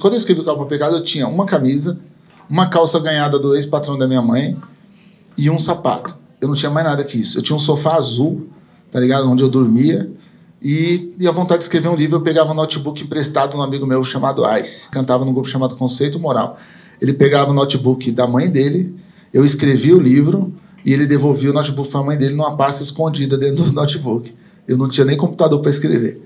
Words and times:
Quando 0.00 0.14
eu 0.14 0.18
escrevi 0.18 0.40
o 0.40 0.44
Capão 0.44 0.66
Pecado, 0.66 0.96
eu 0.96 1.04
tinha 1.04 1.28
uma 1.28 1.46
camisa, 1.46 2.00
uma 2.48 2.68
calça 2.68 2.98
ganhada 2.98 3.38
do 3.38 3.54
ex-patrão 3.54 3.96
da 3.96 4.08
minha 4.08 4.22
mãe 4.22 4.56
e 5.36 5.48
um 5.50 5.58
sapato. 5.58 6.18
Eu 6.40 6.48
não 6.48 6.54
tinha 6.54 6.70
mais 6.70 6.86
nada 6.86 7.04
que 7.04 7.20
isso. 7.20 7.38
Eu 7.38 7.42
tinha 7.42 7.54
um 7.54 7.60
sofá 7.60 7.96
azul, 7.96 8.48
tá 8.90 8.98
ligado? 8.98 9.30
Onde 9.30 9.42
eu 9.42 9.48
dormia. 9.48 10.10
E, 10.62 11.14
e 11.18 11.28
a 11.28 11.30
vontade 11.30 11.60
de 11.60 11.64
escrever 11.64 11.88
um 11.88 11.94
livro, 11.94 12.16
eu 12.16 12.20
pegava 12.22 12.50
um 12.50 12.54
notebook 12.54 13.02
emprestado 13.02 13.50
de 13.50 13.56
um 13.56 13.62
amigo 13.62 13.86
meu 13.86 14.04
chamado 14.04 14.42
Ice, 14.58 14.88
cantava 14.90 15.24
num 15.24 15.32
grupo 15.32 15.48
chamado 15.48 15.76
Conceito 15.76 16.18
Moral. 16.18 16.58
Ele 17.00 17.14
pegava 17.14 17.50
o 17.50 17.54
notebook 17.54 18.10
da 18.10 18.26
mãe 18.26 18.50
dele, 18.50 18.94
eu 19.32 19.44
escrevia 19.44 19.96
o 19.96 20.00
livro 20.00 20.52
e 20.84 20.92
ele 20.92 21.06
devolvia 21.06 21.50
o 21.50 21.54
notebook 21.54 21.90
para 21.90 22.00
a 22.00 22.04
mãe 22.04 22.18
dele 22.18 22.34
numa 22.34 22.56
pasta 22.56 22.82
escondida 22.82 23.38
dentro 23.38 23.64
do 23.64 23.72
notebook. 23.72 24.34
Eu 24.68 24.76
não 24.76 24.88
tinha 24.88 25.04
nem 25.04 25.16
computador 25.16 25.60
para 25.60 25.70
escrever. 25.70 26.20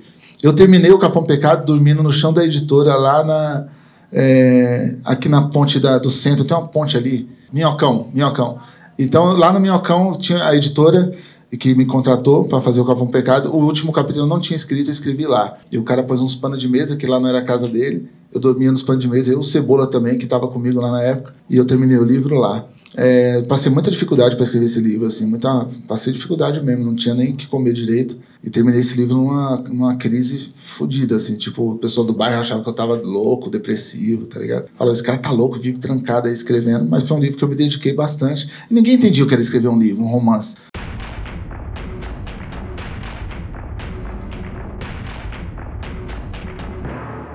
Eu 0.44 0.52
terminei 0.52 0.92
o 0.92 0.98
Capão 0.98 1.24
Pecado 1.24 1.64
dormindo 1.64 2.02
no 2.02 2.12
chão 2.12 2.30
da 2.30 2.44
editora 2.44 2.96
lá 2.96 3.24
na, 3.24 3.66
é, 4.12 4.94
aqui 5.02 5.26
na 5.26 5.48
ponte 5.48 5.80
da, 5.80 5.96
do 5.96 6.10
centro, 6.10 6.44
tem 6.44 6.54
uma 6.54 6.68
ponte 6.68 6.98
ali, 6.98 7.30
Minhocão, 7.50 8.10
Minhocão. 8.12 8.58
Então 8.98 9.34
lá 9.38 9.50
no 9.50 9.58
Minhocão 9.58 10.12
tinha 10.18 10.44
a 10.44 10.54
editora 10.54 11.14
que 11.58 11.74
me 11.74 11.86
contratou 11.86 12.44
para 12.44 12.60
fazer 12.60 12.82
o 12.82 12.84
Capão 12.84 13.06
Pecado. 13.06 13.56
O 13.56 13.64
último 13.64 13.90
capítulo 13.90 14.26
eu 14.26 14.28
não 14.28 14.38
tinha 14.38 14.54
escrito, 14.54 14.90
eu 14.90 14.92
escrevi 14.92 15.26
lá. 15.26 15.56
E 15.72 15.78
o 15.78 15.82
cara 15.82 16.02
pôs 16.02 16.20
uns 16.20 16.34
panos 16.34 16.60
de 16.60 16.68
mesa, 16.68 16.94
que 16.94 17.06
lá 17.06 17.18
não 17.18 17.26
era 17.26 17.38
a 17.38 17.44
casa 17.44 17.66
dele. 17.66 18.06
Eu 18.30 18.38
dormia 18.38 18.70
nos 18.70 18.82
panos 18.82 19.02
de 19.02 19.08
mesa, 19.08 19.32
eu, 19.32 19.40
o 19.40 19.44
Cebola 19.44 19.86
também, 19.86 20.18
que 20.18 20.24
estava 20.24 20.46
comigo 20.48 20.78
lá 20.78 20.90
na 20.90 21.00
época. 21.00 21.34
E 21.48 21.56
eu 21.56 21.64
terminei 21.64 21.96
o 21.96 22.04
livro 22.04 22.36
lá. 22.36 22.66
É, 22.96 23.42
passei 23.42 23.72
muita 23.72 23.90
dificuldade 23.90 24.36
para 24.36 24.44
escrever 24.44 24.66
esse 24.66 24.80
livro, 24.80 25.06
assim, 25.06 25.26
muita, 25.26 25.68
passei 25.88 26.12
dificuldade 26.12 26.62
mesmo, 26.62 26.84
não 26.84 26.94
tinha 26.94 27.14
nem 27.14 27.32
o 27.32 27.36
que 27.36 27.48
comer 27.48 27.72
direito. 27.72 28.16
E 28.42 28.50
terminei 28.50 28.80
esse 28.80 28.96
livro 28.96 29.16
numa, 29.16 29.56
numa 29.56 29.96
crise 29.96 30.52
fodida, 30.64 31.16
assim, 31.16 31.36
tipo, 31.36 31.72
o 31.72 31.78
pessoal 31.78 32.06
do 32.06 32.12
bairro 32.12 32.40
achava 32.40 32.62
que 32.62 32.68
eu 32.68 32.74
tava 32.74 32.94
louco, 32.94 33.50
depressivo, 33.50 34.26
tá 34.26 34.38
ligado? 34.38 34.68
Falou, 34.76 34.92
esse 34.92 35.02
cara 35.02 35.18
tá 35.18 35.30
louco, 35.30 35.58
vive 35.58 35.78
trancado 35.78 36.28
aí 36.28 36.34
escrevendo, 36.34 36.84
mas 36.84 37.02
foi 37.08 37.16
um 37.16 37.20
livro 37.20 37.36
que 37.36 37.44
eu 37.44 37.48
me 37.48 37.56
dediquei 37.56 37.92
bastante. 37.92 38.48
E 38.70 38.74
ninguém 38.74 38.94
entendia 38.94 39.24
o 39.24 39.26
que 39.26 39.34
era 39.34 39.42
escrever 39.42 39.68
um 39.68 39.78
livro, 39.78 40.04
um 40.04 40.08
romance. 40.08 40.56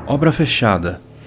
Obra 0.06 0.32
Fechada 0.32 1.09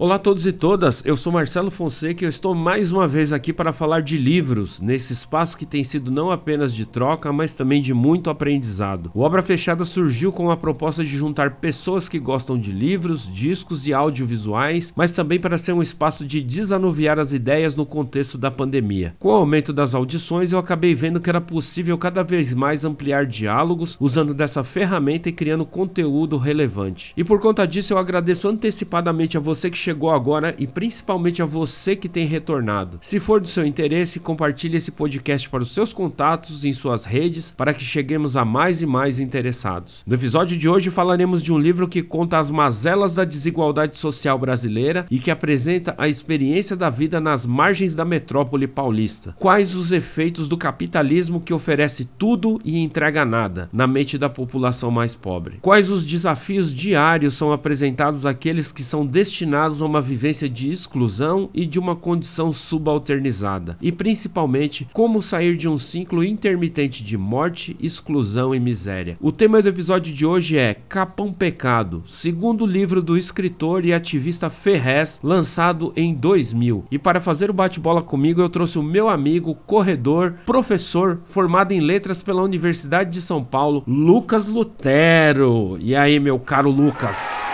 Olá 0.00 0.14
a 0.14 0.18
todos 0.20 0.46
e 0.46 0.52
todas, 0.52 1.02
eu 1.04 1.16
sou 1.16 1.32
Marcelo 1.32 1.72
Fonseca 1.72 2.22
e 2.22 2.24
eu 2.24 2.30
estou 2.30 2.54
mais 2.54 2.92
uma 2.92 3.08
vez 3.08 3.32
aqui 3.32 3.52
para 3.52 3.72
falar 3.72 4.00
de 4.00 4.16
livros, 4.16 4.80
nesse 4.80 5.12
espaço 5.12 5.58
que 5.58 5.66
tem 5.66 5.82
sido 5.82 6.08
não 6.08 6.30
apenas 6.30 6.72
de 6.72 6.86
troca, 6.86 7.32
mas 7.32 7.52
também 7.52 7.82
de 7.82 7.92
muito 7.92 8.30
aprendizado. 8.30 9.10
O 9.12 9.22
Obra 9.22 9.42
Fechada 9.42 9.84
surgiu 9.84 10.30
com 10.30 10.52
a 10.52 10.56
proposta 10.56 11.02
de 11.02 11.10
juntar 11.10 11.56
pessoas 11.56 12.08
que 12.08 12.20
gostam 12.20 12.56
de 12.56 12.70
livros, 12.70 13.28
discos 13.28 13.88
e 13.88 13.92
audiovisuais, 13.92 14.92
mas 14.94 15.10
também 15.10 15.40
para 15.40 15.58
ser 15.58 15.72
um 15.72 15.82
espaço 15.82 16.24
de 16.24 16.40
desanuviar 16.40 17.18
as 17.18 17.32
ideias 17.32 17.74
no 17.74 17.84
contexto 17.84 18.38
da 18.38 18.52
pandemia. 18.52 19.16
Com 19.18 19.30
o 19.30 19.32
aumento 19.32 19.72
das 19.72 19.96
audições, 19.96 20.52
eu 20.52 20.60
acabei 20.60 20.94
vendo 20.94 21.18
que 21.18 21.28
era 21.28 21.40
possível 21.40 21.98
cada 21.98 22.22
vez 22.22 22.54
mais 22.54 22.84
ampliar 22.84 23.26
diálogos 23.26 23.96
usando 23.98 24.32
dessa 24.32 24.62
ferramenta 24.62 25.28
e 25.28 25.32
criando 25.32 25.66
conteúdo 25.66 26.36
relevante. 26.36 27.12
E 27.16 27.24
por 27.24 27.40
conta 27.40 27.66
disso, 27.66 27.94
eu 27.94 27.98
agradeço 27.98 28.46
antecipadamente 28.46 29.36
a 29.36 29.40
você 29.40 29.68
que 29.68 29.87
chegou 29.88 30.10
agora 30.10 30.54
e 30.58 30.66
principalmente 30.66 31.40
a 31.40 31.46
você 31.46 31.96
que 31.96 32.10
tem 32.10 32.26
retornado. 32.26 32.98
Se 33.00 33.18
for 33.18 33.40
do 33.40 33.48
seu 33.48 33.64
interesse, 33.64 34.20
compartilhe 34.20 34.76
esse 34.76 34.92
podcast 34.92 35.48
para 35.48 35.62
os 35.62 35.72
seus 35.72 35.94
contatos 35.94 36.62
em 36.62 36.74
suas 36.74 37.06
redes 37.06 37.50
para 37.56 37.72
que 37.72 37.82
cheguemos 37.82 38.36
a 38.36 38.44
mais 38.44 38.82
e 38.82 38.86
mais 38.86 39.18
interessados. 39.18 40.02
No 40.06 40.14
episódio 40.14 40.58
de 40.58 40.68
hoje 40.68 40.90
falaremos 40.90 41.42
de 41.42 41.54
um 41.54 41.58
livro 41.58 41.88
que 41.88 42.02
conta 42.02 42.38
as 42.38 42.50
mazelas 42.50 43.14
da 43.14 43.24
desigualdade 43.24 43.96
social 43.96 44.38
brasileira 44.38 45.06
e 45.10 45.18
que 45.18 45.30
apresenta 45.30 45.94
a 45.96 46.06
experiência 46.06 46.76
da 46.76 46.90
vida 46.90 47.18
nas 47.18 47.46
margens 47.46 47.94
da 47.94 48.04
metrópole 48.04 48.66
paulista. 48.66 49.34
Quais 49.38 49.74
os 49.74 49.90
efeitos 49.90 50.48
do 50.48 50.58
capitalismo 50.58 51.40
que 51.40 51.54
oferece 51.54 52.04
tudo 52.18 52.60
e 52.62 52.78
entrega 52.78 53.24
nada 53.24 53.70
na 53.72 53.86
mente 53.86 54.18
da 54.18 54.28
população 54.28 54.90
mais 54.90 55.14
pobre? 55.14 55.60
Quais 55.62 55.90
os 55.90 56.04
desafios 56.04 56.74
diários 56.74 57.32
são 57.32 57.52
apresentados 57.52 58.26
àqueles 58.26 58.70
que 58.70 58.82
são 58.82 59.06
destinados 59.06 59.77
a 59.82 59.86
uma 59.86 60.00
vivência 60.00 60.48
de 60.48 60.70
exclusão 60.70 61.50
e 61.52 61.64
de 61.66 61.78
uma 61.78 61.96
condição 61.96 62.52
subalternizada, 62.52 63.76
e 63.80 63.90
principalmente 63.90 64.88
como 64.92 65.22
sair 65.22 65.56
de 65.56 65.68
um 65.68 65.78
ciclo 65.78 66.24
intermitente 66.24 67.02
de 67.02 67.16
morte, 67.16 67.76
exclusão 67.80 68.54
e 68.54 68.60
miséria. 68.60 69.16
O 69.20 69.32
tema 69.32 69.62
do 69.62 69.68
episódio 69.68 70.14
de 70.14 70.24
hoje 70.24 70.56
é 70.56 70.74
Capão 70.88 71.32
Pecado, 71.32 72.02
segundo 72.06 72.66
livro 72.66 73.02
do 73.02 73.16
escritor 73.16 73.84
e 73.84 73.92
ativista 73.92 74.50
Ferrez, 74.50 75.18
lançado 75.22 75.92
em 75.96 76.14
2000. 76.14 76.84
E 76.90 76.98
para 76.98 77.20
fazer 77.20 77.50
o 77.50 77.54
bate-bola 77.54 78.02
comigo, 78.02 78.40
eu 78.40 78.48
trouxe 78.48 78.78
o 78.78 78.82
meu 78.82 79.08
amigo, 79.08 79.54
corredor, 79.66 80.34
professor, 80.44 81.20
formado 81.24 81.72
em 81.72 81.80
letras 81.80 82.22
pela 82.22 82.42
Universidade 82.42 83.10
de 83.10 83.20
São 83.20 83.42
Paulo, 83.42 83.82
Lucas 83.86 84.48
Lutero. 84.48 85.78
E 85.80 85.94
aí, 85.96 86.20
meu 86.20 86.38
caro 86.38 86.70
Lucas? 86.70 87.47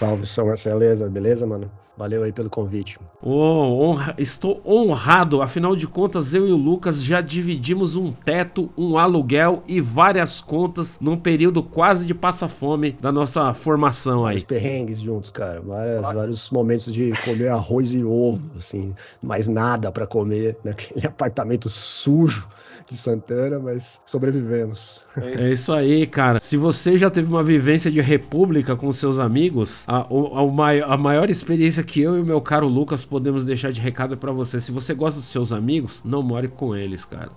Salve, 0.00 0.26
São 0.26 0.46
Marceleza, 0.46 1.10
beleza, 1.10 1.46
mano? 1.46 1.70
Valeu 1.94 2.22
aí 2.22 2.32
pelo 2.32 2.48
convite. 2.48 2.98
Oh, 3.20 3.82
honra, 3.82 4.14
estou 4.16 4.62
honrado, 4.64 5.42
afinal 5.42 5.76
de 5.76 5.86
contas, 5.86 6.32
eu 6.32 6.48
e 6.48 6.52
o 6.52 6.56
Lucas 6.56 7.04
já 7.04 7.20
dividimos 7.20 7.96
um 7.96 8.10
teto, 8.10 8.70
um 8.78 8.96
aluguel 8.96 9.62
e 9.68 9.78
várias 9.78 10.40
contas 10.40 10.96
num 10.98 11.18
período 11.18 11.62
quase 11.62 12.06
de 12.06 12.14
passa-fome 12.14 12.92
da 12.92 13.12
nossa 13.12 13.52
formação 13.52 14.20
aí. 14.20 14.36
Vários 14.36 14.44
perrengues 14.44 15.00
juntos, 15.00 15.28
cara. 15.28 15.60
Várias, 15.60 16.00
vários 16.00 16.50
momentos 16.50 16.94
de 16.94 17.12
comer 17.22 17.48
arroz 17.48 17.92
e 17.92 18.02
ovo, 18.02 18.40
assim, 18.56 18.94
mais 19.22 19.46
nada 19.46 19.92
para 19.92 20.06
comer 20.06 20.56
naquele 20.64 21.04
apartamento 21.06 21.68
sujo 21.68 22.48
de 22.90 22.96
Santana, 22.96 23.58
mas 23.58 24.00
sobrevivemos. 24.04 25.02
É 25.16 25.52
isso 25.52 25.72
aí, 25.72 26.06
cara. 26.06 26.40
Se 26.40 26.56
você 26.56 26.96
já 26.96 27.08
teve 27.08 27.28
uma 27.28 27.42
vivência 27.42 27.90
de 27.90 28.00
república 28.00 28.74
com 28.74 28.92
seus 28.92 29.18
amigos, 29.18 29.84
a, 29.86 29.98
a, 30.00 30.94
a 30.94 30.96
maior 30.96 31.30
experiência 31.30 31.82
que 31.82 32.00
eu 32.00 32.16
e 32.16 32.20
o 32.20 32.26
meu 32.26 32.40
caro 32.40 32.66
Lucas 32.66 33.04
podemos 33.04 33.44
deixar 33.44 33.72
de 33.72 33.80
recado 33.80 34.14
é 34.14 34.16
para 34.16 34.32
você. 34.32 34.60
Se 34.60 34.72
você 34.72 34.92
gosta 34.94 35.20
dos 35.20 35.28
seus 35.30 35.52
amigos, 35.52 36.00
não 36.04 36.22
more 36.22 36.48
com 36.48 36.74
eles, 36.74 37.04
cara. 37.04 37.30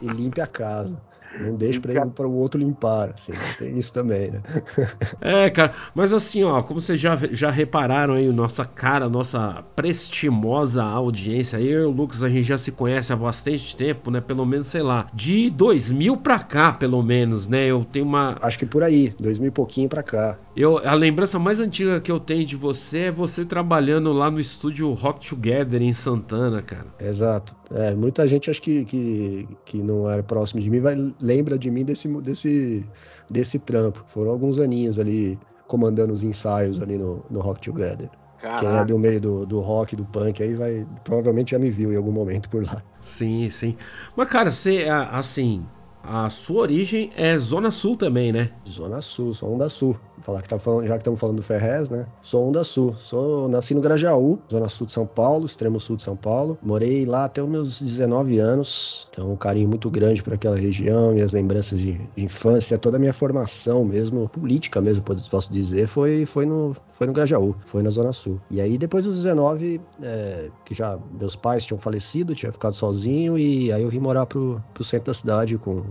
E 0.00 0.06
limpe 0.06 0.40
a 0.40 0.46
casa. 0.46 1.00
Não 1.40 1.56
deixa 1.56 1.80
para 1.80 2.26
o 2.26 2.34
outro 2.34 2.60
limpar, 2.60 3.10
assim, 3.10 3.32
né? 3.32 3.54
tem 3.58 3.78
isso 3.78 3.92
também, 3.92 4.30
né? 4.30 4.42
é, 5.20 5.50
cara, 5.50 5.72
mas 5.94 6.12
assim, 6.12 6.44
ó, 6.44 6.62
como 6.62 6.80
vocês 6.80 6.98
já, 6.98 7.18
já 7.32 7.50
repararam 7.50 8.14
aí, 8.14 8.30
nossa 8.32 8.64
cara, 8.64 9.08
nossa 9.08 9.64
prestimosa 9.74 10.82
audiência, 10.82 11.60
eu 11.60 11.82
e 11.82 11.86
o 11.86 11.90
Lucas, 11.90 12.22
a 12.22 12.28
gente 12.28 12.44
já 12.44 12.58
se 12.58 12.70
conhece 12.70 13.12
há 13.12 13.16
bastante 13.16 13.76
tempo, 13.76 14.10
né? 14.10 14.20
Pelo 14.20 14.44
menos, 14.44 14.66
sei 14.66 14.82
lá, 14.82 15.08
de 15.12 15.50
2000 15.50 16.16
pra 16.18 16.38
cá, 16.38 16.72
pelo 16.72 17.02
menos, 17.02 17.46
né? 17.46 17.66
Eu 17.66 17.84
tenho 17.84 18.04
uma. 18.04 18.36
Acho 18.40 18.58
que 18.58 18.66
por 18.66 18.82
aí, 18.82 19.14
2000 19.18 19.48
e 19.48 19.50
pouquinho 19.50 19.88
pra 19.88 20.02
cá. 20.02 20.38
Eu, 20.56 20.78
a 20.78 20.94
lembrança 20.94 21.38
mais 21.38 21.58
antiga 21.58 22.00
que 22.00 22.12
eu 22.12 22.20
tenho 22.20 22.46
de 22.46 22.54
você 22.54 22.98
é 22.98 23.12
você 23.12 23.44
trabalhando 23.44 24.12
lá 24.12 24.30
no 24.30 24.38
estúdio 24.38 24.92
Rock 24.92 25.26
Together 25.28 25.82
em 25.82 25.92
Santana, 25.92 26.62
cara. 26.62 26.86
Exato. 27.00 27.56
É, 27.72 27.92
muita 27.94 28.26
gente 28.28 28.50
acho 28.50 28.62
que, 28.62 28.84
que, 28.84 29.48
que 29.64 29.78
não 29.82 30.08
era 30.08 30.22
próximo 30.22 30.60
de 30.60 30.70
mim 30.70 30.80
vai 30.80 30.94
lembra 31.24 31.58
de 31.58 31.70
mim 31.70 31.84
desse, 31.84 32.06
desse, 32.20 32.86
desse 33.30 33.58
trampo. 33.58 34.04
Foram 34.06 34.30
alguns 34.30 34.60
aninhos 34.60 34.98
ali 34.98 35.38
comandando 35.66 36.12
os 36.12 36.22
ensaios 36.22 36.80
ali 36.82 36.98
no, 36.98 37.24
no 37.30 37.40
Rock 37.40 37.62
Together. 37.62 38.10
Caraca. 38.38 38.60
Quem 38.60 38.76
é 38.76 38.84
do 38.84 38.98
meio 38.98 39.18
do, 39.18 39.46
do 39.46 39.60
rock, 39.60 39.96
do 39.96 40.04
punk, 40.04 40.42
aí 40.42 40.54
vai. 40.54 40.86
Provavelmente 41.02 41.52
já 41.52 41.58
me 41.58 41.70
viu 41.70 41.90
em 41.90 41.96
algum 41.96 42.12
momento 42.12 42.50
por 42.50 42.62
lá. 42.62 42.82
Sim, 43.00 43.48
sim. 43.48 43.74
Mas, 44.14 44.28
cara, 44.28 44.50
você, 44.50 44.84
assim, 45.10 45.64
a 46.06 46.28
sua 46.28 46.62
origem 46.62 47.10
é 47.16 47.36
Zona 47.38 47.70
Sul 47.70 47.96
também, 47.96 48.30
né? 48.30 48.50
Zona 48.68 49.00
Sul, 49.00 49.32
sou 49.32 49.56
da 49.56 49.68
Sul. 49.68 49.96
falar 50.20 50.42
que 50.42 50.48
tá 50.48 50.58
falando, 50.58 50.86
já 50.86 50.94
que 50.94 50.98
estamos 50.98 51.18
falando 51.18 51.36
do 51.36 51.42
Ferrez, 51.42 51.88
né? 51.88 52.06
Sou 52.20 52.48
Onda 52.48 52.62
Sul. 52.62 52.94
Sou, 52.96 53.48
nasci 53.48 53.74
no 53.74 53.80
Grajaú, 53.80 54.38
zona 54.50 54.68
sul 54.68 54.86
de 54.86 54.92
São 54.92 55.06
Paulo, 55.06 55.46
extremo 55.46 55.80
sul 55.80 55.96
de 55.96 56.02
São 56.02 56.16
Paulo. 56.16 56.58
Morei 56.62 57.04
lá 57.04 57.24
até 57.24 57.42
os 57.42 57.48
meus 57.48 57.80
19 57.80 58.38
anos. 58.38 59.08
Então, 59.10 59.32
um 59.32 59.36
carinho 59.36 59.68
muito 59.68 59.90
grande 59.90 60.22
por 60.22 60.34
aquela 60.34 60.56
região, 60.56 61.12
minhas 61.12 61.32
lembranças 61.32 61.78
de, 61.78 61.92
de 61.92 62.24
infância, 62.24 62.78
toda 62.78 62.96
a 62.96 63.00
minha 63.00 63.12
formação 63.12 63.84
mesmo, 63.84 64.28
política 64.28 64.80
mesmo, 64.80 65.02
posso 65.30 65.52
dizer, 65.52 65.86
foi, 65.86 66.26
foi, 66.26 66.46
no, 66.46 66.76
foi 66.92 67.06
no 67.06 67.12
Grajaú, 67.12 67.54
foi 67.66 67.82
na 67.82 67.90
Zona 67.90 68.12
Sul. 68.12 68.40
E 68.50 68.60
aí, 68.60 68.76
depois 68.76 69.04
dos 69.04 69.16
19, 69.16 69.80
é, 70.02 70.50
que 70.64 70.74
já 70.74 70.98
meus 71.18 71.36
pais 71.36 71.64
tinham 71.64 71.78
falecido, 71.78 72.34
tinha 72.34 72.52
ficado 72.52 72.74
sozinho, 72.74 73.38
e 73.38 73.72
aí 73.72 73.82
eu 73.82 73.88
vim 73.88 74.00
morar 74.00 74.26
pro, 74.26 74.62
pro 74.72 74.84
centro 74.84 75.06
da 75.06 75.14
cidade 75.14 75.56
com, 75.58 75.82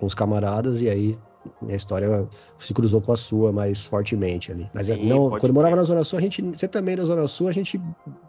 com 0.00 0.06
os 0.06 0.14
camaradas, 0.14 0.80
e 0.80 0.88
aí 0.88 1.18
minha 1.60 1.76
história 1.76 2.28
se 2.58 2.74
cruzou 2.74 3.00
com 3.00 3.12
a 3.12 3.16
sua 3.16 3.52
mais 3.52 3.84
fortemente 3.84 4.52
ali. 4.52 4.68
Mas 4.74 4.86
Sim, 4.86 5.06
não, 5.06 5.30
quando 5.30 5.48
eu 5.48 5.54
morava 5.54 5.76
na 5.76 5.84
Zona 5.84 6.04
Sul, 6.04 6.18
a 6.18 6.22
gente, 6.22 6.42
você 6.42 6.68
também 6.68 6.96
na 6.96 7.04
Zona 7.04 7.26
Sul, 7.26 7.48
a 7.48 7.52
gente 7.52 7.80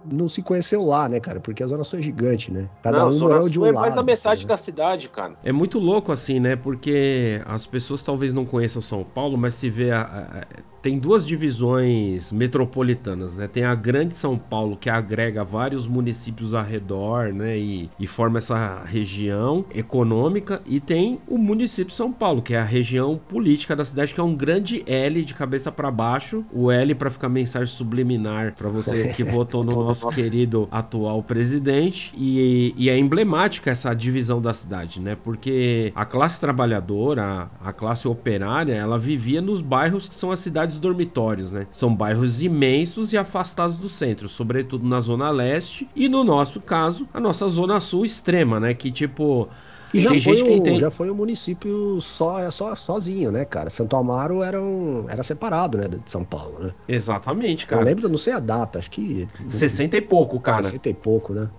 não 0.09 0.29
se 0.29 0.41
conheceu 0.41 0.83
lá, 0.83 1.09
né, 1.09 1.19
cara? 1.19 1.39
Porque 1.39 1.63
a 1.63 1.67
Zona 1.67 1.83
Sul 1.83 1.99
é 1.99 2.01
gigante, 2.01 2.51
né? 2.51 2.69
Cada 2.81 2.99
não, 2.99 3.09
um 3.09 3.19
morou 3.19 3.49
de 3.49 3.59
um 3.59 3.65
é 3.65 3.71
lado. 3.71 3.77
É 3.77 3.81
mais 3.81 3.95
da 3.95 4.03
metade 4.03 4.33
assim, 4.33 4.43
né? 4.43 4.47
da 4.47 4.57
cidade, 4.57 5.09
cara. 5.09 5.33
É 5.43 5.51
muito 5.51 5.79
louco 5.79 6.11
assim, 6.11 6.39
né? 6.39 6.55
Porque 6.55 7.41
as 7.45 7.65
pessoas 7.65 8.03
talvez 8.03 8.33
não 8.33 8.45
conheçam 8.45 8.81
São 8.81 9.03
Paulo, 9.03 9.37
mas 9.37 9.55
se 9.55 9.69
vê 9.69 9.91
a, 9.91 10.01
a, 10.01 10.45
tem 10.81 10.97
duas 10.97 11.25
divisões 11.25 12.31
metropolitanas, 12.31 13.35
né? 13.35 13.47
Tem 13.47 13.63
a 13.63 13.75
Grande 13.75 14.15
São 14.15 14.37
Paulo 14.37 14.75
que 14.75 14.89
agrega 14.89 15.43
vários 15.43 15.85
municípios 15.85 16.53
ao 16.53 16.63
redor, 16.63 17.31
né? 17.33 17.57
E, 17.57 17.89
e 17.99 18.07
forma 18.07 18.39
essa 18.39 18.81
região 18.83 19.65
econômica 19.73 20.61
e 20.65 20.79
tem 20.79 21.19
o 21.27 21.37
município 21.37 21.91
de 21.91 21.93
São 21.93 22.11
Paulo 22.11 22.41
que 22.41 22.53
é 22.53 22.59
a 22.59 22.63
região 22.63 23.00
política 23.18 23.75
da 23.75 23.86
cidade 23.86 24.13
que 24.13 24.19
é 24.19 24.24
um 24.24 24.36
grande 24.36 24.83
L 24.86 25.24
de 25.24 25.33
cabeça 25.33 25.71
para 25.71 25.89
baixo, 25.92 26.45
o 26.51 26.71
L 26.71 26.95
para 26.95 27.09
ficar 27.09 27.30
mensagem 27.30 27.74
subliminar 27.74 28.53
para 28.56 28.69
você 28.69 29.09
que 29.15 29.24
votou 29.24 29.63
no 29.63 29.71
nosso 29.75 30.07
querido 30.09 30.68
atual 30.71 31.24
presidente 31.24 32.13
e, 32.18 32.74
e, 32.77 32.89
é 32.89 32.98
emblemática 32.98 33.71
essa 33.71 33.94
divisão 33.94 34.42
da 34.42 34.53
cidade, 34.53 35.00
né? 35.00 35.18
Porque 35.24 35.92
a 35.95 36.06
classe 36.06 36.39
trabalhadora, 36.39 37.50
a, 37.62 37.69
a 37.69 37.74
classe 37.74 38.07
operária, 38.07 38.74
ela 38.74 38.98
vivia 38.98 39.42
nos 39.42 39.62
bairros 39.62 40.07
que 40.07 40.15
são 40.15 40.31
as 40.31 40.39
cidades 40.39 40.80
dormitórios, 40.80 41.51
né? 41.51 41.68
São 41.71 41.94
bairros 41.94 42.42
imensos 42.42 43.13
e 43.13 43.18
afastados 43.18 43.77
do 43.77 43.89
centro, 43.89 44.27
sobretudo 44.27 44.88
na 44.88 45.00
zona 45.00 45.30
leste 45.30 45.88
e 45.95 46.07
no 46.07 46.24
nosso 46.24 46.59
caso, 46.59 47.07
a 47.13 47.19
nossa 47.19 47.47
zona 47.47 47.80
sul 47.80 48.06
extrema, 48.06 48.59
né? 48.59 48.74
Que 48.74 48.92
tipo 48.92 49.50
e 49.93 50.01
já 50.01 50.09
foi, 50.19 50.41
o, 50.41 50.63
tem... 50.63 50.77
já 50.77 50.89
foi 50.89 51.09
o 51.09 51.15
município 51.15 51.99
só, 52.01 52.49
só 52.51 52.73
sozinho, 52.75 53.31
né, 53.31 53.45
cara? 53.45 53.69
Santo 53.69 53.95
Amaro 53.95 54.43
era, 54.43 54.61
um, 54.61 55.05
era 55.09 55.23
separado, 55.23 55.77
né, 55.77 55.88
de 55.88 55.99
São 56.05 56.23
Paulo, 56.23 56.59
né? 56.59 56.71
Exatamente, 56.88 57.65
cara. 57.65 57.81
Eu 57.81 57.85
lembro, 57.85 58.09
não 58.09 58.17
sei 58.17 58.33
a 58.33 58.39
data, 58.39 58.79
acho 58.79 58.91
que... 58.91 59.27
60 59.47 59.97
e 59.97 60.01
pouco, 60.01 60.39
cara. 60.39 60.63
60 60.63 60.89
e 60.89 60.93
pouco, 60.93 61.33
né? 61.33 61.49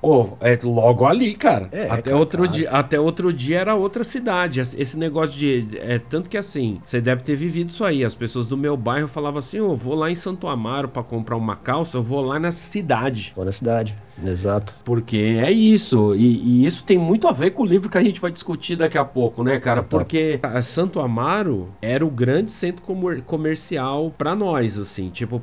Pô, 0.00 0.36
é 0.40 0.58
logo 0.62 1.04
ali, 1.04 1.34
cara. 1.34 1.68
É, 1.72 1.86
até, 1.86 2.02
cara, 2.02 2.16
outro 2.16 2.42
cara. 2.44 2.52
Dia, 2.52 2.70
até 2.70 3.00
outro 3.00 3.32
dia 3.32 3.58
era 3.58 3.74
outra 3.74 4.04
cidade. 4.04 4.60
Esse 4.60 4.96
negócio 4.96 5.36
de. 5.36 5.68
É, 5.76 5.98
tanto 5.98 6.30
que 6.30 6.36
assim, 6.36 6.80
você 6.84 7.00
deve 7.00 7.22
ter 7.22 7.34
vivido 7.34 7.70
isso 7.70 7.84
aí. 7.84 8.04
As 8.04 8.14
pessoas 8.14 8.46
do 8.46 8.56
meu 8.56 8.76
bairro 8.76 9.08
falavam 9.08 9.40
assim: 9.40 9.58
eu 9.58 9.70
oh, 9.70 9.76
vou 9.76 9.94
lá 9.94 10.10
em 10.10 10.14
Santo 10.14 10.46
Amaro 10.46 10.88
para 10.88 11.02
comprar 11.02 11.36
uma 11.36 11.56
calça, 11.56 11.98
eu 11.98 12.02
vou 12.02 12.20
lá 12.20 12.38
na 12.38 12.52
cidade. 12.52 13.32
Vou 13.34 13.44
na 13.44 13.52
cidade, 13.52 13.96
exato. 14.24 14.74
Porque 14.84 15.16
é 15.16 15.50
isso. 15.50 16.14
E, 16.14 16.62
e, 16.62 16.66
isso 16.66 16.84
tem 16.84 16.96
muito 16.96 17.26
a 17.26 17.32
ver 17.32 17.50
com 17.50 17.64
o 17.64 17.66
livro 17.66 17.90
que 17.90 17.98
a 17.98 18.02
gente 18.02 18.20
vai 18.20 18.30
discutir 18.30 18.76
daqui 18.76 18.98
a 18.98 19.04
pouco, 19.04 19.42
né, 19.42 19.58
cara? 19.58 19.82
Porque 19.82 20.38
Santo 20.62 21.00
Amaro 21.00 21.70
era 21.82 22.06
o 22.06 22.10
grande 22.10 22.52
centro 22.52 22.82
comercial 23.26 24.14
para 24.16 24.34
nós, 24.36 24.78
assim. 24.78 25.10
Tipo, 25.10 25.42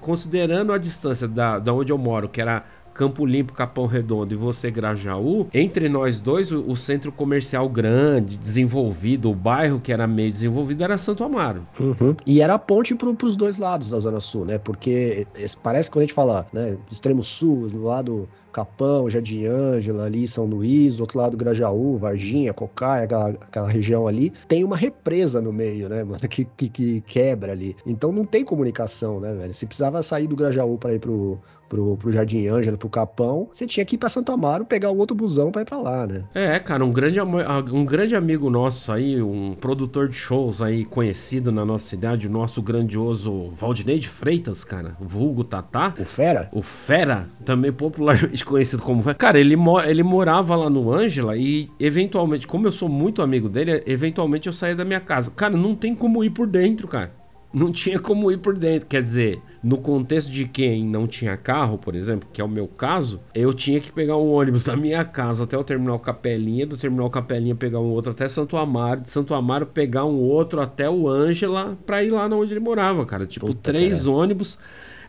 considerando 0.00 0.72
a 0.72 0.78
distância 0.78 1.28
da, 1.28 1.58
da 1.58 1.72
onde 1.72 1.92
eu 1.92 1.98
moro, 1.98 2.28
que 2.28 2.40
era 2.40 2.64
Campo 2.98 3.24
Limpo, 3.24 3.52
Capão 3.52 3.86
Redondo 3.86 4.34
e 4.34 4.36
você 4.36 4.72
Grajaú, 4.72 5.46
entre 5.54 5.88
nós 5.88 6.20
dois, 6.20 6.50
o, 6.50 6.68
o, 6.68 6.74
centro 6.74 7.12
comercial 7.12 7.68
grande, 7.68 8.36
desenvolvido, 8.36 9.30
o 9.30 9.34
bairro 9.36 9.78
que 9.78 9.92
era 9.92 10.04
meio 10.04 10.32
desenvolvido 10.32 10.82
era 10.82 10.98
Santo 10.98 11.22
Amaro. 11.22 11.64
Uhum. 11.78 12.16
E 12.26 12.42
era 12.42 12.54
a 12.54 12.58
ponte 12.58 12.96
para 12.96 13.08
os 13.08 13.36
dois 13.36 13.56
lados 13.56 13.88
da 13.90 14.00
Zona 14.00 14.18
Sul, 14.18 14.44
né? 14.44 14.58
Porque 14.58 15.28
parece 15.62 15.88
que 15.88 15.94
quando 15.94 16.02
a 16.02 16.06
gente 16.06 16.14
fala, 16.14 16.48
né, 16.52 16.76
extremo 16.90 17.22
sul, 17.22 17.68
do 17.68 17.84
lado 17.84 18.28
Capão, 18.52 19.08
Jardim 19.08 19.46
Ângela, 19.46 20.04
ali 20.04 20.26
São 20.26 20.44
Luís, 20.44 20.96
do 20.96 21.00
outro 21.00 21.18
lado 21.18 21.36
Grajaú, 21.36 21.98
Varginha, 21.98 22.52
Cocaia, 22.52 23.04
aquela, 23.04 23.28
aquela, 23.28 23.68
região 23.68 24.06
ali, 24.06 24.32
tem 24.46 24.64
uma 24.64 24.76
represa 24.76 25.40
no 25.40 25.52
meio, 25.52 25.88
né, 25.88 26.04
mano, 26.04 26.20
que, 26.28 26.44
que, 26.44 26.68
que, 26.68 27.00
quebra 27.02 27.52
ali. 27.52 27.76
Então 27.86 28.10
não 28.10 28.24
tem 28.24 28.44
comunicação, 28.44 29.20
né, 29.20 29.32
velho? 29.34 29.54
Se 29.54 29.66
precisava 29.66 30.02
sair 30.02 30.26
do 30.26 30.36
Grajaú 30.36 30.78
para 30.78 30.94
ir 30.94 30.98
pro, 30.98 31.38
pro, 31.68 31.96
pro 31.96 32.10
Jardim 32.10 32.46
Ângela, 32.48 32.76
pro 32.76 32.88
Capão, 32.88 33.48
você 33.52 33.66
tinha 33.66 33.84
que 33.84 33.94
ir 33.94 33.98
pra 33.98 34.08
Santo 34.08 34.32
Amaro 34.32 34.64
pegar 34.64 34.90
o 34.90 34.96
outro 34.96 35.16
busão 35.16 35.52
pra 35.52 35.62
ir 35.62 35.64
pra 35.64 35.78
lá, 35.78 36.06
né? 36.06 36.24
É, 36.34 36.58
cara, 36.58 36.84
um 36.84 36.92
grande, 36.92 37.20
um 37.20 37.84
grande 37.84 38.16
amigo 38.16 38.50
nosso 38.50 38.90
aí, 38.90 39.20
um 39.22 39.54
produtor 39.54 40.08
de 40.08 40.16
shows 40.16 40.62
aí 40.62 40.84
conhecido 40.84 41.52
na 41.52 41.64
nossa 41.64 41.88
cidade, 41.88 42.26
o 42.26 42.30
nosso 42.30 42.62
grandioso 42.62 43.50
Valdinei 43.50 43.98
de 43.98 44.08
Freitas, 44.08 44.64
cara, 44.64 44.96
vulgo 45.00 45.44
Tatá. 45.44 45.94
O 45.98 46.04
Fera? 46.04 46.48
O 46.52 46.62
Fera, 46.62 47.28
também 47.44 47.72
popularmente 47.72 48.37
conhecido 48.44 48.82
como 48.82 49.02
Fera. 49.02 49.14
Cara, 49.14 49.38
ele, 49.38 49.56
ele 49.86 50.02
morava 50.02 50.56
lá 50.56 50.70
no 50.70 50.92
Ângela 50.92 51.36
e 51.36 51.70
eventualmente, 51.78 52.46
como 52.46 52.66
eu 52.66 52.72
sou 52.72 52.88
muito 52.88 53.22
amigo 53.22 53.48
dele, 53.48 53.82
eventualmente 53.86 54.46
eu 54.46 54.52
saía 54.52 54.76
da 54.76 54.84
minha 54.84 55.00
casa. 55.00 55.30
Cara, 55.30 55.56
não 55.56 55.74
tem 55.74 55.94
como 55.94 56.22
ir 56.24 56.30
por 56.30 56.46
dentro, 56.46 56.88
cara 56.88 57.18
não 57.52 57.72
tinha 57.72 57.98
como 57.98 58.30
ir 58.30 58.38
por 58.38 58.56
dentro. 58.56 58.86
Quer 58.86 59.00
dizer, 59.00 59.42
no 59.62 59.78
contexto 59.78 60.30
de 60.30 60.46
quem 60.46 60.84
não 60.84 61.06
tinha 61.06 61.36
carro, 61.36 61.78
por 61.78 61.94
exemplo, 61.94 62.28
que 62.32 62.40
é 62.40 62.44
o 62.44 62.48
meu 62.48 62.66
caso, 62.66 63.20
eu 63.34 63.52
tinha 63.52 63.80
que 63.80 63.92
pegar 63.92 64.16
um 64.16 64.30
ônibus 64.30 64.64
da 64.64 64.76
minha 64.76 65.04
casa 65.04 65.44
até 65.44 65.56
o 65.56 65.64
terminal 65.64 65.98
Capelinha, 65.98 66.66
do 66.66 66.76
terminal 66.76 67.10
Capelinha 67.10 67.54
pegar 67.54 67.80
um 67.80 67.90
outro 67.90 68.12
até 68.12 68.28
Santo 68.28 68.56
Amaro, 68.56 69.00
de 69.00 69.10
Santo 69.10 69.34
Amaro 69.34 69.66
pegar 69.66 70.04
um 70.04 70.18
outro 70.18 70.60
até 70.60 70.88
o 70.88 71.08
Ângela 71.08 71.76
pra 71.86 72.02
ir 72.02 72.10
lá 72.10 72.26
onde 72.26 72.52
ele 72.52 72.60
morava, 72.60 73.04
cara. 73.06 73.26
Tipo, 73.26 73.46
Puta 73.46 73.72
três 73.72 73.98
cara. 74.00 74.10
ônibus. 74.10 74.58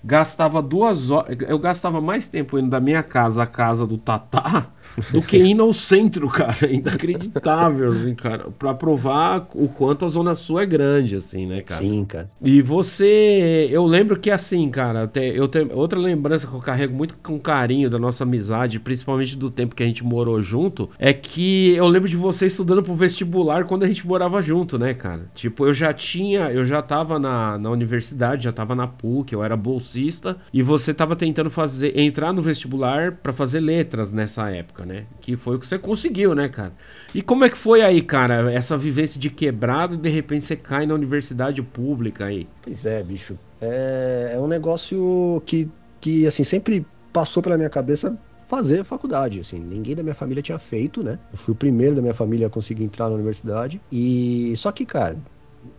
Gastava 0.03 0.61
duas 0.61 1.11
horas. 1.11 1.37
Eu 1.41 1.59
gastava 1.59 2.01
mais 2.01 2.27
tempo 2.27 2.57
indo 2.57 2.69
da 2.69 2.79
minha 2.79 3.03
casa 3.03 3.43
à 3.43 3.47
casa 3.47 3.85
do 3.85 3.97
Tatá 3.97 4.71
do 5.11 5.21
que 5.21 5.37
indo 5.37 5.63
ao 5.63 5.73
centro, 5.73 6.27
cara. 6.27 6.57
É 6.63 6.73
inacreditável, 6.73 7.89
assim, 7.89 8.15
cara. 8.15 8.49
Pra 8.57 8.73
provar 8.73 9.47
o 9.53 9.67
quanto 9.67 10.05
a 10.05 10.07
Zona 10.07 10.35
Sul 10.35 10.59
é 10.59 10.65
grande, 10.65 11.15
assim, 11.15 11.45
né, 11.45 11.61
cara? 11.61 11.81
Sim, 11.81 12.05
cara. 12.05 12.29
E 12.41 12.61
você. 12.61 13.67
Eu 13.71 13.85
lembro 13.85 14.19
que, 14.19 14.29
assim, 14.29 14.69
cara, 14.69 15.09
eu 15.15 15.47
tenho 15.47 15.75
outra 15.75 15.99
lembrança 15.99 16.47
que 16.47 16.53
eu 16.53 16.59
carrego 16.59 16.95
muito 16.95 17.15
com 17.23 17.39
carinho 17.39 17.89
da 17.89 17.97
nossa 17.97 18.23
amizade, 18.23 18.79
principalmente 18.79 19.37
do 19.37 19.49
tempo 19.49 19.75
que 19.75 19.83
a 19.83 19.85
gente 19.85 20.03
morou 20.03 20.41
junto, 20.41 20.89
é 20.97 21.13
que 21.13 21.71
eu 21.75 21.87
lembro 21.87 22.09
de 22.09 22.15
você 22.15 22.45
estudando 22.45 22.83
pro 22.83 22.93
vestibular 22.93 23.65
quando 23.65 23.83
a 23.83 23.87
gente 23.87 24.05
morava 24.05 24.41
junto, 24.41 24.77
né, 24.77 24.93
cara? 24.93 25.29
Tipo, 25.33 25.65
eu 25.65 25.73
já 25.73 25.93
tinha. 25.93 26.51
Eu 26.51 26.65
já 26.65 26.81
tava 26.81 27.19
na, 27.19 27.57
na 27.57 27.69
universidade, 27.69 28.43
já 28.43 28.51
tava 28.51 28.75
na 28.75 28.87
PUC, 28.87 29.33
eu 29.33 29.43
era 29.43 29.55
bolsista, 29.55 30.37
e 30.53 30.61
você 30.61 30.93
tava 30.93 31.15
tentando 31.15 31.49
fazer 31.49 31.97
entrar 31.97 32.33
no 32.33 32.41
vestibular 32.41 33.13
para 33.13 33.31
fazer 33.31 33.59
letras 33.59 34.11
nessa 34.11 34.49
época, 34.49 34.85
né? 34.85 34.88
Que 35.21 35.35
foi 35.35 35.55
o 35.55 35.59
que 35.59 35.65
você 35.65 35.77
conseguiu, 35.77 36.33
né, 36.33 36.49
cara? 36.49 36.73
E 37.13 37.21
como 37.21 37.45
é 37.45 37.49
que 37.49 37.57
foi 37.57 37.81
aí, 37.81 38.01
cara, 38.01 38.51
essa 38.51 38.77
vivência 38.77 39.19
de 39.19 39.29
quebrado 39.29 39.95
e 39.95 39.97
de 39.97 40.09
repente 40.09 40.45
você 40.45 40.55
cai 40.55 40.85
na 40.85 40.93
universidade 40.93 41.61
pública 41.61 42.25
aí? 42.25 42.47
Pois 42.61 42.85
é, 42.85 43.03
bicho. 43.03 43.37
É, 43.61 44.31
é 44.35 44.39
um 44.39 44.47
negócio 44.47 45.41
que, 45.45 45.69
que, 45.99 46.25
assim, 46.25 46.43
sempre 46.43 46.85
passou 47.11 47.41
pela 47.41 47.57
minha 47.57 47.69
cabeça 47.69 48.17
fazer 48.45 48.83
faculdade, 48.83 49.39
assim, 49.39 49.59
ninguém 49.59 49.95
da 49.95 50.01
minha 50.01 50.15
família 50.15 50.41
tinha 50.41 50.57
feito, 50.57 51.03
né? 51.03 51.19
Eu 51.31 51.37
fui 51.37 51.51
o 51.51 51.55
primeiro 51.55 51.95
da 51.95 52.01
minha 52.01 52.15
família 52.15 52.47
a 52.47 52.49
conseguir 52.49 52.83
entrar 52.83 53.07
na 53.07 53.13
universidade 53.13 53.79
e 53.91 54.53
só 54.57 54.71
que, 54.71 54.85
cara, 54.85 55.15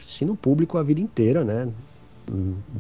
ensino 0.00 0.37
público 0.37 0.79
a 0.79 0.83
vida 0.83 1.00
inteira, 1.00 1.45
né? 1.45 1.69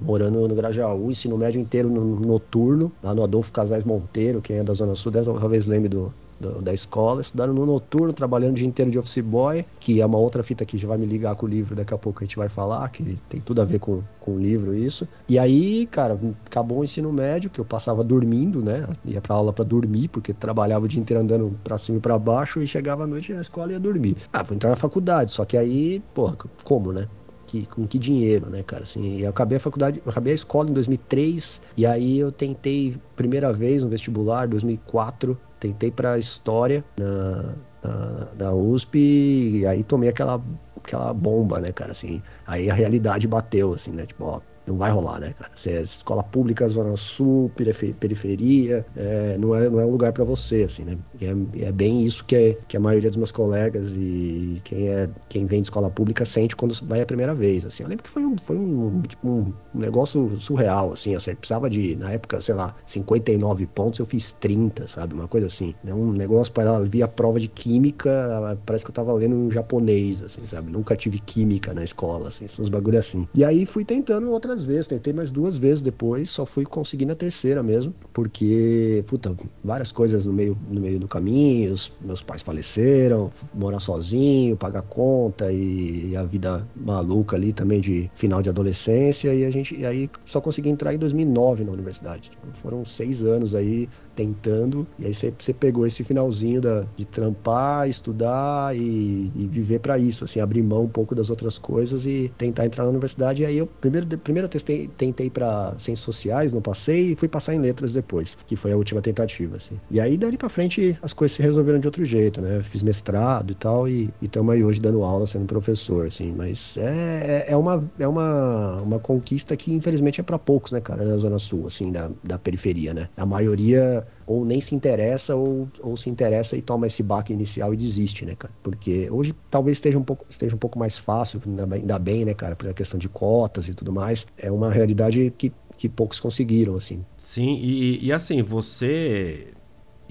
morando 0.00 0.46
no 0.46 0.54
Grajaú, 0.54 1.10
ensino 1.10 1.36
médio 1.36 1.60
inteiro 1.60 1.88
no 1.88 2.20
noturno, 2.20 2.92
lá 3.02 3.14
no 3.14 3.22
Adolfo 3.22 3.52
Casais 3.52 3.84
Monteiro, 3.84 4.40
quem 4.40 4.58
é 4.58 4.62
da 4.62 4.74
Zona 4.74 4.94
Sul, 4.94 5.10
talvez 5.12 5.66
lembre 5.66 5.88
do, 5.88 6.12
do, 6.40 6.62
da 6.62 6.72
escola, 6.72 7.20
estudaram 7.20 7.52
no 7.52 7.66
noturno, 7.66 8.12
trabalhando 8.12 8.52
o 8.52 8.56
dia 8.56 8.66
inteiro 8.66 8.90
de 8.90 8.98
office 8.98 9.22
boy, 9.22 9.64
que 9.78 10.00
é 10.00 10.06
uma 10.06 10.18
outra 10.18 10.42
fita 10.42 10.64
que 10.64 10.78
já 10.78 10.88
vai 10.88 10.96
me 10.98 11.06
ligar 11.06 11.36
com 11.36 11.46
o 11.46 11.48
livro, 11.48 11.76
daqui 11.76 11.92
a 11.92 11.98
pouco 11.98 12.20
a 12.20 12.26
gente 12.26 12.36
vai 12.36 12.48
falar, 12.48 12.88
que 12.88 13.18
tem 13.28 13.40
tudo 13.40 13.60
a 13.60 13.64
ver 13.64 13.78
com, 13.78 14.02
com 14.18 14.32
o 14.32 14.38
livro 14.38 14.74
isso. 14.74 15.06
E 15.28 15.38
aí, 15.38 15.86
cara, 15.86 16.18
acabou 16.46 16.80
o 16.80 16.84
ensino 16.84 17.12
médio, 17.12 17.50
que 17.50 17.60
eu 17.60 17.64
passava 17.64 18.02
dormindo, 18.02 18.64
né? 18.64 18.86
Ia 19.04 19.20
pra 19.20 19.36
aula 19.36 19.52
para 19.52 19.64
dormir, 19.64 20.08
porque 20.08 20.32
trabalhava 20.32 20.84
o 20.84 20.88
dia 20.88 21.00
inteiro 21.00 21.22
andando 21.22 21.56
pra 21.62 21.76
cima 21.76 21.98
e 21.98 22.00
pra 22.00 22.18
baixo, 22.18 22.60
e 22.62 22.66
chegava 22.66 23.04
à 23.04 23.06
noite 23.06 23.32
na 23.32 23.40
escola 23.40 23.70
e 23.70 23.74
ia 23.74 23.80
dormir. 23.80 24.16
Ah, 24.32 24.42
vou 24.42 24.54
entrar 24.54 24.70
na 24.70 24.76
faculdade, 24.76 25.30
só 25.30 25.44
que 25.44 25.56
aí, 25.56 26.02
porra, 26.14 26.36
como, 26.64 26.92
né? 26.92 27.06
que, 27.50 27.66
com 27.66 27.84
que 27.86 27.98
dinheiro, 27.98 28.48
né, 28.48 28.62
cara? 28.62 28.84
Assim, 28.84 29.20
eu 29.20 29.30
acabei 29.30 29.56
a 29.56 29.60
faculdade, 29.60 30.00
acabei 30.06 30.32
a 30.32 30.36
escola 30.36 30.70
em 30.70 30.72
2003 30.72 31.60
e 31.76 31.84
aí 31.84 32.18
eu 32.20 32.30
tentei 32.30 32.96
primeira 33.16 33.52
vez 33.52 33.82
no 33.82 33.88
vestibular, 33.88 34.46
2004, 34.46 35.36
tentei 35.60 35.90
para 35.90 36.18
história 36.18 36.84
na, 36.98 37.54
na, 37.82 38.28
na 38.38 38.52
USP 38.52 38.98
e 38.98 39.66
aí 39.66 39.84
tomei 39.84 40.08
aquela 40.08 40.42
aquela 40.82 41.12
bomba, 41.12 41.60
né, 41.60 41.72
cara, 41.72 41.92
assim. 41.92 42.22
Aí 42.46 42.70
a 42.70 42.74
realidade 42.74 43.28
bateu, 43.28 43.74
assim, 43.74 43.92
né, 43.92 44.06
tipo, 44.06 44.24
ó, 44.24 44.40
não 44.70 44.78
vai 44.78 44.90
rolar, 44.90 45.20
né, 45.20 45.34
cara? 45.38 45.50
Você 45.54 45.70
é 45.70 45.82
escola 45.82 46.22
pública, 46.22 46.68
Zona 46.68 46.96
Sul, 46.96 47.50
periferia, 47.98 48.86
é, 48.96 49.36
não, 49.38 49.54
é, 49.54 49.68
não 49.68 49.80
é 49.80 49.84
um 49.84 49.90
lugar 49.90 50.12
para 50.12 50.24
você, 50.24 50.64
assim, 50.64 50.84
né? 50.84 50.98
É, 51.20 51.66
é, 51.66 51.72
bem 51.72 52.04
isso 52.04 52.24
que, 52.24 52.36
é, 52.36 52.58
que 52.68 52.76
a 52.76 52.80
maioria 52.80 53.10
dos 53.10 53.16
meus 53.16 53.32
colegas 53.32 53.88
e 53.96 54.60
quem, 54.64 54.88
é, 54.88 55.08
quem 55.28 55.46
vem 55.46 55.62
de 55.62 55.66
escola 55.66 55.90
pública 55.90 56.24
sente 56.24 56.56
quando 56.56 56.74
vai 56.86 57.00
a 57.00 57.06
primeira 57.06 57.34
vez, 57.34 57.64
assim. 57.66 57.82
Eu 57.82 57.88
lembro 57.88 58.04
que 58.04 58.10
foi 58.10 58.24
um, 58.24 58.36
foi 58.38 58.56
um, 58.56 59.02
tipo, 59.02 59.28
um 59.28 59.52
negócio 59.78 60.40
surreal, 60.40 60.92
assim, 60.92 61.14
você 61.14 61.34
precisava 61.34 61.68
de, 61.68 61.96
na 61.96 62.12
época, 62.12 62.40
sei 62.40 62.54
lá, 62.54 62.74
59 62.86 63.66
pontos, 63.66 63.98
eu 63.98 64.06
fiz 64.06 64.32
30, 64.32 64.88
sabe? 64.88 65.14
Uma 65.14 65.28
coisa 65.28 65.46
assim. 65.46 65.74
É 65.84 65.94
um 65.94 66.12
negócio 66.12 66.52
para 66.52 66.64
ela 66.64 66.84
vir 66.84 67.02
a 67.02 67.08
prova 67.08 67.40
de 67.40 67.48
química, 67.48 68.58
parece 68.64 68.84
que 68.84 68.90
eu 68.90 68.94
tava 68.94 69.12
lendo 69.12 69.34
um 69.34 69.50
japonês, 69.50 70.22
assim, 70.22 70.42
sabe? 70.48 70.70
Nunca 70.70 70.96
tive 70.96 71.18
química 71.18 71.74
na 71.74 71.84
escola, 71.84 72.28
assim, 72.28 72.46
uns 72.58 72.68
bagulho 72.68 72.98
assim. 72.98 73.26
E 73.34 73.44
aí 73.44 73.66
fui 73.66 73.84
tentando 73.84 74.30
outras 74.30 74.59
várias 74.60 74.64
vezes, 74.64 74.86
tentei 74.86 75.12
mais 75.12 75.30
duas 75.30 75.56
vezes 75.56 75.82
depois, 75.82 76.30
só 76.30 76.44
fui 76.44 76.64
conseguir 76.64 77.06
na 77.06 77.14
terceira 77.14 77.62
mesmo, 77.62 77.94
porque, 78.12 79.04
puta, 79.06 79.34
várias 79.62 79.92
coisas 79.92 80.24
no 80.24 80.32
meio, 80.32 80.56
no 80.68 80.80
meio 80.80 80.98
do 80.98 81.08
caminho, 81.08 81.74
meus 82.00 82.22
pais 82.22 82.42
faleceram, 82.42 83.30
morar 83.54 83.80
sozinho, 83.80 84.56
pagar 84.56 84.82
conta 84.82 85.52
e, 85.52 86.10
e, 86.10 86.16
a 86.16 86.22
vida 86.22 86.66
maluca 86.76 87.36
ali 87.36 87.52
também 87.52 87.80
de 87.80 88.10
final 88.14 88.42
de 88.42 88.48
adolescência, 88.48 89.34
e 89.34 89.44
a 89.44 89.50
gente, 89.50 89.76
e 89.76 89.86
aí 89.86 90.10
só 90.24 90.40
consegui 90.40 90.68
entrar 90.68 90.94
em 90.94 90.98
2009 90.98 91.64
na 91.64 91.72
universidade. 91.72 92.30
Tipo, 92.30 92.46
foram 92.62 92.84
seis 92.84 93.22
anos 93.22 93.54
aí 93.54 93.88
tentando, 94.20 94.86
e 94.98 95.06
aí 95.06 95.14
você, 95.14 95.32
pegou 95.54 95.86
esse 95.86 96.04
finalzinho 96.04 96.60
da, 96.60 96.84
de 96.94 97.06
trampar, 97.06 97.88
estudar 97.88 98.76
e, 98.76 99.32
e 99.34 99.48
viver 99.50 99.78
para 99.78 99.98
isso, 99.98 100.24
assim, 100.24 100.40
abrir 100.40 100.62
mão 100.62 100.84
um 100.84 100.88
pouco 100.88 101.14
das 101.14 101.30
outras 101.30 101.56
coisas 101.56 102.04
e 102.04 102.30
tentar 102.36 102.66
entrar 102.66 102.84
na 102.84 102.90
universidade. 102.90 103.42
E 103.42 103.46
aí 103.46 103.56
eu 103.56 103.66
primeiro, 103.66 104.06
primeiro 104.18 104.44
eu 104.44 104.48
testei, 104.50 104.88
tentei 104.98 105.30
para 105.30 105.74
ciências 105.78 106.04
sociais, 106.04 106.52
não 106.52 106.60
passei, 106.60 107.12
e 107.12 107.16
fui 107.16 107.28
passar 107.28 107.54
em 107.54 107.58
letras 107.58 107.94
depois, 107.94 108.36
que 108.46 108.56
foi 108.56 108.72
a 108.72 108.76
última 108.76 109.00
tentativa, 109.00 109.56
assim. 109.56 109.76
E 109.90 109.98
aí 109.98 110.18
dali 110.18 110.36
para 110.36 110.50
frente 110.50 110.98
as 111.00 111.14
coisas 111.14 111.36
se 111.36 111.42
resolveram 111.42 111.78
de 111.78 111.88
outro 111.88 112.04
jeito, 112.04 112.42
né? 112.42 112.62
Fiz 112.62 112.82
mestrado 112.82 113.52
e 113.52 113.54
tal, 113.54 113.88
e 113.88 114.10
estamos 114.20 114.52
aí 114.52 114.62
hoje 114.62 114.80
dando 114.80 115.02
aula, 115.02 115.26
sendo 115.26 115.46
professor, 115.46 116.06
assim. 116.06 116.34
Mas 116.36 116.76
é, 116.76 117.46
é, 117.48 117.52
é, 117.52 117.56
uma, 117.56 117.82
é 117.98 118.06
uma, 118.06 118.82
uma 118.82 118.98
conquista 118.98 119.56
que 119.56 119.72
infelizmente 119.72 120.20
é 120.20 120.22
para 120.22 120.38
poucos, 120.38 120.72
né, 120.72 120.80
cara, 120.80 121.04
na 121.04 121.16
Zona 121.16 121.38
Sul, 121.38 121.66
assim, 121.66 121.90
da, 121.90 122.10
da 122.22 122.38
periferia, 122.38 122.92
né? 122.92 123.08
A 123.16 123.24
maioria 123.24 124.06
ou 124.26 124.44
nem 124.44 124.60
se 124.60 124.74
interessa 124.74 125.34
ou, 125.34 125.68
ou 125.80 125.96
se 125.96 126.08
interessa 126.08 126.56
e 126.56 126.62
toma 126.62 126.86
esse 126.86 127.02
baque 127.02 127.32
inicial 127.32 127.74
e 127.74 127.76
desiste, 127.76 128.24
né, 128.24 128.34
cara? 128.36 128.54
Porque 128.62 129.10
hoje 129.10 129.34
talvez 129.50 129.78
esteja 129.78 129.98
um 129.98 130.04
pouco, 130.04 130.24
esteja 130.28 130.54
um 130.54 130.58
pouco 130.58 130.78
mais 130.78 130.96
fácil, 130.96 131.40
ainda 131.72 131.98
bem, 131.98 132.24
né, 132.24 132.34
cara, 132.34 132.54
pela 132.54 132.72
questão 132.72 132.98
de 132.98 133.08
cotas 133.08 133.68
e 133.68 133.74
tudo 133.74 133.92
mais. 133.92 134.26
É 134.36 134.50
uma 134.50 134.70
realidade 134.70 135.32
que, 135.36 135.52
que 135.76 135.88
poucos 135.88 136.20
conseguiram, 136.20 136.76
assim. 136.76 137.04
Sim, 137.16 137.54
e, 137.56 138.06
e 138.06 138.12
assim, 138.12 138.42
você 138.42 139.52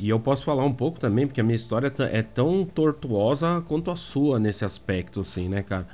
e 0.02 0.10
eu 0.10 0.18
posso 0.18 0.46
falar 0.46 0.64
um 0.64 0.74
pouco 0.74 0.98
também, 0.98 1.28
porque 1.28 1.42
a 1.42 1.44
minha 1.44 1.58
história 1.58 1.94
é 2.14 2.24
tão 2.24 2.64
tortuosa 2.64 3.62
quanto 3.68 3.92
a 3.92 3.98
sua 3.98 4.40
nesse 4.40 4.64
aspecto, 4.64 5.20
assim, 5.20 5.50
né, 5.50 5.62
cara? 5.62 5.88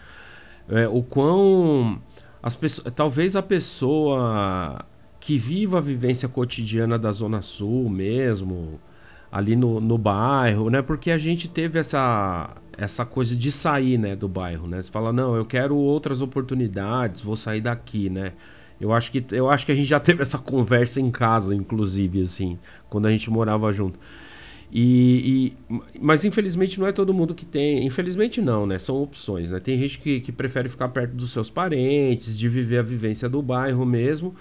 É, 0.69 0.87
o 0.87 1.01
quão. 1.01 1.99
As 2.41 2.55
pessoas, 2.55 2.93
talvez 2.93 3.35
a 3.35 3.41
pessoa 3.41 4.85
que 5.25 5.39
viva 5.39 5.79
a 5.79 5.81
vivência 5.81 6.29
cotidiana 6.29 6.99
da 6.99 7.11
Zona 7.11 7.41
Sul 7.41 7.89
mesmo, 7.89 8.79
ali 9.31 9.55
no, 9.55 9.81
no 9.81 9.97
bairro, 9.97 10.69
né? 10.69 10.83
Porque 10.83 11.09
a 11.09 11.17
gente 11.17 11.47
teve 11.49 11.79
essa, 11.79 12.51
essa 12.77 13.03
coisa 13.03 13.35
de 13.35 13.51
sair, 13.51 13.97
né, 13.97 14.15
do 14.15 14.27
bairro, 14.27 14.67
né? 14.67 14.79
Você 14.79 14.91
fala, 14.91 15.11
não, 15.11 15.35
eu 15.35 15.43
quero 15.43 15.75
outras 15.75 16.21
oportunidades, 16.21 17.21
vou 17.21 17.35
sair 17.35 17.59
daqui, 17.59 18.07
né? 18.07 18.33
Eu 18.79 18.93
acho 18.93 19.11
que 19.11 19.25
eu 19.31 19.49
acho 19.49 19.65
que 19.65 19.71
a 19.71 19.75
gente 19.75 19.87
já 19.87 19.99
teve 19.99 20.21
essa 20.21 20.37
conversa 20.37 21.01
em 21.01 21.09
casa, 21.09 21.55
inclusive, 21.55 22.21
assim, 22.21 22.59
quando 22.87 23.07
a 23.07 23.11
gente 23.11 23.31
morava 23.31 23.71
junto. 23.71 23.97
E, 24.71 25.55
e, 25.71 25.79
mas 25.99 26.23
infelizmente 26.23 26.79
não 26.79 26.85
é 26.85 26.91
todo 26.91 27.13
mundo 27.15 27.33
que 27.33 27.45
tem. 27.45 27.83
Infelizmente 27.83 28.41
não, 28.41 28.67
né? 28.67 28.77
São 28.77 29.01
opções, 29.01 29.49
né? 29.49 29.59
Tem 29.59 29.79
gente 29.79 29.97
que, 29.97 30.19
que 30.19 30.31
prefere 30.31 30.69
ficar 30.69 30.89
perto 30.89 31.15
dos 31.15 31.31
seus 31.31 31.49
parentes, 31.49 32.37
de 32.37 32.47
viver 32.47 32.77
a 32.77 32.83
vivência 32.83 33.27
do 33.27 33.41
bairro 33.41 33.85
mesmo. 33.85 34.35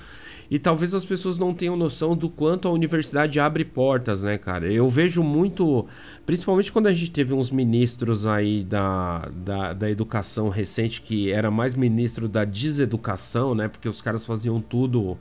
E 0.51 0.59
talvez 0.59 0.95
as 0.95 1.05
pessoas 1.05 1.39
não 1.39 1.55
tenham 1.55 1.77
noção 1.77 2.17
do 2.17 2.29
quanto 2.29 2.69
a 2.69 2.71
universidade 2.71 3.41
abre 3.41 3.65
portas, 3.65 4.23
né, 4.23 4.37
cara? 4.37 4.71
Eu 4.71 4.89
vejo 4.89 5.23
muito, 5.23 5.87
principalmente 6.27 6.71
quando 6.71 6.87
a 6.87 6.93
gente 6.93 7.11
teve 7.11 7.33
uns 7.33 7.51
ministros 7.51 8.27
aí 8.27 8.63
da, 8.63 9.29
da, 9.33 9.73
da 9.73 9.91
educação 9.91 10.49
recente, 10.49 11.01
que 11.01 11.31
era 11.31 11.51
mais 11.51 11.75
ministro 11.75 12.29
da 12.29 12.45
deseducação, 12.45 13.55
né? 13.55 13.69
Porque 13.69 13.89
os 13.89 14.03
caras 14.03 14.27
faziam 14.27 14.61
tudo 14.61 15.17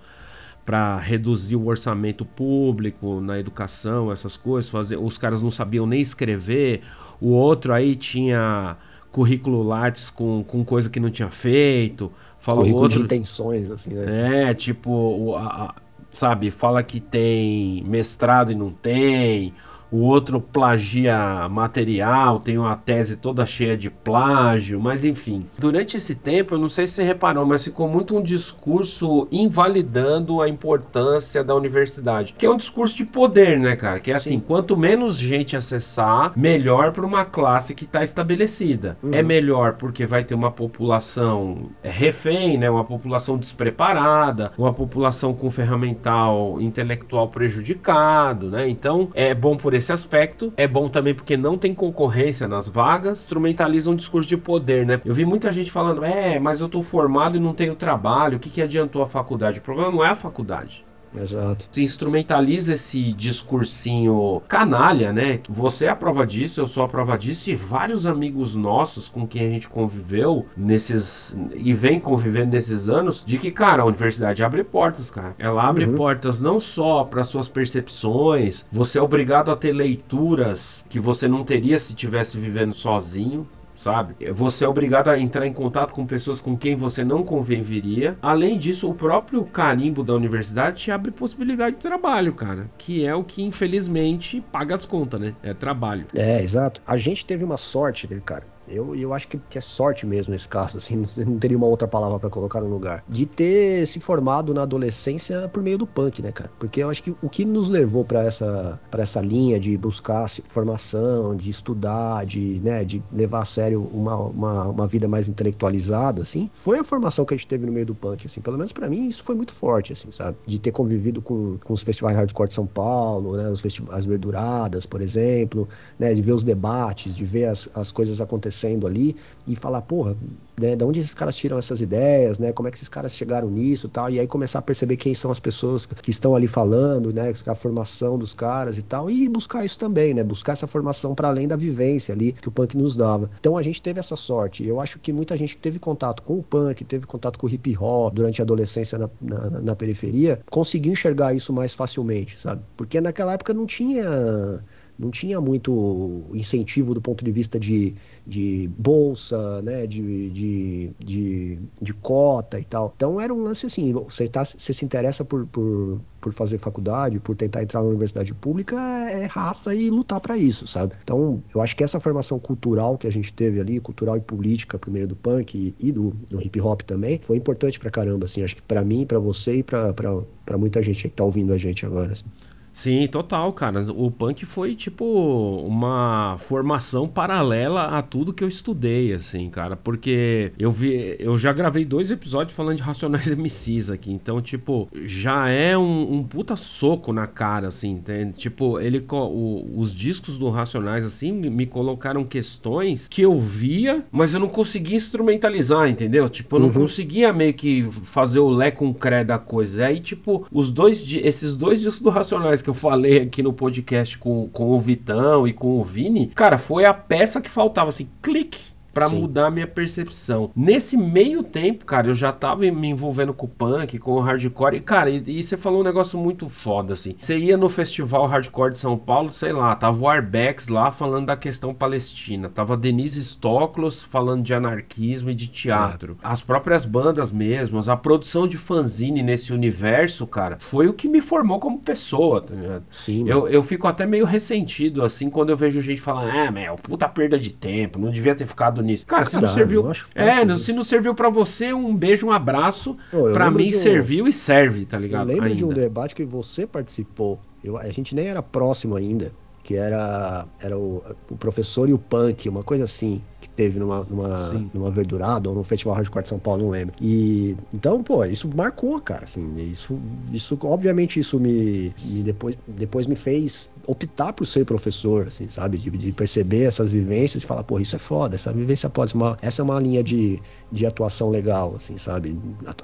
para 0.65 0.97
reduzir 0.97 1.55
o 1.55 1.67
orçamento 1.67 2.23
público 2.25 3.19
na 3.19 3.39
educação, 3.39 4.11
essas 4.11 4.37
coisas. 4.37 4.69
Fazer, 4.69 4.97
os 4.97 5.17
caras 5.17 5.41
não 5.41 5.51
sabiam 5.51 5.85
nem 5.85 6.01
escrever. 6.01 6.81
O 7.19 7.29
outro 7.29 7.73
aí 7.73 7.95
tinha 7.95 8.77
currículo 9.11 9.61
Lattes 9.61 10.09
com, 10.09 10.43
com 10.43 10.65
coisa 10.65 10.89
que 10.89 10.99
não 10.99 11.09
tinha 11.09 11.29
feito. 11.29 12.11
Fala 12.43 12.57
currículo 12.57 12.83
outro, 12.83 12.97
de 12.99 13.05
intenções, 13.05 13.71
assim, 13.71 13.91
né? 13.91 14.49
É, 14.49 14.53
tipo, 14.53 15.33
a, 15.33 15.45
a, 15.63 15.75
sabe, 16.11 16.51
fala 16.51 16.83
que 16.83 16.99
tem 16.99 17.81
mestrado 17.85 18.51
e 18.51 18.55
não 18.55 18.69
tem 18.69 19.53
o 19.93 20.01
outro 20.01 20.41
plagia 20.41 21.47
material, 21.49 22.39
tem 22.39 22.57
uma 22.57 22.75
tese 22.75 23.15
toda 23.15 23.45
cheia 23.45 23.77
de 23.77 23.91
plágio, 23.91 24.79
mas 24.79 25.03
enfim. 25.03 25.45
Durante 25.59 25.97
esse 25.97 26.15
tempo, 26.15 26.55
eu 26.55 26.59
não 26.59 26.67
sei 26.67 26.87
se 26.87 26.93
você 26.93 27.03
reparou, 27.03 27.45
mas 27.45 27.63
ficou 27.63 27.87
muito 27.87 28.17
um 28.17 28.23
discurso 28.23 29.27
invalidando 29.31 30.41
a 30.41 30.49
importância 30.49 31.43
da 31.43 31.53
universidade, 31.53 32.33
que 32.35 32.45
é 32.45 32.49
um 32.49 32.57
discurso 32.57 32.95
de 32.95 33.05
poder, 33.05 33.59
né, 33.59 33.75
cara? 33.75 33.99
Que 33.99 34.11
é 34.11 34.15
assim, 34.15 34.39
Sim. 34.39 34.39
quanto 34.39 34.75
menos 34.75 35.17
gente 35.17 35.55
acessar, 35.55 36.33
melhor 36.35 36.91
para 36.91 37.05
uma 37.05 37.23
classe 37.23 37.75
que 37.75 37.85
está 37.85 38.03
estabelecida. 38.03 38.97
Uhum. 39.03 39.13
É 39.13 39.21
melhor 39.21 39.73
porque 39.73 40.07
vai 40.07 40.23
ter 40.23 40.33
uma 40.33 40.49
população 40.49 41.69
refém, 41.83 42.57
né, 42.57 42.67
uma 42.69 42.83
população 42.83 43.37
despreparada, 43.37 44.51
uma 44.57 44.73
população 44.73 45.33
com 45.33 45.51
ferramental 45.51 46.59
intelectual 46.59 47.27
prejudicado, 47.27 48.49
né? 48.49 48.67
Então, 48.67 49.09
é 49.13 49.35
bom 49.35 49.55
por 49.55 49.73
esse 49.73 49.82
esse 49.83 49.93
aspecto. 49.93 50.53
É 50.57 50.67
bom 50.67 50.89
também 50.89 51.13
porque 51.13 51.37
não 51.37 51.57
tem 51.57 51.73
concorrência 51.75 52.47
nas 52.47 52.67
vagas, 52.67 53.21
instrumentaliza 53.21 53.91
um 53.91 53.95
discurso 53.95 54.27
de 54.27 54.37
poder, 54.37 54.85
né? 54.85 54.99
Eu 55.05 55.13
vi 55.13 55.25
muita 55.25 55.51
gente 55.51 55.71
falando, 55.71 56.03
é, 56.03 56.39
mas 56.39 56.61
eu 56.61 56.69
tô 56.69 56.81
formado 56.81 57.37
e 57.37 57.39
não 57.39 57.53
tenho 57.53 57.75
trabalho, 57.75 58.37
o 58.37 58.39
que, 58.39 58.49
que 58.49 58.61
adiantou 58.61 59.03
a 59.03 59.09
faculdade? 59.09 59.59
O 59.59 59.61
problema 59.61 59.91
não 59.91 60.03
é 60.03 60.09
a 60.09 60.15
faculdade. 60.15 60.85
Exato. 61.15 61.67
Se 61.71 61.83
instrumentaliza 61.83 62.73
esse 62.73 63.13
discursinho 63.13 64.41
canalha, 64.47 65.13
né? 65.13 65.39
Você 65.49 65.85
é 65.85 65.89
a 65.89 65.95
prova 65.95 66.25
disso, 66.25 66.61
eu 66.61 66.67
sou 66.67 66.83
a 66.83 66.87
prova 66.87 67.17
disso, 67.17 67.49
e 67.49 67.55
vários 67.55 68.07
amigos 68.07 68.55
nossos 68.55 69.09
com 69.09 69.27
quem 69.27 69.47
a 69.47 69.49
gente 69.49 69.69
conviveu 69.69 70.45
nesses. 70.55 71.37
e 71.53 71.73
vem 71.73 71.99
convivendo 71.99 72.51
nesses 72.51 72.89
anos, 72.89 73.23
de 73.25 73.37
que, 73.37 73.51
cara, 73.51 73.83
a 73.83 73.85
universidade 73.85 74.43
abre 74.43 74.63
portas, 74.63 75.09
cara. 75.11 75.35
Ela 75.37 75.67
abre 75.67 75.85
uhum. 75.85 75.95
portas 75.95 76.41
não 76.41 76.59
só 76.59 77.03
para 77.03 77.23
suas 77.23 77.47
percepções, 77.47 78.65
você 78.71 78.97
é 78.97 79.01
obrigado 79.01 79.51
a 79.51 79.55
ter 79.55 79.71
leituras 79.71 80.85
que 80.89 80.99
você 80.99 81.27
não 81.27 81.43
teria 81.43 81.79
se 81.79 81.95
tivesse 81.95 82.37
vivendo 82.37 82.73
sozinho 82.73 83.47
sabe? 83.83 84.15
Você 84.31 84.63
é 84.63 84.67
obrigado 84.67 85.09
a 85.09 85.19
entrar 85.19 85.45
em 85.45 85.53
contato 85.53 85.93
com 85.93 86.05
pessoas 86.05 86.39
com 86.39 86.57
quem 86.57 86.75
você 86.75 87.03
não 87.03 87.23
conviveria. 87.23 88.17
Além 88.21 88.57
disso, 88.57 88.89
o 88.89 88.95
próprio 88.95 89.43
carimbo 89.43 90.03
da 90.03 90.13
universidade 90.13 90.83
te 90.83 90.91
abre 90.91 91.11
possibilidade 91.11 91.75
de 91.75 91.81
trabalho, 91.81 92.33
cara, 92.33 92.69
que 92.77 93.05
é 93.05 93.13
o 93.13 93.23
que 93.23 93.43
infelizmente 93.43 94.41
paga 94.51 94.73
as 94.73 94.85
contas, 94.85 95.19
né? 95.19 95.35
É 95.43 95.53
trabalho. 95.53 96.05
É, 96.15 96.41
exato. 96.41 96.81
A 96.87 96.97
gente 96.97 97.25
teve 97.25 97.43
uma 97.43 97.57
sorte, 97.57 98.07
cara, 98.25 98.45
eu, 98.67 98.95
eu 98.95 99.13
acho 99.13 99.27
que, 99.27 99.37
que 99.49 99.57
é 99.57 99.61
sorte 99.61 100.05
mesmo 100.05 100.33
nesse 100.33 100.47
caso, 100.47 100.77
assim, 100.77 101.03
não 101.25 101.37
teria 101.37 101.57
uma 101.57 101.67
outra 101.67 101.87
palavra 101.87 102.19
para 102.19 102.29
colocar 102.29 102.61
no 102.61 102.67
lugar. 102.67 103.03
De 103.07 103.25
ter 103.25 103.85
se 103.87 103.99
formado 103.99 104.53
na 104.53 104.63
adolescência 104.63 105.49
por 105.49 105.61
meio 105.61 105.77
do 105.77 105.85
punk, 105.85 106.21
né, 106.21 106.31
cara? 106.31 106.51
Porque 106.59 106.81
eu 106.81 106.89
acho 106.89 107.03
que 107.03 107.15
o 107.21 107.29
que 107.29 107.45
nos 107.45 107.69
levou 107.69 108.03
para 108.05 108.23
essa, 108.23 108.79
pra 108.89 109.03
essa 109.03 109.21
linha 109.21 109.59
de 109.59 109.77
buscar 109.77 110.27
formação, 110.47 111.35
de 111.35 111.49
estudar, 111.49 112.25
de, 112.25 112.61
né, 112.63 112.83
de 112.83 113.03
levar 113.11 113.41
a 113.41 113.45
sério 113.45 113.89
uma, 113.93 114.15
uma, 114.17 114.63
uma 114.69 114.87
vida 114.87 115.07
mais 115.07 115.27
intelectualizada, 115.27 116.21
assim, 116.21 116.49
foi 116.53 116.79
a 116.79 116.83
formação 116.83 117.25
que 117.25 117.33
a 117.33 117.37
gente 117.37 117.47
teve 117.47 117.65
no 117.65 117.71
meio 117.71 117.85
do 117.85 117.95
punk, 117.95 118.25
assim. 118.25 118.41
Pelo 118.41 118.57
menos 118.57 118.71
para 118.71 118.89
mim 118.89 119.07
isso 119.07 119.23
foi 119.23 119.35
muito 119.35 119.53
forte, 119.53 119.93
assim, 119.93 120.11
sabe? 120.11 120.37
De 120.45 120.59
ter 120.59 120.71
convivido 120.71 121.21
com, 121.21 121.57
com 121.63 121.73
os 121.73 121.81
festivais 121.81 122.15
hardcore 122.15 122.47
de 122.47 122.53
São 122.53 122.65
Paulo, 122.65 123.35
né, 123.37 123.49
os 123.49 123.59
festivais 123.59 124.05
verduradas, 124.05 124.85
por 124.85 125.01
exemplo, 125.01 125.67
né, 125.99 126.13
de 126.13 126.21
ver 126.21 126.33
os 126.33 126.43
debates, 126.43 127.15
de 127.15 127.25
ver 127.25 127.45
as, 127.45 127.69
as 127.75 127.91
coisas 127.91 128.21
acontecendo 128.21 128.53
acontecendo 128.63 128.87
ali 128.87 129.15
e 129.45 129.55
falar, 129.55 129.81
porra, 129.81 130.15
né, 130.59 130.75
de 130.75 130.83
onde 130.83 130.99
esses 130.99 131.13
caras 131.13 131.35
tiram 131.35 131.57
essas 131.57 131.81
ideias, 131.81 132.39
né? 132.39 132.51
Como 132.51 132.67
é 132.67 132.71
que 132.71 132.77
esses 132.77 132.87
caras 132.87 133.15
chegaram 133.15 133.49
nisso, 133.49 133.89
tal? 133.89 134.09
E 134.09 134.19
aí 134.19 134.27
começar 134.27 134.59
a 134.59 134.61
perceber 134.61 134.95
quem 134.97 135.13
são 135.13 135.31
as 135.31 135.39
pessoas 135.39 135.85
que 135.85 136.11
estão 136.11 136.35
ali 136.35 136.47
falando, 136.47 137.13
né? 137.13 137.33
A 137.47 137.55
formação 137.55 138.17
dos 138.17 138.33
caras 138.33 138.77
e 138.77 138.81
tal, 138.81 139.09
e 139.09 139.27
buscar 139.27 139.65
isso 139.65 139.77
também, 139.77 140.13
né? 140.13 140.23
Buscar 140.23 140.53
essa 140.53 140.67
formação 140.67 141.15
para 141.15 141.27
além 141.27 141.47
da 141.47 141.55
vivência 141.55 142.13
ali 142.13 142.31
que 142.31 142.47
o 142.47 142.51
punk 142.51 142.77
nos 142.77 142.95
dava. 142.95 143.29
Então 143.39 143.57
a 143.57 143.63
gente 143.63 143.81
teve 143.81 143.99
essa 143.99 144.15
sorte. 144.15 144.65
Eu 144.65 144.79
acho 144.79 144.99
que 144.99 145.11
muita 145.11 145.35
gente 145.35 145.57
teve 145.57 145.79
contato 145.79 146.21
com 146.23 146.37
o 146.39 146.43
punk, 146.43 146.83
teve 146.85 147.05
contato 147.05 147.37
com 147.37 147.47
o 147.47 147.49
hip 147.49 147.75
hop 147.77 148.13
durante 148.13 148.41
a 148.41 148.43
adolescência 148.43 148.97
na, 148.97 149.09
na, 149.19 149.49
na 149.61 149.75
periferia, 149.75 150.39
conseguiu 150.49 150.93
enxergar 150.93 151.33
isso 151.33 151.51
mais 151.51 151.73
facilmente, 151.73 152.39
sabe? 152.39 152.61
Porque 152.77 153.01
naquela 153.01 153.33
época 153.33 153.53
não 153.53 153.65
tinha 153.65 154.61
não 154.97 155.09
tinha 155.09 155.41
muito 155.41 156.23
incentivo 156.33 156.93
do 156.93 157.01
ponto 157.01 157.23
de 157.23 157.31
vista 157.31 157.59
de, 157.59 157.95
de 158.25 158.69
bolsa, 158.77 159.61
né, 159.61 159.87
de, 159.87 160.29
de, 160.29 160.91
de, 160.99 161.59
de, 161.81 161.93
cota 161.95 162.59
e 162.59 162.63
tal. 162.63 162.93
Então 162.95 163.19
era 163.19 163.33
um 163.33 163.41
lance 163.41 163.65
assim, 163.65 163.91
você, 163.91 164.27
tá, 164.27 164.43
você 164.43 164.73
se 164.73 164.85
interessa 164.85 165.25
por, 165.25 165.45
por, 165.47 165.99
por 166.21 166.33
fazer 166.33 166.57
faculdade, 166.57 167.19
por 167.19 167.35
tentar 167.35 167.63
entrar 167.63 167.81
na 167.81 167.87
universidade 167.87 168.33
pública, 168.33 168.77
é 169.09 169.25
raça 169.25 169.73
e 169.73 169.89
lutar 169.89 170.19
para 170.19 170.37
isso, 170.37 170.67
sabe? 170.67 170.93
Então 171.03 171.41
eu 171.53 171.61
acho 171.61 171.75
que 171.75 171.83
essa 171.83 171.99
formação 171.99 172.39
cultural 172.39 172.97
que 172.97 173.07
a 173.07 173.11
gente 173.11 173.33
teve 173.33 173.59
ali, 173.59 173.79
cultural 173.79 174.17
e 174.17 174.21
política 174.21 174.77
por 174.77 174.91
meio 174.91 175.07
do 175.07 175.15
punk 175.15 175.57
e, 175.57 175.75
e 175.79 175.91
do, 175.91 176.11
do, 176.29 176.41
hip 176.41 176.59
hop 176.61 176.81
também, 176.81 177.19
foi 177.23 177.37
importante 177.37 177.79
pra 177.79 177.89
caramba, 177.89 178.25
assim, 178.25 178.43
acho 178.43 178.55
que 178.55 178.61
para 178.61 178.83
mim, 178.83 179.05
para 179.05 179.19
você 179.19 179.57
e 179.57 179.63
para 179.63 180.57
muita 180.57 180.81
gente 180.83 181.09
que 181.09 181.15
tá 181.15 181.23
ouvindo 181.23 181.53
a 181.53 181.57
gente 181.57 181.85
agora. 181.85 182.13
Assim. 182.13 182.25
Sim, 182.73 183.07
total, 183.07 183.53
cara. 183.53 183.83
O 183.93 184.09
punk 184.09 184.45
foi 184.47 184.75
tipo 184.75 185.05
uma 185.05 186.37
formação 186.39 187.07
paralela 187.07 187.83
a 187.83 188.01
tudo 188.01 188.33
que 188.33 188.43
eu 188.43 188.47
estudei, 188.47 189.13
assim, 189.13 189.47
cara. 189.49 189.75
Porque 189.75 190.51
eu 190.57 190.71
vi, 190.71 191.15
eu 191.19 191.37
já 191.37 191.53
gravei 191.53 191.85
dois 191.85 192.09
episódios 192.09 192.55
falando 192.55 192.77
de 192.77 192.83
Racionais 192.83 193.27
MCs 193.29 193.91
aqui. 193.91 194.11
Então, 194.11 194.41
tipo, 194.41 194.89
já 195.05 195.47
é 195.49 195.77
um, 195.77 196.15
um 196.15 196.23
puta 196.23 196.55
soco 196.55 197.13
na 197.13 197.27
cara, 197.27 197.67
assim, 197.67 197.91
entende? 197.91 198.33
Tipo, 198.33 198.79
ele, 198.79 199.05
o, 199.07 199.79
os 199.79 199.93
discos 199.93 200.35
do 200.35 200.49
Racionais, 200.49 201.05
assim, 201.05 201.31
me 201.31 201.67
colocaram 201.67 202.25
questões 202.25 203.07
que 203.07 203.21
eu 203.21 203.39
via, 203.39 204.03
mas 204.11 204.33
eu 204.33 204.39
não 204.39 204.49
conseguia 204.49 204.97
instrumentalizar, 204.97 205.87
entendeu? 205.87 206.27
Tipo, 206.27 206.55
eu 206.55 206.61
não 206.61 206.67
uhum. 206.67 206.73
conseguia 206.73 207.31
meio 207.31 207.53
que 207.53 207.83
fazer 207.91 208.39
o 208.39 208.49
lé 208.49 208.71
com 208.71 208.91
cré 208.91 209.23
da 209.23 209.37
coisa. 209.37 209.85
Aí, 209.85 209.99
tipo, 209.99 210.47
os 210.51 210.71
dois, 210.71 211.05
esses 211.13 211.55
dois 211.55 211.79
discos 211.79 212.01
do 212.01 212.09
Racionais 212.09 212.62
que 212.63 212.69
eu 212.69 212.73
falei 212.73 213.21
aqui 213.21 213.43
no 213.43 213.53
podcast 213.53 214.17
com, 214.17 214.49
com 214.49 214.71
o 214.71 214.79
Vitão 214.79 215.47
e 215.47 215.53
com 215.53 215.79
o 215.79 215.83
Vini, 215.83 216.27
cara, 216.27 216.57
foi 216.57 216.85
a 216.85 216.93
peça 216.93 217.41
que 217.41 217.49
faltava, 217.49 217.89
assim, 217.89 218.09
clique 218.21 218.72
para 218.93 219.09
mudar 219.09 219.47
a 219.47 219.51
minha 219.51 219.67
percepção. 219.67 220.51
Nesse 220.55 220.95
meio 220.95 221.43
tempo, 221.43 221.85
cara, 221.85 222.07
eu 222.07 222.13
já 222.13 222.31
tava 222.31 222.61
me 222.61 222.87
envolvendo 222.87 223.35
com 223.35 223.45
o 223.45 223.49
punk, 223.49 223.97
com 223.97 224.11
o 224.11 224.19
hardcore. 224.19 224.75
E, 224.75 224.79
cara, 224.79 225.09
e, 225.09 225.23
e 225.25 225.43
você 225.43 225.57
falou 225.57 225.81
um 225.81 225.83
negócio 225.83 226.17
muito 226.19 226.47
foda, 226.47 226.93
assim. 226.93 227.15
Você 227.19 227.37
ia 227.37 227.57
no 227.57 227.69
festival 227.69 228.27
hardcore 228.27 228.73
de 228.73 228.79
São 228.79 228.97
Paulo, 228.97 229.31
sei 229.31 229.51
lá, 229.51 229.75
tava 229.75 229.99
o 229.99 230.07
Arbex 230.07 230.67
lá 230.67 230.91
falando 230.91 231.27
da 231.27 231.37
questão 231.37 231.73
palestina. 231.73 232.49
Tava 232.49 232.77
Denise 232.77 233.23
Stoklos 233.23 234.03
falando 234.03 234.43
de 234.43 234.53
anarquismo 234.53 235.29
e 235.31 235.35
de 235.35 235.47
teatro. 235.47 236.17
As 236.23 236.41
próprias 236.41 236.85
bandas 236.85 237.31
mesmas, 237.31 237.89
a 237.89 237.97
produção 237.97 238.47
de 238.47 238.57
fanzine 238.57 239.23
nesse 239.23 239.51
universo, 239.51 240.27
cara, 240.27 240.57
foi 240.59 240.87
o 240.87 240.93
que 240.93 241.09
me 241.09 241.21
formou 241.21 241.59
como 241.59 241.79
pessoa, 241.79 242.41
tá 242.41 242.53
ligado? 242.53 242.83
Sim. 242.91 243.27
Eu, 243.27 243.47
eu 243.47 243.63
fico 243.63 243.87
até 243.87 244.05
meio 244.05 244.25
ressentido, 244.25 245.03
assim, 245.03 245.29
quando 245.29 245.49
eu 245.49 245.57
vejo 245.57 245.81
gente 245.81 246.01
falando, 246.01 246.29
ah, 246.29 246.51
meu, 246.51 246.75
puta 246.75 247.07
perda 247.09 247.39
de 247.39 247.51
tempo, 247.51 247.97
não 247.97 248.11
devia 248.11 248.35
ter 248.35 248.45
ficado 248.45 248.82
nisso. 248.83 249.05
Cara, 249.05 249.25
se 249.25 249.39
não 249.39 249.47
serviu. 249.47 249.91
É, 250.13 250.45
não, 250.45 250.57
se 250.57 250.73
não 250.73 250.83
serviu 250.83 251.15
para 251.15 251.29
você, 251.29 251.73
um 251.73 251.95
beijo, 251.95 252.27
um 252.27 252.31
abraço. 252.31 252.97
Para 253.33 253.49
mim 253.49 253.67
um... 253.67 253.79
serviu 253.79 254.27
e 254.27 254.33
serve, 254.33 254.85
tá 254.85 254.97
ligado? 254.97 255.29
Eu 255.29 255.35
lembro 255.35 255.45
ainda. 255.45 255.55
de 255.55 255.65
um 255.65 255.69
debate 255.69 256.13
que 256.13 256.25
você 256.25 256.67
participou. 256.67 257.39
Eu, 257.63 257.77
a 257.77 257.89
gente 257.89 258.13
nem 258.13 258.27
era 258.27 258.41
próximo 258.43 258.95
ainda. 258.95 259.31
Que 259.63 259.75
era, 259.75 260.45
era 260.59 260.77
o, 260.77 261.01
o 261.31 261.37
professor 261.37 261.87
e 261.87 261.93
o 261.93 261.97
punk, 261.97 262.49
uma 262.49 262.63
coisa 262.63 262.83
assim 262.83 263.21
teve 263.55 263.79
numa, 263.79 264.05
numa, 264.09 264.49
numa 264.73 264.91
verdurada 264.91 265.49
ou 265.49 265.55
no 265.55 265.63
Festival 265.63 265.95
Hardcore 265.95 266.23
de 266.23 266.29
São 266.29 266.39
Paulo, 266.39 266.63
não 266.63 266.69
lembro. 266.69 266.95
E 267.01 267.55
então, 267.73 268.03
pô, 268.03 268.23
isso 268.25 268.49
marcou, 268.53 268.99
cara. 268.99 269.25
Assim, 269.25 269.55
isso, 269.57 269.99
isso 270.31 270.57
obviamente, 270.63 271.19
isso 271.19 271.39
me, 271.39 271.93
me 272.03 272.23
depois, 272.23 272.57
depois 272.67 273.07
me 273.07 273.15
fez 273.15 273.69
optar 273.87 274.33
por 274.33 274.45
ser 274.45 274.65
professor, 274.65 275.27
assim, 275.27 275.47
sabe? 275.49 275.77
De, 275.77 275.89
de 275.89 276.11
perceber 276.11 276.63
essas 276.63 276.91
vivências 276.91 277.43
e 277.43 277.45
falar, 277.45 277.63
pô, 277.63 277.79
isso 277.79 277.95
é 277.95 277.99
foda, 277.99 278.35
essa 278.35 278.51
vivência 278.51 278.89
pode 278.89 279.11
ser 279.11 279.17
uma. 279.17 279.37
Essa 279.41 279.61
é 279.61 279.63
uma 279.63 279.79
linha 279.79 280.03
de, 280.03 280.41
de 280.71 280.85
atuação 280.85 281.29
legal, 281.29 281.73
assim, 281.75 281.97
sabe? 281.97 282.37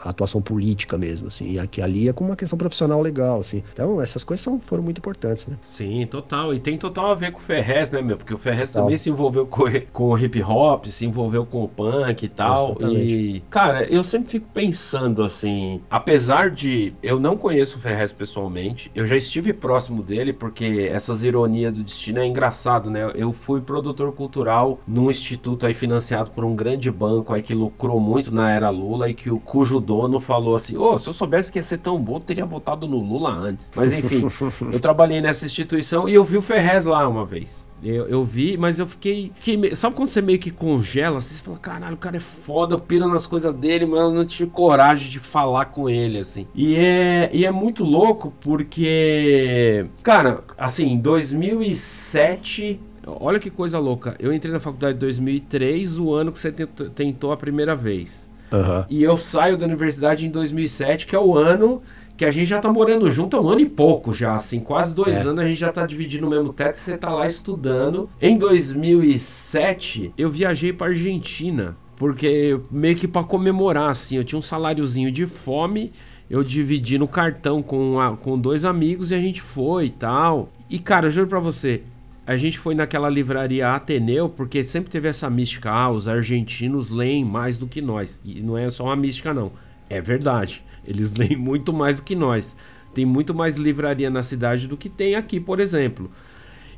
Atuação 0.03 0.41
política 0.41 0.97
mesmo, 0.97 1.27
assim. 1.27 1.51
E 1.51 1.59
aqui 1.59 1.81
ali 1.81 2.09
é 2.09 2.13
com 2.13 2.23
uma 2.23 2.35
questão 2.35 2.57
profissional 2.57 3.01
legal, 3.01 3.39
assim. 3.39 3.63
Então, 3.73 4.01
essas 4.01 4.23
coisas 4.23 4.43
são, 4.43 4.59
foram 4.59 4.83
muito 4.83 4.99
importantes, 4.99 5.47
né? 5.47 5.57
Sim, 5.63 6.05
total. 6.07 6.53
E 6.53 6.59
tem 6.59 6.77
total 6.77 7.11
a 7.11 7.15
ver 7.15 7.31
com 7.31 7.39
o 7.39 7.41
Ferrez, 7.41 7.89
né, 7.91 8.01
meu? 8.01 8.17
Porque 8.17 8.33
o 8.33 8.37
Ferrez 8.37 8.69
total. 8.69 8.83
também 8.83 8.97
se 8.97 9.09
envolveu 9.09 9.45
com, 9.45 9.63
com 9.91 10.09
o 10.09 10.17
hip 10.17 10.41
hop 10.43 10.58
hop, 10.59 10.85
se 10.85 11.05
envolveu 11.05 11.45
com 11.45 11.63
o 11.63 11.67
punk 11.67 12.23
e 12.23 12.29
tal. 12.29 12.69
Exatamente. 12.69 13.13
E, 13.13 13.39
cara, 13.49 13.83
eu 13.85 14.03
sempre 14.03 14.29
fico 14.29 14.47
pensando 14.53 15.23
assim, 15.23 15.81
apesar 15.89 16.49
de 16.49 16.93
eu 17.01 17.19
não 17.19 17.37
conheço 17.37 17.77
o 17.77 17.81
Ferrez 17.81 18.11
pessoalmente, 18.11 18.91
eu 18.93 19.05
já 19.05 19.15
estive 19.15 19.53
próximo 19.53 20.03
dele, 20.03 20.33
porque 20.33 20.89
essas 20.91 21.23
ironias 21.23 21.73
do 21.73 21.83
destino 21.83 22.19
é 22.19 22.25
engraçado, 22.25 22.89
né? 22.89 23.11
Eu 23.15 23.31
fui 23.31 23.61
produtor 23.61 24.11
cultural 24.11 24.79
num 24.87 25.09
instituto 25.09 25.65
aí 25.65 25.73
financiado 25.73 26.31
por 26.31 26.43
um 26.43 26.55
grande 26.55 26.91
banco 26.91 27.33
aí 27.33 27.41
que 27.41 27.53
lucrou 27.53 27.99
muito 27.99 28.31
na 28.31 28.51
era 28.51 28.69
Lula 28.69 29.09
e 29.09 29.13
que 29.13 29.29
o 29.29 29.39
cujo 29.39 29.79
dono 29.79 30.19
falou 30.19 30.55
assim: 30.55 30.77
"Ô, 30.77 30.93
oh, 30.93 30.97
se 30.97 31.07
eu 31.07 31.13
soubesse 31.13 31.51
que 31.51 31.59
ia 31.59 31.63
ser 31.63 31.77
tão 31.77 31.99
bom, 32.01 32.19
teria 32.19 32.45
votado 32.45 32.87
no 32.87 32.97
Lula 32.97 33.31
antes". 33.31 33.71
Mas 33.75 33.93
enfim, 33.93 34.23
eu 34.71 34.79
trabalhei 34.79 35.21
nessa 35.21 35.45
instituição 35.45 36.07
e 36.09 36.13
eu 36.13 36.23
vi 36.23 36.37
o 36.37 36.41
Ferrez 36.41 36.85
lá 36.85 37.07
uma 37.07 37.25
vez. 37.25 37.68
Eu, 37.83 38.07
eu 38.07 38.25
vi, 38.25 38.57
mas 38.57 38.79
eu 38.79 38.85
fiquei, 38.85 39.31
fiquei, 39.35 39.75
Sabe 39.75 39.95
quando 39.95 40.09
você 40.09 40.21
meio 40.21 40.39
que 40.39 40.51
congela? 40.51 41.19
Você 41.19 41.41
fala, 41.41 41.57
caralho, 41.57 41.95
o 41.95 41.97
cara 41.97 42.17
é 42.17 42.19
foda, 42.19 42.75
eu 42.75 42.79
piro 42.79 43.07
nas 43.07 43.25
coisas 43.25 43.53
dele, 43.55 43.85
mas 43.85 43.99
eu 43.99 44.11
não 44.11 44.25
tive 44.25 44.49
coragem 44.49 45.09
de 45.09 45.19
falar 45.19 45.65
com 45.65 45.89
ele, 45.89 46.19
assim. 46.19 46.45
E 46.53 46.75
é, 46.75 47.29
e 47.33 47.45
é 47.45 47.51
muito 47.51 47.83
louco 47.83 48.33
porque, 48.41 49.85
cara, 50.03 50.43
assim, 50.57 50.93
em 50.93 50.99
2007. 50.99 52.79
Olha 53.05 53.39
que 53.39 53.49
coisa 53.49 53.79
louca. 53.79 54.15
Eu 54.19 54.31
entrei 54.33 54.51
na 54.51 54.59
faculdade 54.59 54.97
em 54.97 54.99
2003, 54.99 55.97
o 55.97 56.13
ano 56.13 56.31
que 56.31 56.37
você 56.37 56.51
tentou 56.51 57.31
a 57.31 57.37
primeira 57.37 57.75
vez. 57.75 58.29
Uhum. 58.51 58.85
E 58.89 59.03
eu 59.03 59.15
saio 59.15 59.57
da 59.57 59.65
universidade 59.65 60.25
em 60.25 60.29
2007, 60.29 61.07
que 61.07 61.15
é 61.15 61.19
o 61.19 61.37
ano 61.37 61.81
que 62.19 62.25
a 62.25 62.31
gente 62.31 62.47
já 62.47 62.59
tá 62.59 62.69
morando 62.69 63.09
junto 63.09 63.37
há 63.37 63.41
um 63.41 63.47
ano 63.47 63.61
e 63.61 63.65
pouco 63.65 64.11
já, 64.11 64.35
assim, 64.35 64.59
quase 64.59 64.93
dois 64.93 65.15
é. 65.15 65.21
anos 65.21 65.39
a 65.39 65.47
gente 65.47 65.57
já 65.57 65.71
tá 65.71 65.85
dividindo 65.85 66.27
o 66.27 66.29
mesmo 66.29 66.51
teto 66.51 66.77
você 66.77 66.97
tá 66.97 67.09
lá 67.13 67.25
estudando. 67.25 68.09
Em 68.21 68.33
2007, 68.33 70.11
eu 70.17 70.29
viajei 70.29 70.73
pra 70.73 70.87
Argentina, 70.87 71.77
porque 71.95 72.59
meio 72.69 72.97
que 72.97 73.07
para 73.07 73.23
comemorar, 73.23 73.91
assim, 73.91 74.17
eu 74.17 74.23
tinha 74.25 74.37
um 74.37 74.41
saláriozinho 74.41 75.09
de 75.13 75.25
fome, 75.25 75.93
eu 76.29 76.43
dividi 76.43 76.97
no 76.97 77.07
cartão 77.07 77.63
com, 77.63 77.97
a, 78.01 78.17
com 78.17 78.37
dois 78.37 78.65
amigos 78.65 79.11
e 79.11 79.15
a 79.15 79.19
gente 79.19 79.41
foi 79.41 79.85
e 79.85 79.91
tal. 79.91 80.49
E 80.69 80.77
cara, 80.77 81.05
eu 81.05 81.11
juro 81.11 81.27
pra 81.27 81.39
você, 81.39 81.83
a 82.27 82.35
gente 82.35 82.59
foi 82.59 82.75
naquela 82.75 83.09
livraria 83.09 83.69
Ateneu, 83.69 84.27
porque 84.27 84.61
sempre 84.61 84.91
teve 84.91 85.07
essa 85.07 85.29
mística, 85.29 85.71
ah, 85.71 85.89
os 85.89 86.05
argentinos 86.05 86.89
leem 86.89 87.23
mais 87.23 87.57
do 87.57 87.65
que 87.65 87.81
nós. 87.81 88.19
E 88.25 88.41
não 88.41 88.57
é 88.57 88.69
só 88.69 88.83
uma 88.83 88.95
mística, 88.97 89.33
não. 89.33 89.53
É 89.89 90.01
verdade. 90.01 90.65
Eles 90.89 91.13
leem 91.15 91.37
muito 91.37 91.71
mais 91.71 91.97
do 91.97 92.03
que 92.03 92.15
nós. 92.15 92.55
Tem 92.93 93.05
muito 93.05 93.33
mais 93.33 93.55
livraria 93.55 94.09
na 94.09 94.23
cidade 94.23 94.67
do 94.67 94.75
que 94.75 94.89
tem 94.89 95.13
aqui, 95.13 95.39
por 95.39 95.59
exemplo. 95.59 96.09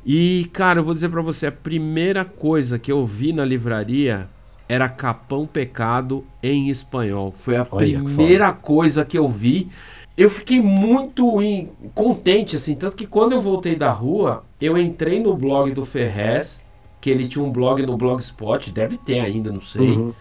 E, 0.04 0.48
cara, 0.52 0.80
eu 0.80 0.84
vou 0.84 0.92
dizer 0.92 1.08
para 1.08 1.22
você, 1.22 1.46
a 1.46 1.52
primeira 1.52 2.24
coisa 2.24 2.78
que 2.78 2.92
eu 2.92 3.06
vi 3.06 3.32
na 3.32 3.44
livraria 3.44 4.28
era 4.68 4.88
Capão 4.88 5.46
Pecado 5.46 6.24
em 6.42 6.68
espanhol. 6.68 7.34
Foi 7.38 7.56
a 7.56 7.66
Olha, 7.70 8.02
primeira 8.02 8.52
que 8.52 8.62
coisa 8.62 9.04
que 9.04 9.18
eu 9.18 9.28
vi. 9.28 9.68
Eu 10.16 10.28
fiquei 10.28 10.60
muito 10.60 11.40
in... 11.40 11.68
contente, 11.94 12.56
assim, 12.56 12.74
tanto 12.74 12.96
que 12.96 13.06
quando 13.06 13.32
eu 13.32 13.40
voltei 13.40 13.74
da 13.74 13.90
rua, 13.90 14.44
eu 14.60 14.76
entrei 14.76 15.22
no 15.22 15.34
blog 15.36 15.72
do 15.72 15.86
Ferrez, 15.86 16.66
que 17.00 17.10
ele 17.10 17.26
tinha 17.26 17.44
um 17.44 17.50
blog 17.50 17.84
no 17.84 17.96
Blogspot, 17.96 18.70
deve 18.70 18.98
ter 18.98 19.20
ainda, 19.20 19.50
não 19.50 19.60
sei. 19.60 19.90
Uhum. 19.90 20.12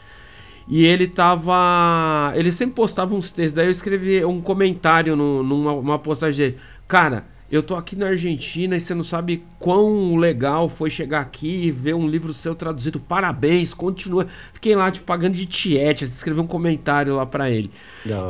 E 0.68 0.86
ele 0.86 1.08
tava. 1.08 2.34
Ele 2.36 2.52
sempre 2.52 2.76
postava 2.76 3.14
uns 3.16 3.32
textos. 3.32 3.54
Daí 3.54 3.68
eu 3.68 3.72
escrevi 3.72 4.24
um 4.24 4.42
comentário 4.42 5.16
no, 5.16 5.44
numa 5.44 6.00
postagem 6.00 6.52
dele. 6.52 6.58
Cara, 6.88 7.26
eu 7.52 7.62
tô 7.62 7.76
aqui 7.76 7.98
na 7.98 8.08
Argentina 8.08 8.78
e 8.78 8.80
você 8.80 8.96
não 8.96 9.04
sabe 9.04 9.44
quão 9.60 10.16
legal 10.16 10.70
foi 10.70 10.90
chegar 10.90 11.20
aqui 11.20 11.66
e 11.66 11.72
ver 11.72 11.94
um 11.94 12.08
livro 12.08 12.32
seu 12.32 12.56
traduzido. 12.56 12.98
Parabéns, 12.98 13.74
continua. 13.74 14.28
Fiquei 14.54 14.74
lá, 14.74 14.90
tipo, 14.90 15.06
pagando 15.06 15.36
de 15.36 15.46
tiete. 15.46 16.06
Escrevi 16.06 16.40
um 16.40 16.48
comentário 16.48 17.16
lá 17.16 17.26
pra 17.26 17.50
ele. 17.50 17.70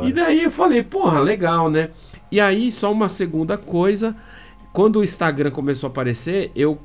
E 0.08 0.12
daí 0.12 0.42
eu 0.42 0.50
falei, 0.50 0.82
porra, 0.82 1.20
legal, 1.20 1.70
né? 1.70 1.90
E 2.32 2.40
aí, 2.40 2.72
só 2.72 2.90
uma 2.90 3.08
segunda 3.08 3.56
coisa. 3.56 4.16
Quando 4.72 4.98
o 4.98 5.04
Instagram 5.04 5.50
começou 5.50 5.86
a 5.86 5.90
aparecer, 5.90 6.50
eu 6.56 6.78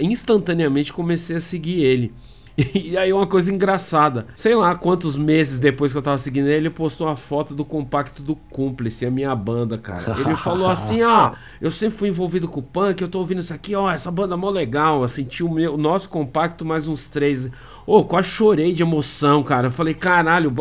instantaneamente 0.00 0.92
comecei 0.92 1.36
a 1.36 1.40
seguir 1.40 1.82
ele. 1.82 2.12
E 2.74 2.96
aí 2.96 3.12
uma 3.12 3.26
coisa 3.26 3.52
engraçada, 3.52 4.26
sei 4.34 4.54
lá 4.54 4.74
quantos 4.74 5.16
meses 5.16 5.58
depois 5.58 5.92
que 5.92 5.98
eu 5.98 6.02
tava 6.02 6.18
seguindo 6.18 6.46
ele, 6.46 6.56
ele 6.56 6.70
postou 6.70 7.06
uma 7.06 7.16
foto 7.16 7.54
do 7.54 7.64
compacto 7.64 8.22
do 8.22 8.36
Cúmplice, 8.36 9.06
a 9.06 9.10
minha 9.10 9.34
banda, 9.34 9.78
cara. 9.78 10.16
Ele 10.18 10.36
falou 10.36 10.68
assim, 10.68 11.02
ó, 11.02 11.32
eu 11.60 11.70
sempre 11.70 11.98
fui 11.98 12.08
envolvido 12.08 12.48
com 12.48 12.60
o 12.60 12.62
punk, 12.62 13.00
eu 13.00 13.08
tô 13.08 13.18
ouvindo 13.18 13.40
isso 13.40 13.54
aqui, 13.54 13.74
ó, 13.74 13.90
essa 13.90 14.10
banda 14.10 14.34
é 14.34 14.36
mó 14.36 14.50
legal, 14.50 15.02
assim, 15.02 15.24
tinha 15.24 15.48
o, 15.48 15.52
meu, 15.52 15.74
o 15.74 15.78
nosso 15.78 16.08
compacto 16.08 16.64
mais 16.64 16.86
uns 16.86 17.08
três. 17.08 17.46
Ô, 17.86 17.98
oh, 17.98 18.04
quase 18.04 18.28
chorei 18.28 18.72
de 18.72 18.82
emoção, 18.82 19.42
cara. 19.42 19.68
Eu 19.68 19.72
falei, 19.72 19.94
caralho, 19.94 20.52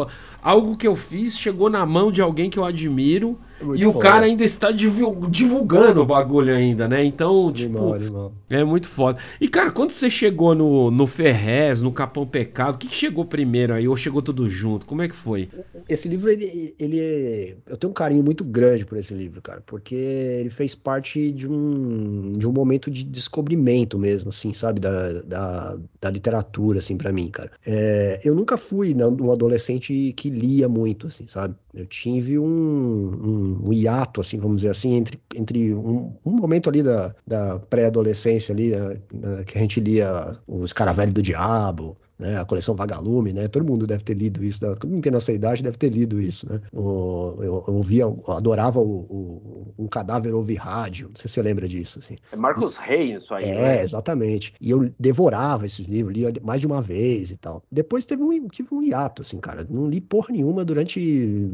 algo 0.41 0.77
que 0.77 0.87
eu 0.87 0.95
fiz 0.95 1.37
chegou 1.37 1.69
na 1.69 1.85
mão 1.85 2.11
de 2.11 2.21
alguém 2.21 2.49
que 2.49 2.57
eu 2.57 2.65
admiro 2.65 3.37
muito 3.63 3.81
e 3.81 3.85
o 3.85 3.93
cara 3.93 4.25
ainda 4.25 4.43
está 4.43 4.71
divulgando 4.71 6.01
o 6.01 6.05
bagulho 6.05 6.53
ainda, 6.53 6.87
né? 6.87 7.03
Então, 7.03 7.51
tipo, 7.51 7.77
animal, 7.77 7.93
animal. 7.93 8.33
é 8.49 8.63
muito 8.63 8.87
foda. 8.87 9.19
E 9.39 9.47
cara, 9.47 9.71
quando 9.71 9.91
você 9.91 10.09
chegou 10.09 10.55
no, 10.55 10.91
no 10.91 11.07
Ferrez, 11.07 11.81
no 11.81 11.91
Capão 11.91 12.25
Pecado, 12.25 12.75
o 12.75 12.77
que, 12.77 12.87
que, 12.87 12.95
chegou 12.95 13.25
primeiro 13.25 13.73
aí? 13.73 13.87
Ou 13.87 13.95
chegou 13.95 14.21
tudo 14.21 14.47
junto? 14.47 14.85
Como 14.85 15.01
é 15.01 15.07
que 15.07 15.15
foi? 15.15 15.49
Esse 15.87 16.07
livro, 16.07 16.29
ele, 16.29 16.75
ele 16.79 16.99
é... 16.99 17.55
Eu 17.67 17.77
tenho 17.77 17.91
um 17.91 17.93
carinho 17.93 18.23
muito 18.23 18.43
grande 18.43 18.85
por 18.85 18.97
esse 18.97 19.13
livro, 19.13 19.41
cara, 19.41 19.61
porque 19.65 19.95
ele 19.95 20.49
fez 20.49 20.75
parte 20.75 21.31
de 21.31 21.47
um, 21.47 22.33
de 22.33 22.47
um 22.47 22.51
momento 22.51 22.89
de 22.89 23.03
descobrimento 23.03 23.97
mesmo, 23.97 24.29
assim, 24.29 24.53
sabe? 24.53 24.79
Da, 24.79 25.21
da, 25.21 25.77
da 25.99 26.09
literatura, 26.09 26.79
assim, 26.79 26.97
para 26.97 27.11
mim, 27.11 27.29
cara. 27.29 27.51
É, 27.65 28.19
eu 28.23 28.35
nunca 28.35 28.57
fui 28.57 28.93
né, 28.93 29.05
um 29.05 29.31
adolescente 29.31 30.13
que 30.15 30.29
lia 30.29 30.67
muito, 30.69 31.07
assim, 31.07 31.27
sabe? 31.27 31.55
Eu 31.73 31.85
tive 31.85 32.37
um, 32.37 32.45
um, 32.45 33.50
um 33.51 33.73
hiato, 33.73 34.21
assim, 34.21 34.37
vamos 34.37 34.61
dizer 34.61 34.71
assim, 34.71 34.95
entre, 34.95 35.19
entre 35.35 35.73
um, 35.73 36.13
um 36.25 36.31
momento 36.31 36.69
ali 36.69 36.81
da, 36.83 37.13
da 37.25 37.59
pré-adolescência 37.59 38.53
ali, 38.53 38.71
né, 38.71 39.43
que 39.45 39.57
a 39.57 39.61
gente 39.61 39.79
lia 39.79 40.37
Os 40.47 40.73
Caravelhos 40.73 41.13
do 41.13 41.21
Diabo, 41.21 41.97
né? 42.21 42.39
A 42.39 42.45
coleção 42.45 42.75
Vagalume, 42.75 43.33
né? 43.33 43.47
Todo 43.47 43.65
mundo 43.65 43.87
deve 43.87 44.03
ter 44.03 44.13
lido 44.13 44.43
isso, 44.43 44.63
né? 44.63 44.75
todo 44.75 44.89
mundo 44.89 45.01
tem 45.01 45.11
nossa 45.11 45.31
idade 45.31 45.63
deve 45.63 45.77
ter 45.77 45.89
lido 45.89 46.21
isso, 46.21 46.47
né? 46.47 46.61
O, 46.71 47.35
eu, 47.39 47.63
eu 47.67 47.73
ouvia, 47.73 48.03
eu 48.03 48.23
adorava 48.27 48.79
o, 48.79 48.83
o, 48.83 49.73
Um 49.77 49.87
Cadáver 49.87 50.33
Ouvir 50.33 50.55
Rádio, 50.55 51.09
não 51.09 51.15
sei 51.15 51.27
se 51.27 51.33
você 51.33 51.41
lembra 51.41 51.67
disso, 51.67 51.99
assim. 51.99 52.15
É 52.31 52.35
Marcos 52.35 52.77
Reis 52.77 53.23
isso 53.23 53.33
aí, 53.33 53.45
É, 53.45 53.55
né? 53.55 53.83
exatamente. 53.83 54.53
E 54.61 54.69
eu 54.69 54.91
devorava 54.99 55.65
esses 55.65 55.87
livros, 55.87 56.15
lia 56.15 56.31
mais 56.43 56.61
de 56.61 56.67
uma 56.67 56.81
vez 56.81 57.31
e 57.31 57.37
tal. 57.37 57.63
Depois 57.71 58.05
teve 58.05 58.21
um, 58.21 58.47
tive 58.47 58.69
um 58.73 58.83
hiato, 58.83 59.23
assim, 59.23 59.39
cara. 59.39 59.65
Não 59.69 59.87
li 59.87 59.99
porra 59.99 60.27
nenhuma 60.31 60.63
durante 60.63 61.49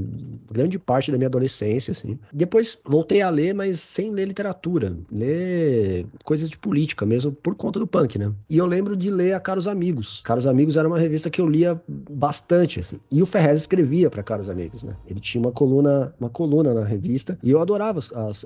grande 0.52 0.78
parte 0.78 1.12
da 1.12 1.18
minha 1.18 1.28
adolescência, 1.28 1.92
assim. 1.92 2.20
Depois 2.34 2.78
voltei 2.86 3.22
a 3.22 3.30
ler, 3.30 3.54
mas 3.54 3.80
sem 3.80 4.12
ler 4.12 4.26
literatura. 4.26 4.98
Ler 5.12 6.06
coisas 6.24 6.50
de 6.50 6.58
política 6.58 7.06
mesmo, 7.06 7.32
por 7.32 7.56
conta 7.56 7.80
do 7.80 7.88
punk, 7.88 8.20
né? 8.20 8.34
E 8.50 8.58
eu 8.58 8.66
lembro 8.66 8.96
de 8.96 9.10
ler 9.10 9.34
a 9.34 9.40
Caros 9.40 9.68
Amigos. 9.68 10.22
Caros 10.24 10.46
Amigos 10.46 10.57
Amigos 10.58 10.76
era 10.76 10.88
uma 10.88 10.98
revista 10.98 11.30
que 11.30 11.40
eu 11.40 11.48
lia 11.48 11.80
bastante, 11.88 12.80
assim. 12.80 12.98
E 13.12 13.22
o 13.22 13.28
Ferrez 13.28 13.62
escrevia 13.62 14.10
para 14.10 14.24
Caros 14.24 14.50
Amigos, 14.50 14.82
né? 14.82 14.96
Ele 15.08 15.20
tinha 15.20 15.40
uma 15.40 15.52
coluna, 15.52 16.12
uma 16.20 16.32
coluna 16.32 16.74
na 16.74 16.84
revista 16.84 17.38
e 17.44 17.52
eu 17.52 17.62
adorava 17.62 18.00
as, 18.00 18.12
as, 18.12 18.46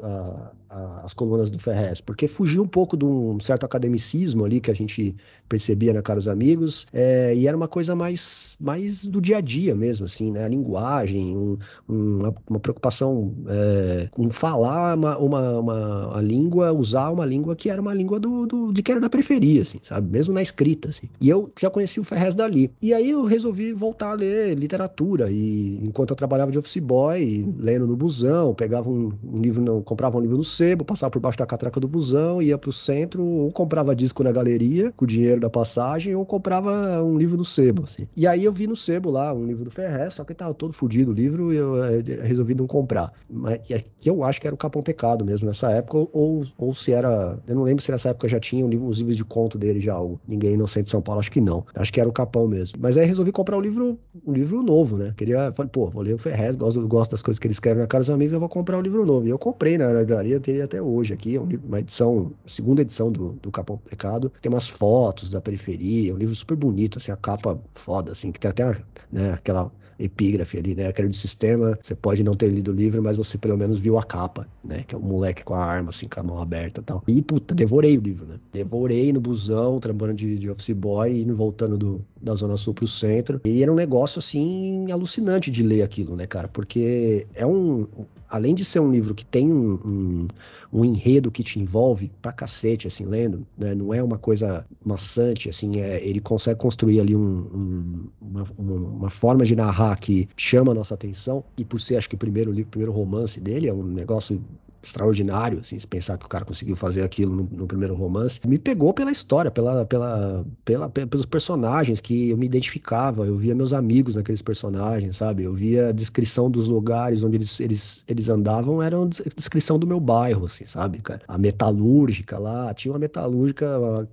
as 1.03 1.13
colunas 1.13 1.49
do 1.49 1.59
Ferrez, 1.59 1.99
porque 1.99 2.27
fugia 2.27 2.61
um 2.61 2.67
pouco 2.67 2.95
de 2.95 3.05
um 3.05 3.39
certo 3.39 3.65
academicismo 3.65 4.45
ali 4.45 4.59
que 4.61 4.71
a 4.71 4.73
gente 4.73 5.15
percebia 5.47 5.93
na 5.93 6.01
Caros 6.01 6.27
Amigos, 6.27 6.87
é, 6.93 7.35
e 7.35 7.47
era 7.47 7.55
uma 7.57 7.67
coisa 7.67 7.93
mais, 7.93 8.55
mais 8.59 9.05
do 9.05 9.19
dia 9.19 9.37
a 9.37 9.41
dia 9.41 9.75
mesmo, 9.75 10.05
assim, 10.05 10.31
né? 10.31 10.45
A 10.45 10.47
linguagem, 10.47 11.35
um, 11.35 11.57
uma, 11.87 12.33
uma, 12.49 12.59
preocupação 12.59 13.33
é, 13.47 14.07
com 14.11 14.29
falar 14.29 14.97
uma, 14.97 15.17
uma, 15.17 15.59
uma, 15.59 16.17
a 16.17 16.21
língua, 16.21 16.71
usar 16.71 17.09
uma 17.09 17.25
língua 17.25 17.55
que 17.55 17.69
era 17.69 17.81
uma 17.81 17.93
língua 17.93 18.19
do, 18.19 18.45
do, 18.45 18.71
de 18.71 18.81
que 18.81 18.91
era 18.91 19.01
da 19.01 19.09
periferia, 19.09 19.61
assim, 19.61 19.79
sabe? 19.83 20.09
Mesmo 20.09 20.33
na 20.33 20.41
escrita, 20.41 20.89
assim. 20.89 21.09
E 21.19 21.29
eu 21.29 21.51
já 21.59 21.69
conheci 21.69 22.00
o 22.01 22.05
Ferrez 22.05 22.35
dali. 22.35 22.71
E 22.81 22.93
aí 22.93 23.11
eu 23.11 23.23
resolvi 23.25 23.73
voltar 23.73 24.11
a 24.11 24.13
ler 24.13 24.53
literatura. 24.55 25.31
E 25.31 25.79
enquanto 25.83 26.11
eu 26.11 26.15
trabalhava 26.15 26.51
de 26.51 26.59
office 26.59 26.77
boy, 26.77 27.53
lendo 27.57 27.87
no 27.87 27.95
busão, 27.95 28.53
pegava 28.53 28.89
um, 28.89 29.11
livro, 29.39 29.61
não, 29.61 29.81
comprava 29.81 30.17
um 30.17 30.21
livro 30.21 30.37
no 30.37 30.43
sebo, 30.43 30.83
passava 30.83 31.11
por 31.11 31.19
baixo 31.19 31.37
da 31.37 31.45
catraca 31.45 31.79
do 31.79 31.87
busão, 31.87 32.41
ia 32.41 32.57
pro 32.57 32.73
centro, 32.73 33.23
ou 33.23 33.51
comprava 33.51 33.95
disco 33.95 34.23
na 34.23 34.31
galeria 34.31 34.91
com 34.95 35.05
o 35.05 35.07
dinheiro 35.07 35.41
da 35.41 35.49
passagem, 35.49 36.15
ou 36.15 36.25
comprava 36.25 37.03
um 37.03 37.17
livro 37.17 37.37
no 37.37 37.45
sebo. 37.45 37.83
Assim. 37.83 38.07
E 38.15 38.27
aí 38.27 38.43
eu 38.43 38.51
vi 38.51 38.67
no 38.67 38.75
sebo 38.75 39.09
lá 39.09 39.33
um 39.33 39.45
livro 39.45 39.65
do 39.65 39.71
Ferrez, 39.71 40.13
só 40.13 40.23
que 40.23 40.33
tava 40.33 40.53
todo 40.53 40.73
fodido 40.73 41.11
o 41.11 41.13
livro 41.13 41.53
e 41.53 41.57
eu, 41.57 41.83
eh, 41.83 42.01
resolvi 42.23 42.55
não 42.55 42.67
comprar. 42.67 43.11
Mas 43.29 43.59
que 43.59 44.09
eu 44.09 44.23
acho 44.23 44.39
que 44.39 44.47
era 44.47 44.53
o 44.53 44.57
Capão 44.57 44.81
Pecado 44.81 45.23
mesmo 45.23 45.47
nessa 45.47 45.71
época, 45.71 45.97
ou, 46.11 46.45
ou 46.57 46.75
se 46.75 46.91
era. 46.91 47.37
Eu 47.47 47.55
não 47.55 47.63
lembro 47.63 47.83
se 47.83 47.91
nessa 47.91 48.09
época 48.09 48.27
já 48.27 48.39
tinha 48.39 48.65
um 48.65 48.69
livro, 48.69 48.87
os 48.87 48.97
livros 48.97 49.17
de 49.17 49.25
conto 49.25 49.57
dele 49.57 49.79
já, 49.79 49.99
o 49.99 50.19
Ninguém 50.27 50.53
Inocente 50.53 50.85
de 50.85 50.91
São 50.91 51.01
Paulo, 51.01 51.19
acho 51.19 51.31
que 51.31 51.41
não. 51.41 51.65
Acho 51.75 51.90
acho 51.91 51.93
que 51.93 51.99
era 51.99 52.09
o 52.09 52.13
Capão 52.13 52.47
mesmo. 52.47 52.77
Mas 52.79 52.97
aí 52.97 53.05
resolvi 53.05 53.31
comprar 53.31 53.57
um 53.57 53.61
livro, 53.61 53.99
um 54.25 54.31
livro 54.31 54.63
novo, 54.63 54.97
né? 54.97 55.13
Queria, 55.17 55.51
falei, 55.51 55.69
pô, 55.69 55.89
vou 55.89 56.01
ler 56.01 56.13
o 56.13 56.17
Ferrez, 56.17 56.55
gosto, 56.55 56.87
gosto 56.87 57.11
das 57.11 57.21
coisas 57.21 57.37
que 57.37 57.47
ele 57.47 57.53
escreve 57.53 57.81
na 57.81 57.87
Cara 57.87 58.01
dos 58.01 58.09
Amigos, 58.09 58.33
eu 58.33 58.39
vou 58.39 58.49
comprar 58.49 58.77
um 58.77 58.81
livro 58.81 59.05
novo. 59.05 59.27
E 59.27 59.29
eu 59.29 59.37
comprei 59.37 59.77
na 59.77 59.91
livraria, 59.91 60.39
teria 60.39 60.63
até 60.63 60.81
hoje 60.81 61.13
aqui, 61.13 61.37
um 61.37 61.45
livro, 61.45 61.67
uma 61.67 61.79
edição, 61.79 62.31
segunda 62.45 62.81
edição 62.81 63.11
do, 63.11 63.33
do 63.33 63.51
Capão 63.51 63.77
Pecado. 63.77 64.31
Tem 64.41 64.49
umas 64.49 64.69
fotos 64.69 65.29
da 65.29 65.41
periferia, 65.41 66.13
um 66.13 66.17
livro 66.17 66.33
super 66.33 66.55
bonito, 66.55 66.97
assim, 66.97 67.11
a 67.11 67.17
capa 67.17 67.59
foda, 67.73 68.13
assim, 68.13 68.31
que 68.31 68.39
tem 68.39 68.49
até 68.49 68.63
né, 69.11 69.33
aquela 69.33 69.71
epígrafe 69.99 70.57
ali, 70.57 70.75
né? 70.75 70.87
Aquele 70.87 71.09
do 71.09 71.15
sistema, 71.15 71.77
você 71.81 71.95
pode 71.95 72.23
não 72.23 72.33
ter 72.33 72.47
lido 72.47 72.71
o 72.71 72.73
livro, 72.73 73.01
mas 73.01 73.17
você 73.17 73.37
pelo 73.37 73.57
menos 73.57 73.79
viu 73.79 73.97
a 73.97 74.03
capa, 74.03 74.47
né? 74.63 74.83
Que 74.87 74.95
é 74.95 74.97
o 74.97 75.01
um 75.01 75.05
moleque 75.05 75.43
com 75.43 75.53
a 75.53 75.63
arma, 75.63 75.89
assim, 75.89 76.07
com 76.07 76.19
a 76.19 76.23
mão 76.23 76.41
aberta 76.41 76.81
e 76.81 76.83
tal. 76.83 77.03
E, 77.07 77.21
puta, 77.21 77.53
devorei 77.53 77.97
o 77.97 78.01
livro, 78.01 78.25
né? 78.25 78.35
Devorei 78.51 79.11
no 79.13 79.21
busão, 79.21 79.79
trabalhando 79.79 80.17
de, 80.17 80.37
de 80.37 80.49
office 80.49 80.71
boy, 80.75 81.21
indo 81.21 81.35
voltando 81.35 81.77
do, 81.77 82.05
da 82.21 82.35
Zona 82.35 82.57
Sul 82.57 82.73
pro 82.73 82.87
centro. 82.87 83.41
E 83.45 83.61
era 83.61 83.71
um 83.71 83.75
negócio, 83.75 84.19
assim, 84.19 84.91
alucinante 84.91 85.51
de 85.51 85.63
ler 85.63 85.83
aquilo, 85.83 86.15
né, 86.15 86.27
cara? 86.27 86.47
Porque 86.47 87.27
é 87.33 87.45
um 87.45 87.87
além 88.31 88.55
de 88.55 88.63
ser 88.63 88.79
um 88.79 88.89
livro 88.89 89.13
que 89.13 89.25
tem 89.25 89.51
um, 89.51 89.73
um, 89.73 90.27
um, 90.71 90.85
enredo 90.85 91.29
que 91.29 91.43
te 91.43 91.59
envolve 91.59 92.09
pra 92.21 92.31
cacete, 92.31 92.87
assim, 92.87 93.05
lendo, 93.05 93.45
né? 93.57 93.75
Não 93.75 93.93
é 93.93 94.01
uma 94.01 94.17
coisa 94.17 94.65
maçante, 94.83 95.49
assim, 95.49 95.81
é, 95.81 96.03
ele 96.03 96.21
consegue 96.21 96.57
construir 96.57 97.01
ali 97.01 97.13
um, 97.13 98.07
uma, 98.21 98.47
uma, 98.57 99.09
forma 99.09 99.43
de 99.43 99.53
narrar 99.53 99.90
que 99.95 100.27
chama 100.35 100.71
a 100.71 100.75
nossa 100.75 100.93
atenção, 100.93 101.43
e 101.57 101.65
por 101.65 101.79
ser, 101.79 101.97
acho 101.97 102.09
que 102.09 102.15
o 102.15 102.17
primeiro 102.17 102.51
livro, 102.51 102.67
o 102.67 102.71
primeiro 102.71 102.91
romance 102.91 103.39
dele, 103.39 103.67
é 103.67 103.73
um 103.73 103.83
negócio 103.83 104.43
extraordinário, 104.83 105.59
assim, 105.59 105.77
se 105.77 105.85
pensar 105.85 106.17
que 106.17 106.25
o 106.25 106.29
cara 106.29 106.43
conseguiu 106.43 106.75
fazer 106.75 107.03
aquilo 107.03 107.35
no, 107.35 107.43
no, 107.43 107.67
primeiro 107.67 107.93
romance. 107.93 108.39
Me 108.47 108.57
pegou 108.57 108.93
pela 108.93 109.11
história, 109.11 109.51
pela, 109.51 109.85
pela, 109.85 110.45
pela, 110.65 110.89
pelos 110.89 111.25
personagens 111.25 112.01
que 112.01 112.29
eu 112.29 112.37
me 112.37 112.45
identificava, 112.45 113.25
eu 113.25 113.37
via 113.37 113.53
meus 113.53 113.73
amigos 113.73 114.15
naqueles 114.15 114.41
personagens, 114.41 115.17
sabe? 115.17 115.43
Eu 115.43 115.53
via 115.53 115.89
a 115.89 115.91
descrição 115.91 116.49
dos 116.49 116.67
lugares 116.67 117.23
onde 117.23 117.37
eles, 117.37 117.59
eles, 117.59 118.03
eles 118.07 118.29
andavam, 118.29 118.81
era 118.81 118.97
a 119.01 119.07
descrição 119.35 119.77
do 119.77 119.85
meu 119.85 119.99
bairro, 119.99 120.45
assim, 120.45 120.65
sabe, 120.65 120.99
cara? 120.99 121.21
A 121.27 121.37
metalúrgica 121.37 122.39
lá, 122.39 122.73
tinha 122.73 122.91
uma 122.91 122.99
metalúrgica 122.99 123.67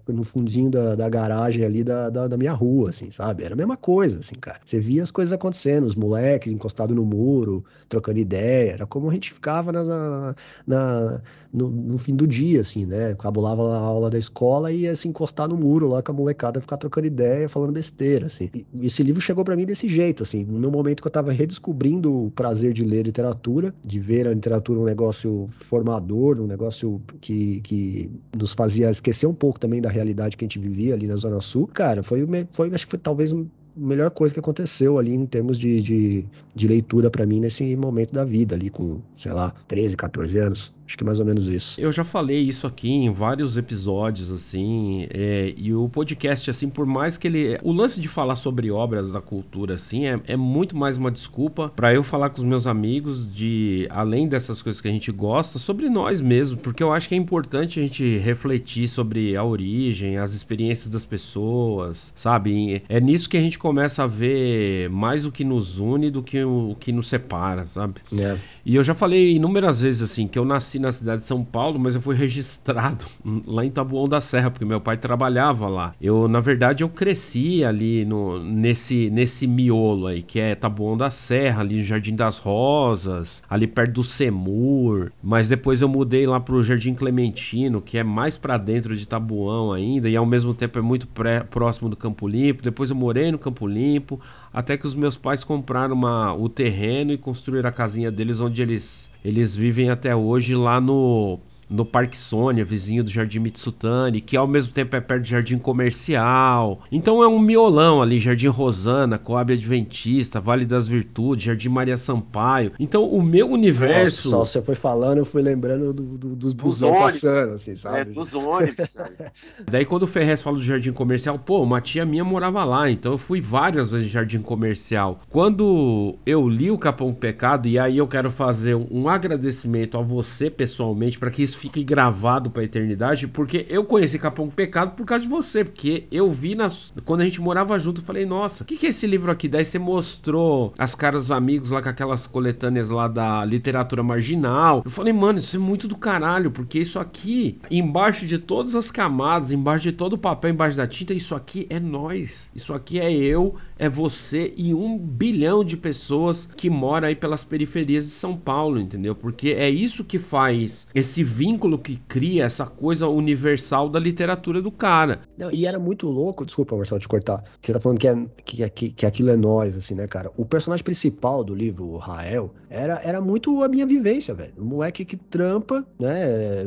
no 0.06 0.22
fundinho 0.22 0.70
da, 0.70 0.94
da 0.94 1.08
garagem 1.08 1.64
ali 1.64 1.82
da, 1.82 2.10
da, 2.10 2.28
da, 2.28 2.36
minha 2.36 2.52
rua, 2.52 2.90
assim, 2.90 3.10
sabe? 3.10 3.44
Era 3.44 3.54
a 3.54 3.56
mesma 3.56 3.76
coisa, 3.76 4.20
assim, 4.20 4.34
cara. 4.34 4.60
Você 4.64 4.78
via 4.78 5.02
as 5.02 5.10
coisas 5.10 5.32
acontecendo, 5.32 5.86
os 5.86 5.94
moleques 5.94 6.52
encostados 6.52 6.94
no 6.94 7.04
muro, 7.04 7.64
trocando 7.88 8.18
ideia, 8.18 8.72
era 8.72 8.86
como 8.86 9.08
a 9.08 9.14
gente 9.14 9.32
ficava 9.32 9.72
na, 9.72 9.84
na 9.84 10.34
na, 10.66 11.20
no, 11.52 11.68
no, 11.68 11.98
fim 11.98 12.14
do 12.14 12.26
dia, 12.26 12.60
assim, 12.60 12.86
né? 12.86 13.14
Cabulava 13.14 13.62
a 13.62 13.78
aula 13.78 14.10
da 14.10 14.18
escola 14.18 14.72
e 14.72 14.82
ia 14.82 14.96
se 14.96 15.08
encostar 15.08 15.48
no 15.48 15.56
muro 15.56 15.88
lá 15.88 16.02
com 16.02 16.12
a 16.12 16.14
molecada, 16.14 16.60
ficar 16.60 16.76
trocando 16.76 17.06
ideia, 17.06 17.48
falando 17.48 17.72
besteira, 17.72 18.26
assim. 18.26 18.50
E 18.54 18.86
esse 18.86 19.02
livro 19.02 19.20
chegou 19.20 19.44
para 19.44 19.56
mim 19.56 19.64
desse 19.64 19.88
jeito, 19.88 20.22
assim, 20.22 20.44
no 20.44 20.70
momento 20.70 21.02
que 21.02 21.08
eu 21.08 21.12
tava 21.12 21.32
redescobrindo 21.32 22.26
o 22.26 22.30
prazer 22.30 22.72
de 22.72 22.84
ler 22.84 23.04
literatura, 23.04 23.74
de 23.84 23.98
ver 23.98 24.28
a 24.28 24.34
literatura 24.34 24.80
um 24.80 24.84
negócio 24.84 25.46
formador, 25.50 26.40
um 26.40 26.46
negócio 26.46 27.00
que, 27.20 27.60
que 27.60 28.10
nos 28.36 28.52
fazia 28.52 28.90
esquecer 28.90 29.26
um 29.26 29.34
pouco 29.34 29.58
também 29.58 29.80
da 29.80 29.88
realidade 29.88 30.36
que 30.36 30.44
a 30.44 30.46
gente 30.46 30.58
vivia 30.58 30.94
ali 30.94 31.06
na 31.06 31.16
Zona 31.16 31.40
Sul, 31.40 31.66
cara, 31.66 32.02
foi, 32.02 32.26
foi 32.52 32.74
acho 32.74 32.86
que 32.86 32.90
foi 32.90 32.98
talvez 32.98 33.32
melhor 33.78 34.10
coisa 34.10 34.34
que 34.34 34.40
aconteceu 34.40 34.98
ali 34.98 35.14
em 35.14 35.26
termos 35.26 35.58
de, 35.58 35.80
de, 35.80 36.24
de 36.54 36.68
leitura 36.68 37.10
para 37.10 37.24
mim 37.24 37.40
nesse 37.40 37.76
momento 37.76 38.12
da 38.12 38.24
vida, 38.24 38.54
ali 38.54 38.70
com, 38.70 39.00
sei 39.16 39.32
lá, 39.32 39.54
13, 39.66 39.96
14 39.96 40.38
anos. 40.38 40.77
Acho 40.88 40.96
que 40.96 41.04
é 41.04 41.06
mais 41.06 41.20
ou 41.20 41.26
menos 41.26 41.46
isso. 41.48 41.78
Eu 41.78 41.92
já 41.92 42.02
falei 42.02 42.40
isso 42.40 42.66
aqui 42.66 42.88
em 42.88 43.12
vários 43.12 43.58
episódios, 43.58 44.32
assim, 44.32 45.06
é, 45.10 45.52
e 45.54 45.74
o 45.74 45.86
podcast, 45.86 46.48
assim, 46.48 46.70
por 46.70 46.86
mais 46.86 47.18
que 47.18 47.28
ele. 47.28 47.58
O 47.62 47.72
lance 47.72 48.00
de 48.00 48.08
falar 48.08 48.36
sobre 48.36 48.70
obras 48.70 49.10
da 49.10 49.20
cultura, 49.20 49.74
assim, 49.74 50.06
é, 50.06 50.18
é 50.26 50.36
muito 50.36 50.74
mais 50.74 50.96
uma 50.96 51.10
desculpa 51.10 51.70
para 51.76 51.92
eu 51.92 52.02
falar 52.02 52.30
com 52.30 52.38
os 52.38 52.42
meus 52.42 52.66
amigos 52.66 53.30
de, 53.30 53.86
além 53.90 54.26
dessas 54.26 54.62
coisas 54.62 54.80
que 54.80 54.88
a 54.88 54.90
gente 54.90 55.12
gosta, 55.12 55.58
sobre 55.58 55.90
nós 55.90 56.22
mesmos, 56.22 56.58
porque 56.62 56.82
eu 56.82 56.90
acho 56.90 57.06
que 57.06 57.14
é 57.14 57.18
importante 57.18 57.78
a 57.78 57.82
gente 57.82 58.16
refletir 58.16 58.88
sobre 58.88 59.36
a 59.36 59.44
origem, 59.44 60.16
as 60.16 60.32
experiências 60.32 60.90
das 60.90 61.04
pessoas, 61.04 62.10
sabe? 62.14 62.82
É 62.88 62.98
nisso 62.98 63.28
que 63.28 63.36
a 63.36 63.42
gente 63.42 63.58
começa 63.58 64.04
a 64.04 64.06
ver 64.06 64.88
mais 64.88 65.26
o 65.26 65.30
que 65.30 65.44
nos 65.44 65.78
une 65.78 66.10
do 66.10 66.22
que 66.22 66.42
o, 66.42 66.70
o 66.70 66.74
que 66.76 66.92
nos 66.92 67.08
separa, 67.08 67.66
sabe? 67.66 68.00
É. 68.18 68.38
E 68.64 68.74
eu 68.74 68.82
já 68.82 68.94
falei 68.94 69.34
inúmeras 69.34 69.82
vezes 69.82 70.00
assim 70.00 70.26
que 70.26 70.38
eu 70.38 70.46
nasci 70.46 70.77
na 70.78 70.92
cidade 70.92 71.22
de 71.22 71.26
São 71.26 71.44
Paulo, 71.44 71.78
mas 71.78 71.94
eu 71.94 72.00
fui 72.00 72.14
registrado 72.14 73.06
lá 73.46 73.64
em 73.64 73.70
Tabuão 73.70 74.04
da 74.04 74.20
Serra, 74.20 74.50
porque 74.50 74.64
meu 74.64 74.80
pai 74.80 74.96
trabalhava 74.96 75.68
lá. 75.68 75.94
Eu, 76.00 76.28
na 76.28 76.40
verdade, 76.40 76.82
eu 76.82 76.88
cresci 76.88 77.64
ali 77.64 78.04
no, 78.04 78.42
nesse, 78.42 79.10
nesse 79.10 79.46
miolo 79.46 80.06
aí, 80.06 80.22
que 80.22 80.40
é 80.40 80.54
Tabuão 80.54 80.96
da 80.96 81.10
Serra, 81.10 81.60
ali 81.60 81.76
no 81.76 81.82
Jardim 81.82 82.14
das 82.14 82.38
Rosas, 82.38 83.42
ali 83.48 83.66
perto 83.66 83.94
do 83.94 84.04
Semur. 84.04 85.10
Mas 85.22 85.48
depois 85.48 85.82
eu 85.82 85.88
mudei 85.88 86.26
lá 86.26 86.40
pro 86.40 86.62
Jardim 86.62 86.94
Clementino, 86.94 87.80
que 87.80 87.98
é 87.98 88.04
mais 88.04 88.36
para 88.36 88.56
dentro 88.56 88.96
de 88.96 89.06
Tabuão 89.06 89.72
ainda, 89.72 90.08
e 90.08 90.16
ao 90.16 90.26
mesmo 90.26 90.54
tempo 90.54 90.78
é 90.78 90.82
muito 90.82 91.06
pré, 91.06 91.40
próximo 91.40 91.88
do 91.88 91.96
Campo 91.96 92.26
Limpo. 92.28 92.62
Depois 92.62 92.90
eu 92.90 92.96
morei 92.96 93.30
no 93.30 93.38
Campo 93.38 93.66
Limpo, 93.66 94.20
até 94.52 94.76
que 94.76 94.86
os 94.86 94.94
meus 94.94 95.16
pais 95.16 95.44
compraram 95.44 95.94
uma, 95.94 96.34
o 96.34 96.48
terreno 96.48 97.12
e 97.12 97.18
construíram 97.18 97.68
a 97.68 97.72
casinha 97.72 98.10
deles 98.10 98.40
onde 98.40 98.62
eles, 98.62 99.07
eles 99.24 99.54
vivem 99.54 99.90
até 99.90 100.14
hoje 100.14 100.54
lá 100.54 100.80
no 100.80 101.38
no 101.68 101.84
Parque 101.84 102.16
Sônia, 102.16 102.64
vizinho 102.64 103.04
do 103.04 103.10
Jardim 103.10 103.40
Mitsutani, 103.40 104.20
que 104.20 104.36
ao 104.36 104.46
mesmo 104.46 104.72
tempo 104.72 104.96
é 104.96 105.00
perto 105.00 105.22
do 105.22 105.28
Jardim 105.28 105.58
Comercial. 105.58 106.80
Então 106.90 107.22
é 107.22 107.28
um 107.28 107.38
miolão 107.38 108.00
ali, 108.00 108.18
Jardim 108.18 108.48
Rosana, 108.48 109.18
Coab 109.18 109.52
Adventista, 109.52 110.40
Vale 110.40 110.64
das 110.64 110.88
Virtudes, 110.88 111.44
Jardim 111.44 111.68
Maria 111.68 111.96
Sampaio. 111.96 112.72
Então 112.78 113.04
o 113.08 113.22
meu 113.22 113.50
universo. 113.50 114.30
Nossa, 114.30 114.44
só 114.44 114.44
você 114.44 114.62
foi 114.62 114.74
falando, 114.74 115.18
eu 115.18 115.24
fui 115.24 115.42
lembrando 115.42 115.92
do, 115.92 116.18
do, 116.18 116.36
dos 116.36 116.52
busão 116.52 116.92
passando, 116.92 117.54
assim, 117.54 117.76
sabe? 117.76 117.98
É, 117.98 118.04
dos 118.04 118.34
ônibus. 118.34 118.88
Daí 119.70 119.84
quando 119.84 120.04
o 120.04 120.06
Ferrez 120.06 120.42
fala 120.42 120.56
do 120.56 120.62
Jardim 120.62 120.92
Comercial, 120.92 121.38
pô, 121.38 121.62
uma 121.62 121.80
tia 121.80 122.04
minha 122.04 122.24
morava 122.24 122.64
lá, 122.64 122.90
então 122.90 123.12
eu 123.12 123.18
fui 123.18 123.40
várias 123.40 123.90
vezes 123.90 124.06
no 124.06 124.12
Jardim 124.12 124.40
Comercial. 124.40 125.20
Quando 125.28 126.16
eu 126.24 126.48
li 126.48 126.70
o 126.70 126.78
Capão 126.78 127.12
Pecado, 127.12 127.68
e 127.68 127.78
aí 127.78 127.98
eu 127.98 128.06
quero 128.06 128.30
fazer 128.30 128.74
um 128.74 129.08
agradecimento 129.08 129.98
a 129.98 130.02
você 130.02 130.48
pessoalmente, 130.50 131.18
para 131.18 131.30
que 131.30 131.42
isso 131.42 131.57
fique 131.58 131.82
gravado 131.82 132.50
pra 132.50 132.64
eternidade, 132.64 133.26
porque 133.26 133.66
eu 133.68 133.84
conheci 133.84 134.18
Capão 134.18 134.48
Pecado 134.48 134.92
por 134.92 135.04
causa 135.04 135.24
de 135.24 135.30
você, 135.30 135.64
porque 135.64 136.04
eu 136.10 136.30
vi 136.30 136.54
nas... 136.54 136.92
quando 137.04 137.22
a 137.22 137.24
gente 137.24 137.40
morava 137.40 137.78
junto, 137.78 138.00
eu 138.00 138.04
falei, 138.04 138.24
nossa, 138.24 138.62
o 138.62 138.66
que, 138.66 138.76
que 138.76 138.86
é 138.86 138.88
esse 138.88 139.06
livro 139.06 139.30
aqui? 139.30 139.48
Daí 139.48 139.64
você 139.64 139.78
mostrou 139.78 140.72
as 140.78 140.94
caras 140.94 141.24
dos 141.24 141.32
amigos 141.32 141.70
lá 141.70 141.82
com 141.82 141.88
aquelas 141.88 142.26
coletâneas 142.26 142.88
lá 142.88 143.08
da 143.08 143.44
literatura 143.44 144.02
marginal. 144.02 144.82
Eu 144.84 144.90
falei, 144.90 145.12
mano, 145.12 145.38
isso 145.38 145.56
é 145.56 145.58
muito 145.58 145.88
do 145.88 145.96
caralho, 145.96 146.50
porque 146.50 146.78
isso 146.78 146.98
aqui, 146.98 147.58
embaixo 147.70 148.26
de 148.26 148.38
todas 148.38 148.74
as 148.74 148.90
camadas, 148.90 149.52
embaixo 149.52 149.84
de 149.84 149.92
todo 149.92 150.12
o 150.14 150.18
papel, 150.18 150.50
embaixo 150.50 150.76
da 150.76 150.86
tinta, 150.86 151.12
isso 151.12 151.34
aqui 151.34 151.66
é 151.68 151.80
nós. 151.80 152.50
Isso 152.54 152.72
aqui 152.72 153.00
é 153.00 153.12
eu, 153.12 153.56
é 153.78 153.88
você 153.88 154.52
e 154.56 154.74
um 154.74 154.96
bilhão 154.96 155.64
de 155.64 155.76
pessoas 155.76 156.48
que 156.56 156.70
moram 156.70 157.08
aí 157.08 157.16
pelas 157.16 157.44
periferias 157.44 158.04
de 158.04 158.10
São 158.10 158.36
Paulo, 158.36 158.78
entendeu? 158.78 159.14
Porque 159.14 159.50
é 159.50 159.68
isso 159.68 160.04
que 160.04 160.18
faz 160.18 160.86
esse 160.94 161.24
vínculo 161.24 161.47
vínculo 161.48 161.78
que 161.78 161.96
cria 162.06 162.44
essa 162.44 162.66
coisa 162.66 163.08
universal 163.08 163.88
da 163.88 163.98
literatura 163.98 164.60
do 164.60 164.70
cara. 164.70 165.20
Não, 165.36 165.50
e 165.50 165.66
era 165.66 165.78
muito 165.78 166.06
louco, 166.06 166.44
desculpa, 166.44 166.76
Marcelo, 166.76 167.00
te 167.00 167.08
cortar. 167.08 167.42
Você 167.62 167.72
tá 167.72 167.80
falando 167.80 167.98
que, 167.98 168.08
é, 168.08 168.26
que, 168.44 168.70
que, 168.70 168.90
que 168.90 169.06
aquilo 169.06 169.30
é 169.30 169.36
nós, 169.36 169.74
assim, 169.76 169.94
né, 169.94 170.06
cara? 170.06 170.30
O 170.36 170.44
personagem 170.44 170.84
principal 170.84 171.42
do 171.42 171.54
livro, 171.54 171.86
o 171.86 171.96
Rael, 171.96 172.52
era, 172.68 173.00
era 173.02 173.20
muito 173.20 173.62
a 173.62 173.68
minha 173.68 173.86
vivência, 173.86 174.34
velho. 174.34 174.52
O 174.58 174.64
moleque 174.64 175.04
que 175.04 175.16
trampa, 175.16 175.86
né? 175.98 176.66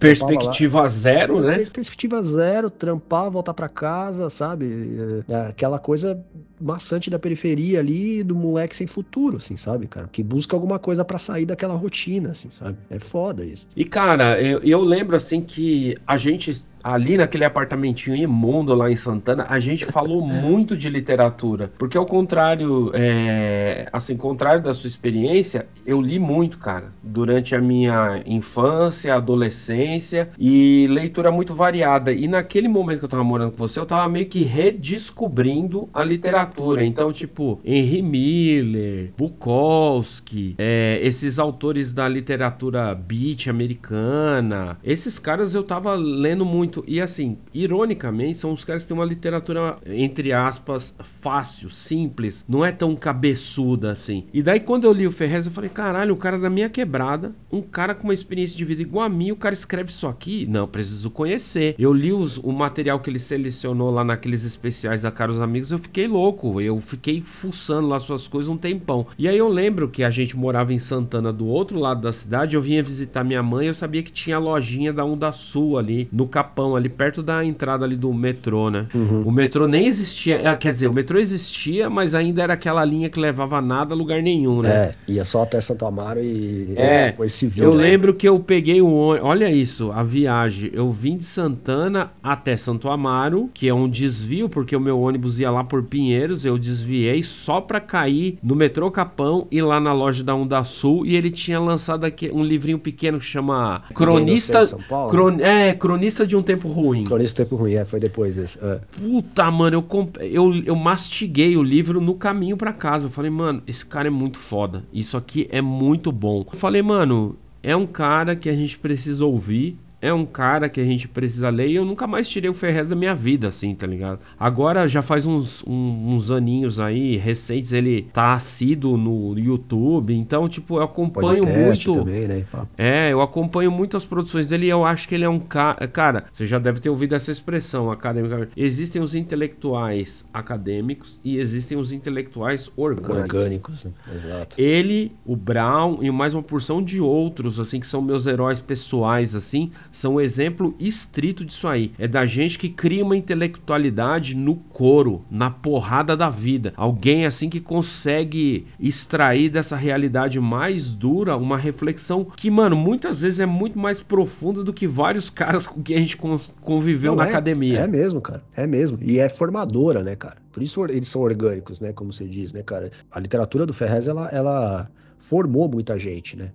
Perspectiva 0.00 0.88
zero, 0.88 1.40
né? 1.40 1.58
Perspectiva 1.66 2.22
zero, 2.22 2.70
trampar, 2.70 3.30
voltar 3.30 3.54
para 3.54 3.68
casa, 3.68 4.28
sabe? 4.28 5.24
É, 5.28 5.36
aquela 5.46 5.78
coisa 5.78 6.20
maçante 6.60 7.10
da 7.10 7.18
periferia 7.18 7.80
ali, 7.80 8.22
do 8.22 8.34
moleque 8.36 8.76
sem 8.76 8.86
futuro, 8.86 9.36
assim, 9.36 9.56
sabe, 9.56 9.86
cara? 9.86 10.08
Que 10.10 10.22
busca 10.22 10.54
alguma 10.54 10.78
coisa 10.78 11.04
para 11.04 11.18
sair 11.18 11.44
daquela 11.44 11.74
rotina, 11.74 12.30
assim, 12.30 12.48
sabe? 12.50 12.78
É 12.88 12.98
foda 12.98 13.44
isso. 13.44 13.68
E, 13.76 13.84
cara, 13.92 14.40
eu, 14.40 14.60
eu 14.64 14.80
lembro, 14.80 15.16
assim, 15.16 15.42
que 15.42 15.94
a 16.06 16.16
gente 16.16 16.64
ali 16.82 17.16
naquele 17.16 17.44
apartamentinho 17.44 18.16
imundo 18.16 18.74
lá 18.74 18.90
em 18.90 18.94
Santana, 18.94 19.46
a 19.48 19.58
gente 19.58 19.84
falou 19.84 20.20
muito 20.26 20.76
de 20.76 20.88
literatura. 20.88 21.70
Porque 21.78 21.96
ao 21.96 22.06
contrário, 22.06 22.90
é, 22.94 23.88
assim, 23.92 24.16
contrário 24.16 24.62
da 24.62 24.74
sua 24.74 24.88
experiência, 24.88 25.66
eu 25.84 26.00
li 26.00 26.18
muito, 26.18 26.58
cara, 26.58 26.92
durante 27.02 27.54
a 27.54 27.60
minha 27.60 28.22
infância, 28.26 29.14
adolescência 29.14 30.30
e 30.38 30.86
leitura 30.88 31.30
muito 31.30 31.54
variada. 31.54 32.12
E 32.12 32.26
naquele 32.26 32.68
momento 32.68 33.00
que 33.00 33.04
eu 33.04 33.08
tava 33.08 33.24
morando 33.24 33.52
com 33.52 33.58
você, 33.58 33.78
eu 33.78 33.86
tava 33.86 34.08
meio 34.08 34.26
que 34.26 34.42
redescobrindo 34.42 35.88
a 35.92 36.02
literatura. 36.02 36.84
Então, 36.84 37.12
tipo, 37.12 37.60
Henry 37.64 38.02
Miller, 38.02 39.12
Bukowski, 39.16 40.54
é, 40.58 41.00
esses 41.02 41.38
autores 41.38 41.92
da 41.92 42.08
literatura 42.08 42.94
beat 42.94 43.48
americana, 43.48 44.78
esses 44.84 45.18
caras 45.18 45.54
eu 45.54 45.62
tava 45.62 45.94
lendo 45.94 46.44
muito 46.44 46.71
muito. 46.72 46.84
E 46.86 47.00
assim, 47.00 47.36
ironicamente, 47.52 48.38
são 48.38 48.52
os 48.52 48.64
caras 48.64 48.82
que 48.82 48.88
têm 48.88 48.96
uma 48.96 49.04
literatura, 49.04 49.76
entre 49.86 50.32
aspas, 50.32 50.94
fácil, 51.20 51.68
simples, 51.68 52.44
não 52.48 52.64
é 52.64 52.72
tão 52.72 52.96
cabeçuda 52.96 53.90
assim. 53.90 54.24
E 54.32 54.42
daí, 54.42 54.60
quando 54.60 54.84
eu 54.84 54.92
li 54.92 55.06
o 55.06 55.12
Ferrez, 55.12 55.44
eu 55.44 55.52
falei: 55.52 55.68
caralho, 55.68 56.14
o 56.14 56.16
cara 56.16 56.38
da 56.38 56.48
minha 56.48 56.70
quebrada, 56.70 57.34
um 57.50 57.60
cara 57.60 57.94
com 57.94 58.04
uma 58.04 58.14
experiência 58.14 58.56
de 58.56 58.64
vida 58.64 58.80
igual 58.80 59.04
a 59.04 59.08
mim, 59.08 59.30
o 59.30 59.36
cara 59.36 59.52
escreve 59.52 59.90
isso 59.90 60.06
aqui? 60.06 60.46
Não, 60.46 60.66
preciso 60.66 61.10
conhecer. 61.10 61.74
Eu 61.78 61.92
li 61.92 62.12
os, 62.12 62.38
o 62.38 62.52
material 62.52 63.00
que 63.00 63.10
ele 63.10 63.18
selecionou 63.18 63.90
lá 63.90 64.02
naqueles 64.02 64.44
especiais 64.44 65.02
da 65.02 65.10
Caros 65.10 65.40
Amigos, 65.40 65.70
eu 65.70 65.78
fiquei 65.78 66.06
louco. 66.06 66.60
Eu 66.60 66.80
fiquei 66.80 67.20
fuçando 67.20 67.88
lá 67.88 67.98
suas 67.98 68.26
coisas 68.26 68.48
um 68.48 68.56
tempão. 68.56 69.06
E 69.18 69.28
aí 69.28 69.36
eu 69.36 69.48
lembro 69.48 69.88
que 69.88 70.04
a 70.04 70.10
gente 70.10 70.36
morava 70.36 70.72
em 70.72 70.78
Santana, 70.78 71.32
do 71.32 71.46
outro 71.46 71.78
lado 71.78 72.00
da 72.02 72.12
cidade, 72.12 72.56
eu 72.56 72.62
vinha 72.62 72.82
visitar 72.82 73.24
minha 73.24 73.42
mãe, 73.42 73.66
eu 73.66 73.74
sabia 73.74 74.02
que 74.02 74.12
tinha 74.12 74.36
a 74.36 74.38
lojinha 74.38 74.92
da 74.92 75.04
Onda 75.04 75.32
Sul 75.32 75.76
ali, 75.78 76.08
no 76.12 76.26
Capão 76.26 76.61
Japão, 76.62 76.76
ali 76.76 76.88
perto 76.88 77.22
da 77.22 77.44
entrada 77.44 77.84
ali 77.84 77.96
do 77.96 78.12
metrô, 78.12 78.70
né? 78.70 78.86
Uhum. 78.94 79.22
O 79.22 79.32
metrô 79.32 79.66
nem 79.66 79.86
existia, 79.86 80.36
é, 80.48 80.54
quer 80.54 80.70
dizer, 80.70 80.86
o 80.86 80.92
metrô 80.92 81.18
existia, 81.18 81.90
mas 81.90 82.14
ainda 82.14 82.42
era 82.42 82.52
aquela 82.52 82.84
linha 82.84 83.10
que 83.10 83.18
levava 83.18 83.60
nada 83.60 83.94
a 83.94 83.96
lugar 83.96 84.22
nenhum, 84.22 84.62
né? 84.62 84.70
É, 85.08 85.12
ia 85.12 85.24
só 85.24 85.42
até 85.42 85.60
Santo 85.60 85.84
Amaro 85.84 86.20
e 86.20 86.74
é, 86.76 87.10
depois 87.10 87.32
se 87.32 87.46
viu. 87.46 87.64
Eu 87.64 87.74
né? 87.74 87.82
lembro 87.82 88.14
que 88.14 88.28
eu 88.28 88.38
peguei 88.38 88.80
o 88.80 88.92
olha 88.92 89.50
isso, 89.50 89.90
a 89.92 90.02
viagem, 90.02 90.70
eu 90.72 90.90
vim 90.92 91.16
de 91.16 91.24
Santana 91.24 92.12
até 92.22 92.56
Santo 92.56 92.88
Amaro, 92.88 93.50
que 93.52 93.68
é 93.68 93.74
um 93.74 93.88
desvio, 93.88 94.48
porque 94.48 94.76
o 94.76 94.80
meu 94.80 95.00
ônibus 95.00 95.38
ia 95.38 95.50
lá 95.50 95.64
por 95.64 95.82
Pinheiros, 95.82 96.44
eu 96.44 96.56
desviei 96.56 97.22
só 97.22 97.60
pra 97.60 97.80
cair 97.80 98.38
no 98.42 98.54
metrô 98.54 98.90
Capão 98.90 99.46
e 99.50 99.60
lá 99.60 99.80
na 99.80 99.92
loja 99.92 100.22
da 100.22 100.34
Onda 100.34 100.62
Sul, 100.64 101.04
e 101.06 101.16
ele 101.16 101.30
tinha 101.30 101.58
lançado 101.58 102.04
aqui 102.04 102.30
um 102.32 102.44
livrinho 102.44 102.78
pequeno 102.78 103.18
que 103.18 103.24
chama 103.24 103.82
Cronista, 103.94 104.62
Cron, 105.10 105.40
é, 105.40 105.72
Cronista 105.74 106.26
de 106.26 106.36
um 106.36 106.42
Tempo 106.54 106.68
Ruim. 106.68 107.04
Cronista 107.04 107.44
do 107.44 107.48
Tempo 107.48 107.56
Ruim, 107.62 107.74
é, 107.74 107.84
foi 107.84 107.98
depois 108.00 108.34
desse. 108.36 108.58
É. 108.62 108.80
Puta, 108.92 109.50
mano, 109.50 109.76
eu, 109.76 109.82
comp... 109.82 110.16
eu, 110.20 110.54
eu 110.64 110.76
mastiguei 110.76 111.56
o 111.56 111.62
livro 111.62 112.00
no 112.00 112.14
caminho 112.14 112.56
para 112.56 112.72
casa. 112.72 113.06
Eu 113.06 113.10
falei, 113.10 113.30
mano, 113.30 113.62
esse 113.66 113.84
cara 113.84 114.08
é 114.08 114.10
muito 114.10 114.38
foda. 114.38 114.84
Isso 114.92 115.16
aqui 115.16 115.48
é 115.50 115.60
muito 115.60 116.12
bom. 116.12 116.44
Eu 116.52 116.58
falei, 116.58 116.82
mano, 116.82 117.36
é 117.62 117.74
um 117.74 117.86
cara 117.86 118.36
que 118.36 118.48
a 118.48 118.54
gente 118.54 118.78
precisa 118.78 119.24
ouvir 119.24 119.78
é 120.02 120.12
um 120.12 120.26
cara 120.26 120.68
que 120.68 120.80
a 120.80 120.84
gente 120.84 121.06
precisa 121.06 121.48
ler 121.48 121.68
e 121.68 121.76
eu 121.76 121.84
nunca 121.84 122.08
mais 122.08 122.28
tirei 122.28 122.50
o 122.50 122.54
Ferrez 122.54 122.88
da 122.88 122.96
minha 122.96 123.14
vida, 123.14 123.46
assim, 123.46 123.72
tá 123.72 123.86
ligado? 123.86 124.18
Agora 124.38 124.88
já 124.88 125.00
faz 125.00 125.24
uns, 125.24 125.62
um, 125.64 126.12
uns 126.12 126.28
aninhos 126.28 126.80
aí, 126.80 127.16
recentes, 127.16 127.72
ele 127.72 128.08
tá 128.12 128.32
assíduo 128.32 128.96
no 128.96 129.38
YouTube, 129.38 130.12
então, 130.12 130.48
tipo, 130.48 130.78
eu 130.78 130.82
acompanho 130.82 131.42
muito. 131.46 131.92
Também, 131.92 132.26
né? 132.26 132.44
É, 132.76 133.12
eu 133.12 133.22
acompanho 133.22 133.70
muito 133.70 133.96
as 133.96 134.04
produções 134.04 134.48
dele 134.48 134.66
e 134.66 134.70
eu 134.70 134.84
acho 134.84 135.08
que 135.08 135.14
ele 135.14 135.24
é 135.24 135.28
um 135.28 135.38
cara. 135.38 135.86
Cara, 135.86 136.24
você 136.32 136.46
já 136.46 136.58
deve 136.58 136.80
ter 136.80 136.90
ouvido 136.90 137.14
essa 137.14 137.30
expressão 137.30 137.88
acadêmica. 137.88 138.48
Existem 138.56 139.00
os 139.00 139.14
intelectuais 139.14 140.26
acadêmicos 140.34 141.20
e 141.22 141.38
existem 141.38 141.78
os 141.78 141.92
intelectuais 141.92 142.68
orgânicos. 142.76 143.20
Orgânicos, 143.20 143.84
né? 143.84 143.92
exato. 144.12 144.60
Ele, 144.60 145.12
o 145.24 145.36
Brown 145.36 146.02
e 146.02 146.10
mais 146.10 146.34
uma 146.34 146.42
porção 146.42 146.82
de 146.82 147.00
outros, 147.00 147.60
assim, 147.60 147.78
que 147.78 147.86
são 147.86 148.02
meus 148.02 148.26
heróis 148.26 148.58
pessoais, 148.58 149.36
assim 149.36 149.70
são 149.92 150.14
um 150.14 150.20
exemplo 150.20 150.74
estrito 150.80 151.44
disso 151.44 151.68
aí. 151.68 151.92
É 151.98 152.08
da 152.08 152.26
gente 152.26 152.58
que 152.58 152.68
cria 152.68 153.04
uma 153.04 153.16
intelectualidade 153.16 154.34
no 154.34 154.56
couro, 154.56 155.24
na 155.30 155.50
porrada 155.50 156.16
da 156.16 156.28
vida. 156.28 156.72
Alguém 156.76 157.26
assim 157.26 157.48
que 157.48 157.60
consegue 157.60 158.66
extrair 158.80 159.50
dessa 159.50 159.76
realidade 159.76 160.40
mais 160.40 160.94
dura 160.94 161.36
uma 161.36 161.56
reflexão 161.56 162.24
que, 162.24 162.50
mano, 162.50 162.74
muitas 162.74 163.20
vezes 163.20 163.40
é 163.40 163.46
muito 163.46 163.78
mais 163.78 164.00
profunda 164.00 164.64
do 164.64 164.72
que 164.72 164.86
vários 164.86 165.28
caras 165.30 165.66
com 165.66 165.82
quem 165.82 165.96
a 165.96 166.00
gente 166.00 166.16
conviveu 166.16 167.12
Não, 167.12 167.18
na 167.18 167.26
é, 167.26 167.28
academia. 167.28 167.80
É 167.80 167.86
mesmo, 167.86 168.20
cara. 168.20 168.42
É 168.56 168.66
mesmo. 168.66 168.98
E 169.00 169.18
é 169.18 169.28
formadora, 169.28 170.02
né, 170.02 170.16
cara? 170.16 170.36
Por 170.52 170.62
isso 170.62 170.84
eles 170.86 171.08
são 171.08 171.22
orgânicos, 171.22 171.80
né? 171.80 171.92
Como 171.92 172.12
você 172.12 172.26
diz, 172.26 172.52
né, 172.52 172.62
cara? 172.62 172.90
A 173.10 173.20
literatura 173.20 173.66
do 173.66 173.74
Ferrez, 173.74 174.08
ela, 174.08 174.28
ela 174.28 174.90
formou 175.18 175.68
muita 175.68 175.98
gente, 175.98 176.36
né? 176.36 176.50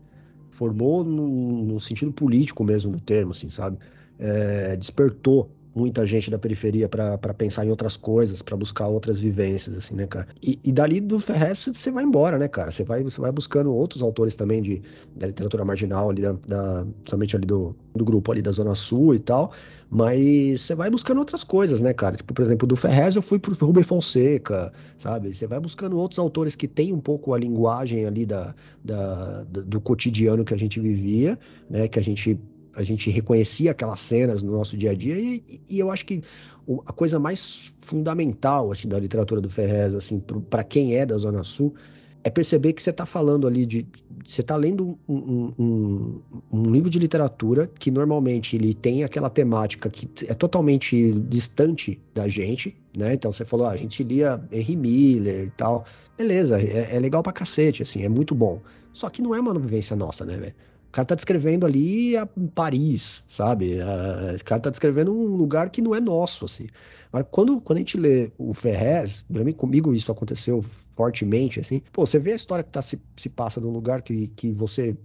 Formou 0.58 1.04
no, 1.04 1.64
no, 1.64 1.80
sentido 1.80 2.12
político 2.12 2.64
mesmo 2.64 2.92
do 2.92 3.00
termo, 3.00 3.32
assim, 3.32 3.48
sabe? 3.50 3.78
É, 4.18 4.76
despertou 4.76 5.52
muita 5.78 6.06
gente 6.06 6.32
da 6.32 6.40
periferia 6.40 6.90
para 6.90 7.34
pensar 7.36 7.66
em 7.66 7.70
outras 7.70 7.96
coisas, 7.96 8.42
para 8.42 8.58
buscar 8.58 8.88
outras 8.88 9.20
vivências, 9.20 9.78
assim, 9.78 9.94
né, 9.94 10.08
cara? 10.08 10.28
E, 10.42 10.60
e 10.64 10.72
dali 10.72 11.00
do 11.00 11.20
Ferrez 11.20 11.70
você 11.72 11.92
vai 11.92 12.04
embora, 12.04 12.40
né, 12.40 12.48
cara? 12.48 12.72
Você 12.72 12.84
vai, 12.84 13.04
você 13.04 13.22
vai 13.22 13.32
buscando 13.32 13.74
outros 13.74 14.02
autores 14.02 14.36
também 14.36 14.62
de, 14.62 14.82
da 15.16 15.28
literatura 15.28 15.64
marginal 15.64 16.10
ali, 16.10 16.24
da, 16.24 16.34
da, 16.48 16.88
somente 17.08 17.36
ali 17.36 17.46
do, 17.46 17.76
do 17.96 18.04
grupo 18.04 18.32
ali 18.32 18.42
da 18.42 18.52
Zona 18.52 18.74
Sul 18.74 19.14
e 19.14 19.20
tal, 19.20 19.52
mas 19.90 20.62
você 20.62 20.74
vai 20.74 20.90
buscando 20.90 21.20
outras 21.20 21.44
coisas, 21.44 21.80
né, 21.80 21.94
cara? 21.94 22.16
Tipo, 22.16 22.34
por 22.34 22.44
exemplo, 22.44 22.68
do 22.68 22.76
Ferrez 22.76 23.16
eu 23.16 23.22
fui 23.22 23.38
pro 23.38 23.54
Rubem 23.54 23.84
Fonseca, 23.84 24.74
sabe? 24.98 25.34
Você 25.34 25.46
vai 25.46 25.60
buscando 25.60 25.96
outros 25.98 26.18
autores 26.18 26.56
que 26.56 26.68
têm 26.68 26.92
um 26.92 27.00
pouco 27.00 27.34
a 27.36 27.38
linguagem 27.38 28.06
ali 28.06 28.26
da, 28.26 28.56
da, 28.84 29.44
da 29.44 29.62
do 29.62 29.80
cotidiano 29.80 30.44
que 30.44 30.54
a 30.54 30.58
gente 30.58 30.80
vivia, 30.80 31.38
né? 31.70 31.88
Que 31.88 32.00
a 32.00 32.04
gente 32.04 32.40
a 32.78 32.84
gente 32.84 33.10
reconhecia 33.10 33.72
aquelas 33.72 34.00
cenas 34.00 34.44
no 34.44 34.52
nosso 34.52 34.78
dia 34.78 34.92
a 34.92 34.94
dia 34.94 35.18
e, 35.18 35.44
e 35.68 35.80
eu 35.80 35.92
acho 35.92 36.06
que 36.06 36.22
a 36.86 36.94
coisa 36.94 37.18
mais 37.20 37.74
fundamental 37.80 38.72
assim, 38.72 38.88
da 38.88 39.00
literatura 39.00 39.42
do 39.42 39.50
Ferrez, 39.50 39.96
assim, 39.96 40.20
para 40.50 40.64
quem 40.64 40.96
é 40.96 41.06
da 41.06 41.18
Zona 41.18 41.44
Sul, 41.44 41.74
é 42.24 42.30
perceber 42.30 42.74
que 42.74 42.84
você 42.84 42.90
está 42.90 43.06
falando 43.06 43.48
ali 43.48 43.66
de. 43.66 43.88
Você 44.26 44.42
está 44.42 44.58
lendo 44.58 45.00
um, 45.08 45.54
um, 45.58 46.22
um, 46.52 46.64
livro 46.64 46.90
de 46.90 47.00
literatura 47.00 47.68
que 47.80 47.90
normalmente 47.90 48.56
ele 48.58 48.74
tem 48.74 49.04
aquela 49.04 49.30
temática 49.30 49.90
que 49.90 50.10
é 50.28 50.34
totalmente 50.34 51.14
distante 51.30 52.00
da 52.14 52.28
gente, 52.28 52.76
né? 52.96 53.14
Então 53.14 53.32
você 53.32 53.46
falou, 53.46 53.68
ah, 53.68 53.72
a 53.72 53.78
gente 53.78 54.04
lia 54.04 54.44
Henry 54.52 54.76
Miller 54.76 55.46
e 55.46 55.52
tal. 55.52 55.86
Beleza, 56.18 56.60
é, 56.60 56.96
é 56.96 57.00
legal 57.00 57.24
pra 57.24 57.32
cacete, 57.32 57.82
assim, 57.82 58.04
é 58.04 58.10
muito 58.10 58.36
bom. 58.36 58.62
Só 58.92 59.10
que 59.10 59.22
não 59.22 59.34
é 59.34 59.40
uma 59.40 59.58
vivência 59.58 59.96
nossa, 59.96 60.26
né, 60.26 60.36
velho? 60.36 60.56
O 60.88 60.92
cara 60.92 61.06
tá 61.06 61.16
descrevendo 61.16 61.66
ali 61.66 62.16
a 62.18 62.26
Paris, 62.56 63.24
sabe? 63.28 63.78
O 63.80 64.46
cara 64.46 64.62
tá 64.62 64.70
descrevendo 64.70 65.14
um 65.14 65.36
lugar 65.36 65.70
que 65.70 65.82
não 65.82 65.94
é 65.94 66.00
nosso, 66.00 66.46
assim. 66.46 66.68
Mas 67.12 67.26
quando, 67.30 67.60
quando 67.62 67.78
a 67.78 67.80
gente 67.80 67.98
lê 67.98 68.32
o 68.38 68.54
Ferrez, 68.54 69.24
pra 69.32 69.44
mim, 69.44 69.54
comigo 69.54 69.94
isso 69.94 70.12
aconteceu 70.12 70.64
fortemente, 70.94 71.60
assim. 71.60 71.82
Pô, 71.92 72.06
você 72.06 72.18
vê 72.20 72.34
a 72.34 72.36
história 72.36 72.64
que 72.64 72.72
tá, 72.72 72.82
se, 72.82 73.00
se 73.16 73.30
passa 73.30 73.60
num 73.62 73.70
lugar 73.70 74.02
que, 74.02 74.28
que 74.30 74.52
você 74.52 74.98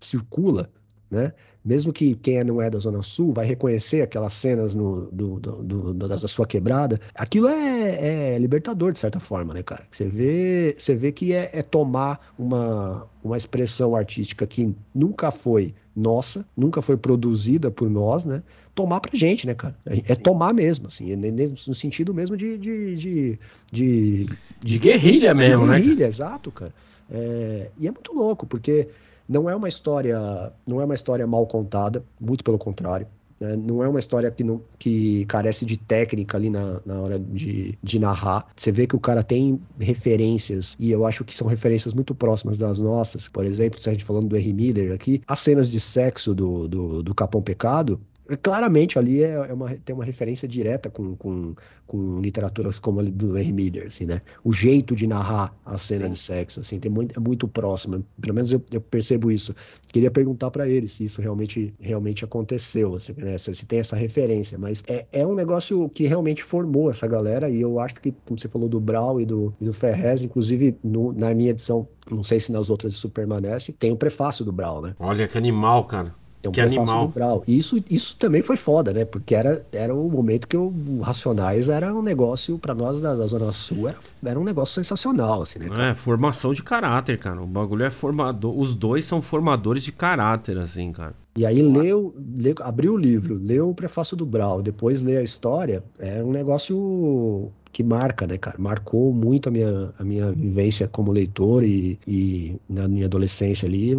circula, 0.00 0.70
né? 1.10 1.32
Mesmo 1.64 1.92
que 1.92 2.14
quem 2.14 2.44
não 2.44 2.60
é 2.60 2.68
da 2.68 2.78
Zona 2.78 3.00
Sul 3.00 3.32
vai 3.32 3.46
reconhecer 3.46 4.02
aquelas 4.02 4.34
cenas 4.34 4.74
no, 4.74 5.10
do, 5.10 5.40
do, 5.40 5.62
do, 5.62 5.94
da 5.94 6.18
sua 6.18 6.46
quebrada, 6.46 7.00
aquilo 7.14 7.48
é, 7.48 8.34
é, 8.34 8.38
libertador, 8.38 8.92
de 8.92 8.98
certa 8.98 9.18
forma, 9.18 9.54
né, 9.54 9.62
cara? 9.62 9.86
Você 9.90 10.06
vê, 10.06 10.74
você 10.76 10.94
vê 10.94 11.10
que 11.10 11.32
é, 11.32 11.50
é 11.54 11.62
tomar 11.62 12.32
uma, 12.38 13.06
uma 13.22 13.36
expressão 13.36 13.96
artística 13.96 14.46
que 14.46 14.74
nunca 14.94 15.30
foi 15.30 15.74
nossa, 15.96 16.44
nunca 16.56 16.82
foi 16.82 16.96
produzida 16.96 17.70
por 17.70 17.88
nós, 17.88 18.24
né? 18.24 18.42
Tomar 18.74 19.00
pra 19.00 19.16
gente, 19.16 19.46
né, 19.46 19.54
cara? 19.54 19.76
É, 19.86 20.12
é 20.12 20.14
tomar 20.16 20.52
mesmo, 20.52 20.88
assim, 20.88 21.12
é 21.12 21.16
no 21.16 21.74
sentido 21.74 22.12
mesmo 22.12 22.36
de. 22.36 22.58
De, 22.58 22.96
de, 22.96 23.38
de, 23.72 24.26
de 24.60 24.78
guerrilha 24.78 25.32
mesmo, 25.32 25.66
né? 25.66 25.76
De 25.76 25.82
guerrilha, 25.82 26.06
exato, 26.06 26.50
cara. 26.50 26.74
É, 27.10 27.70
e 27.78 27.86
é 27.86 27.90
muito 27.90 28.12
louco, 28.12 28.46
porque 28.46 28.88
não 29.28 29.48
é 29.48 29.54
uma 29.54 29.68
história, 29.68 30.52
não 30.66 30.80
é 30.80 30.84
uma 30.84 30.94
história 30.94 31.26
mal 31.26 31.46
contada, 31.46 32.04
muito 32.20 32.44
pelo 32.44 32.58
contrário. 32.58 33.06
Né? 33.40 33.56
Não 33.56 33.82
é 33.82 33.88
uma 33.88 33.98
história 33.98 34.30
que, 34.30 34.44
não, 34.44 34.62
que 34.78 35.24
carece 35.26 35.64
de 35.64 35.76
técnica 35.76 36.36
ali 36.36 36.50
na, 36.50 36.80
na 36.84 37.00
hora 37.00 37.18
de, 37.18 37.78
de 37.82 37.98
narrar. 37.98 38.46
Você 38.56 38.70
vê 38.70 38.86
que 38.86 38.96
o 38.96 39.00
cara 39.00 39.22
tem 39.22 39.60
referências, 39.78 40.76
e 40.78 40.90
eu 40.90 41.06
acho 41.06 41.24
que 41.24 41.34
são 41.34 41.46
referências 41.46 41.92
muito 41.94 42.14
próximas 42.14 42.58
das 42.58 42.78
nossas. 42.78 43.28
Por 43.28 43.44
exemplo, 43.44 43.80
se 43.80 43.88
a 43.88 43.92
gente 43.92 44.04
falando 44.04 44.28
do 44.28 44.36
Henry 44.36 44.52
Miller 44.52 44.94
aqui, 44.94 45.22
as 45.26 45.40
cenas 45.40 45.70
de 45.70 45.80
sexo 45.80 46.34
do, 46.34 46.68
do, 46.68 47.02
do 47.02 47.14
Capão 47.14 47.42
Pecado, 47.42 48.00
claramente 48.42 48.98
ali 48.98 49.22
é, 49.22 49.32
é, 49.32 49.52
uma, 49.52 49.74
tem 49.84 49.94
uma 49.94 50.04
referência 50.04 50.48
direta 50.48 50.88
com, 50.88 51.14
com, 51.16 51.54
com 51.86 52.20
literaturas 52.20 52.78
como 52.78 53.00
a 53.00 53.02
do 53.02 53.36
Henry 53.36 53.52
Miller, 53.52 53.86
assim, 53.88 54.06
né? 54.06 54.22
O 54.42 54.52
jeito 54.52 54.96
de 54.96 55.06
narrar 55.06 55.54
a 55.64 55.76
cena 55.76 56.06
Sim. 56.06 56.12
de 56.12 56.18
sexo, 56.18 56.60
assim, 56.60 56.78
tem 56.78 56.90
muito, 56.90 57.18
é 57.18 57.20
muito 57.20 57.46
próximo. 57.46 58.04
Pelo 58.20 58.34
menos 58.34 58.52
eu, 58.52 58.62
eu 58.72 58.80
percebo 58.80 59.30
isso. 59.30 59.54
Queria 59.88 60.10
perguntar 60.10 60.50
para 60.50 60.68
ele 60.68 60.88
se 60.88 61.04
isso 61.04 61.20
realmente, 61.20 61.74
realmente 61.78 62.24
aconteceu, 62.24 62.94
assim, 62.94 63.14
né? 63.18 63.36
se, 63.36 63.54
se, 63.54 63.66
tem 63.66 63.80
essa 63.80 63.96
referência. 63.96 64.56
Mas 64.58 64.82
é, 64.86 65.06
é 65.12 65.26
um 65.26 65.34
negócio 65.34 65.88
que 65.90 66.06
realmente 66.06 66.42
formou 66.42 66.90
essa 66.90 67.06
galera 67.06 67.50
e 67.50 67.60
eu 67.60 67.78
acho 67.78 67.96
que, 67.96 68.12
como 68.24 68.38
você 68.38 68.48
falou 68.48 68.68
do 68.68 68.80
Brau 68.80 69.20
e 69.20 69.26
do, 69.26 69.54
e 69.60 69.64
do 69.64 69.72
Ferrez, 69.72 70.22
inclusive 70.22 70.76
no, 70.82 71.12
na 71.12 71.34
minha 71.34 71.50
edição, 71.50 71.86
não 72.10 72.22
sei 72.22 72.40
se 72.40 72.50
nas 72.50 72.70
outras 72.70 72.94
isso 72.94 73.08
permanece, 73.10 73.72
tem 73.72 73.92
o 73.92 73.96
prefácio 73.96 74.44
do 74.44 74.52
Brau, 74.52 74.80
né? 74.80 74.94
Olha 74.98 75.28
que 75.28 75.36
animal, 75.36 75.84
cara. 75.84 76.14
É 76.46 76.48
um 76.48 76.52
que 76.52 76.60
animal. 76.60 77.08
Brau. 77.08 77.42
E 77.46 77.56
isso, 77.56 77.82
isso 77.90 78.16
também 78.16 78.42
foi 78.42 78.56
foda, 78.56 78.92
né? 78.92 79.04
Porque 79.04 79.34
era, 79.34 79.64
era 79.72 79.94
um 79.94 80.08
momento 80.08 80.46
que 80.46 80.56
o 80.56 81.00
Racionais 81.00 81.68
era 81.68 81.94
um 81.94 82.02
negócio, 82.02 82.58
para 82.58 82.74
nós 82.74 83.00
da, 83.00 83.14
da, 83.14 83.26
Zona 83.26 83.52
Sul, 83.52 83.88
era, 83.88 83.98
era 84.24 84.38
um 84.38 84.44
negócio 84.44 84.74
sensacional, 84.74 85.42
assim, 85.42 85.58
né? 85.58 85.68
Cara? 85.68 85.90
É, 85.90 85.94
formação 85.94 86.52
de 86.52 86.62
caráter, 86.62 87.18
cara. 87.18 87.42
O 87.42 87.46
bagulho 87.46 87.84
é 87.84 87.90
formador. 87.90 88.58
Os 88.58 88.74
dois 88.74 89.04
são 89.04 89.22
formadores 89.22 89.82
de 89.82 89.92
caráter, 89.92 90.58
assim, 90.58 90.92
cara. 90.92 91.14
E 91.36 91.44
aí 91.44 91.60
leu, 91.62 92.14
leu, 92.16 92.54
abriu 92.60 92.94
o 92.94 92.96
livro, 92.96 93.34
leu 93.34 93.70
o 93.70 93.74
prefácio 93.74 94.16
do 94.16 94.24
Brau, 94.24 94.62
depois 94.62 95.02
leu 95.02 95.18
a 95.18 95.22
história, 95.22 95.82
é 95.98 96.22
um 96.22 96.30
negócio 96.30 97.50
que 97.74 97.82
marca, 97.82 98.24
né, 98.24 98.38
cara? 98.38 98.56
Marcou 98.56 99.12
muito 99.12 99.48
a 99.48 99.52
minha, 99.52 99.92
a 99.98 100.04
minha 100.04 100.30
vivência 100.30 100.86
como 100.86 101.10
leitor 101.10 101.64
e, 101.64 101.98
e 102.06 102.54
na 102.68 102.86
minha 102.86 103.06
adolescência 103.06 103.66
ali. 103.66 103.90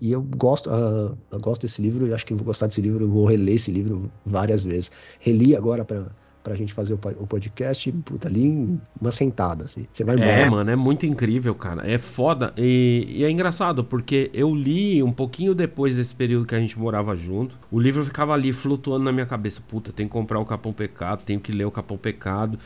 E 0.00 0.10
eu 0.10 0.22
gosto, 0.22 0.70
uh, 0.70 1.16
eu 1.30 1.38
gosto 1.38 1.62
desse 1.62 1.82
livro 1.82 2.06
e 2.06 2.14
acho 2.14 2.24
que 2.24 2.32
vou 2.32 2.44
gostar 2.44 2.66
desse 2.66 2.80
livro. 2.80 3.06
Vou 3.06 3.26
reler 3.26 3.56
esse 3.56 3.70
livro 3.70 4.10
várias 4.24 4.64
vezes. 4.64 4.90
Reli 5.20 5.54
agora 5.54 5.84
para 5.84 6.06
pra 6.42 6.54
gente 6.54 6.72
fazer 6.72 6.94
o 6.94 7.26
podcast, 7.26 7.92
puta, 7.92 8.26
ali 8.26 8.80
uma 8.98 9.12
sentada, 9.12 9.64
assim. 9.64 9.86
Você 9.92 10.02
vai 10.02 10.16
embora. 10.16 10.30
É, 10.30 10.48
mano, 10.48 10.70
é 10.70 10.76
muito 10.76 11.04
incrível, 11.04 11.54
cara. 11.54 11.86
É 11.86 11.98
foda. 11.98 12.54
E, 12.56 13.06
e, 13.10 13.24
é 13.24 13.30
engraçado, 13.30 13.84
porque 13.84 14.30
eu 14.32 14.54
li 14.54 15.02
um 15.02 15.12
pouquinho 15.12 15.54
depois 15.54 15.96
desse 15.96 16.14
período 16.14 16.46
que 16.46 16.54
a 16.54 16.58
gente 16.58 16.78
morava 16.78 17.14
junto. 17.14 17.58
O 17.70 17.78
livro 17.78 18.02
ficava 18.02 18.32
ali 18.32 18.54
flutuando 18.54 19.04
na 19.04 19.12
minha 19.12 19.26
cabeça. 19.26 19.60
Puta, 19.60 19.92
tem 19.92 20.06
que 20.06 20.12
comprar 20.12 20.40
o 20.40 20.46
Capão 20.46 20.72
Pecado, 20.72 21.24
tenho 21.26 21.40
que 21.40 21.52
ler 21.52 21.66
o 21.66 21.70
Capão 21.70 21.98
Pecado 21.98 22.58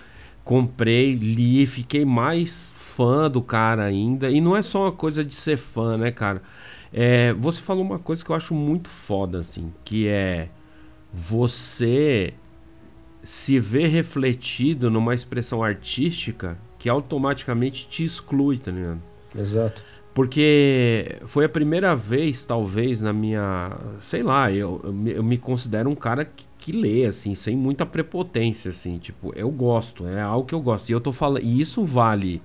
comprei, 0.45 1.15
li, 1.15 1.67
fiquei 1.67 2.05
mais 2.05 2.73
fã 2.95 3.31
do 3.31 3.43
cara 3.43 3.85
ainda. 3.85 4.31
E 4.31 4.41
não 4.41 4.57
é 4.57 4.63
só 4.63 4.83
uma 4.83 4.93
coisa 4.93 5.25
de 5.25 5.35
ser 5.35 5.57
fã, 5.57 5.97
né, 5.97 6.13
cara? 6.13 6.43
É, 6.93 7.33
você 7.33 7.61
falou 7.61 7.83
uma 7.83 7.99
coisa 7.99 8.25
que 8.25 8.31
eu 8.31 8.37
acho 8.37 8.55
muito 8.55 8.89
foda, 8.89 9.39
assim, 9.39 9.73
que 9.85 10.07
é 10.07 10.49
você 11.13 12.35
se 13.23 13.59
ver 13.59 13.87
refletido 13.87 14.91
numa 14.91 15.15
expressão 15.15 15.63
artística 15.63 16.59
que 16.79 16.89
automaticamente 16.89 17.89
te 17.89 18.05
exclui, 18.05 18.59
tá 18.59 18.71
ligado? 18.71 19.03
Exato. 19.35 19.83
Porque 20.13 21.19
foi 21.27 21.45
a 21.45 21.49
primeira 21.49 21.97
vez, 21.97 22.45
talvez, 22.45 23.01
na 23.01 23.13
minha. 23.13 23.77
Sei 24.01 24.23
lá, 24.23 24.53
eu, 24.53 24.81
eu 25.07 25.25
me 25.25 25.37
considero 25.37 25.91
um 25.91 25.95
cara 25.97 26.25
que, 26.25 26.47
que 26.65 26.73
lê, 26.73 27.05
assim, 27.05 27.35
sem 27.35 27.55
muita 27.55 27.85
prepotência, 27.85 28.71
assim. 28.71 28.97
Tipo, 28.97 29.35
eu 29.37 29.51
gosto, 29.51 30.07
é 30.07 30.23
algo 30.23 30.47
que 30.47 30.55
eu 30.55 30.63
gosto. 30.63 30.89
E 30.89 30.93
eu 30.93 31.01
tô 31.01 31.13
falando. 31.13 31.43
E 31.43 31.61
isso 31.61 31.85
vale 31.85 32.41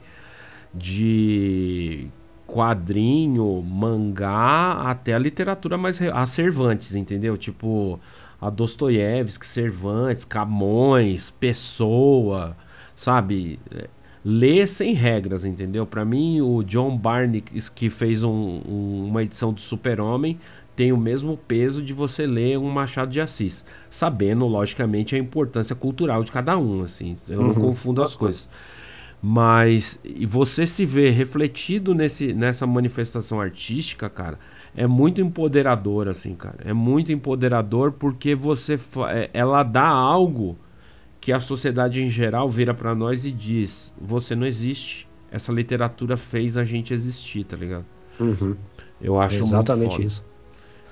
de 0.73 2.08
quadrinho, 2.45 3.62
mangá, 3.62 4.73
até 4.89 5.13
a 5.13 5.19
literatura 5.19 5.77
mais. 5.77 6.01
a 6.01 6.25
Cervantes, 6.25 6.95
entendeu? 6.95 7.38
Tipo, 7.38 7.97
a 8.41 8.49
Dostoiévski, 8.49 9.45
Cervantes, 9.47 10.25
Camões, 10.25 11.32
Pessoa, 11.32 12.58
sabe? 12.97 13.58
ler 14.23 14.67
sem 14.67 14.93
regras, 14.93 15.45
entendeu? 15.45 15.86
Para 15.86 16.03
mim, 16.03 16.41
o 16.41 16.62
John 16.63 16.97
Barney, 16.97 17.41
que 17.41 17.89
fez 17.89 18.23
um, 18.23 18.62
um, 18.67 19.05
uma 19.08 19.23
edição 19.23 19.53
do 19.53 19.62
Super-Homem, 19.62 20.38
tem 20.80 20.94
o 20.94 20.98
mesmo 20.98 21.36
peso 21.36 21.82
de 21.82 21.92
você 21.92 22.26
ler 22.26 22.58
um 22.58 22.70
Machado 22.70 23.12
de 23.12 23.20
Assis, 23.20 23.65
sabendo, 23.89 24.48
logicamente, 24.48 25.13
a 25.13 25.20
importância 25.20 25.76
cultural 25.76 26.24
de 26.24 26.32
cada 26.32 26.58
um, 26.58 26.84
assim. 26.84 27.18
Eu 27.28 27.42
uhum. 27.42 27.48
não 27.48 27.54
confundo 27.54 28.02
as 28.02 28.15
coisas. 28.15 28.50
Mas 29.22 30.00
e 30.06 30.26
você 30.26 30.65
se 30.65 30.86
ver 30.86 31.10
refletido 31.10 31.94
nesse, 31.94 32.32
nessa 32.32 32.65
manifestação 32.65 33.42
artística, 33.42 34.10
cara, 34.10 34.39
é 34.74 34.88
muito 34.88 35.20
empoderador, 35.20 36.08
assim, 36.08 36.34
cara. 36.34 36.60
É 36.63 36.72
muito 36.72 37.12
empoderador 37.12 37.92
porque 37.92 38.34
você 38.34 38.80
é, 39.10 39.30
ela 39.34 39.63
dá 39.63 39.86
algo 39.86 40.58
que 41.20 41.34
a 41.34 41.42
sociedade 41.42 42.02
em 42.02 42.10
geral 42.10 42.50
vira 42.50 42.74
para 42.74 42.96
nós 42.96 43.26
e 43.26 43.34
diz: 43.34 43.94
você 44.00 44.34
não 44.34 44.48
existe. 44.48 45.10
Essa 45.30 45.52
literatura 45.52 46.15
fez 46.15 46.56
a 46.56 46.63
gente 46.63 46.94
existir, 46.94 47.44
tá 47.44 47.58
ligado? 47.58 47.86
Uhum. 48.18 48.56
Eu 49.02 49.20
acho 49.20 49.44
exatamente 49.44 50.02
isso. 50.02 50.29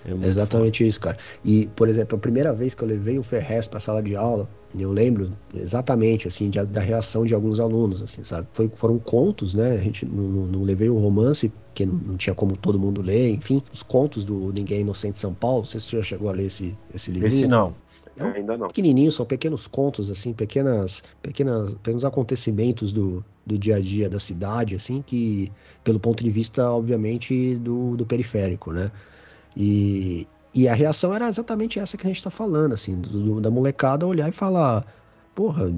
É 0.08 0.28
exatamente 0.28 0.80
foda. 0.80 0.90
isso, 0.90 1.00
cara. 1.02 1.18
E, 1.44 1.68
por 1.76 1.90
exemplo, 1.90 2.18
a 2.18 2.20
primeira 2.20 2.54
vez 2.54 2.74
que 2.74 2.84
eu 2.84 2.88
levei 2.88 3.20
o 3.20 3.24
Ferrez 3.24 3.68
para 3.68 3.80
sala 3.80 4.02
de 4.02 4.16
aula, 4.16 4.50
eu 4.78 4.92
lembro 4.92 5.32
exatamente, 5.54 6.28
assim, 6.28 6.50
de, 6.50 6.64
da 6.66 6.82
reação 6.82 7.26
de 7.26 7.34
alguns 7.34 7.60
alunos, 7.60 8.02
assim, 8.02 8.24
sabe? 8.24 8.48
Foi, 8.54 8.70
foram 8.74 9.00
contos, 9.00 9.54
né? 9.54 9.72
A 9.72 9.82
gente 9.82 10.06
não, 10.06 10.24
não, 10.24 10.46
não 10.48 10.64
levei 10.64 10.90
o 10.90 10.98
romance, 10.98 11.52
que 11.74 11.86
não, 11.86 11.96
não, 11.96 12.18
tinha 12.18 12.34
como 12.34 12.56
todo 12.56 12.80
mundo 12.80 13.02
ler, 13.02 13.32
enfim. 13.32 13.62
Os 13.74 13.84
contos 13.84 14.24
do 14.24 14.52
Ninguém 14.54 14.82
Inocente 14.82 15.18
São 15.18 15.34
Paulo, 15.34 15.60
não 15.60 15.66
sei 15.66 15.80
se 15.80 15.88
você 15.88 15.98
já 15.98 16.04
chegou 16.04 16.30
a 16.30 16.32
ler 16.32 16.46
esse, 16.46 16.78
esse 16.94 17.12
livro. 17.12 17.28
Esse 17.28 17.48
não. 17.48 17.74
é 18.18 18.24
Ainda 18.24 18.58
não. 18.58 18.68
Pequenininho, 18.68 19.12
são 19.12 19.26
pequenos 19.26 19.68
contos, 19.68 20.10
assim, 20.10 20.34
pequenas, 20.34 21.04
pequenas, 21.22 21.74
pequenos 21.76 22.06
acontecimentos 22.06 22.92
do, 22.92 23.24
do 23.46 23.58
dia 23.58 23.76
a 23.76 23.80
dia 23.80 24.10
da 24.10 24.20
cidade, 24.20 24.76
assim, 24.76 25.02
que, 25.06 25.52
pelo 25.84 26.00
ponto 26.00 26.24
de 26.24 26.30
vista, 26.30 26.70
obviamente, 26.72 27.56
do, 27.56 27.96
do 27.96 28.06
periférico, 28.06 28.72
né? 28.72 28.92
E, 29.60 30.28
e 30.54 30.68
a 30.68 30.74
reação 30.76 31.14
era 31.16 31.28
exatamente 31.28 31.80
essa 31.80 31.98
que 31.98 32.06
a 32.06 32.10
gente 32.10 32.18
está 32.18 32.30
falando, 32.30 32.74
assim, 32.74 32.96
do, 33.02 33.42
da 33.42 33.50
molecada 33.50 34.06
olhar 34.06 34.30
e 34.30 34.32
falar, 34.32 34.86
porra, 35.34 35.74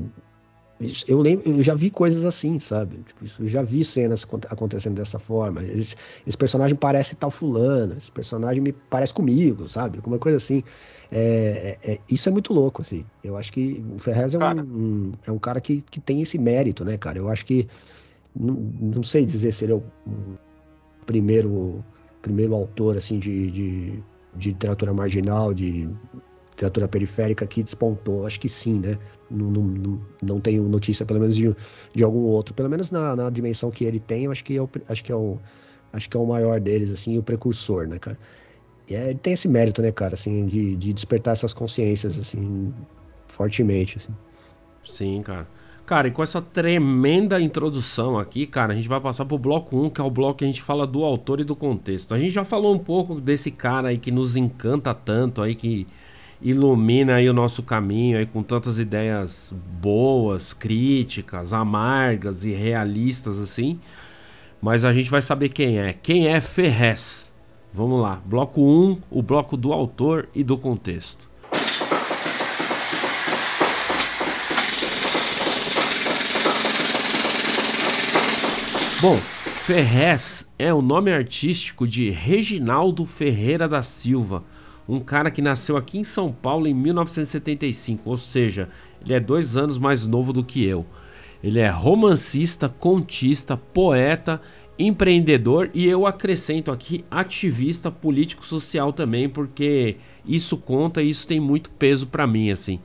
eu 1.08 1.22
lembro, 1.22 1.50
eu 1.50 1.64
já 1.64 1.74
vi 1.74 1.90
coisas 1.90 2.26
assim, 2.26 2.60
sabe? 2.60 2.98
Tipo, 3.06 3.44
eu 3.44 3.48
já 3.48 3.64
vi 3.64 3.84
cenas 3.86 4.26
acontecendo 4.50 4.96
dessa 4.96 5.18
forma. 5.18 5.64
Esse, 5.64 5.96
esse, 6.28 6.38
personagem 6.38 6.76
parece 6.76 7.16
tal 7.16 7.32
fulano, 7.32 7.96
esse 7.98 8.12
personagem 8.12 8.62
me 8.62 8.74
parece 8.74 9.14
comigo, 9.14 9.70
sabe? 9.70 9.98
Alguma 9.98 10.20
coisa 10.20 10.38
assim. 10.38 10.62
É, 11.10 11.78
é, 11.82 11.94
é, 11.94 12.00
isso 12.10 12.28
é 12.30 12.32
muito 12.32 12.54
louco, 12.54 12.82
assim. 12.82 13.06
Eu 13.24 13.38
acho 13.38 13.52
que 13.52 13.84
o 13.94 13.98
Ferrez 13.98 14.34
é 14.34 14.38
um, 14.38 14.60
um, 14.60 15.12
é 15.28 15.32
um 15.32 15.40
cara 15.40 15.60
que, 15.60 15.82
que 15.82 16.00
tem 16.00 16.22
esse 16.22 16.38
mérito, 16.38 16.86
né, 16.86 16.98
cara? 16.98 17.18
Eu 17.18 17.30
acho 17.30 17.46
que 17.46 17.68
não, 18.34 18.54
não 18.80 19.04
sei 19.04 19.26
dizer 19.26 19.52
se 19.52 19.66
ele 19.66 19.74
é 19.74 19.76
o 19.76 19.84
primeiro 21.06 21.84
primeiro 22.22 22.54
autor 22.56 22.98
assim 22.98 23.20
de, 23.20 23.50
de, 23.52 24.04
de 24.36 24.50
literatura 24.50 24.94
marginal, 24.94 25.54
de 25.54 25.90
literatura 26.52 26.88
periférica 26.88 27.48
que 27.48 27.64
despontou. 27.64 28.26
Acho 28.26 28.40
que 28.40 28.50
sim, 28.50 28.80
né? 28.80 28.98
Não, 29.32 29.50
não, 29.50 30.02
não 30.22 30.40
tenho 30.40 30.64
notícia, 30.68 31.06
pelo 31.06 31.20
menos, 31.20 31.36
de, 31.36 31.56
de 31.96 32.04
algum 32.04 32.24
outro. 32.24 32.54
Pelo 32.54 32.70
menos 32.70 32.92
na, 32.92 33.16
na 33.16 33.30
dimensão 33.30 33.72
que 33.72 33.86
ele 33.86 34.00
tem, 34.00 34.26
eu 34.26 34.32
acho 34.32 34.44
que 34.44 34.58
é 34.58 34.62
o, 34.62 34.70
acho 34.90 35.04
que 35.04 35.12
é 35.12 35.16
o, 35.16 35.38
acho 35.94 36.10
que 36.10 36.18
é 36.18 36.20
o 36.20 36.26
maior 36.26 36.60
deles, 36.60 36.90
assim, 36.92 37.18
o 37.18 37.24
precursor, 37.24 37.88
né, 37.88 37.98
cara? 38.00 38.18
E 38.90 38.96
é, 38.96 39.12
ele 39.12 39.20
tem 39.20 39.34
esse 39.34 39.48
mérito, 39.48 39.82
né, 39.82 39.92
cara, 39.92 40.16
assim, 40.16 40.46
de, 40.46 40.76
de 40.76 40.94
despertar 40.94 41.34
essas 41.34 41.54
consciências, 41.54 42.20
assim, 42.20 42.74
fortemente, 43.26 43.98
assim. 43.98 44.14
Sim, 44.84 45.22
cara. 45.22 45.48
Cara, 45.90 46.08
e 46.08 46.12
com 46.12 46.22
essa 46.22 46.40
tremenda 46.40 47.42
introdução 47.42 48.16
aqui, 48.16 48.46
cara, 48.46 48.74
a 48.74 48.76
gente 48.76 48.88
vai 48.88 49.02
passar 49.02 49.26
pro 49.26 49.40
bloco 49.40 49.76
1, 49.76 49.90
que 49.90 50.00
é 50.00 50.04
o 50.04 50.12
bloco 50.12 50.38
que 50.38 50.44
a 50.44 50.48
gente 50.48 50.62
fala 50.62 50.86
do 50.86 51.04
autor 51.04 51.40
e 51.40 51.44
do 51.44 51.56
contexto. 51.56 52.14
A 52.14 52.20
gente 52.20 52.30
já 52.30 52.46
falou 52.46 52.76
um 52.76 52.78
pouco 52.78 53.20
desse 53.20 53.50
cara 53.50 53.88
aí 53.88 53.98
que 53.98 54.12
nos 54.12 54.36
encanta 54.36 54.94
tanto 54.94 55.42
aí, 55.42 55.56
que 55.56 55.88
ilumina 56.40 57.16
aí 57.16 57.28
o 57.28 57.34
nosso 57.34 57.64
caminho 57.64 58.20
aí 58.20 58.28
com 58.28 58.44
tantas 58.44 58.78
ideias 58.78 59.52
boas, 59.82 60.54
críticas, 60.54 61.54
amargas 61.54 62.46
e 62.46 62.52
realistas 62.52 63.40
assim. 63.40 63.80
Mas 64.62 64.86
a 64.86 64.94
gente 64.94 65.10
vai 65.10 65.24
saber 65.24 65.50
quem 65.50 65.80
é. 65.80 65.92
Quem 65.92 66.28
é 66.28 66.40
Ferrez? 66.40 67.34
Vamos 67.74 68.00
lá. 68.00 68.22
Bloco 68.24 68.62
1, 68.62 69.00
o 69.10 69.24
bloco 69.24 69.58
do 69.58 69.74
autor 69.74 70.30
e 70.36 70.44
do 70.44 70.56
contexto. 70.56 71.29
Bom, 79.00 79.26
Ferrez 79.54 80.46
é 80.58 80.74
o 80.74 80.82
nome 80.82 81.12
artístico 81.12 81.88
de 81.88 82.10
Reginaldo 82.10 83.06
Ferreira 83.06 83.68
da 83.68 83.82
Silva 83.82 84.44
um 84.90 85.00
cara 85.00 85.30
que 85.30 85.40
nasceu 85.42 85.78
aqui 85.78 86.00
em 86.00 86.04
São 86.04 86.34
Paulo 86.34 86.68
em 86.68 86.74
1975, 86.74 88.10
ou 88.10 88.18
seja, 88.18 88.68
ele 89.02 89.14
é 89.14 89.20
dois 89.20 89.56
anos 89.56 89.78
mais 89.78 90.04
novo 90.04 90.34
do 90.34 90.44
que 90.44 90.66
eu. 90.66 90.84
Ele 91.44 91.60
é 91.60 91.70
romancista, 91.70 92.68
contista, 92.68 93.56
poeta, 93.56 94.42
empreendedor 94.80 95.70
e 95.76 95.86
eu 95.86 96.08
acrescento 96.08 96.72
aqui 96.72 97.06
ativista 97.12 97.92
político 97.92 98.46
social 98.46 98.92
também, 98.92 99.30
porque 99.30 99.98
isso 100.26 100.58
conta 100.58 101.04
e 101.04 101.10
isso 101.10 101.28
tem 101.28 101.40
muito 101.40 101.70
peso 101.70 102.08
para 102.08 102.26
mim 102.26 102.50
assim. 102.50 102.80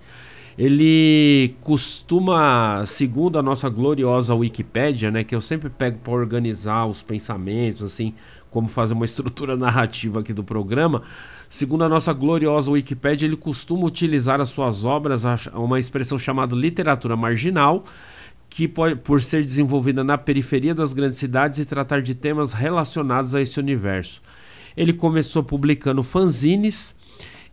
Ele 0.57 1.55
costuma, 1.61 2.85
segundo 2.87 3.39
a 3.39 3.43
nossa 3.43 3.69
gloriosa 3.69 4.35
Wikipédia, 4.35 5.11
né, 5.11 5.25
que 5.25 5.35
eu 5.35 5.41
sempre 5.41 5.69
pego 5.69 5.99
para 5.99 6.13
organizar 6.13 6.87
os 6.87 7.03
pensamentos 7.03 7.83
assim, 7.83 8.15
como 8.51 8.69
fazer 8.69 8.95
uma 8.95 9.05
estrutura 9.07 9.57
narrativa 9.57 10.21
aqui 10.21 10.33
do 10.33 10.45
programa, 10.45 11.03
Segundo 11.55 11.85
a 11.85 11.89
nossa 11.89 12.13
gloriosa 12.13 12.73
Wikipédia, 12.73 13.27
ele 13.27 13.37
costuma 13.37 13.87
utilizar 13.87 14.41
as 14.41 14.49
suas 14.49 14.85
obras 14.85 15.23
uma 15.55 15.79
expressão 15.79 16.19
chamada 16.19 16.53
literatura 16.53 17.17
marginal, 17.17 17.85
que 18.51 18.67
pode, 18.67 18.97
por 18.97 19.21
ser 19.21 19.45
desenvolvida 19.45 20.03
na 20.03 20.19
periferia 20.19 20.75
das 20.75 20.93
grandes 20.93 21.21
cidades 21.21 21.61
e 21.61 21.65
tratar 21.65 22.03
de 22.03 22.13
temas 22.13 22.53
relacionados 22.53 23.37
a 23.37 23.41
esse 23.41 23.61
universo. 23.61 24.21
Ele 24.77 24.93
começou 24.93 25.45
publicando 25.45 26.03
fanzines 26.03 26.97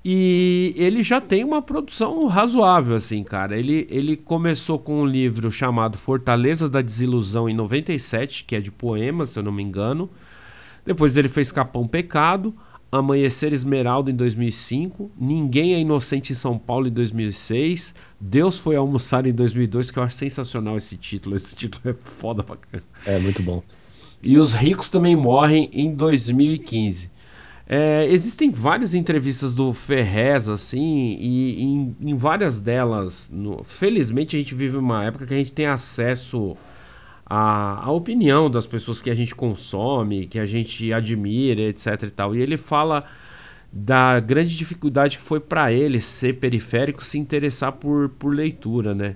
e 0.04 0.74
ele 0.76 1.04
já 1.04 1.22
tem 1.22 1.44
uma 1.44 1.62
produção 1.62 2.26
razoável, 2.26 2.96
assim, 2.96 3.24
cara. 3.24 3.58
Ele, 3.58 3.88
ele 3.90 4.18
começou 4.18 4.80
com 4.80 5.02
um 5.02 5.06
livro 5.06 5.52
chamado 5.52 5.98
Fortaleza 5.98 6.68
da 6.68 6.82
Desilusão 6.82 7.48
em 7.48 7.54
97, 7.54 8.44
que 8.44 8.56
é 8.56 8.60
de 8.60 8.72
poemas, 8.72 9.32
se 9.32 9.40
eu 9.40 9.44
não 9.44 9.52
me 9.52 9.62
engano. 9.62 10.10
Depois 10.84 11.18
ele 11.18 11.30
fez 11.30 11.52
Capão 11.52 11.88
Pecado. 11.88 12.54
Amanhecer 12.92 13.54
Esmeralda 13.54 14.12
em 14.12 14.16
2005, 14.16 15.12
Ninguém 15.18 15.74
é 15.76 15.80
Inocente 15.80 16.34
em 16.34 16.36
São 16.36 16.58
Paulo 16.58 16.90
em 16.90 16.92
2006, 16.92 17.96
Deus 18.20 18.60
foi 18.60 18.76
almoçar 18.76 19.26
em 19.26 19.32
2002, 19.32 19.92
que 19.92 19.98
eu 19.98 20.04
acho 20.04 20.18
sensacional 20.18 20.76
esse 20.76 20.98
título. 20.98 21.38
Esse 21.38 21.56
título 21.56 21.82
é 21.90 21.94
foda 21.94 22.44
pra 22.44 22.58
caramba. 22.58 22.86
É, 23.06 23.18
muito 23.18 23.42
bom. 23.42 23.64
E 24.22 24.38
Os 24.38 24.52
Ricos 24.52 24.90
Também 24.90 25.16
Morrem 25.16 25.70
em 25.72 25.96
2015. 25.96 27.10
É, 27.68 28.06
existem 28.10 28.50
várias 28.50 28.94
entrevistas 28.94 29.56
do 29.56 29.72
Ferrez, 29.72 30.50
assim, 30.50 31.18
e 31.20 31.62
em, 31.64 31.96
em 32.02 32.16
várias 32.16 32.60
delas, 32.60 33.30
no, 33.32 33.64
felizmente 33.64 34.36
a 34.36 34.40
gente 34.40 34.54
vive 34.54 34.76
uma 34.76 35.06
época 35.06 35.26
que 35.26 35.34
a 35.34 35.38
gente 35.38 35.54
tem 35.54 35.68
acesso 35.68 36.58
a, 37.26 37.86
a 37.86 37.92
opinião 37.92 38.50
das 38.50 38.68
pessoas 38.68 39.02
que 39.02 39.10
a 39.10 39.16
gente 39.16 39.34
consome, 39.34 40.28
que 40.28 40.38
a 40.38 40.46
gente 40.46 40.92
admira, 40.92 41.62
etc 41.62 42.04
e 42.04 42.10
tal. 42.10 42.36
E 42.36 42.42
ele 42.42 42.58
fala 42.58 43.06
da 43.72 44.20
grande 44.20 44.58
dificuldade 44.58 45.18
que 45.18 45.24
foi 45.24 45.40
para 45.40 45.72
ele 45.72 46.02
ser 46.02 46.34
periférico 46.34 47.02
se 47.02 47.18
interessar 47.18 47.72
por, 47.72 48.10
por 48.10 48.36
leitura, 48.36 48.94
né? 48.94 49.16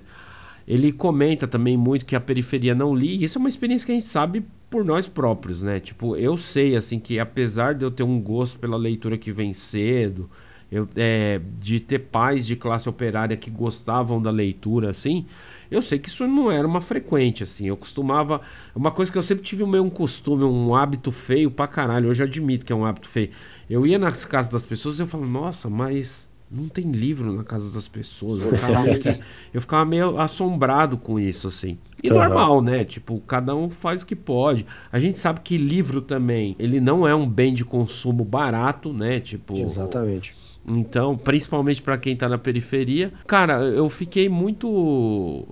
Ele 0.66 0.90
comenta 0.92 1.46
também 1.46 1.76
muito 1.76 2.04
que 2.04 2.16
a 2.16 2.20
periferia 2.20 2.74
não 2.74 2.94
li, 2.94 3.22
isso 3.22 3.38
é 3.38 3.40
uma 3.40 3.48
experiência 3.48 3.86
que 3.86 3.92
a 3.92 3.94
gente 3.94 4.06
sabe 4.06 4.44
por 4.68 4.84
nós 4.84 5.06
próprios, 5.06 5.62
né? 5.62 5.78
Tipo, 5.78 6.16
eu 6.16 6.36
sei 6.36 6.74
assim 6.74 6.98
que 6.98 7.18
apesar 7.20 7.74
de 7.74 7.84
eu 7.84 7.90
ter 7.90 8.02
um 8.02 8.20
gosto 8.20 8.58
pela 8.58 8.76
leitura 8.76 9.16
que 9.16 9.30
vem 9.30 9.52
cedo, 9.52 10.28
eu, 10.70 10.88
é, 10.96 11.40
de 11.60 11.78
ter 11.78 12.00
pais 12.00 12.44
de 12.46 12.56
classe 12.56 12.88
operária 12.88 13.36
que 13.36 13.50
gostavam 13.50 14.20
da 14.20 14.30
leitura, 14.30 14.90
assim, 14.90 15.24
eu 15.70 15.80
sei 15.80 15.98
que 15.98 16.08
isso 16.08 16.26
não 16.26 16.50
era 16.50 16.66
uma 16.66 16.80
frequente, 16.80 17.42
assim. 17.42 17.66
Eu 17.66 17.76
costumava. 17.76 18.40
Uma 18.74 18.90
coisa 18.90 19.10
que 19.10 19.18
eu 19.18 19.22
sempre 19.22 19.44
tive 19.44 19.64
meio 19.64 19.82
um 19.82 19.90
costume, 19.90 20.44
um 20.44 20.74
hábito 20.74 21.10
feio 21.10 21.50
pra 21.50 21.66
caralho. 21.66 22.08
Hoje 22.08 22.22
eu 22.22 22.26
admito 22.26 22.64
que 22.64 22.72
é 22.72 22.76
um 22.76 22.84
hábito 22.84 23.08
feio. 23.08 23.30
Eu 23.68 23.86
ia 23.86 23.98
nas 23.98 24.24
casas 24.24 24.50
das 24.50 24.66
pessoas 24.66 24.98
e 24.98 25.02
eu 25.02 25.06
falava, 25.06 25.30
nossa, 25.30 25.68
mas 25.68 26.25
não 26.50 26.68
tem 26.68 26.90
livro 26.90 27.32
na 27.32 27.42
casa 27.42 27.70
das 27.70 27.88
pessoas. 27.88 28.40
Eu 28.40 28.52
ficava 28.52 28.82
meio, 28.84 29.00
que, 29.00 29.20
eu 29.52 29.60
ficava 29.60 29.84
meio 29.84 30.20
assombrado 30.20 30.96
com 30.96 31.18
isso, 31.18 31.48
assim. 31.48 31.76
E 32.02 32.08
normal, 32.08 32.62
né? 32.62 32.84
Tipo, 32.84 33.20
cada 33.20 33.54
um 33.54 33.68
faz 33.68 34.02
o 34.02 34.06
que 34.06 34.16
pode. 34.16 34.64
A 34.90 34.98
gente 34.98 35.18
sabe 35.18 35.40
que 35.40 35.56
livro 35.56 36.00
também, 36.00 36.54
ele 36.58 36.80
não 36.80 37.06
é 37.06 37.14
um 37.14 37.28
bem 37.28 37.52
de 37.52 37.64
consumo 37.64 38.24
barato, 38.24 38.92
né? 38.92 39.20
Tipo. 39.20 39.56
Exatamente. 39.58 40.34
Então, 40.68 41.16
principalmente 41.16 41.80
para 41.80 41.96
quem 41.96 42.16
tá 42.16 42.28
na 42.28 42.38
periferia. 42.38 43.12
Cara, 43.26 43.62
eu 43.62 43.88
fiquei 43.88 44.28
muito 44.28 45.46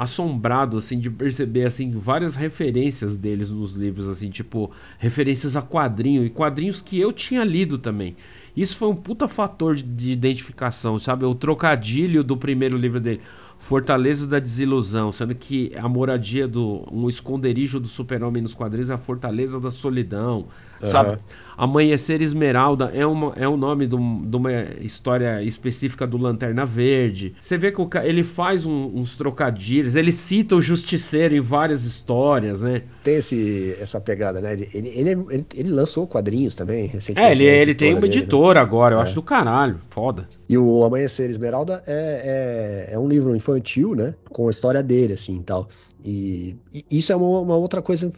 assombrado 0.00 0.78
assim 0.78 0.98
de 0.98 1.10
perceber 1.10 1.66
assim 1.66 1.90
várias 1.90 2.34
referências 2.34 3.18
deles 3.18 3.50
nos 3.50 3.74
livros 3.74 4.08
assim, 4.08 4.30
tipo, 4.30 4.70
referências 4.98 5.56
a 5.56 5.62
quadrinho 5.62 6.24
e 6.24 6.30
quadrinhos 6.30 6.80
que 6.80 6.98
eu 6.98 7.12
tinha 7.12 7.44
lido 7.44 7.76
também. 7.76 8.16
Isso 8.56 8.78
foi 8.78 8.88
um 8.88 8.96
puta 8.96 9.28
fator 9.28 9.76
de, 9.76 9.82
de 9.82 10.10
identificação, 10.10 10.98
sabe? 10.98 11.26
O 11.26 11.34
trocadilho 11.34 12.24
do 12.24 12.34
primeiro 12.34 12.78
livro 12.78 12.98
dele. 12.98 13.20
Fortaleza 13.60 14.26
da 14.26 14.38
Desilusão, 14.38 15.12
sendo 15.12 15.34
que 15.34 15.70
a 15.76 15.86
moradia 15.86 16.48
do 16.48 16.88
um 16.90 17.08
esconderijo 17.08 17.78
do 17.78 17.86
super-homem 17.86 18.42
nos 18.42 18.54
quadrinhos 18.54 18.90
é 18.90 18.94
a 18.94 18.98
Fortaleza 18.98 19.60
da 19.60 19.70
Solidão. 19.70 20.46
Uhum. 20.82 20.90
Sabe? 20.90 21.18
Amanhecer 21.58 22.22
Esmeralda 22.22 22.90
é, 22.94 23.04
uma, 23.04 23.34
é 23.36 23.46
o 23.46 23.56
nome 23.56 23.86
de, 23.86 23.94
uma 23.94 24.50
história 24.80 25.42
específica 25.42 26.06
do 26.06 26.16
Lanterna 26.16 26.64
Verde. 26.64 27.34
Você 27.38 27.58
vê 27.58 27.70
que 27.70 27.80
ele 28.02 28.24
faz 28.24 28.64
um, 28.64 28.86
uns 28.94 29.14
trocadilhos, 29.14 29.94
ele 29.94 30.10
cita 30.10 30.56
o 30.56 30.62
Justiceiro 30.62 31.36
em 31.36 31.40
várias 31.40 31.84
histórias, 31.84 32.62
né? 32.62 32.82
Tem 33.02 33.16
esse, 33.16 33.76
essa 33.78 34.00
pegada, 34.00 34.40
né? 34.40 34.54
Ele, 34.54 34.70
ele, 34.72 35.10
ele, 35.10 35.46
ele 35.54 35.70
lançou 35.70 36.06
quadrinhos 36.06 36.54
também, 36.54 36.86
recentemente. 36.86 37.42
É, 37.42 37.44
ele, 37.44 37.44
ele 37.44 37.74
tem 37.74 37.92
uma 37.92 38.00
dele, 38.00 38.14
né? 38.14 38.22
editora 38.22 38.60
né? 38.60 38.66
agora, 38.66 38.94
eu 38.94 39.00
é. 39.00 39.02
acho 39.02 39.14
do 39.14 39.22
caralho, 39.22 39.78
foda. 39.90 40.26
E 40.48 40.56
o 40.56 40.82
Amanhecer 40.82 41.28
Esmeralda 41.28 41.82
é, 41.86 42.88
é, 42.90 42.94
é 42.94 42.98
um 42.98 43.06
livro 43.06 43.36
infantil, 43.36 43.49
né? 43.96 44.14
Com 44.30 44.48
a 44.48 44.50
história 44.50 44.82
dele, 44.82 45.14
assim, 45.14 45.38
e 45.38 45.42
tal. 45.42 45.68
E, 46.04 46.56
e 46.72 46.84
isso 46.90 47.12
é 47.12 47.16
uma, 47.16 47.40
uma 47.40 47.56
outra 47.56 47.82
coisa 47.82 48.10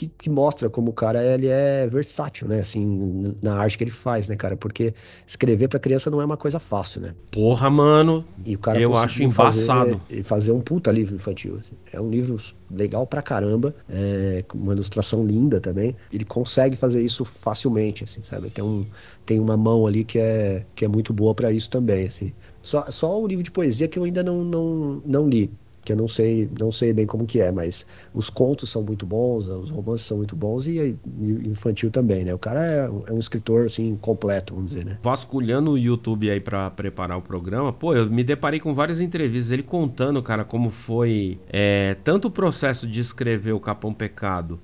que, 0.00 0.08
que, 0.08 0.30
mostra 0.30 0.70
como 0.70 0.90
o 0.90 0.94
cara 0.94 1.22
ele 1.22 1.46
é 1.46 1.86
versátil, 1.86 2.48
né? 2.48 2.60
Assim, 2.60 3.36
na 3.42 3.56
arte 3.56 3.76
que 3.76 3.84
ele 3.84 3.90
faz, 3.90 4.28
né, 4.28 4.36
cara? 4.36 4.56
Porque 4.56 4.94
escrever 5.26 5.68
para 5.68 5.78
criança 5.78 6.10
não 6.10 6.22
é 6.22 6.24
uma 6.24 6.36
coisa 6.36 6.58
fácil, 6.58 7.02
né? 7.02 7.14
Porra, 7.30 7.68
mano. 7.68 8.24
E 8.44 8.54
o 8.54 8.58
cara 8.58 8.80
eu 8.80 8.96
acho 8.96 9.22
embaçado. 9.22 10.00
Fazer, 10.08 10.22
fazer 10.22 10.52
um 10.52 10.60
puta 10.60 10.90
livro 10.90 11.14
infantil. 11.14 11.58
Assim. 11.60 11.74
É 11.92 12.00
um 12.00 12.08
livro 12.08 12.40
legal 12.70 13.06
pra 13.06 13.20
caramba, 13.20 13.74
é, 13.88 14.42
com 14.48 14.56
uma 14.56 14.72
ilustração 14.72 15.24
linda 15.26 15.60
também. 15.60 15.94
Ele 16.12 16.24
consegue 16.24 16.76
fazer 16.76 17.02
isso 17.02 17.24
facilmente, 17.24 18.04
assim, 18.04 18.22
sabe? 18.28 18.48
Tem, 18.50 18.64
um, 18.64 18.86
tem 19.26 19.38
uma 19.38 19.56
mão 19.56 19.86
ali 19.86 20.04
que 20.04 20.18
é, 20.18 20.64
que 20.74 20.84
é 20.84 20.88
muito 20.88 21.12
boa 21.12 21.34
para 21.34 21.52
isso 21.52 21.68
também, 21.68 22.06
assim. 22.06 22.32
Só, 22.62 22.90
só 22.90 23.20
o 23.20 23.26
livro 23.26 23.42
de 23.42 23.50
poesia 23.50 23.88
que 23.88 23.98
eu 23.98 24.04
ainda 24.04 24.22
não, 24.22 24.44
não, 24.44 25.02
não 25.04 25.28
li 25.28 25.50
que 25.84 25.92
eu 25.92 25.96
não 25.96 26.08
sei, 26.08 26.48
não 26.58 26.70
sei 26.70 26.92
bem 26.92 27.06
como 27.06 27.26
que 27.26 27.40
é, 27.40 27.50
mas 27.50 27.86
os 28.12 28.28
contos 28.28 28.68
são 28.70 28.82
muito 28.82 29.06
bons, 29.06 29.46
os 29.46 29.70
romances 29.70 30.06
são 30.06 30.18
muito 30.18 30.36
bons 30.36 30.66
e, 30.66 30.96
e 31.18 31.48
infantil 31.48 31.90
também, 31.90 32.24
né? 32.24 32.34
O 32.34 32.38
cara 32.38 32.64
é, 32.64 32.86
é, 33.08 33.12
um 33.12 33.18
escritor 33.18 33.66
assim 33.66 33.96
completo, 33.96 34.54
vamos 34.54 34.70
dizer, 34.70 34.84
né? 34.84 34.98
Vasculhando 35.02 35.72
o 35.72 35.78
YouTube 35.78 36.30
aí 36.30 36.40
para 36.40 36.70
preparar 36.70 37.18
o 37.18 37.22
programa, 37.22 37.72
pô, 37.72 37.94
eu 37.94 38.10
me 38.10 38.22
deparei 38.22 38.60
com 38.60 38.74
várias 38.74 39.00
entrevistas 39.00 39.50
ele 39.50 39.62
contando, 39.62 40.22
cara, 40.22 40.44
como 40.44 40.70
foi 40.70 41.38
é, 41.48 41.96
tanto 42.04 42.28
o 42.28 42.30
processo 42.30 42.86
de 42.86 43.00
escrever 43.00 43.52
o 43.52 43.60
Capão 43.60 43.94
Pecado, 43.94 44.60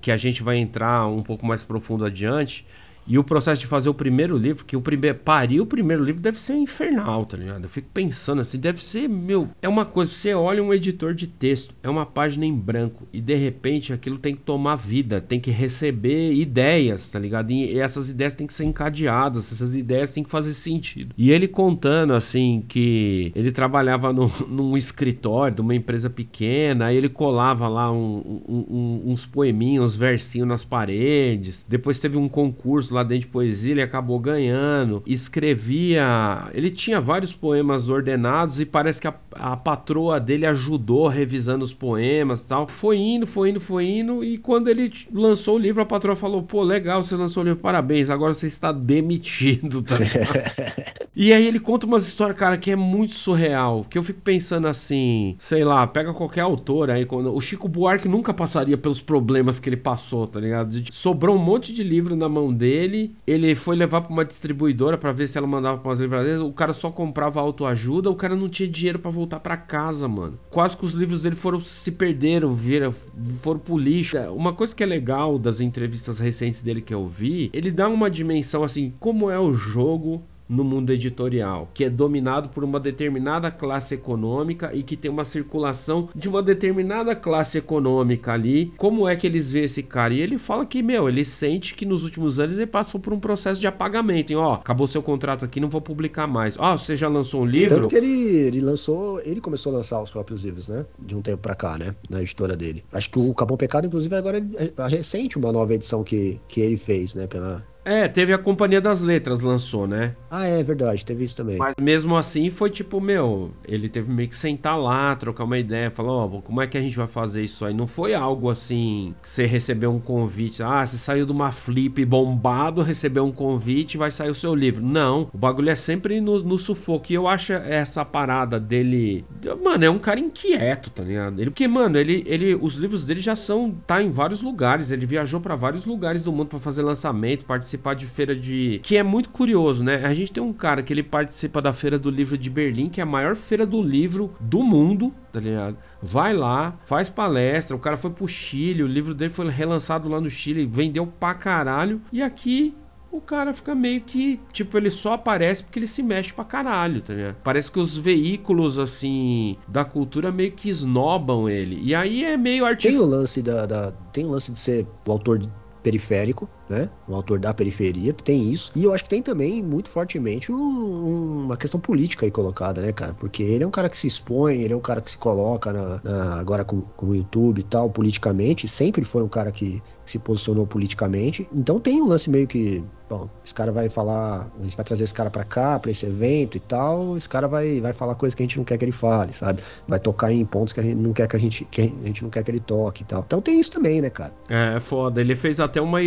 que 0.00 0.10
a 0.10 0.16
gente 0.16 0.42
vai 0.42 0.58
entrar 0.58 1.06
um 1.06 1.22
pouco 1.22 1.46
mais 1.46 1.62
profundo 1.62 2.04
adiante 2.04 2.66
e 3.06 3.18
o 3.18 3.24
processo 3.24 3.60
de 3.60 3.66
fazer 3.66 3.88
o 3.88 3.94
primeiro 3.94 4.36
livro, 4.36 4.64
que 4.64 4.76
o 4.76 4.80
primeiro 4.80 5.18
parir 5.18 5.60
o 5.60 5.66
primeiro 5.66 6.04
livro 6.04 6.20
deve 6.20 6.38
ser 6.38 6.54
infernal, 6.54 7.24
tá 7.24 7.36
ligado? 7.36 7.64
Eu 7.64 7.68
fico 7.68 7.88
pensando 7.92 8.40
assim, 8.40 8.58
deve 8.58 8.82
ser, 8.82 9.08
meu, 9.08 9.48
é 9.60 9.68
uma 9.68 9.84
coisa, 9.84 10.10
você 10.10 10.34
olha 10.34 10.62
um 10.62 10.72
editor 10.72 11.14
de 11.14 11.26
texto, 11.26 11.74
é 11.82 11.88
uma 11.88 12.06
página 12.06 12.46
em 12.46 12.54
branco 12.54 13.06
e 13.12 13.20
de 13.20 13.34
repente 13.34 13.92
aquilo 13.92 14.18
tem 14.18 14.34
que 14.34 14.42
tomar 14.42 14.76
vida, 14.76 15.20
tem 15.20 15.40
que 15.40 15.50
receber 15.50 16.32
ideias, 16.32 17.10
tá 17.10 17.18
ligado? 17.18 17.50
E 17.50 17.78
essas 17.78 18.08
ideias 18.08 18.34
têm 18.34 18.46
que 18.46 18.54
ser 18.54 18.64
encadeadas, 18.64 19.52
essas 19.52 19.74
ideias 19.74 20.12
têm 20.12 20.24
que 20.24 20.30
fazer 20.30 20.54
sentido. 20.54 21.14
E 21.16 21.30
ele 21.30 21.48
contando 21.48 22.12
assim 22.12 22.64
que 22.66 23.32
ele 23.34 23.52
trabalhava 23.52 24.12
no, 24.12 24.30
num 24.48 24.76
escritório 24.76 25.56
de 25.56 25.60
uma 25.60 25.74
empresa 25.74 26.08
pequena, 26.08 26.86
aí 26.86 26.96
ele 26.96 27.08
colava 27.08 27.68
lá 27.68 27.92
um, 27.92 28.42
um, 28.48 28.64
um, 28.68 29.12
uns 29.12 29.26
poeminhos, 29.26 29.92
uns 29.92 29.96
versinhos 29.96 30.48
nas 30.48 30.64
paredes. 30.64 31.64
Depois 31.68 31.98
teve 31.98 32.16
um 32.16 32.28
concurso 32.28 32.93
lá 32.94 33.02
dentro 33.02 33.26
de 33.26 33.32
poesia, 33.32 33.72
ele 33.72 33.82
acabou 33.82 34.18
ganhando. 34.18 35.02
Escrevia. 35.06 36.48
Ele 36.52 36.70
tinha 36.70 37.00
vários 37.00 37.32
poemas 37.32 37.88
ordenados 37.88 38.60
e 38.60 38.64
parece 38.64 39.00
que 39.00 39.08
a, 39.08 39.14
a 39.32 39.56
patroa 39.56 40.18
dele 40.18 40.46
ajudou 40.46 41.08
revisando 41.08 41.64
os 41.64 41.74
poemas 41.74 42.44
tal. 42.44 42.66
Foi 42.66 42.96
indo, 42.96 43.26
foi 43.26 43.50
indo, 43.50 43.60
foi 43.60 43.86
indo. 43.86 44.24
E 44.24 44.38
quando 44.38 44.68
ele 44.68 44.90
lançou 45.12 45.56
o 45.56 45.58
livro, 45.58 45.82
a 45.82 45.86
patroa 45.86 46.16
falou: 46.16 46.42
pô, 46.42 46.62
legal, 46.62 47.02
você 47.02 47.16
lançou 47.16 47.42
o 47.42 47.46
livro, 47.46 47.60
parabéns, 47.60 48.10
agora 48.10 48.32
você 48.34 48.46
está 48.46 48.72
demitido, 48.72 49.82
tá 49.82 49.96
E 51.16 51.32
aí 51.32 51.46
ele 51.46 51.60
conta 51.60 51.86
umas 51.86 52.08
histórias, 52.08 52.36
cara, 52.36 52.58
que 52.58 52.72
é 52.72 52.76
muito 52.76 53.14
surreal. 53.14 53.86
Que 53.88 53.96
eu 53.96 54.02
fico 54.02 54.20
pensando 54.20 54.66
assim, 54.66 55.36
sei 55.38 55.62
lá, 55.62 55.86
pega 55.86 56.12
qualquer 56.12 56.40
autor 56.40 56.90
aí. 56.90 57.06
Quando, 57.06 57.32
o 57.32 57.40
Chico 57.40 57.68
Buarque 57.68 58.08
nunca 58.08 58.34
passaria 58.34 58.76
pelos 58.76 59.00
problemas 59.00 59.60
que 59.60 59.68
ele 59.68 59.76
passou, 59.76 60.26
tá 60.26 60.40
ligado? 60.40 60.74
Sobrou 60.92 61.36
um 61.36 61.38
monte 61.38 61.72
de 61.72 61.84
livro 61.84 62.16
na 62.16 62.28
mão 62.28 62.52
dele 62.52 62.83
dele, 62.84 63.14
ele 63.26 63.54
foi 63.54 63.76
levar 63.76 64.02
para 64.02 64.12
uma 64.12 64.24
distribuidora 64.24 64.98
para 64.98 65.12
ver 65.12 65.26
se 65.26 65.38
ela 65.38 65.46
mandava 65.46 65.78
para 65.78 65.88
umas 65.88 66.00
livrarias, 66.00 66.40
o 66.40 66.52
cara 66.52 66.72
só 66.72 66.90
comprava 66.90 67.40
autoajuda, 67.40 68.10
o 68.10 68.14
cara 68.14 68.36
não 68.36 68.48
tinha 68.48 68.68
dinheiro 68.68 68.98
para 68.98 69.10
voltar 69.10 69.40
para 69.40 69.56
casa, 69.56 70.06
mano. 70.06 70.38
Quase 70.50 70.76
que 70.76 70.84
os 70.84 70.92
livros 70.92 71.22
dele 71.22 71.36
foram 71.36 71.60
se 71.60 71.90
perderam, 71.90 72.54
viram, 72.54 72.92
foram 73.40 73.58
pro 73.58 73.78
lixo. 73.78 74.16
Uma 74.32 74.52
coisa 74.52 74.74
que 74.74 74.82
é 74.82 74.86
legal 74.86 75.38
das 75.38 75.60
entrevistas 75.60 76.18
recentes 76.18 76.62
dele 76.62 76.82
que 76.82 76.94
eu 76.94 77.08
vi, 77.08 77.50
ele 77.52 77.70
dá 77.70 77.88
uma 77.88 78.10
dimensão 78.10 78.62
assim, 78.62 78.92
como 79.00 79.30
é 79.30 79.38
o 79.38 79.54
jogo 79.54 80.22
no 80.48 80.64
mundo 80.64 80.92
editorial, 80.92 81.68
que 81.72 81.84
é 81.84 81.90
dominado 81.90 82.48
por 82.48 82.64
uma 82.64 82.78
determinada 82.78 83.50
classe 83.50 83.94
econômica 83.94 84.70
e 84.74 84.82
que 84.82 84.96
tem 84.96 85.10
uma 85.10 85.24
circulação 85.24 86.08
de 86.14 86.28
uma 86.28 86.42
determinada 86.42 87.14
classe 87.14 87.58
econômica 87.58 88.32
ali. 88.32 88.72
Como 88.76 89.08
é 89.08 89.16
que 89.16 89.26
eles 89.26 89.50
vê 89.50 89.64
esse 89.64 89.82
cara? 89.82 90.14
E 90.14 90.20
ele 90.20 90.38
fala 90.38 90.66
que, 90.66 90.82
meu, 90.82 91.08
ele 91.08 91.24
sente 91.24 91.74
que 91.74 91.86
nos 91.86 92.04
últimos 92.04 92.38
anos 92.38 92.58
ele 92.58 92.66
passou 92.66 93.00
por 93.00 93.12
um 93.12 93.20
processo 93.20 93.60
de 93.60 93.66
apagamento. 93.66 94.30
Hein? 94.32 94.36
Ó, 94.36 94.54
acabou 94.54 94.86
seu 94.86 95.02
contrato 95.02 95.44
aqui, 95.44 95.60
não 95.60 95.68
vou 95.68 95.80
publicar 95.80 96.26
mais. 96.26 96.58
Ó, 96.58 96.76
você 96.76 96.96
já 96.96 97.08
lançou 97.08 97.42
um 97.42 97.44
livro? 97.44 97.76
Tanto 97.76 97.88
que 97.88 97.96
ele, 97.96 98.36
ele 98.36 98.60
lançou, 98.60 99.20
ele 99.22 99.40
começou 99.40 99.72
a 99.72 99.76
lançar 99.76 100.02
os 100.02 100.10
próprios 100.10 100.44
livros, 100.44 100.68
né? 100.68 100.84
De 100.98 101.16
um 101.16 101.22
tempo 101.22 101.38
pra 101.38 101.54
cá, 101.54 101.78
né? 101.78 101.94
Na 102.08 102.20
editora 102.20 102.56
dele. 102.56 102.82
Acho 102.92 103.10
que 103.10 103.18
o 103.18 103.34
Capão 103.34 103.56
Pecado, 103.56 103.86
inclusive, 103.86 104.14
agora 104.14 104.38
é, 104.56 104.72
é 104.76 104.88
recente 104.88 105.38
uma 105.38 105.52
nova 105.52 105.74
edição 105.74 106.04
que, 106.04 106.40
que 106.48 106.60
ele 106.60 106.76
fez, 106.76 107.14
né? 107.14 107.26
Pela, 107.26 107.64
é, 107.84 108.08
teve 108.08 108.32
a 108.32 108.38
Companhia 108.38 108.80
das 108.80 109.02
Letras 109.02 109.42
lançou, 109.42 109.86
né? 109.86 110.16
Ah, 110.30 110.46
é 110.46 110.62
verdade, 110.62 111.04
teve 111.04 111.24
isso 111.24 111.36
também. 111.36 111.58
Mas 111.58 111.74
mesmo 111.80 112.16
assim 112.16 112.48
foi 112.48 112.70
tipo, 112.70 113.00
meu, 113.00 113.52
ele 113.68 113.88
teve 113.90 114.10
meio 114.10 114.28
que 114.28 114.36
sentar 114.36 114.78
lá, 114.78 115.14
trocar 115.14 115.44
uma 115.44 115.58
ideia, 115.58 115.90
falar, 115.90 116.12
ó, 116.12 116.24
oh, 116.24 116.40
como 116.40 116.62
é 116.62 116.66
que 116.66 116.78
a 116.78 116.80
gente 116.80 116.96
vai 116.96 117.06
fazer 117.06 117.44
isso 117.44 117.64
aí? 117.64 117.74
Não 117.74 117.86
foi 117.86 118.14
algo 118.14 118.48
assim 118.48 119.14
que 119.20 119.28
você 119.28 119.44
recebeu 119.44 119.92
um 119.92 120.00
convite, 120.00 120.62
ah, 120.62 120.84
você 120.84 120.96
saiu 120.96 121.26
de 121.26 121.32
uma 121.32 121.52
flip 121.52 122.02
bombado, 122.06 122.80
recebeu 122.80 123.24
um 123.24 123.32
convite, 123.32 123.98
vai 123.98 124.10
sair 124.10 124.30
o 124.30 124.34
seu 124.34 124.54
livro. 124.54 124.82
Não, 124.82 125.28
o 125.32 125.36
bagulho 125.36 125.68
é 125.68 125.76
sempre 125.76 126.20
no, 126.20 126.42
no 126.42 126.56
sufoco. 126.56 127.06
E 127.10 127.14
eu 127.14 127.28
acho 127.28 127.52
essa 127.52 128.02
parada 128.04 128.58
dele, 128.58 129.24
mano, 129.62 129.84
é 129.84 129.90
um 129.90 129.98
cara 129.98 130.18
inquieto, 130.18 130.88
tá 130.88 131.04
ligado? 131.04 131.38
Ele, 131.38 131.50
porque, 131.50 131.68
mano, 131.68 131.98
ele, 131.98 132.24
ele, 132.26 132.54
os 132.54 132.76
livros 132.76 133.04
dele 133.04 133.20
já 133.20 133.36
são, 133.36 133.70
tá 133.86 134.02
em 134.02 134.10
vários 134.10 134.40
lugares, 134.40 134.90
ele 134.90 135.04
viajou 135.04 135.38
para 135.38 135.54
vários 135.54 135.84
lugares 135.84 136.22
do 136.22 136.32
mundo 136.32 136.48
para 136.48 136.58
fazer 136.58 136.82
lançamento, 136.82 137.44
participar 137.44 137.73
participar 137.78 137.94
de 137.94 138.06
feira 138.06 138.34
de. 138.34 138.80
Que 138.82 138.96
é 138.96 139.02
muito 139.02 139.28
curioso, 139.28 139.82
né? 139.82 140.04
A 140.04 140.14
gente 140.14 140.32
tem 140.32 140.42
um 140.42 140.52
cara 140.52 140.82
que 140.82 140.92
ele 140.92 141.02
participa 141.02 141.60
da 141.60 141.72
Feira 141.72 141.98
do 141.98 142.10
Livro 142.10 142.36
de 142.36 142.50
Berlim, 142.50 142.88
que 142.88 143.00
é 143.00 143.02
a 143.02 143.06
maior 143.06 143.36
feira 143.36 143.66
do 143.66 143.82
livro 143.82 144.34
do 144.40 144.62
mundo, 144.62 145.12
tá 145.32 145.40
ligado? 145.40 145.76
Vai 146.02 146.34
lá, 146.34 146.76
faz 146.84 147.08
palestra, 147.08 147.76
o 147.76 147.80
cara 147.80 147.96
foi 147.96 148.10
pro 148.10 148.28
Chile, 148.28 148.82
o 148.82 148.86
livro 148.86 149.14
dele 149.14 149.32
foi 149.32 149.48
relançado 149.48 150.08
lá 150.08 150.20
no 150.20 150.30
Chile, 150.30 150.66
vendeu 150.66 151.06
pra 151.06 151.34
caralho. 151.34 152.00
E 152.12 152.22
aqui 152.22 152.74
o 153.10 153.20
cara 153.20 153.54
fica 153.54 153.74
meio 153.74 154.00
que, 154.00 154.40
tipo, 154.52 154.76
ele 154.76 154.90
só 154.90 155.12
aparece 155.12 155.62
porque 155.62 155.78
ele 155.78 155.86
se 155.86 156.02
mexe 156.02 156.32
pra 156.32 156.44
caralho, 156.44 157.00
tá 157.00 157.14
ligado? 157.14 157.36
Parece 157.44 157.70
que 157.70 157.78
os 157.78 157.96
veículos, 157.96 158.78
assim, 158.78 159.56
da 159.68 159.84
cultura 159.84 160.32
meio 160.32 160.50
que 160.52 160.68
esnobam 160.68 161.48
ele. 161.48 161.80
E 161.80 161.94
aí 161.94 162.24
é 162.24 162.36
meio 162.36 162.66
artístico. 162.66 163.00
Tem 163.00 163.06
o 163.06 163.08
lance 163.08 163.40
da, 163.40 163.66
da, 163.66 163.92
Tem 164.12 164.24
o 164.26 164.30
lance 164.30 164.50
de 164.50 164.58
ser 164.58 164.86
o 165.06 165.12
autor 165.12 165.40
periférico, 165.84 166.48
né? 166.68 166.88
Um 167.08 167.14
autor 167.14 167.38
da 167.38 167.52
periferia, 167.52 168.12
tem 168.12 168.50
isso. 168.50 168.72
E 168.74 168.84
eu 168.84 168.94
acho 168.94 169.04
que 169.04 169.10
tem 169.10 169.22
também 169.22 169.62
muito 169.62 169.88
fortemente 169.88 170.50
um, 170.50 171.44
uma 171.44 171.56
questão 171.56 171.78
política 171.78 172.26
aí 172.26 172.30
colocada, 172.30 172.80
né, 172.80 172.92
cara? 172.92 173.14
Porque 173.14 173.42
ele 173.42 173.64
é 173.64 173.66
um 173.66 173.70
cara 173.70 173.88
que 173.88 173.98
se 173.98 174.06
expõe, 174.06 174.62
ele 174.62 174.72
é 174.72 174.76
um 174.76 174.80
cara 174.80 175.00
que 175.00 175.10
se 175.10 175.18
coloca 175.18 175.72
na, 175.72 176.00
na, 176.02 176.40
agora 176.40 176.64
com, 176.64 176.80
com 176.80 177.06
o 177.06 177.14
YouTube 177.14 177.60
e 177.60 177.64
tal, 177.64 177.90
politicamente, 177.90 178.66
sempre 178.66 179.04
foi 179.04 179.22
um 179.22 179.28
cara 179.28 179.50
que 179.50 179.82
se 180.06 180.18
posicionou 180.18 180.66
politicamente. 180.66 181.48
Então 181.52 181.80
tem 181.80 182.00
um 182.00 182.06
lance 182.06 182.28
meio 182.28 182.46
que, 182.46 182.84
bom, 183.08 183.28
esse 183.44 183.54
cara 183.54 183.72
vai 183.72 183.88
falar, 183.88 184.50
a 184.58 184.62
gente 184.62 184.76
vai 184.76 184.84
trazer 184.84 185.04
esse 185.04 185.14
cara 185.14 185.30
para 185.30 185.44
cá, 185.44 185.78
para 185.78 185.90
esse 185.90 186.04
evento 186.04 186.56
e 186.56 186.60
tal, 186.60 187.16
esse 187.16 187.28
cara 187.28 187.48
vai, 187.48 187.80
vai 187.80 187.92
falar 187.92 188.14
coisas 188.14 188.34
que 188.34 188.42
a 188.42 188.44
gente 188.44 188.58
não 188.58 188.64
quer 188.64 188.76
que 188.76 188.84
ele 188.84 188.92
fale, 188.92 189.32
sabe? 189.32 189.62
Vai 189.88 189.98
tocar 189.98 190.32
em 190.32 190.44
pontos 190.44 190.72
que 190.72 190.80
a 190.80 190.82
gente 190.82 190.96
não 190.96 191.12
quer 191.12 191.26
que 191.26 191.36
a 191.36 191.38
gente, 191.38 191.64
que 191.64 191.80
a 191.80 192.06
gente 192.06 192.22
não 192.22 192.30
quer 192.30 192.42
que 192.42 192.50
ele 192.50 192.60
toque 192.60 193.02
e 193.02 193.06
tal. 193.06 193.22
Então 193.26 193.40
tem 193.40 193.58
isso 193.58 193.70
também, 193.70 194.00
né, 194.00 194.10
cara? 194.10 194.32
É, 194.48 194.76
é 194.76 194.80
foda. 194.80 195.20
Ele 195.20 195.34
fez 195.34 195.60
até 195.60 195.80
uma 195.80 196.02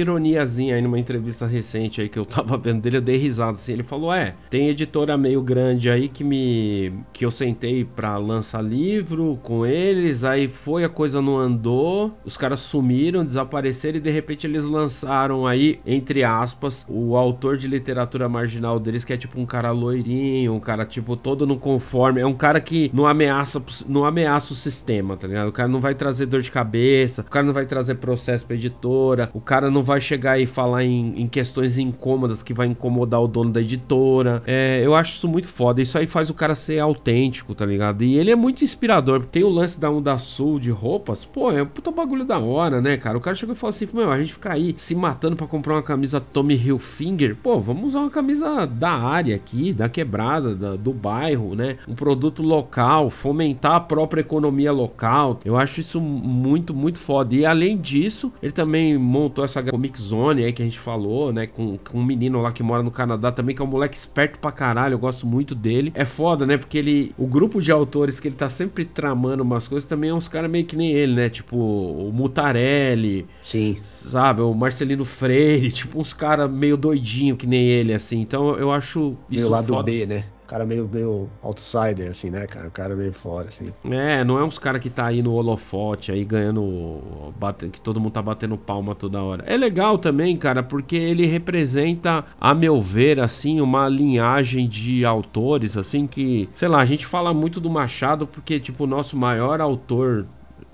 ironiazinha 0.48 0.76
aí 0.76 0.82
numa 0.82 0.98
entrevista 0.98 1.46
recente 1.46 2.02
aí 2.02 2.10
que 2.10 2.18
eu 2.18 2.26
tava 2.26 2.58
vendo 2.58 2.82
dele, 2.82 2.98
eu 2.98 3.02
dei 3.02 3.18
risada 3.18 3.52
assim. 3.52 3.74
Ele 3.74 3.84
falou: 3.84 4.14
"É, 4.14 4.36
tem 4.50 4.70
editora 4.70 5.18
meio 5.18 5.42
grande 5.42 5.90
aí 5.90 6.08
que 6.08 6.24
me 6.24 6.94
que 7.12 7.26
eu 7.26 7.32
sentei 7.32 7.84
para 7.84 8.18
lançar 8.18 8.64
livro 8.64 9.40
com 9.44 9.66
eles, 9.66 10.24
aí 10.24 10.48
foi 10.48 10.84
a 10.84 10.90
coisa 10.90 11.22
não 11.22 11.38
andou, 11.38 12.18
os 12.24 12.38
caras 12.38 12.62
sumiram, 12.62 13.24
desapareceram 13.24 13.98
e 13.98 14.02
de 14.02 14.10
repente 14.10 14.48
eles 14.48 14.64
lançaram 14.64 15.46
aí, 15.46 15.80
entre 15.86 16.24
aspas, 16.24 16.86
o 16.88 17.16
autor 17.16 17.58
de 17.58 17.68
literatura 17.68 18.30
marginal 18.30 18.80
deles, 18.80 19.04
que 19.04 19.14
é 19.14 19.18
tipo 19.18 19.40
um 19.40 19.46
cara 19.46 19.72
loirinho, 19.72 20.54
um 20.54 20.60
cara 20.60 20.86
tipo 20.86 21.16
todo 21.16 21.46
no 21.46 21.58
conforme, 21.58 22.22
é 22.22 22.26
um 22.26 22.34
cara 22.34 22.62
que 22.62 22.90
não 22.94 23.06
ameaça, 23.06 23.62
não 23.88 24.06
ameaça 24.06 24.54
o 24.54 24.56
sistema, 24.56 25.18
tá 25.18 25.28
ligado? 25.28 25.50
O 25.50 25.52
cara 25.52 25.68
não 25.68 25.82
vai 25.82 25.96
trazer 25.96 26.26
dor 26.28 26.42
de 26.42 26.52
cabeça, 26.52 27.22
o 27.22 27.26
cara 27.26 27.46
não 27.46 27.54
vai 27.54 27.66
trazer 27.66 27.96
processo 27.96 28.46
pra 28.46 28.56
editora, 28.56 29.30
o 29.34 29.42
cara 29.42 29.70
não 29.70 29.84
vai 29.84 30.00
chegar 30.00 30.37
vai 30.38 30.46
falar 30.46 30.84
em, 30.84 31.22
em, 31.22 31.28
questões 31.28 31.78
incômodas 31.78 32.44
que 32.44 32.54
vai 32.54 32.68
incomodar 32.68 33.22
o 33.22 33.28
dono 33.28 33.52
da 33.52 33.62
editora. 33.62 34.44
É, 34.46 34.82
eu 34.84 34.94
acho 34.94 35.14
isso 35.14 35.28
muito 35.28 35.48
foda. 35.48 35.82
Isso 35.82 35.98
aí 35.98 36.06
faz 36.06 36.30
o 36.30 36.34
cara 36.34 36.54
ser 36.54 36.80
autêntico, 36.80 37.56
tá 37.56 37.66
ligado? 37.66 38.04
E 38.04 38.16
ele 38.16 38.30
é 38.30 38.36
muito 38.36 38.64
inspirador. 38.64 39.24
Tem 39.26 39.44
o 39.44 39.50
lance 39.50 39.80
da 39.80 39.90
Onda 39.90 40.18
Sul 40.18 40.60
de 40.60 40.70
roupas. 40.70 41.26
Pô, 41.26 41.52
é 41.52 41.64
um 41.64 41.66
puta 41.66 41.92
bagulho 41.92 42.26
da 42.26 42.38
hora, 42.38 42.82
né, 42.82 42.98
cara? 42.98 43.18
O 43.18 43.22
cara 43.22 43.36
chegou 43.36 43.56
e 43.56 43.58
falou 43.58 43.76
assim: 43.76 43.88
Meu, 43.92 44.12
a 44.12 44.20
gente 44.20 44.34
fica 44.34 44.54
aí 44.54 44.76
se 44.78 44.94
matando 44.94 45.36
para 45.36 45.48
comprar 45.48 45.76
uma 45.76 45.84
camisa 45.84 46.20
Tommy 46.20 46.56
Hilfiger. 46.56 47.36
Pô, 47.36 47.60
vamos 47.60 47.90
usar 47.90 48.02
uma 48.02 48.10
camisa 48.10 48.66
da 48.66 48.92
área 48.92 49.36
aqui, 49.36 49.74
da 49.74 49.90
quebrada, 49.90 50.56
da, 50.56 50.76
do 50.76 50.94
bairro, 50.94 51.56
né? 51.56 51.78
Um 51.88 51.96
produto 51.96 52.44
local, 52.44 53.10
fomentar 53.10 53.76
a 53.76 53.80
própria 53.80 54.22
economia 54.22 54.72
local. 54.72 55.40
Eu 55.44 55.58
acho 55.58 55.80
isso 55.80 56.00
muito, 56.00 56.74
muito 56.74 57.00
foda. 57.00 57.34
E 57.34 57.46
além 57.46 57.78
disso, 57.78 58.32
ele 58.42 58.52
também 58.52 58.98
montou 58.98 59.44
essa 59.44 59.64
Comic 59.64 60.00
Zone 60.00 60.27
aí 60.30 60.54
que 60.54 60.62
a 60.62 60.66
gente 60.66 60.80
falou, 60.80 61.32
né? 61.32 61.48
Com, 61.48 61.78
com 61.78 62.00
um 62.00 62.04
menino 62.04 62.42
lá 62.42 62.52
que 62.52 62.64
mora 62.64 62.84
no 62.84 62.92
Canadá 62.92 63.32
também, 63.32 63.56
que 63.56 63.62
é 63.62 63.66
um 63.66 63.68
moleque 63.68 63.96
esperto 63.96 64.40
pra 64.40 64.52
caralho. 64.52 64.94
Eu 64.94 65.00
gosto 65.00 65.26
muito 65.26 65.54
dele. 65.54 65.92
É 65.96 66.06
foda, 66.06 66.46
né? 66.46 66.58
Porque 66.58 66.78
ele. 66.78 67.14
O 67.18 67.28
grupo 67.28 67.62
de 67.62 67.72
autores 67.72 68.20
que 68.20 68.28
ele 68.28 68.36
tá 68.36 68.50
sempre 68.50 68.86
tramando 68.86 69.44
umas 69.44 69.68
coisas 69.68 69.88
também 69.88 70.10
é 70.10 70.14
uns 70.14 70.28
caras 70.28 70.50
meio 70.50 70.66
que 70.66 70.76
nem 70.76 70.92
ele, 70.92 71.16
né? 71.16 71.30
Tipo, 71.30 71.58
o 71.58 72.12
Mutarelli. 72.14 73.26
Sim. 73.42 73.78
Sabe? 73.82 74.42
O 74.42 74.54
Marcelino 74.54 75.06
Freire. 75.06 75.72
Tipo, 75.78 76.00
uns 76.00 76.12
caras 76.12 76.50
meio 76.50 76.76
doidinho 76.76 77.36
que 77.38 77.46
nem 77.46 77.68
ele, 77.68 77.94
assim. 77.94 78.20
Então 78.20 78.58
eu 78.58 78.72
acho. 78.72 79.16
Meio 79.30 79.50
lado 79.50 79.74
foda. 79.74 79.92
B, 79.92 80.06
né? 80.06 80.26
Cara 80.48 80.66
meio, 80.66 80.90
meio 80.92 81.30
outsider, 81.44 82.10
assim, 82.10 82.30
né, 82.30 82.48
cara? 82.48 82.68
O 82.68 82.72
cara 82.72 82.96
meio 82.96 83.14
fora, 83.14 83.50
assim. 83.50 83.74
É, 83.86 84.24
não 84.24 84.40
é 84.40 84.44
uns 84.44 84.58
cara 84.58 84.80
que 84.80 84.90
tá 84.90 85.06
aí 85.06 85.22
no 85.22 85.34
holofote, 85.34 86.12
aí 86.12 86.24
ganhando. 86.24 87.32
Bate, 87.38 87.70
que 87.70 87.80
todo 87.80 88.00
mundo 88.00 88.14
tá 88.14 88.22
batendo 88.22 88.58
palma 88.58 88.96
toda 88.96 89.22
hora. 89.22 89.44
É 89.46 89.58
legal 89.58 89.98
também, 89.98 90.38
cara, 90.38 90.64
porque 90.64 90.96
ele 90.96 91.26
representa, 91.26 92.26
a 92.40 92.54
meu 92.54 92.82
ver, 92.82 93.20
assim, 93.20 93.62
uma 93.62 93.88
linhagem 93.88 94.68
de 94.68 95.06
autores, 95.06 95.78
assim, 95.78 96.08
que. 96.08 96.50
Sei 96.54 96.68
lá, 96.68 96.80
a 96.80 96.86
gente 96.86 97.06
fala 97.06 97.34
muito 97.34 97.60
do 97.60 97.70
Machado 97.70 98.26
porque, 98.26 98.60
tipo, 98.60 98.86
o 98.86 98.88
nosso 98.88 99.18
maior 99.18 99.60
autor 99.62 100.26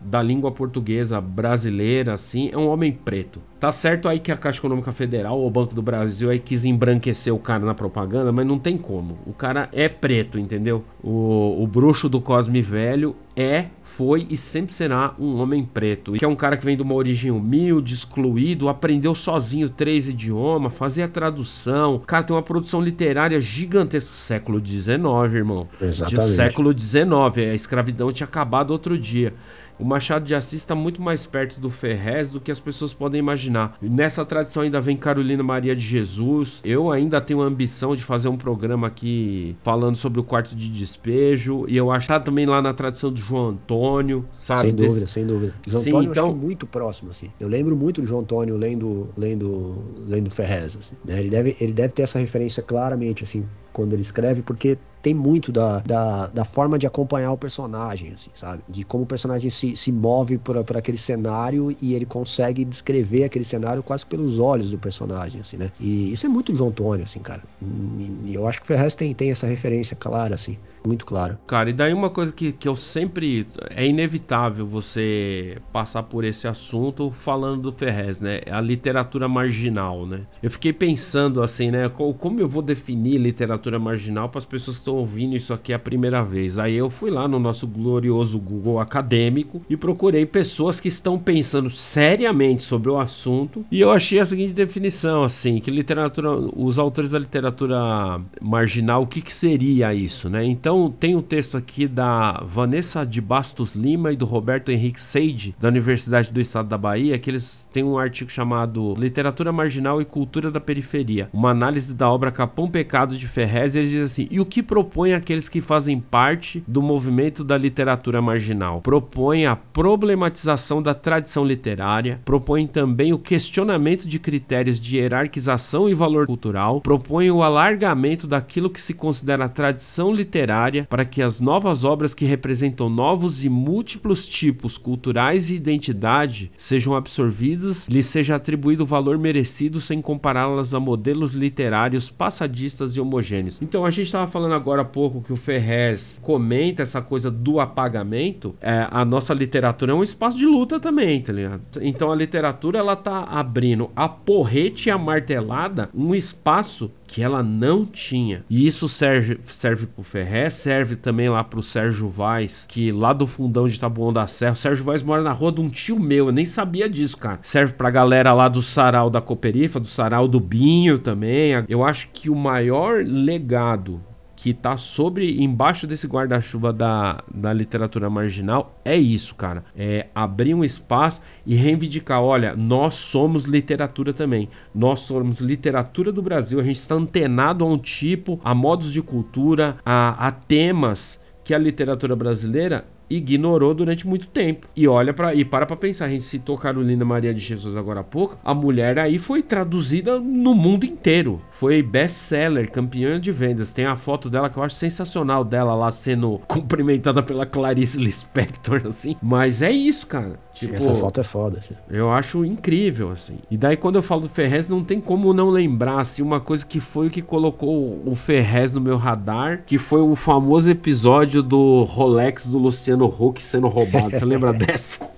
da 0.04 0.22
língua 0.22 0.52
portuguesa 0.52 1.20
brasileira, 1.20 2.14
assim, 2.14 2.50
é 2.52 2.58
um 2.58 2.68
homem 2.68 2.92
preto. 2.92 3.42
Tá 3.60 3.72
certo 3.72 4.10
aí 4.10 4.20
que 4.20 4.32
a 4.32 4.36
Caixa 4.36 4.60
Econômica 4.60 4.92
Federal 4.92 5.40
ou 5.40 5.48
o 5.48 5.50
Banco 5.50 5.74
do 5.74 5.82
Brasil 5.82 6.30
aí 6.30 6.38
quis 6.38 6.66
embranquecer 6.66 7.34
o 7.34 7.40
cara 7.40 7.66
na 7.66 7.74
propaganda, 7.74 8.32
mas 8.32 8.46
não 8.46 8.60
tem 8.60 8.78
como. 8.78 9.18
O 9.26 9.32
cara 9.32 9.70
é 9.72 9.88
preto, 9.88 10.38
entendeu? 10.38 10.84
O, 11.02 11.64
o 11.64 11.66
bruxo 11.66 12.10
do 12.10 12.20
Cosme 12.20 12.62
Velho 12.62 13.16
é 13.36 13.68
foi 13.84 14.28
e 14.30 14.36
sempre 14.36 14.74
será 14.74 15.14
um 15.20 15.40
homem 15.40 15.64
preto. 15.64 16.14
Que 16.14 16.26
é 16.26 16.28
um 16.28 16.36
cara 16.36 16.58
que 16.58 16.66
vem 16.66 16.76
de 16.76 16.82
uma 16.82 16.96
origem 16.96 17.32
humilde, 17.32 17.94
excluído, 17.94 18.68
aprendeu 18.68 19.14
sozinho 19.14 19.70
três 19.70 20.08
idiomas, 20.08 20.74
fazia 20.74 21.08
tradução. 21.08 21.96
O 21.96 22.00
cara 22.00 22.24
tem 22.24 22.36
uma 22.36 22.42
produção 22.42 22.82
literária 22.82 23.40
gigantesca. 23.40 24.10
Século 24.10 24.60
XIX, 24.66 24.98
irmão. 25.34 25.68
Exatamente. 25.80 26.30
De 26.30 26.36
século 26.36 26.78
XIX. 26.78 27.06
A 27.52 27.54
escravidão 27.54 28.12
tinha 28.12 28.26
acabado 28.26 28.72
outro 28.72 28.98
dia. 28.98 29.34
O 29.80 29.86
Machado 29.86 30.26
de 30.26 30.36
Assis 30.36 30.62
está 30.62 30.76
muito 30.76 31.02
mais 31.02 31.26
perto 31.26 31.60
do 31.60 31.70
Ferrez 31.70 32.30
do 32.30 32.40
que 32.40 32.52
as 32.52 32.60
pessoas 32.60 32.94
podem 32.94 33.20
imaginar. 33.20 33.78
Nessa 33.82 34.26
tradição 34.26 34.64
ainda 34.64 34.80
vem 34.80 34.96
Carolina 34.96 35.44
Maria 35.44 35.76
de 35.76 35.84
Jesus. 35.84 36.62
Eu 36.64 36.92
ainda 36.92 37.20
tenho 37.20 37.42
a 37.42 37.46
ambição 37.46 37.96
de 37.96 38.04
fazer 38.04 38.30
um 38.30 38.38
programa 38.38 38.88
aqui 38.88 39.56
falando 39.64 39.96
sobre 39.96 40.20
o 40.20 40.24
quarto 40.24 40.56
de 40.56 40.70
despejo. 40.70 41.66
E 41.68 41.76
eu 41.76 41.92
acho 41.92 42.08
que 42.08 42.14
tá 42.14 42.20
também 42.20 42.46
lá 42.46 42.62
na 42.62 42.74
tradição 42.74 43.12
do 43.12 43.20
João 43.20 43.50
Antônio, 43.50 44.26
sabe? 44.38 44.62
Sem 44.62 44.76
dúvida, 44.76 45.00
Desse... 45.02 45.14
sem 45.14 45.26
dúvida. 45.26 45.56
João 45.68 45.84
Sim, 45.84 45.90
Antônio 45.90 46.12
então... 46.12 46.26
acho 46.26 46.34
que 46.34 46.40
é 46.40 46.46
muito 46.48 46.68
próximo, 46.68 47.12
assim. 47.12 47.32
Eu 47.40 47.48
lembro 47.48 47.76
muito 47.76 48.02
do 48.02 48.08
João 48.08 48.22
Antônio 48.22 48.56
lendo, 48.58 49.10
lendo, 49.18 49.84
lendo 50.08 50.30
Ferrez. 50.30 50.78
Assim, 50.78 50.96
né? 51.04 51.20
ele, 51.20 51.30
deve, 51.30 51.58
ele 51.60 51.74
deve 51.74 51.94
ter 51.94 52.04
essa 52.04 52.20
referência 52.20 52.62
claramente, 52.62 53.24
assim, 53.24 53.46
quando 53.72 53.94
ele 53.94 54.02
escreve, 54.02 54.42
porque 54.42 54.78
tem 55.04 55.14
muito 55.14 55.52
da, 55.52 55.80
da, 55.80 56.28
da, 56.28 56.46
forma 56.46 56.80
de 56.80 56.88
acompanhar 56.88 57.34
o 57.34 57.38
personagem, 57.38 58.14
assim, 58.14 58.32
sabe? 58.34 58.64
De 58.70 58.86
como 58.86 59.04
o 59.04 59.06
personagem 59.06 59.50
se, 59.50 59.76
se 59.76 59.92
move 59.92 60.38
por, 60.38 60.58
aquele 60.78 60.98
cenário 60.98 61.76
e 61.82 61.94
ele 61.94 62.06
consegue 62.06 62.64
descrever 62.64 63.26
aquele 63.26 63.44
cenário 63.44 63.84
quase 63.84 64.06
pelos 64.06 64.40
olhos 64.40 64.72
do 64.72 64.78
personagem, 64.78 65.42
assim, 65.42 65.58
né? 65.58 65.72
E 65.78 66.14
isso 66.14 66.26
é 66.26 66.30
muito 66.30 66.56
João 66.56 66.70
Antônio, 66.70 67.04
assim, 67.04 67.20
cara. 67.20 67.44
E, 67.62 68.32
e 68.32 68.34
eu 68.34 68.48
acho 68.48 68.60
que 68.60 68.64
o 68.64 68.68
Ferrez 68.68 68.96
tem, 68.96 69.14
tem 69.14 69.30
essa 69.30 69.46
referência 69.46 69.96
clara, 69.96 70.36
assim 70.36 70.58
muito 70.88 71.06
claro. 71.06 71.38
Cara, 71.48 71.70
e 71.70 71.74
daí 71.74 71.94
uma 71.94 72.10
coisa 72.10 72.32
que, 72.32 72.52
que 72.52 72.68
eu 72.68 72.76
sempre. 72.76 73.48
É 73.70 73.86
inevitável 73.86 74.66
você 74.66 75.58
passar 75.72 76.04
por 76.04 76.24
esse 76.24 76.48
assunto 76.48 77.10
falando 77.12 77.64
do 77.64 77.72
Ferrez, 77.72 78.20
né? 78.22 78.42
A 78.50 78.60
literatura 78.60 79.28
marginal, 79.28 80.06
né? 80.06 80.22
Eu 80.42 80.52
fiquei 80.52 80.74
pensando 80.74 81.42
assim, 81.42 81.72
né? 81.72 81.90
Como 81.90 82.40
eu 82.40 82.48
vou 82.48 82.62
definir 82.62 83.18
literatura 83.18 83.80
marginal 83.80 84.30
para 84.30 84.40
as 84.40 84.46
pessoas 84.46 84.78
que 84.78 84.82
estão 84.82 84.93
ouvindo 84.94 85.36
isso 85.36 85.54
aqui 85.54 85.74
a 85.74 85.80
primeira 85.80 86.24
vez? 86.24 86.58
Aí 86.58 86.76
eu 86.76 86.90
fui 86.90 87.10
lá 87.10 87.28
no 87.28 87.40
nosso 87.40 87.68
glorioso 87.68 88.40
Google 88.40 88.80
acadêmico 88.80 89.62
e 89.70 89.78
procurei 89.78 90.26
pessoas 90.26 90.80
que 90.80 90.88
estão 90.88 91.18
pensando 91.18 91.70
seriamente 91.70 92.64
sobre 92.64 92.90
o 92.90 93.00
assunto 93.00 93.66
e 93.72 93.80
eu 93.80 93.92
achei 93.92 94.20
a 94.20 94.26
seguinte 94.26 94.54
definição, 94.54 95.24
assim, 95.24 95.60
que 95.60 95.72
literatura. 95.72 96.32
Os 96.56 96.80
autores 96.80 97.10
da 97.10 97.20
literatura 97.20 98.22
marginal, 98.42 99.04
o 99.04 99.08
que, 99.08 99.22
que 99.22 99.34
seria 99.34 99.94
isso, 99.94 100.30
né? 100.30 100.46
Então 100.46 100.92
tem 100.92 101.16
um 101.16 101.22
texto 101.22 101.58
aqui 101.58 101.88
da 101.88 102.44
Vanessa 102.46 103.06
de 103.06 103.22
Bastos 103.22 103.76
Lima 103.76 104.12
e 104.12 104.16
do 104.16 104.26
Roberto 104.26 104.70
Henrique 104.70 105.02
Seide, 105.02 105.56
da 105.60 105.68
Universidade 105.68 106.32
do 106.32 106.40
Estado 106.40 106.70
da 106.70 106.78
Bahia, 106.78 107.18
que 107.18 107.30
eles 107.30 107.68
têm 107.72 107.84
um 107.84 107.98
artigo 107.98 108.30
chamado 108.30 108.94
Literatura 108.98 109.52
Marginal 109.52 110.02
e 110.02 110.06
Cultura 110.06 110.52
da 110.52 110.60
Periferia, 110.60 111.30
uma 111.34 111.50
análise 111.50 111.94
da 111.94 112.10
obra 112.10 112.32
Capão 112.32 112.70
Pecado 112.70 113.18
de 113.18 113.28
Ferrez, 113.28 113.76
e 113.76 113.80
eles 113.80 113.90
dizem 113.90 114.04
assim, 114.04 114.28
e 114.30 114.40
o 114.40 114.46
que 114.46 114.62
propõe 114.84 115.14
aqueles 115.14 115.48
que 115.48 115.62
fazem 115.62 115.98
parte 115.98 116.62
do 116.68 116.82
movimento 116.82 117.42
da 117.42 117.58
literatura 117.58 118.22
marginal? 118.22 118.82
Propõe 118.82 119.46
a 119.46 119.56
problematização 119.56 120.84
da 120.84 120.94
tradição 120.94 121.46
literária, 121.46 122.20
propõe 122.26 122.68
também 122.68 123.14
o 123.14 123.18
questionamento 123.18 124.06
de 124.06 124.20
critérios 124.20 124.78
de 124.78 124.98
hierarquização 124.98 125.88
e 125.88 125.94
valor 125.94 126.28
cultural, 126.28 126.82
propõe 126.82 127.32
o 127.32 127.42
alargamento 127.42 128.28
daquilo 128.28 128.70
que 128.70 128.82
se 128.82 128.94
considera 128.94 129.48
tradição 129.48 130.14
literária 130.14 130.86
para 130.90 131.06
que 131.06 131.22
as 131.22 131.40
novas 131.40 131.86
obras 131.86 132.14
que 132.14 132.26
representam 132.26 132.90
novos 132.90 133.46
e 133.46 133.50
múltiplos 133.50 134.28
tipos 134.28 134.78
culturais 134.78 135.50
e 135.50 135.56
identidade 135.56 136.52
sejam 136.58 136.94
absorvidas, 136.94 137.88
lhes 137.88 138.08
seja 138.08 138.36
atribuído 138.36 138.84
o 138.84 138.88
valor 138.88 139.18
merecido 139.18 139.80
sem 139.80 140.02
compará-las 140.02 140.74
a 140.74 140.80
modelos 140.80 141.32
literários 141.32 142.10
passadistas 142.10 142.98
e 142.98 143.00
homogêneos. 143.00 143.62
Então 143.62 143.86
a 143.86 143.90
gente 143.90 144.08
estava 144.08 144.28
falando 144.30 144.54
agora 144.54 144.73
há 144.82 144.86
pouco 144.86 145.22
que 145.22 145.32
o 145.32 145.38
Ferrez 145.38 146.20
comenta 146.22 146.84
essa 146.84 147.02
coisa 147.02 147.30
do 147.30 147.60
apagamento. 147.60 148.56
É, 148.62 148.88
a 148.90 149.06
nossa 149.06 149.34
literatura 149.34 149.92
é 149.92 149.96
um 149.96 150.04
espaço 150.04 150.38
de 150.38 150.46
luta 150.46 150.80
também, 150.80 151.22
tá 151.22 151.32
ligado? 151.32 151.62
Então 151.82 152.12
a 152.12 152.16
literatura 152.16 152.80
ela 152.80 152.96
tá 152.96 153.24
abrindo 153.24 153.92
a 153.96 154.10
porrete 154.10 154.90
e 154.90 154.92
a 154.92 154.98
martelada 154.98 155.90
um 155.94 156.14
espaço 156.16 156.92
que 157.14 157.22
ela 157.22 157.44
não 157.44 157.86
tinha. 157.86 158.44
E 158.50 158.66
isso 158.66 158.90
serve, 158.90 159.40
serve 159.46 159.86
pro 159.86 160.04
Ferré, 160.04 160.50
serve 160.50 160.96
também 160.96 161.30
lá 161.30 161.44
pro 161.44 161.62
Sérgio 161.62 162.10
Vaz, 162.10 162.66
que 162.68 162.92
lá 162.92 163.14
do 163.14 163.28
fundão 163.28 163.68
de 163.68 163.80
Tabuão 163.80 164.12
da 164.12 164.26
Serra, 164.26 164.54
o 164.54 164.56
Sérgio 164.56 164.84
Vaz 164.84 165.04
mora 165.04 165.22
na 165.22 165.32
rua 165.32 165.52
de 165.52 165.62
um 165.62 165.70
tio 165.70 166.00
meu, 166.00 166.28
eu 166.28 166.32
nem 166.32 166.44
sabia 166.44 166.90
disso, 166.90 167.16
cara. 167.18 167.38
Serve 167.44 167.74
pra 167.74 167.92
galera 167.92 168.34
lá 168.34 168.48
do 168.48 168.64
Sarau 168.64 169.12
da 169.12 169.22
Coperifa, 169.22 169.80
do 169.80 169.88
Sarau 169.88 170.28
do 170.28 170.40
Binho 170.40 170.98
também. 170.98 171.52
Eu 171.70 171.84
acho 171.84 172.10
que 172.12 172.32
o 172.32 172.36
maior 172.36 173.04
legado 173.06 174.02
que 174.44 174.50
está 174.50 174.76
sobre 174.76 175.42
embaixo 175.42 175.88
desse 175.88 176.06
guarda-chuva 176.06 176.74
da, 176.74 177.24
da 177.34 177.54
literatura 177.54 178.10
marginal 178.10 178.78
é 178.84 178.94
isso, 178.94 179.34
cara. 179.36 179.64
É 179.74 180.08
abrir 180.14 180.54
um 180.54 180.66
espaço 180.66 181.22
e 181.46 181.56
reivindicar, 181.56 182.22
olha, 182.22 182.54
nós 182.54 182.96
somos 182.96 183.46
literatura 183.46 184.12
também. 184.12 184.50
Nós 184.76 185.00
somos 185.00 185.40
literatura 185.40 186.12
do 186.12 186.22
Brasil. 186.22 186.60
A 186.60 186.64
gente 186.64 186.76
está 186.76 186.94
antenado 186.96 187.64
a 187.64 187.68
um 187.70 187.78
tipo, 187.78 188.38
a 188.44 188.54
modos 188.54 188.92
de 188.92 189.02
cultura, 189.02 189.78
a, 189.86 190.28
a 190.28 190.30
temas 190.30 191.18
que 191.42 191.54
a 191.54 191.58
literatura 191.58 192.14
brasileira 192.14 192.84
ignorou 193.18 193.74
durante 193.74 194.08
muito 194.08 194.28
tempo. 194.28 194.68
E 194.76 194.88
olha 194.88 195.14
para 195.14 195.34
e 195.34 195.46
para 195.46 195.66
para 195.66 195.76
pensar, 195.76 196.06
a 196.06 196.10
gente 196.10 196.24
citou 196.24 196.58
Carolina 196.58 197.06
Maria 197.06 197.34
de 197.34 197.40
Jesus 197.40 197.76
agora 197.76 198.02
há 198.02 198.04
pouco. 198.04 198.38
A 198.44 198.54
mulher 198.54 199.00
aí 199.00 199.18
foi 199.18 199.42
traduzida 199.42 200.20
no 200.20 200.54
mundo 200.54 200.86
inteiro. 200.86 201.42
Foi 201.52 201.82
best-seller, 201.82 202.72
campeã 202.72 203.20
de 203.20 203.32
vendas. 203.32 203.74
Tem 203.74 203.86
a 203.86 203.96
foto 203.96 204.30
dela 204.30 204.50
que 204.50 204.58
eu 204.58 204.64
acho 204.64 204.76
sensacional 204.76 205.44
dela 205.44 205.76
lá 205.76 205.92
sendo 205.92 206.40
cumprimentada 206.48 207.22
pela 207.22 207.46
Clarice 207.46 207.98
Lispector 207.98 208.82
assim. 208.88 209.16
Mas 209.22 209.62
é 209.62 209.72
isso, 209.72 210.08
cara. 210.08 210.40
Tipo, 210.54 210.76
Essa 210.76 210.94
foto 210.94 211.20
é 211.20 211.24
foda. 211.24 211.58
Assim. 211.58 211.76
Eu 211.90 212.12
acho 212.12 212.46
incrível, 212.46 213.12
assim. 213.12 213.40
E 213.50 213.58
daí, 213.58 213.76
quando 213.76 213.96
eu 213.96 214.04
falo 214.04 214.22
do 214.22 214.30
Ferrez, 214.30 214.70
não 214.70 214.84
tem 214.84 215.02
como 215.02 215.34
não 215.34 215.50
lembrar, 215.50 216.02
assim, 216.02 216.22
uma 216.22 216.40
coisa 216.40 216.64
que 216.64 216.80
foi 216.80 217.08
o 217.08 217.10
que 217.10 217.24
colocou 217.24 218.02
o 218.06 218.16
Ferrez 218.16 218.74
no 218.74 218.80
meu 218.80 218.96
radar, 218.96 219.64
que 219.66 219.80
foi 219.80 220.02
o 220.02 220.16
famoso 220.16 220.70
episódio 220.70 221.42
do 221.42 221.84
Rolex 221.84 222.46
do 222.46 222.60
Luciano 222.60 223.06
Huck 223.06 223.42
sendo 223.42 223.68
roubado. 223.68 224.12
Você 224.12 224.24
lembra 224.24 224.54
dessa? 224.54 225.10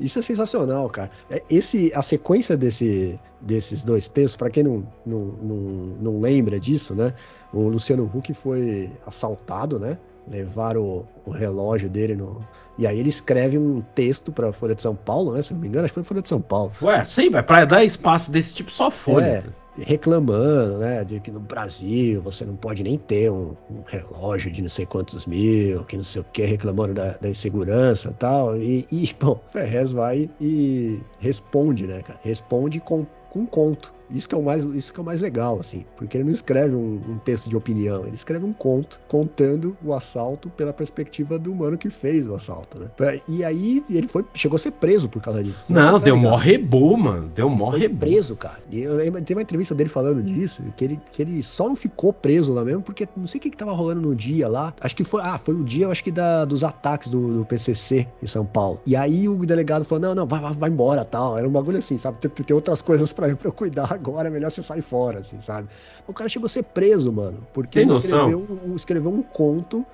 Isso 0.00 0.18
é 0.18 0.22
sensacional, 0.22 0.88
cara. 0.88 1.10
É, 1.28 1.42
esse, 1.50 1.92
a 1.94 2.00
sequência 2.00 2.56
desse, 2.56 3.20
desses 3.40 3.84
dois 3.84 4.08
textos, 4.08 4.36
para 4.36 4.48
quem 4.48 4.62
não, 4.62 4.86
não, 5.04 5.24
não, 5.42 5.56
não 6.00 6.20
lembra 6.20 6.58
disso, 6.58 6.94
né? 6.94 7.12
O 7.52 7.68
Luciano 7.68 8.10
Huck 8.12 8.32
foi 8.32 8.90
assaltado, 9.06 9.78
né? 9.78 9.98
Levaram 10.26 10.82
o, 10.82 11.06
o 11.26 11.30
relógio 11.30 11.88
dele 11.88 12.14
no, 12.14 12.40
e 12.76 12.86
aí 12.86 12.98
ele 12.98 13.08
escreve 13.08 13.56
um 13.56 13.80
texto 13.80 14.32
para 14.32 14.52
Folha 14.52 14.74
de 14.74 14.82
São 14.82 14.96
Paulo, 14.96 15.34
né? 15.34 15.42
Se 15.42 15.52
não 15.52 15.60
me 15.60 15.68
engano, 15.68 15.84
acho 15.84 15.92
que 15.92 16.00
foi 16.00 16.04
Folha 16.04 16.22
de 16.22 16.28
São 16.28 16.40
Paulo. 16.40 16.72
Ué, 16.82 17.04
sim, 17.04 17.30
vai 17.30 17.42
para 17.42 17.64
dar 17.64 17.84
espaço 17.84 18.30
desse 18.32 18.54
tipo 18.54 18.70
só 18.70 18.90
Folha. 18.90 19.24
É, 19.24 19.44
reclamando, 19.78 20.78
né, 20.78 21.04
de 21.04 21.20
que 21.20 21.30
no 21.30 21.40
Brasil 21.40 22.20
você 22.22 22.44
não 22.44 22.56
pode 22.56 22.82
nem 22.82 22.98
ter 22.98 23.30
um, 23.30 23.54
um 23.70 23.82
relógio 23.86 24.50
de 24.50 24.60
não 24.60 24.68
sei 24.68 24.86
quantos 24.86 25.24
mil, 25.26 25.84
que 25.84 25.96
não 25.96 26.04
sei 26.04 26.22
o 26.22 26.24
que, 26.32 26.44
reclamando 26.44 26.94
da, 26.94 27.12
da 27.12 27.28
insegurança 27.28 28.10
e 28.10 28.14
tal. 28.14 28.56
E, 28.56 28.86
e, 28.90 29.14
bom, 29.20 29.40
Ferrez 29.48 29.92
vai 29.92 30.28
e 30.40 30.98
responde, 31.20 31.86
né, 31.86 32.02
cara? 32.02 32.18
Responde 32.24 32.80
com, 32.80 33.06
com 33.30 33.40
um 33.40 33.46
conto. 33.46 33.93
Isso 34.10 34.28
que 34.28 34.34
é 34.34 34.38
o 34.38 34.42
mais, 34.42 34.64
isso 34.64 34.92
que 34.92 35.00
é 35.00 35.02
o 35.02 35.06
mais 35.06 35.20
legal, 35.20 35.60
assim, 35.60 35.84
porque 35.96 36.16
ele 36.16 36.24
não 36.24 36.32
escreve 36.32 36.74
um, 36.74 37.00
um, 37.08 37.18
texto 37.18 37.48
de 37.48 37.56
opinião, 37.56 38.04
ele 38.06 38.14
escreve 38.14 38.44
um 38.44 38.52
conto 38.52 39.00
contando 39.08 39.76
o 39.82 39.92
assalto 39.94 40.48
pela 40.50 40.72
perspectiva 40.72 41.38
do 41.38 41.52
humano 41.52 41.78
que 41.78 41.90
fez 41.90 42.26
o 42.26 42.34
assalto, 42.34 42.78
né? 42.78 43.20
E 43.28 43.44
aí 43.44 43.84
ele 43.88 44.08
foi, 44.08 44.24
chegou 44.34 44.56
a 44.56 44.58
ser 44.58 44.72
preso 44.72 45.08
por 45.08 45.22
causa 45.22 45.42
disso. 45.42 45.66
Não, 45.68 45.98
tá 45.98 46.04
deu 46.04 46.16
mó 46.16 46.36
rebu, 46.36 46.96
mano, 46.96 47.30
deu 47.34 47.48
mó 47.48 47.70
rebu. 47.70 47.98
preso, 47.98 48.36
cara. 48.36 48.58
E 48.70 48.80
eu, 48.80 48.98
tem 49.22 49.36
uma 49.36 49.42
entrevista 49.42 49.74
dele 49.74 49.88
falando 49.88 50.22
disso, 50.22 50.62
que 50.76 50.84
ele, 50.84 51.00
que 51.12 51.22
ele 51.22 51.42
só 51.42 51.68
não 51.68 51.76
ficou 51.76 52.12
preso 52.12 52.52
lá 52.52 52.64
mesmo, 52.64 52.82
porque 52.82 53.08
não 53.16 53.26
sei 53.26 53.38
o 53.38 53.42
que, 53.42 53.50
que 53.50 53.56
tava 53.56 53.72
rolando 53.72 54.02
no 54.02 54.14
dia 54.14 54.48
lá. 54.48 54.74
Acho 54.80 54.96
que 54.96 55.04
foi, 55.04 55.22
ah, 55.22 55.38
foi 55.38 55.54
o 55.54 55.64
dia, 55.64 55.88
acho 55.88 56.04
que 56.04 56.10
da, 56.10 56.44
dos 56.44 56.62
ataques 56.62 57.08
do, 57.08 57.38
do 57.38 57.44
PCC 57.44 58.06
em 58.22 58.26
São 58.26 58.44
Paulo. 58.44 58.80
E 58.86 58.96
aí 58.96 59.28
o 59.28 59.44
delegado 59.46 59.84
falou: 59.84 60.02
não, 60.02 60.14
não, 60.14 60.26
vai, 60.26 60.40
vai, 60.40 60.52
vai 60.52 60.70
embora, 60.70 61.04
tal. 61.04 61.38
Era 61.38 61.48
um 61.48 61.52
bagulho 61.52 61.78
assim, 61.78 61.98
sabe? 61.98 62.18
Tem, 62.18 62.30
tem 62.30 62.54
outras 62.54 62.82
coisas 62.82 63.12
para 63.12 63.28
eu 63.44 63.52
cuidar 63.52 63.93
agora, 63.94 64.28
é 64.28 64.30
melhor 64.30 64.50
você 64.50 64.62
sair 64.62 64.82
fora, 64.82 65.20
assim, 65.20 65.40
sabe? 65.40 65.68
O 66.06 66.12
cara 66.12 66.28
chegou 66.28 66.46
a 66.46 66.48
ser 66.48 66.64
preso, 66.64 67.12
mano, 67.12 67.46
porque 67.52 67.80
ele 67.80 67.96
escreveu, 67.96 68.46
escreveu, 68.74 69.12
um 69.12 69.22
conto 69.22 69.84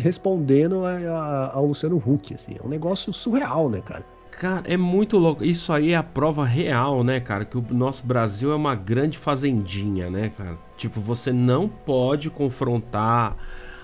respondendo 0.00 0.82
ao 1.52 1.66
Luciano 1.66 1.96
Huck, 1.96 2.34
assim. 2.34 2.56
É 2.60 2.66
um 2.66 2.68
negócio 2.68 3.12
surreal, 3.12 3.68
né, 3.68 3.80
cara? 3.80 4.04
Cara, 4.30 4.62
é 4.66 4.76
muito 4.76 5.18
louco. 5.18 5.44
Isso 5.44 5.72
aí 5.72 5.92
é 5.92 5.96
a 5.96 6.02
prova 6.02 6.44
real, 6.44 7.04
né, 7.04 7.20
cara? 7.20 7.44
Que 7.44 7.58
o 7.58 7.64
nosso 7.70 8.06
Brasil 8.06 8.50
é 8.50 8.54
uma 8.54 8.74
grande 8.74 9.18
fazendinha, 9.18 10.08
né, 10.08 10.30
cara? 10.30 10.56
Tipo, 10.76 10.98
você 10.98 11.30
não 11.30 11.68
pode 11.68 12.30
confrontar 12.30 13.36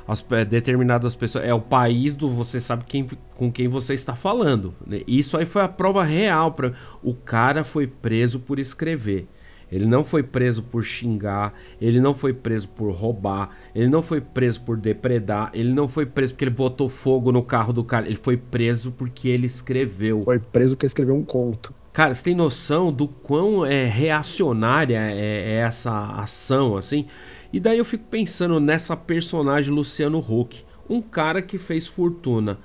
as 0.09 0.25
determinadas 0.49 1.15
pessoas. 1.15 1.45
É 1.45 1.53
o 1.53 1.61
país 1.61 2.15
do 2.15 2.31
você 2.31 2.59
sabe 2.59 2.85
quem, 2.87 3.07
com 3.35 3.53
quem 3.53 3.69
você 3.69 3.93
está 3.93 4.15
falando. 4.15 4.75
Né? 4.87 5.03
Isso 5.07 5.37
aí 5.37 5.45
foi 5.45 5.63
a 5.63 5.69
prova 5.69 6.03
real. 6.03 6.53
Pra... 6.53 6.73
O 7.03 7.13
cara 7.13 7.63
foi 7.63 7.87
preso 7.87 8.41
por 8.41 8.59
escrever. 8.59 9.29
Ele 9.71 9.85
não 9.85 10.05
foi 10.05 10.23
preso 10.23 10.63
por 10.63 10.85
xingar, 10.85 11.53
ele 11.81 12.01
não 12.01 12.15
foi 12.15 12.33
preso 12.33 12.69
por 12.69 12.93
roubar, 12.93 13.51
ele 13.75 13.89
não 13.89 14.01
foi 14.01 14.21
preso 14.21 14.61
por 14.61 14.77
depredar, 14.77 15.51
ele 15.53 15.73
não 15.73 15.89
foi 15.89 16.07
preso 16.07 16.33
porque 16.33 16.45
ele 16.45 16.53
botou 16.53 16.89
fogo 16.89 17.33
no 17.33 17.43
carro 17.43 17.73
do 17.73 17.83
cara, 17.83 18.07
ele 18.07 18.19
foi 18.21 18.37
preso 18.37 18.93
porque 18.93 19.29
ele 19.29 19.47
escreveu. 19.47 20.23
Foi 20.25 20.39
preso 20.39 20.77
porque 20.77 20.87
escreveu 20.87 21.17
um 21.17 21.25
conto. 21.25 21.75
Cara, 21.93 22.15
você 22.15 22.23
tem 22.23 22.35
noção 22.35 22.93
do 22.93 23.09
quão 23.09 23.65
é 23.65 23.87
reacionária 23.87 24.99
é, 24.99 25.19
é 25.19 25.55
essa 25.55 26.21
ação, 26.21 26.77
assim? 26.77 27.07
E 27.53 27.59
daí 27.59 27.79
eu 27.79 27.85
fico 27.85 28.05
pensando 28.05 28.61
nessa 28.61 28.97
personagem 28.97 29.73
Luciano 29.73 30.19
Huck, 30.19 30.65
um 30.89 31.01
cara 31.01 31.41
que 31.43 31.59
fez 31.59 31.87
fortuna 31.87 32.59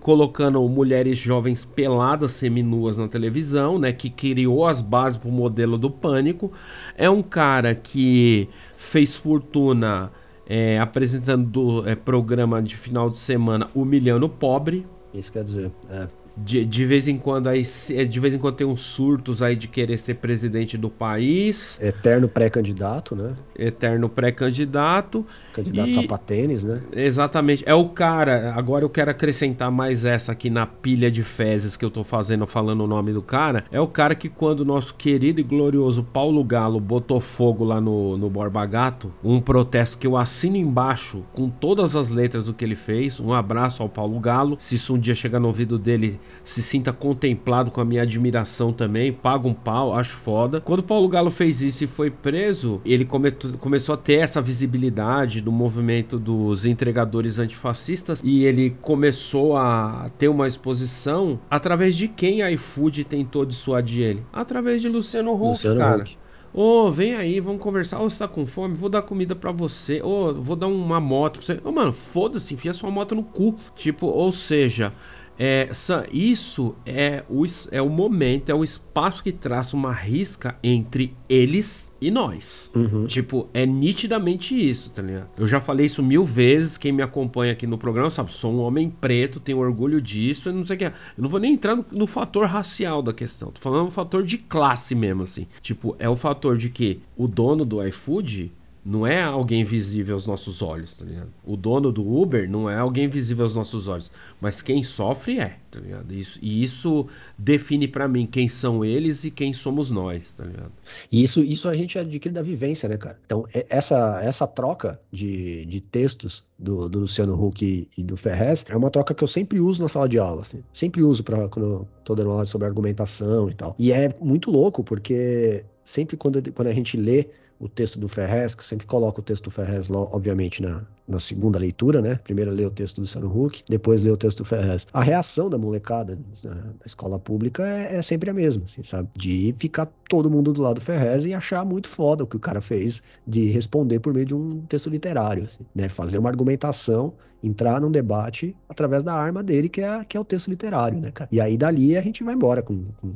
colocando 0.00 0.66
mulheres 0.68 1.18
jovens 1.18 1.64
peladas 1.64 2.32
seminuas 2.32 2.96
na 2.96 3.08
televisão, 3.08 3.78
né, 3.78 3.92
que 3.92 4.08
criou 4.10 4.66
as 4.66 4.80
bases 4.80 5.18
para 5.18 5.28
o 5.28 5.32
modelo 5.32 5.76
do 5.76 5.90
pânico. 5.90 6.52
É 6.96 7.08
um 7.08 7.22
cara 7.22 7.74
que 7.74 8.48
fez 8.76 9.16
fortuna 9.16 10.10
é, 10.46 10.78
apresentando 10.78 11.86
é, 11.88 11.94
programa 11.94 12.62
de 12.62 12.76
final 12.76 13.10
de 13.10 13.18
semana 13.18 13.68
humilhando 13.74 14.26
o 14.26 14.28
pobre. 14.28 14.86
Isso 15.12 15.32
quer 15.32 15.44
dizer, 15.44 15.70
é 15.90 16.06
de, 16.44 16.64
de 16.64 16.84
vez 16.84 17.08
em 17.08 17.18
quando 17.18 17.48
aí 17.48 17.62
é, 17.90 18.04
de 18.04 18.20
vez 18.20 18.34
em 18.34 18.38
quando 18.38 18.56
tem 18.56 18.66
uns 18.66 18.80
surtos 18.80 19.42
aí 19.42 19.56
de 19.56 19.68
querer 19.68 19.98
ser 19.98 20.14
presidente 20.14 20.76
do 20.76 20.88
país. 20.88 21.78
Eterno 21.80 22.28
pré-candidato, 22.28 23.16
né? 23.16 23.34
Eterno 23.56 24.08
pré-candidato. 24.08 25.26
Candidato 25.52 25.88
e... 25.88 25.92
sapatênis, 25.92 26.64
né? 26.64 26.80
Exatamente. 26.92 27.64
É 27.66 27.74
o 27.74 27.88
cara. 27.88 28.52
Agora 28.54 28.84
eu 28.84 28.90
quero 28.90 29.10
acrescentar 29.10 29.70
mais 29.70 30.04
essa 30.04 30.32
aqui 30.32 30.50
na 30.50 30.66
pilha 30.66 31.10
de 31.10 31.22
fezes 31.22 31.76
que 31.76 31.84
eu 31.84 31.90
tô 31.90 32.04
fazendo 32.04 32.46
falando 32.46 32.82
o 32.82 32.86
nome 32.86 33.12
do 33.12 33.22
cara. 33.22 33.64
É 33.70 33.80
o 33.80 33.86
cara 33.86 34.14
que 34.14 34.28
quando 34.28 34.60
o 34.60 34.64
nosso 34.64 34.94
querido 34.94 35.40
e 35.40 35.44
glorioso 35.44 36.02
Paulo 36.02 36.42
Galo 36.44 36.80
botou 36.80 37.20
fogo 37.20 37.64
lá 37.64 37.80
no, 37.80 38.16
no 38.16 38.30
Borba 38.30 38.64
Gato, 38.66 39.12
um 39.22 39.40
protesto 39.40 39.98
que 39.98 40.06
eu 40.06 40.16
assino 40.16 40.56
embaixo 40.56 41.24
com 41.32 41.48
todas 41.48 41.96
as 41.96 42.08
letras 42.08 42.44
do 42.44 42.54
que 42.54 42.64
ele 42.64 42.76
fez. 42.76 43.20
Um 43.20 43.32
abraço 43.32 43.82
ao 43.82 43.88
Paulo 43.88 44.18
Galo. 44.20 44.56
Se 44.60 44.76
isso 44.76 44.94
um 44.94 44.98
dia 44.98 45.14
chegar 45.14 45.40
no 45.40 45.48
ouvido 45.48 45.78
dele, 45.78 46.18
se 46.44 46.62
sinta 46.62 46.92
contemplado 46.92 47.70
com 47.70 47.80
a 47.80 47.84
minha 47.84 48.02
admiração 48.02 48.72
também, 48.72 49.12
paga 49.12 49.46
um 49.46 49.54
pau, 49.54 49.94
acho 49.94 50.12
foda. 50.12 50.60
Quando 50.60 50.82
Paulo 50.82 51.08
Galo 51.08 51.30
fez 51.30 51.60
isso 51.60 51.84
e 51.84 51.86
foi 51.86 52.10
preso, 52.10 52.80
ele 52.84 53.04
come 53.04 53.30
começou 53.58 53.94
a 53.94 53.98
ter 53.98 54.14
essa 54.14 54.40
visibilidade 54.40 55.40
do 55.40 55.52
movimento 55.52 56.18
dos 56.18 56.64
entregadores 56.64 57.38
antifascistas 57.38 58.20
e 58.24 58.44
ele 58.44 58.70
começou 58.80 59.56
a 59.56 60.10
ter 60.18 60.28
uma 60.28 60.46
exposição 60.46 61.38
através 61.50 61.96
de 61.96 62.08
quem 62.08 62.42
a 62.42 62.50
iFood 62.52 63.04
tentou 63.04 63.44
dissuadir 63.44 64.02
ele? 64.02 64.22
Através 64.32 64.80
de 64.80 64.88
Luciano 64.88 65.34
Huck, 65.34 65.48
Luciano 65.48 65.80
cara. 65.80 66.02
Huck. 66.02 66.18
Ô, 66.52 66.86
oh, 66.86 66.90
vem 66.90 67.14
aí, 67.14 67.40
vamos 67.40 67.60
conversar. 67.60 68.00
Ô, 68.00 68.04
oh, 68.04 68.10
você 68.10 68.18
tá 68.18 68.26
com 68.26 68.46
fome? 68.46 68.74
Vou 68.74 68.88
dar 68.88 69.02
comida 69.02 69.36
para 69.36 69.52
você. 69.52 70.00
Ô, 70.00 70.30
oh, 70.30 70.34
vou 70.34 70.56
dar 70.56 70.66
uma 70.66 70.98
moto 70.98 71.38
pra 71.38 71.46
você. 71.46 71.52
Ô, 71.54 71.68
oh, 71.68 71.72
mano, 71.72 71.92
foda-se, 71.92 72.54
enfia 72.54 72.72
sua 72.72 72.90
moto 72.90 73.14
no 73.14 73.22
cu. 73.22 73.56
Tipo, 73.76 74.06
ou 74.06 74.32
seja, 74.32 74.92
é, 75.38 75.70
isso 76.12 76.74
é 76.84 77.24
o, 77.28 77.44
é 77.70 77.80
o 77.80 77.88
momento, 77.88 78.50
é 78.50 78.54
o 78.54 78.64
espaço 78.64 79.22
que 79.22 79.30
traça 79.30 79.76
uma 79.76 79.92
risca 79.92 80.58
entre 80.62 81.14
eles 81.28 81.88
e 82.00 82.10
nós. 82.10 82.70
Uhum. 82.74 83.06
Tipo, 83.06 83.48
é 83.52 83.66
nitidamente 83.66 84.54
isso, 84.54 84.92
tá 84.92 85.02
ligado? 85.02 85.28
Eu 85.36 85.46
já 85.46 85.60
falei 85.60 85.86
isso 85.86 86.02
mil 86.02 86.24
vezes. 86.24 86.78
Quem 86.78 86.92
me 86.92 87.02
acompanha 87.02 87.52
aqui 87.52 87.66
no 87.66 87.78
programa 87.78 88.10
sabe, 88.10 88.32
sou 88.32 88.52
um 88.52 88.60
homem 88.60 88.90
preto, 88.90 89.40
tenho 89.40 89.58
orgulho 89.58 90.00
disso, 90.00 90.48
e 90.48 90.52
não 90.52 90.64
sei 90.64 90.76
o 90.76 90.78
que. 90.78 90.84
Eu 90.86 90.92
não 91.16 91.28
vou 91.28 91.40
nem 91.40 91.54
entrar 91.54 91.76
no, 91.76 91.84
no, 91.90 92.06
fator 92.06 92.46
racial 92.46 93.02
da 93.02 93.12
questão. 93.12 93.50
Tô 93.50 93.60
falando 93.60 93.86
um 93.86 93.90
fator 93.90 94.22
de 94.22 94.38
classe 94.38 94.94
mesmo, 94.94 95.22
assim. 95.22 95.46
Tipo, 95.60 95.94
é 95.98 96.08
o 96.08 96.16
fator 96.16 96.56
de 96.56 96.68
que 96.68 97.00
o 97.16 97.26
dono 97.26 97.64
do 97.64 97.84
iFood 97.86 98.52
não 98.88 99.06
é 99.06 99.22
alguém 99.22 99.64
visível 99.64 100.14
aos 100.14 100.26
nossos 100.26 100.62
olhos, 100.62 100.96
tá 100.96 101.04
ligado? 101.04 101.28
O 101.44 101.58
dono 101.58 101.92
do 101.92 102.10
Uber 102.10 102.48
não 102.48 102.70
é 102.70 102.78
alguém 102.78 103.06
visível 103.06 103.44
aos 103.44 103.54
nossos 103.54 103.86
olhos, 103.86 104.10
mas 104.40 104.62
quem 104.62 104.82
sofre 104.82 105.38
é, 105.38 105.58
tá 105.70 105.78
ligado? 105.78 106.10
Isso, 106.10 106.38
e 106.40 106.62
isso 106.62 107.06
define 107.36 107.86
para 107.86 108.08
mim 108.08 108.26
quem 108.26 108.48
são 108.48 108.82
eles 108.82 109.24
e 109.24 109.30
quem 109.30 109.52
somos 109.52 109.90
nós, 109.90 110.32
tá 110.32 110.42
ligado? 110.44 110.72
E 111.12 111.22
isso, 111.22 111.42
isso 111.42 111.68
a 111.68 111.74
gente 111.74 111.98
adquire 111.98 112.32
da 112.32 112.40
vivência, 112.40 112.88
né, 112.88 112.96
cara? 112.96 113.18
Então, 113.26 113.44
essa, 113.68 114.22
essa 114.22 114.46
troca 114.46 114.98
de, 115.12 115.66
de 115.66 115.82
textos 115.82 116.42
do, 116.58 116.88
do 116.88 117.00
Luciano 117.00 117.34
Huck 117.34 117.86
e, 117.94 118.02
do 118.02 118.16
Ferrez 118.16 118.64
é 118.70 118.76
uma 118.76 118.88
troca 118.88 119.12
que 119.12 119.22
eu 119.22 119.28
sempre 119.28 119.60
uso 119.60 119.82
na 119.82 119.88
sala 119.88 120.08
de 120.08 120.18
aula, 120.18 120.40
assim. 120.40 120.64
Sempre 120.72 121.02
uso 121.02 121.22
para 121.22 121.46
quando 121.50 121.66
eu 121.66 121.88
tô 122.04 122.14
dando 122.14 122.30
aula 122.30 122.46
sobre 122.46 122.66
argumentação 122.66 123.50
e 123.50 123.52
tal. 123.52 123.76
E 123.78 123.92
é 123.92 124.16
muito 124.18 124.50
louco, 124.50 124.82
porque 124.82 125.62
sempre 125.84 126.16
quando, 126.16 126.42
quando 126.52 126.68
a 126.68 126.72
gente 126.72 126.96
lê 126.96 127.28
o 127.58 127.68
texto 127.68 127.98
do 127.98 128.08
Ferrez, 128.08 128.54
que 128.54 128.64
sempre 128.64 128.86
coloco 128.86 129.20
o 129.20 129.24
texto 129.24 129.44
do 129.44 129.50
Ferrez, 129.50 129.90
obviamente, 129.90 130.62
na, 130.62 130.86
na 131.08 131.18
segunda 131.18 131.58
leitura, 131.58 132.02
né? 132.02 132.20
Primeiro 132.22 132.50
lê 132.50 132.64
o 132.64 132.70
texto 132.70 132.96
do 132.96 133.00
Luciano 133.02 133.26
Huck, 133.26 133.64
depois 133.68 134.02
lê 134.02 134.10
o 134.10 134.16
texto 134.16 134.38
do 134.38 134.44
Ferrez. 134.44 134.86
A 134.92 135.02
reação 135.02 135.48
da 135.48 135.56
molecada 135.56 136.18
da, 136.42 136.56
escola 136.84 137.18
pública 137.18 137.66
é, 137.66 137.96
é, 137.96 138.02
sempre 138.02 138.30
a 138.30 138.34
mesma, 138.34 138.64
assim, 138.66 138.82
sabe? 138.82 139.08
De 139.16 139.54
ficar 139.58 139.86
todo 140.08 140.30
mundo 140.30 140.52
do 140.52 140.60
lado 140.60 140.76
do 140.76 140.80
Ferrez 140.80 141.24
e 141.24 141.32
achar 141.32 141.64
muito 141.64 141.88
foda 141.88 142.24
o 142.24 142.26
que 142.26 142.36
o 142.36 142.40
cara 142.40 142.60
fez 142.60 143.02
de 143.26 143.46
responder 143.46 144.00
por 144.00 144.12
meio 144.12 144.26
de 144.26 144.34
um 144.34 144.60
texto 144.68 144.90
literário, 144.90 145.44
assim, 145.44 145.64
né? 145.74 145.88
Fazer 145.88 146.18
uma 146.18 146.28
argumentação 146.28 147.14
entrar 147.42 147.80
num 147.80 147.90
debate 147.90 148.56
através 148.68 149.02
da 149.02 149.14
arma 149.14 149.42
dele, 149.42 149.68
que 149.68 149.80
é, 149.80 150.04
que 150.04 150.16
é 150.16 150.20
o 150.20 150.24
texto 150.24 150.48
literário, 150.48 151.00
né, 151.00 151.10
cara? 151.10 151.28
E 151.32 151.40
aí 151.40 151.56
dali 151.56 151.96
a 151.96 152.00
gente 152.00 152.24
vai 152.24 152.34
embora 152.34 152.62
com, 152.62 152.84
com 152.96 153.12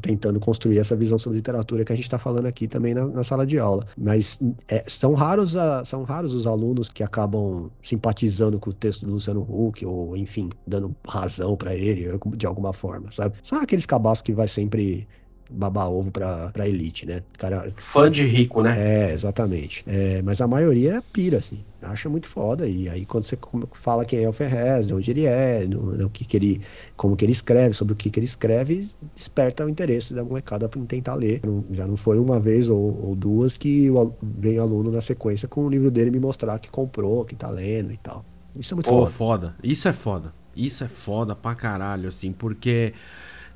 tentando 0.00 0.40
construir 0.40 0.78
essa 0.78 0.96
visão 0.96 1.18
sobre 1.18 1.38
literatura 1.38 1.84
que 1.84 1.92
a 1.92 1.96
gente 1.96 2.06
está 2.06 2.18
falando 2.18 2.46
aqui 2.46 2.66
também 2.66 2.94
na, 2.94 3.06
na, 3.06 3.24
sala 3.24 3.46
de 3.46 3.58
aula. 3.58 3.86
Mas 3.96 4.38
é, 4.68 4.84
são, 4.86 5.14
raros 5.14 5.54
a, 5.54 5.84
são 5.84 6.02
raros 6.02 6.34
os 6.34 6.46
alunos 6.46 6.88
que 6.88 7.02
acabam 7.02 7.35
simpatizando 7.82 8.58
com 8.58 8.70
o 8.70 8.72
texto 8.72 9.06
do 9.06 9.12
Luciano 9.12 9.42
Huck, 9.42 9.84
ou 9.84 10.16
enfim, 10.16 10.48
dando 10.66 10.94
razão 11.06 11.56
para 11.56 11.74
ele 11.74 12.06
de 12.36 12.46
alguma 12.46 12.72
forma, 12.72 13.10
sabe? 13.10 13.36
São 13.42 13.60
aqueles 13.60 13.86
cabaços 13.86 14.22
que 14.22 14.32
vai 14.32 14.48
sempre 14.48 15.06
babar 15.50 15.90
ovo 15.90 16.10
pra, 16.10 16.50
pra 16.50 16.68
elite, 16.68 17.06
né? 17.06 17.22
Cara, 17.38 17.72
Fã 17.76 18.10
de 18.10 18.24
rico, 18.24 18.62
né? 18.62 19.08
É, 19.08 19.12
exatamente. 19.12 19.82
É, 19.86 20.22
mas 20.22 20.40
a 20.40 20.46
maioria 20.46 21.02
pira, 21.12 21.38
assim. 21.38 21.64
Acha 21.82 22.08
muito 22.08 22.26
foda. 22.26 22.66
E 22.66 22.88
aí 22.88 23.06
quando 23.06 23.24
você 23.24 23.38
fala 23.74 24.04
quem 24.04 24.24
é 24.24 24.28
o 24.28 24.32
Ferrez, 24.32 24.86
de 24.86 24.94
onde 24.94 25.10
ele 25.10 25.24
é, 25.26 25.66
no, 25.66 25.92
no 25.96 26.10
que, 26.10 26.24
que 26.24 26.36
ele. 26.36 26.62
como 26.96 27.16
que 27.16 27.24
ele 27.24 27.32
escreve, 27.32 27.74
sobre 27.74 27.92
o 27.94 27.96
que, 27.96 28.10
que 28.10 28.18
ele 28.18 28.26
escreve, 28.26 28.88
desperta 29.14 29.64
o 29.64 29.68
interesse 29.68 30.12
da 30.14 30.24
molecada 30.24 30.68
pra 30.68 30.80
tentar 30.82 31.14
ler. 31.14 31.40
Não, 31.44 31.64
já 31.70 31.86
não 31.86 31.96
foi 31.96 32.18
uma 32.18 32.40
vez 32.40 32.68
ou, 32.68 33.06
ou 33.06 33.14
duas 33.14 33.56
que 33.56 33.88
vem 34.22 34.58
aluno 34.58 34.90
na 34.90 35.00
sequência 35.00 35.46
com 35.46 35.64
o 35.64 35.70
livro 35.70 35.90
dele 35.90 36.10
me 36.10 36.18
mostrar 36.20 36.58
que 36.58 36.70
comprou, 36.70 37.24
que 37.24 37.36
tá 37.36 37.50
lendo 37.50 37.92
e 37.92 37.96
tal. 37.96 38.24
Isso 38.58 38.72
é 38.72 38.76
muito 38.76 38.88
Pô, 38.88 39.04
foda. 39.04 39.10
foda. 39.10 39.56
Isso 39.62 39.88
é 39.88 39.92
foda. 39.92 40.32
Isso 40.54 40.82
é 40.84 40.88
foda 40.88 41.36
pra 41.36 41.54
caralho, 41.54 42.08
assim, 42.08 42.32
porque, 42.32 42.94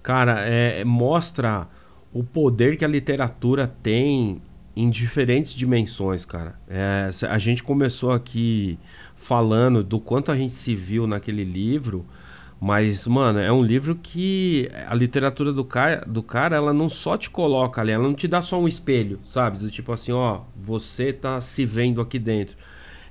cara, 0.02 0.40
é, 0.40 0.84
mostra 0.84 1.66
o 2.12 2.24
poder 2.24 2.76
que 2.76 2.84
a 2.84 2.88
literatura 2.88 3.66
tem 3.82 4.40
em 4.74 4.88
diferentes 4.88 5.52
dimensões, 5.52 6.24
cara. 6.24 6.58
É, 6.68 7.10
a 7.28 7.38
gente 7.38 7.62
começou 7.62 8.12
aqui 8.12 8.78
falando 9.16 9.82
do 9.82 10.00
quanto 10.00 10.32
a 10.32 10.36
gente 10.36 10.52
se 10.52 10.74
viu 10.74 11.06
naquele 11.06 11.44
livro, 11.44 12.04
mas, 12.60 13.06
mano, 13.06 13.38
é 13.38 13.50
um 13.50 13.62
livro 13.62 13.94
que 13.94 14.70
a 14.86 14.94
literatura 14.94 15.52
do 15.52 15.64
cara, 15.64 16.04
do 16.06 16.22
cara, 16.22 16.56
ela 16.56 16.72
não 16.72 16.88
só 16.88 17.16
te 17.16 17.30
coloca 17.30 17.80
ali, 17.80 17.90
ela 17.90 18.04
não 18.04 18.14
te 18.14 18.28
dá 18.28 18.42
só 18.42 18.60
um 18.60 18.68
espelho, 18.68 19.18
sabe? 19.24 19.58
Do 19.58 19.70
tipo 19.70 19.92
assim, 19.92 20.12
ó, 20.12 20.42
você 20.56 21.12
tá 21.12 21.40
se 21.40 21.64
vendo 21.64 22.00
aqui 22.00 22.18
dentro. 22.18 22.56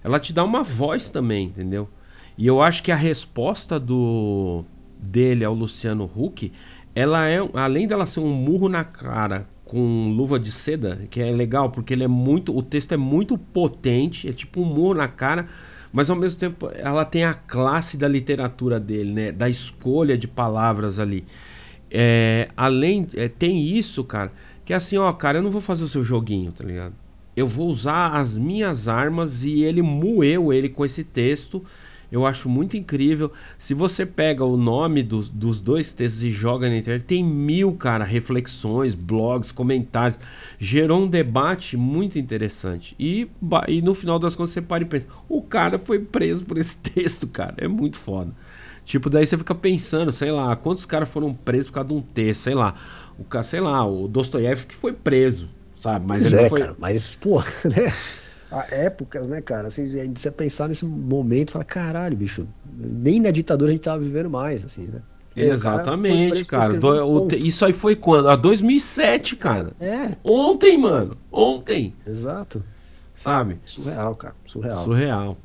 Ela 0.04 0.20
te 0.20 0.32
dá 0.32 0.44
uma 0.44 0.64
voz 0.64 1.10
também, 1.10 1.48
entendeu? 1.48 1.90
E 2.38 2.46
eu 2.46 2.62
acho 2.62 2.84
que 2.84 2.92
a 2.92 2.96
resposta 2.96 3.80
do 3.80 4.64
dele 5.00 5.46
ao 5.46 5.54
Luciano 5.54 6.10
Huck 6.16 6.52
ela 7.00 7.30
é, 7.30 7.40
além 7.54 7.88
dela 7.88 8.06
ser 8.06 8.20
um 8.20 8.28
murro 8.28 8.68
na 8.68 8.84
cara 8.84 9.48
com 9.64 10.10
luva 10.10 10.38
de 10.38 10.52
seda, 10.52 11.08
que 11.10 11.22
é 11.22 11.32
legal 11.32 11.70
porque 11.70 11.94
ele 11.94 12.04
é 12.04 12.10
muito, 12.10 12.54
o 12.54 12.62
texto 12.62 12.92
é 12.92 12.98
muito 12.98 13.38
potente, 13.38 14.28
é 14.28 14.34
tipo 14.34 14.60
um 14.60 14.66
murro 14.66 14.96
na 14.96 15.08
cara, 15.08 15.48
mas 15.94 16.10
ao 16.10 16.18
mesmo 16.18 16.38
tempo 16.38 16.70
ela 16.76 17.06
tem 17.06 17.24
a 17.24 17.34
classe 17.34 17.96
da 17.96 18.06
literatura 18.06 18.82
dele, 18.82 19.14
né, 19.14 19.32
da 19.32 19.48
escolha 19.48 20.18
de 20.18 20.28
palavras 20.28 21.00
ali. 21.00 21.24
É, 21.90 22.50
além, 22.58 23.08
é, 23.16 23.30
tem 23.30 23.66
isso, 23.66 24.04
cara, 24.04 24.34
que 24.66 24.74
é 24.74 24.76
assim, 24.76 24.98
ó, 24.98 25.10
cara, 25.14 25.38
eu 25.38 25.42
não 25.42 25.52
vou 25.52 25.62
fazer 25.62 25.86
o 25.86 25.88
seu 25.88 26.04
joguinho, 26.04 26.52
tá 26.52 26.66
ligado? 26.66 26.96
Eu 27.34 27.48
vou 27.48 27.70
usar 27.70 28.10
as 28.10 28.38
minhas 28.38 28.90
armas 28.90 29.46
e 29.46 29.62
ele 29.62 29.82
moeu 29.82 30.52
ele 30.52 30.68
com 30.68 30.84
esse 30.84 31.06
texto 31.06 31.64
eu 32.12 32.26
acho 32.26 32.50
muito 32.50 32.76
incrível. 32.76 33.32
Se 33.58 33.74
você 33.74 34.06
pega 34.06 34.44
o 34.44 34.58
nome 34.58 35.04
dos, 35.04 35.30
dos 35.30 35.60
dois 35.60 35.94
textos 35.94 36.24
e 36.24 36.32
joga 36.32 36.70
na 36.70 36.78
internet, 36.78 37.06
tem 37.06 37.24
mil, 37.24 37.74
cara, 37.74 38.04
reflexões, 38.04 38.96
blogs, 38.96 39.52
comentários. 39.52 40.20
Gerou 40.60 41.04
um 41.04 41.08
debate 41.08 41.78
muito 41.78 42.18
interessante. 42.18 42.96
E, 43.00 43.28
e 43.68 43.82
no 43.82 43.94
final 43.94 44.18
das 44.18 44.36
contas 44.36 44.54
você 44.54 44.62
para 44.62 44.84
e 44.84 44.86
pensa: 44.86 45.08
o 45.28 45.42
cara 45.42 45.78
foi 45.78 46.00
preso 46.00 46.46
por 46.46 46.58
esse 46.58 46.76
texto, 46.82 47.28
cara. 47.28 47.56
É 47.58 47.68
muito 47.68 47.98
foda. 47.98 48.32
Tipo, 48.84 49.08
daí 49.08 49.26
você 49.26 49.38
fica 49.38 49.54
pensando, 49.54 50.12
sei 50.12 50.32
lá, 50.32 50.56
quantos 50.56 50.84
caras 50.84 51.08
foram 51.10 51.32
presos 51.32 51.68
por 51.68 51.76
causa 51.76 51.90
de 51.90 51.94
um 51.94 52.02
texto, 52.02 52.42
sei 52.42 52.56
lá. 52.56 52.74
O, 53.20 53.44
sei 53.44 53.60
lá, 53.60 53.86
o 53.86 54.08
Dostoiévski 54.08 54.74
foi 54.74 54.94
preso, 54.94 55.48
sabe? 55.78 56.08
Mas 56.08 56.22
pois 56.22 56.34
ele 56.34 56.42
é, 56.42 56.50
foi... 56.50 56.60
cara, 56.60 56.76
mas, 56.80 57.14
pô, 57.14 57.40
né? 57.66 57.94
A 58.52 58.66
épocas, 58.72 59.28
né, 59.28 59.42
cara? 59.42 59.68
Assim, 59.68 59.88
de 59.88 60.20
você 60.20 60.32
pensar 60.32 60.68
nesse 60.68 60.86
momento, 60.86 61.52
fala, 61.52 61.66
caralho, 61.66 62.18
bicho, 62.18 62.48
nem 62.76 63.20
na 63.20 63.32
ditadura 63.32 63.70
a 63.70 63.74
gente 63.74 63.84
tava 63.84 64.00
vivendo 64.00 64.30
mais, 64.30 64.66
assim, 64.66 64.88
né? 64.88 65.02
Exatamente, 65.36 66.44
cara. 66.46 66.68
cara. 66.68 66.80
Do, 66.80 67.28
o, 67.28 67.28
isso 67.36 67.64
aí 67.64 67.74
foi 67.74 67.96
quando? 67.96 68.30
A 68.30 68.36
2007, 68.36 69.36
cara. 69.36 69.72
É. 69.80 70.16
Ontem, 70.24 70.78
mano. 70.78 71.16
Ontem. 71.32 71.94
Exato. 72.06 72.64
Sabe? 73.16 73.58
Surreal, 73.66 74.16
cara. 74.16 74.36
Surreal. 74.46 74.84
Surreal. 74.84 75.38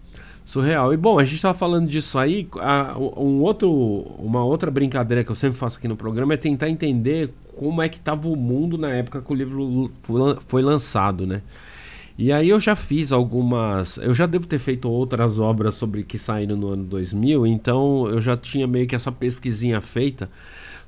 Surreal. 0.45 0.93
E 0.93 0.97
bom, 0.97 1.19
a 1.19 1.25
gente 1.25 1.41
tava 1.41 1.57
falando 1.57 1.89
disso 1.89 2.19
aí. 2.19 2.49
A, 2.61 2.97
um 2.99 3.41
outro, 3.41 3.71
uma 4.19 4.45
outra 4.45 4.71
brincadeira 4.71 5.25
que 5.25 5.31
eu 5.31 5.35
sempre 5.35 5.59
faço 5.59 5.79
aqui 5.79 5.89
no 5.89 5.97
programa 5.97 6.35
é 6.35 6.37
tentar 6.37 6.69
entender 6.69 7.33
como 7.57 7.81
é 7.81 7.89
que 7.89 8.01
tava 8.01 8.29
o 8.29 8.37
mundo 8.37 8.77
na 8.77 8.91
época 8.91 9.23
que 9.23 9.33
o 9.33 9.35
livro 9.35 9.91
foi 10.47 10.63
lançado, 10.63 11.27
né? 11.27 11.43
E 12.17 12.31
aí 12.33 12.49
eu 12.49 12.61
já 12.61 12.77
fiz 12.77 13.11
algumas, 13.11 13.97
eu 13.97 14.15
já 14.15 14.25
devo 14.25 14.47
ter 14.47 14.61
feito 14.61 14.89
outras 14.89 15.41
obras 15.41 15.75
sobre 15.75 16.05
que 16.05 16.17
saíram 16.17 16.57
no 16.57 16.69
ano 16.69 16.85
2000, 16.85 17.45
então 17.45 18.09
eu 18.09 18.21
já 18.21 18.37
tinha 18.37 18.69
meio 18.69 18.87
que 18.87 18.95
essa 18.95 19.11
pesquisinha 19.11 19.81
feita 19.81 20.31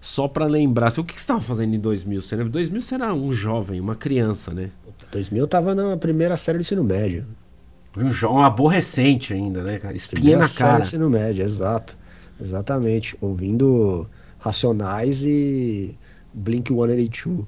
só 0.00 0.28
para 0.28 0.46
lembrar. 0.46 0.86
Assim, 0.86 1.00
o 1.00 1.04
que, 1.04 1.14
você 1.14 1.18
estava 1.18 1.40
fazendo 1.40 1.74
em 1.74 1.80
2000? 1.80 2.22
Você 2.22 2.36
lembra? 2.36 2.52
2000 2.52 2.80
você 2.80 2.94
era 2.94 3.12
um 3.12 3.32
jovem, 3.32 3.80
uma 3.80 3.96
criança, 3.96 4.52
né? 4.52 4.70
2000 5.10 5.42
eu 5.42 5.48
tava 5.48 5.74
na 5.74 5.96
primeira 5.96 6.36
série 6.36 6.58
do 6.58 6.60
ensino 6.60 6.84
médio. 6.84 7.26
Um 7.96 8.12
jovem 8.12 8.44
aborrecente 8.44 9.32
ainda, 9.32 9.64
né, 9.64 9.78
cara? 9.78 9.96
Espinha 9.96 10.20
primeira 10.20 10.42
na 10.42 10.48
cara. 10.48 10.54
Série 10.54 10.76
do 10.76 10.82
ensino 10.82 11.10
médio, 11.10 11.44
exato. 11.44 11.96
Exatamente. 12.40 13.16
Ouvindo 13.20 14.08
Racionais 14.38 15.22
e 15.24 15.96
Blink 16.32 16.72
182. 16.72 17.46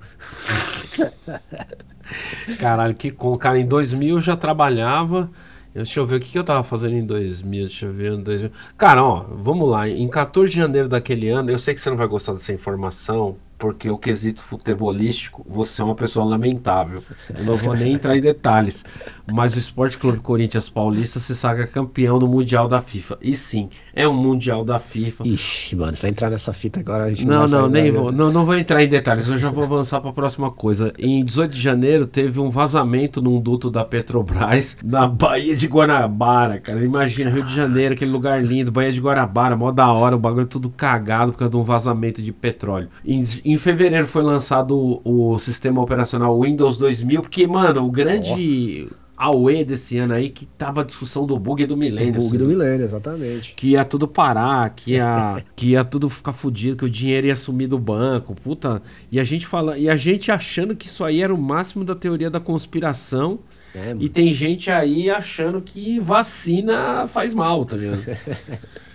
Caralho, 2.59 2.95
que 2.95 3.11
com. 3.11 3.37
Cara, 3.37 3.59
em 3.59 3.67
2000 3.67 4.17
eu 4.17 4.21
já 4.21 4.37
trabalhava. 4.37 5.31
Deixa 5.75 6.01
eu 6.01 6.07
ver 6.07 6.17
o 6.17 6.21
que, 6.21 6.37
eu 6.37 6.45
tava 6.45 6.63
fazendo 6.65 6.95
em 6.95 7.07
2000. 7.07 7.67
Deixa 7.67 7.87
eu 7.87 7.93
ver 7.93 8.13
em 8.13 8.23
2000. 8.23 8.51
Cara, 8.77 9.05
ó, 9.05 9.21
vamos 9.31 9.69
lá. 9.69 9.89
Em 9.89 10.09
14 10.09 10.51
de 10.51 10.57
janeiro 10.57 10.89
daquele 10.89 11.29
ano, 11.29 11.51
eu 11.51 11.59
sei 11.59 11.75
que 11.75 11.81
você 11.81 11.91
não 11.91 11.97
vai 11.97 12.09
gostar 12.09 12.33
dessa 12.33 12.53
informação, 12.53 13.37
porque 13.59 13.91
o 13.91 13.99
quesito 13.99 14.43
futebolístico, 14.43 15.45
você 15.49 15.83
é 15.83 15.85
uma 15.85 15.95
pessoa 15.95 16.25
lamentável. 16.25 17.03
Eu 17.37 17.45
não 17.45 17.57
vou 17.57 17.75
nem 17.75 17.93
entrar 17.93 18.17
em 18.17 18.21
detalhes. 18.21 18.85
Mas 19.31 19.55
o 19.55 19.59
Esporte 19.59 19.99
Clube 19.99 20.19
Corinthians 20.19 20.69
Paulista 20.69 21.19
se 21.19 21.35
saga 21.35 21.67
campeão 21.67 22.19
do 22.19 22.29
Mundial 22.29 22.69
da 22.69 22.81
FIFA. 22.81 23.19
E 23.21 23.37
sim, 23.37 23.69
é 23.93 24.07
um 24.07 24.15
Mundial 24.15 24.65
da 24.65 24.79
FIFA. 24.79 25.27
Ixi, 25.27 25.75
mano, 25.75 25.97
vai 26.01 26.11
entrar 26.11 26.31
nessa 26.31 26.53
fita 26.53 26.79
agora. 26.79 27.05
A 27.05 27.09
gente 27.11 27.27
não, 27.27 27.47
não, 27.47 27.63
não 27.63 27.69
nem 27.69 27.91
vou. 27.91 28.13
Não, 28.13 28.33
não 28.33 28.47
vou 28.47 28.57
entrar 28.57 28.83
em 28.83 28.89
detalhes. 28.89 29.29
Eu 29.29 29.37
já 29.37 29.51
vou 29.51 29.65
avançar 29.65 30.01
para 30.01 30.11
a 30.11 30.15
próxima 30.15 30.51
coisa. 30.51 30.93
Em 30.97 31.25
18 31.25 31.53
de 31.53 31.61
janeiro 31.61 32.07
teve 32.07 32.39
um 32.39 32.49
vazamento 32.49 33.21
num 33.21 33.41
duto 33.41 33.71
da 33.71 33.85
Petrobras 33.85 34.79
na 34.85 35.07
Baía 35.07 35.57
de 35.57 35.67
Guanabara, 35.67 36.61
cara. 36.61 36.85
Imagina, 36.85 37.31
Rio 37.31 37.45
de 37.45 37.55
Janeiro, 37.55 37.95
aquele 37.95 38.11
lugar 38.11 38.43
lindo, 38.43 38.71
Baía 38.71 38.93
de 38.93 39.01
Guanabara, 39.01 39.57
mó 39.57 39.73
da 39.73 39.93
hora, 39.93 40.15
o 40.15 40.19
bagulho 40.19 40.47
tudo 40.47 40.71
cagado 40.71 41.33
por 41.33 41.39
causa 41.39 41.51
de 41.51 41.57
um 41.57 41.65
vazamento 41.65 42.23
de 42.23 42.33
petróleo. 42.33 42.89
Em 43.05 43.25
em 43.53 43.57
fevereiro 43.57 44.07
foi 44.07 44.23
lançado 44.23 44.77
o, 44.77 45.33
o, 45.33 45.39
sistema 45.39 45.81
operacional 45.81 46.39
Windows 46.41 46.77
2000, 46.77 47.23
porque, 47.23 47.47
mano, 47.47 47.87
o 47.87 47.91
grande 47.91 48.89
oh. 49.17 49.65
desse 49.65 49.99
ano 49.99 50.15
aí 50.15 50.29
que 50.29 50.45
tava 50.45 50.83
a 50.83 50.85
discussão 50.85 51.25
do 51.25 51.39
bug 51.39 51.65
do 51.65 51.77
milênio. 51.77 52.21
O 52.21 52.25
bug 52.25 52.39
do 52.39 52.47
milênio, 52.47 52.85
exatamente. 52.85 53.55
Que 53.55 53.71
ia 53.71 53.85
tudo 53.85 54.07
parar, 54.07 54.71
que 54.71 54.93
ia, 54.93 55.43
que 55.57 55.71
ia 55.71 55.85
tudo 55.85 56.11
ficar 56.11 56.33
fudido, 56.33 56.77
que 56.77 56.85
o 56.85 56.91
dinheiro 56.91 57.29
ia 57.29 57.37
sumir 57.37 57.69
do 57.69 57.79
banco, 57.79 58.35
puta. 58.35 58.83
E 59.11 59.19
a 59.19 59.25
gente 59.25 59.47
fala, 59.47 59.79
e 59.79 59.89
a 59.89 59.97
gente 59.97 60.31
achando 60.31 60.77
que 60.77 60.87
isso 60.87 61.05
aí 61.05 61.23
era 61.23 61.35
o 61.35 61.39
máximo 61.39 61.85
da 61.85 61.95
teoria 61.95 62.31
da 62.31 62.41
conspiração. 62.41 63.39
É, 63.75 63.95
e 64.01 64.09
tem 64.09 64.33
gente 64.33 64.71
aí 64.71 65.11
achando 65.11 65.61
que 65.61 66.01
vacina 66.01 67.07
faz 67.07 67.33
mal, 67.35 67.65
tá 67.65 67.77
ligado? 67.77 68.03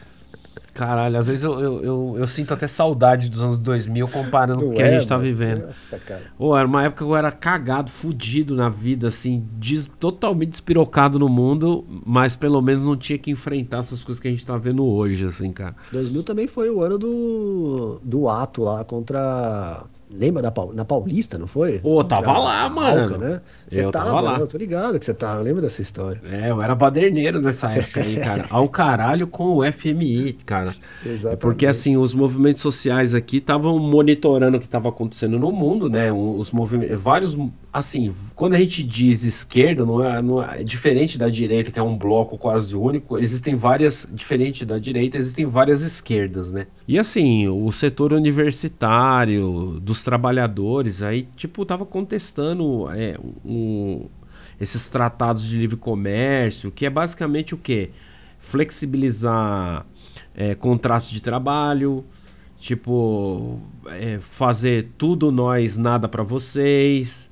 Caralho, 0.73 1.17
às 1.19 1.27
vezes 1.27 1.45
eu, 1.45 1.59
eu, 1.59 1.83
eu, 1.83 2.15
eu, 2.17 2.25
sinto 2.25 2.51
até 2.51 2.67
saudade 2.67 3.29
dos 3.29 3.43
anos 3.43 3.59
2000 3.59 4.07
comparando 4.07 4.63
com 4.63 4.71
o 4.71 4.73
que 4.73 4.81
é, 4.81 4.87
a 4.87 4.91
gente 4.97 5.07
tá 5.07 5.15
mano. 5.15 5.27
vivendo. 5.27 5.67
Nossa, 5.67 5.99
cara. 5.99 6.23
Oh, 6.37 6.57
era 6.57 6.67
uma 6.67 6.83
época 6.83 7.05
que 7.05 7.11
eu 7.11 7.15
era 7.15 7.31
cagado, 7.31 7.91
fudido 7.91 8.55
na 8.55 8.69
vida, 8.69 9.09
assim, 9.09 9.47
des, 9.53 9.85
totalmente 9.99 10.49
despirocado 10.49 11.19
no 11.19 11.29
mundo, 11.29 11.85
mas 12.03 12.35
pelo 12.35 12.59
menos 12.59 12.83
não 12.83 12.97
tinha 12.97 13.19
que 13.19 13.29
enfrentar 13.29 13.79
essas 13.79 14.03
coisas 14.03 14.19
que 14.19 14.27
a 14.27 14.31
gente 14.31 14.43
tá 14.43 14.57
vendo 14.57 14.83
hoje, 14.83 15.27
assim, 15.27 15.51
cara. 15.51 15.75
2000 15.91 16.23
também 16.23 16.47
foi 16.47 16.71
o 16.71 16.81
ano 16.81 16.97
do, 16.97 17.99
do 18.03 18.27
ato 18.27 18.63
lá 18.63 18.83
contra 18.83 19.85
Lembra 20.15 20.41
da 20.41 20.53
na 20.73 20.85
Paulista, 20.85 21.37
não 21.37 21.47
foi? 21.47 21.79
Pô, 21.79 22.03
tava 22.03 22.37
lá, 22.37 22.69
mano. 22.69 23.17
né? 23.17 23.41
Você 23.69 23.83
eu 23.83 23.91
tava, 23.91 24.05
tava 24.05 24.21
lá. 24.21 24.39
Eu 24.39 24.47
tô 24.47 24.57
ligado 24.57 24.99
que 24.99 25.05
você 25.05 25.13
tava. 25.13 25.41
Lembra 25.41 25.63
dessa 25.63 25.81
história? 25.81 26.21
É, 26.29 26.51
eu 26.51 26.61
era 26.61 26.75
baderneiro 26.75 27.41
nessa 27.41 27.71
época 27.71 28.01
aí, 28.01 28.17
cara. 28.17 28.45
Ao 28.49 28.69
caralho 28.69 29.25
com 29.25 29.57
o 29.57 29.71
FMI, 29.71 30.33
cara. 30.45 30.75
Exatamente. 31.03 31.41
Porque 31.41 31.65
assim, 31.65 31.97
os 31.97 32.13
movimentos 32.13 32.61
sociais 32.61 33.13
aqui 33.13 33.37
estavam 33.37 33.79
monitorando 33.79 34.57
o 34.57 34.59
que 34.59 34.65
estava 34.67 34.89
acontecendo 34.89 35.39
no 35.39 35.51
mundo, 35.51 35.89
né? 35.89 36.11
Os 36.11 36.51
movimentos, 36.51 37.01
vários, 37.01 37.35
assim, 37.71 38.13
quando 38.35 38.53
a 38.53 38.59
gente 38.59 38.83
diz 38.83 39.23
esquerda, 39.23 39.83
não 39.85 40.03
é, 40.03 40.21
não 40.21 40.43
é, 40.43 40.61
é 40.61 40.63
diferente 40.63 41.17
da 41.17 41.27
direita, 41.27 41.71
que 41.71 41.79
é 41.79 41.83
um 41.83 41.97
bloco 41.97 42.37
quase 42.37 42.75
único. 42.75 43.17
Existem 43.17 43.55
várias, 43.55 44.07
diferente 44.11 44.63
da 44.63 44.77
direita, 44.77 45.17
existem 45.17 45.45
várias 45.45 45.81
esquerdas, 45.81 46.51
né? 46.51 46.67
E 46.87 46.99
assim, 46.99 47.47
o 47.47 47.71
setor 47.71 48.13
universitário, 48.13 49.79
dos 49.81 50.02
trabalhadores, 50.03 51.01
aí, 51.01 51.27
tipo, 51.35 51.65
tava 51.65 51.85
contestando 51.85 52.89
é, 52.91 53.17
esses 54.59 54.89
tratados 54.89 55.43
de 55.43 55.57
livre 55.57 55.77
comércio, 55.77 56.71
que 56.71 56.85
é 56.85 56.89
basicamente 56.89 57.53
o 57.53 57.57
que? 57.57 57.89
Flexibilizar 58.39 59.85
é, 60.35 60.53
contratos 60.55 61.09
de 61.09 61.21
trabalho, 61.21 62.05
Tipo, 62.63 63.59
é, 63.87 64.19
fazer 64.19 64.93
tudo 64.97 65.33
nós, 65.33 65.75
nada 65.75 66.07
para 66.07 66.23
vocês. 66.23 67.29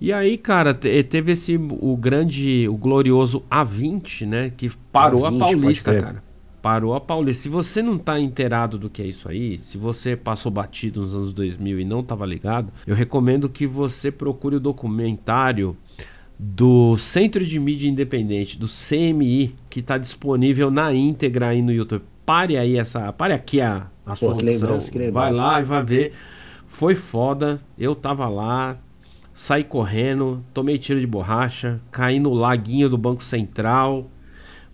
E 0.00 0.10
aí, 0.10 0.38
cara, 0.38 0.72
teve 0.72 1.32
esse 1.32 1.58
o 1.58 1.94
grande, 1.94 2.66
o 2.70 2.74
glorioso 2.78 3.42
A20, 3.50 4.26
né, 4.26 4.50
que 4.56 4.70
parou 4.90 5.24
A20, 5.24 5.36
a 5.36 5.38
Paulista, 5.38 6.00
cara. 6.00 6.24
Parou 6.62 6.94
a 6.94 7.00
Paulista. 7.00 7.42
Se 7.42 7.48
você 7.48 7.82
não 7.82 7.98
tá 7.98 8.20
inteirado 8.20 8.78
do 8.78 8.88
que 8.88 9.02
é 9.02 9.06
isso 9.06 9.28
aí, 9.28 9.58
se 9.58 9.76
você 9.76 10.14
passou 10.14 10.50
batido 10.50 11.00
nos 11.00 11.12
anos 11.12 11.32
2000 11.32 11.80
e 11.80 11.84
não 11.84 12.04
tava 12.04 12.24
ligado, 12.24 12.72
eu 12.86 12.94
recomendo 12.94 13.48
que 13.48 13.66
você 13.66 14.12
procure 14.12 14.56
o 14.56 14.60
documentário 14.60 15.76
do 16.38 16.96
Centro 16.96 17.44
de 17.44 17.58
Mídia 17.58 17.88
Independente, 17.88 18.58
do 18.58 18.68
CMI, 18.68 19.56
que 19.68 19.80
está 19.80 19.98
disponível 19.98 20.70
na 20.70 20.94
íntegra 20.94 21.48
aí 21.48 21.60
no 21.60 21.72
YouTube. 21.72 22.04
Pare 22.24 22.56
aí 22.56 22.76
essa, 22.76 23.12
pare 23.12 23.34
aqui 23.34 23.60
a, 23.60 23.88
a 24.06 24.14
sua 24.14 24.36
que 24.36 24.44
lembrança, 24.44 24.90
que 24.90 24.98
lembrança. 24.98 25.32
Vai 25.32 25.32
lá 25.32 25.60
e 25.60 25.64
vai 25.64 25.84
ver. 25.84 26.12
Foi 26.66 26.94
foda, 26.94 27.60
eu 27.76 27.94
tava 27.94 28.28
lá, 28.28 28.78
saí 29.34 29.64
correndo, 29.64 30.44
tomei 30.54 30.78
tiro 30.78 31.00
de 31.00 31.06
borracha, 31.06 31.80
caí 31.90 32.20
no 32.20 32.32
laguinho 32.32 32.88
do 32.88 32.96
Banco 32.96 33.22
Central, 33.22 34.08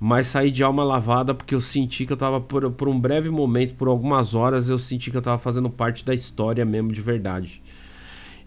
mas 0.00 0.28
saí 0.28 0.50
de 0.50 0.62
alma 0.62 0.84
lavada 0.84 1.34
porque 1.34 1.54
eu 1.54 1.60
senti 1.60 2.06
que 2.06 2.12
eu 2.12 2.16
tava 2.16 2.40
por, 2.40 2.70
por 2.70 2.88
um 2.88 2.98
breve 2.98 3.30
momento, 3.30 3.74
por 3.74 3.88
algumas 3.88 4.34
horas, 4.34 4.68
eu 4.68 4.78
senti 4.78 5.10
que 5.10 5.16
eu 5.16 5.22
tava 5.22 5.38
fazendo 5.38 5.68
parte 5.68 6.04
da 6.04 6.14
história 6.14 6.64
mesmo 6.64 6.92
de 6.92 7.00
verdade. 7.00 7.60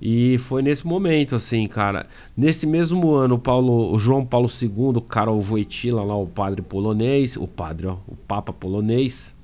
E 0.01 0.39
foi 0.39 0.63
nesse 0.63 0.87
momento, 0.87 1.35
assim, 1.35 1.67
cara. 1.67 2.07
Nesse 2.35 2.65
mesmo 2.65 3.13
ano, 3.13 3.35
o, 3.35 3.39
Paulo, 3.39 3.93
o 3.93 3.99
João 3.99 4.25
Paulo 4.25 4.49
II, 4.49 4.99
Karol 5.07 5.39
Wojtyla, 5.39 6.03
lá 6.03 6.15
o 6.15 6.25
padre 6.25 6.61
polonês, 6.63 7.37
o 7.37 7.47
padre, 7.47 7.85
ó, 7.85 7.97
o 8.07 8.15
papa 8.15 8.51
polonês, 8.51 9.35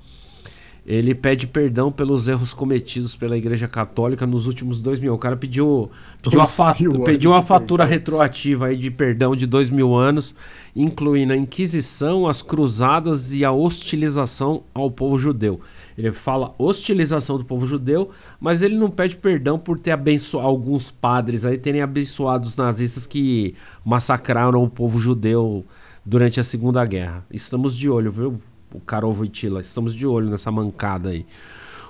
ele 0.88 1.14
pede 1.14 1.46
perdão 1.46 1.92
pelos 1.92 2.28
erros 2.28 2.54
cometidos 2.54 3.14
pela 3.14 3.36
Igreja 3.36 3.68
Católica 3.68 4.26
nos 4.26 4.46
últimos 4.46 4.80
dois 4.80 4.98
mil. 4.98 5.12
O 5.12 5.18
cara 5.18 5.36
pediu, 5.36 5.90
pediu, 6.22 6.40
uma, 6.40 7.04
pediu 7.04 7.30
uma 7.30 7.42
fatura 7.42 7.84
retroativa 7.84 8.68
aí 8.68 8.76
de 8.76 8.90
perdão 8.90 9.36
de 9.36 9.46
dois 9.46 9.68
mil 9.68 9.94
anos, 9.94 10.34
incluindo 10.78 11.32
a 11.32 11.36
Inquisição, 11.36 12.28
as 12.28 12.40
Cruzadas 12.40 13.32
e 13.32 13.44
a 13.44 13.50
hostilização 13.50 14.62
ao 14.72 14.88
povo 14.88 15.18
judeu. 15.18 15.60
Ele 15.96 16.12
fala 16.12 16.54
hostilização 16.56 17.36
do 17.36 17.44
povo 17.44 17.66
judeu, 17.66 18.10
mas 18.40 18.62
ele 18.62 18.76
não 18.76 18.88
pede 18.88 19.16
perdão 19.16 19.58
por 19.58 19.80
ter 19.80 19.90
abençoado 19.90 20.46
alguns 20.46 20.88
padres 20.88 21.44
aí 21.44 21.58
terem 21.58 21.82
abençoado 21.82 22.46
os 22.46 22.56
nazistas 22.56 23.08
que 23.08 23.56
massacraram 23.84 24.62
o 24.62 24.70
povo 24.70 25.00
judeu 25.00 25.66
durante 26.06 26.38
a 26.38 26.44
Segunda 26.44 26.84
Guerra. 26.84 27.26
Estamos 27.28 27.76
de 27.76 27.90
olho, 27.90 28.12
viu, 28.12 28.40
o 28.72 28.78
Karol 28.78 29.12
Wojtyla? 29.12 29.60
Estamos 29.60 29.92
de 29.92 30.06
olho 30.06 30.30
nessa 30.30 30.52
mancada 30.52 31.08
aí. 31.08 31.26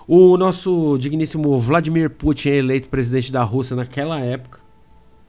O 0.07 0.39
nosso 0.39 0.97
digníssimo 0.97 1.59
Vladimir 1.59 2.09
Putin 2.09 2.49
é 2.49 2.57
eleito 2.57 2.89
presidente 2.89 3.31
da 3.31 3.43
Rússia 3.43 3.77
naquela 3.77 4.19
época. 4.19 4.61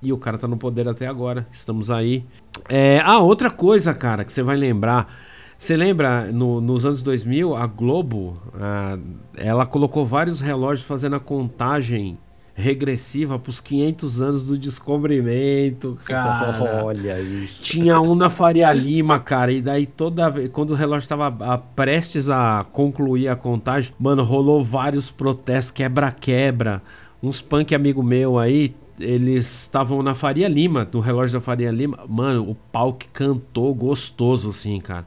E 0.01 0.13
o 0.13 0.17
cara 0.17 0.37
tá 0.37 0.47
no 0.47 0.57
poder 0.57 0.87
até 0.87 1.07
agora. 1.07 1.45
Estamos 1.51 1.91
aí. 1.91 2.23
É, 2.67 3.01
ah, 3.03 3.19
outra 3.19 3.49
coisa, 3.49 3.93
cara, 3.93 4.23
que 4.23 4.31
você 4.31 4.41
vai 4.41 4.55
lembrar. 4.55 5.13
Você 5.57 5.75
lembra, 5.75 6.31
no, 6.31 6.61
nos 6.61 6.85
anos 6.85 7.01
2000, 7.01 7.53
a 7.53 7.67
Globo, 7.67 8.41
a, 8.53 8.97
ela 9.35 9.65
colocou 9.65 10.05
vários 10.05 10.39
relógios 10.39 10.87
fazendo 10.87 11.17
a 11.17 11.19
contagem 11.19 12.17
regressiva 12.59 13.39
para 13.39 13.49
os 13.49 13.59
500 13.59 14.21
anos 14.21 14.47
do 14.47 14.57
descobrimento, 14.57 15.97
cara. 16.05 16.83
Olha 16.83 17.19
isso. 17.19 17.63
Tinha 17.63 17.99
um 17.99 18.15
na 18.15 18.29
Faria 18.29 18.71
Lima, 18.71 19.19
cara, 19.19 19.51
e 19.51 19.61
daí 19.61 19.85
toda 19.85 20.29
vez, 20.29 20.49
quando 20.51 20.71
o 20.71 20.75
relógio 20.75 21.05
estava 21.05 21.57
prestes 21.75 22.29
a 22.29 22.65
concluir 22.71 23.29
a 23.29 23.35
contagem, 23.35 23.93
mano, 23.99 24.23
rolou 24.23 24.63
vários 24.63 25.09
protestos, 25.09 25.71
quebra-quebra. 25.71 26.81
Uns 27.21 27.41
punk 27.41 27.75
amigo 27.75 28.01
meu 28.01 28.39
aí, 28.39 28.73
eles 28.99 29.63
estavam 29.63 30.03
na 30.03 30.15
Faria 30.15 30.47
Lima, 30.47 30.87
no 30.91 30.99
relógio 30.99 31.39
da 31.39 31.41
Faria 31.41 31.71
Lima. 31.71 32.05
Mano, 32.07 32.49
o 32.49 32.55
pau 32.55 32.93
que 32.93 33.07
cantou 33.07 33.73
gostoso 33.73 34.49
assim, 34.49 34.79
cara 34.79 35.05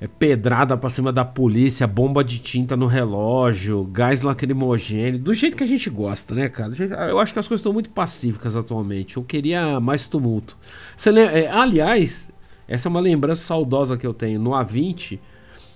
é 0.00 0.06
pedrada 0.06 0.76
pra 0.76 0.90
cima 0.90 1.12
da 1.12 1.24
polícia, 1.24 1.86
bomba 1.86 2.22
de 2.22 2.38
tinta 2.38 2.76
no 2.76 2.86
relógio, 2.86 3.84
gás 3.84 4.20
lacrimogêneo, 4.20 5.18
do 5.18 5.32
jeito 5.32 5.56
que 5.56 5.64
a 5.64 5.66
gente 5.66 5.88
gosta, 5.88 6.34
né, 6.34 6.48
cara? 6.48 6.72
Eu 7.08 7.18
acho 7.18 7.32
que 7.32 7.38
as 7.38 7.48
coisas 7.48 7.60
estão 7.60 7.72
muito 7.72 7.90
pacíficas 7.90 8.54
atualmente. 8.54 9.16
Eu 9.16 9.24
queria 9.24 9.80
mais 9.80 10.06
tumulto. 10.06 10.56
Você, 10.96 11.10
é, 11.10 11.48
aliás, 11.48 12.30
essa 12.68 12.88
é 12.88 12.90
uma 12.90 13.00
lembrança 13.00 13.42
saudosa 13.42 13.96
que 13.96 14.06
eu 14.06 14.12
tenho. 14.12 14.40
No 14.40 14.50
A20, 14.50 15.18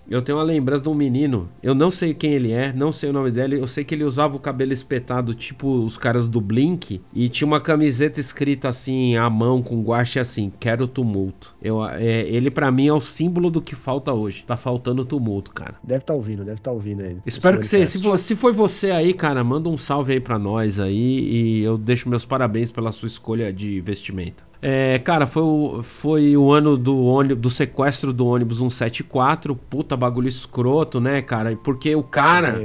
eu 0.09 0.23
tenho 0.23 0.39
uma 0.39 0.45
lembrança 0.45 0.83
de 0.83 0.89
um 0.89 0.95
menino, 0.95 1.49
eu 1.63 1.75
não 1.75 1.91
sei 1.91 2.15
quem 2.15 2.33
ele 2.33 2.53
é, 2.53 2.73
não 2.73 2.91
sei 2.91 3.11
o 3.11 3.13
nome 3.13 3.31
dele, 3.31 3.59
eu 3.59 3.67
sei 3.67 3.85
que 3.85 3.95
ele 3.95 4.05
usava 4.05 4.37
o 4.37 4.41
cabelo 4.41 4.73
espetado, 4.73 5.35
tipo 5.35 5.69
os 5.85 5.99
caras 5.99 6.27
do 6.27 6.41
Blink, 6.41 7.01
e 7.13 7.29
tinha 7.29 7.47
uma 7.47 7.61
camiseta 7.61 8.21
escrita 8.21 8.69
assim, 8.69 9.17
à 9.17 9.29
mão, 9.29 9.63
com 9.63 9.83
guache 9.83 10.19
assim, 10.19 10.53
quero 10.59 10.89
tumulto. 10.89 11.55
Eu, 11.61 11.85
é, 11.85 12.23
ele 12.29 12.51
para 12.51 12.71
mim 12.71 12.87
é 12.89 12.93
o 12.93 13.01
símbolo 13.01 13.51
do 13.51 13.61
que 13.61 13.75
falta 13.75 14.13
hoje. 14.13 14.45
Tá 14.47 14.57
faltando 14.57 15.05
tumulto, 15.05 15.51
cara. 15.51 15.75
Deve 15.83 16.01
estar 16.01 16.13
tá 16.13 16.17
ouvindo, 16.17 16.39
deve 16.39 16.59
estar 16.59 16.71
tá 16.71 16.75
ouvindo 16.75 17.03
aí. 17.03 17.19
Espero 17.27 17.59
que 17.59 17.67
você, 17.67 17.87
se, 17.87 18.01
se 18.19 18.37
foi 18.37 18.53
você 18.53 18.91
aí, 18.91 19.13
cara, 19.13 19.43
manda 19.45 19.69
um 19.69 19.77
salve 19.77 20.13
aí 20.13 20.21
pra 20.21 20.39
nós 20.39 20.79
aí, 20.81 21.61
e 21.61 21.63
eu 21.63 21.77
deixo 21.77 22.09
meus 22.09 22.25
parabéns 22.25 22.71
pela 22.71 22.93
sua 22.93 23.07
escolha 23.07 23.53
de 23.53 23.81
vestimenta. 23.81 24.48
É, 24.61 24.99
cara, 24.99 25.27
foi 25.27 25.43
o, 25.43 25.83
foi 25.83 26.37
o 26.37 26.53
ano 26.53 26.77
do, 26.77 27.05
ônibus, 27.05 27.39
do 27.41 27.51
sequestro 27.51 28.13
do 28.13 28.27
ônibus 28.27 28.59
174. 28.59 29.55
Puta 29.55 29.97
bagulho 29.97 30.29
escroto, 30.29 31.01
né, 31.01 31.23
cara? 31.23 31.57
Porque 31.57 31.95
o 31.95 32.03
cara. 32.03 32.61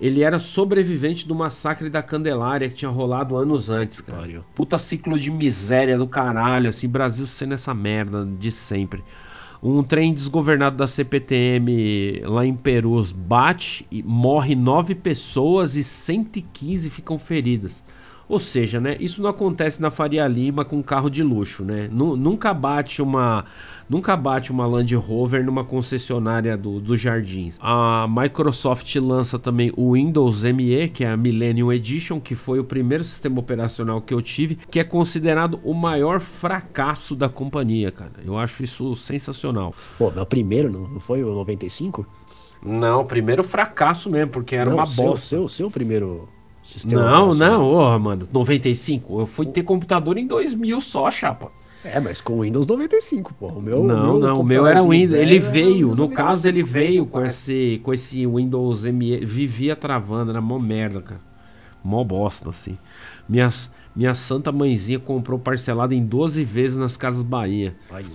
Ele 0.00 0.22
era 0.22 0.38
sobrevivente 0.38 1.26
do 1.26 1.34
massacre 1.34 1.90
da 1.90 2.02
Candelária 2.02 2.68
que 2.68 2.76
tinha 2.76 2.90
rolado 2.90 3.36
anos 3.36 3.68
antes, 3.68 4.00
cara. 4.00 4.44
Puta 4.54 4.78
ciclo 4.78 5.18
de 5.18 5.30
miséria 5.30 5.98
do 5.98 6.06
caralho, 6.06 6.68
assim. 6.68 6.88
Brasil 6.88 7.26
sendo 7.26 7.54
essa 7.54 7.74
merda 7.74 8.24
de 8.24 8.50
sempre. 8.50 9.02
Um 9.62 9.82
trem 9.82 10.12
desgovernado 10.12 10.76
da 10.76 10.86
CPTM 10.86 12.20
lá 12.26 12.44
em 12.44 12.54
Perus 12.54 13.12
bate 13.12 13.86
e 13.90 14.02
morre 14.02 14.54
nove 14.54 14.94
pessoas 14.94 15.74
e 15.74 15.82
115 15.82 16.90
ficam 16.90 17.18
feridas. 17.18 17.82
Ou 18.28 18.38
seja, 18.38 18.80
né, 18.80 18.96
isso 18.98 19.22
não 19.22 19.28
acontece 19.28 19.80
na 19.80 19.90
Faria 19.90 20.26
Lima 20.26 20.64
com 20.64 20.82
carro 20.82 21.10
de 21.10 21.22
luxo, 21.22 21.64
né? 21.64 21.88
Nunca 21.90 22.54
bate 22.54 23.02
uma, 23.02 23.44
nunca 23.88 24.16
bate 24.16 24.50
uma 24.50 24.66
Land 24.66 24.94
Rover 24.94 25.44
numa 25.44 25.64
concessionária 25.64 26.56
do, 26.56 26.80
dos 26.80 27.00
Jardins. 27.00 27.58
A 27.60 28.06
Microsoft 28.08 28.94
lança 28.96 29.38
também 29.38 29.72
o 29.76 29.92
Windows 29.92 30.42
ME, 30.44 30.88
que 30.88 31.04
é 31.04 31.10
a 31.10 31.16
Millennium 31.16 31.72
Edition, 31.72 32.20
que 32.20 32.34
foi 32.34 32.58
o 32.58 32.64
primeiro 32.64 33.04
sistema 33.04 33.38
operacional 33.38 34.00
que 34.00 34.14
eu 34.14 34.22
tive, 34.22 34.56
que 34.56 34.80
é 34.80 34.84
considerado 34.84 35.60
o 35.62 35.74
maior 35.74 36.20
fracasso 36.20 37.14
da 37.14 37.28
companhia, 37.28 37.90
cara. 37.92 38.12
Eu 38.24 38.38
acho 38.38 38.62
isso 38.62 38.94
sensacional. 38.96 39.74
Pô, 39.98 40.10
meu 40.10 40.24
primeiro 40.24 40.70
não 40.70 41.00
foi 41.00 41.22
o 41.22 41.34
95? 41.34 42.06
Não, 42.64 43.02
o 43.02 43.04
primeiro 43.04 43.44
fracasso 43.44 44.08
mesmo, 44.08 44.32
porque 44.32 44.56
era 44.56 44.70
não, 44.70 44.78
uma 44.78 44.86
seu, 44.86 45.04
bosta. 45.04 45.26
Seu, 45.26 45.48
seu 45.48 45.70
primeiro 45.70 46.28
Sistema 46.64 47.02
não, 47.02 47.34
não, 47.34 47.74
oh, 47.74 47.98
mano, 47.98 48.26
95. 48.32 49.20
Eu 49.20 49.26
fui 49.26 49.46
ter 49.46 49.62
computador 49.62 50.16
em 50.16 50.26
2000 50.26 50.80
só, 50.80 51.10
chapa. 51.10 51.52
É, 51.84 52.00
mas 52.00 52.22
com 52.22 52.40
Windows 52.40 52.66
95, 52.66 53.34
pô. 53.34 53.48
O 53.48 53.60
meu, 53.60 53.84
não, 53.84 54.14
meu 54.14 54.18
não, 54.18 54.40
o 54.40 54.42
meu 54.42 54.66
era 54.66 54.82
Windows. 54.82 55.18
Ele 55.18 55.38
veio, 55.38 55.88
no 55.88 55.96
95, 55.96 56.14
caso, 56.14 56.48
ele 56.48 56.62
veio 56.62 57.04
com 57.04 57.22
esse, 57.22 57.80
com 57.84 57.92
esse 57.92 58.26
Windows 58.26 58.86
ME. 58.86 59.18
Vivia 59.26 59.76
travando, 59.76 60.30
era 60.30 60.40
mó 60.40 60.58
merda, 60.58 61.02
cara. 61.02 61.20
Mó 61.84 62.02
bosta, 62.02 62.48
assim. 62.48 62.78
Minha, 63.28 63.50
minha 63.94 64.14
santa 64.14 64.50
mãezinha 64.50 64.98
comprou 64.98 65.38
parcelado 65.38 65.92
em 65.92 66.02
12 66.02 66.42
vezes 66.44 66.78
nas 66.78 66.96
Casas 66.96 67.22
Bahia. 67.22 67.76
Olha, 67.90 68.06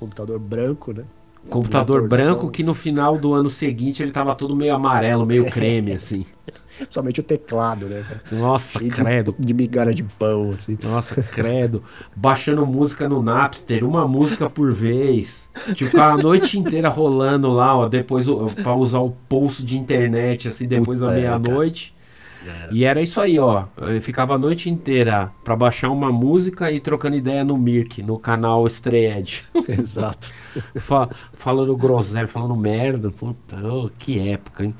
computador 0.00 0.40
branco, 0.40 0.92
né? 0.92 1.04
computador 1.48 2.08
branco 2.08 2.50
que 2.50 2.64
no 2.64 2.74
final 2.74 3.16
do 3.16 3.32
ano 3.32 3.48
seguinte 3.48 4.02
ele 4.02 4.10
tava 4.10 4.34
todo 4.34 4.56
meio 4.56 4.74
amarelo, 4.74 5.24
meio 5.24 5.48
creme, 5.48 5.92
assim. 5.92 6.26
Somente 6.90 7.20
o 7.20 7.22
teclado, 7.22 7.86
né? 7.86 8.04
Nossa, 8.30 8.78
credo. 8.80 9.34
De, 9.38 9.46
de 9.46 9.54
migalha 9.54 9.94
de 9.94 10.02
pão, 10.02 10.52
assim. 10.52 10.78
Nossa, 10.82 11.20
credo. 11.22 11.82
Baixando 12.14 12.66
música 12.66 13.08
no 13.08 13.22
Napster, 13.22 13.84
uma 13.84 14.06
música 14.06 14.48
por 14.48 14.72
vez. 14.72 15.50
Tipo, 15.74 16.00
a 16.00 16.16
noite 16.16 16.58
inteira 16.58 16.88
rolando 16.88 17.48
lá, 17.50 17.76
ó, 17.76 17.88
depois 17.88 18.26
pra 18.62 18.74
usar 18.74 19.00
o 19.00 19.10
pulso 19.28 19.64
de 19.64 19.78
internet, 19.78 20.48
assim, 20.48 20.66
depois 20.66 20.98
Puta 20.98 21.10
da 21.10 21.16
meia-noite. 21.16 21.94
Era. 22.46 22.72
E 22.72 22.84
era 22.84 23.02
isso 23.02 23.20
aí, 23.20 23.38
ó. 23.38 23.64
Eu 23.76 24.00
ficava 24.00 24.34
a 24.34 24.38
noite 24.38 24.70
inteira 24.70 25.32
para 25.44 25.56
baixar 25.56 25.90
uma 25.90 26.12
música 26.12 26.70
e 26.70 26.78
trocando 26.80 27.16
ideia 27.16 27.44
no 27.44 27.56
Mirk, 27.56 28.02
no 28.02 28.18
canal 28.18 28.66
Stray 28.66 29.06
Exato. 29.68 30.30
Fa 30.76 31.08
falando 31.32 31.76
groselha, 31.76 32.28
falando 32.28 32.54
merda. 32.54 33.10
Puta, 33.10 33.56
oh, 33.66 33.90
que 33.98 34.28
época, 34.28 34.64
hein? 34.64 34.74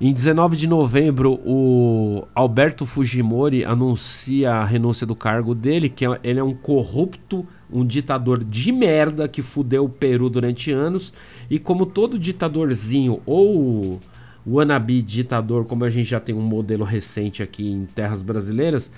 Em 0.00 0.12
19 0.12 0.56
de 0.56 0.66
novembro, 0.66 1.38
o 1.44 2.26
Alberto 2.34 2.84
Fujimori 2.84 3.64
anuncia 3.64 4.50
a 4.52 4.64
renúncia 4.64 5.06
do 5.06 5.14
cargo 5.14 5.54
dele, 5.54 5.88
que 5.88 6.04
é, 6.04 6.20
ele 6.24 6.40
é 6.40 6.42
um 6.42 6.54
corrupto, 6.54 7.46
um 7.70 7.86
ditador 7.86 8.42
de 8.42 8.72
merda 8.72 9.28
que 9.28 9.42
fudeu 9.42 9.84
o 9.84 9.88
Peru 9.88 10.28
durante 10.28 10.72
anos. 10.72 11.12
E 11.48 11.58
como 11.58 11.86
todo 11.86 12.18
ditadorzinho 12.18 13.20
ou 13.24 14.00
wannabe 14.46 15.02
ditador, 15.02 15.66
como 15.66 15.84
a 15.84 15.90
gente 15.90 16.08
já 16.08 16.18
tem 16.18 16.34
um 16.34 16.40
modelo 16.40 16.84
recente 16.84 17.42
aqui 17.42 17.70
em 17.70 17.86
terras 17.86 18.22
brasileiras, 18.22 18.90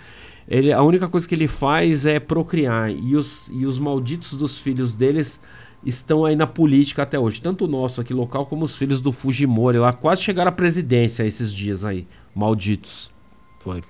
ele, 0.49 0.73
a 0.73 0.83
única 0.83 1.09
coisa 1.09 1.29
que 1.29 1.35
ele 1.35 1.49
faz 1.49 2.07
é 2.07 2.19
procriar. 2.19 2.91
E 2.91 3.17
os, 3.17 3.49
e 3.53 3.67
os 3.67 3.79
malditos 3.79 4.35
dos 4.35 4.59
filhos 4.59 4.95
deles 4.95 5.41
estão 5.85 6.25
aí 6.25 6.37
na 6.37 6.47
política 6.47 7.03
até 7.03 7.19
hoje. 7.19 7.41
Tanto 7.41 7.65
o 7.65 7.69
nosso 7.69 8.01
aqui 8.01 8.15
local 8.15 8.47
como 8.47 8.65
os 8.65 8.77
filhos 8.77 9.01
do 9.01 9.13
Fujimori 9.13 9.79
lá. 9.79 9.93
Quase 9.93 10.23
chegaram 10.23 10.49
à 10.49 10.53
presidência 10.53 11.25
esses 11.25 11.53
dias 11.53 11.85
aí. 11.85 12.07
Malditos. 12.35 13.11
Foi. 13.61 13.83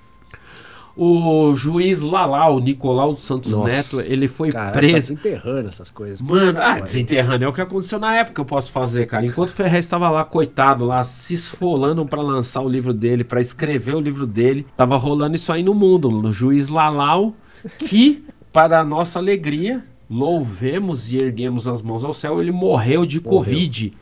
O 0.96 1.52
juiz 1.56 2.00
Lalau, 2.00 2.60
Nicolau 2.60 3.16
Santos 3.16 3.50
Nossa, 3.50 3.68
Neto, 3.68 4.00
ele 4.00 4.28
foi 4.28 4.52
Cara, 4.52 4.70
tá 4.70 4.78
preso. 4.78 4.94
desenterrando 4.94 5.68
essas 5.68 5.90
coisas. 5.90 6.22
Mano, 6.22 6.56
ah, 6.62 6.78
desenterrando 6.78 7.44
é 7.44 7.48
o 7.48 7.52
que 7.52 7.60
aconteceu 7.60 7.98
na 7.98 8.14
época 8.14 8.40
eu 8.40 8.44
posso 8.44 8.70
fazer, 8.70 9.06
cara. 9.06 9.26
Enquanto 9.26 9.48
o 9.48 9.52
Ferrez 9.52 9.84
estava 9.84 10.08
lá, 10.08 10.24
coitado, 10.24 10.84
lá, 10.84 11.02
se 11.02 11.34
esfolando 11.34 12.06
para 12.06 12.22
lançar 12.22 12.60
o 12.60 12.68
livro 12.68 12.94
dele, 12.94 13.24
para 13.24 13.40
escrever 13.40 13.96
o 13.96 14.00
livro 14.00 14.24
dele, 14.24 14.64
tava 14.76 14.96
rolando 14.96 15.34
isso 15.34 15.52
aí 15.52 15.64
no 15.64 15.74
mundo. 15.74 16.12
No 16.12 16.30
juiz 16.30 16.68
Lalau, 16.68 17.34
que, 17.76 18.24
para 18.52 18.78
a 18.80 18.84
nossa 18.84 19.18
alegria, 19.18 19.84
louvemos 20.08 21.12
e 21.12 21.16
erguemos 21.16 21.66
as 21.66 21.82
mãos 21.82 22.04
ao 22.04 22.12
céu, 22.12 22.40
ele 22.40 22.52
morreu 22.52 23.06
de 23.06 23.22
Morreu. 23.22 23.38
Covid. 23.38 23.92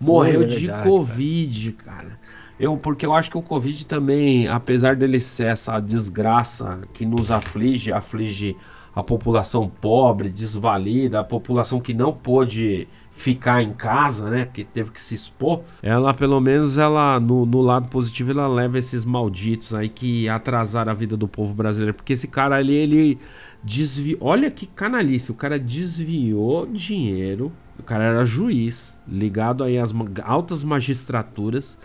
Foi, 0.00 0.06
Morreu 0.06 0.42
é 0.42 0.46
de 0.46 0.66
verdade, 0.66 0.88
Covid, 0.88 1.72
cara. 1.72 2.18
Eu, 2.58 2.76
porque 2.76 3.04
eu 3.04 3.12
acho 3.12 3.30
que 3.30 3.38
o 3.38 3.42
Covid 3.42 3.84
também, 3.86 4.46
apesar 4.46 4.94
dele 4.94 5.20
ser 5.20 5.48
essa 5.48 5.80
desgraça 5.80 6.82
que 6.92 7.04
nos 7.04 7.30
aflige, 7.32 7.92
aflige 7.92 8.56
a 8.94 9.02
população 9.02 9.68
pobre, 9.68 10.28
desvalida, 10.28 11.20
a 11.20 11.24
população 11.24 11.80
que 11.80 11.92
não 11.92 12.12
pôde 12.12 12.86
ficar 13.16 13.62
em 13.62 13.72
casa, 13.72 14.28
né, 14.28 14.44
porque 14.44 14.64
teve 14.64 14.90
que 14.90 15.00
se 15.00 15.14
expor, 15.14 15.62
ela 15.82 16.12
pelo 16.12 16.40
menos 16.40 16.78
ela 16.78 17.18
no, 17.20 17.46
no 17.46 17.60
lado 17.60 17.88
positivo 17.88 18.32
ela 18.32 18.48
leva 18.48 18.78
esses 18.78 19.04
malditos 19.04 19.72
aí 19.72 19.88
que 19.88 20.28
atrasaram 20.28 20.90
a 20.90 20.94
vida 20.94 21.16
do 21.16 21.28
povo 21.28 21.54
brasileiro, 21.54 21.94
porque 21.94 22.12
esse 22.12 22.26
cara 22.26 22.56
ali 22.56 22.74
ele 22.74 23.18
desviou, 23.64 24.18
olha 24.20 24.50
que 24.50 24.66
canalice, 24.66 25.30
o 25.30 25.34
cara 25.34 25.58
desviou 25.58 26.66
dinheiro, 26.66 27.50
o 27.78 27.82
cara 27.82 28.04
era 28.04 28.24
juiz, 28.24 28.98
ligado 29.08 29.64
aí 29.64 29.78
às 29.78 29.92
altas 30.22 30.62
magistraturas, 30.62 31.78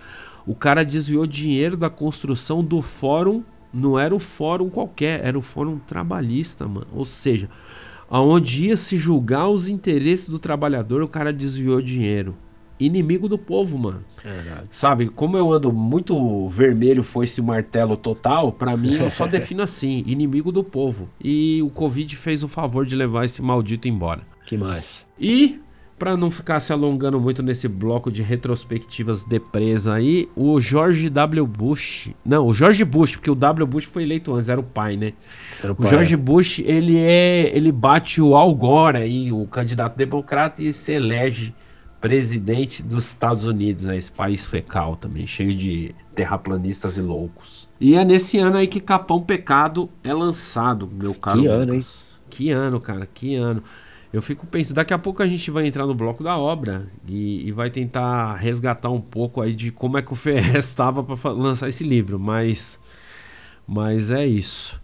o 0.45 0.53
cara 0.53 0.83
desviou 0.83 1.25
dinheiro 1.25 1.77
da 1.77 1.89
construção 1.89 2.63
do 2.63 2.81
fórum, 2.81 3.43
não 3.73 3.97
era 3.97 4.13
o 4.13 4.19
fórum 4.19 4.69
qualquer, 4.69 5.23
era 5.23 5.37
o 5.37 5.41
fórum 5.41 5.79
trabalhista, 5.79 6.67
mano. 6.67 6.87
Ou 6.91 7.05
seja, 7.05 7.49
aonde 8.09 8.67
ia 8.67 8.77
se 8.77 8.97
julgar 8.97 9.47
os 9.47 9.69
interesses 9.69 10.27
do 10.27 10.39
trabalhador, 10.39 11.01
o 11.01 11.07
cara 11.07 11.31
desviou 11.31 11.81
dinheiro. 11.81 12.35
Inimigo 12.79 13.27
do 13.27 13.37
povo, 13.37 13.77
mano. 13.77 14.03
É. 14.23 14.63
Sabe, 14.71 15.09
como 15.09 15.37
eu 15.37 15.51
ando 15.51 15.71
muito 15.71 16.47
vermelho 16.49 17.03
foi 17.03 17.25
esse 17.25 17.41
martelo 17.41 17.97
total, 17.97 18.51
pra 18.51 18.77
mim 18.77 18.95
eu 18.95 19.09
só 19.09 19.25
defino 19.27 19.61
assim, 19.61 20.03
inimigo 20.07 20.51
do 20.51 20.63
povo. 20.63 21.09
E 21.21 21.61
o 21.61 21.69
Covid 21.69 22.15
fez 22.15 22.43
o 22.43 22.47
favor 22.47 22.85
de 22.85 22.95
levar 22.95 23.25
esse 23.25 23.41
maldito 23.41 23.87
embora. 23.87 24.21
que 24.45 24.57
mais? 24.57 25.05
E 25.19 25.59
para 25.99 26.15
não 26.15 26.31
ficar 26.31 26.61
se 26.61 26.71
alongando 26.71 27.19
muito 27.19 27.43
nesse 27.43 27.67
bloco 27.67 28.09
de 28.09 28.23
retrospectivas 28.23 29.25
de 29.25 29.37
presa 29.37 29.95
aí, 29.95 30.29
o 30.33 30.59
George 30.61 31.09
W. 31.09 31.45
Bush, 31.45 32.09
não, 32.25 32.47
o 32.47 32.53
George 32.53 32.85
Bush, 32.85 33.17
porque 33.17 33.29
o 33.29 33.35
W. 33.35 33.67
Bush 33.67 33.83
foi 33.83 34.03
eleito 34.03 34.33
antes, 34.33 34.47
era 34.47 34.61
o 34.61 34.63
pai, 34.63 34.95
né? 34.95 35.11
Era 35.61 35.73
O 35.73 35.75
pai. 35.75 35.89
George 35.89 36.15
Bush, 36.15 36.59
ele 36.59 36.97
é, 36.97 37.51
ele 37.53 37.69
bate 37.69 38.21
o 38.21 38.33
Al 38.33 38.55
Gore 38.55 38.97
aí, 38.97 39.31
o 39.33 39.45
candidato 39.45 39.97
democrata 39.97 40.63
e 40.63 40.71
se 40.71 40.93
elege 40.93 41.53
presidente 41.99 42.81
dos 42.81 43.05
Estados 43.05 43.45
Unidos, 43.45 43.83
né? 43.85 43.97
Esse 43.97 44.11
país 44.11 44.45
fecal 44.45 44.95
também, 44.95 45.27
cheio 45.27 45.53
de 45.53 45.93
terraplanistas 46.15 46.97
e 46.97 47.01
loucos. 47.01 47.67
E 47.79 47.95
é 47.95 48.03
nesse 48.03 48.37
ano 48.37 48.57
aí 48.57 48.67
que 48.67 48.79
Capão 48.79 49.21
Pecado 49.21 49.89
é 50.03 50.13
lançado, 50.13 50.89
meu 50.91 51.13
caro. 51.13 51.41
Que 51.41 51.47
ano, 51.47 51.73
hein? 51.73 51.85
Que 52.29 52.51
ano, 52.51 52.79
cara, 52.79 53.05
que 53.05 53.35
ano. 53.35 53.63
Eu 54.11 54.21
fico 54.21 54.47
pensando, 54.47 54.77
daqui 54.77 54.93
a 54.93 54.97
pouco 54.97 55.21
a 55.21 55.27
gente 55.27 55.51
vai 55.51 55.67
entrar 55.67 55.85
no 55.85 55.93
bloco 55.93 56.23
da 56.23 56.35
obra 56.35 56.87
e, 57.07 57.47
e 57.47 57.51
vai 57.51 57.69
tentar 57.69 58.35
resgatar 58.35 58.89
um 58.89 59.01
pouco 59.01 59.39
aí 59.39 59.53
de 59.53 59.71
como 59.71 59.99
é 59.99 60.01
que 60.01 60.11
o 60.11 60.15
Ferrez 60.15 60.65
estava 60.65 61.03
para 61.15 61.31
lançar 61.31 61.69
esse 61.69 61.83
livro, 61.83 62.19
mas 62.19 62.79
mas 63.67 64.09
é 64.09 64.25
isso. 64.25 64.81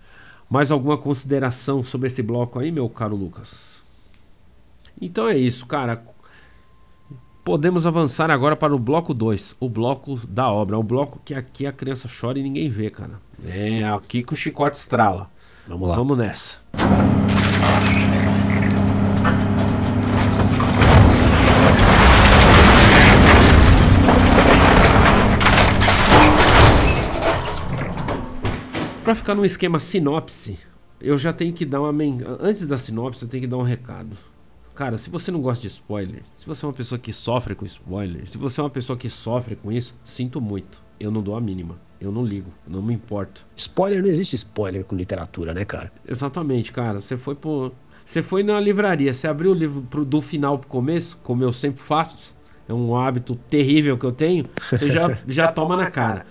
Mais 0.47 0.69
alguma 0.69 0.95
consideração 0.95 1.81
sobre 1.81 2.07
esse 2.07 2.21
bloco 2.21 2.59
aí, 2.59 2.71
meu 2.71 2.87
caro 2.87 3.15
Lucas? 3.15 3.83
Então 5.01 5.27
é 5.27 5.35
isso, 5.35 5.65
cara. 5.65 6.05
Podemos 7.45 7.85
avançar 7.85 8.31
agora 8.31 8.55
para 8.55 8.73
o 8.73 8.79
bloco 8.79 9.13
2, 9.13 9.57
o 9.59 9.69
bloco 9.69 10.19
da 10.27 10.51
obra. 10.51 10.77
É 10.77 10.79
o 10.79 10.81
bloco 10.81 11.21
que 11.23 11.31
aqui 11.31 11.67
a 11.67 11.71
criança 11.71 12.09
chora 12.09 12.39
e 12.39 12.41
ninguém 12.41 12.71
vê, 12.71 12.89
cara. 12.89 13.21
É 13.45 13.83
aqui 13.83 14.23
que 14.23 14.33
o 14.33 14.35
chicote 14.35 14.77
estrala. 14.77 15.29
Vamos 15.67 15.87
lá. 15.87 15.95
Vamos 15.95 16.17
nessa. 16.17 16.59
Para 29.03 29.13
ficar 29.13 29.35
num 29.35 29.45
esquema 29.45 29.79
sinopse, 29.79 30.57
eu 30.99 31.15
já 31.15 31.31
tenho 31.31 31.53
que 31.53 31.63
dar 31.63 31.81
uma 31.81 31.93
men... 31.93 32.21
antes 32.39 32.65
da 32.65 32.75
sinopse, 32.75 33.21
eu 33.21 33.29
tenho 33.29 33.41
que 33.41 33.47
dar 33.47 33.57
um 33.57 33.61
recado. 33.61 34.17
Cara, 34.75 34.97
se 34.97 35.09
você 35.09 35.31
não 35.31 35.41
gosta 35.41 35.61
de 35.61 35.67
spoiler, 35.67 36.21
se 36.33 36.45
você 36.45 36.65
é 36.65 36.67
uma 36.67 36.73
pessoa 36.73 36.99
que 36.99 37.13
sofre 37.13 37.55
com 37.55 37.63
spoiler, 37.65 38.29
se 38.29 38.37
você 38.37 38.59
é 38.59 38.63
uma 38.63 38.69
pessoa 38.69 38.97
que 38.97 39.09
sofre 39.09 39.55
com 39.55 39.71
isso, 39.71 39.95
sinto 40.03 40.41
muito. 40.41 40.83
Eu 40.99 41.09
não 41.11 41.21
dou 41.21 41.35
a 41.35 41.41
mínima. 41.41 41.79
Eu 41.99 42.11
não 42.11 42.25
ligo, 42.25 42.51
eu 42.67 42.73
não 42.73 42.81
me 42.81 42.93
importo. 42.93 43.45
Spoiler, 43.55 44.01
não 44.01 44.09
existe 44.09 44.35
spoiler 44.35 44.83
com 44.83 44.95
literatura, 44.95 45.53
né, 45.53 45.63
cara? 45.63 45.91
Exatamente, 46.07 46.71
cara. 46.73 46.99
Você 46.99 47.15
foi 47.17 47.35
por. 47.35 47.71
Você 48.05 48.21
foi 48.21 48.43
na 48.43 48.59
livraria, 48.59 49.13
você 49.13 49.27
abriu 49.27 49.51
o 49.51 49.53
livro 49.55 49.81
pro- 49.83 50.05
do 50.05 50.21
final 50.21 50.59
pro 50.59 50.67
começo, 50.67 51.17
como 51.23 51.41
eu 51.41 51.51
sempre 51.53 51.81
faço. 51.81 52.35
É 52.67 52.73
um 52.73 52.95
hábito 52.95 53.35
terrível 53.49 53.97
que 53.97 54.05
eu 54.05 54.11
tenho. 54.11 54.45
Você 54.69 54.89
já, 54.91 55.17
já 55.27 55.47
toma 55.47 55.75
na 55.77 55.89
cara. 55.89 56.25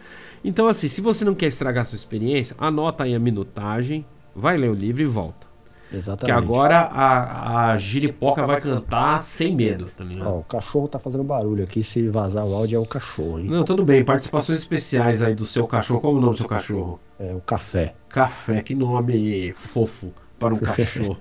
Então, 0.44 0.68
assim, 0.68 0.86
se 0.86 1.00
você 1.00 1.24
não 1.24 1.34
quer 1.34 1.46
estragar 1.46 1.82
a 1.82 1.84
sua 1.86 1.96
experiência, 1.96 2.54
anota 2.58 3.04
aí 3.04 3.14
a 3.14 3.18
minutagem, 3.18 4.04
vai 4.36 4.56
ler 4.56 4.70
o 4.70 4.74
livro 4.74 5.02
e 5.02 5.06
volta. 5.06 5.46
Exatamente. 5.94 6.26
Que 6.26 6.32
agora 6.32 6.78
a, 6.80 7.70
a 7.70 7.76
giripoca 7.76 8.46
vai 8.46 8.60
cantar 8.60 9.22
sem 9.22 9.54
medo, 9.54 9.86
tá 9.86 10.04
ligado? 10.04 10.28
Ó, 10.28 10.38
o 10.38 10.44
cachorro 10.44 10.88
tá 10.88 10.98
fazendo 10.98 11.24
barulho 11.24 11.64
aqui. 11.64 11.82
Se 11.82 12.08
vazar 12.08 12.44
o 12.44 12.54
áudio 12.54 12.76
é 12.76 12.80
o 12.80 12.86
cachorro, 12.86 13.38
hein? 13.38 13.48
Não, 13.48 13.64
tudo 13.64 13.84
bem. 13.84 14.04
Participações 14.04 14.58
especiais 14.58 15.22
aí 15.22 15.34
do 15.34 15.46
seu 15.46 15.66
cachorro. 15.66 16.00
Qual 16.00 16.14
é 16.14 16.16
o 16.16 16.20
nome 16.20 16.32
do 16.32 16.38
seu 16.38 16.48
cachorro? 16.48 17.00
É 17.18 17.32
o 17.32 17.40
café. 17.40 17.94
Café, 18.08 18.62
que 18.62 18.74
nome 18.74 19.52
fofo 19.52 20.12
para 20.38 20.54
um 20.54 20.58
cachorro. 20.58 21.16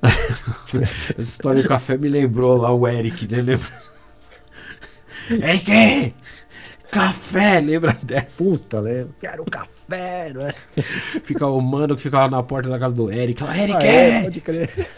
Essa 1.10 1.20
história 1.20 1.62
do 1.62 1.68
café 1.68 1.96
me 1.96 2.08
lembrou 2.08 2.56
lá 2.56 2.72
o 2.72 2.86
Eric, 2.86 3.30
né? 3.30 3.42
Lembra? 3.42 3.66
Eric! 5.30 6.14
Café! 6.90 7.60
Lembra 7.60 7.96
dessa? 8.02 8.26
Puta, 8.36 8.80
né? 8.80 9.06
Quero 9.20 9.44
café, 9.44 10.32
não 10.32 10.42
é? 10.42 10.54
Fica 11.24 11.46
o 11.46 11.60
mano 11.60 11.96
que 11.96 12.02
ficava 12.02 12.28
na 12.28 12.42
porta 12.42 12.68
da 12.68 12.78
casa 12.78 12.94
do 12.94 13.10
Eric. 13.10 13.42
Lá, 13.42 13.56
Eric! 13.56 13.76
Ah, 13.76 13.84
é, 13.84 14.22
pode 14.22 14.40
crer. 14.40 14.88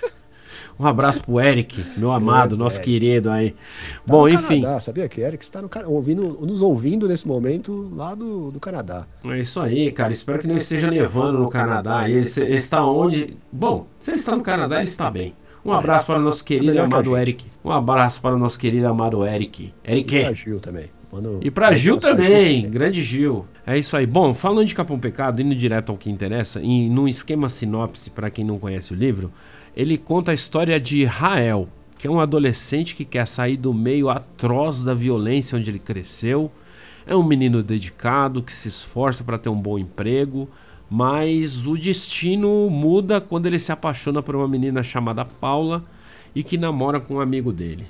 Um 0.79 0.87
abraço 0.87 1.25
pro 1.25 1.41
Eric, 1.41 1.85
meu 1.97 2.13
amado, 2.13 2.57
nosso 2.57 2.77
Eric. 2.77 2.85
querido 2.89 3.31
aí. 3.31 3.51
Tá 3.51 3.59
Bom, 4.07 4.29
enfim. 4.29 4.61
Canadá, 4.61 4.79
sabia 4.79 5.09
que 5.09 5.21
Eric 5.21 5.43
está 5.43 5.61
no, 5.61 5.69
ouvindo, 5.87 6.39
nos 6.41 6.63
ouvindo 6.63 7.09
nesse 7.09 7.27
momento 7.27 7.91
lá 7.93 8.15
do, 8.15 8.53
do 8.53 8.61
Canadá. 8.61 9.05
É 9.25 9.41
isso 9.41 9.59
aí, 9.59 9.91
cara. 9.91 10.13
Espero 10.13 10.39
que 10.39 10.47
não 10.47 10.57
esteja 10.57 10.89
nevando 10.89 11.39
no 11.39 11.51
Canadá. 11.51 12.09
Ele, 12.09 12.21
ele 12.37 12.57
está 12.57 12.85
onde? 12.87 13.37
Bom, 13.51 13.89
se 13.99 14.13
ele 14.13 14.21
está 14.21 14.37
no 14.37 14.43
Canadá, 14.43 14.77
ele 14.77 14.89
está 14.89 15.11
bem. 15.11 15.35
Um 15.65 15.73
abraço 15.73 16.07
para 16.07 16.21
o 16.21 16.23
nosso 16.23 16.45
querido 16.45 16.71
e 16.71 16.75
que 16.75 16.79
amado 16.79 17.07
gente. 17.07 17.21
Eric. 17.21 17.47
Um 17.65 17.73
abraço 17.73 18.23
para 18.23 18.37
o 18.37 18.39
nosso 18.39 18.57
querido 18.57 18.85
e 18.85 18.87
amado 18.87 19.27
Eric. 19.27 19.65
E 19.65 19.71
pra 19.83 19.93
Eric. 19.93 20.35
Gil 20.37 20.61
também. 20.61 20.89
Manda- 21.13 21.39
E 21.41 21.51
pra 21.51 21.73
Gil 21.73 21.97
também, 21.97 22.69
grande 22.71 23.03
Gil. 23.03 23.47
É 23.67 23.79
isso 23.79 23.97
aí. 23.97 24.07
Bom, 24.07 24.35
falando 24.35 24.67
de 24.67 24.75
Capão 24.75 24.99
Pecado, 24.99 25.41
indo 25.41 25.55
direto 25.55 25.91
ao 25.91 25.97
que 25.99 26.11
interessa, 26.11 26.61
e 26.63 26.89
num 26.89 27.09
esquema 27.09 27.49
sinopse, 27.49 28.11
para 28.11 28.31
quem 28.31 28.45
não 28.45 28.59
conhece 28.59 28.93
o 28.93 28.97
livro, 28.97 29.33
ele 29.77 29.97
conta 29.97 30.31
a 30.31 30.35
história 30.35 30.79
de 30.79 31.05
Rael, 31.05 31.69
que 31.99 32.07
é 32.07 32.11
um 32.11 32.21
adolescente 32.21 32.95
que 32.95 33.05
quer 33.05 33.27
sair 33.27 33.57
do 33.57 33.73
meio 33.73 34.09
atroz 34.11 34.83
da 34.83 34.93
violência 34.95 35.57
onde 35.59 35.71
ele 35.71 35.79
cresceu. 35.79 36.51
É 37.07 37.17
um 37.17 37.23
menino 37.25 37.63
dedicado 37.63 38.43
que 38.43 38.53
se 38.53 38.69
esforça 38.69 39.25
para 39.25 39.39
ter 39.39 39.49
um 39.49 39.57
bom 39.61 39.79
emprego, 39.79 40.49
mas 40.91 41.67
o 41.67 41.77
destino 41.77 42.69
muda 42.71 43.19
quando 43.21 43.47
ele 43.47 43.59
se 43.59 43.73
apaixona 43.73 44.23
por 44.23 44.37
uma 44.37 44.47
menina 44.47 44.83
chamada 44.83 45.25
Paula 45.25 45.83
e 46.35 46.43
que 46.43 46.59
namora 46.59 47.01
com 47.01 47.15
um 47.15 47.21
amigo 47.21 47.51
dele. 47.53 47.87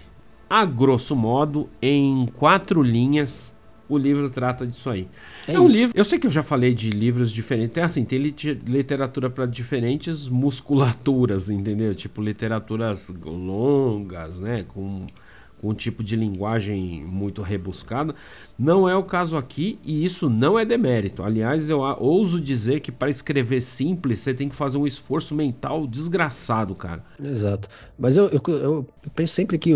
A 0.49 0.65
grosso 0.65 1.15
modo, 1.15 1.69
em 1.83 2.27
quatro 2.37 2.83
linhas, 2.83 3.53
o 3.89 3.97
livro 3.99 4.29
trata 4.31 4.67
disso 4.67 4.89
aí. 4.91 5.09
É, 5.47 5.55
É 5.55 5.61
um 5.61 5.67
isso. 5.67 5.77
livro. 5.77 5.99
Eu 5.99 6.05
sei 6.05 6.19
que 6.19 6.27
eu 6.27 6.31
já 6.31 6.43
falei 6.43 6.75
de 6.75 6.91
livros 6.91 7.31
diferentes. 7.31 7.75
Tem 7.75 7.83
assim, 7.85 8.05
tem 8.05 8.19
lit- 8.19 8.61
literatura 8.67 9.29
para 9.31 9.47
diferentes 9.47 10.29
musculaturas, 10.29 11.51
entendeu? 11.51 11.95
Tipo 11.95 12.23
literaturas 12.23 13.09
longas, 13.25 14.39
né? 14.39 14.65
Com, 14.69 15.07
com 15.61 15.71
um 15.71 15.75
tipo 15.75 16.03
de 16.05 16.17
linguagem 16.17 17.05
muito 17.05 17.43
rebuscada. 17.43 18.15
Não 18.59 18.89
é 18.89 18.95
o 18.95 19.03
caso 19.03 19.37
aqui 19.37 19.79
e 19.85 20.05
isso 20.05 20.29
não 20.31 20.59
é 20.59 20.65
demérito. 20.65 21.23
Aliás, 21.23 21.69
eu 21.71 21.81
ouso 21.81 22.41
dizer 22.41 22.81
que 22.81 22.93
para 22.93 23.11
escrever 23.11 23.61
simples 23.61 24.19
você 24.21 24.33
tem 24.35 24.49
que 24.49 24.55
fazer 24.57 24.79
um 24.79 24.87
esforço 24.87 25.35
mental 25.35 25.87
desgraçado, 25.87 26.75
cara. 26.75 27.03
Exato. 27.23 27.69
Mas 27.99 28.17
eu, 28.17 28.29
eu, 28.29 28.41
eu 28.63 28.87
penso 29.15 29.35
sempre 29.35 29.59
que 29.59 29.71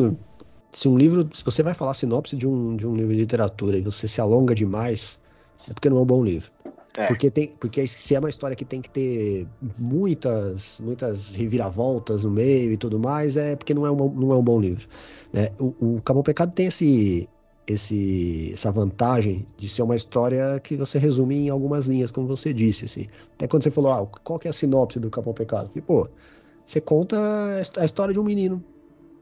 se 0.73 0.89
um 0.89 0.97
livro, 0.97 1.29
se 1.33 1.45
você 1.45 1.63
vai 1.63 1.75
falar 1.75 1.95
sinopse 1.95 2.35
de 2.35 2.47
um, 2.47 2.75
de 2.75 2.87
um 2.87 2.95
livro 2.95 3.13
de 3.13 3.21
literatura 3.21 3.77
e 3.77 3.83
você 3.83 4.09
se 4.09 4.21
alonga 4.21 4.55
demais, 4.55 5.21
é 5.69 5.75
porque 5.75 5.91
não 5.91 5.99
é 5.99 6.01
um 6.01 6.07
bom 6.07 6.25
livro. 6.25 6.51
É. 6.97 7.07
Porque, 7.07 7.31
tem, 7.31 7.49
porque 7.59 7.87
se 7.87 8.15
é 8.15 8.19
uma 8.19 8.29
história 8.29 8.55
que 8.55 8.65
tem 8.65 8.81
que 8.81 8.91
ter 8.91 9.47
muitas, 9.79 10.79
muitas 10.81 11.35
reviravoltas 11.35 12.25
no 12.25 12.31
meio 12.31 12.73
e 12.73 12.77
tudo 12.77 12.99
mais, 12.99 13.37
é 13.37 13.57
porque 13.57 13.73
não 13.73 13.87
é 13.87 13.91
um, 13.91 14.11
não 14.11 14.33
é 14.33 14.37
um 14.37 14.43
bom 14.43 14.61
livro. 14.61 14.87
Né? 15.33 15.51
O, 15.59 15.97
o 15.97 16.03
Cabo 16.03 16.23
Pecado 16.23 16.53
tem 16.53 16.67
esse, 16.67 17.29
esse, 17.67 18.51
essa 18.53 18.71
vantagem 18.71 19.47
de 19.57 19.69
ser 19.69 19.83
uma 19.83 19.97
história 19.97 20.61
que 20.61 20.77
você 20.77 20.99
resume 20.99 21.47
em 21.47 21.49
algumas 21.49 21.87
linhas, 21.87 22.11
como 22.11 22.27
você 22.27 22.53
disse. 22.53 22.85
Assim. 22.85 23.07
Até 23.35 23.47
quando 23.49 23.63
você 23.63 23.71
falou, 23.71 23.93
ah, 23.93 24.07
qual 24.23 24.39
que 24.39 24.47
é 24.47 24.51
a 24.51 24.55
sinopse 24.55 25.01
do 25.01 25.11
Cabo 25.11 25.33
Pecado? 25.33 25.71
E, 25.75 25.81
pô, 25.81 26.09
você 26.67 26.81
conta 26.81 27.19
a 27.79 27.85
história 27.85 28.13
de 28.13 28.21
um 28.21 28.25
menino, 28.25 28.63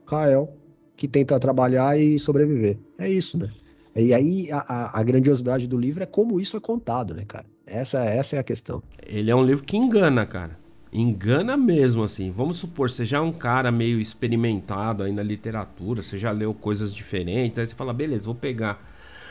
Rael, 0.07 0.53
que 1.01 1.09
tenta 1.09 1.41
trabalhar 1.41 1.99
e 1.99 2.19
sobreviver. 2.19 2.77
É 2.99 3.09
isso, 3.09 3.39
né? 3.39 3.49
E 3.97 4.13
aí 4.13 4.51
a, 4.53 5.01
a, 5.01 5.03
grandiosidade 5.03 5.67
do 5.67 5.79
livro 5.79 6.03
é 6.03 6.07
como 6.07 6.39
isso 6.39 6.59
é 6.59 6.61
contado, 6.61 7.15
né, 7.15 7.25
cara? 7.27 7.47
Essa, 7.67 8.05
essa 8.05 8.37
é 8.37 8.39
a 8.39 8.43
questão. 8.43 8.83
Ele 9.07 9.31
é 9.31 9.35
um 9.35 9.43
livro 9.43 9.65
que 9.65 9.79
engana, 9.79 10.27
cara. 10.27 10.59
Engana 10.93 11.57
mesmo, 11.57 12.03
assim. 12.03 12.31
Vamos 12.31 12.59
supor, 12.59 12.91
você 12.91 13.07
já 13.07 13.17
é 13.17 13.21
um 13.21 13.33
cara 13.33 13.73
meio 13.73 13.99
experimentado 13.99 15.03
aí 15.03 15.11
na 15.11 15.23
literatura, 15.23 16.03
você 16.03 16.19
já 16.19 16.33
leu 16.33 16.53
coisas 16.53 16.95
diferentes, 16.95 17.59
aí 17.59 17.65
você 17.65 17.75
fala, 17.75 17.95
beleza, 17.95 18.27
vou 18.27 18.35
pegar. 18.35 18.87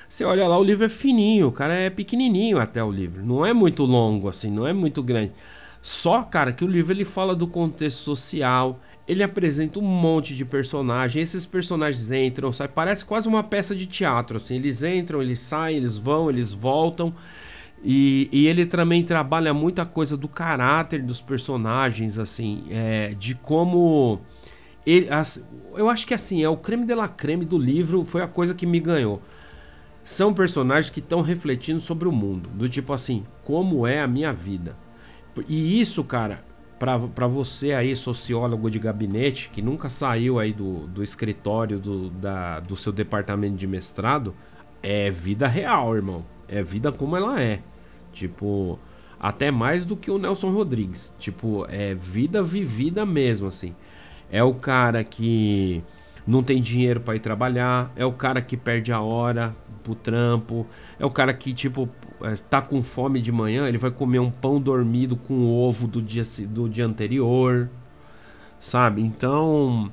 Você 0.09 0.25
olha 0.25 0.47
lá, 0.47 0.57
o 0.57 0.63
livro 0.63 0.85
é 0.85 0.89
fininho, 0.89 1.49
o 1.49 1.51
cara 1.51 1.75
é 1.75 1.91
pequenininho 1.91 2.57
até 2.57 2.83
o 2.83 2.91
livro. 2.91 3.23
Não 3.23 3.45
é 3.45 3.53
muito 3.53 3.83
longo, 3.83 4.27
assim, 4.27 4.49
não 4.49 4.65
é 4.65 4.73
muito 4.73 5.03
grande. 5.03 5.33
Só, 5.83 6.23
cara, 6.23 6.51
que 6.51 6.65
o 6.65 6.67
livro 6.67 6.91
ele 6.91 7.05
fala 7.05 7.35
do 7.35 7.45
contexto 7.45 7.99
social, 7.99 8.79
ele 9.10 9.23
apresenta 9.23 9.80
um 9.80 9.84
monte 9.84 10.36
de 10.36 10.45
personagens. 10.45 11.30
Esses 11.30 11.44
personagens 11.44 12.11
entram, 12.11 12.52
saem, 12.52 12.69
parece 12.69 13.03
quase 13.03 13.27
uma 13.27 13.41
peça 13.41 13.76
de 13.76 13.88
teatro, 13.88 14.38
assim. 14.38 14.56
Eles 14.56 14.84
entram, 14.84 15.19
eles 15.19 15.40
saem, 15.40 15.77
eles 15.77 15.98
vão, 15.98 16.30
eles 16.30 16.53
voltam. 16.53 17.11
E, 17.84 18.30
e, 18.31 18.45
ele 18.45 18.68
também 18.68 19.03
trabalha 19.03 19.52
muita 19.52 19.84
coisa 19.84 20.15
do 20.15 20.27
caráter 20.27 21.02
dos 21.02 21.19
personagens, 21.19 22.19
assim, 22.19 22.65
é, 22.69 23.15
de 23.18 23.34
como. 23.34 24.22
Ele, 24.86 25.07
eu 25.73 25.90
acho 25.90 26.06
que 26.06 26.14
assim, 26.14 26.44
é 26.44 26.49
o 26.49 26.57
creme 26.57 26.86
de 26.86 26.94
la 26.94 27.07
creme 27.07 27.45
do 27.45 27.57
livro, 27.57 28.06
foi 28.06 28.22
a 28.22 28.27
coisa 28.27 28.53
que 28.53 28.65
me 28.68 28.80
ganhou. 28.80 29.23
São 30.03 30.34
personagens 30.34 30.91
que 30.91 30.99
estão 30.99 31.22
refletindo 31.22 31.80
sobre 31.80 32.07
o 32.07 32.11
mundo, 32.11 32.48
do 32.49 32.69
tipo 32.69 32.94
assim, 32.94 33.23
como 33.44 33.88
é 33.88 34.02
a 34.02 34.07
minha 34.07 34.31
vida. 34.31 34.76
E 35.48 35.80
isso, 35.80 36.03
cara, 36.03 36.44
para 36.80 37.27
você 37.27 37.73
aí, 37.73 37.93
sociólogo 37.93 38.72
de 38.72 38.80
gabinete, 38.80 39.49
que 39.49 39.61
nunca 39.61 39.89
saiu 39.89 40.39
aí 40.39 40.53
do, 40.53 40.88
do 40.88 41.03
escritório 41.03 41.77
do, 41.77 42.10
da, 42.10 42.61
do 42.61 42.76
seu 42.76 42.93
departamento 42.93 43.57
de 43.57 43.68
mestrado, 43.68 44.34
é 44.81 45.11
vida 45.11 45.47
real, 45.47 45.93
irmão. 45.95 46.26
É 46.47 46.64
vida 46.64 46.91
como 46.91 47.18
ela 47.18 47.41
é. 47.41 47.60
Tipo, 48.14 48.80
até 49.19 49.51
mais 49.51 49.85
do 49.85 49.97
que 49.97 50.10
o 50.10 50.18
Nelson 50.18 50.51
Rodrigues. 50.51 51.11
Tipo, 51.19 51.65
é 51.69 51.93
vida 51.93 52.41
vivida 52.41 53.06
mesmo, 53.06 53.47
assim. 53.47 53.76
É 54.31 54.41
o 54.41 54.53
cara 54.53 55.03
que 55.03 55.84
não 56.26 56.41
tem 56.41 56.61
dinheiro 56.61 57.01
para 57.01 57.15
ir 57.15 57.19
trabalhar, 57.19 57.91
é 57.95 58.06
o 58.06 58.14
cara 58.14 58.41
que 58.41 58.56
perde 58.56 58.93
a 58.93 59.01
hora 59.01 59.56
pro 59.84 59.95
trampo, 59.95 60.65
é 60.99 61.06
o 61.06 61.10
cara 61.10 61.34
que, 61.34 61.53
tipo, 61.53 61.89
é, 62.21 62.35
tá 62.49 62.61
com 62.61 62.83
fome 62.83 63.21
de 63.21 63.31
manhã, 63.31 63.67
ele 63.67 63.77
vai 63.77 63.91
comer 63.91 64.19
um 64.19 64.31
pão 64.31 64.59
dormido 64.59 65.15
com 65.15 65.47
ovo 65.47 65.87
do 65.87 66.01
dia, 66.01 66.23
do 66.47 66.69
dia 66.69 66.85
anterior, 66.85 67.69
sabe? 68.59 69.01
Então, 69.01 69.91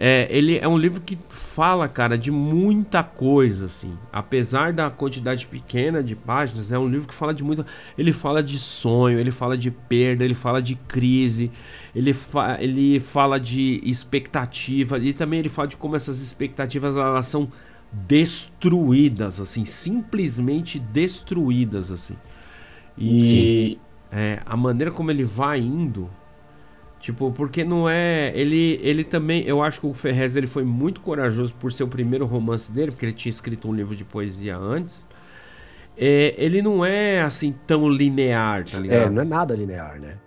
é, 0.00 0.28
ele 0.30 0.56
é 0.56 0.68
um 0.68 0.78
livro 0.78 1.00
que 1.00 1.18
fala, 1.28 1.88
cara, 1.88 2.16
de 2.16 2.30
muita 2.30 3.02
coisa, 3.02 3.64
assim. 3.64 3.98
Apesar 4.12 4.72
da 4.72 4.88
quantidade 4.88 5.44
pequena 5.44 6.04
de 6.04 6.14
páginas, 6.14 6.70
é 6.70 6.78
um 6.78 6.88
livro 6.88 7.08
que 7.08 7.14
fala 7.14 7.34
de 7.34 7.42
muito. 7.42 7.66
Ele 7.98 8.12
fala 8.12 8.40
de 8.40 8.60
sonho, 8.60 9.18
ele 9.18 9.32
fala 9.32 9.58
de 9.58 9.72
perda, 9.72 10.24
ele 10.24 10.34
fala 10.34 10.62
de 10.62 10.76
crise, 10.76 11.50
ele, 11.96 12.14
fa... 12.14 12.58
ele 12.60 13.00
fala 13.00 13.40
de 13.40 13.80
expectativa 13.82 15.00
e 15.00 15.12
também 15.12 15.40
ele 15.40 15.48
fala 15.48 15.66
de 15.66 15.76
como 15.76 15.96
essas 15.96 16.20
expectativas 16.20 16.96
elas 16.96 17.26
são 17.26 17.50
destruídas, 17.92 19.40
assim, 19.40 19.64
simplesmente 19.64 20.78
destruídas, 20.78 21.90
assim. 21.90 22.16
E 22.96 23.78
é, 24.10 24.40
a 24.44 24.56
maneira 24.56 24.90
como 24.90 25.10
ele 25.10 25.24
vai 25.24 25.60
indo 25.60 26.10
Tipo, 27.00 27.30
porque 27.30 27.64
não 27.64 27.88
é. 27.88 28.32
Ele, 28.34 28.78
ele 28.82 29.04
também. 29.04 29.44
Eu 29.44 29.62
acho 29.62 29.80
que 29.80 29.86
o 29.86 29.94
Ferrez 29.94 30.34
ele 30.34 30.46
foi 30.46 30.64
muito 30.64 31.00
corajoso 31.00 31.54
por 31.54 31.72
ser 31.72 31.84
o 31.84 31.88
primeiro 31.88 32.26
romance 32.26 32.70
dele, 32.72 32.90
porque 32.90 33.06
ele 33.06 33.12
tinha 33.12 33.30
escrito 33.30 33.68
um 33.68 33.74
livro 33.74 33.94
de 33.94 34.04
poesia 34.04 34.56
antes. 34.56 35.06
É, 35.96 36.34
ele 36.36 36.60
não 36.60 36.84
é 36.84 37.22
assim 37.22 37.54
tão 37.66 37.88
linear, 37.88 38.64
tá 38.64 38.78
ligado? 38.78 39.06
É, 39.06 39.10
não 39.10 39.22
é 39.22 39.24
nada 39.24 39.54
linear, 39.54 40.00
né? 40.00 40.18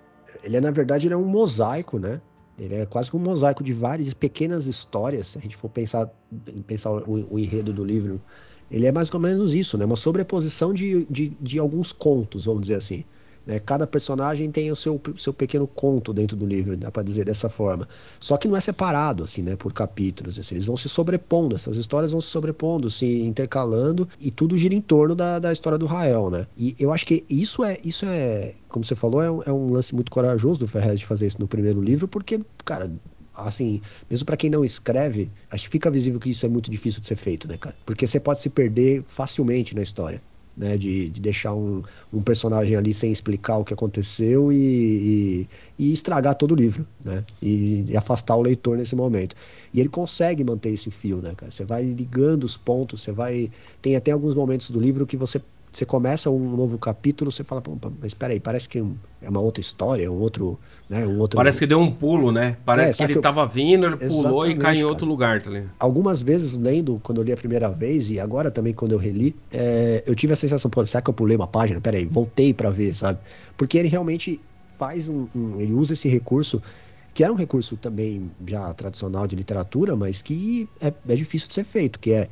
Ele 0.44 0.58
é, 0.58 0.62
na 0.62 0.72
verdade, 0.72 1.08
ele 1.08 1.14
é 1.14 1.18
um 1.18 1.26
mosaico, 1.26 2.00
né? 2.00 2.22
Ele 2.62 2.76
é 2.76 2.86
quase 2.86 3.10
que 3.10 3.18
um 3.18 3.20
mosaico 3.20 3.64
de 3.64 3.74
várias 3.74 4.14
pequenas 4.14 4.68
histórias. 4.68 5.30
Se 5.30 5.40
a 5.40 5.42
gente 5.42 5.58
for 5.58 5.68
pensar, 5.68 6.08
pensar 6.68 6.92
o, 6.92 7.34
o 7.34 7.40
enredo 7.40 7.74
do 7.74 7.84
livro, 7.84 8.22
ele 8.70 8.86
é 8.86 8.92
mais 8.92 9.12
ou 9.12 9.20
menos 9.20 9.52
isso, 9.52 9.80
né? 9.80 9.84
Uma 9.84 9.96
sobreposição 9.96 10.72
de, 10.72 11.04
de, 11.06 11.30
de 11.42 11.58
alguns 11.58 11.92
contos, 11.92 12.46
vamos 12.46 12.62
dizer 12.62 12.76
assim. 12.76 13.04
Né? 13.46 13.60
Cada 13.60 13.88
personagem 13.88 14.52
tem 14.52 14.72
o 14.72 14.76
seu, 14.76 15.02
seu 15.18 15.34
pequeno 15.34 15.68
conto 15.68 16.14
dentro 16.14 16.38
do 16.38 16.46
livro, 16.46 16.78
dá 16.78 16.92
para 16.92 17.04
dizer 17.04 17.26
dessa 17.26 17.50
forma. 17.50 17.88
Só 18.20 18.38
que 18.38 18.48
não 18.48 18.56
é 18.56 18.62
separado, 18.62 19.24
assim, 19.24 19.42
né, 19.42 19.56
por 19.56 19.74
capítulos. 19.74 20.38
Assim, 20.38 20.56
eles 20.56 20.66
vão 20.66 20.78
se 20.78 20.88
sobrepondo, 20.88 21.56
essas 21.56 21.78
histórias 21.78 22.12
vão 22.12 22.22
se 22.22 22.28
sobrepondo, 22.28 22.90
se 22.90 23.22
intercalando, 23.22 24.08
e 24.20 24.30
tudo 24.30 24.58
gira 24.58 24.74
em 24.74 24.82
torno 24.82 25.16
da, 25.16 25.40
da 25.40 25.52
história 25.52 25.78
do 25.78 25.86
Rael, 25.86 26.30
né? 26.30 26.48
E 26.58 26.76
eu 26.80 26.94
acho 26.94 27.06
que 27.06 27.26
isso 27.30 27.64
é, 27.64 27.80
isso 27.84 28.06
é 28.06 28.54
como 28.68 28.86
você 28.86 28.96
falou, 28.96 29.22
é 29.22 29.30
um, 29.30 29.44
é 29.44 29.52
um 29.52 29.72
lance 29.74 29.94
muito 29.94 30.10
corajoso 30.10 30.60
do 30.60 30.68
Ferrez 30.68 31.00
de 31.00 31.06
fazer 31.06 31.28
isso 31.28 31.38
no 31.40 31.48
primeiro 31.48 31.82
livro, 31.82 32.08
porque, 32.08 32.40
cara, 32.64 32.90
assim, 33.36 33.82
mesmo 34.10 34.26
para 34.26 34.38
quem 34.38 34.50
não 34.50 34.64
escreve, 34.64 35.30
acho 35.50 35.66
que 35.66 35.70
fica 35.70 35.92
visível 35.92 36.20
que 36.20 36.30
isso 36.30 36.46
é 36.46 36.50
muito 36.50 36.72
difícil 36.72 37.02
de 37.02 37.08
ser 37.08 37.16
feito, 37.16 37.48
né, 37.48 37.58
cara? 37.58 37.76
Porque 37.86 38.08
você 38.08 38.20
pode 38.20 38.40
se 38.40 38.50
perder 38.50 39.04
facilmente 39.04 39.76
na 39.76 39.82
história 39.82 40.22
né, 40.56 40.78
de, 40.78 41.10
de 41.10 41.22
deixar 41.22 41.54
um, 41.54 41.82
um, 42.12 42.22
personagem 42.22 42.76
ali 42.76 42.94
sem 42.94 43.12
explicar 43.12 43.58
o 43.58 43.64
que 43.64 43.74
aconteceu 43.74 44.52
e, 44.52 44.58
e, 44.58 45.50
e 45.80 45.94
estragar 45.94 46.36
todo 46.36 46.52
o 46.52 46.56
livro, 46.56 46.86
né, 47.04 47.24
e, 47.42 47.86
e, 47.88 47.98
afastar 47.98 48.36
o 48.36 48.42
leitor 48.42 48.78
nesse 48.78 48.96
momento. 48.96 49.36
E 49.74 49.80
ele 49.80 49.90
consegue 49.90 50.44
manter 50.44 50.70
esse 50.70 50.92
fio, 50.92 51.18
né, 51.18 51.34
cara? 51.36 51.52
Você 51.52 51.64
vai 51.64 51.84
ligando 51.84 52.44
os 52.44 52.58
pontos, 52.58 53.02
você 53.02 53.12
vai 53.12 53.50
tem 53.82 53.96
até 53.96 54.12
alguns 54.12 54.36
momentos 54.36 54.70
do 54.70 54.80
livro 54.80 55.08
que 55.08 55.16
você 55.16 55.42
você 55.72 55.86
começa 55.86 56.30
um 56.30 56.56
novo 56.56 56.78
capítulo, 56.78 57.32
você 57.32 57.44
fala, 57.44 57.64
mas 58.00 58.08
espera 58.08 58.34
aí, 58.34 58.40
parece 58.40 58.68
que 58.68 58.80
é 59.22 59.30
uma 59.30 59.40
outra 59.40 59.62
história, 59.62 60.12
um 60.12 60.20
outro, 60.20 60.60
né, 60.90 61.08
um 61.08 61.18
outro... 61.18 61.38
Parece 61.38 61.60
que 61.60 61.66
deu 61.66 61.80
um 61.80 61.90
pulo, 61.90 62.30
né? 62.30 62.58
Parece 62.66 63.02
é, 63.02 63.06
que 63.06 63.12
ele 63.14 63.20
estava 63.20 63.44
eu... 63.44 63.48
vindo, 63.48 63.86
ele 63.86 63.96
pulou 63.96 64.46
e 64.46 64.56
caiu 64.56 64.82
em 64.82 64.84
outro 64.84 65.06
lugar, 65.06 65.42
tá 65.42 65.50
ligado? 65.50 65.72
Algumas 65.80 66.22
vezes 66.22 66.58
lendo, 66.58 67.00
quando 67.02 67.22
eu 67.22 67.24
li 67.24 67.32
a 67.32 67.38
primeira 67.38 67.70
vez 67.70 68.10
e 68.10 68.20
agora 68.20 68.52
também 68.52 68.74
quando 68.74 68.92
eu 68.92 68.98
reli, 68.98 69.34
é, 69.52 70.04
eu 70.06 70.14
tive 70.14 70.34
a 70.34 70.36
sensação, 70.36 70.70
pô, 70.70 70.86
será 70.86 71.02
que 71.02 71.10
eu 71.10 71.14
pulei 71.14 71.38
uma 71.38 71.48
página? 71.48 71.80
Pera 71.80 71.98
aí, 71.98 72.06
voltei 72.06 72.54
para 72.54 72.70
ver, 72.70 72.94
sabe? 72.94 73.20
Porque 73.56 73.78
ele 73.78 73.88
realmente 73.88 74.42
faz 74.78 75.08
um, 75.08 75.28
um, 75.34 75.62
ele 75.62 75.74
usa 75.74 75.94
esse 75.94 76.10
recurso 76.10 76.62
que 77.14 77.24
era 77.24 77.32
um 77.32 77.36
recurso 77.36 77.76
também 77.78 78.32
já 78.48 78.74
tradicional 78.74 79.28
de 79.28 79.36
literatura, 79.36 79.96
mas 79.96 80.22
que 80.22 80.68
é, 80.80 80.94
é 81.08 81.16
difícil 81.16 81.48
de 81.48 81.54
ser 81.54 81.64
feito, 81.64 82.00
que 82.00 82.14
é 82.14 82.30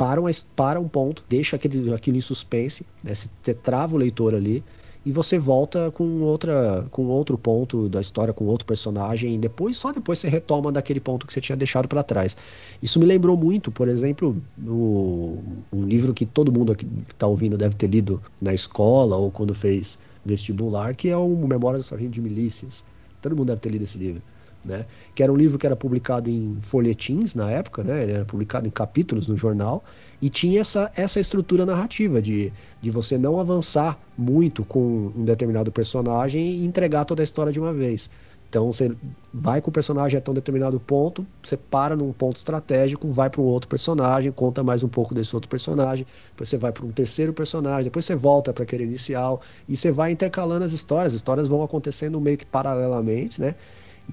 para, 0.00 0.18
uma, 0.18 0.30
para 0.56 0.80
um 0.80 0.88
ponto, 0.88 1.22
deixa 1.28 1.56
aquele, 1.56 1.92
aquilo 1.92 2.16
em 2.16 2.22
suspense, 2.22 2.86
né? 3.04 3.12
você 3.14 3.52
trava 3.52 3.94
o 3.94 3.98
leitor 3.98 4.34
ali 4.34 4.64
e 5.04 5.12
você 5.12 5.38
volta 5.38 5.90
com 5.90 6.22
outra 6.22 6.86
com 6.90 7.04
outro 7.08 7.36
ponto 7.36 7.86
da 7.86 8.00
história, 8.00 8.32
com 8.32 8.46
outro 8.46 8.64
personagem, 8.64 9.34
e 9.34 9.38
depois 9.38 9.76
só 9.76 9.92
depois 9.92 10.18
você 10.18 10.26
retoma 10.26 10.72
daquele 10.72 11.00
ponto 11.00 11.26
que 11.26 11.32
você 11.34 11.40
tinha 11.42 11.54
deixado 11.54 11.86
para 11.86 12.02
trás. 12.02 12.34
Isso 12.82 12.98
me 12.98 13.04
lembrou 13.04 13.36
muito, 13.36 13.70
por 13.70 13.88
exemplo, 13.88 14.42
no, 14.56 15.36
um 15.70 15.82
livro 15.82 16.14
que 16.14 16.24
todo 16.24 16.50
mundo 16.50 16.74
que 16.74 16.86
está 17.10 17.26
ouvindo 17.26 17.58
deve 17.58 17.74
ter 17.74 17.88
lido 17.88 18.22
na 18.40 18.54
escola 18.54 19.16
ou 19.16 19.30
quando 19.30 19.54
fez 19.54 19.98
vestibular, 20.24 20.94
que 20.96 21.10
é 21.10 21.16
o 21.16 21.46
Memórias 21.46 21.84
do 21.84 21.88
Sargento 21.88 22.12
de 22.12 22.22
Milícias. 22.22 22.82
Todo 23.20 23.36
mundo 23.36 23.48
deve 23.48 23.60
ter 23.60 23.68
lido 23.68 23.84
esse 23.84 23.98
livro 23.98 24.22
né? 24.64 24.86
Que 25.14 25.22
era 25.22 25.32
um 25.32 25.36
livro 25.36 25.58
que 25.58 25.66
era 25.66 25.76
publicado 25.76 26.28
em 26.28 26.58
folhetins 26.60 27.34
na 27.34 27.50
época, 27.50 27.82
né? 27.82 28.02
Ele 28.02 28.12
era 28.12 28.24
publicado 28.24 28.66
em 28.66 28.70
capítulos 28.70 29.26
no 29.26 29.36
jornal 29.36 29.82
e 30.20 30.28
tinha 30.28 30.60
essa, 30.60 30.90
essa 30.94 31.18
estrutura 31.18 31.64
narrativa 31.64 32.20
de, 32.20 32.52
de 32.80 32.90
você 32.90 33.16
não 33.16 33.40
avançar 33.40 33.98
muito 34.16 34.64
com 34.64 35.12
um 35.16 35.24
determinado 35.24 35.72
personagem 35.72 36.42
e 36.42 36.64
entregar 36.64 37.04
toda 37.04 37.22
a 37.22 37.24
história 37.24 37.52
de 37.52 37.58
uma 37.60 37.72
vez. 37.72 38.10
Então 38.50 38.72
você 38.72 38.90
vai 39.32 39.62
com 39.62 39.70
o 39.70 39.72
personagem 39.72 40.18
até 40.18 40.28
um 40.28 40.34
determinado 40.34 40.80
ponto, 40.80 41.24
você 41.40 41.56
para 41.56 41.94
num 41.94 42.12
ponto 42.12 42.36
estratégico, 42.36 43.08
vai 43.08 43.30
para 43.30 43.40
um 43.40 43.44
outro 43.44 43.68
personagem, 43.68 44.32
conta 44.32 44.64
mais 44.64 44.82
um 44.82 44.88
pouco 44.88 45.14
desse 45.14 45.32
outro 45.36 45.48
personagem, 45.48 46.04
depois 46.30 46.48
você 46.48 46.58
vai 46.58 46.72
para 46.72 46.84
um 46.84 46.90
terceiro 46.90 47.32
personagem, 47.32 47.84
depois 47.84 48.04
você 48.04 48.16
volta 48.16 48.52
para 48.52 48.64
aquele 48.64 48.82
inicial 48.82 49.40
e 49.68 49.76
você 49.76 49.92
vai 49.92 50.10
intercalando 50.10 50.64
as 50.64 50.72
histórias. 50.72 51.12
As 51.12 51.18
histórias 51.18 51.46
vão 51.46 51.62
acontecendo 51.62 52.20
meio 52.20 52.36
que 52.36 52.44
paralelamente, 52.44 53.40
né? 53.40 53.54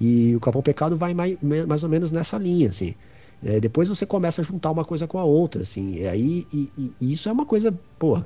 E 0.00 0.34
o 0.36 0.40
Capão 0.40 0.62
Pecado 0.62 0.96
vai 0.96 1.14
mais, 1.14 1.36
mais 1.42 1.82
ou 1.82 1.88
menos 1.88 2.12
nessa 2.12 2.38
linha, 2.38 2.70
assim. 2.70 2.94
É, 3.42 3.60
depois 3.60 3.88
você 3.88 4.06
começa 4.06 4.40
a 4.40 4.44
juntar 4.44 4.70
uma 4.70 4.84
coisa 4.84 5.06
com 5.06 5.18
a 5.18 5.24
outra, 5.24 5.62
assim. 5.62 5.94
E 5.96 6.08
aí 6.08 6.46
e, 6.52 6.72
e, 6.76 6.96
e 7.00 7.12
isso 7.12 7.28
é 7.28 7.32
uma 7.32 7.46
coisa, 7.46 7.72
pô, 7.98 8.24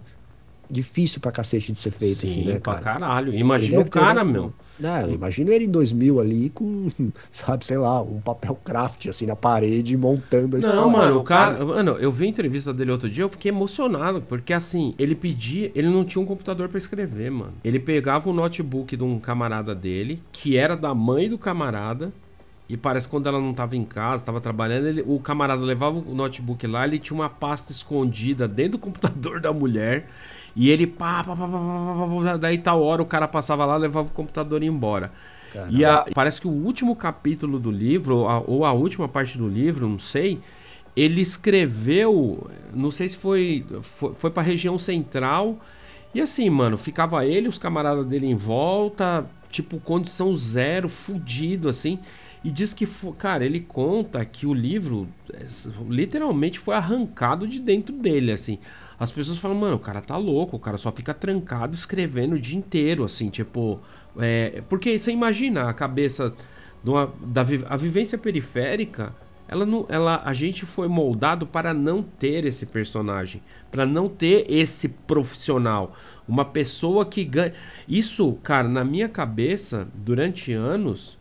difícil 0.73 1.21
pra 1.21 1.31
cacete 1.33 1.73
de 1.73 1.79
ser 1.79 1.91
feito, 1.91 2.21
Sim, 2.21 2.31
assim, 2.31 2.45
né, 2.45 2.59
pra 2.59 2.75
cara? 2.75 2.85
caralho. 2.85 3.35
Imagina 3.35 3.81
o 3.81 3.91
cara, 3.91 4.25
ter, 4.25 4.25
meu. 4.25 4.53
Né, 4.79 5.13
imagina 5.13 5.51
ele 5.55 5.67
em 5.67 5.71
2000 5.71 6.19
ali 6.19 6.51
com, 6.51 6.89
sabe, 7.31 7.65
sei 7.65 7.77
lá, 7.79 8.03
um 8.03 8.21
papel 8.21 8.57
craft, 8.65 9.07
assim, 9.07 9.27
na 9.27 9.37
parede, 9.37 9.97
montando 9.97 10.57
a 10.57 10.61
Não, 10.61 10.91
mano, 10.91 11.21
o 11.21 11.25
sabe? 11.25 11.29
cara. 11.29 11.65
Mano, 11.65 11.93
eu 11.99 12.11
vi 12.11 12.25
a 12.25 12.29
entrevista 12.29 12.73
dele 12.73 12.91
outro 12.91 13.09
dia, 13.09 13.25
eu 13.25 13.29
fiquei 13.29 13.51
emocionado, 13.51 14.23
porque 14.23 14.53
assim, 14.53 14.95
ele 14.99 15.15
pedia. 15.15 15.71
Ele 15.75 15.89
não 15.89 16.05
tinha 16.05 16.23
um 16.23 16.27
computador 16.27 16.69
pra 16.69 16.79
escrever, 16.79 17.31
mano. 17.31 17.53
Ele 17.63 17.79
pegava 17.79 18.29
o 18.29 18.33
notebook 18.33 18.97
de 18.97 19.03
um 19.05 19.19
camarada 19.21 19.75
dele, 19.75 20.23
que 20.33 20.57
era 20.57 20.77
da 20.77 20.95
mãe 20.95 21.29
do 21.29 21.39
camarada. 21.39 22.13
E 22.69 22.77
parece 22.77 23.07
que 23.07 23.11
quando 23.11 23.29
ela 23.29 23.39
não 23.41 23.53
tava 23.53 23.77
em 23.77 23.85
casa, 23.85 24.25
tava 24.25 24.41
trabalhando, 24.41 24.87
ele- 24.87 25.05
o 25.07 25.19
camarada 25.21 25.63
levava 25.63 25.99
o 25.99 26.15
notebook 26.15 26.67
lá, 26.67 26.87
ele 26.87 26.99
tinha 26.99 27.15
uma 27.19 27.29
pasta 27.29 27.71
escondida 27.71 28.49
dentro 28.49 28.73
do 28.73 28.79
computador 28.79 29.41
da 29.43 29.53
mulher. 29.53 30.09
E 30.55 30.71
ele 30.71 30.87
pá, 30.87 31.25
pá, 31.25 31.37
pá, 31.37 31.49
pá, 31.49 32.25
pá, 32.25 32.37
daí 32.37 32.59
tal 32.59 32.83
hora 32.83 33.03
o 33.03 33.07
cara 33.07 33.27
passava 33.29 33.65
lá, 33.65 33.77
levava 33.77 34.09
o 34.09 34.11
computador 34.13 34.63
e 34.63 34.67
ia 34.67 34.71
embora. 34.73 35.13
Caralho. 35.49 35.77
E 35.77 35.85
a- 35.85 36.07
parece 36.15 36.41
que 36.41 36.47
o 36.49 36.51
último 36.51 36.97
capítulo 36.97 37.59
do 37.59 37.71
livro, 37.71 38.17
ou 38.19 38.29
a, 38.29 38.41
ou 38.41 38.65
a 38.65 38.73
última 38.73 39.09
parte 39.09 39.39
do 39.39 39.49
livro, 39.49 39.89
não 39.89 39.99
sei, 39.99 40.43
ele 40.95 41.21
escreveu, 41.21 42.51
não 42.73 42.91
sei 42.91 43.09
se 43.09 43.17
foi, 43.17 43.67
foi, 43.83 44.15
foi 44.15 44.31
pra 44.31 44.43
região 44.43 44.79
central. 44.79 45.61
E 46.15 46.21
assim, 46.21 46.51
mano, 46.51 46.77
ficava 46.77 47.25
ele, 47.27 47.49
os 47.49 47.57
camaradas 47.59 48.07
dele 48.07 48.27
em 48.27 48.35
volta, 48.35 49.31
tipo, 49.49 49.81
condição 49.81 50.35
zero, 50.35 50.89
fudido, 50.89 51.69
assim. 51.69 52.01
E 52.45 52.51
diz 52.51 52.75
que, 52.75 52.87
cara, 53.17 53.45
ele 53.47 53.61
conta 53.61 54.23
que 54.25 54.47
o 54.47 54.53
livro 54.53 55.09
é, 55.33 55.47
literalmente 55.89 56.59
foi 56.59 56.75
arrancado 56.75 57.47
de 57.47 57.59
dentro 57.61 57.97
dele, 57.97 58.33
assim. 58.33 58.59
As 59.03 59.11
pessoas 59.11 59.39
falam, 59.39 59.57
mano, 59.59 59.75
o 59.77 59.81
cara 59.81 60.01
tá 60.01 60.17
louco, 60.17 60.57
o 60.57 60.61
cara 60.61 60.79
só 60.79 60.93
fica 60.93 61.13
trancado 61.13 61.75
escrevendo 61.75 62.35
o 62.35 62.39
dia 62.39 62.57
inteiro, 62.57 63.03
assim, 63.05 63.31
tipo. 63.31 63.81
é, 64.17 64.63
porque 64.69 64.97
você 64.99 65.11
imagina 65.11 65.69
a 65.69 65.75
cabeça 65.75 66.33
uma- 66.85 67.13
da 67.21 67.41
a 67.69 67.77
vivência 67.77 68.17
periférica, 68.17 69.13
ela 69.49 69.67
não, 69.67 69.87
ela, 69.89 70.23
a 70.25 70.33
gente 70.33 70.65
foi 70.65 70.87
moldado 70.89 71.47
para 71.47 71.75
não 71.75 72.01
ter 72.03 72.45
esse 72.45 72.65
personagem, 72.67 73.43
para 73.73 73.85
não 73.85 74.09
ter 74.09 74.47
esse 74.49 74.89
profissional, 74.89 75.97
uma 76.29 76.45
pessoa 76.45 77.05
que 77.05 77.25
ganha. 77.25 77.53
Isso, 77.89 78.35
cara, 78.43 78.69
na 78.69 78.85
minha 78.85 79.09
cabeça, 79.09 79.89
durante 79.95 80.53
anos, 80.53 81.19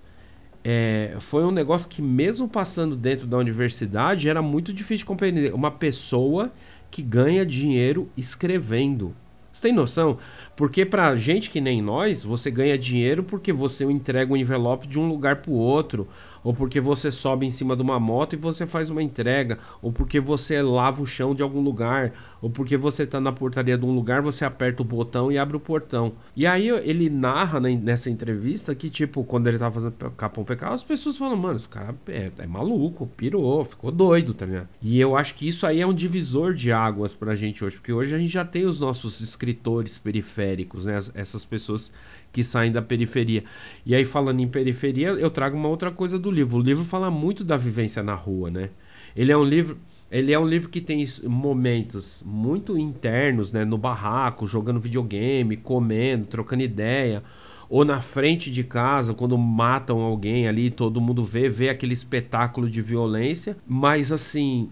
é, 0.64 1.16
foi 1.20 1.44
um 1.44 1.52
negócio 1.52 1.90
que 1.90 2.02
mesmo 2.02 2.48
passando 2.48 2.96
dentro 2.96 3.26
da 3.26 3.38
universidade 3.38 4.30
era 4.30 4.42
muito 4.42 4.72
difícil 4.74 5.00
de 5.00 5.06
compreender. 5.06 5.54
Uma 5.54 5.72
pessoa 5.72 6.52
que 6.92 7.02
ganha 7.02 7.46
dinheiro 7.46 8.10
escrevendo. 8.18 9.16
Você 9.54 9.64
tem 9.64 9.74
noção? 9.74 10.18
Porque 10.56 10.86
pra 10.86 11.16
gente 11.16 11.50
que 11.50 11.62
nem 11.62 11.82
nós, 11.82 12.24
você 12.24 12.50
ganha 12.50 12.78
dinheiro 12.78 13.24
porque 13.24 13.52
você 13.52 13.84
entrega 13.86 14.32
um 14.34 14.38
envelope 14.38 14.88
de 14.88 15.00
um 15.00 15.08
lugar 15.08 15.38
pro 15.38 15.52
outro, 15.52 16.08
ou 16.44 16.54
porque 16.54 16.80
você 16.80 17.12
sobe 17.12 17.46
em 17.46 17.52
cima 17.52 17.76
de 17.76 17.82
uma 17.82 18.00
moto 18.00 18.34
e 18.34 18.38
você 18.38 18.66
faz 18.66 18.90
uma 18.90 19.04
entrega, 19.04 19.60
ou 19.82 19.92
porque 19.92 20.20
você 20.20 20.62
lava 20.62 21.02
o 21.02 21.08
chão 21.08 21.36
de 21.36 21.44
algum 21.44 21.62
lugar, 21.62 22.14
ou 22.42 22.50
porque 22.50 22.76
você 22.76 23.06
tá 23.06 23.20
na 23.20 23.32
portaria 23.32 23.78
de 23.78 23.86
um 23.86 23.94
lugar, 23.94 24.22
você 24.22 24.44
aperta 24.44 24.82
o 24.82 24.86
botão 24.86 25.32
e 25.32 25.38
abre 25.38 25.56
o 25.56 25.60
portão. 25.60 26.14
E 26.36 26.46
aí 26.48 26.70
ele 26.70 27.10
narra 27.10 27.60
né, 27.60 27.76
nessa 27.82 28.10
entrevista 28.10 28.74
que, 28.74 28.90
tipo, 28.90 29.24
quando 29.24 29.48
ele 29.48 29.58
tava 29.60 29.76
fazendo 29.76 29.94
Capão 30.18 30.44
Pecado, 30.44 30.74
as 30.74 30.84
pessoas 30.84 31.18
falam, 31.18 31.38
mano, 31.38 31.58
esse 31.58 31.68
cara 31.70 31.94
é, 32.08 32.32
é 32.40 32.48
maluco, 32.48 33.06
pirou, 33.16 33.64
ficou 33.66 33.92
doido, 33.92 34.34
tá 34.34 34.46
ligado? 34.46 34.68
E 34.82 35.00
eu 35.00 35.16
acho 35.16 35.36
que 35.36 35.48
isso 35.48 35.68
aí 35.68 35.80
é 35.82 35.86
um 35.86 35.94
divisor 35.94 36.54
de 36.54 36.72
águas 36.72 37.14
pra 37.14 37.36
gente 37.36 37.64
hoje, 37.64 37.76
porque 37.78 37.94
hoje 37.94 38.16
a 38.16 38.18
gente 38.18 38.32
já 38.32 38.44
tem 38.44 38.66
os 38.66 38.80
nossos 38.80 39.22
escritores 39.22 39.98
periféricos, 39.98 40.86
né? 40.86 40.98
As- 40.98 41.12
Essas 41.14 41.46
pessoas 41.46 41.92
que 42.32 42.44
saem 42.44 42.72
da 42.72 42.82
periferia. 42.82 43.44
E 43.86 43.94
aí, 43.94 44.06
falando 44.06 44.40
em 44.40 44.48
periferia, 44.48 45.10
eu 45.10 45.30
trago 45.30 45.56
uma 45.58 45.68
outra 45.70 45.92
coisa 45.92 46.18
do 46.18 46.32
livro. 46.32 46.58
O 46.58 46.62
livro 46.62 46.84
fala 46.84 47.12
muito 47.12 47.44
da 47.44 47.58
vivência 47.58 48.02
na 48.02 48.14
rua, 48.16 48.50
né? 48.50 48.70
Ele 49.16 49.32
é 49.32 49.38
um 49.38 49.44
livro. 49.44 49.78
Ele 50.12 50.34
é 50.34 50.40
um 50.40 50.46
livro 50.46 50.70
que 50.70 50.82
tem 50.82 51.04
momentos 51.24 52.22
muito 52.26 52.78
internos, 52.78 53.52
né? 53.54 53.64
No 53.64 53.78
barraco, 53.78 54.46
jogando 54.46 54.80
videogame, 54.80 55.56
comendo, 55.58 56.26
trocando 56.26 56.64
ideia. 56.64 57.24
Ou 57.70 57.86
na 57.86 58.02
frente 58.02 58.52
de 58.52 58.64
casa, 58.66 59.14
quando 59.14 59.38
matam 59.38 60.00
alguém 60.02 60.48
ali, 60.48 60.70
todo 60.70 61.00
mundo 61.00 61.24
vê, 61.24 61.48
vê 61.48 61.70
aquele 61.70 61.94
espetáculo 61.94 62.70
de 62.70 62.82
violência. 62.82 63.56
Mas 63.66 64.12
assim, 64.12 64.70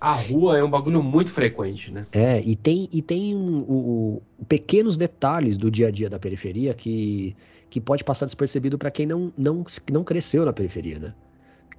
a 0.00 0.12
rua 0.12 0.58
é 0.58 0.64
um 0.64 0.70
bagulho 0.70 1.00
muito 1.02 1.30
frequente, 1.30 1.92
né? 1.92 2.06
É, 2.10 2.42
e 2.42 2.56
tem, 2.56 2.88
e 2.92 3.00
tem 3.00 3.36
um- 3.36 3.60
o- 3.68 4.22
pequenos 4.48 4.96
detalhes 4.96 5.56
do 5.56 5.70
dia 5.70 5.86
a 5.88 5.90
dia 5.92 6.10
da 6.10 6.18
periferia 6.18 6.74
que, 6.74 7.36
que 7.68 7.80
pode 7.80 8.02
passar 8.02 8.26
despercebido 8.26 8.76
para 8.76 8.90
quem 8.90 9.06
não, 9.06 9.32
não, 9.38 9.64
não 9.92 10.02
cresceu 10.02 10.44
na 10.44 10.52
periferia, 10.52 10.98
né? 10.98 11.14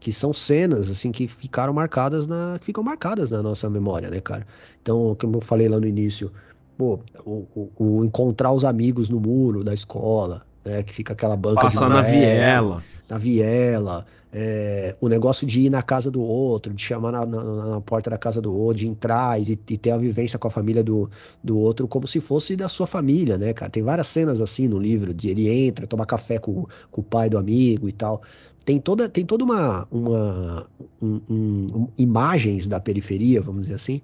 Que 0.02 0.12
são 0.12 0.34
cenas, 0.34 0.90
assim, 0.90 1.12
que 1.14 1.28
ficaram 1.30 1.74
marcadas 1.74 2.28
na, 2.28 2.58
que 2.60 2.66
ficam 2.66 2.84
marcadas 2.84 3.32
na 3.32 3.44
nossa 3.44 3.70
memória, 3.70 4.10
né, 4.12 4.22
cara? 4.22 4.48
Então, 4.82 5.16
como 5.20 5.38
eu 5.38 5.42
falei 5.42 5.70
lá 5.70 5.80
no 5.80 5.88
início, 5.88 6.32
pô, 6.78 7.00
o, 7.26 7.48
o- 7.56 8.00
o 8.02 8.06
encontrar 8.06 8.52
os 8.52 8.66
amigos 8.66 9.10
no 9.10 9.20
muro 9.22 9.64
da 9.64 9.74
escola, 9.76 10.46
né? 10.66 10.84
Que 10.84 10.94
fica 10.94 11.14
aquela 11.14 11.38
banca 11.38 11.68
de 11.70 11.76
Passar 11.76 11.90
na 11.90 12.02
viela. 12.02 12.84
na 13.10 13.18
viela, 13.18 14.06
é, 14.32 14.96
o 15.02 15.08
negócio 15.10 15.46
de 15.46 15.62
ir 15.62 15.70
na 15.70 15.82
casa 15.82 16.10
do 16.10 16.22
outro, 16.24 16.74
de 16.74 16.82
chamar 16.82 17.12
na, 17.12 17.26
na- 17.26 17.44
na 17.72 17.82
porta 17.82 18.10
da 18.10 18.18
casa 18.18 18.42
do 18.42 18.54
outro, 18.56 18.78
de 18.80 18.88
entrar 18.88 19.42
e 19.42 19.56
ter 19.58 19.92
a 19.92 19.98
vivência 19.98 20.40
com 20.40 20.48
a 20.48 20.52
família 20.52 20.84
do, 20.84 21.10
do 21.44 21.58
outro 21.58 21.88
como 21.88 22.08
se 22.08 22.20
fosse 22.22 22.56
da 22.56 22.70
sua 22.70 22.88
família, 22.88 23.38
né, 23.38 23.54
cara? 23.54 23.70
Tem 23.72 23.84
várias 23.84 24.08
cenas 24.08 24.40
assim 24.42 24.68
no 24.68 24.80
livro, 24.80 25.14
de 25.14 25.30
ele 25.30 25.50
entra, 25.50 25.86
toma 25.88 26.06
café 26.06 26.38
com, 26.40 26.66
com 26.90 27.02
o 27.02 27.04
pai 27.04 27.30
do 27.30 27.38
amigo 27.38 27.90
e 27.90 27.92
tal. 27.92 28.22
Tem 28.64 28.80
toda, 28.80 29.10
tem 29.10 29.26
toda 29.26 29.44
uma, 29.44 29.88
uma 29.92 30.68
um- 31.02 31.22
um- 31.30 31.68
um- 31.74 31.88
imagens 31.98 32.68
da 32.68 32.80
periferia, 32.80 33.42
vamos 33.42 33.64
dizer 33.64 33.76
assim, 33.76 34.02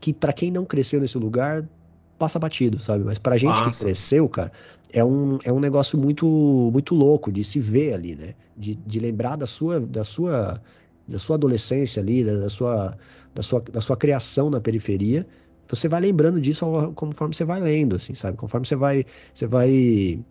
que 0.00 0.12
pra 0.12 0.32
quem 0.32 0.50
não 0.50 0.64
cresceu 0.64 1.00
nesse 1.00 1.16
lugar 1.18 1.66
passa 2.20 2.38
batido, 2.38 2.78
sabe? 2.80 3.04
Mas 3.04 3.18
pra 3.18 3.38
gente 3.38 3.62
que 3.62 3.70
Passa. 3.70 3.84
cresceu, 3.84 4.28
cara, 4.28 4.52
é 4.92 5.04
um, 5.04 5.38
é 5.44 5.52
um 5.52 5.60
negócio 5.60 5.98
muito 5.98 6.26
muito 6.72 6.94
louco 6.94 7.32
de 7.32 7.42
se 7.44 7.60
ver 7.60 7.94
ali, 7.94 8.14
né? 8.16 8.34
De, 8.56 8.74
de 8.76 9.00
lembrar 9.00 9.36
da 9.36 9.46
sua 9.46 9.80
da 9.80 10.04
sua 10.04 10.62
da 11.08 11.18
sua 11.18 11.36
adolescência 11.36 12.00
ali, 12.02 12.24
da, 12.24 12.34
da 12.38 12.48
sua 12.50 12.96
da 13.34 13.42
sua 13.42 13.60
da 13.62 13.80
sua 13.80 13.96
criação 13.96 14.50
na 14.50 14.60
periferia. 14.60 15.26
Você 15.68 15.88
vai 15.88 16.00
lembrando 16.00 16.40
disso 16.40 16.66
conforme 16.94 17.34
você 17.34 17.44
vai 17.44 17.60
lendo, 17.60 17.96
assim, 17.96 18.14
sabe? 18.14 18.36
Conforme 18.36 18.66
você 18.66 18.76
vai 18.76 19.04
você 19.34 19.46
vai 19.46 20.24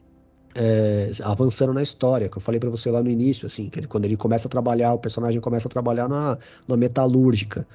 é, 0.56 1.11
avançando 1.24 1.74
na 1.74 1.82
história, 1.84 2.30
que 2.30 2.38
eu 2.38 2.41
falei 2.41 2.60
pra 2.60 2.70
você 2.70 2.90
lá 2.91 3.03
no 3.03 3.10
início, 3.10 3.45
assim, 3.45 3.70
que 3.70 3.80
ele- 3.80 3.88
quando 3.88 4.06
ele 4.06 4.18
começa 4.18 4.48
a 4.48 4.52
trabalhar, 4.52 4.94
o 4.94 4.99
personagem 4.99 5.40
começa 5.41 5.68
a 5.68 5.72
trabalhar 5.72 6.07
na, 6.10 6.38
na 6.68 6.78
metalúrgica, 6.78 7.68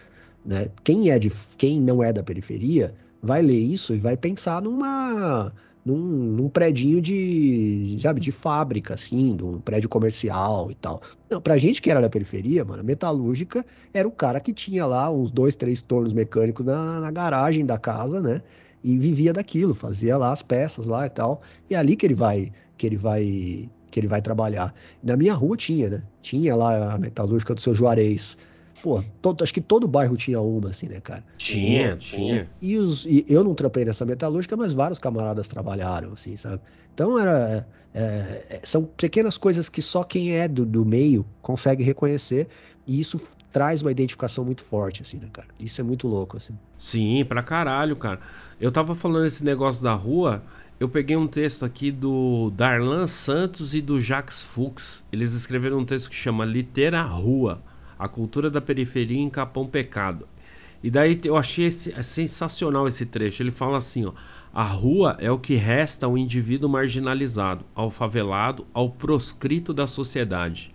né? 0.44 0.70
Quem 0.84 1.10
é 1.10 1.18
de, 1.18 1.30
quem 1.56 1.80
não 1.80 2.02
é 2.02 2.12
da 2.12 2.22
periferia 2.22 2.94
vai 3.24 3.42
ler 3.42 3.58
isso 3.58 3.94
e 3.94 3.98
vai 3.98 4.16
pensar 4.16 4.62
numa 4.62 5.52
num, 5.84 5.98
num 5.98 6.48
predinho 6.48 7.00
de, 7.00 7.98
sabe, 8.00 8.20
de 8.20 8.32
fábrica, 8.32 8.94
assim, 8.94 9.36
de 9.36 9.44
um 9.44 9.60
prédio 9.60 9.88
comercial 9.88 10.70
e 10.70 10.74
tal. 10.74 11.02
Não, 11.28 11.40
pra 11.40 11.58
gente 11.58 11.82
que 11.82 11.90
era 11.90 12.00
da 12.00 12.08
periferia, 12.08 12.64
mano, 12.64 12.80
a 12.80 12.84
metalúrgica 12.84 13.64
era 13.92 14.08
o 14.08 14.10
cara 14.10 14.40
que 14.40 14.52
tinha 14.52 14.86
lá 14.86 15.10
uns 15.10 15.30
dois, 15.30 15.54
três 15.54 15.82
tornos 15.82 16.12
mecânicos 16.12 16.64
na, 16.64 17.00
na 17.00 17.10
garagem 17.10 17.66
da 17.66 17.78
casa, 17.78 18.20
né? 18.20 18.42
E 18.82 18.96
vivia 18.98 19.32
daquilo, 19.32 19.74
fazia 19.74 20.16
lá 20.16 20.32
as 20.32 20.42
peças 20.42 20.86
lá 20.86 21.06
e 21.06 21.10
tal. 21.10 21.42
E 21.68 21.74
é 21.74 21.78
ali 21.78 21.96
que 21.96 22.06
ele 22.06 22.14
vai, 22.14 22.52
que 22.76 22.86
ele 22.86 22.96
vai, 22.96 23.68
que 23.90 24.00
ele 24.00 24.06
vai 24.06 24.22
trabalhar. 24.22 24.74
Na 25.02 25.16
minha 25.16 25.34
rua 25.34 25.56
tinha, 25.56 25.88
né? 25.88 26.02
Tinha 26.22 26.54
lá 26.56 26.94
a 26.94 26.98
metalúrgica 26.98 27.54
do 27.54 27.60
seu 27.60 27.74
Juarez. 27.74 28.36
Pô, 28.84 29.02
todo- 29.22 29.42
acho 29.42 29.54
que 29.54 29.62
todo 29.62 29.88
bairro 29.88 30.14
tinha 30.14 30.38
uma, 30.42 30.68
assim, 30.68 30.88
né, 30.88 31.00
cara? 31.00 31.24
Tinha, 31.38 31.96
tinha. 31.96 32.46
E, 32.60 32.76
os, 32.76 33.06
e 33.06 33.24
eu 33.26 33.42
não 33.42 33.54
trampei 33.54 33.82
nessa 33.82 34.04
metalúrgica, 34.04 34.58
mas 34.58 34.74
vários 34.74 34.98
camaradas 34.98 35.48
trabalharam, 35.48 36.12
assim, 36.12 36.36
sabe? 36.36 36.60
Então 36.92 37.18
era. 37.18 37.66
é, 37.94 38.46
é, 38.50 38.60
são 38.62 38.84
pequenas 38.84 39.38
coisas 39.38 39.70
que 39.70 39.80
só 39.80 40.04
quem 40.04 40.36
é 40.36 40.46
do, 40.46 40.66
do 40.66 40.84
meio 40.84 41.24
consegue 41.40 41.82
reconhecer, 41.82 42.46
e 42.86 43.00
isso 43.00 43.18
traz 43.50 43.80
uma 43.80 43.90
identificação 43.90 44.44
muito 44.44 44.62
forte, 44.62 45.00
assim, 45.00 45.16
né, 45.16 45.28
cara? 45.32 45.48
Isso 45.58 45.80
é 45.80 45.84
muito 45.84 46.06
louco, 46.06 46.36
assim. 46.36 46.52
Sim, 46.76 47.24
pra 47.24 47.42
caralho, 47.42 47.96
cara. 47.96 48.20
Eu 48.60 48.70
tava 48.70 48.94
falando 48.94 49.24
esse 49.24 49.42
negócio 49.42 49.82
da 49.82 49.94
rua. 49.94 50.42
eu 50.78 50.90
peguei 50.90 51.16
um 51.16 51.26
texto 51.26 51.64
aqui 51.64 51.90
do 51.90 52.50
Darlan 52.54 53.06
Santos 53.06 53.74
e 53.74 53.80
do 53.80 53.98
Jacques 53.98 54.42
Fuchs. 54.42 55.02
Eles 55.10 55.32
escreveram 55.32 55.78
um 55.78 55.86
texto 55.86 56.10
que 56.10 56.16
chama 56.16 56.44
Litera 56.44 57.00
Rua, 57.02 57.62
a 57.98 58.08
cultura 58.08 58.50
da 58.50 58.60
periferia 58.60 59.20
em 59.20 59.30
Capão 59.30 59.66
Pecado. 59.66 60.26
E 60.82 60.90
daí 60.90 61.18
eu 61.24 61.36
achei 61.36 61.66
esse, 61.66 61.92
é 61.92 62.02
sensacional 62.02 62.86
esse 62.86 63.06
trecho. 63.06 63.42
Ele 63.42 63.50
fala 63.50 63.78
assim, 63.78 64.04
ó, 64.04 64.12
a 64.52 64.64
rua 64.64 65.16
é 65.18 65.30
o 65.30 65.38
que 65.38 65.54
resta 65.54 66.06
ao 66.06 66.18
indivíduo 66.18 66.68
marginalizado, 66.68 67.64
ao 67.74 67.90
favelado, 67.90 68.66
ao 68.72 68.90
proscrito 68.90 69.72
da 69.72 69.86
sociedade. 69.86 70.74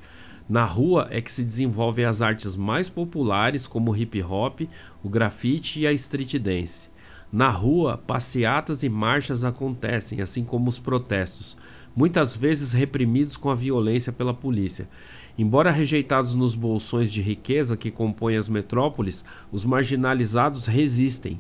Na 0.50 0.66
rua 0.66 1.08
é 1.12 1.22
que 1.22 1.32
se 1.32 1.44
desenvolvem 1.44 2.06
as 2.06 2.24
artes 2.24 2.56
mais 2.56 2.90
populares, 2.90 3.68
como 3.68 3.92
o 3.92 3.96
hip 3.96 4.20
hop, 4.24 4.62
o 5.04 5.08
grafite 5.08 5.82
e 5.82 5.86
a 5.86 5.94
street 5.94 6.38
dance. 6.38 6.90
Na 7.32 7.52
rua, 7.52 7.96
passeatas 7.96 8.82
e 8.82 8.90
marchas 8.90 9.44
acontecem, 9.44 10.20
assim 10.22 10.44
como 10.44 10.68
os 10.68 10.80
protestos, 10.80 11.56
muitas 11.96 12.36
vezes 12.36 12.74
reprimidos 12.74 13.38
com 13.38 13.52
a 13.52 13.56
violência 13.56 14.12
pela 14.12 14.34
polícia. 14.34 14.90
Embora 15.40 15.72
rejeitados 15.72 16.36
nos 16.36 16.54
bolsões 16.54 17.10
de 17.10 17.22
riqueza 17.22 17.78
que 17.78 17.90
compõem 17.90 18.36
as 18.36 18.50
metrópoles, 18.50 19.24
os 19.50 19.64
marginalizados 19.64 20.66
resistem 20.66 21.40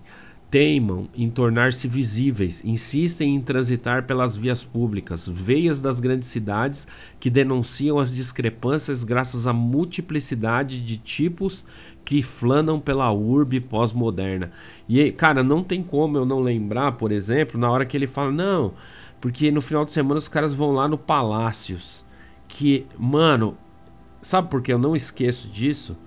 teimam 0.49 1.09
em 1.13 1.29
tornar-se 1.29 1.85
visíveis, 1.85 2.63
insistem 2.63 3.35
em 3.35 3.41
transitar 3.41 4.05
pelas 4.05 4.37
vias 4.37 4.63
públicas, 4.63 5.27
veias 5.27 5.81
das 5.81 5.99
grandes 5.99 6.29
cidades 6.29 6.87
que 7.19 7.29
denunciam 7.29 7.99
as 7.99 8.15
discrepâncias 8.15 9.03
graças 9.03 9.45
à 9.45 9.51
multiplicidade 9.51 10.79
de 10.79 10.95
tipos 10.95 11.65
que 12.05 12.23
flanam 12.23 12.79
pela 12.79 13.11
urbe 13.11 13.59
pós-moderna. 13.59 14.49
E, 14.87 15.11
cara, 15.11 15.43
não 15.43 15.61
tem 15.61 15.83
como 15.83 16.15
eu 16.15 16.25
não 16.25 16.39
lembrar, 16.39 16.93
por 16.93 17.11
exemplo, 17.11 17.59
na 17.59 17.69
hora 17.69 17.85
que 17.85 17.97
ele 17.97 18.07
fala, 18.07 18.31
não, 18.31 18.75
porque 19.19 19.51
no 19.51 19.61
final 19.61 19.83
de 19.83 19.91
semana 19.91 20.19
os 20.19 20.29
caras 20.29 20.53
vão 20.53 20.71
lá 20.71 20.87
no 20.87 20.97
Palácios, 20.97 22.05
que, 22.47 22.85
mano, 22.97 23.57
sabe 24.29 24.47
por 24.47 24.61
que 24.61 24.71
eu 24.71 24.77
não 24.77 24.95
esqueço 24.95 25.47
disso? 25.47 25.97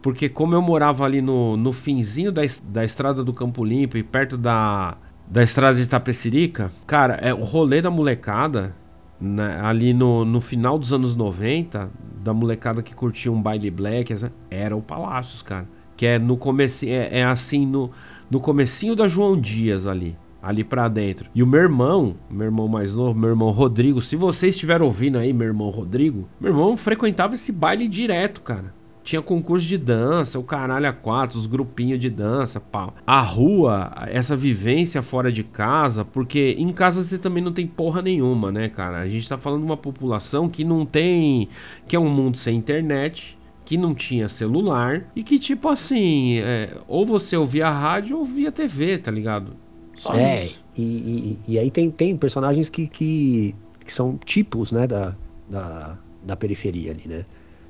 Porque 0.00 0.26
como 0.26 0.54
eu 0.54 0.62
morava 0.62 1.04
ali 1.04 1.20
no, 1.20 1.54
no 1.54 1.70
finzinho 1.70 2.32
da, 2.32 2.40
da 2.64 2.82
estrada 2.82 3.22
do 3.22 3.32
Campo 3.34 3.62
Limpo 3.62 3.98
e 3.98 4.02
perto 4.02 4.38
da, 4.38 4.96
da 5.26 5.42
estrada 5.42 5.76
de 5.76 5.82
Itapecerica, 5.82 6.72
cara, 6.86 7.16
é, 7.16 7.34
o 7.34 7.42
rolê 7.44 7.82
da 7.82 7.90
molecada, 7.90 8.74
né, 9.20 9.60
ali 9.60 9.92
no, 9.92 10.24
no 10.24 10.40
final 10.40 10.78
dos 10.78 10.94
anos 10.94 11.14
90, 11.14 11.90
da 12.24 12.32
molecada 12.32 12.82
que 12.82 12.94
curtia 12.94 13.30
um 13.30 13.42
baile 13.42 13.70
black, 13.70 14.14
era 14.50 14.74
o 14.74 14.80
Palácios, 14.80 15.42
cara. 15.42 15.68
Que 15.94 16.06
é 16.06 16.18
no 16.18 16.38
começo, 16.38 16.86
é, 16.86 17.18
é 17.18 17.24
assim, 17.24 17.66
no, 17.66 17.90
no 18.30 18.40
comecinho 18.40 18.96
da 18.96 19.06
João 19.06 19.38
Dias 19.38 19.86
ali 19.86 20.16
ali 20.42 20.64
para 20.64 20.88
dentro. 20.88 21.30
E 21.34 21.42
o 21.42 21.46
meu 21.46 21.60
irmão, 21.60 22.16
meu 22.30 22.46
irmão 22.46 22.68
mais 22.68 22.94
novo, 22.94 23.18
meu 23.18 23.30
irmão 23.30 23.50
Rodrigo, 23.50 24.00
se 24.00 24.16
vocês 24.16 24.54
estiver 24.54 24.82
ouvindo 24.82 25.18
aí, 25.18 25.32
meu 25.32 25.46
irmão 25.46 25.70
Rodrigo, 25.70 26.28
meu 26.40 26.52
irmão 26.52 26.76
frequentava 26.76 27.34
esse 27.34 27.52
baile 27.52 27.88
direto, 27.88 28.40
cara. 28.40 28.76
Tinha 29.02 29.22
concurso 29.22 29.66
de 29.66 29.78
dança, 29.78 30.38
o 30.38 30.42
caralho 30.42 30.86
a 30.86 30.92
quatro, 30.92 31.38
os 31.38 31.46
grupinhos 31.46 31.98
de 31.98 32.10
dança, 32.10 32.60
pau. 32.60 32.94
A 33.06 33.22
rua, 33.22 33.90
essa 34.06 34.36
vivência 34.36 35.00
fora 35.00 35.32
de 35.32 35.42
casa, 35.42 36.04
porque 36.04 36.54
em 36.58 36.70
casa 36.74 37.02
você 37.02 37.16
também 37.16 37.42
não 37.42 37.50
tem 37.50 37.66
porra 37.66 38.02
nenhuma, 38.02 38.52
né, 38.52 38.68
cara? 38.68 38.98
A 38.98 39.08
gente 39.08 39.26
tá 39.26 39.38
falando 39.38 39.60
de 39.60 39.66
uma 39.66 39.78
população 39.78 40.46
que 40.46 40.62
não 40.62 40.84
tem. 40.84 41.48
que 41.86 41.96
é 41.96 41.98
um 41.98 42.10
mundo 42.10 42.36
sem 42.36 42.54
internet, 42.54 43.38
que 43.64 43.78
não 43.78 43.94
tinha 43.94 44.28
celular 44.28 45.10
e 45.16 45.22
que, 45.22 45.38
tipo 45.38 45.70
assim, 45.70 46.40
é, 46.40 46.76
ou 46.86 47.06
você 47.06 47.34
ouvia 47.34 47.70
rádio 47.70 48.18
ou 48.18 48.26
via 48.26 48.52
TV, 48.52 48.98
tá 48.98 49.10
ligado? 49.10 49.56
Só 49.98 50.14
é, 50.14 50.46
isso. 50.46 50.64
E, 50.76 50.82
e, 50.82 51.38
e, 51.54 51.58
aí 51.58 51.70
tem, 51.70 51.90
tem 51.90 52.16
personagens 52.16 52.70
que, 52.70 52.86
que, 52.86 53.54
que 53.84 53.92
são 53.92 54.16
tipos, 54.24 54.72
né, 54.72 54.86
da, 54.86 55.16
da, 55.48 55.98
da 56.22 56.36
periferia 56.36 56.92
ali, 56.92 57.06
né? 57.06 57.24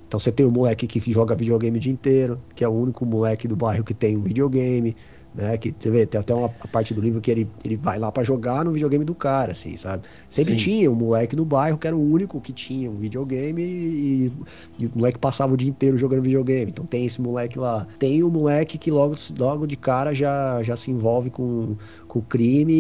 Então 0.07 0.19
você 0.19 0.33
tem 0.33 0.47
o 0.47 0.51
moleque 0.51 0.87
que 0.87 1.13
joga 1.13 1.35
videogame 1.35 1.77
o 1.77 1.81
dia 1.81 1.93
inteiro, 1.93 2.41
que 2.55 2.65
é 2.65 2.69
o 2.69 2.73
único 2.73 3.05
moleque 3.05 3.47
do 3.47 3.55
bairro 3.55 3.85
que 3.85 3.93
tem 3.93 4.17
um 4.17 4.23
videogame, 4.23 4.97
né? 5.35 5.57
Que 5.59 5.75
você 5.79 5.91
vê, 5.91 6.07
tem 6.07 6.21
até 6.21 6.35
uma 6.35 6.49
parte 6.49 6.95
do 6.95 7.01
livro 7.01 7.21
que 7.21 7.31
ele, 7.31 7.49
ele 7.65 7.77
vai 7.77 7.99
lá 7.99 8.11
para 8.11 8.23
jogar 8.23 8.65
no 8.65 8.73
videogame 8.73 9.05
do 9.05 9.15
cara, 9.15 9.53
assim, 9.53 9.77
sabe? 9.77 10.05
Sempre 10.31 10.53
Sim. 10.53 10.65
tinha 10.65 10.91
um 10.91 10.95
moleque 10.95 11.37
no 11.37 11.45
bairro 11.45 11.79
que 11.79 11.87
era 11.87 11.97
o 11.97 12.13
único 12.13 12.41
que 12.41 12.53
tinha 12.53 12.91
um 12.91 12.97
videogame 12.97 13.63
e, 13.63 14.33
e, 14.79 14.87
o 14.87 14.91
moleque 14.95 15.19
passava 15.19 15.53
o 15.53 15.57
dia 15.57 15.69
inteiro 15.69 15.97
jogando 15.97 16.23
videogame. 16.23 16.71
Então 16.71 16.85
tem 16.85 17.07
esse 17.07 17.21
moleque 17.21 17.59
lá. 17.59 17.87
Tem 17.99 18.23
o 18.23 18.31
moleque 18.31 18.79
que 18.79 18.91
logo, 18.91 19.15
logo 19.39 19.67
de 19.67 19.77
cara 19.77 20.15
já, 20.15 20.63
já 20.63 20.75
se 20.75 20.91
envolve 20.91 21.31
com, 21.31 21.77
com 22.09 22.19
o 22.21 22.23
crime 22.23 22.73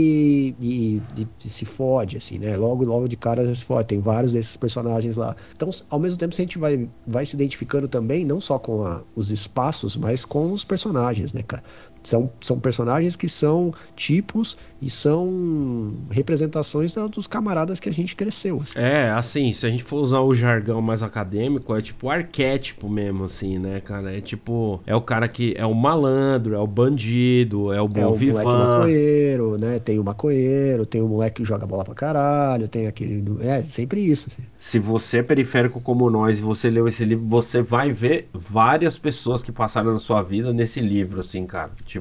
e, 0.60 1.02
e, 1.16 1.26
e, 1.44 1.48
se 1.48 1.64
fode, 1.64 2.16
assim, 2.16 2.38
né? 2.38 2.56
Logo, 2.56 2.84
logo 2.84 3.06
de 3.06 3.16
cara 3.16 3.55
se 3.55 3.62
fode. 3.62 3.86
Tem 3.86 4.00
vários 4.00 4.32
desses 4.32 4.56
personagens 4.56 5.16
lá. 5.16 5.36
Então, 5.55 5.70
ao 5.90 6.00
mesmo 6.00 6.18
tempo, 6.18 6.34
a 6.34 6.36
gente 6.36 6.59
vai, 6.59 6.88
vai 7.06 7.26
se 7.26 7.36
identificando 7.36 7.86
também, 7.86 8.24
não 8.24 8.40
só 8.40 8.59
com 8.59 8.84
a, 8.84 9.02
os 9.14 9.30
espaços, 9.30 9.96
mas 9.96 10.24
com 10.24 10.50
os 10.50 10.64
personagens, 10.64 11.32
né, 11.32 11.42
cara? 11.42 11.62
São, 12.03 12.31
são 12.41 12.59
personagens 12.59 13.16
que 13.16 13.29
são 13.29 13.73
tipos 13.95 14.57
e 14.81 14.89
são 14.89 15.93
representações 16.11 16.93
dos 16.93 17.27
camaradas 17.27 17.81
que 17.81 17.89
a 17.89 17.93
gente 17.93 18.15
cresceu. 18.15 18.61
Assim. 18.62 18.79
É, 18.79 19.11
assim, 19.11 19.53
se 19.53 19.66
a 19.66 19.70
gente 19.70 19.83
for 19.83 19.99
usar 19.99 20.20
o 20.20 20.35
jargão 20.35 20.81
mais 20.81 21.03
acadêmico, 21.03 21.75
é 21.75 21.83
tipo 21.83 22.09
arquétipo 22.09 22.89
mesmo, 22.89 23.25
assim, 23.25 23.59
né, 23.59 23.81
cara? 23.81 24.16
É 24.16 24.20
tipo, 24.20 24.81
é 24.87 24.95
o 24.95 25.01
cara 25.01 25.29
que 25.29 25.55
é 25.57 25.66
o 25.66 25.75
malandro, 25.75 26.55
é 26.55 26.59
o 26.59 26.66
bandido, 26.66 27.73
é 27.73 27.81
o 27.81 27.89
bom 27.89 28.01
é 28.01 28.07
o 28.07 28.15
vivan. 28.15 28.45
moleque 28.45 28.57
maconheiro, 28.57 29.59
né? 29.59 29.79
Tem 29.79 29.99
o 29.99 30.05
maconheiro, 30.05 30.87
tem 30.87 31.03
o 31.03 31.09
moleque 31.09 31.43
que 31.43 31.49
joga 31.49 31.66
bola 31.66 31.85
pra 31.85 31.95
caralho, 31.95 32.69
tem 32.69 32.87
aquele... 32.87 33.25
É, 33.41 33.62
sempre 33.62 34.01
isso, 34.01 34.29
assim. 34.33 34.43
Se 34.59 34.79
você 34.79 35.19
é 35.19 35.23
periférico 35.23 35.81
como 35.81 36.11
nós 36.11 36.39
e 36.39 36.43
você 36.43 36.69
leu 36.70 36.87
esse 36.87 37.05
livro, 37.05 37.27
você 37.27 37.62
vai 37.62 37.91
ver 37.91 38.29
várias 38.33 38.99
pessoas 38.99 39.43
que 39.43 39.51
passaram 39.51 39.93
na 39.93 39.99
sua 39.99 40.23
vida 40.23 40.53
nesse 40.53 40.81
livro, 40.81 41.20
assim, 41.20 41.47
cara. 41.47 41.70
Tipo, 41.85 41.98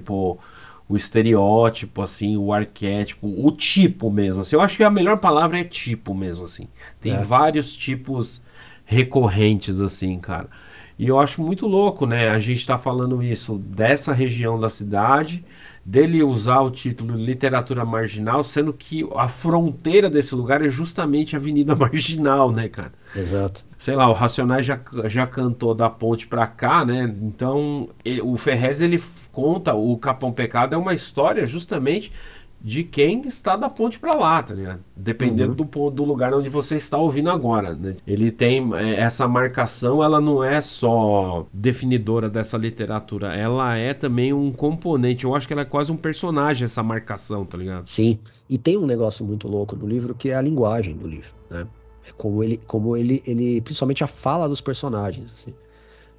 o 0.89 0.95
estereótipo, 0.95 2.01
assim, 2.01 2.37
o 2.37 2.53
arquétipo, 2.53 3.27
o 3.27 3.51
tipo 3.51 4.09
mesmo. 4.09 4.41
Assim. 4.41 4.55
Eu 4.55 4.61
acho 4.61 4.77
que 4.77 4.83
a 4.83 4.89
melhor 4.89 5.19
palavra 5.19 5.59
é 5.59 5.63
tipo 5.63 6.13
mesmo, 6.13 6.45
assim. 6.45 6.67
Tem 7.01 7.13
é. 7.13 7.23
vários 7.23 7.75
tipos 7.75 8.41
recorrentes, 8.85 9.81
assim, 9.81 10.17
cara. 10.17 10.49
E 10.97 11.07
eu 11.07 11.19
acho 11.19 11.43
muito 11.43 11.67
louco, 11.67 12.05
né? 12.07 12.29
A 12.29 12.39
gente 12.39 12.65
tá 12.65 12.77
falando 12.77 13.21
isso 13.21 13.57
dessa 13.57 14.13
região 14.13 14.59
da 14.59 14.69
cidade, 14.69 15.45
dele 15.85 16.23
usar 16.23 16.61
o 16.61 16.71
título 16.71 17.15
Literatura 17.15 17.85
Marginal, 17.85 18.43
sendo 18.43 18.73
que 18.73 19.07
a 19.15 19.27
fronteira 19.27 20.09
desse 20.09 20.33
lugar 20.33 20.65
é 20.65 20.69
justamente 20.69 21.35
a 21.35 21.39
Avenida 21.39 21.75
Marginal, 21.77 22.51
né, 22.51 22.67
cara? 22.67 22.93
Exato. 23.15 23.63
Sei 23.77 23.95
lá, 23.95 24.09
o 24.09 24.13
Racionais 24.13 24.65
já, 24.65 24.79
já 25.05 25.27
cantou 25.27 25.75
da 25.75 25.89
ponte 25.89 26.25
pra 26.25 26.47
cá, 26.47 26.83
né? 26.83 27.13
Então, 27.21 27.89
ele, 28.03 28.21
o 28.21 28.35
Ferrez, 28.35 28.81
ele 28.81 29.01
conta, 29.37 29.75
o 29.75 29.95
Capão 29.99 30.31
Pecado 30.31 30.73
é 30.73 30.77
uma 30.77 30.95
história 30.95 31.45
justamente 31.45 32.11
de 32.59 32.83
quem 32.83 33.21
está 33.27 33.55
da 33.55 33.69
ponte 33.69 33.99
para 33.99 34.15
lá, 34.15 34.41
tá 34.41 34.51
ligado? 34.51 34.79
Dependendo 34.95 35.51
uhum. 35.61 35.69
do, 35.69 35.91
do 35.91 36.03
lugar 36.03 36.33
onde 36.33 36.49
você 36.49 36.75
está 36.75 36.97
ouvindo 36.97 37.29
agora. 37.29 37.75
Né? 37.75 37.97
Ele 38.07 38.31
tem 38.31 38.73
é, 38.73 38.95
essa 38.95 39.27
marcação, 39.27 40.03
ela 40.03 40.19
não 40.19 40.43
é 40.43 40.59
só 40.59 41.45
definidora 41.53 42.27
dessa 42.27 42.57
literatura, 42.57 43.35
ela 43.35 43.77
é 43.77 43.93
também 43.93 44.33
um 44.33 44.51
componente. 44.51 45.23
Eu 45.23 45.35
acho 45.35 45.45
que 45.45 45.53
ela 45.53 45.61
é 45.61 45.65
quase 45.65 45.91
um 45.91 45.97
personagem 45.97 46.65
essa 46.65 46.81
marcação, 46.81 47.45
tá 47.45 47.59
ligado? 47.59 47.87
Sim. 47.87 48.17
E 48.49 48.57
tem 48.57 48.75
um 48.75 48.87
negócio 48.87 49.23
muito 49.23 49.47
louco 49.47 49.75
no 49.75 49.85
livro 49.85 50.15
que 50.15 50.29
é 50.29 50.35
a 50.35 50.41
linguagem 50.41 50.97
do 50.97 51.07
livro, 51.07 51.35
né? 51.47 51.67
É 52.07 52.11
como 52.17 52.43
ele, 52.43 52.57
como 52.65 52.97
ele, 52.97 53.21
ele, 53.27 53.61
principalmente 53.61 54.03
a 54.03 54.07
fala 54.07 54.49
dos 54.49 54.61
personagens. 54.61 55.31
Assim. 55.31 55.53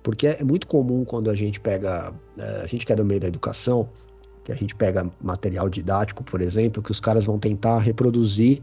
Porque 0.09 0.27
é 0.27 0.43
muito 0.43 0.67
comum 0.67 1.05
quando 1.05 1.29
a 1.29 1.35
gente 1.35 1.61
pega, 1.61 2.15
é, 2.39 2.63
a 2.63 2.67
gente 2.67 2.87
que 2.87 2.91
é 2.95 2.97
do 2.97 3.05
meio 3.05 3.21
da 3.21 3.29
educação, 3.29 3.91
que 4.43 4.51
a 4.51 4.55
gente 4.55 4.75
pega 4.75 5.07
material 5.21 5.69
didático, 5.69 6.25
por 6.25 6.41
exemplo, 6.41 6.83
que 6.83 6.91
os 6.91 6.99
caras 6.99 7.27
vão 7.27 7.39
tentar 7.39 7.79
reproduzir 7.81 8.63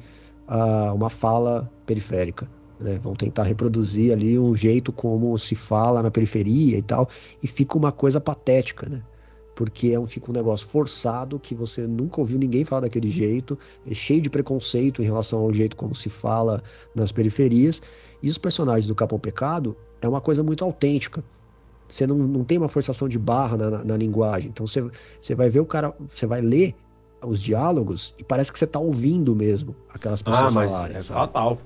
uh, 0.49 0.91
uma 0.95 1.07
fala 1.07 1.71
periférica. 1.85 2.49
Né? 2.79 2.97
Vão 2.97 3.13
tentar 3.13 3.43
reproduzir 3.43 4.11
ali 4.11 4.39
um 4.39 4.55
jeito 4.55 4.91
como 4.91 5.37
se 5.37 5.53
fala 5.53 6.01
na 6.01 6.09
periferia 6.09 6.79
e 6.79 6.81
tal, 6.81 7.07
e 7.43 7.47
fica 7.47 7.77
uma 7.77 7.91
coisa 7.91 8.19
patética, 8.19 8.89
né? 8.89 9.03
Porque 9.55 9.89
é 9.89 9.99
um, 9.99 10.07
fica 10.07 10.31
um 10.31 10.33
negócio 10.33 10.67
forçado 10.67 11.39
que 11.39 11.53
você 11.53 11.85
nunca 11.85 12.21
ouviu 12.21 12.39
ninguém 12.39 12.65
falar 12.65 12.81
daquele 12.81 13.11
jeito, 13.11 13.55
é 13.85 13.93
cheio 13.93 14.19
de 14.19 14.31
preconceito 14.31 14.99
em 14.99 15.05
relação 15.05 15.41
ao 15.41 15.53
jeito 15.53 15.75
como 15.75 15.93
se 15.93 16.09
fala 16.09 16.63
nas 16.95 17.11
periferias. 17.11 17.83
E 18.23 18.31
os 18.31 18.39
personagens 18.39 18.87
do 18.87 18.95
Capão 18.95 19.19
Pecado 19.19 19.77
é 20.01 20.07
uma 20.07 20.19
coisa 20.19 20.41
muito 20.41 20.65
autêntica. 20.65 21.23
Você 21.87 22.07
não, 22.07 22.17
não 22.17 22.43
tem 22.43 22.57
uma 22.57 22.69
forçação 22.69 23.07
de 23.07 23.19
barra 23.19 23.57
na, 23.57 23.69
na, 23.69 23.83
na 23.83 23.97
linguagem. 23.97 24.49
Então 24.49 24.65
você, 24.65 24.83
você 25.21 25.35
vai 25.35 25.49
ver 25.49 25.59
o 25.59 25.65
cara, 25.65 25.93
você 26.13 26.25
vai 26.25 26.41
ler 26.41 26.75
os 27.23 27.41
diálogos 27.41 28.13
e 28.19 28.23
parece 28.23 28.51
que 28.51 28.59
você 28.59 28.65
está 28.65 28.79
ouvindo 28.79 29.35
mesmo 29.35 29.75
aquelas 29.93 30.21
ah, 30.21 30.23
pessoas 30.23 30.51
ah, 30.51 30.55
mas 30.55 30.71
falarem. 30.71 30.97
É 30.97 31.01
fatal. 31.01 31.57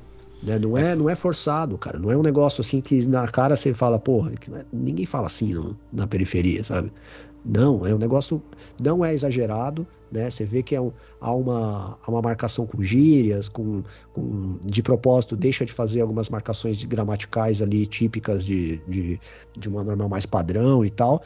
Né? 0.41 0.57
Não, 0.57 0.77
é, 0.77 0.95
não 0.95 1.09
é 1.09 1.15
forçado, 1.15 1.77
cara. 1.77 1.99
Não 1.99 2.11
é 2.11 2.17
um 2.17 2.21
negócio 2.21 2.61
assim 2.61 2.79
que 2.81 3.05
na 3.05 3.27
cara 3.27 3.55
você 3.55 3.73
fala, 3.73 3.99
porra, 3.99 4.31
é, 4.31 4.65
ninguém 4.71 5.05
fala 5.05 5.27
assim 5.27 5.53
no, 5.53 5.77
na 5.91 6.07
periferia, 6.07 6.63
sabe? 6.63 6.91
Não, 7.45 7.85
é 7.85 7.93
um 7.93 7.97
negócio 7.97 8.41
não 8.79 9.03
é 9.03 9.13
exagerado, 9.13 9.87
né? 10.11 10.29
Você 10.29 10.43
vê 10.43 10.63
que 10.63 10.75
é 10.75 10.81
um, 10.81 10.91
há, 11.21 11.33
uma, 11.33 11.97
há 12.01 12.11
uma 12.11 12.21
marcação 12.21 12.65
com 12.65 12.81
gírias, 12.83 13.47
com, 13.47 13.83
com, 14.13 14.57
de 14.65 14.81
propósito, 14.81 15.35
deixa 15.35 15.65
de 15.65 15.71
fazer 15.71 16.01
algumas 16.01 16.29
marcações 16.29 16.83
gramaticais 16.83 17.61
ali 17.61 17.85
típicas 17.85 18.43
de, 18.43 18.77
de, 18.87 19.19
de 19.57 19.69
uma 19.69 19.83
norma 19.83 20.07
mais 20.07 20.25
padrão 20.25 20.83
e 20.83 20.89
tal, 20.89 21.21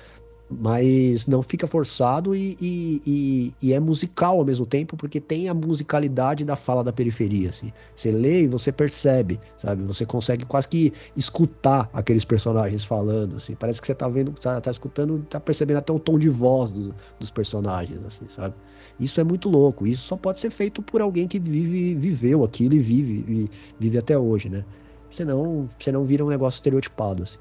mas 0.49 1.26
não 1.26 1.41
fica 1.41 1.68
forçado 1.68 2.36
e, 2.36 2.57
e, 2.60 3.02
e, 3.06 3.53
e, 3.61 3.74
é 3.74 3.80
musical 3.80 4.38
ao 4.38 4.45
mesmo 4.45 4.65
tempo, 4.65 4.95
porque 4.95 5.20
tem 5.20 5.49
a 5.49 5.53
musicalidade 5.53 6.44
da 6.44 6.56
fala 6.56 6.84
da 6.84 6.94
periferia. 6.94 7.49
Assim. 7.49 7.72
Você 7.95 8.11
lê 8.11 8.44
e 8.44 8.48
você 8.48 8.72
percebe, 8.72 9.40
sabe? 9.57 9.84
Você 9.84 10.06
consegue 10.06 10.45
quase 10.45 10.68
que 10.68 10.94
escutar 11.15 11.90
aqueles 11.94 12.26
personagens 12.26 12.84
falando, 12.84 13.38
assim. 13.38 13.56
Parece 13.56 13.82
que 13.82 13.88
você 13.88 13.95
tá 13.95 14.07
vendo, 14.07 14.32
tá, 14.34 14.60
tá 14.60 14.72
escutando, 14.72 15.26
tá 15.30 15.40
percebendo 15.40 15.78
até 15.78 15.91
o 15.91 15.99
tom 15.99 16.20
de 16.20 16.30
voz 16.30 16.70
do, 16.70 16.94
dos 17.20 17.32
personagens, 17.32 18.03
assim, 18.06 18.28
sabe? 18.30 18.56
Isso 18.99 19.20
é 19.20 19.24
muito 19.24 19.49
louco. 19.49 19.88
Isso 19.88 20.03
só 20.03 20.15
pode 20.15 20.40
ser 20.40 20.49
feito 20.49 20.82
por 20.82 21.02
alguém 21.02 21.28
que 21.28 21.40
vive, 21.40 21.95
viveu 21.95 22.44
aquilo 22.44 22.76
e 22.76 22.80
vive, 22.80 23.26
e 23.28 23.49
vive 23.80 23.98
até 23.98 24.18
hoje, 24.18 24.49
né? 24.49 24.64
Senão, 25.11 25.70
você 25.78 25.91
não 25.91 26.03
vira 26.03 26.26
um 26.26 26.30
negócio 26.30 26.57
estereotipado, 26.57 27.22
assim. 27.22 27.40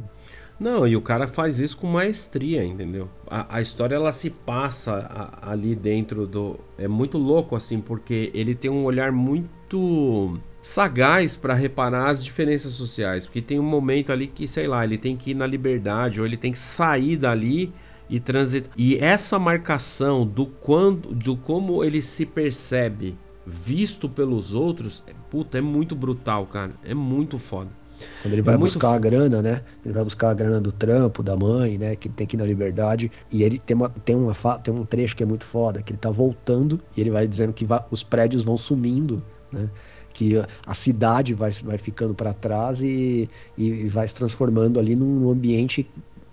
Não, 0.63 0.87
e 0.87 0.95
o 0.95 1.01
cara 1.01 1.27
faz 1.27 1.59
isso 1.59 1.77
com 1.77 1.89
maestria, 1.89 2.65
entendeu? 2.65 3.09
A, 3.27 3.57
a 3.57 3.61
história 3.61 3.97
ela 3.97 4.13
se 4.13 4.31
passa 4.31 4.93
a, 5.11 5.51
ali 5.51 5.75
dentro 5.75 6.25
do. 6.25 6.57
É 6.79 6.87
muito 6.87 7.19
louco 7.19 7.57
assim, 7.57 7.81
porque 7.81 8.31
ele 8.33 8.55
tem 8.55 8.71
um 8.71 8.85
olhar 8.85 9.11
muito 9.11 10.39
sagaz 10.61 11.35
para 11.35 11.53
reparar 11.53 12.11
as 12.11 12.23
diferenças 12.23 12.75
sociais, 12.75 13.27
porque 13.27 13.43
tem 13.43 13.59
um 13.59 13.65
momento 13.65 14.13
ali 14.13 14.29
que, 14.29 14.47
sei 14.47 14.69
lá, 14.69 14.85
ele 14.85 14.97
tem 14.97 15.17
que 15.17 15.33
ir 15.33 15.35
na 15.35 15.49
liberdade 15.49 16.21
ou 16.21 16.27
ele 16.27 16.37
tem 16.37 16.53
que 16.53 16.61
sair 16.61 17.17
dali 17.17 17.73
e 18.09 18.21
transitar. 18.21 18.71
E 18.77 18.97
essa 18.99 19.41
marcação 19.41 20.25
do 20.25 20.47
quando, 20.47 21.13
do 21.13 21.37
como 21.37 21.83
ele 21.83 22.01
se 22.01 22.25
percebe 22.25 23.19
visto 23.45 24.09
pelos 24.09 24.55
outros, 24.55 25.03
é, 25.09 25.13
puta, 25.29 25.59
é 25.59 25.61
muito 25.61 25.97
brutal, 25.97 26.47
cara. 26.47 26.73
É 26.85 26.95
muito 26.95 27.37
foda. 27.37 27.82
Quando 28.23 28.35
ele 28.35 28.43
vai 28.43 28.55
é 28.55 28.59
buscar 28.59 28.91
muito... 28.91 29.07
a 29.07 29.11
grana, 29.11 29.43
né? 29.43 29.63
Ele 29.85 29.95
vai 29.95 30.05
buscar 30.05 30.31
a 30.31 30.35
grana 30.35 30.61
do 30.61 30.73
trampo, 30.73 31.23
da 31.23 31.37
mãe, 31.37 31.79
né? 31.79 31.97
Que 31.97 32.09
tem 32.09 32.27
que 32.27 32.37
ir 32.37 32.39
na 32.39 32.45
liberdade. 32.45 33.11
E 33.31 33.43
ele 33.43 33.59
tem, 33.59 33.77
uma, 33.77 33.89
tem, 33.89 34.17
uma, 34.17 34.35
tem 34.59 34.75
um 34.75 34.85
trecho 34.85 35.17
que 35.17 35.23
é 35.23 35.27
muito 35.27 35.45
foda, 35.45 35.83
que 35.83 35.93
ele 35.93 35.99
tá 35.99 36.11
voltando 36.11 36.81
e 36.97 37.01
ele 37.01 37.11
vai 37.11 37.27
dizendo 37.27 37.53
que 37.53 37.65
vai, 37.65 37.85
os 37.91 38.03
prédios 38.03 38.43
vão 38.43 38.57
sumindo, 38.57 39.23
né? 39.53 39.69
que 40.13 40.35
a 40.67 40.75
cidade 40.75 41.35
vai, 41.35 41.51
vai 41.51 41.79
ficando 41.79 42.15
para 42.15 42.33
trás 42.33 42.83
e, 42.83 43.29
e, 43.57 43.89
vai 43.89 44.07
se 44.07 44.15
transformando 44.15 44.79
ali 44.79 44.95
num 44.95 45.31
ambiente 45.31 45.89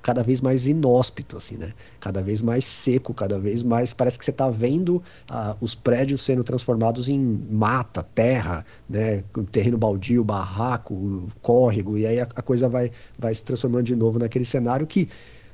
cada 0.10 0.24
vez 0.24 0.42
mais 0.42 0.66
inóspito, 0.66 1.38
assim, 1.38 1.56
né? 1.56 1.72
Cada 2.00 2.20
vez 2.20 2.42
mais 2.42 2.66
seco, 2.66 3.14
cada 3.14 3.38
vez 3.38 3.62
mais. 3.62 3.94
Parece 3.94 4.18
que 4.18 4.26
você 4.26 4.32
está 4.32 4.50
vendo 4.50 5.04
ah, 5.30 5.56
os 5.62 5.76
prédios 5.76 6.22
sendo 6.22 6.44
transformados 6.44 7.08
em 7.08 7.20
mata, 7.20 8.02
terra, 8.02 8.66
né? 8.90 9.24
Terreno 9.52 9.78
baldio, 9.78 10.24
barraco, 10.24 11.28
córrego, 11.44 11.96
e 11.96 12.08
aí 12.08 12.20
a, 12.20 12.24
a 12.24 12.42
coisa 12.42 12.68
vai, 12.68 12.92
vai 13.20 13.36
se 13.36 13.46
transformando 13.46 13.84
de 13.84 13.96
novo 13.96 14.18
naquele 14.18 14.46
cenário 14.46 14.88
que 14.88 15.08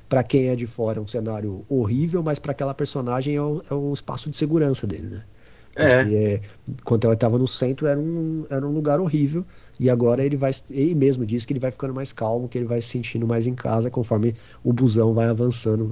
para 0.08 0.22
quem 0.22 0.48
é 0.48 0.56
de 0.56 0.66
fora 0.66 1.00
é 1.00 1.02
um 1.02 1.06
cenário 1.06 1.62
horrível, 1.68 2.22
mas 2.22 2.38
para 2.38 2.52
aquela 2.52 2.72
personagem 2.72 3.36
é 3.36 3.42
o, 3.42 3.62
é 3.70 3.74
o, 3.74 3.92
espaço 3.92 4.30
de 4.30 4.38
segurança 4.38 4.86
dele, 4.86 5.08
né? 5.08 5.24
É. 5.74 5.96
Porque 5.96 6.14
é. 6.14 6.40
quando 6.82 7.04
ela 7.04 7.12
estava 7.12 7.36
no 7.36 7.46
centro 7.46 7.86
era 7.86 8.00
um, 8.00 8.46
era 8.48 8.66
um 8.66 8.72
lugar 8.72 9.00
horrível 9.00 9.44
e 9.78 9.90
agora 9.90 10.24
ele 10.24 10.36
vai, 10.36 10.52
ele 10.70 10.94
mesmo 10.94 11.26
diz 11.26 11.44
que 11.44 11.52
ele 11.52 11.60
vai 11.60 11.70
ficando 11.70 11.94
mais 11.94 12.12
calmo, 12.12 12.48
que 12.48 12.56
ele 12.56 12.66
vai 12.66 12.80
se 12.80 12.88
sentindo 12.88 13.26
mais 13.26 13.46
em 13.46 13.54
casa 13.54 13.90
conforme 13.90 14.34
o 14.64 14.72
busão 14.72 15.12
vai 15.12 15.26
avançando 15.28 15.90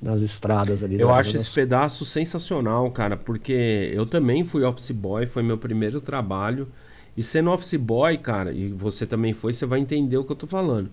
nas 0.00 0.22
estradas 0.22 0.82
ali. 0.82 1.00
Eu 1.00 1.12
acho 1.12 1.36
esse 1.36 1.50
pedaço 1.50 2.04
sensacional, 2.04 2.90
cara, 2.90 3.16
porque 3.16 3.90
eu 3.92 4.06
também 4.06 4.44
fui 4.44 4.64
office 4.64 4.92
boy, 4.92 5.26
foi 5.26 5.42
meu 5.42 5.58
primeiro 5.58 6.00
trabalho. 6.00 6.68
E 7.16 7.22
sendo 7.22 7.50
office 7.50 7.74
boy, 7.74 8.16
cara, 8.18 8.52
e 8.52 8.68
você 8.68 9.04
também 9.04 9.32
foi, 9.32 9.52
você 9.52 9.66
vai 9.66 9.80
entender 9.80 10.16
o 10.16 10.24
que 10.24 10.32
eu 10.32 10.36
tô 10.36 10.46
falando. 10.46 10.90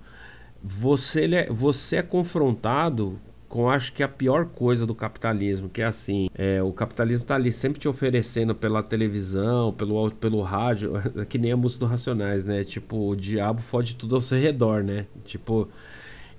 Você, 0.63 1.25
é, 1.25 1.47
você 1.49 1.97
é 1.97 2.01
confrontado 2.01 3.19
com 3.49 3.69
acho 3.69 3.93
que 3.93 4.03
a 4.03 4.07
pior 4.07 4.45
coisa 4.45 4.85
do 4.85 4.93
capitalismo, 4.93 5.69
que 5.69 5.81
é 5.81 5.85
assim, 5.85 6.29
é, 6.35 6.61
o 6.61 6.71
capitalismo 6.71 7.23
está 7.23 7.35
ali 7.35 7.51
sempre 7.51 7.79
te 7.79 7.87
oferecendo 7.87 8.53
pela 8.53 8.83
televisão, 8.83 9.71
pelo, 9.73 10.11
pelo 10.11 10.41
rádio, 10.41 10.93
que 11.29 11.37
nem 11.37 11.51
a 11.51 11.57
música 11.57 11.85
do 11.85 11.89
Racionais, 11.89 12.43
né? 12.43 12.63
Tipo, 12.63 13.09
o 13.09 13.15
diabo 13.15 13.61
fode 13.61 13.95
tudo 13.95 14.15
ao 14.15 14.21
seu 14.21 14.37
redor, 14.37 14.83
né? 14.83 15.05
Tipo, 15.23 15.67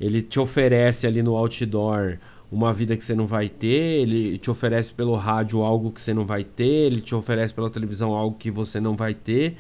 ele 0.01 0.21
te 0.23 0.39
oferece 0.39 1.07
ali 1.07 1.23
no 1.23 1.35
outdoor 1.35 2.19
uma 2.51 2.73
vida 2.73 2.97
que 2.97 3.05
você 3.05 3.15
não 3.15 3.27
vai 3.27 3.49
ter, 3.49 4.01
ele 4.01 4.39
te 4.39 4.51
oferece 4.51 4.93
pelo 4.93 5.15
rádio 5.15 5.63
algo 5.63 5.91
que 5.91 6.01
você 6.01 6.15
não 6.15 6.25
vai 6.25 6.45
ter, 6.45 6.65
ele 6.65 7.01
te 7.01 7.15
oferece 7.15 7.53
pela 7.53 7.71
televisão 7.71 8.13
algo 8.13 8.37
que 8.39 8.51
você 8.51 8.81
não 8.81 8.97
vai 8.97 9.15
ter 9.15 9.57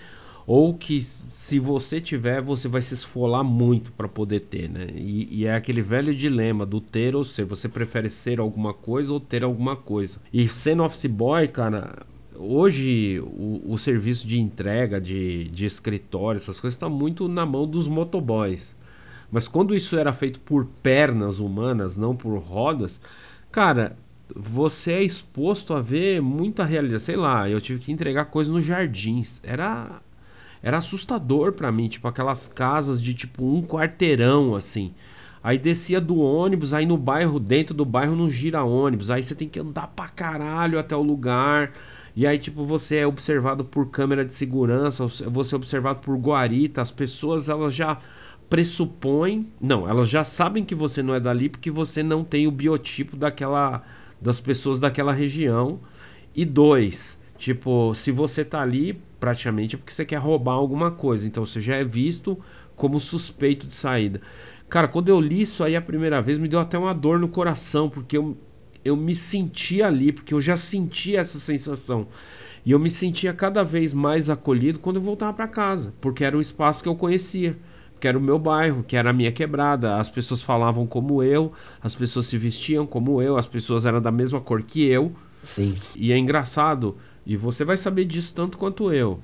ou 0.48 0.72
que 0.72 0.98
se 1.02 1.58
você 1.58 2.00
tiver, 2.00 2.40
você 2.40 2.68
vai 2.68 2.80
se 2.80 2.94
esfolar 2.94 3.44
muito 3.44 3.92
para 3.92 4.08
poder 4.08 4.40
ter, 4.40 4.66
né? 4.66 4.86
E, 4.94 5.42
e, 5.42 5.44
é 5.44 5.54
aquele 5.54 5.82
velho 5.82 6.14
dilema 6.14 6.64
do 6.64 6.80
ter 6.80 7.14
ou 7.14 7.22
ser. 7.22 7.44
Você 7.44 7.68
prefere 7.68 8.08
ser 8.08 8.40
alguma 8.40 8.72
coisa 8.72 9.12
ou 9.12 9.20
ter 9.20 9.44
alguma 9.44 9.76
coisa. 9.76 10.18
E 10.32 10.48
sendo 10.48 10.82
office 10.82 11.04
boy, 11.04 11.48
cara, 11.48 12.06
hoje 12.34 13.20
o, 13.20 13.60
o 13.74 13.76
serviço 13.76 14.26
de 14.26 14.40
entrega 14.40 14.98
de, 14.98 15.48
de 15.48 15.66
escritório, 15.66 16.38
essas 16.38 16.58
coisas, 16.58 16.74
está 16.74 16.88
muito 16.88 17.28
na 17.28 17.44
mão 17.44 17.68
dos 17.68 17.86
motoboys. 17.86 18.74
Mas 19.30 19.46
quando 19.46 19.74
isso 19.74 19.98
era 19.98 20.14
feito 20.14 20.40
por 20.40 20.64
pernas 20.82 21.40
humanas, 21.40 21.98
não 21.98 22.16
por 22.16 22.38
rodas, 22.38 22.98
cara, 23.52 23.98
você 24.34 24.92
é 24.92 25.02
exposto 25.02 25.74
a 25.74 25.82
ver 25.82 26.22
muita 26.22 26.64
realidade. 26.64 27.02
Sei 27.02 27.16
lá, 27.16 27.50
eu 27.50 27.60
tive 27.60 27.80
que 27.80 27.92
entregar 27.92 28.24
coisas 28.24 28.50
nos 28.50 28.64
jardins. 28.64 29.40
Era 29.42 30.00
era 30.62 30.78
assustador 30.78 31.52
para 31.52 31.72
mim, 31.72 31.89
tipo 31.89 32.09
aquelas 32.09 32.47
casas 32.47 33.02
de 33.02 33.14
tipo 33.14 33.44
um 33.44 33.62
quarteirão 33.62 34.55
assim. 34.55 34.93
Aí 35.43 35.56
descia 35.56 36.01
do 36.01 36.18
ônibus, 36.18 36.74
aí 36.74 36.85
no 36.85 36.97
bairro, 36.97 37.39
dentro 37.39 37.74
do 37.74 37.85
bairro 37.85 38.16
não 38.16 38.28
gira 38.28 38.64
ônibus, 38.64 39.10
aí 39.10 39.22
você 39.22 39.35
tem 39.35 39.48
que 39.48 39.60
andar 39.60 39.86
pra 39.89 40.09
caralho 40.09 40.78
até 40.78 40.97
o 40.97 41.02
lugar. 41.02 41.72
E 42.16 42.26
aí, 42.26 42.39
tipo, 42.39 42.64
você 42.64 42.97
é 42.97 43.06
observado 43.06 43.64
por 43.64 43.90
câmera 43.90 44.24
de 44.24 44.32
segurança, 44.32 45.06
você 45.06 45.55
é 45.55 45.56
observado 45.56 46.01
por 46.01 46.16
guarita, 46.16 46.82
as 46.82 46.90
pessoas 46.90 47.48
elas 47.48 47.72
já 47.72 47.98
pressupõem, 48.51 49.47
não, 49.60 49.89
elas 49.89 50.09
já 50.09 50.24
sabem 50.24 50.64
que 50.64 50.74
você 50.74 51.02
não 51.02 51.14
é 51.14 51.20
dali 51.20 51.48
porque 51.48 51.70
você 51.70 52.02
não 52.02 52.24
tem 52.24 52.47
o 52.47 52.51
biotipo 52.51 53.16
daquela 53.16 53.85
das 54.20 54.40
pessoas 54.40 54.80
daquela 54.80 55.12
região. 55.12 55.78
E 56.35 56.44
dois, 56.44 57.17
Tipo, 57.39 57.94
se 57.94 58.10
você 58.10 58.44
tá 58.44 58.60
ali, 58.60 59.01
praticamente 59.20 59.77
é 59.77 59.78
porque 59.78 59.93
você 59.93 60.05
quer 60.05 60.16
roubar 60.16 60.55
alguma 60.55 60.90
coisa. 60.90 61.27
Então 61.27 61.47
você 61.47 61.60
já 61.60 61.77
é 61.77 61.85
visto 61.85 62.36
como 62.74 62.98
suspeito 62.98 63.66
de 63.66 63.74
saída. 63.74 64.20
Cara, 64.69 64.89
quando 64.89 65.09
eu 65.09 65.20
li 65.20 65.43
isso 65.43 65.62
aí 65.62 65.77
a 65.77 65.81
primeira 65.81 66.20
vez, 66.20 66.36
me 66.36 66.48
deu 66.48 66.59
até 66.59 66.77
uma 66.77 66.93
dor 66.93 67.19
no 67.19 67.28
coração, 67.28 67.89
porque 67.89 68.19
eu, 68.19 68.36
eu 68.85 68.97
me 68.97 69.15
sentia 69.15 69.86
ali, 69.86 70.12
porque 70.12 70.35
eu 70.35 70.40
já 70.40 70.56
sentia 70.56 71.20
essa 71.20 71.39
sensação. 71.39 72.09
E 72.66 72.73
eu 72.73 72.78
me 72.78 72.90
sentia 72.90 73.32
cada 73.32 73.62
vez 73.62 73.94
mais 73.94 74.28
acolhido 74.28 74.81
quando 74.81 74.97
eu 74.97 75.02
voltava 75.02 75.32
para 75.32 75.48
casa, 75.48 75.94
porque 76.01 76.24
era 76.24 76.36
um 76.36 76.40
espaço 76.40 76.82
que 76.82 76.89
eu 76.89 76.97
conhecia, 76.97 77.56
que 78.01 78.06
era 78.06 78.19
o 78.19 78.20
meu 78.20 78.39
bairro, 78.39 78.82
que 78.82 78.97
era 78.97 79.10
a 79.10 79.12
minha 79.12 79.32
quebrada. 79.32 79.97
As 79.97 80.09
pessoas 80.09 80.43
falavam 80.43 80.86
como 80.86 81.23
eu, 81.23 81.52
as 81.81 81.94
pessoas 81.94 82.27
se 82.27 82.36
vestiam 82.36 82.85
como 82.85 83.23
eu, 83.23 83.36
as 83.36 83.47
pessoas 83.47 83.86
eram 83.86 84.02
da 84.02 84.10
mesma 84.10 84.40
cor 84.40 84.62
que 84.62 84.85
eu. 84.85 85.15
Sim. 85.43 85.77
E 85.97 86.12
é 86.12 86.19
engraçado 86.19 86.97
e 87.28 87.36
você 87.36 87.62
vai 87.62 87.76
saber 87.76 88.06
disso 88.06 88.34
tanto 88.34 88.56
quanto 88.56 88.90
eu. 88.90 89.20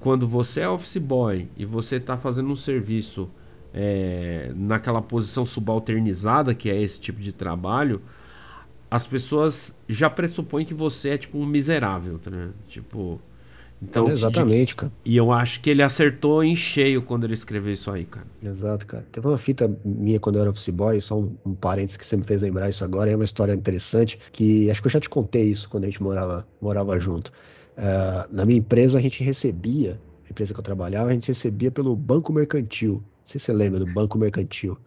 Quando 0.00 0.26
você 0.26 0.62
é 0.62 0.68
office 0.68 0.96
boy 0.96 1.48
e 1.56 1.64
você 1.64 1.96
está 1.96 2.18
fazendo 2.18 2.50
um 2.50 2.56
serviço 2.56 3.30
é, 3.72 4.50
naquela 4.56 5.00
posição 5.00 5.46
subalternizada, 5.46 6.56
que 6.56 6.68
é 6.68 6.82
esse 6.82 7.00
tipo 7.00 7.20
de 7.20 7.32
trabalho, 7.32 8.02
as 8.90 9.06
pessoas 9.06 9.78
já 9.88 10.10
pressupõem 10.10 10.66
que 10.66 10.74
você 10.74 11.10
é 11.10 11.18
tipo 11.18 11.38
um 11.38 11.46
miserável, 11.46 12.20
né? 12.28 12.50
Tipo, 12.66 13.20
então, 13.82 14.08
exatamente, 14.08 14.74
cara. 14.74 14.90
E 15.04 15.16
eu 15.16 15.30
acho 15.30 15.60
que 15.60 15.68
ele 15.68 15.82
acertou 15.82 16.42
em 16.42 16.56
cheio 16.56 17.02
quando 17.02 17.24
ele 17.24 17.34
escreveu 17.34 17.72
isso 17.72 17.90
aí, 17.90 18.04
cara. 18.04 18.26
Exato, 18.42 18.86
cara. 18.86 19.06
Teve 19.12 19.26
uma 19.26 19.38
fita 19.38 19.70
minha 19.84 20.18
quando 20.18 20.36
eu 20.36 20.42
era 20.42 20.50
office 20.50 20.70
boy, 20.70 21.00
só 21.00 21.18
um, 21.18 21.36
um 21.44 21.54
parênteses 21.54 21.96
que 21.96 22.06
você 22.06 22.16
me 22.16 22.24
fez 22.24 22.40
lembrar 22.40 22.70
isso 22.70 22.84
agora, 22.84 23.10
é 23.10 23.14
uma 23.14 23.24
história 23.24 23.52
interessante, 23.52 24.18
que 24.32 24.70
acho 24.70 24.80
que 24.80 24.86
eu 24.86 24.92
já 24.92 25.00
te 25.00 25.10
contei 25.10 25.44
isso 25.44 25.68
quando 25.68 25.84
a 25.84 25.86
gente 25.86 26.02
morava, 26.02 26.46
morava 26.60 26.98
junto. 26.98 27.30
Uh, 27.76 28.26
na 28.34 28.46
minha 28.46 28.58
empresa 28.58 28.98
a 28.98 29.02
gente 29.02 29.22
recebia, 29.22 30.00
a 30.26 30.30
empresa 30.30 30.54
que 30.54 30.60
eu 30.60 30.64
trabalhava, 30.64 31.10
a 31.10 31.12
gente 31.12 31.28
recebia 31.28 31.70
pelo 31.70 31.94
Banco 31.94 32.32
Mercantil. 32.32 32.94
Não 32.94 33.26
sei 33.26 33.38
se 33.38 33.46
você 33.46 33.52
lembra 33.52 33.78
do 33.78 33.86
Banco 33.86 34.16
Mercantil. 34.18 34.78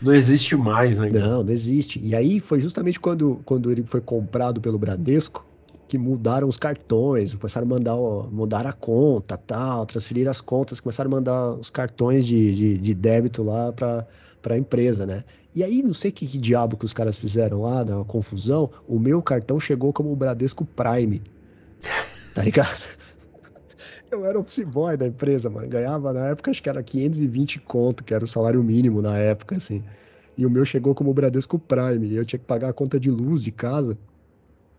Não 0.00 0.14
existe 0.14 0.54
mais, 0.54 0.98
né? 0.98 1.08
Não, 1.10 1.42
não 1.42 1.52
existe. 1.52 2.00
E 2.02 2.14
aí 2.14 2.40
foi 2.40 2.60
justamente 2.60 3.00
quando, 3.00 3.40
quando 3.44 3.70
ele 3.70 3.82
foi 3.84 4.00
comprado 4.00 4.60
pelo 4.60 4.78
Bradesco, 4.78 5.44
que 5.88 5.98
mudaram 5.98 6.48
os 6.48 6.56
cartões, 6.56 7.34
começaram 7.34 7.66
a 7.66 7.70
mandar, 7.70 7.96
mudar 8.30 8.66
a 8.66 8.72
conta, 8.72 9.36
tal, 9.36 9.84
transferir 9.86 10.28
as 10.28 10.40
contas, 10.40 10.80
começaram 10.80 11.10
a 11.10 11.14
mandar 11.14 11.52
os 11.54 11.70
cartões 11.70 12.26
de, 12.26 12.54
de, 12.54 12.78
de 12.78 12.94
débito 12.94 13.42
lá 13.42 13.72
para 13.72 14.06
a 14.50 14.58
empresa, 14.58 15.06
né? 15.06 15.24
E 15.54 15.62
aí, 15.62 15.82
não 15.82 15.94
sei 15.94 16.10
que, 16.10 16.26
que, 16.26 16.36
diabo 16.36 16.76
que 16.76 16.84
os 16.84 16.92
caras 16.92 17.16
fizeram 17.16 17.62
lá, 17.62 17.84
da 17.84 18.02
confusão, 18.04 18.70
o 18.88 18.98
meu 18.98 19.22
cartão 19.22 19.60
chegou 19.60 19.92
como 19.92 20.12
o 20.12 20.16
Bradesco 20.16 20.64
Prime. 20.64 21.22
Tá 22.34 22.42
ligado? 22.42 22.82
Eu 24.10 24.24
era 24.24 24.38
office 24.38 24.64
boy 24.64 24.96
da 24.96 25.06
empresa, 25.06 25.48
mano. 25.48 25.68
Ganhava 25.68 26.12
na 26.12 26.26
época, 26.26 26.50
acho 26.50 26.62
que 26.62 26.68
era 26.68 26.82
520 26.82 27.60
conto, 27.60 28.02
que 28.02 28.12
era 28.12 28.24
o 28.24 28.26
salário 28.26 28.62
mínimo 28.62 29.00
na 29.00 29.16
época, 29.16 29.56
assim. 29.56 29.82
E 30.36 30.44
o 30.44 30.50
meu 30.50 30.64
chegou 30.64 30.94
como 30.94 31.10
o 31.10 31.14
Bradesco 31.14 31.58
Prime. 31.58 32.06
E 32.08 32.16
eu 32.16 32.24
tinha 32.24 32.38
que 32.38 32.44
pagar 32.44 32.70
a 32.70 32.72
conta 32.72 32.98
de 32.98 33.10
luz 33.10 33.42
de 33.42 33.52
casa. 33.52 33.96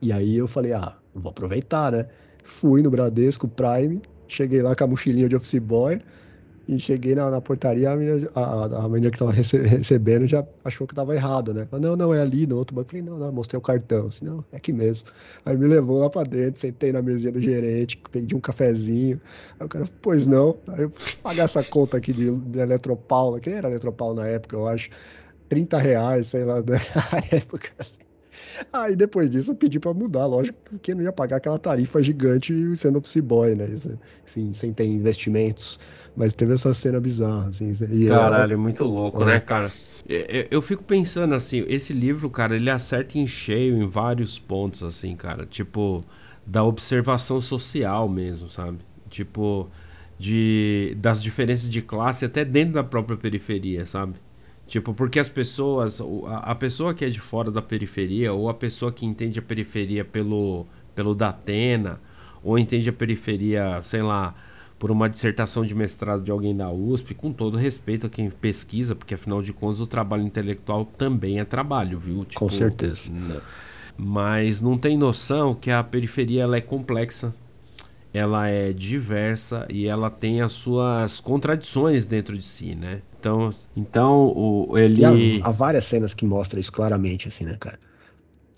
E 0.02 0.12
aí 0.12 0.36
eu 0.38 0.48
falei, 0.48 0.74
ah, 0.74 0.98
vou 1.14 1.32
aproveitar, 1.32 1.92
né? 1.92 2.08
Fui 2.44 2.82
no 2.82 2.92
Bradesco 2.92 3.48
Prime, 3.48 4.02
cheguei 4.28 4.62
lá 4.62 4.76
com 4.76 4.84
a 4.84 4.88
mochilinha 4.88 5.28
de 5.28 5.36
office 5.36 5.60
boy 5.60 6.00
e 6.68 6.80
cheguei 6.80 7.14
na, 7.14 7.30
na 7.30 7.40
portaria, 7.40 7.92
a 7.92 7.96
menina, 7.96 8.30
a, 8.34 8.86
a 8.86 8.90
menina 8.90 9.12
que 9.12 9.16
estava 9.16 9.32
rece, 9.32 9.58
recebendo 9.58 10.26
já 10.26 10.46
achou 10.64 10.88
que 10.88 10.94
estava 10.94 11.14
errado, 11.16 11.54
né? 11.54 11.68
Falei, 11.70 11.86
não, 11.86 11.96
não, 11.96 12.14
é 12.14 12.22
ali, 12.22 12.48
no 12.48 12.58
outro 12.58 12.76
banco. 12.76 12.90
Falei, 12.90 13.06
não, 13.06 13.18
não, 13.20 13.32
mostrei 13.32 13.58
o 13.58 13.62
cartão. 13.62 14.08
Assim, 14.08 14.26
não, 14.26 14.44
é 14.52 14.58
aqui 14.58 14.74
mesmo. 14.74 15.08
Aí 15.46 15.56
me 15.56 15.68
levou 15.68 16.00
lá 16.00 16.10
para 16.10 16.28
dentro, 16.28 16.60
sentei 16.60 16.92
na 16.92 17.02
mesinha 17.02 17.32
do 17.32 17.40
gerente, 17.40 18.02
pedi 18.12 18.36
um 18.36 18.40
cafezinho. 18.40 19.22
Aí 19.60 19.66
o 19.66 19.70
cara, 19.70 19.88
pois 20.02 20.26
não. 20.26 20.58
Aí 20.70 20.84
eu 20.84 20.92
pagar 21.22 21.44
essa 21.44 21.64
conta 21.64 21.98
aqui 21.98 22.12
de, 22.12 22.32
de 22.32 22.60
Eletropaulo, 22.60 23.40
que 23.40 23.50
era 23.50 23.70
Eletropaulo 23.70 24.16
na 24.16 24.28
época, 24.28 24.56
eu 24.56 24.68
acho. 24.68 24.90
30 25.48 25.78
reais, 25.78 26.28
sei 26.28 26.44
lá, 26.44 26.56
na 26.66 27.38
época. 27.38 27.70
Assim. 27.78 28.05
Aí 28.72 28.95
depois 28.95 29.30
disso 29.30 29.52
eu 29.52 29.56
pedi 29.56 29.80
para 29.80 29.94
mudar, 29.94 30.26
lógico, 30.26 30.57
porque 30.69 30.94
não 30.94 31.03
ia 31.03 31.11
pagar 31.11 31.38
aquela 31.38 31.60
tarifa 31.60 32.02
gigante 32.02 32.76
sendo 32.76 32.99
office 32.99 33.19
boy, 33.22 33.56
né? 33.56 33.68
Enfim, 34.26 34.53
sem 34.53 34.73
ter 34.73 34.86
investimentos. 34.86 35.80
Mas 36.15 36.34
teve 36.34 36.53
essa 36.53 36.73
cena 36.73 36.99
bizarra, 36.99 37.49
assim. 37.49 37.76
E 37.91 38.07
Caralho, 38.07 38.53
é 38.53 38.57
muito 38.57 38.84
louco, 38.86 39.23
é. 39.23 39.26
né, 39.26 39.40
cara? 39.40 39.72
Eu, 40.07 40.48
eu 40.52 40.61
fico 40.61 40.84
pensando 40.84 41.34
assim, 41.34 41.65
esse 41.68 41.91
livro, 41.91 42.30
cara, 42.30 42.56
ele 42.56 42.69
acerta 42.69 43.18
em 43.18 43.27
cheio 43.27 43.76
em 43.82 43.88
vários 43.88 44.38
pontos, 44.38 44.84
assim, 44.84 45.15
cara. 45.15 45.45
Tipo, 45.45 46.03
da 46.45 46.64
observação 46.64 47.41
social 47.41 48.07
mesmo, 48.07 48.48
sabe? 48.49 48.77
Tipo, 49.10 49.68
de 50.18 50.95
das 50.99 51.22
diferenças 51.22 51.69
de 51.69 51.82
classe 51.82 52.23
até 52.23 52.45
dentro 52.45 52.76
da 52.76 52.84
própria 52.84 53.18
periferia, 53.18 53.86
sabe? 53.86 54.14
Tipo, 54.68 54.94
porque 54.94 55.20
as 55.20 55.30
pessoas, 55.30 56.02
a, 56.28 56.56
pessoa 56.56 56.94
que 56.94 57.06
é 57.06 57.10
de 57.10 57.20
fora 57.20 57.52
da 57.52 57.62
periferia, 57.62 58.34
ou 58.34 58.50
a 58.50 58.54
pessoa 58.54 58.92
que 58.92 59.06
entende 59.06 59.38
a 59.38 59.42
periferia 59.42 60.04
pelo, 60.04 60.66
pelo 60.96 61.14
Datena, 61.14 62.00
ou 62.44 62.58
entende 62.58 62.90
a 62.90 62.94
periferia, 62.94 63.80
sei 63.84 64.02
lá, 64.02 64.34
por 64.80 64.90
uma 64.90 65.10
dissertação 65.10 65.64
de 65.66 65.76
mestrado 65.76 66.24
de 66.24 66.32
alguém 66.32 66.56
da 66.56 66.70
USP, 66.72 67.14
com 67.14 67.32
todo 67.32 67.58
respeito 67.58 68.08
a 68.08 68.10
quem 68.10 68.30
pesquisa, 68.30 68.96
porque 68.96 69.14
afinal 69.14 69.42
de 69.42 69.54
contas 69.54 69.80
o 69.80 69.88
trabalho 69.88 70.24
intelectual 70.24 70.84
também 70.84 71.40
é 71.40 71.46
trabalho, 71.46 72.00
viu? 72.00 72.26
Tipo, 72.26 72.40
com 72.40 72.50
certeza. 72.50 73.10
Não. 73.12 73.42
Mas 73.98 74.62
não 74.62 74.78
tem 74.78 74.98
noção 74.98 75.54
que 75.56 75.72
a 75.72 75.84
periferia 75.84 76.44
ela 76.44 76.58
é 76.58 76.62
complexa, 76.62 77.34
ela 78.14 78.48
é 78.50 78.74
diversa 78.74 79.66
e 79.70 79.88
ela 79.88 80.10
tem 80.10 80.42
as 80.42 80.52
suas 80.52 81.20
contradições 81.20 82.06
dentro 82.06 82.38
de 82.38 82.44
si, 82.44 82.76
né? 82.76 83.02
Então, 83.26 83.49
então 83.76 84.27
o, 84.27 84.77
ele. 84.77 85.03
Há, 85.03 85.47
há, 85.47 85.52
várias 85.52 85.85
cenas 85.85 86.14
que 86.14 86.26
mostram 86.26 86.60
isso 86.60 86.72
claramente, 86.72 87.27
assim, 87.27 87.43
né, 87.43 87.57
cara? 87.60 87.80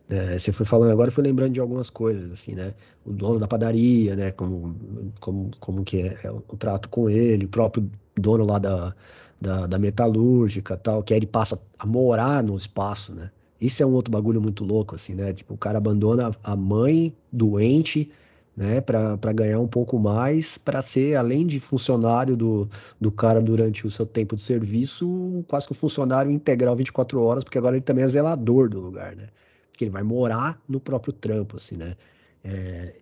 É, 0.10 0.38
você 0.38 0.52
foi 0.52 0.66
falando 0.66 0.92
agora, 0.92 1.08
eu 1.08 1.14
fui 1.14 1.24
lembrando 1.24 1.54
de 1.54 1.60
algumas 1.60 1.90
coisas, 1.90 2.32
assim, 2.32 2.54
né? 2.54 2.74
O 3.06 3.14
dono 3.14 3.40
da 3.40 3.48
padaria, 3.48 4.16
né? 4.16 4.32
Como, 4.32 4.76
como, 5.22 5.52
como 5.60 5.84
que 5.84 6.02
é, 6.02 6.18
é 6.24 6.32
o, 6.32 6.44
o, 6.48 6.58
trato 6.58 6.90
com 6.90 7.10
ele, 7.10 7.46
o 7.46 7.50
próprio 7.50 7.90
dono 8.16 8.46
lá 8.46 8.60
da, 8.60 8.94
da, 9.40 9.68
da 9.68 9.80
metalúrgica 9.80 10.76
tal, 10.76 11.02
que 11.02 11.14
aí 11.14 11.20
ele 11.20 11.28
passa 11.28 11.62
a 11.80 11.86
morar 11.86 12.44
no 12.44 12.56
espaço, 12.56 13.14
né? 13.14 13.32
Isso 13.60 13.82
é 13.82 13.86
um 13.86 13.94
outro 13.94 14.12
bagulho 14.12 14.42
muito 14.42 14.66
louco, 14.66 14.96
assim, 14.96 15.14
né? 15.16 15.34
Tipo, 15.34 15.54
o 15.54 15.58
cara 15.58 15.78
abandona 15.78 16.32
a 16.44 16.56
mãe 16.56 17.14
doente 17.32 18.12
né, 18.58 18.82
para 18.82 19.32
ganhar 19.34 19.60
um 19.60 19.68
pouco 19.68 20.00
mais, 20.00 20.58
para 20.58 20.82
ser, 20.82 21.16
além 21.16 21.46
de 21.46 21.60
funcionário 21.60 22.36
do, 22.36 22.68
do 23.00 23.12
cara 23.12 23.40
durante 23.40 23.86
o 23.86 23.92
seu 23.92 24.04
tempo 24.04 24.36
de 24.36 24.42
serviço, 24.42 25.46
quase 25.48 25.68
que 25.68 25.74
um 25.74 25.76
funcionário 25.76 26.32
integral 26.32 26.76
24 26.76 27.22
horas, 27.22 27.44
porque 27.44 27.60
agora 27.60 27.76
ele 27.76 27.86
também 27.86 28.04
é 28.04 28.08
zelador 28.08 28.68
do 28.68 28.80
lugar, 28.80 29.16
né? 29.16 29.28
Porque 29.70 29.84
ele 29.84 29.92
vai 29.92 30.02
morar 30.02 30.60
no 30.68 30.80
próprio 30.80 31.14
trampo, 31.14 31.58
assim, 31.58 31.78
né? 31.78 31.96
É, 32.44 32.96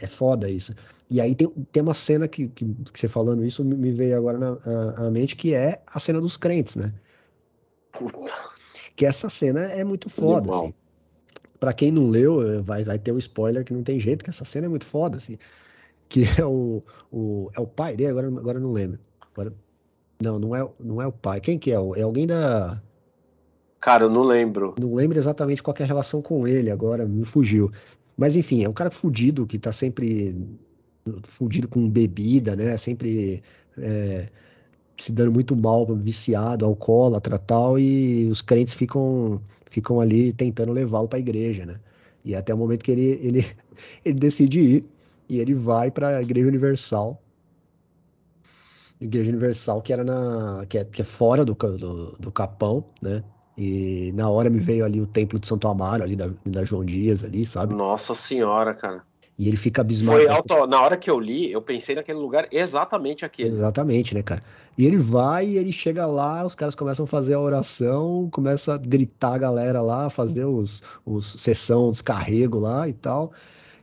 é 0.00 0.06
foda 0.08 0.50
isso. 0.50 0.74
E 1.08 1.20
aí 1.20 1.36
tem, 1.36 1.48
tem 1.70 1.82
uma 1.84 1.94
cena 1.94 2.26
que, 2.26 2.48
que, 2.48 2.64
que 2.92 2.98
você 2.98 3.06
falando 3.06 3.44
isso 3.44 3.64
me 3.64 3.92
veio 3.92 4.16
agora 4.16 4.38
na, 4.38 5.06
a 5.06 5.08
mente, 5.08 5.36
que 5.36 5.54
é 5.54 5.80
a 5.86 6.00
cena 6.00 6.20
dos 6.20 6.36
crentes, 6.36 6.74
né? 6.74 6.92
Puta. 7.92 8.32
Que 8.96 9.06
essa 9.06 9.28
cena 9.28 9.60
é 9.66 9.84
muito 9.84 10.08
foda, 10.08 10.50
assim 10.50 10.74
para 11.58 11.72
quem 11.72 11.90
não 11.90 12.08
leu, 12.08 12.42
eh, 12.42 12.60
vai, 12.60 12.84
vai 12.84 12.98
ter 12.98 13.12
um 13.12 13.18
spoiler 13.18 13.64
que 13.64 13.72
não 13.72 13.82
tem 13.82 13.98
jeito, 13.98 14.24
que 14.24 14.30
essa 14.30 14.44
cena 14.44 14.66
é 14.66 14.68
muito 14.68 14.84
foda, 14.84 15.18
assim. 15.18 15.38
Que 16.08 16.24
é 16.38 16.44
o, 16.44 16.80
o, 17.10 17.50
é 17.54 17.60
o 17.60 17.66
pai 17.66 17.96
dele, 17.96 18.10
agora, 18.10 18.28
agora 18.28 18.58
eu 18.58 18.62
não 18.62 18.72
lembro. 18.72 18.98
Agora, 19.32 19.52
não, 20.22 20.38
não 20.38 20.56
é, 20.56 20.68
não 20.78 21.02
é 21.02 21.06
o 21.06 21.12
pai. 21.12 21.40
Quem 21.40 21.58
que 21.58 21.72
é? 21.72 21.74
É 21.74 22.02
alguém 22.02 22.26
da. 22.26 22.80
Cara, 23.80 24.04
eu 24.04 24.10
não 24.10 24.22
lembro. 24.22 24.74
Não 24.80 24.94
lembro 24.94 25.18
exatamente 25.18 25.62
qual 25.62 25.74
é 25.78 25.82
a 25.82 25.86
relação 25.86 26.22
com 26.22 26.46
ele, 26.46 26.70
agora 26.70 27.06
me 27.06 27.24
fugiu. 27.24 27.70
Mas 28.16 28.34
enfim, 28.34 28.64
é 28.64 28.68
um 28.68 28.72
cara 28.72 28.90
fudido 28.90 29.46
que 29.46 29.58
tá 29.58 29.72
sempre 29.72 30.34
fudido 31.24 31.68
com 31.68 31.88
bebida, 31.88 32.56
né? 32.56 32.76
Sempre 32.76 33.42
é, 33.78 34.28
se 34.98 35.12
dando 35.12 35.32
muito 35.32 35.54
mal, 35.54 35.86
viciado, 35.86 36.64
alcoólatra 36.64 37.38
tal, 37.38 37.78
e 37.78 38.26
os 38.30 38.40
crentes 38.42 38.74
ficam 38.74 39.40
ficam 39.76 40.00
ali 40.00 40.32
tentando 40.32 40.72
levá-lo 40.72 41.06
para 41.06 41.18
a 41.18 41.20
igreja, 41.20 41.66
né? 41.66 41.78
E 42.24 42.34
até 42.34 42.54
o 42.54 42.56
momento 42.56 42.82
que 42.82 42.90
ele, 42.90 43.20
ele, 43.22 43.46
ele 44.04 44.18
decide 44.18 44.58
ir 44.58 44.88
e 45.28 45.38
ele 45.38 45.52
vai 45.52 45.90
para 45.90 46.16
a 46.16 46.22
Igreja 46.22 46.48
Universal. 46.48 47.22
Igreja 48.98 49.28
Universal 49.28 49.82
que 49.82 49.92
era 49.92 50.02
na 50.02 50.64
que 50.66 50.78
é, 50.78 50.84
que 50.84 51.02
é 51.02 51.04
fora 51.04 51.44
do, 51.44 51.54
do, 51.54 52.12
do, 52.12 52.32
Capão, 52.32 52.84
né? 53.02 53.22
E 53.58 54.12
na 54.14 54.30
hora 54.30 54.48
me 54.48 54.58
veio 54.58 54.84
ali 54.84 54.98
o 54.98 55.06
Templo 55.06 55.38
de 55.38 55.46
Santo 55.46 55.68
Amaro 55.68 56.02
ali 56.02 56.16
da, 56.16 56.30
da 56.46 56.64
João 56.64 56.84
Dias 56.84 57.22
ali, 57.22 57.44
sabe? 57.44 57.74
Nossa 57.74 58.14
senhora, 58.14 58.72
cara. 58.74 59.04
E 59.38 59.48
ele 59.48 59.56
fica 59.56 59.82
abismado. 59.82 60.18
Foi 60.18 60.28
auto... 60.28 60.66
Na 60.66 60.80
hora 60.80 60.96
que 60.96 61.10
eu 61.10 61.20
li, 61.20 61.52
eu 61.52 61.60
pensei 61.60 61.94
naquele 61.94 62.18
lugar 62.18 62.48
exatamente 62.50 63.24
aquele. 63.24 63.50
Exatamente, 63.50 64.14
né, 64.14 64.22
cara? 64.22 64.40
E 64.78 64.86
ele 64.86 64.96
vai 64.96 65.56
ele 65.56 65.72
chega 65.72 66.06
lá, 66.06 66.44
os 66.44 66.54
caras 66.54 66.74
começam 66.74 67.04
a 67.04 67.08
fazer 67.08 67.34
a 67.34 67.40
oração, 67.40 68.28
começa 68.30 68.74
a 68.74 68.78
gritar 68.78 69.34
a 69.34 69.38
galera 69.38 69.82
lá, 69.82 70.08
fazer 70.10 70.44
os, 70.44 70.82
os 71.04 71.26
sessão, 71.40 71.90
descarrego 71.90 72.58
lá 72.58 72.88
e 72.88 72.92
tal. 72.92 73.32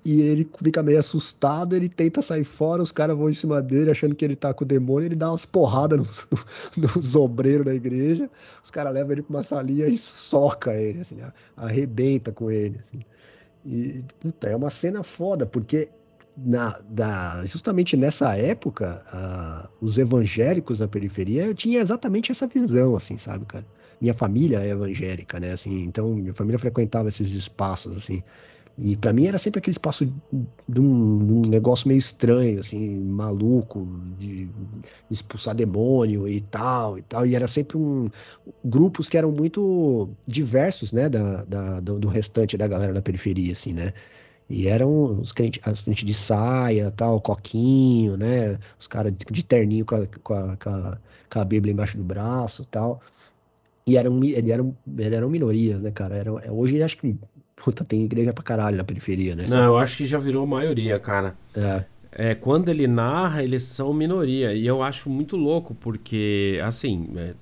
E 0.06 0.22
ele 0.22 0.48
fica 0.62 0.84
meio 0.84 1.00
assustado, 1.00 1.76
ele 1.76 1.88
tenta 1.88 2.22
sair 2.22 2.44
fora, 2.44 2.82
os 2.82 2.92
caras 2.92 3.16
vão 3.16 3.30
em 3.30 3.34
cima 3.34 3.62
dele 3.62 3.90
achando 3.90 4.14
que 4.14 4.26
ele 4.26 4.36
tá 4.36 4.54
com 4.54 4.66
o 4.66 4.68
demônio, 4.68 5.08
ele 5.08 5.16
dá 5.16 5.32
umas 5.32 5.46
porradas 5.46 5.98
nos 5.98 6.28
no, 6.76 7.02
no 7.02 7.22
obreiros 7.22 7.66
da 7.66 7.74
igreja, 7.74 8.30
os 8.62 8.70
caras 8.70 8.94
levam 8.94 9.14
ele 9.14 9.22
pra 9.22 9.38
uma 9.38 9.44
salinha 9.44 9.88
e 9.88 9.98
soca 9.98 10.74
ele, 10.76 11.00
assim, 11.00 11.16
né? 11.16 11.32
arrebenta 11.56 12.34
com 12.34 12.52
ele. 12.52 12.82
Assim. 12.90 13.06
E, 13.65 14.03
puta, 14.19 14.48
é 14.49 14.56
uma 14.56 14.69
cena 14.69 15.03
foda, 15.03 15.45
porque 15.45 15.90
na, 16.35 16.80
da, 16.90 17.45
justamente 17.45 17.95
nessa 17.95 18.35
época, 18.35 19.03
a, 19.07 19.69
os 19.80 19.98
evangélicos 19.98 20.80
na 20.80 20.88
periferia 20.88 21.53
tinham 21.53 21.81
exatamente 21.81 22.31
essa 22.31 22.48
visão, 22.48 22.95
assim, 22.95 23.18
sabe, 23.18 23.45
cara? 23.45 23.65
Minha 24.02 24.14
família 24.14 24.60
é 24.60 24.69
evangélica, 24.69 25.40
né? 25.40 25.53
Assim, 25.53 25.84
então, 25.84 26.14
minha 26.15 26.34
família 26.34 26.60
frequentava 26.60 27.07
esses 27.07 27.31
espaços, 27.34 27.95
assim. 27.95 28.22
E 28.78 28.95
para 28.98 29.14
mim 29.14 29.28
era 29.28 29.38
sempre 29.38 29.60
aquele 29.60 29.74
espaço 29.74 30.06
de 30.68 30.82
um, 30.82 31.20
de 31.20 31.32
um, 31.32 31.41
negócio 31.41 31.88
meio 31.88 32.00
estranho, 32.00 32.60
assim, 32.60 33.00
maluco, 33.00 33.86
de, 34.18 34.50
expulsar 35.12 35.54
demônio 35.54 36.28
e 36.28 36.41
tal 36.41 36.98
e 36.98 37.04
tal. 37.04 37.26
E 37.26 37.36
era 37.36 37.48
sempre 37.48 37.78
um 37.78 38.08
grupos 38.66 39.08
que 39.08 39.18
eram 39.18 39.32
muito 39.32 40.10
diversos, 40.28 40.91
né, 40.91 41.08
da, 41.08 41.44
da 41.44 41.80
do, 41.82 42.00
do, 42.00 42.08
restante 42.08 42.58
da 42.58 42.68
galera 42.68 42.94
da 42.94 43.02
periferia, 43.02 43.54
assim, 43.54 43.74
né. 43.74 43.94
E 44.50 44.68
eram 44.68 45.20
os 45.22 45.32
crentes, 45.32 45.62
as 45.66 45.82
frente 45.82 46.06
de 46.06 46.14
saia, 46.14 46.91
tal, 46.91 47.22
coquinho, 47.22 48.18
né, 48.18 48.60
os 48.80 48.88
caras 48.88 49.14
de, 49.14 49.26
de, 49.32 49.44
terninho 49.44 49.86
com 49.86 49.95
a, 49.95 50.08
com, 50.24 50.34
a, 50.34 50.58
com, 50.58 50.70
a, 50.70 50.98
com 51.32 51.40
a 51.40 51.45
Bíblia 51.45 51.74
embaixo 51.74 51.98
do 51.98 52.04
braço, 52.04 52.66
tal. 52.66 53.02
E 53.86 53.98
eram, 53.98 54.20
eram, 54.24 54.76
eram 54.98 55.30
minorias, 55.30 55.82
né, 55.82 55.91
cara? 55.91 56.16
Eram, 56.16 56.40
hoje 56.50 56.82
acho 56.82 56.98
que 56.98 57.16
Puta, 57.56 57.86
tem 57.86 58.04
igreja 58.04 58.34
pra 58.34 58.44
caralho 58.44 58.78
na 58.78 58.84
periferia, 58.84 59.36
né? 59.36 59.46
Não, 59.48 59.66
eu 59.66 59.78
acho 59.78 59.98
que 59.98 60.06
já 60.06 60.18
virou 60.18 60.46
maioria, 60.46 61.00
cara. 61.00 61.36
É. 61.56 61.86
É, 62.16 62.36
quando 62.36 62.70
ele 62.70 62.88
narra, 62.88 63.44
eles 63.44 63.64
são 63.64 63.94
minoria. 63.94 64.54
E 64.54 64.66
eu 64.66 64.84
acho 64.84 65.10
muito 65.10 65.36
louco, 65.36 65.74
porque, 65.74 66.60
assim, 66.64 67.10
é, 67.16 67.34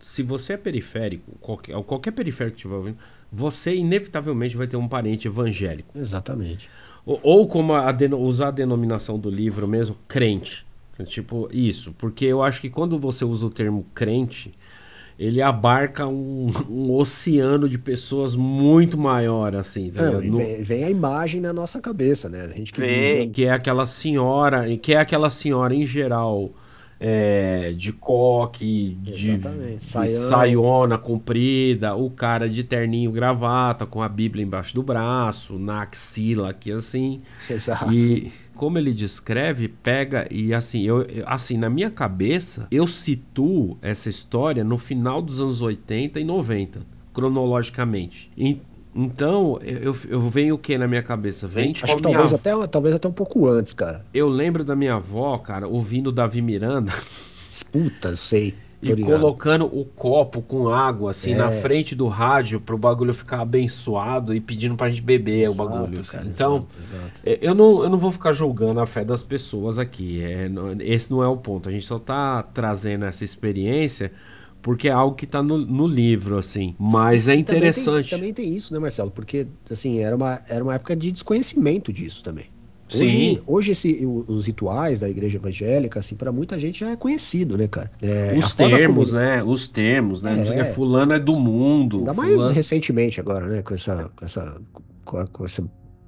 se 0.00 0.22
você 0.22 0.54
é 0.54 0.56
periférico, 0.56 1.32
qualquer, 1.40 1.76
qualquer 1.82 2.12
periférico 2.12 2.54
que 2.54 2.60
estiver 2.60 2.76
ouvindo, 2.76 2.98
você 3.32 3.74
inevitavelmente 3.74 4.56
vai 4.56 4.66
ter 4.66 4.76
um 4.76 4.88
parente 4.88 5.26
evangélico. 5.26 5.96
Exatamente. 5.96 6.68
Ou, 7.04 7.20
ou 7.22 7.48
como 7.48 7.74
a, 7.74 7.94
usar 8.18 8.48
a 8.48 8.50
denominação 8.50 9.18
do 9.18 9.30
livro 9.30 9.66
mesmo, 9.66 9.96
crente. 10.06 10.66
Tipo, 11.06 11.48
isso. 11.52 11.92
Porque 11.98 12.24
eu 12.24 12.42
acho 12.42 12.60
que 12.60 12.70
quando 12.70 12.98
você 12.98 13.24
usa 13.24 13.46
o 13.46 13.50
termo 13.50 13.84
crente, 13.94 14.54
ele 15.18 15.40
abarca 15.40 16.06
um, 16.06 16.50
um, 16.68 16.92
oceano 16.92 17.68
de 17.68 17.78
pessoas 17.78 18.34
muito 18.34 18.98
maior, 18.98 19.54
assim. 19.54 19.90
Tá 19.90 20.10
Não, 20.10 20.20
no... 20.20 20.38
vem, 20.38 20.62
vem, 20.62 20.84
a 20.84 20.90
imagem 20.90 21.40
na 21.40 21.52
nossa 21.52 21.80
cabeça, 21.80 22.28
né? 22.28 22.42
A 22.42 22.48
gente 22.48 22.72
que, 22.72 22.80
vem, 22.80 23.30
que 23.30 23.44
é 23.44 23.50
aquela 23.50 23.86
senhora, 23.86 24.76
que 24.76 24.92
é 24.92 24.98
aquela 24.98 25.30
senhora 25.30 25.74
em 25.74 25.86
geral 25.86 26.50
é, 27.00 27.72
de 27.76 27.92
coque, 27.92 28.96
de, 29.00 29.36
de 29.36 29.78
saiona 29.78 30.96
comprida, 30.96 31.94
o 31.94 32.10
cara 32.10 32.48
de 32.48 32.62
terninho 32.64 33.10
gravata 33.10 33.84
com 33.84 34.02
a 34.02 34.08
Bíblia 34.08 34.44
embaixo 34.44 34.74
do 34.74 34.82
braço, 34.82 35.58
na 35.58 35.82
axila 35.82 36.50
aqui 36.50 36.72
assim. 36.72 37.20
Exato. 37.48 37.92
E 37.92 38.32
como 38.54 38.78
ele 38.78 38.94
descreve, 38.94 39.68
pega 39.68 40.26
e 40.30 40.54
assim, 40.54 40.82
eu 40.82 41.06
assim, 41.26 41.56
na 41.56 41.68
minha 41.68 41.90
cabeça, 41.90 42.66
eu 42.70 42.86
situo 42.86 43.76
essa 43.82 44.08
história 44.08 44.62
no 44.62 44.78
final 44.78 45.20
dos 45.20 45.40
anos 45.40 45.60
80 45.60 46.20
e 46.20 46.24
90, 46.24 46.80
cronologicamente. 47.12 48.30
E, 48.36 48.60
então, 48.94 49.58
eu, 49.62 49.96
eu 50.08 50.20
venho 50.28 50.54
o 50.54 50.58
que 50.58 50.78
na 50.78 50.86
minha 50.86 51.02
cabeça? 51.02 51.48
Vem 51.48 51.72
tipo, 51.72 51.86
Acho 51.86 51.96
que 51.96 52.02
talvez, 52.02 52.30
minha... 52.30 52.36
até, 52.36 52.66
talvez 52.68 52.94
até 52.94 53.08
um 53.08 53.12
pouco 53.12 53.48
antes, 53.48 53.74
cara. 53.74 54.04
Eu 54.14 54.28
lembro 54.28 54.62
da 54.62 54.76
minha 54.76 54.94
avó, 54.94 55.36
cara, 55.38 55.66
ouvindo 55.66 56.12
Davi 56.12 56.40
Miranda. 56.40 56.92
Puta, 57.72 58.14
sei. 58.14 58.54
E 58.80 58.92
ligado. 58.92 59.18
colocando 59.18 59.64
o 59.64 59.84
copo 59.84 60.42
com 60.42 60.68
água, 60.68 61.12
assim, 61.12 61.32
é. 61.32 61.36
na 61.36 61.50
frente 61.50 61.94
do 61.94 62.06
rádio, 62.06 62.60
pro 62.60 62.76
bagulho 62.76 63.14
ficar 63.14 63.40
abençoado 63.40 64.34
e 64.34 64.40
pedindo 64.40 64.76
pra 64.76 64.90
gente 64.90 65.00
beber 65.00 65.44
exato, 65.44 65.62
o 65.62 65.68
bagulho. 65.68 66.04
Cara, 66.04 66.26
então, 66.26 66.56
exato, 66.56 66.78
exato. 66.78 67.20
É, 67.24 67.38
eu, 67.40 67.54
não, 67.54 67.82
eu 67.82 67.88
não 67.88 67.98
vou 67.98 68.10
ficar 68.10 68.34
julgando 68.34 68.80
a 68.80 68.86
fé 68.86 69.02
das 69.02 69.22
pessoas 69.22 69.78
aqui. 69.78 70.22
É, 70.22 70.50
esse 70.80 71.10
não 71.10 71.22
é 71.22 71.26
o 71.26 71.36
ponto. 71.36 71.68
A 71.68 71.72
gente 71.72 71.86
só 71.86 71.98
tá 71.98 72.42
trazendo 72.42 73.06
essa 73.06 73.24
experiência 73.24 74.12
porque 74.64 74.88
é 74.88 74.92
algo 74.92 75.14
que 75.14 75.26
está 75.26 75.42
no, 75.42 75.58
no, 75.58 75.86
livro, 75.86 76.38
assim. 76.38 76.74
Mas 76.78 77.28
é 77.28 77.34
interessante. 77.34 78.08
Também 78.08 78.32
tem, 78.32 78.32
também 78.32 78.32
tem, 78.32 78.56
isso, 78.56 78.72
né, 78.72 78.80
Marcelo? 78.80 79.10
Porque, 79.10 79.46
assim, 79.70 79.98
era 79.98 80.16
uma, 80.16 80.40
era 80.48 80.64
uma 80.64 80.74
época 80.74 80.96
de 80.96 81.12
desconhecimento 81.12 81.92
disso 81.92 82.24
também. 82.24 82.46
Hoje, 82.90 83.08
Sim. 83.08 83.42
hoje 83.46 83.72
esse, 83.72 84.06
os 84.26 84.46
rituais 84.46 85.00
da 85.00 85.08
igreja 85.08 85.36
evangélica, 85.36 86.00
assim, 86.00 86.14
para 86.14 86.32
muita 86.32 86.58
gente 86.58 86.80
já 86.80 86.90
é 86.90 86.96
conhecido, 86.96 87.58
né, 87.58 87.68
cara? 87.68 87.90
É, 88.00 88.34
Os 88.38 88.54
termos, 88.54 89.10
como... 89.10 89.20
né? 89.20 89.44
Os 89.44 89.68
termos, 89.68 90.22
né? 90.22 90.42
É, 90.48 90.60
é, 90.60 90.64
fulano 90.64 91.12
é 91.12 91.20
do 91.20 91.38
mundo. 91.38 91.98
Ainda 91.98 92.14
fulano... 92.14 92.36
mais 92.38 92.50
recentemente 92.52 93.20
agora, 93.20 93.46
né? 93.46 93.60
Com 93.60 93.74
essa, 93.74 94.10
com 94.16 94.24
essa, 94.24 94.56
com, 95.04 95.26
com 95.26 95.44
esse 95.44 95.62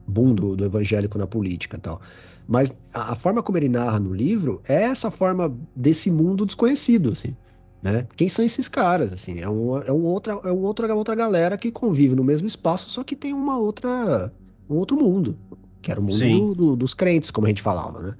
boom 0.09 0.35
do, 0.35 0.57
do 0.57 0.65
evangélico 0.65 1.19
na 1.19 1.27
política 1.27 1.77
e 1.77 1.81
tal. 1.81 2.01
Mas 2.49 2.75
a, 2.95 3.13
a, 3.13 3.15
forma 3.17 3.43
como 3.43 3.59
ele 3.59 3.69
narra 3.69 4.01
no 4.01 4.15
livro 4.15 4.63
é 4.67 4.85
essa 4.85 5.11
forma 5.11 5.55
desse 5.75 6.11
mundo 6.11 6.47
desconhecido, 6.47 7.13
assim. 7.13 7.37
Né? 7.83 8.07
Quem 8.17 8.29
são 8.29 8.45
esses 8.45 8.69
caras? 8.69 9.13
Assim, 9.13 9.41
é, 9.41 9.49
um, 9.49 9.79
é, 9.79 9.93
um 9.93 10.05
outra, 10.05 10.33
é 10.45 10.53
um 10.53 10.63
outra, 10.63 10.95
outra 10.95 11.15
galera 11.15 11.57
que 11.57 11.71
convive 11.71 12.15
no 12.15 12.25
mesmo 12.25 12.47
espaço, 12.47 12.89
só 12.89 13.05
que 13.05 13.15
tem 13.15 13.33
uma 13.33 13.59
outra, 13.59 14.33
um 14.69 14.77
outro 14.77 14.97
mundo, 14.97 15.37
que 15.81 15.91
era 15.91 16.01
o 16.01 16.03
mundo 16.03 16.19
do, 16.19 16.55
do, 16.55 16.77
dos 16.77 16.95
crentes, 16.95 17.31
como 17.31 17.47
a 17.47 17.51
gente 17.51 17.63
falava, 17.63 18.01
né? 18.01 18.15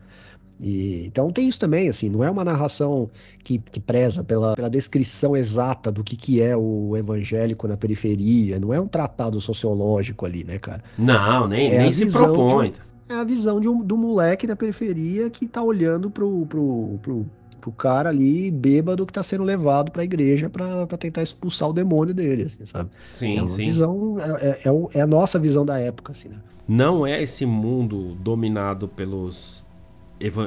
E, 0.59 1.05
então 1.07 1.31
tem 1.31 1.49
isso 1.49 1.61
também, 1.61 1.89
assim, 1.89 2.09
não 2.09 2.25
é 2.25 2.31
uma 2.31 2.45
narração 2.45 3.11
que, 3.45 3.59
que 3.59 3.79
preza 3.79 4.25
pela, 4.25 4.57
pela, 4.57 4.71
descrição 4.71 5.37
exata 5.37 5.93
do 5.93 6.03
que, 6.03 6.17
que 6.17 6.41
é 6.41 6.57
o 6.57 6.97
evangélico 6.97 7.69
na 7.69 7.77
periferia, 7.77 8.59
não 8.59 8.73
é 8.73 8.81
um 8.81 8.89
tratado 8.89 9.41
sociológico 9.41 10.25
ali, 10.25 10.45
né, 10.45 10.59
cara? 10.59 10.83
Não, 10.97 11.47
nem, 11.47 11.73
é 11.73 11.79
nem 11.79 11.93
se 11.93 12.11
propõe. 12.11 12.71
De, 12.71 12.77
é 13.09 13.15
a 13.15 13.25
visão 13.25 13.61
de 13.61 13.69
um, 13.69 13.83
do 13.83 13.97
moleque 13.97 14.47
na 14.47 14.57
periferia 14.57 15.29
que 15.29 15.47
tá 15.47 15.63
olhando 15.63 16.11
pro, 16.11 16.47
pro, 16.47 16.99
pro, 17.03 17.27
pro 17.67 17.73
cara 17.73 18.11
ali 18.11 18.49
bêbado 18.49 19.05
que 19.05 19.13
tá 19.13 19.25
sendo 19.25 19.43
levado 19.43 19.91
para 19.91 20.03
a 20.03 20.05
igreja 20.05 20.49
para 20.49 20.87
tentar 20.97 21.23
expulsar 21.23 21.69
o 21.69 21.73
demônio 21.73 22.15
dele, 22.15 22.45
assim, 22.45 22.65
sabe? 22.65 22.91
Sim, 23.13 23.39
é 23.39 23.41
uma 23.41 23.49
sim. 23.49 23.65
visão 23.65 24.17
é, 24.21 24.69
é, 24.69 24.99
é, 24.99 25.01
a 25.01 25.07
nossa 25.07 25.37
visão 25.37 25.67
da 25.67 25.77
época, 25.77 26.13
assim, 26.13 26.29
né? 26.29 26.37
Não 26.69 27.05
é 27.05 27.21
esse 27.21 27.45
mundo 27.45 28.15
dominado 28.21 28.87
pelos 28.87 29.65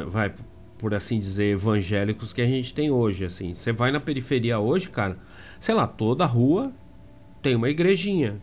vai 0.08 0.34
por 0.78 0.94
assim 0.94 1.20
dizer 1.20 1.56
evangélicos 1.56 2.32
que 2.32 2.42
a 2.42 2.48
gente 2.48 2.74
tem 2.74 2.90
hoje, 2.90 3.26
assim. 3.26 3.54
Você 3.54 3.74
vai 3.74 3.92
na 3.92 4.00
periferia 4.00 4.58
hoje, 4.58 4.90
cara, 4.90 5.18
sei 5.60 5.76
lá, 5.76 5.86
toda 5.86 6.26
rua 6.26 6.72
tem 7.42 7.54
uma 7.54 7.70
igrejinha, 7.70 8.38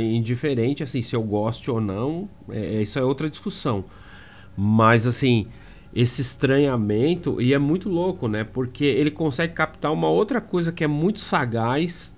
indiferente 0.00 0.82
assim 0.82 1.00
se 1.00 1.14
eu 1.14 1.22
gosto 1.22 1.72
ou 1.72 1.80
não, 1.80 2.28
é, 2.48 2.82
isso 2.82 2.98
é 2.98 3.04
outra 3.04 3.30
discussão. 3.30 3.84
Mas 4.56 5.06
assim, 5.06 5.46
esse 5.94 6.20
estranhamento 6.20 7.40
e 7.40 7.54
é 7.54 7.58
muito 7.58 7.88
louco, 7.88 8.26
né? 8.26 8.42
Porque 8.42 8.84
ele 8.84 9.12
consegue 9.12 9.52
captar 9.52 9.92
uma 9.92 10.08
outra 10.08 10.40
coisa 10.40 10.72
que 10.72 10.82
é 10.82 10.88
muito 10.88 11.20
sagaz, 11.20 12.12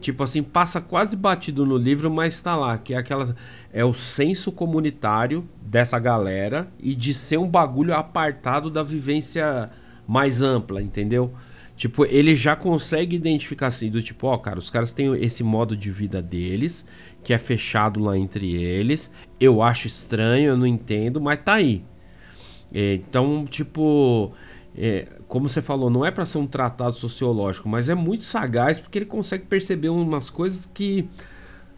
tipo 0.00 0.22
assim, 0.22 0.44
passa 0.44 0.80
quase 0.80 1.16
batido 1.16 1.66
no 1.66 1.76
livro, 1.76 2.08
mas 2.08 2.34
está 2.34 2.54
lá, 2.54 2.78
que 2.78 2.94
é 2.94 2.96
aquela 2.96 3.34
é 3.72 3.84
o 3.84 3.92
senso 3.92 4.52
comunitário 4.52 5.44
dessa 5.60 5.98
galera 5.98 6.68
e 6.78 6.94
de 6.94 7.12
ser 7.12 7.38
um 7.38 7.48
bagulho 7.48 7.94
apartado 7.94 8.70
da 8.70 8.84
vivência 8.84 9.70
mais 10.06 10.40
ampla, 10.40 10.80
entendeu? 10.80 11.34
Tipo, 11.76 12.06
ele 12.06 12.34
já 12.34 12.54
consegue 12.54 13.16
identificar 13.16 13.66
assim, 13.66 13.90
do 13.90 14.00
tipo, 14.00 14.28
ó, 14.28 14.38
cara, 14.38 14.58
os 14.58 14.70
caras 14.70 14.92
têm 14.92 15.12
esse 15.22 15.42
modo 15.42 15.76
de 15.76 15.90
vida 15.90 16.22
deles, 16.22 16.86
que 17.24 17.34
é 17.34 17.38
fechado 17.38 18.00
lá 18.00 18.16
entre 18.16 18.54
eles. 18.54 19.10
Eu 19.38 19.60
acho 19.60 19.86
estranho, 19.86 20.50
eu 20.50 20.56
não 20.56 20.66
entendo, 20.66 21.20
mas 21.20 21.40
tá 21.44 21.54
aí, 21.54 21.84
então, 22.72 23.46
tipo, 23.46 24.32
é, 24.76 25.08
como 25.28 25.48
você 25.48 25.62
falou, 25.62 25.88
não 25.88 26.04
é 26.04 26.10
para 26.10 26.26
ser 26.26 26.38
um 26.38 26.46
tratado 26.46 26.92
sociológico, 26.94 27.68
mas 27.68 27.88
é 27.88 27.94
muito 27.94 28.24
sagaz 28.24 28.78
porque 28.78 28.98
ele 28.98 29.06
consegue 29.06 29.46
perceber 29.46 29.88
umas 29.88 30.28
coisas 30.28 30.68
que 30.74 31.08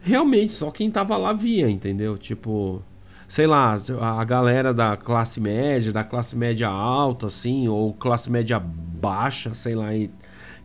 realmente 0.01 0.53
só 0.53 0.71
quem 0.71 0.89
tava 0.91 1.15
lá 1.17 1.33
via, 1.33 1.69
entendeu? 1.69 2.17
Tipo, 2.17 2.81
sei 3.27 3.47
lá, 3.47 3.79
a 4.01 4.23
galera 4.23 4.73
da 4.73 4.97
classe 4.97 5.39
média, 5.39 5.93
da 5.93 6.03
classe 6.03 6.35
média 6.35 6.67
alta, 6.67 7.27
assim, 7.27 7.67
ou 7.67 7.93
classe 7.93 8.29
média 8.29 8.59
baixa, 8.59 9.53
sei 9.53 9.75
lá, 9.75 9.95
e, 9.95 10.09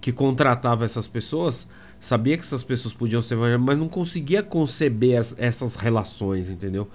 que 0.01 0.13
contratava 0.13 0.85
essas 0.85 1.09
pessoas, 1.09 1.69
sabia 2.01 2.37
que 2.37 2.45
essas 2.45 2.63
pessoas 2.63 2.93
podiam 2.93 3.23
ser, 3.23 3.37
mas 3.59 3.79
não 3.79 3.89
conseguia 3.89 4.43
conceber 4.43 5.19
as, 5.19 5.35
essas 5.39 5.77
relações, 5.77 6.49
entendeu? 6.51 6.89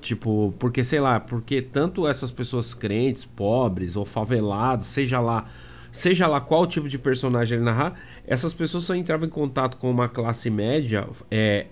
Tipo, 0.00 0.54
porque 0.58 0.84
sei 0.84 1.00
lá, 1.00 1.18
porque 1.18 1.60
tanto 1.60 2.06
essas 2.06 2.30
pessoas 2.30 2.72
crentes, 2.72 3.24
pobres 3.24 3.96
ou 3.96 4.04
favelados, 4.04 4.86
seja 4.86 5.20
lá, 5.20 5.46
seja 5.90 6.26
lá 6.26 6.40
qual 6.40 6.66
tipo 6.66 6.88
de 6.88 6.98
personagem 6.98 7.56
ele 7.56 7.64
narrar, 7.64 7.98
essas 8.26 8.54
pessoas 8.54 8.84
só 8.84 8.94
entravam 8.94 9.26
em 9.26 9.30
contato 9.30 9.76
com 9.76 9.90
uma 9.90 10.08
classe 10.08 10.50
média 10.50 11.08
é, 11.30 11.66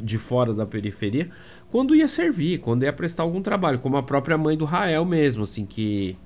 de 0.00 0.18
fora 0.18 0.54
da 0.54 0.64
periferia 0.64 1.30
quando 1.74 1.94
ia 1.96 2.06
servir, 2.06 2.60
quando 2.60 2.84
ia 2.84 2.92
prestar 2.92 3.24
algum 3.24 3.42
trabalho, 3.42 3.80
como 3.80 3.96
a 3.96 4.02
própria 4.02 4.38
mãe 4.38 4.56
do 4.56 4.64
Rael 4.64 5.04
mesmo, 5.04 5.42
assim, 5.42 5.66
que, 5.66 6.16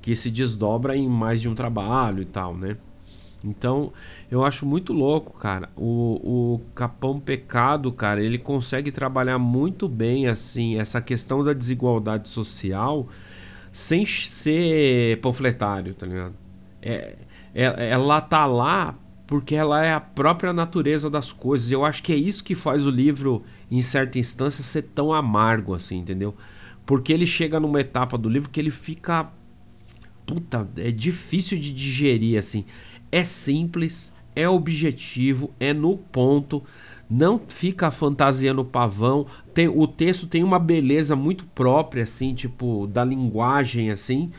que 0.00 0.14
se 0.14 0.30
desdobra 0.30 0.96
em 0.96 1.08
mais 1.08 1.40
de 1.40 1.48
um 1.48 1.54
trabalho 1.56 2.22
e 2.22 2.26
tal, 2.26 2.56
né? 2.56 2.76
Então, 3.44 3.92
eu 4.30 4.44
acho 4.44 4.66
muito 4.66 4.92
louco, 4.92 5.38
cara. 5.38 5.68
O, 5.76 6.54
o 6.54 6.60
Capão 6.74 7.20
Pecado, 7.20 7.92
cara, 7.92 8.22
ele 8.22 8.38
consegue 8.38 8.90
trabalhar 8.90 9.38
muito 9.38 9.88
bem, 9.88 10.26
assim, 10.26 10.78
essa 10.78 11.00
questão 11.00 11.44
da 11.44 11.52
desigualdade 11.52 12.28
social 12.28 13.06
sem 13.70 14.06
ser 14.06 15.20
panfletário, 15.20 15.92
tá 15.94 16.06
ligado? 16.06 16.34
É, 16.80 17.16
é, 17.54 17.90
ela 17.90 18.20
tá 18.22 18.46
lá 18.46 18.94
porque 19.26 19.54
ela 19.54 19.84
é 19.84 19.92
a 19.92 20.00
própria 20.00 20.52
natureza 20.52 21.10
das 21.10 21.32
coisas. 21.32 21.70
Eu 21.70 21.84
acho 21.84 22.02
que 22.02 22.12
é 22.12 22.16
isso 22.16 22.42
que 22.42 22.54
faz 22.54 22.86
o 22.86 22.90
livro, 22.90 23.44
em 23.70 23.82
certa 23.82 24.18
instância, 24.18 24.64
ser 24.64 24.82
tão 24.82 25.12
amargo, 25.12 25.74
assim, 25.74 25.98
entendeu? 25.98 26.34
Porque 26.86 27.12
ele 27.12 27.26
chega 27.26 27.60
numa 27.60 27.80
etapa 27.80 28.16
do 28.16 28.28
livro 28.28 28.48
que 28.48 28.60
ele 28.60 28.70
fica. 28.70 29.28
Puta, 30.24 30.66
é 30.76 30.90
difícil 30.90 31.58
de 31.58 31.72
digerir, 31.72 32.38
assim 32.38 32.64
é 33.10 33.24
simples, 33.24 34.12
é 34.34 34.48
objetivo, 34.48 35.50
é 35.58 35.72
no 35.72 35.96
ponto, 35.96 36.62
não 37.08 37.40
fica 37.48 37.90
fantasiando 37.90 38.60
o 38.60 38.64
pavão. 38.64 39.26
Tem, 39.54 39.68
o 39.68 39.86
texto 39.86 40.26
tem 40.26 40.44
uma 40.44 40.58
beleza 40.58 41.16
muito 41.16 41.44
própria, 41.46 42.02
assim, 42.02 42.34
tipo, 42.34 42.86
da 42.86 43.04
linguagem, 43.04 43.90
assim, 43.90 44.30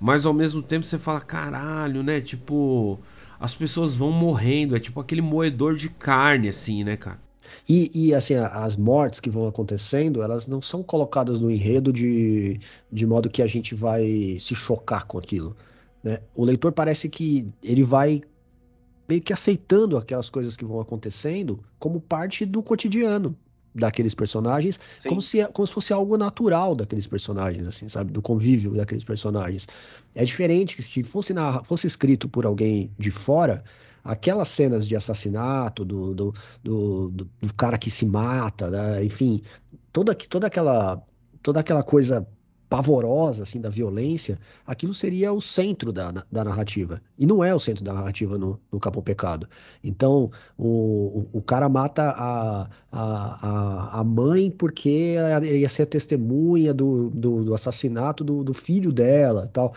mas 0.00 0.26
ao 0.26 0.32
mesmo 0.34 0.62
tempo 0.62 0.84
você 0.84 0.98
fala, 0.98 1.20
caralho, 1.20 2.02
né? 2.02 2.20
Tipo, 2.20 2.98
as 3.38 3.54
pessoas 3.54 3.94
vão 3.94 4.10
morrendo, 4.10 4.76
é 4.76 4.80
tipo 4.80 5.00
aquele 5.00 5.22
moedor 5.22 5.76
de 5.76 5.88
carne, 5.88 6.48
assim, 6.48 6.82
né, 6.84 6.96
cara? 6.96 7.18
E, 7.68 7.90
e, 7.94 8.14
assim, 8.14 8.34
as 8.34 8.76
mortes 8.76 9.20
que 9.20 9.30
vão 9.30 9.46
acontecendo, 9.46 10.22
elas 10.22 10.46
não 10.46 10.60
são 10.60 10.82
colocadas 10.82 11.38
no 11.38 11.50
enredo 11.50 11.92
de, 11.92 12.58
de 12.90 13.06
modo 13.06 13.30
que 13.30 13.42
a 13.42 13.46
gente 13.46 13.74
vai 13.74 14.36
se 14.40 14.54
chocar 14.54 15.06
com 15.06 15.18
aquilo. 15.18 15.56
Né? 16.04 16.18
O 16.34 16.44
leitor 16.44 16.70
parece 16.70 17.08
que 17.08 17.48
ele 17.62 17.82
vai 17.82 18.22
meio 19.08 19.22
que 19.22 19.32
aceitando 19.32 19.96
aquelas 19.96 20.28
coisas 20.28 20.54
que 20.54 20.64
vão 20.64 20.80
acontecendo 20.80 21.64
como 21.78 22.00
parte 22.00 22.44
do 22.44 22.62
cotidiano 22.62 23.36
daqueles 23.74 24.14
personagens, 24.14 24.78
como 25.08 25.20
se, 25.20 25.44
como 25.48 25.66
se 25.66 25.72
fosse 25.72 25.92
algo 25.92 26.16
natural 26.16 26.76
daqueles 26.76 27.08
personagens, 27.08 27.66
assim, 27.66 27.88
sabe? 27.88 28.12
Do 28.12 28.22
convívio 28.22 28.72
daqueles 28.72 29.02
personagens. 29.02 29.66
É 30.14 30.24
diferente 30.24 30.76
que 30.76 30.82
se 30.82 31.02
fosse, 31.02 31.34
na, 31.34 31.64
fosse 31.64 31.86
escrito 31.86 32.28
por 32.28 32.46
alguém 32.46 32.92
de 32.96 33.10
fora, 33.10 33.64
aquelas 34.04 34.48
cenas 34.48 34.86
de 34.86 34.94
assassinato, 34.94 35.84
do, 35.84 36.14
do, 36.14 36.34
do, 36.62 37.10
do, 37.10 37.28
do 37.40 37.54
cara 37.54 37.76
que 37.76 37.90
se 37.90 38.06
mata, 38.06 38.70
né? 38.70 39.04
enfim, 39.04 39.42
toda, 39.92 40.14
toda, 40.14 40.46
aquela, 40.46 41.02
toda 41.42 41.58
aquela 41.58 41.82
coisa 41.82 42.24
pavorosa 42.74 43.44
assim 43.44 43.60
da 43.60 43.68
violência, 43.70 44.36
aquilo 44.66 44.92
seria 44.92 45.32
o 45.32 45.40
centro 45.40 45.92
da, 45.92 46.10
da 46.10 46.42
narrativa. 46.42 47.00
E 47.16 47.24
não 47.24 47.44
é 47.44 47.54
o 47.54 47.60
centro 47.60 47.84
da 47.84 47.92
narrativa 47.92 48.36
no, 48.36 48.58
no 48.72 48.80
Capão 48.80 49.00
Pecado. 49.00 49.48
Então, 49.82 50.28
o, 50.58 51.28
o, 51.32 51.38
o 51.38 51.40
cara 51.40 51.68
mata 51.68 52.02
a, 52.02 52.68
a, 52.90 54.00
a, 54.00 54.02
mãe 54.02 54.50
porque 54.50 55.14
ele 55.44 55.58
ia 55.58 55.68
ser 55.68 55.82
a 55.82 55.86
testemunha 55.86 56.74
do, 56.74 57.10
do, 57.10 57.44
do 57.44 57.54
assassinato 57.54 58.24
do, 58.24 58.42
do 58.42 58.52
filho 58.52 58.90
dela 58.90 59.48
tal. 59.52 59.72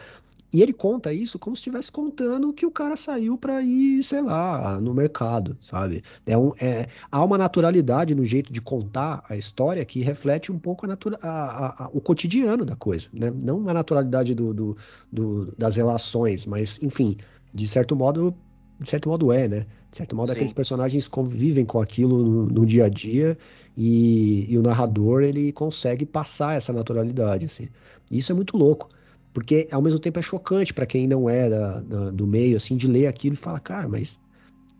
E 0.51 0.61
ele 0.61 0.71
conta 0.71 1.11
isso 1.11 1.37
como 1.37 1.55
se 1.55 1.61
estivesse 1.61 1.91
contando 1.91 2.53
que 2.53 2.65
o 2.65 2.71
cara 2.71 2.95
saiu 2.95 3.37
para 3.37 3.61
ir, 3.61 4.01
sei 4.01 4.21
lá, 4.21 4.79
no 4.79 4.93
mercado, 4.93 5.57
sabe? 5.59 6.01
É 6.25 6.37
um, 6.37 6.53
é, 6.59 6.87
há 7.11 7.23
uma 7.23 7.37
naturalidade 7.37 8.15
no 8.15 8.25
jeito 8.25 8.51
de 8.51 8.61
contar 8.61 9.25
a 9.27 9.35
história 9.35 9.83
que 9.83 9.99
reflete 9.99 10.49
um 10.49 10.57
pouco 10.57 10.85
a 10.85 10.89
natura, 10.89 11.19
a, 11.21 11.83
a, 11.83 11.89
o 11.93 11.99
cotidiano 11.99 12.63
da 12.63 12.77
coisa, 12.77 13.09
né? 13.11 13.31
Não 13.43 13.67
a 13.67 13.73
naturalidade 13.73 14.33
do, 14.33 14.53
do, 14.53 14.77
do, 15.11 15.53
das 15.57 15.75
relações, 15.75 16.45
mas, 16.45 16.79
enfim, 16.81 17.17
de 17.53 17.67
certo 17.67 17.93
modo, 17.93 18.33
de 18.79 18.89
certo 18.89 19.09
modo 19.09 19.33
é, 19.33 19.49
né? 19.49 19.65
De 19.91 19.97
certo 19.97 20.15
modo, 20.15 20.27
Sim. 20.27 20.33
aqueles 20.33 20.53
personagens 20.53 21.09
convivem 21.09 21.65
com 21.65 21.81
aquilo 21.81 22.23
no, 22.23 22.45
no 22.45 22.65
dia 22.65 22.85
a 22.85 22.89
dia 22.89 23.37
e, 23.75 24.45
e, 24.49 24.57
o 24.57 24.61
narrador 24.61 25.23
ele 25.23 25.51
consegue 25.51 26.05
passar 26.05 26.55
essa 26.55 26.71
naturalidade, 26.71 27.45
assim. 27.45 27.67
Isso 28.09 28.31
é 28.31 28.35
muito 28.35 28.55
louco 28.55 28.89
porque 29.37 29.67
ao 29.69 29.83
mesmo 29.83 29.99
tempo 29.99 30.17
é 30.17 30.21
chocante 30.23 30.73
para 30.73 30.87
quem 30.87 31.05
não 31.05 31.29
é 31.29 31.47
da, 31.47 31.79
da, 31.81 32.09
do 32.09 32.25
meio, 32.25 32.57
assim, 32.57 32.75
de 32.75 32.87
ler 32.87 33.05
aquilo 33.05 33.35
e 33.35 33.37
falar, 33.37 33.59
cara, 33.59 33.87
mas 33.87 34.19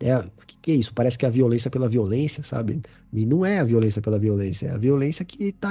é, 0.00 0.18
o 0.18 0.24
que, 0.44 0.58
que, 0.60 0.72
é 0.72 0.74
isso? 0.74 0.92
Parece 0.92 1.16
que 1.16 1.24
é 1.24 1.28
a 1.28 1.30
violência 1.30 1.70
pela 1.70 1.88
violência, 1.88 2.42
sabe? 2.42 2.82
E 3.12 3.24
não 3.24 3.46
é 3.46 3.60
a 3.60 3.64
violência 3.64 4.02
pela 4.02 4.18
violência, 4.18 4.66
é 4.66 4.70
a 4.72 4.76
violência 4.76 5.24
que 5.24 5.44
está 5.44 5.70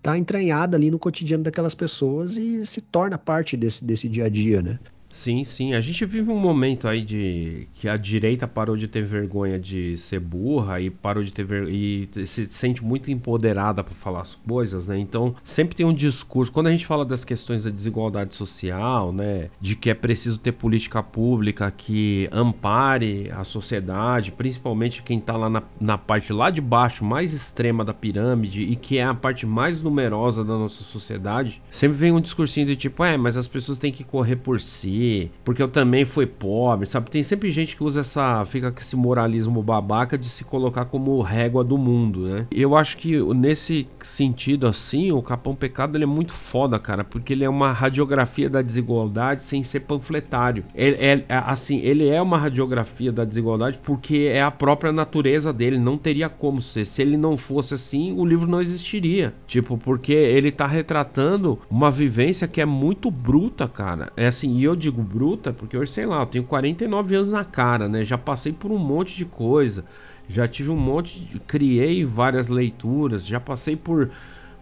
tá 0.00 0.16
entranhada 0.16 0.76
ali 0.76 0.92
no 0.92 0.98
cotidiano 1.00 1.42
daquelas 1.42 1.74
pessoas 1.74 2.36
e 2.36 2.64
se 2.64 2.80
torna 2.80 3.18
parte 3.18 3.56
desse, 3.56 3.84
desse 3.84 4.08
dia 4.08 4.26
a 4.26 4.28
dia, 4.28 4.62
né? 4.62 4.78
Sim, 5.14 5.44
sim. 5.44 5.74
A 5.74 5.80
gente 5.80 6.04
vive 6.04 6.28
um 6.32 6.38
momento 6.38 6.88
aí 6.88 7.00
de 7.00 7.68
que 7.74 7.88
a 7.88 7.96
direita 7.96 8.48
parou 8.48 8.76
de 8.76 8.88
ter 8.88 9.04
vergonha 9.04 9.60
de 9.60 9.96
ser 9.96 10.18
burra 10.18 10.80
e 10.80 10.90
parou 10.90 11.22
de 11.22 11.32
ter 11.32 11.44
ver... 11.44 11.68
e 11.68 12.08
se 12.26 12.46
sente 12.46 12.84
muito 12.84 13.12
empoderada 13.12 13.84
para 13.84 13.94
falar 13.94 14.22
as 14.22 14.34
coisas, 14.34 14.88
né? 14.88 14.98
Então, 14.98 15.32
sempre 15.44 15.76
tem 15.76 15.86
um 15.86 15.94
discurso. 15.94 16.50
Quando 16.50 16.66
a 16.66 16.72
gente 16.72 16.84
fala 16.84 17.04
das 17.04 17.24
questões 17.24 17.62
da 17.62 17.70
desigualdade 17.70 18.34
social, 18.34 19.12
né, 19.12 19.50
de 19.60 19.76
que 19.76 19.88
é 19.88 19.94
preciso 19.94 20.36
ter 20.36 20.50
política 20.50 21.00
pública 21.00 21.70
que 21.70 22.28
ampare 22.32 23.30
a 23.30 23.44
sociedade, 23.44 24.32
principalmente 24.32 25.00
quem 25.00 25.20
tá 25.20 25.36
lá 25.36 25.48
na, 25.48 25.62
na 25.80 25.96
parte 25.96 26.32
lá 26.32 26.50
de 26.50 26.60
baixo, 26.60 27.04
mais 27.04 27.32
extrema 27.32 27.84
da 27.84 27.94
pirâmide 27.94 28.62
e 28.62 28.74
que 28.74 28.98
é 28.98 29.04
a 29.04 29.14
parte 29.14 29.46
mais 29.46 29.80
numerosa 29.80 30.42
da 30.42 30.58
nossa 30.58 30.82
sociedade, 30.82 31.62
sempre 31.70 31.96
vem 31.96 32.10
um 32.10 32.20
discursinho 32.20 32.66
de 32.66 32.74
tipo, 32.74 33.04
é, 33.04 33.16
mas 33.16 33.36
as 33.36 33.46
pessoas 33.46 33.78
têm 33.78 33.92
que 33.92 34.02
correr 34.02 34.36
por 34.36 34.60
si 34.60 35.03
porque 35.44 35.62
eu 35.62 35.68
também 35.68 36.04
fui 36.04 36.26
pobre, 36.26 36.86
sabe? 36.86 37.10
Tem 37.10 37.22
sempre 37.22 37.50
gente 37.50 37.76
que 37.76 37.84
usa 37.84 38.00
essa, 38.00 38.44
fica 38.44 38.70
com 38.70 38.80
esse 38.80 38.96
moralismo 38.96 39.62
babaca 39.62 40.16
de 40.16 40.26
se 40.26 40.44
colocar 40.44 40.86
como 40.86 41.20
régua 41.20 41.64
do 41.64 41.78
mundo, 41.78 42.26
né? 42.26 42.46
Eu 42.50 42.76
acho 42.76 42.96
que 42.96 43.20
nesse 43.34 43.86
sentido 44.00 44.66
assim, 44.66 45.12
o 45.12 45.22
Capão 45.22 45.54
Pecado 45.54 45.96
ele 45.96 46.04
é 46.04 46.06
muito 46.06 46.32
foda, 46.32 46.78
cara, 46.78 47.04
porque 47.04 47.32
ele 47.32 47.44
é 47.44 47.48
uma 47.48 47.72
radiografia 47.72 48.48
da 48.48 48.62
desigualdade 48.62 49.42
sem 49.42 49.62
ser 49.62 49.80
panfletário. 49.80 50.64
Ele 50.74 50.96
é, 50.96 51.24
é 51.28 51.36
assim, 51.36 51.78
ele 51.78 52.08
é 52.08 52.20
uma 52.20 52.38
radiografia 52.38 53.12
da 53.12 53.24
desigualdade 53.24 53.78
porque 53.82 54.30
é 54.30 54.42
a 54.42 54.50
própria 54.50 54.92
natureza 54.92 55.52
dele, 55.52 55.78
não 55.78 55.98
teria 55.98 56.28
como 56.28 56.60
ser. 56.60 56.84
Se 56.84 57.02
ele 57.02 57.16
não 57.16 57.36
fosse 57.36 57.74
assim, 57.74 58.12
o 58.12 58.24
livro 58.24 58.46
não 58.46 58.60
existiria. 58.60 59.34
Tipo, 59.46 59.76
porque 59.78 60.12
ele 60.12 60.50
tá 60.50 60.66
retratando 60.66 61.58
uma 61.70 61.90
vivência 61.90 62.48
que 62.48 62.60
é 62.60 62.66
muito 62.66 63.10
bruta, 63.10 63.68
cara. 63.68 64.12
É 64.16 64.26
assim, 64.26 64.56
e 64.56 64.64
eu 64.64 64.76
digo 64.76 64.93
digo 64.94 65.02
bruta 65.02 65.52
porque 65.52 65.76
hoje, 65.76 65.90
sei 65.90 66.06
lá, 66.06 66.20
eu 66.20 66.26
tenho 66.26 66.44
49 66.44 67.16
anos 67.16 67.32
na 67.32 67.44
cara, 67.44 67.88
né? 67.88 68.04
Já 68.04 68.16
passei 68.16 68.52
por 68.52 68.70
um 68.70 68.78
monte 68.78 69.16
de 69.16 69.24
coisa, 69.24 69.84
já 70.28 70.46
tive 70.46 70.70
um 70.70 70.76
monte 70.76 71.18
de. 71.18 71.40
criei 71.40 72.04
várias 72.04 72.48
leituras, 72.48 73.26
já 73.26 73.40
passei 73.40 73.74
por 73.74 74.10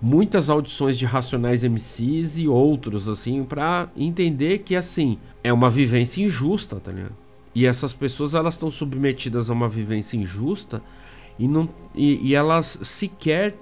muitas 0.00 0.48
audições 0.48 0.98
de 0.98 1.04
Racionais 1.04 1.62
MCs 1.62 2.38
e 2.38 2.48
outros, 2.48 3.08
assim, 3.08 3.44
para 3.44 3.88
entender 3.96 4.58
que, 4.60 4.74
assim, 4.74 5.18
é 5.44 5.52
uma 5.52 5.70
vivência 5.70 6.22
injusta, 6.22 6.80
tá 6.80 6.90
ligado? 6.90 7.14
E 7.54 7.66
essas 7.66 7.92
pessoas, 7.92 8.34
elas 8.34 8.54
estão 8.54 8.70
submetidas 8.70 9.50
a 9.50 9.52
uma 9.52 9.68
vivência 9.68 10.16
injusta 10.16 10.82
e, 11.38 11.46
não, 11.46 11.68
e, 11.94 12.30
e 12.30 12.34
elas 12.34 12.78
sequer 12.82 13.54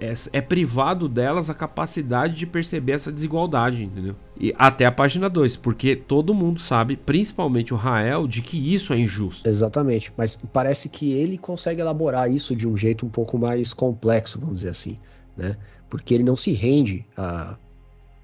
é, 0.00 0.14
é, 0.32 0.40
privado 0.40 1.08
delas 1.08 1.48
a 1.50 1.54
capacidade 1.54 2.34
de 2.34 2.46
perceber 2.46 2.92
essa 2.92 3.12
desigualdade, 3.12 3.84
entendeu? 3.84 4.14
E 4.38 4.54
até 4.58 4.84
a 4.84 4.92
página 4.92 5.28
2, 5.28 5.56
porque 5.56 5.96
todo 5.96 6.34
mundo 6.34 6.60
sabe, 6.60 6.96
principalmente 6.96 7.72
o 7.72 7.76
Rael, 7.76 8.26
de 8.26 8.42
que 8.42 8.72
isso 8.72 8.92
é 8.92 8.98
injusto. 8.98 9.48
Exatamente, 9.48 10.12
mas 10.16 10.36
parece 10.52 10.88
que 10.88 11.12
ele 11.12 11.38
consegue 11.38 11.80
elaborar 11.80 12.30
isso 12.30 12.54
de 12.54 12.66
um 12.66 12.76
jeito 12.76 13.06
um 13.06 13.08
pouco 13.08 13.38
mais 13.38 13.72
complexo, 13.72 14.38
vamos 14.38 14.58
dizer 14.58 14.70
assim, 14.70 14.98
né? 15.36 15.56
Porque 15.88 16.14
ele 16.14 16.24
não 16.24 16.36
se 16.36 16.52
rende 16.52 17.06
a, 17.16 17.56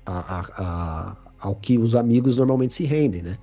a, 0.04 0.40
a, 0.56 1.16
ao 1.40 1.54
que 1.54 1.78
os 1.78 1.94
amigos 1.94 2.36
normalmente 2.36 2.74
se 2.74 2.84
rendem, 2.84 3.22
né? 3.22 3.38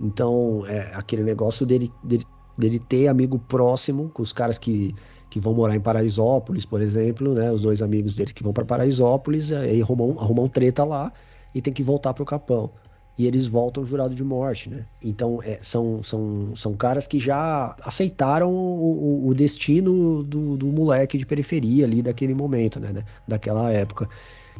Então, 0.00 0.64
é 0.66 0.92
aquele 0.94 1.22
negócio 1.22 1.64
dele, 1.64 1.90
dele, 2.02 2.24
dele 2.58 2.78
ter 2.78 3.08
amigo 3.08 3.38
próximo, 3.38 4.10
com 4.10 4.22
os 4.22 4.32
caras 4.32 4.58
que 4.58 4.94
que 5.34 5.40
vão 5.40 5.52
morar 5.52 5.74
em 5.74 5.80
Paraisópolis, 5.80 6.64
por 6.64 6.80
exemplo, 6.80 7.34
né? 7.34 7.50
Os 7.50 7.60
dois 7.60 7.82
amigos 7.82 8.14
dele 8.14 8.32
que 8.32 8.40
vão 8.40 8.52
para 8.52 8.64
Paraisópolis, 8.64 9.50
aí 9.50 9.82
arrumam, 9.82 10.16
arrumam 10.16 10.48
treta 10.48 10.84
lá 10.84 11.12
e 11.52 11.60
tem 11.60 11.72
que 11.72 11.82
voltar 11.82 12.14
pro 12.14 12.24
Capão. 12.24 12.70
E 13.18 13.26
eles 13.26 13.48
voltam 13.48 13.84
jurado 13.84 14.14
de 14.14 14.22
morte, 14.22 14.70
né? 14.70 14.86
Então 15.02 15.40
é, 15.42 15.58
são, 15.60 16.04
são, 16.04 16.54
são 16.54 16.74
caras 16.74 17.08
que 17.08 17.18
já 17.18 17.74
aceitaram 17.82 18.48
o, 18.48 19.26
o 19.26 19.34
destino 19.34 20.22
do, 20.22 20.56
do, 20.56 20.66
moleque 20.66 21.18
de 21.18 21.26
periferia 21.26 21.84
ali 21.84 22.00
daquele 22.00 22.32
momento, 22.32 22.78
né? 22.78 23.02
Daquela 23.26 23.72
época. 23.72 24.08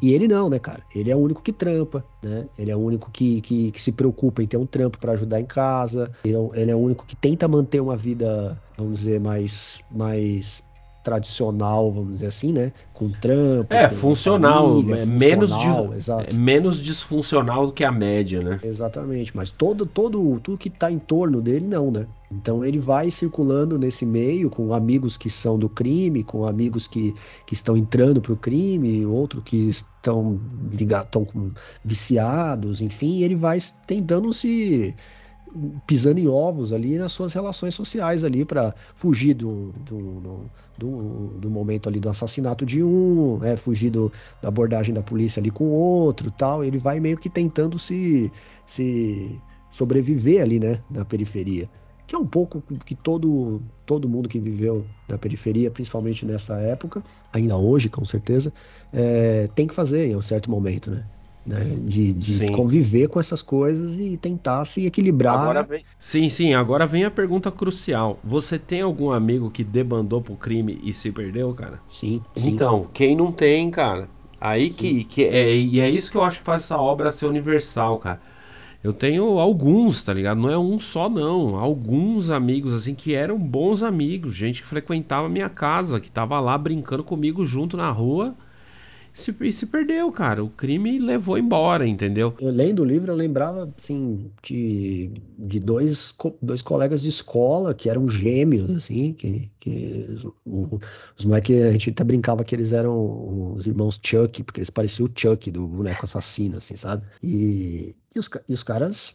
E 0.03 0.13
ele 0.13 0.29
não, 0.29 0.49
né, 0.49 0.59
cara? 0.59 0.83
Ele 0.95 1.11
é 1.11 1.17
o 1.17 1.19
único 1.19 1.43
que 1.43 1.53
trampa, 1.53 2.05
né? 2.23 2.47
Ele 2.59 2.71
é 2.71 2.77
o 2.77 2.81
único 2.81 3.11
que, 3.11 3.41
que, 3.41 3.71
que 3.71 3.81
se 3.81 3.93
preocupa 3.93 4.43
em 4.43 4.47
ter 4.47 4.57
um 4.57 4.67
trampo 4.67 4.99
para 4.99 5.13
ajudar 5.13 5.41
em 5.41 5.47
casa. 5.47 6.11
Ele 6.25 6.35
é, 6.35 6.61
ele 6.61 6.71
é, 6.71 6.75
o 6.75 6.79
único 6.79 7.07
que 7.07 7.17
tenta 7.17 7.47
manter 7.49 7.81
uma 7.81 7.97
vida, 7.97 8.61
vamos 8.77 8.99
dizer, 8.99 9.21
mais, 9.21 9.83
mais 9.91 10.63
tradicional, 11.05 11.93
vamos 11.93 12.15
dizer 12.15 12.29
assim, 12.29 12.51
né? 12.51 12.73
Com 12.95 13.11
trampo. 13.11 13.73
É, 13.75 13.91
funcional, 13.91 14.81
família, 14.81 15.03
é 15.03 15.07
menos, 15.07 15.53
é 15.53 16.33
menos 16.33 16.83
disfuncional 16.83 17.67
do 17.67 17.73
que 17.73 17.85
a 17.85 17.93
média, 17.93 18.43
né? 18.43 18.59
Exatamente, 18.65 19.37
mas 19.37 19.51
todo, 19.51 19.85
todo, 19.85 20.41
tudo 20.41 20.57
que 20.57 20.69
está 20.69 20.91
em 20.91 20.99
torno 20.99 21.43
dele, 21.43 21.67
não, 21.67 21.91
né? 21.91 22.07
Então 22.33 22.65
ele 22.65 22.79
vai 22.79 23.11
circulando 23.11 23.79
nesse 23.79 24.07
meio 24.07 24.49
com 24.49 24.73
amigos 24.73 25.17
que 25.17 25.29
são 25.29 25.59
do 25.59 25.69
crime, 25.69 26.25
com 26.25 26.47
amigos 26.47 26.89
que, 26.89 27.15
que 27.47 27.53
estão 27.53 27.77
entrando 27.77 28.21
para 28.21 28.33
o 28.33 28.37
crime, 28.37 29.05
outros 29.05 29.45
que 29.45 29.69
estão 29.69 30.41
ligados, 30.73 31.07
estão 31.07 31.53
viciados, 31.85 32.81
enfim, 32.81 33.23
ele 33.23 33.37
vai 33.37 33.59
tentando 33.87 34.33
se 34.33 34.95
pisando 35.87 36.19
em 36.19 36.27
ovos 36.27 36.73
ali 36.73 36.99
nas 36.99 37.13
suas 37.13 37.33
relações 37.33 37.75
sociais 37.75 38.25
ali 38.25 38.45
para 38.45 38.75
fugir 38.95 39.35
do, 39.35 39.73
do, 39.87 40.51
do, 40.77 41.29
do, 41.39 41.51
momento 41.51 41.89
ali 41.89 42.01
do 42.01 42.09
assassinato 42.09 42.67
de 42.67 42.83
um, 42.83 43.43
é, 43.43 43.57
fugir 43.57 43.91
do, 43.91 44.13
da 44.43 44.49
abordagem 44.49 44.95
da 44.95 45.03
polícia 45.03 45.41
ali 45.41 45.51
com 45.51 45.67
outro 45.67 46.31
tal. 46.31 46.65
Ele 46.65 46.79
vai 46.79 46.99
meio 46.99 47.17
que 47.17 47.29
tentando 47.29 47.79
se, 47.79 48.31
se 48.67 49.41
sobreviver 49.71 50.43
ali, 50.43 50.59
né, 50.59 50.81
na 50.91 51.05
periferia. 51.05 51.69
Que 52.07 52.15
é 52.15 52.19
um 52.19 52.27
pouco 52.27 52.63
que 52.85 52.95
todo, 52.95 53.63
todo 53.87 54.09
mundo 54.09 54.29
que 54.29 54.39
viveu 54.39 54.85
na 55.09 55.17
periferia, 55.17 55.71
principalmente 55.71 56.27
nessa 56.27 56.55
época, 56.57 57.03
ainda 57.33 57.57
hoje, 57.57 57.89
com 57.89 58.05
certeza, 58.05 58.53
é, 58.93 59.49
tem 59.55 59.67
que 59.67 59.75
fazer 59.75 60.07
em 60.09 60.17
um 60.17 60.21
certo 60.21 60.51
momento, 60.51 60.91
né? 60.91 61.07
Né? 61.47 61.77
De, 61.81 62.13
de 62.13 62.47
conviver 62.53 63.09
com 63.09 63.21
essas 63.21 63.43
coisas 63.43 63.99
e 63.99 64.17
tentar 64.17 64.65
se 64.65 64.87
equilibrar. 64.87 65.67
Vem... 65.67 65.85
Sim, 65.99 66.29
sim, 66.29 66.55
agora 66.55 66.87
vem 66.87 67.05
a 67.05 67.11
pergunta 67.11 67.51
crucial. 67.51 68.19
Você 68.25 68.59
tem 68.59 68.81
algum 68.81 69.11
amigo 69.11 69.51
que 69.51 69.63
debandou 69.63 70.23
pro 70.23 70.37
crime 70.37 70.81
e 70.83 70.93
se 70.93 71.11
perdeu, 71.13 71.53
cara? 71.53 71.81
Sim. 71.89 72.23
sim. 72.37 72.51
Então, 72.51 72.89
quem 72.93 73.15
não 73.17 73.31
tem, 73.31 73.71
cara? 73.71 74.09
Aí 74.41 74.69
que, 74.69 75.05
que 75.05 75.25
é, 75.25 75.55
e 75.55 75.81
é 75.81 75.89
isso 75.89 76.11
que 76.11 76.17
eu 76.17 76.25
acho 76.25 76.39
que 76.39 76.45
faz 76.45 76.63
essa 76.63 76.79
obra 76.79 77.11
ser 77.11 77.27
universal, 77.27 77.99
cara. 77.99 78.21
Eu 78.83 78.93
tenho 78.93 79.39
alguns, 79.39 80.03
tá 80.03 80.13
ligado? 80.13 80.39
Não 80.39 80.51
é 80.51 80.59
um 80.59 80.79
só, 80.79 81.09
não. 81.09 81.57
Alguns 81.57 82.29
amigos, 82.29 82.71
assim, 82.75 82.95
que 82.95 83.15
eram 83.15 83.39
bons 83.39 83.83
amigos. 83.83 84.35
Gente 84.35 84.61
que 84.61 84.69
frequentava 84.69 85.27
a 85.27 85.31
minha 85.31 85.49
casa, 85.49 85.99
que 85.99 86.11
tava 86.11 86.39
lá 86.39 86.59
brincando 86.59 87.03
comigo 87.03 87.47
junto 87.47 87.79
na 87.79 87.91
rua 87.91 88.35
se, 89.15 89.35
e 89.41 89.53
se 89.53 89.67
perdeu, 89.67 90.11
cara. 90.11 90.43
O 90.43 90.51
crime 90.51 90.99
levou 90.99 91.39
embora, 91.39 91.87
entendeu? 91.87 92.35
Eu 92.41 92.51
lendo 92.51 92.83
o 92.83 92.85
livro, 92.85 93.13
eu 93.13 93.17
lembrava, 93.17 93.73
assim, 93.79 94.31
de, 94.43 95.13
de 95.39 95.61
dois, 95.61 96.13
dois 96.43 96.61
colegas 96.61 97.01
de 97.01 97.09
escola 97.09 97.73
que 97.73 97.89
eram 97.89 98.09
gêmeos, 98.09 98.69
assim, 98.73 99.13
que, 99.13 99.49
que 99.61 100.07
os, 100.45 100.81
os 101.17 101.25
moleques, 101.25 101.63
a 101.63 101.71
gente 101.71 101.91
até 101.91 102.03
brincava 102.03 102.43
que 102.43 102.57
eles 102.57 102.73
eram 102.73 103.55
os 103.55 103.67
irmãos 103.67 104.01
Chuck, 104.03 104.43
porque 104.43 104.59
eles 104.59 104.71
pareciam 104.71 105.07
o 105.07 105.13
Chuck 105.17 105.49
do 105.49 105.69
boneco 105.69 106.05
assassino, 106.05 106.57
assim, 106.57 106.75
sabe? 106.75 107.07
E, 107.23 107.95
e, 108.15 108.19
os, 108.19 108.29
e 108.49 108.53
os 108.53 108.65
caras 108.65 109.15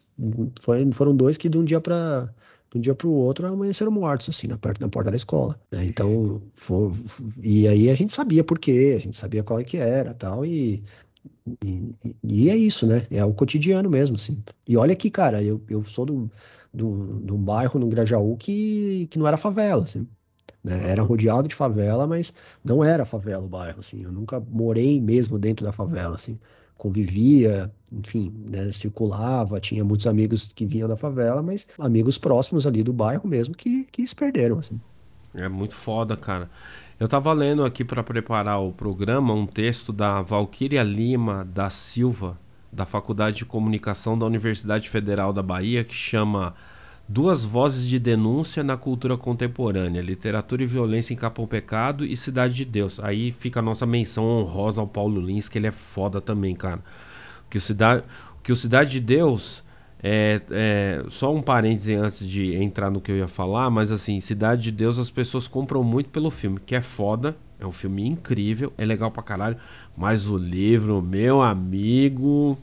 foi, 0.61 0.89
foram 0.93 1.13
dois 1.13 1.37
que 1.37 1.49
de 1.49 1.57
um 1.57 1.65
dia 1.65 1.81
para 1.81 2.33
de 2.71 2.77
um 2.77 2.81
dia 2.81 2.95
para 2.95 3.07
o 3.07 3.13
outro 3.13 3.47
amanheceram 3.47 3.91
mortos, 3.91 4.29
assim, 4.29 4.47
na, 4.47 4.57
perto, 4.57 4.79
na 4.81 4.89
porta 4.89 5.09
da 5.11 5.17
escola. 5.17 5.59
Né? 5.71 5.85
Então, 5.85 6.41
for, 6.53 6.93
e 7.41 7.67
aí 7.67 7.89
a 7.89 7.95
gente 7.95 8.13
sabia 8.13 8.43
por 8.43 8.59
quê, 8.59 8.93
a 8.95 8.99
gente 8.99 9.17
sabia 9.17 9.43
qual 9.43 9.59
é 9.59 9.63
que 9.63 9.77
era 9.77 10.13
tal, 10.13 10.45
e, 10.45 10.83
e, 11.63 11.95
e, 12.23 12.49
é 12.49 12.55
isso, 12.55 12.85
né? 12.85 13.07
É 13.09 13.23
o 13.25 13.33
cotidiano 13.33 13.89
mesmo, 13.89 14.15
assim. 14.15 14.43
E 14.67 14.77
olha 14.77 14.93
aqui, 14.93 15.09
cara, 15.09 15.41
eu, 15.43 15.61
eu 15.69 15.83
sou 15.83 16.05
do, 16.05 16.31
do, 16.73 17.19
do 17.19 17.37
bairro 17.37 17.79
no 17.79 17.87
Grajaú 17.87 18.37
que, 18.37 19.07
que 19.09 19.17
não 19.17 19.27
era 19.27 19.37
favela, 19.37 19.83
assim. 19.83 20.07
Né? 20.63 20.89
Era 20.89 21.01
rodeado 21.01 21.47
de 21.47 21.55
favela, 21.55 22.05
mas 22.05 22.33
não 22.63 22.83
era 22.83 23.05
favela 23.05 23.43
o 23.43 23.49
bairro, 23.49 23.79
assim. 23.79 24.03
Eu 24.03 24.11
nunca 24.11 24.39
morei 24.39 25.01
mesmo 25.01 25.39
dentro 25.39 25.65
da 25.65 25.71
favela, 25.71 26.15
assim 26.15 26.37
convivia, 26.79 27.69
enfim, 27.91 28.33
né, 28.49 28.71
circulava, 28.71 29.59
tinha 29.59 29.83
muitos 29.83 30.07
amigos 30.07 30.49
que 30.55 30.65
vinham 30.65 30.87
da 30.87 30.95
favela, 30.95 31.43
mas 31.43 31.67
amigos 31.77 32.17
próximos 32.17 32.65
ali 32.65 32.81
do 32.81 32.93
bairro 32.93 33.27
mesmo 33.27 33.53
que, 33.53 33.85
que 33.91 34.07
se 34.07 34.15
perderam. 34.15 34.59
Assim. 34.59 34.79
É 35.35 35.47
muito 35.49 35.75
foda, 35.75 36.15
cara. 36.15 36.49
Eu 36.97 37.07
tava 37.07 37.31
lendo 37.33 37.65
aqui 37.65 37.83
para 37.83 38.01
preparar 38.01 38.61
o 38.61 38.71
programa 38.71 39.33
um 39.33 39.45
texto 39.45 39.91
da 39.91 40.21
Valquíria 40.21 40.81
Lima 40.81 41.45
da 41.45 41.69
Silva, 41.69 42.39
da 42.71 42.85
Faculdade 42.85 43.37
de 43.37 43.45
Comunicação 43.45 44.17
da 44.17 44.25
Universidade 44.25 44.89
Federal 44.89 45.33
da 45.33 45.43
Bahia, 45.43 45.83
que 45.83 45.93
chama 45.93 46.55
Duas 47.11 47.43
vozes 47.43 47.89
de 47.89 47.97
denúncia 47.97 48.63
na 48.63 48.77
cultura 48.77 49.17
contemporânea: 49.17 49.99
literatura 49.99 50.61
e 50.61 50.67
violência 50.67 51.11
em 51.11 51.17
Capão 51.17 51.47
Pecado 51.47 52.05
e 52.05 52.15
Cidade 52.15 52.53
de 52.53 52.63
Deus. 52.63 52.99
Aí 52.99 53.31
fica 53.31 53.61
a 53.61 53.63
nossa 53.63 53.83
menção 53.83 54.23
honrosa 54.25 54.79
ao 54.79 54.87
Paulo 54.87 55.19
Lins, 55.19 55.49
que 55.49 55.57
ele 55.57 55.65
é 55.65 55.71
foda 55.71 56.21
também, 56.21 56.55
cara. 56.55 56.83
Que 57.49 57.57
o 57.57 57.61
Cidade, 57.61 58.03
que 58.43 58.51
o 58.51 58.55
Cidade 58.55 58.91
de 58.91 58.99
Deus 58.99 59.63
é, 60.03 60.39
é, 60.51 61.03
só 61.09 61.33
um 61.33 61.41
parêntese 61.41 61.95
antes 61.95 62.19
de 62.19 62.53
entrar 62.53 62.91
no 62.91 63.01
que 63.01 63.11
eu 63.11 63.17
ia 63.17 63.27
falar, 63.27 63.71
mas 63.71 63.91
assim, 63.91 64.19
Cidade 64.19 64.61
de 64.61 64.71
Deus 64.71 64.99
as 64.99 65.09
pessoas 65.09 65.47
compram 65.47 65.83
muito 65.83 66.11
pelo 66.11 66.29
filme, 66.29 66.59
que 66.63 66.75
é 66.75 66.81
foda, 66.81 67.35
é 67.59 67.65
um 67.65 67.71
filme 67.71 68.05
incrível, 68.05 68.71
é 68.77 68.85
legal 68.85 69.09
pra 69.09 69.23
caralho, 69.23 69.57
mas 69.97 70.29
o 70.29 70.37
livro, 70.37 71.01
meu 71.01 71.41
amigo, 71.41 72.55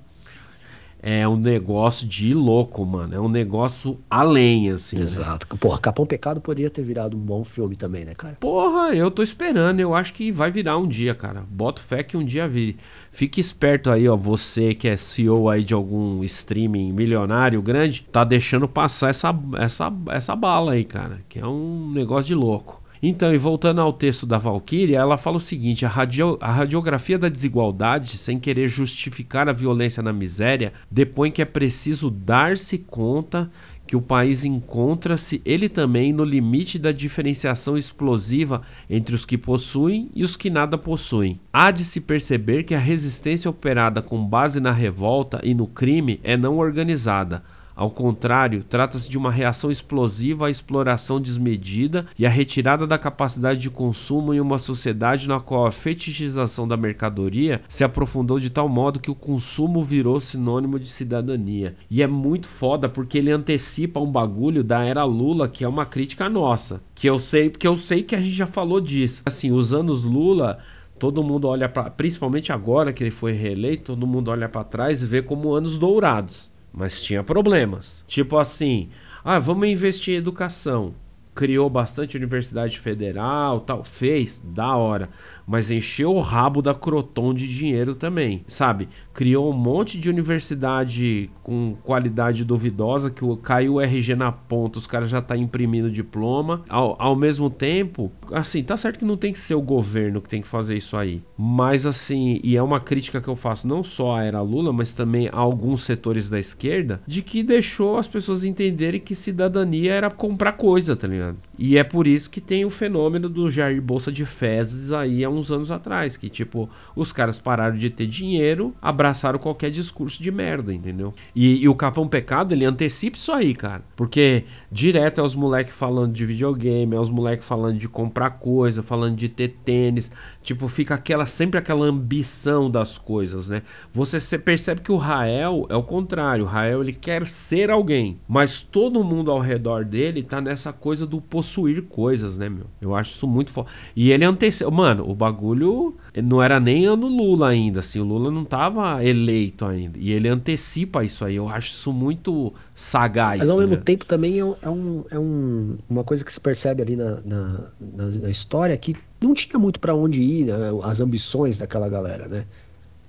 é 1.03 1.27
um 1.29 1.37
negócio 1.37 2.07
de 2.07 2.35
louco, 2.35 2.85
mano. 2.85 3.15
É 3.15 3.21
um 3.21 3.29
negócio 3.29 3.99
além, 4.11 4.71
assim. 4.71 4.97
Né? 4.97 5.03
Exato. 5.03 5.47
Né? 5.51 5.59
Porra, 5.61 5.79
Capão 5.79 6.07
Pecado 6.07 6.41
poderia 6.41 6.71
ter 6.71 6.83
virado 6.83 7.17
um 7.17 7.21
bom 7.21 7.45
filme 7.45 7.77
também, 7.77 8.05
né, 8.05 8.15
cara? 8.15 8.37
Porra, 8.41 8.95
eu 8.95 9.11
tô 9.11 9.23
esperando. 9.23 9.81
Eu 9.81 9.95
acho 9.95 10.13
que 10.13 10.33
vai 10.33 10.51
virar 10.51 10.79
um 10.79 10.89
dia, 10.89 11.15
cara. 11.15 11.45
Boto 11.49 11.83
fé 11.83 12.03
que 12.03 12.17
um 12.17 12.25
dia 12.25 12.49
vire. 12.49 12.77
Fique 13.13 13.41
esperto 13.41 13.91
aí, 13.91 14.09
ó. 14.09 14.17
Você 14.17 14.75
que 14.75 14.89
é 14.89 14.97
CEO 14.97 15.49
aí 15.49 15.63
de 15.63 15.75
algum 15.75 16.25
streaming 16.25 16.93
milionário 16.93 17.63
grande, 17.63 18.07
tá 18.11 18.25
deixando 18.25 18.67
passar 18.67 19.11
essa, 19.11 19.35
essa, 19.59 19.93
essa 20.09 20.35
bala 20.35 20.73
aí, 20.73 20.85
cara. 20.85 21.21
Que 21.29 21.39
é 21.39 21.47
um 21.47 21.91
negócio 21.93 22.27
de 22.27 22.35
louco. 22.35 22.83
Então, 23.03 23.35
e 23.35 23.39
voltando 23.39 23.81
ao 23.81 23.93
texto 23.93 24.25
da 24.25 24.39
Valkyria, 24.39 24.99
ela 24.99 25.19
fala 25.19 25.37
o 25.37 25.41
seguinte: 25.41 25.85
a, 25.85 25.89
radio, 25.89 26.39
a, 26.41 26.51
radiografia 26.51 27.19
da 27.19 27.29
desigualdade, 27.29 28.17
sem 28.17 28.39
querer 28.39 28.69
justificar 28.69 29.49
a 29.49 29.53
violência 29.53 30.03
na 30.03 30.13
miséria, 30.13 30.73
depõe 30.91 31.31
que 31.31 31.43
é 31.43 31.45
preciso 31.45 32.11
dar-se 32.11 32.79
conta 32.79 33.51
que 33.87 33.95
o 33.95 34.03
país 34.03 34.45
encontra-se 34.45 35.41
ele 35.45 35.69
também 35.69 36.13
no 36.13 36.25
limite 36.25 36.79
da 36.79 36.91
diferenciação 36.91 37.77
explosiva 37.77 38.63
entre 38.91 39.15
os 39.15 39.25
que 39.25 39.39
possuem 39.39 40.11
e 40.13 40.25
os 40.25 40.37
que 40.37 40.51
nada 40.51 40.77
possuem. 40.77 41.39
Há 41.53 41.71
de 41.71 41.85
se 41.85 42.01
perceber 42.01 42.65
que 42.65 42.75
a 42.75 42.81
resistência 42.81 43.49
operada 43.49 44.03
com 44.03 44.27
base 44.27 44.59
na 44.59 44.73
revolta 44.73 45.41
e 45.45 45.55
no 45.55 45.69
crime 45.69 46.19
é 46.25 46.37
não 46.37 46.59
organizada 46.59 47.45
ao 47.77 47.91
contrário, 47.91 48.65
trata-se 48.65 49.11
de 49.11 49.19
uma 49.19 49.31
reação 49.31 49.71
explosiva 49.71 50.47
à 50.47 50.51
exploração 50.51 51.21
desmedida 51.21 52.07
e 52.19 52.25
à 52.25 52.29
retirada 52.31 52.87
da 52.87 52.97
capacidade 52.97 53.61
de 53.61 53.69
consumo 53.69 54.33
em 54.33 54.41
uma 54.41 54.59
sociedade 54.59 55.29
na 55.29 55.39
qual 55.41 55.67
a 55.67 55.71
fetichização 55.71 56.67
da 56.67 56.75
mercadoria 56.75 57.61
se 57.69 57.85
aprofundou 57.85 58.41
de 58.41 58.49
tal 58.49 58.67
modo 58.67 58.99
que 58.99 59.11
o 59.11 59.15
consumo 59.15 59.83
virou 59.83 60.19
sinônimo 60.19 60.79
de 60.81 60.89
cidadania. 60.89 61.77
E 61.91 62.03
é 62.03 62.07
muito 62.07 62.49
foda 62.49 62.89
porque 62.89 63.19
ele 63.19 63.31
antecipa 63.31 64.01
um 64.01 64.11
bagulho 64.11 64.65
da 64.65 64.83
era 64.83 65.05
Lula, 65.05 65.47
que 65.47 65.63
é 65.63 65.69
uma 65.69 65.85
crítica 65.85 66.31
nossa, 66.31 66.81
que 66.95 67.07
eu 67.07 67.19
sei, 67.19 67.51
porque 67.51 67.69
eu 67.69 67.77
sei 67.77 68.03
que 68.03 68.15
a 68.15 68.21
gente 68.23 68.37
já 68.37 68.47
falou 68.47 68.81
disso. 68.81 69.21
Assim, 69.27 69.53
os 69.53 69.75
anos 69.75 70.03
Lula 70.03 70.61
todo 70.99 71.23
mundo 71.23 71.47
olha 71.47 71.69
para, 71.69 71.91
principalmente 71.91 72.51
agora 72.51 72.91
que 72.91 73.03
ele 73.03 73.11
foi 73.11 73.33
reeleito, 73.33 73.93
todo 73.93 74.07
mundo 74.07 74.31
olha 74.31 74.49
para 74.49 74.65
trás 74.65 75.03
e 75.03 75.07
vê 75.07 75.21
como 75.21 75.53
anos 75.53 75.77
dourados 75.77 76.56
mas 76.77 77.03
tinha 77.03 77.25
problemas. 77.25 78.05
Tipo 78.07 78.37
assim, 78.37 78.91
ah, 79.25 79.39
vamos 79.39 79.67
investir 79.67 80.15
em 80.15 80.19
educação 80.19 80.95
criou 81.37 81.69
bastante 81.69 82.17
universidade 82.17 82.81
federal, 82.81 83.61
tal, 83.61 83.85
fez, 83.85 84.43
da 84.43 84.75
hora, 84.75 85.11
mas 85.47 85.71
encheu 85.71 86.15
o 86.15 86.21
rabo 86.21 86.61
da 86.61 86.75
Croton 86.75 87.33
de 87.33 87.47
dinheiro 87.47 87.95
também, 87.95 88.45
sabe? 88.49 88.89
Criou 89.15 89.51
um 89.51 89.57
monte 89.57 89.99
de 89.99 90.11
universidade 90.11 91.31
com 91.43 91.77
qualidade 91.83 92.45
duvidosa 92.45 93.11
que 93.11 93.25
caiu 93.43 93.75
o 93.75 93.81
RG 93.81 94.17
na 94.17 94.33
ponta, 94.33 94.79
os 94.79 94.87
caras 94.87 95.09
já 95.09 95.23
tá 95.23 95.37
imprimindo 95.37 95.91
diploma. 95.91 96.63
Ao, 96.69 96.97
ao 96.99 97.15
mesmo 97.15 97.49
tempo, 97.49 98.11
assim, 98.33 98.63
tá 98.63 98.77
certo 98.77 98.99
que 98.99 99.05
não 99.05 99.17
tem 99.17 99.33
que 99.33 99.39
ser 99.39 99.55
o 99.55 99.63
governo 99.63 100.21
que 100.21 100.29
tem 100.29 100.43
que 100.43 100.49
fazer 100.49 100.77
isso 100.77 100.97
aí, 100.97 101.23
mas 101.37 101.87
assim, 101.87 102.41
e 102.43 102.57
é 102.57 102.63
uma 102.63 102.81
crítica 102.81 103.21
que 103.21 103.29
eu 103.29 103.37
faço 103.37 103.69
não 103.69 103.83
só 103.83 104.17
à 104.17 104.25
era 104.25 104.41
Lula, 104.41 104.73
mas 104.73 104.93
também 104.93 105.29
a 105.29 105.39
alguns 105.39 105.83
setores 105.83 106.29
da 106.29 106.39
esquerda, 106.39 107.01
de 107.07 107.23
que 107.23 107.43
deixou 107.43 107.97
as 107.97 108.07
pessoas 108.07 108.45
entenderem 108.45 109.01
que 109.01 109.15
cidadania 109.15 109.93
era 109.93 110.11
comprar 110.11 110.53
coisa, 110.53 110.97
tá 110.97 111.07
ligado? 111.07 111.37
E 111.59 111.79
é 111.79 111.85
por 111.85 112.07
isso 112.07 112.31
que 112.31 112.41
tem 112.41 112.65
o 112.65 112.71
fenômeno 112.71 113.29
do 113.29 113.51
Jair 113.51 113.81
Bolsa 113.81 114.11
de 114.11 114.27
Fezes 114.27 114.93
aí 114.93 115.25
há 115.25 115.31
uns 115.37 115.51
anos 115.51 115.71
atrás, 115.71 116.17
que 116.17 116.29
tipo, 116.29 116.69
os 116.95 117.13
caras 117.13 117.39
pararam 117.39 117.77
de 117.77 117.91
ter 117.91 118.07
dinheiro, 118.07 118.75
abraçaram 118.81 119.39
qualquer 119.39 119.71
discurso 119.71 120.23
de 120.23 120.31
merda, 120.31 120.73
entendeu? 120.73 121.15
E, 121.35 121.63
e 121.63 121.69
o 121.69 121.75
Capão 121.75 122.09
Pecado, 122.09 122.53
ele 122.53 122.65
antecipa 122.65 123.17
isso 123.17 123.33
aí, 123.33 123.55
cara. 123.55 123.83
Porque 123.95 124.45
direto 124.71 125.21
é 125.21 125.25
os 125.25 125.35
moleques 125.35 125.75
falando 125.75 126.13
de 126.13 126.25
videogame, 126.25 126.97
é 126.97 127.01
os 127.01 127.09
moleques 127.09 127.47
falando 127.47 127.79
de 127.79 127.89
comprar 127.89 128.31
coisa, 128.31 128.83
falando 128.83 129.17
de 129.17 129.29
ter 129.29 129.57
tênis, 129.65 130.11
tipo, 130.43 130.69
fica 130.69 130.95
aquela 130.95 131.27
sempre 131.27 131.59
aquela 131.59 131.87
ambição 131.87 132.71
das 132.71 132.99
coisas, 132.99 133.49
né? 133.49 133.63
Você 133.93 134.39
percebe 134.39 134.81
que 134.81 134.93
o 134.93 134.97
Rael 134.97 135.67
é 135.69 135.77
o 135.77 135.83
contrário, 135.83 136.45
o 136.45 136.49
Rael 136.49 136.83
ele 136.83 136.93
quer 136.93 137.27
ser 137.27 137.71
alguém, 137.71 138.19
mas 138.29 138.61
todo 138.61 139.05
mundo 139.05 139.31
ao 139.31 139.39
redor 139.39 139.85
dele 139.85 140.23
tá 140.23 140.41
nessa 140.41 140.73
coisa 140.73 141.07
do 141.07 141.21
possuir 141.21 141.83
coisas, 141.83 142.39
né, 142.39 142.49
meu? 142.49 142.67
Eu 142.81 142.95
acho 142.95 143.13
isso 143.13 143.27
muito 143.27 143.53
foda. 143.53 143.69
E 143.95 144.11
ele 144.11 144.25
antecedeu. 144.25 144.71
Mano, 144.71 145.09
o 145.09 145.15
bagulho 145.27 145.95
não 146.23 146.43
era 146.43 146.61
nem 146.61 146.87
ano 146.87 147.09
Lula 147.09 147.49
ainda, 147.49 147.81
assim. 147.81 148.01
O 148.01 148.05
Lula 148.05 148.31
não 148.31 148.45
tava 148.45 149.05
eleito 149.05 149.65
ainda. 149.65 149.99
E 149.99 150.13
ele 150.13 150.29
antecipa 150.29 151.05
isso 151.05 151.25
aí. 151.25 151.37
Eu 151.37 151.49
acho 151.49 151.69
isso 151.69 151.93
muito 151.93 152.53
sagaz. 152.75 153.41
Mas 153.41 153.51
ao 153.51 153.59
né? 153.59 153.67
mesmo 153.67 153.83
tempo 153.83 154.07
também 154.07 154.41
é, 154.41 154.57
é, 154.63 154.71
um, 154.71 155.05
é 155.11 155.19
um, 155.19 155.77
uma 155.89 156.05
coisa 156.05 156.25
que 156.25 156.33
se 156.33 156.41
percebe 156.41 156.83
ali 156.83 156.97
na, 156.97 157.21
na, 157.25 157.71
na, 157.81 158.07
na 158.23 158.31
história 158.31 158.77
que 158.77 158.95
não 159.21 159.35
tinha 159.35 159.59
muito 159.59 159.81
para 159.81 159.95
onde 159.95 160.21
ir, 160.21 160.47
né? 160.47 160.55
as 160.85 161.01
ambições 161.01 161.59
daquela 161.59 161.89
galera, 161.89 162.29
né? 162.29 162.47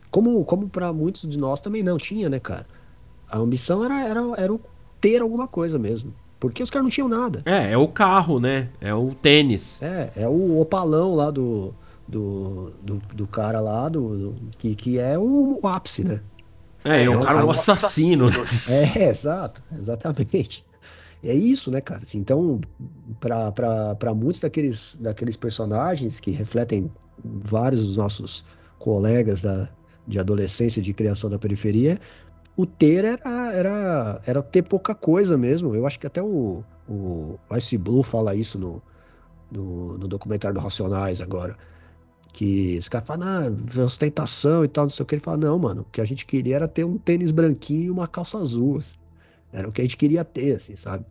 Como, 0.10 0.44
como 0.45 0.68
para 0.68 0.91
muitos 0.91 1.30
de 1.30 1.38
nós 1.38 1.60
também 1.60 1.84
não 1.84 1.98
tinha, 1.98 2.30
né, 2.30 2.39
cara? 2.39 2.65
A 3.30 3.38
ambição 3.38 3.84
era, 3.84 4.07
era, 4.07 4.22
era 4.38 4.60
ter 5.02 5.22
alguma 5.22 5.48
coisa 5.48 5.77
mesmo. 5.77 6.14
Porque 6.39 6.61
os 6.61 6.69
caras 6.69 6.84
não 6.84 6.91
tinham 6.91 7.10
nada. 7.10 7.41
É, 7.45 7.73
é 7.73 7.77
o 7.77 7.88
carro, 7.88 8.39
né? 8.39 8.69
É 8.80 8.94
o 8.94 9.14
tênis. 9.14 9.81
É, 9.81 10.11
é 10.15 10.27
o 10.27 10.60
opalão 10.60 11.15
lá 11.15 11.31
do, 11.31 11.73
do, 12.08 12.72
do, 12.82 13.02
do 13.14 13.28
cara 13.28 13.60
lá, 13.60 13.90
do, 13.90 14.32
do, 14.32 14.50
que, 14.58 14.76
que 14.76 15.00
é 15.00 15.18
o, 15.18 15.60
o 15.62 15.68
ápice, 15.68 16.04
né? 16.04 16.22
É, 16.84 17.04
é 17.04 17.10
o 17.10 17.22
cara 17.22 17.46
o 17.46 17.52
assassino. 17.52 18.28
É, 18.70 19.10
exato, 19.10 19.62
exatamente. 19.78 20.66
É 21.24 21.34
isso, 21.34 21.70
né, 21.72 21.82
cara? 21.82 22.02
Assim, 22.04 22.20
então, 22.20 22.62
para 23.20 24.14
muitos 24.14 24.40
daqueles, 24.40 24.96
daqueles 25.00 25.36
personagens 25.36 26.20
que 26.20 26.32
refletem 26.32 26.90
vários 27.24 27.86
dos 27.86 27.98
nossos 27.98 28.46
colegas 28.80 29.42
da, 29.42 29.68
de 30.08 30.20
adolescência, 30.20 30.82
de 30.82 30.94
criação 30.94 31.30
da 31.30 31.40
periferia, 31.40 32.00
o 32.56 32.66
ter 32.66 33.04
era, 33.04 33.52
era, 33.54 34.22
era 34.26 34.42
ter 34.42 34.62
pouca 34.62 34.96
coisa 34.96 35.38
mesmo. 35.38 35.76
Eu 35.76 35.86
acho 35.86 36.00
que 36.00 36.08
até 36.08 36.22
o, 36.22 36.64
o 36.88 37.38
Ice 37.58 37.78
Blue 37.78 38.04
fala 38.04 38.36
isso 38.36 38.58
no, 38.58 38.82
no, 39.52 39.98
no 39.98 40.08
documentário 40.08 40.56
do 40.56 40.62
Racionais 40.62 41.20
agora. 41.20 41.58
Que 42.38 42.78
os 42.78 42.88
caras 42.88 43.08
falam, 43.08 43.28
ah, 43.28 43.82
ostentação 43.82 44.64
e 44.64 44.68
tal, 44.68 44.86
não 44.86 44.92
sei 44.92 45.02
o 45.02 45.08
que. 45.08 45.16
Ele 45.16 45.22
fala, 45.24 45.38
não, 45.38 45.58
mano, 45.58 45.82
o 45.82 45.86
que 45.86 46.00
a 46.00 46.06
gente 46.06 46.24
queria 46.24 46.58
era 46.58 46.68
ter 46.68 46.84
um 46.84 46.96
tênis 46.96 47.32
branquinho 47.32 47.86
e 47.86 47.90
uma 47.90 48.08
calça 48.08 48.38
azul. 48.38 48.78
Assim. 48.78 48.94
Era 49.52 49.68
o 49.68 49.72
que 49.72 49.82
a 49.82 49.84
gente 49.84 49.98
queria 49.98 50.24
ter, 50.24 50.58
assim, 50.58 50.76
sabe? 50.76 51.04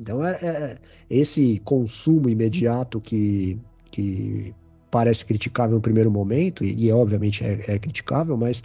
Então, 0.00 0.26
é, 0.26 0.32
é, 0.42 0.78
esse 1.08 1.62
consumo 1.64 2.28
imediato 2.28 3.00
que, 3.00 3.56
que 3.92 4.52
parece 4.90 5.24
criticável 5.24 5.76
no 5.76 5.80
primeiro 5.80 6.10
momento, 6.10 6.64
e, 6.64 6.86
e 6.86 6.90
obviamente 6.90 7.44
é, 7.44 7.60
é, 7.68 7.78
criticável, 7.78 8.36
mas 8.36 8.60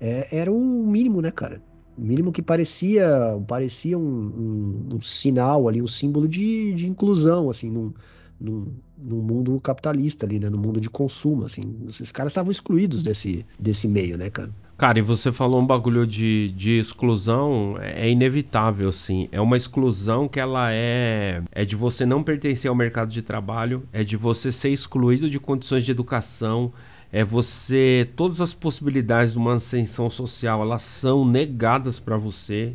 é, 0.00 0.36
era 0.36 0.50
um 0.50 0.84
mínimo, 0.84 1.22
né, 1.22 1.30
cara? 1.30 1.62
O 1.96 2.02
mínimo 2.02 2.32
que 2.32 2.42
parecia 2.42 3.06
parecia 3.46 3.96
um, 3.96 4.02
um, 4.02 4.96
um, 4.96 5.00
sinal 5.00 5.68
ali, 5.68 5.80
um 5.80 5.86
símbolo 5.86 6.26
de, 6.26 6.74
de 6.74 6.88
inclusão, 6.88 7.48
assim, 7.48 7.70
num, 7.70 7.94
num, 8.42 9.22
mundo 9.22 9.60
capitalista 9.60 10.26
ali, 10.26 10.38
né? 10.38 10.50
No 10.50 10.58
mundo 10.58 10.80
de 10.80 10.90
consumo, 10.90 11.44
assim. 11.44 11.62
Esses 11.88 12.10
caras 12.10 12.32
estavam 12.32 12.50
excluídos 12.50 13.02
desse, 13.02 13.46
desse 13.58 13.86
meio, 13.86 14.18
né, 14.18 14.30
cara? 14.30 14.50
Cara, 14.76 14.98
e 14.98 15.02
você 15.02 15.30
falou 15.30 15.60
um 15.60 15.66
bagulho 15.66 16.04
de, 16.04 16.50
de 16.56 16.78
exclusão, 16.78 17.76
é 17.80 18.10
inevitável, 18.10 18.90
sim. 18.90 19.28
É 19.30 19.40
uma 19.40 19.56
exclusão 19.56 20.26
que 20.26 20.40
ela 20.40 20.72
é, 20.72 21.42
é 21.52 21.64
de 21.64 21.76
você 21.76 22.04
não 22.04 22.22
pertencer 22.22 22.68
ao 22.68 22.74
mercado 22.74 23.10
de 23.10 23.22
trabalho, 23.22 23.84
é 23.92 24.02
de 24.02 24.16
você 24.16 24.50
ser 24.50 24.70
excluído 24.70 25.30
de 25.30 25.38
condições 25.38 25.84
de 25.84 25.92
educação, 25.92 26.72
é 27.12 27.22
você 27.22 28.08
todas 28.16 28.40
as 28.40 28.54
possibilidades 28.54 29.34
de 29.34 29.38
uma 29.38 29.54
ascensão 29.54 30.08
social 30.08 30.62
elas 30.62 30.82
são 30.82 31.24
negadas 31.24 32.00
para 32.00 32.16
você 32.16 32.74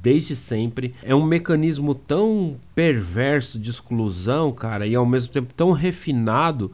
desde 0.00 0.34
sempre 0.34 0.94
é 1.02 1.14
um 1.14 1.24
mecanismo 1.24 1.94
tão 1.94 2.56
perverso 2.74 3.58
de 3.58 3.70
exclusão 3.70 4.50
cara 4.50 4.86
e 4.86 4.94
ao 4.94 5.04
mesmo 5.04 5.32
tempo 5.32 5.52
tão 5.54 5.70
refinado 5.70 6.72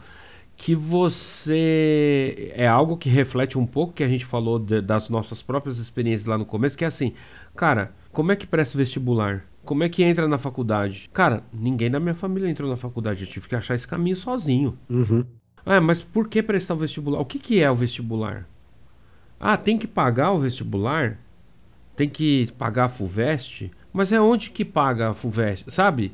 que 0.61 0.75
você 0.75 2.53
é 2.55 2.69
algo 2.69 2.99
que 2.99 3.09
reflete 3.09 3.59
um 3.59 3.65
pouco 3.65 3.95
que 3.95 4.05
a 4.05 4.09
gente 4.09 4.27
falou 4.27 4.59
de, 4.59 4.83
das 4.83 5.09
nossas 5.09 5.43
próprias 5.43 5.79
experiências 5.79 6.27
lá 6.27 6.37
no 6.37 6.45
começo, 6.45 6.77
que 6.77 6.85
é 6.85 6.87
assim, 6.87 7.15
cara, 7.57 7.95
como 8.13 8.31
é 8.31 8.37
que 8.37 8.47
presta 8.47 8.77
vestibular? 8.77 9.43
Como 9.65 9.83
é 9.83 9.89
que 9.89 10.03
entra 10.03 10.29
na 10.29 10.37
faculdade? 10.37 11.09
Cara, 11.15 11.43
ninguém 11.51 11.91
da 11.91 11.99
minha 11.99 12.13
família 12.13 12.47
entrou 12.47 12.69
na 12.69 12.77
faculdade, 12.77 13.25
eu 13.25 13.31
tive 13.31 13.49
que 13.49 13.55
achar 13.55 13.75
esse 13.75 13.89
caminho 13.89 14.15
sozinho. 14.17 14.77
Uhum. 14.91 15.25
Ah, 15.65 15.81
mas 15.81 16.03
por 16.03 16.29
que 16.29 16.43
prestar 16.43 16.75
o 16.75 16.79
vestibular? 16.79 17.21
O 17.21 17.25
que, 17.25 17.39
que 17.39 17.61
é 17.61 17.71
o 17.71 17.75
vestibular? 17.75 18.47
Ah, 19.39 19.57
tem 19.57 19.79
que 19.79 19.87
pagar 19.87 20.33
o 20.33 20.39
vestibular? 20.39 21.19
Tem 21.97 22.09
que 22.09 22.51
pagar 22.59 22.85
a 22.85 22.89
FUVEST? 22.89 23.71
Mas 23.93 24.13
é 24.13 24.21
onde 24.21 24.51
que 24.51 24.65
paga 24.65 25.11
a 25.11 25.15
FUVEST, 25.15 25.71
sabe? 25.71 26.13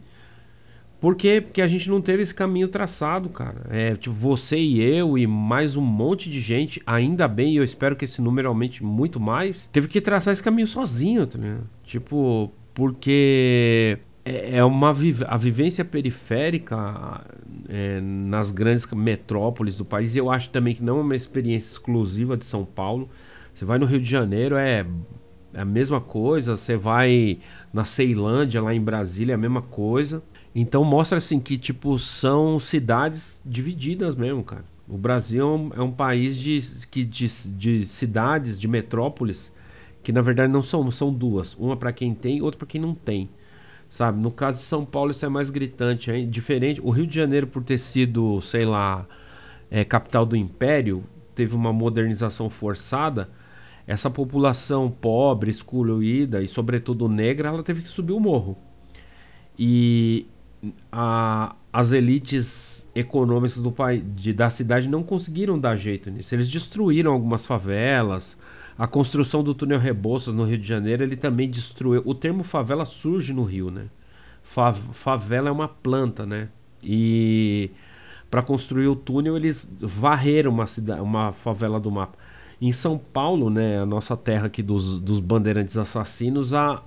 Por 1.00 1.14
quê? 1.14 1.40
Porque 1.40 1.60
a 1.60 1.68
gente 1.68 1.90
não 1.90 2.00
teve 2.00 2.22
esse 2.22 2.34
caminho 2.34 2.68
traçado, 2.68 3.28
cara. 3.28 3.66
É, 3.70 3.94
tipo, 3.94 4.14
você 4.14 4.56
e 4.58 4.80
eu 4.80 5.18
e 5.18 5.26
mais 5.26 5.76
um 5.76 5.82
monte 5.82 6.30
de 6.30 6.40
gente, 6.40 6.82
ainda 6.86 7.28
bem, 7.28 7.52
e 7.52 7.56
eu 7.56 7.64
espero 7.64 7.94
que 7.94 8.06
esse 8.06 8.22
número 8.22 8.48
aumente 8.48 8.82
muito 8.82 9.20
mais, 9.20 9.68
teve 9.72 9.88
que 9.88 10.00
traçar 10.00 10.32
esse 10.32 10.42
caminho 10.42 10.66
sozinho, 10.66 11.26
tá 11.26 11.38
ligado? 11.38 11.68
Tipo, 11.84 12.50
porque 12.72 13.98
é, 14.26 14.56
é 14.56 14.64
uma 14.64 14.90
a 15.28 15.36
vivência 15.36 15.84
periférica 15.84 17.24
é, 17.68 18.00
nas 18.00 18.50
grandes 18.50 18.84
metrópoles 18.86 19.76
do 19.76 19.84
país. 19.84 20.16
Eu 20.16 20.30
acho 20.30 20.50
também 20.50 20.74
que 20.74 20.82
não 20.82 20.98
é 20.98 21.02
uma 21.02 21.16
experiência 21.16 21.70
exclusiva 21.70 22.36
de 22.36 22.44
São 22.44 22.64
Paulo. 22.64 23.08
Você 23.54 23.64
vai 23.64 23.78
no 23.78 23.86
Rio 23.86 24.00
de 24.00 24.10
Janeiro, 24.10 24.56
é, 24.56 24.84
é 25.54 25.60
a 25.60 25.64
mesma 25.64 26.00
coisa. 26.00 26.56
Você 26.56 26.76
vai 26.76 27.38
na 27.72 27.84
Ceilândia, 27.84 28.60
lá 28.60 28.74
em 28.74 28.80
Brasília, 28.80 29.32
é 29.32 29.36
a 29.36 29.38
mesma 29.38 29.62
coisa. 29.62 30.22
Então 30.54 30.82
mostra 30.84 31.18
assim 31.18 31.38
que 31.38 31.56
tipo 31.56 31.96
são 31.98 32.58
cidades 32.58 33.40
divididas 33.46 34.16
mesmo, 34.16 34.42
cara. 34.42 34.64
O 34.88 34.98
Brasil 34.98 35.42
é 35.42 35.82
um, 35.82 35.88
é 35.88 35.92
país 35.92 36.36
de, 36.36 36.58
de, 36.90 37.04
de, 37.04 37.86
cidades, 37.86 38.58
de 38.58 38.68
metrópoles, 38.68 39.52
que 40.02 40.12
na 40.12 40.20
verdade 40.20 40.52
não 40.52 40.62
são, 40.62 40.88
são 40.90 41.12
duas. 41.12 41.54
Uma 41.54 41.76
para 41.76 41.92
quem 41.92 42.14
tem, 42.14 42.40
outra 42.40 42.58
para 42.58 42.68
quem 42.68 42.80
não 42.80 42.94
tem. 42.94 43.28
Sabe? 43.96 44.20
No 44.20 44.30
caso 44.30 44.58
de 44.58 44.64
São 44.64 44.84
Paulo 44.84 45.10
isso 45.10 45.24
é 45.24 45.28
mais 45.30 45.48
gritante, 45.48 46.10
é 46.10 46.20
diferente. 46.20 46.82
O 46.82 46.90
Rio 46.90 47.06
de 47.06 47.14
Janeiro 47.14 47.46
por 47.46 47.64
ter 47.64 47.78
sido, 47.78 48.42
sei 48.42 48.66
lá, 48.66 49.06
é, 49.70 49.86
capital 49.86 50.26
do 50.26 50.36
Império, 50.36 51.02
teve 51.34 51.56
uma 51.56 51.72
modernização 51.72 52.50
forçada. 52.50 53.30
Essa 53.86 54.10
população 54.10 54.90
pobre, 54.90 55.50
excluída 55.50 56.42
e 56.42 56.46
sobretudo 56.46 57.08
negra, 57.08 57.48
ela 57.48 57.62
teve 57.62 57.80
que 57.80 57.88
subir 57.88 58.12
o 58.12 58.20
morro. 58.20 58.58
E 59.58 60.26
a, 60.92 61.56
as 61.72 61.92
elites 61.92 62.86
econômicas 62.94 63.56
do 63.56 63.72
país, 63.72 64.04
de, 64.14 64.34
da 64.34 64.50
cidade 64.50 64.90
não 64.90 65.02
conseguiram 65.02 65.58
dar 65.58 65.74
jeito 65.74 66.10
nisso. 66.10 66.34
Eles 66.34 66.50
destruíram 66.50 67.14
algumas 67.14 67.46
favelas. 67.46 68.36
A 68.78 68.86
construção 68.86 69.42
do 69.42 69.54
túnel 69.54 69.78
Rebouças 69.78 70.34
no 70.34 70.44
Rio 70.44 70.58
de 70.58 70.68
Janeiro, 70.68 71.02
ele 71.02 71.16
também 71.16 71.48
destruiu. 71.48 72.02
O 72.04 72.14
termo 72.14 72.42
favela 72.44 72.84
surge 72.84 73.32
no 73.32 73.42
Rio, 73.42 73.70
né? 73.70 73.86
Fa, 74.42 74.72
favela 74.72 75.48
é 75.48 75.52
uma 75.52 75.68
planta, 75.68 76.26
né? 76.26 76.48
E 76.82 77.70
para 78.30 78.42
construir 78.42 78.88
o 78.88 78.96
túnel 78.96 79.36
eles 79.36 79.70
varreram 79.80 80.50
uma, 80.50 80.66
cidade, 80.66 81.00
uma 81.00 81.32
favela 81.32 81.80
do 81.80 81.90
mapa. 81.90 82.18
Em 82.60 82.72
São 82.72 82.98
Paulo, 82.98 83.50
né, 83.50 83.80
a 83.80 83.86
nossa 83.86 84.16
terra 84.16 84.46
aqui 84.46 84.62
dos, 84.62 84.98
dos 84.98 85.20
bandeirantes 85.20 85.76
assassinos, 85.76 86.54
a, 86.54 86.82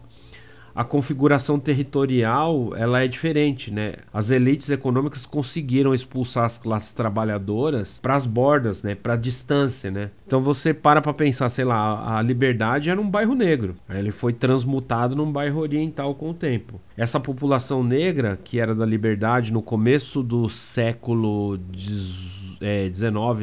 a 0.79 0.83
configuração 0.85 1.59
territorial 1.59 2.73
ela 2.73 3.03
é 3.03 3.07
diferente, 3.09 3.69
né? 3.69 3.95
As 4.13 4.31
elites 4.31 4.69
econômicas 4.69 5.25
conseguiram 5.25 5.93
expulsar 5.93 6.45
as 6.45 6.57
classes 6.57 6.93
trabalhadoras 6.93 7.99
para 8.01 8.15
as 8.15 8.25
bordas, 8.25 8.81
né? 8.81 8.95
Para 8.95 9.17
distância, 9.17 9.91
né? 9.91 10.09
Então 10.25 10.39
você 10.39 10.73
para 10.73 11.01
para 11.01 11.13
pensar, 11.13 11.49
sei 11.49 11.65
lá, 11.65 12.17
a 12.17 12.21
Liberdade 12.21 12.89
era 12.89 13.01
um 13.01 13.09
bairro 13.09 13.35
negro, 13.35 13.75
ele 13.89 14.09
foi 14.09 14.31
transmutado 14.31 15.17
num 15.17 15.29
bairro 15.29 15.59
oriental 15.59 16.15
com 16.15 16.29
o 16.29 16.33
tempo. 16.33 16.79
Essa 16.95 17.19
população 17.19 17.83
negra 17.83 18.39
que 18.41 18.57
era 18.57 18.73
da 18.73 18.85
Liberdade 18.85 19.51
no 19.51 19.61
começo 19.61 20.23
do 20.23 20.47
século 20.47 21.59
XIX 21.75 22.39
é, 22.61 22.91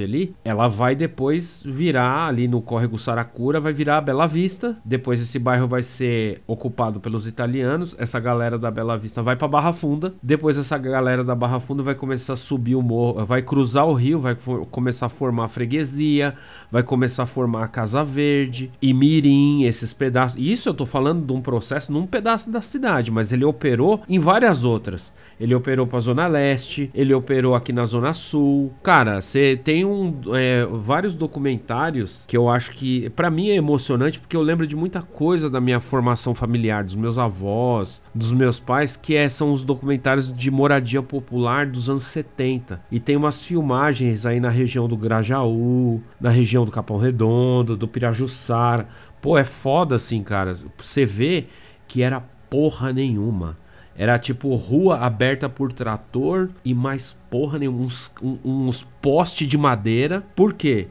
ali, 0.04 0.34
ela 0.44 0.68
vai 0.68 0.94
depois 0.94 1.62
virar 1.64 2.28
ali 2.28 2.46
no 2.46 2.62
córrego 2.62 2.98
Saracura, 2.98 3.60
vai 3.60 3.72
virar 3.72 3.98
a 3.98 4.00
Bela 4.00 4.26
Vista. 4.26 4.76
Depois 4.84 5.20
esse 5.20 5.38
bairro 5.38 5.66
vai 5.66 5.82
ser 5.82 6.42
ocupado 6.46 7.00
pelos 7.00 7.25
italianos. 7.26 7.94
Essa 7.98 8.18
galera 8.18 8.58
da 8.58 8.70
Bela 8.70 8.96
Vista 8.96 9.22
vai 9.22 9.36
para 9.36 9.48
Barra 9.48 9.72
Funda. 9.72 10.14
Depois 10.22 10.56
essa 10.56 10.78
galera 10.78 11.24
da 11.24 11.34
Barra 11.34 11.60
Funda 11.60 11.82
vai 11.82 11.94
começar 11.94 12.34
a 12.34 12.36
subir 12.36 12.74
o 12.74 12.82
morro, 12.82 13.24
vai 13.24 13.42
cruzar 13.42 13.86
o 13.86 13.92
rio, 13.92 14.18
vai 14.18 14.36
começar 14.70 15.06
a 15.06 15.08
formar 15.08 15.44
a 15.44 15.48
freguesia, 15.48 16.34
vai 16.70 16.82
começar 16.82 17.24
a 17.24 17.26
formar 17.26 17.64
a 17.64 17.68
Casa 17.68 18.04
Verde, 18.04 18.70
e 18.80 18.92
Mirim, 18.94 19.64
esses 19.64 19.92
pedaços. 19.92 20.40
Isso 20.40 20.68
eu 20.68 20.74
tô 20.74 20.86
falando 20.86 21.26
de 21.26 21.32
um 21.32 21.40
processo 21.40 21.92
num 21.92 22.06
pedaço 22.06 22.50
da 22.50 22.60
cidade, 22.60 23.10
mas 23.10 23.32
ele 23.32 23.44
operou 23.44 24.02
em 24.08 24.18
várias 24.18 24.64
outras. 24.64 25.12
Ele 25.38 25.54
operou 25.54 25.86
para 25.86 25.98
a 25.98 26.00
Zona 26.00 26.26
Leste, 26.26 26.90
ele 26.94 27.12
operou 27.12 27.54
aqui 27.54 27.72
na 27.72 27.84
Zona 27.84 28.12
Sul. 28.12 28.72
Cara, 28.82 29.20
você 29.20 29.58
tem 29.62 29.84
um, 29.84 30.20
é, 30.34 30.66
vários 30.66 31.14
documentários 31.14 32.24
que 32.26 32.36
eu 32.36 32.48
acho 32.48 32.72
que, 32.72 33.10
para 33.10 33.30
mim, 33.30 33.50
é 33.50 33.54
emocionante 33.54 34.18
porque 34.18 34.36
eu 34.36 34.42
lembro 34.42 34.66
de 34.66 34.74
muita 34.74 35.02
coisa 35.02 35.50
da 35.50 35.60
minha 35.60 35.78
formação 35.80 36.34
familiar, 36.34 36.84
dos 36.84 36.94
meus 36.94 37.18
avós, 37.18 38.00
dos 38.14 38.32
meus 38.32 38.58
pais, 38.58 38.96
que 38.96 39.14
é, 39.14 39.28
são 39.28 39.52
os 39.52 39.62
documentários 39.62 40.32
de 40.32 40.50
moradia 40.50 41.02
popular 41.02 41.66
dos 41.66 41.90
anos 41.90 42.04
70. 42.04 42.80
E 42.90 42.98
tem 42.98 43.16
umas 43.16 43.42
filmagens 43.42 44.24
aí 44.24 44.40
na 44.40 44.48
região 44.48 44.88
do 44.88 44.96
Grajaú, 44.96 46.00
na 46.20 46.30
região 46.30 46.64
do 46.64 46.70
Capão 46.70 46.96
Redondo, 46.96 47.76
do 47.76 47.86
Pirajussara. 47.86 48.88
Pô, 49.20 49.36
é 49.36 49.44
foda 49.44 49.96
assim, 49.96 50.22
cara. 50.22 50.54
Você 50.78 51.04
vê 51.04 51.46
que 51.86 52.02
era 52.02 52.20
porra 52.48 52.92
nenhuma. 52.92 53.56
Era 53.98 54.18
tipo 54.18 54.54
rua 54.54 54.98
aberta 54.98 55.48
por 55.48 55.72
trator 55.72 56.50
e 56.64 56.74
mais 56.74 57.12
porra 57.30 57.58
nenhuma, 57.58 57.84
uns, 57.84 58.10
uns 58.44 58.82
postes 59.00 59.48
de 59.48 59.56
madeira. 59.56 60.22
Por 60.34 60.52
quê? 60.52 60.88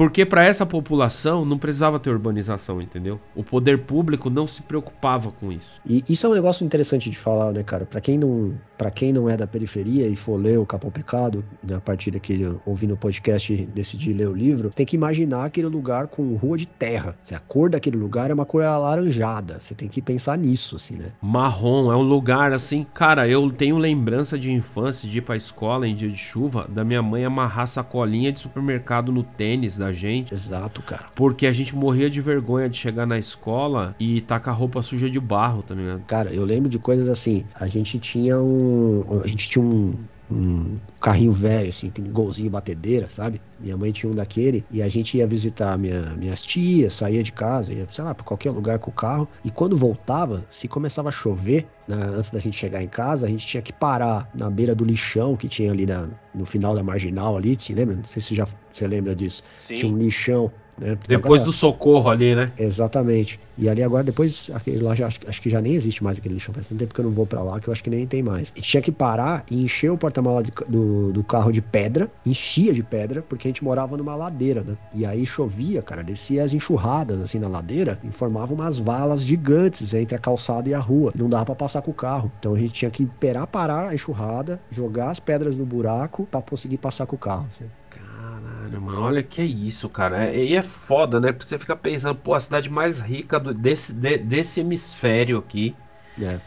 Porque 0.00 0.24
para 0.24 0.46
essa 0.46 0.64
população 0.64 1.44
não 1.44 1.58
precisava 1.58 2.00
ter 2.00 2.08
urbanização, 2.08 2.80
entendeu? 2.80 3.20
O 3.36 3.44
poder 3.44 3.80
público 3.80 4.30
não 4.30 4.46
se 4.46 4.62
preocupava 4.62 5.30
com 5.30 5.52
isso. 5.52 5.78
E 5.84 6.02
isso 6.08 6.26
é 6.26 6.30
um 6.30 6.32
negócio 6.32 6.64
interessante 6.64 7.10
de 7.10 7.18
falar, 7.18 7.52
né, 7.52 7.62
cara? 7.62 7.84
Para 7.84 8.00
quem 8.00 8.16
não, 8.16 8.54
para 8.78 8.90
quem 8.90 9.12
não 9.12 9.28
é 9.28 9.36
da 9.36 9.46
periferia 9.46 10.08
e 10.08 10.16
for 10.16 10.40
ler 10.40 10.58
o 10.58 10.64
Capão 10.64 10.90
Pecado, 10.90 11.44
né, 11.62 11.76
a 11.76 11.80
partir 11.82 12.12
daquele 12.12 12.56
ouvindo 12.64 12.94
o 12.94 12.96
podcast 12.96 13.54
decidir 13.74 14.14
ler 14.14 14.28
o 14.28 14.32
livro, 14.32 14.70
tem 14.70 14.86
que 14.86 14.96
imaginar 14.96 15.44
aquele 15.44 15.66
lugar 15.66 16.06
com 16.06 16.34
rua 16.34 16.56
de 16.56 16.66
terra. 16.66 17.14
A 17.30 17.38
cor 17.38 17.68
daquele 17.68 17.98
lugar 17.98 18.30
é 18.30 18.32
uma 18.32 18.46
cor 18.46 18.62
alaranjada. 18.62 19.58
Você 19.60 19.74
tem 19.74 19.86
que 19.86 20.00
pensar 20.00 20.38
nisso, 20.38 20.76
assim, 20.76 20.94
né? 20.94 21.12
Marrom 21.20 21.92
é 21.92 21.96
um 21.96 22.00
lugar 22.00 22.54
assim, 22.54 22.86
cara. 22.94 23.28
Eu 23.28 23.50
tenho 23.50 23.76
lembrança 23.76 24.38
de 24.38 24.50
infância 24.50 25.06
de 25.06 25.18
ir 25.18 25.20
para 25.20 25.36
escola 25.36 25.86
em 25.86 25.94
dia 25.94 26.08
de 26.08 26.16
chuva, 26.16 26.66
da 26.66 26.82
minha 26.82 27.02
mãe 27.02 27.22
amarrar 27.22 27.66
sacolinha 27.66 28.32
de 28.32 28.40
supermercado 28.40 29.12
no 29.12 29.22
tênis 29.22 29.76
da 29.76 29.89
gente. 29.92 30.34
Exato, 30.34 30.82
cara. 30.82 31.06
Porque 31.14 31.46
a 31.46 31.52
gente 31.52 31.74
morria 31.74 32.10
de 32.10 32.20
vergonha 32.20 32.68
de 32.68 32.76
chegar 32.76 33.06
na 33.06 33.18
escola 33.18 33.94
e 33.98 34.20
tá 34.20 34.38
com 34.38 34.50
a 34.50 34.52
roupa 34.52 34.82
suja 34.82 35.10
de 35.10 35.20
barro, 35.20 35.62
tá 35.62 35.74
ligado? 35.74 36.02
Cara, 36.06 36.32
eu 36.32 36.44
lembro 36.44 36.68
de 36.68 36.78
coisas 36.78 37.08
assim. 37.08 37.44
A 37.54 37.68
gente 37.68 37.98
tinha 37.98 38.38
um. 38.38 39.20
A 39.24 39.26
gente 39.26 39.48
tinha 39.48 39.64
um 39.64 39.94
um 40.30 40.78
carrinho 41.00 41.32
velho, 41.32 41.68
assim, 41.68 41.92
golzinho 42.12 42.50
batedeira, 42.50 43.08
sabe? 43.08 43.40
Minha 43.58 43.76
mãe 43.76 43.90
tinha 43.90 44.10
um 44.10 44.14
daquele 44.14 44.64
e 44.70 44.80
a 44.80 44.88
gente 44.88 45.18
ia 45.18 45.26
visitar 45.26 45.76
minha, 45.76 46.14
minhas 46.16 46.42
tias, 46.42 46.94
saía 46.94 47.22
de 47.22 47.32
casa, 47.32 47.72
ia, 47.72 47.86
sei 47.90 48.04
lá, 48.04 48.14
pra 48.14 48.24
qualquer 48.24 48.50
lugar 48.50 48.78
com 48.78 48.90
o 48.90 48.94
carro. 48.94 49.28
E 49.44 49.50
quando 49.50 49.76
voltava, 49.76 50.44
se 50.48 50.68
começava 50.68 51.08
a 51.08 51.12
chover, 51.12 51.66
né, 51.86 51.96
antes 51.96 52.30
da 52.30 52.38
gente 52.38 52.56
chegar 52.56 52.82
em 52.82 52.88
casa, 52.88 53.26
a 53.26 53.28
gente 53.28 53.46
tinha 53.46 53.62
que 53.62 53.72
parar 53.72 54.30
na 54.34 54.48
beira 54.48 54.74
do 54.74 54.84
lixão 54.84 55.36
que 55.36 55.48
tinha 55.48 55.72
ali 55.72 55.86
na, 55.86 56.08
no 56.34 56.46
final 56.46 56.74
da 56.74 56.82
marginal 56.82 57.36
ali, 57.36 57.56
te 57.56 57.74
lembra? 57.74 57.96
Não 57.96 58.04
sei 58.04 58.22
se 58.22 58.34
já 58.34 58.46
você 58.72 58.86
lembra 58.86 59.14
disso. 59.14 59.42
Sim. 59.66 59.74
Tinha 59.74 59.92
um 59.92 59.98
lixão 59.98 60.50
né? 60.78 60.96
Depois 61.06 61.42
agora, 61.42 61.44
do 61.44 61.52
socorro 61.52 62.10
ali, 62.10 62.34
né? 62.34 62.46
Exatamente. 62.58 63.38
E 63.58 63.68
ali 63.68 63.82
agora, 63.82 64.02
depois, 64.02 64.50
aquele 64.54 64.78
lá 64.78 64.94
já, 64.94 65.06
acho, 65.06 65.20
acho, 65.28 65.42
que 65.42 65.50
já 65.50 65.60
nem 65.60 65.74
existe 65.74 66.02
mais 66.02 66.18
aquele 66.18 66.34
lixão. 66.34 66.54
Faz 66.54 66.66
tanto 66.66 66.78
tempo 66.78 66.94
que 66.94 67.00
eu 67.00 67.04
não 67.04 67.12
vou 67.12 67.26
para 67.26 67.42
lá 67.42 67.60
que 67.60 67.68
eu 67.68 67.72
acho 67.72 67.84
que 67.84 67.90
nem 67.90 68.06
tem 68.06 68.22
mais. 68.22 68.52
E 68.56 68.60
tinha 68.60 68.80
que 68.80 68.90
parar 68.90 69.44
e 69.50 69.62
encher 69.62 69.90
o 69.90 69.98
porta-mala 69.98 70.42
do, 70.66 71.12
do 71.12 71.22
carro 71.22 71.52
de 71.52 71.60
pedra, 71.60 72.10
enchia 72.24 72.72
de 72.72 72.82
pedra, 72.82 73.22
porque 73.22 73.48
a 73.48 73.50
gente 73.50 73.62
morava 73.62 73.96
numa 73.96 74.16
ladeira, 74.16 74.62
né? 74.62 74.76
E 74.94 75.04
aí 75.04 75.26
chovia, 75.26 75.82
cara, 75.82 76.02
descia 76.02 76.42
as 76.42 76.54
enxurradas 76.54 77.20
assim 77.20 77.38
na 77.38 77.48
ladeira 77.48 77.98
e 78.02 78.10
formava 78.10 78.54
umas 78.54 78.78
valas 78.78 79.22
gigantes 79.22 79.92
entre 79.92 80.16
a 80.16 80.18
calçada 80.18 80.68
e 80.68 80.74
a 80.74 80.78
rua. 80.78 81.12
Não 81.14 81.28
dava 81.28 81.44
para 81.46 81.54
passar 81.54 81.82
com 81.82 81.90
o 81.90 81.94
carro. 81.94 82.32
Então 82.38 82.54
a 82.54 82.58
gente 82.58 82.72
tinha 82.72 82.90
que 82.90 83.02
esperar 83.02 83.46
parar 83.46 83.88
a 83.88 83.94
enxurrada, 83.94 84.60
jogar 84.70 85.10
as 85.10 85.20
pedras 85.20 85.56
no 85.56 85.66
buraco 85.66 86.26
para 86.30 86.40
conseguir 86.40 86.78
passar 86.78 87.06
com 87.06 87.16
o 87.16 87.18
carro. 87.18 87.46
Assim. 87.54 87.70
Caralho, 88.20 88.82
mano, 88.82 89.02
olha 89.02 89.22
que 89.22 89.40
é 89.40 89.44
isso, 89.44 89.88
cara. 89.88 90.26
É, 90.26 90.44
e 90.44 90.54
é, 90.54 90.58
é 90.58 90.62
foda, 90.62 91.18
né? 91.18 91.32
Porque 91.32 91.46
você 91.46 91.58
fica 91.58 91.74
pensando, 91.74 92.14
pô, 92.14 92.34
a 92.34 92.40
cidade 92.40 92.68
mais 92.68 93.00
rica 93.00 93.40
do, 93.40 93.54
desse, 93.54 93.92
de, 93.92 94.18
desse 94.18 94.60
hemisfério 94.60 95.38
aqui. 95.38 95.74
É. 96.20 96.38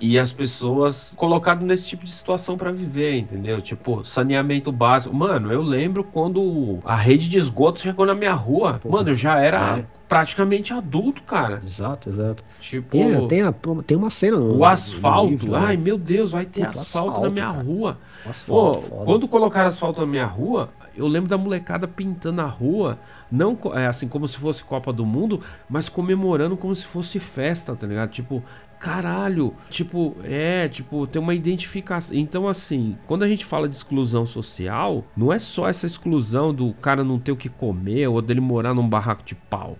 E 0.00 0.18
as 0.18 0.32
pessoas 0.32 1.14
colocadas 1.16 1.64
nesse 1.64 1.86
tipo 1.86 2.04
de 2.04 2.10
situação 2.10 2.56
para 2.56 2.72
viver, 2.72 3.18
entendeu? 3.18 3.62
Tipo, 3.62 4.04
saneamento 4.04 4.72
básico. 4.72 5.14
Mano, 5.14 5.52
eu 5.52 5.62
lembro 5.62 6.02
quando 6.02 6.80
a 6.84 6.96
rede 6.96 7.28
de 7.28 7.38
esgoto 7.38 7.78
chegou 7.78 8.04
na 8.04 8.14
minha 8.14 8.32
rua. 8.32 8.80
Porra, 8.80 8.96
Mano, 8.96 9.10
eu 9.10 9.14
já 9.14 9.38
era 9.38 9.78
é. 9.78 9.86
Praticamente 10.12 10.74
adulto, 10.74 11.22
cara. 11.22 11.58
Exato, 11.64 12.10
exato. 12.10 12.44
Tipo, 12.60 12.90
tem, 12.90 13.28
tem, 13.28 13.40
a, 13.40 13.54
tem 13.86 13.96
uma 13.96 14.10
cena 14.10 14.36
no. 14.36 14.58
O 14.58 14.64
asfalto. 14.64 15.24
No 15.24 15.30
livro, 15.30 15.54
ai, 15.54 15.74
né? 15.74 15.82
meu 15.82 15.96
Deus, 15.96 16.32
vai 16.32 16.44
ter 16.44 16.66
asfalto, 16.66 16.80
asfalto, 16.82 17.20
na 17.22 17.30
minha 17.30 17.46
cara. 17.46 17.64
rua. 17.64 17.98
Asfalto, 18.28 18.90
Pô, 18.90 19.04
quando 19.06 19.26
colocaram 19.26 19.68
asfalto 19.68 20.02
na 20.02 20.06
minha 20.06 20.26
rua, 20.26 20.68
eu 20.94 21.08
lembro 21.08 21.30
da 21.30 21.38
molecada 21.38 21.88
pintando 21.88 22.42
a 22.42 22.46
rua, 22.46 22.98
não 23.30 23.58
é, 23.74 23.86
assim 23.86 24.06
como 24.06 24.28
se 24.28 24.36
fosse 24.36 24.62
Copa 24.62 24.92
do 24.92 25.06
Mundo, 25.06 25.40
mas 25.66 25.88
comemorando 25.88 26.58
como 26.58 26.76
se 26.76 26.84
fosse 26.84 27.18
festa, 27.18 27.74
tá 27.74 27.86
ligado? 27.86 28.10
Tipo, 28.10 28.44
caralho, 28.78 29.54
tipo, 29.70 30.14
é, 30.24 30.68
tipo, 30.68 31.06
tem 31.06 31.22
uma 31.22 31.34
identificação. 31.34 32.14
Então, 32.14 32.46
assim, 32.46 32.98
quando 33.06 33.22
a 33.22 33.28
gente 33.28 33.46
fala 33.46 33.66
de 33.66 33.76
exclusão 33.76 34.26
social, 34.26 35.04
não 35.16 35.32
é 35.32 35.38
só 35.38 35.68
essa 35.68 35.86
exclusão 35.86 36.52
do 36.52 36.74
cara 36.74 37.02
não 37.02 37.18
ter 37.18 37.32
o 37.32 37.36
que 37.36 37.48
comer 37.48 38.08
ou 38.08 38.20
dele 38.20 38.40
morar 38.40 38.74
num 38.74 38.86
barraco 38.86 39.22
de 39.24 39.34
pau. 39.34 39.78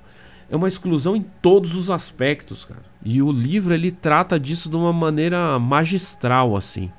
É 0.53 0.57
uma 0.57 0.69
exclusão 0.69 1.17
em 1.17 1.23
todos 1.41 1.75
os 1.75 1.91
aspectos, 1.91 2.67
cara. 2.67 2.83
E 3.03 3.23
o 3.23 3.33
livro 3.33 3.73
ele 3.73 3.91
trata 3.91 4.39
disso 4.39 4.69
de 4.69 4.77
uma 4.77 4.93
maneira 4.93 5.59
magistral, 5.59 6.55
assim. 6.55 6.93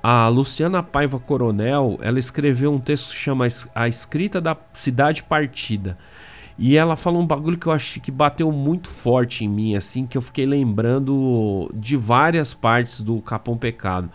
A 0.00 0.28
Luciana 0.28 0.84
Paiva 0.84 1.18
Coronel, 1.18 1.98
ela 2.00 2.20
escreveu 2.20 2.72
um 2.72 2.78
texto 2.78 3.10
que 3.10 3.16
chama 3.16 3.48
A 3.74 3.88
Escrita 3.88 4.40
da 4.40 4.56
Cidade 4.72 5.24
Partida. 5.24 5.98
E 6.56 6.76
ela 6.76 6.96
fala 6.96 7.18
um 7.18 7.26
bagulho 7.26 7.58
que 7.58 7.66
eu 7.66 7.72
acho 7.72 8.00
que 8.00 8.12
bateu 8.12 8.52
muito 8.52 8.88
forte 8.88 9.44
em 9.44 9.48
mim, 9.48 9.74
assim, 9.74 10.06
que 10.06 10.16
eu 10.16 10.22
fiquei 10.22 10.46
lembrando 10.46 11.68
de 11.74 11.96
várias 11.96 12.54
partes 12.54 13.00
do 13.00 13.20
Capão 13.20 13.58
Pecado. 13.58 14.08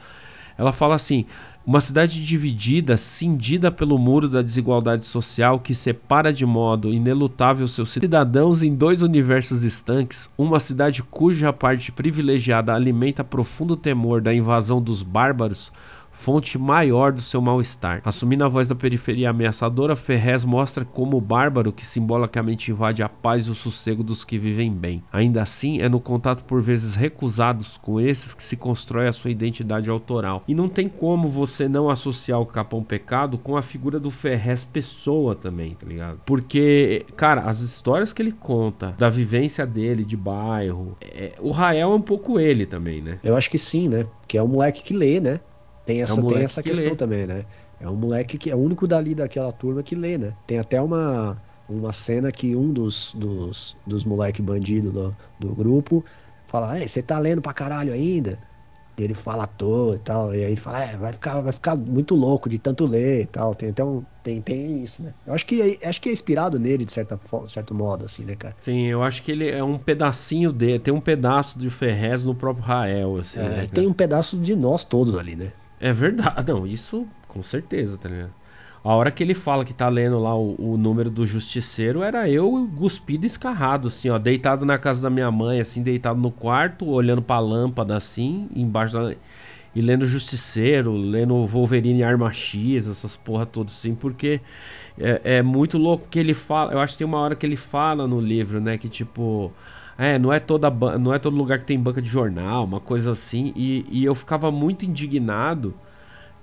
Ela 0.57 0.71
fala 0.71 0.95
assim: 0.95 1.25
uma 1.67 1.81
cidade 1.81 2.23
dividida, 2.23 2.95
cindida 2.95 3.69
pelo 3.69 3.97
muro 3.97 4.29
da 4.29 4.41
desigualdade 4.41 5.03
social 5.03 5.59
que 5.59 5.75
separa 5.75 6.31
de 6.31 6.45
modo 6.45 6.93
inelutável 6.93 7.67
seus 7.67 7.89
cidadãos 7.89 8.63
em 8.63 8.73
dois 8.73 9.01
universos 9.01 9.63
estanques, 9.63 10.29
uma 10.37 10.61
cidade 10.61 11.03
cuja 11.03 11.51
parte 11.51 11.91
privilegiada 11.91 12.73
alimenta 12.73 13.21
profundo 13.21 13.75
temor 13.75 14.21
da 14.21 14.33
invasão 14.33 14.81
dos 14.81 15.03
bárbaros, 15.03 15.69
fonte 16.27 16.57
maior 16.57 17.13
do 17.13 17.21
seu 17.21 17.39
mal-estar. 17.39 18.01
Assumindo 18.03 18.43
a 18.43 18.49
voz 18.49 18.67
da 18.67 18.75
periferia 18.75 19.29
ameaçadora, 19.29 19.95
Ferrez 19.95 20.43
mostra 20.43 20.83
como 20.83 21.15
o 21.15 21.21
bárbaro 21.21 21.71
que 21.71 21.85
simbolicamente 21.85 22.69
invade 22.69 23.01
a 23.01 23.07
paz 23.07 23.47
e 23.47 23.51
o 23.51 23.55
sossego 23.55 24.03
dos 24.03 24.25
que 24.25 24.37
vivem 24.37 24.69
bem. 24.69 25.01
Ainda 25.09 25.41
assim, 25.41 25.79
é 25.79 25.87
no 25.87 26.01
contato 26.01 26.43
por 26.43 26.61
vezes 26.61 26.95
recusados 26.95 27.77
com 27.77 27.97
esses 27.97 28.33
que 28.33 28.43
se 28.43 28.57
constrói 28.57 29.07
a 29.07 29.13
sua 29.13 29.31
identidade 29.31 29.89
autoral. 29.89 30.43
E 30.45 30.53
não 30.53 30.67
tem 30.67 30.89
como 30.89 31.29
você 31.29 31.69
não 31.69 31.89
associar 31.89 32.41
o 32.41 32.45
Capão 32.45 32.83
Pecado 32.83 33.37
com 33.37 33.55
a 33.55 33.61
figura 33.61 33.97
do 33.97 34.11
Ferrez 34.11 34.65
pessoa 34.65 35.33
também, 35.33 35.75
tá 35.75 35.87
ligado? 35.87 36.19
Porque, 36.25 37.05
cara, 37.15 37.43
as 37.43 37.61
histórias 37.61 38.11
que 38.11 38.21
ele 38.21 38.33
conta 38.33 38.93
da 38.97 39.09
vivência 39.09 39.65
dele 39.65 40.03
de 40.03 40.17
bairro, 40.17 40.97
é, 40.99 41.35
o 41.39 41.51
Rael 41.51 41.93
é 41.93 41.95
um 41.95 42.01
pouco 42.01 42.37
ele 42.37 42.65
também, 42.65 43.01
né? 43.01 43.17
Eu 43.23 43.37
acho 43.37 43.49
que 43.49 43.57
sim, 43.57 43.87
né? 43.87 44.05
Que 44.27 44.37
é 44.37 44.43
um 44.43 44.47
moleque 44.49 44.83
que 44.83 44.93
lê, 44.93 45.21
né? 45.21 45.39
Tem 45.87 46.01
essa, 46.01 46.19
é 46.19 46.23
um 46.23 46.27
tem 46.27 46.43
essa 46.43 46.61
que 46.61 46.69
questão 46.69 46.89
lê. 46.89 46.95
também, 46.95 47.25
né? 47.25 47.45
É 47.79 47.89
um 47.89 47.95
moleque 47.95 48.37
que 48.37 48.51
é 48.51 48.55
o 48.55 48.59
único 48.59 48.85
dali 48.85 49.15
daquela 49.15 49.53
turma 49.53 49.81
que 49.81 49.95
lê, 49.95 50.17
né? 50.17 50.33
Tem 50.45 50.59
até 50.59 50.81
uma, 50.81 51.41
uma 51.69 51.93
cena 51.93 52.29
que 52.29 52.57
um 52.57 52.73
dos, 52.73 53.13
dos, 53.15 53.77
dos 53.87 54.03
moleque 54.03 54.41
bandido 54.41 54.91
do, 54.91 55.15
do 55.39 55.55
grupo 55.55 56.03
fala, 56.45 56.77
você 56.77 57.01
tá 57.01 57.17
lendo 57.17 57.41
pra 57.41 57.53
caralho 57.53 57.93
ainda? 57.93 58.37
E 58.97 59.03
ele 59.03 59.13
fala 59.13 59.43
à 59.43 59.47
toa 59.47 59.95
e 59.95 59.99
tal. 59.99 60.35
E 60.35 60.43
aí 60.43 60.51
ele 60.51 60.59
fala, 60.59 60.83
é, 60.83 60.97
vai 60.97 61.13
ficar, 61.13 61.39
vai 61.39 61.53
ficar 61.53 61.77
muito 61.77 62.15
louco 62.15 62.49
de 62.49 62.57
tanto 62.57 62.85
ler 62.85 63.21
e 63.23 63.27
tal. 63.27 63.55
Tem 63.55 63.69
até 63.69 63.83
um. 63.83 64.03
Tem, 64.23 64.41
tem 64.41 64.81
isso, 64.83 65.03
né? 65.03 65.13
Eu 65.25 65.35
acho 65.35 65.45
que, 65.45 65.79
acho 65.83 66.01
que 66.01 66.09
é 66.09 66.11
inspirado 66.11 66.59
nele, 66.59 66.83
de 66.83 66.91
certa, 66.91 67.17
certo 67.47 67.73
modo, 67.73 68.03
assim, 68.03 68.23
né, 68.23 68.35
cara? 68.35 68.55
Sim, 68.59 68.87
eu 68.87 69.03
acho 69.03 69.21
que 69.21 69.31
ele 69.31 69.47
é 69.47 69.63
um 69.63 69.77
pedacinho 69.77 70.51
dele. 70.51 70.79
Tem 70.79 70.93
um 70.93 70.99
pedaço 70.99 71.59
de 71.59 71.69
Ferrez 71.69 72.25
no 72.25 72.33
próprio 72.35 72.65
Rael, 72.65 73.17
assim. 73.17 73.39
É, 73.39 73.49
né, 73.49 73.69
tem 73.71 73.87
um 73.87 73.93
pedaço 73.93 74.35
de 74.35 74.55
nós 74.55 74.83
todos 74.83 75.15
ali, 75.15 75.35
né? 75.35 75.53
É 75.79 75.91
verdade. 75.93 76.51
Não, 76.51 76.65
isso 76.65 77.07
com 77.27 77.41
certeza, 77.43 77.97
tá 77.97 78.09
ligado? 78.09 78.33
A 78.83 78.95
hora 78.95 79.11
que 79.11 79.21
ele 79.21 79.33
fala 79.33 79.65
que 79.65 79.73
tá 79.73 79.89
lendo 79.89 80.17
lá 80.17 80.35
o, 80.35 80.55
o 80.57 80.77
número 80.77 81.09
do 81.09 81.25
justiceiro, 81.25 82.01
era 82.03 82.29
eu 82.29 82.69
cuspido 82.77 83.25
escarrado, 83.25 83.89
assim, 83.89 84.09
ó, 84.09 84.17
deitado 84.17 84.65
na 84.65 84.77
casa 84.77 85.01
da 85.01 85.09
minha 85.09 85.29
mãe, 85.29 85.59
assim, 85.59 85.83
deitado 85.83 86.19
no 86.19 86.31
quarto, 86.31 86.85
olhando 86.87 87.21
pra 87.21 87.39
lâmpada, 87.39 87.97
assim, 87.97 88.47
embaixo 88.55 88.93
da. 88.93 89.15
E 89.75 89.81
lendo 89.81 90.07
Justiceiro, 90.07 90.93
lendo 90.95 91.45
Wolverine 91.45 92.01
Arma 92.03 92.33
X, 92.33 92.87
essas 92.87 93.15
porra 93.15 93.45
todas, 93.45 93.73
assim, 93.73 93.93
porque 93.93 94.41
é, 94.97 95.21
é 95.37 95.41
muito 95.43 95.77
louco 95.77 96.07
que 96.09 96.17
ele 96.17 96.33
fala. 96.33 96.71
Eu 96.73 96.79
acho 96.79 96.93
que 96.93 96.99
tem 96.99 97.07
uma 97.07 97.19
hora 97.19 97.35
que 97.35 97.45
ele 97.45 97.57
fala 97.57 98.07
no 98.07 98.19
livro, 98.19 98.59
né, 98.59 98.77
que 98.77 98.89
tipo. 98.89 99.51
É, 99.97 100.19
não 100.19 100.31
é, 100.31 100.39
toda, 100.39 100.69
não 100.99 101.13
é 101.13 101.17
todo 101.17 101.35
lugar 101.35 101.57
que 101.59 101.65
tem 101.65 101.79
banca 101.79 102.01
de 102.01 102.09
jornal, 102.09 102.65
uma 102.65 102.79
coisa 102.79 103.11
assim. 103.11 103.51
E, 103.55 103.85
e 103.89 104.05
eu 104.05 104.13
ficava 104.13 104.51
muito 104.51 104.85
indignado 104.85 105.73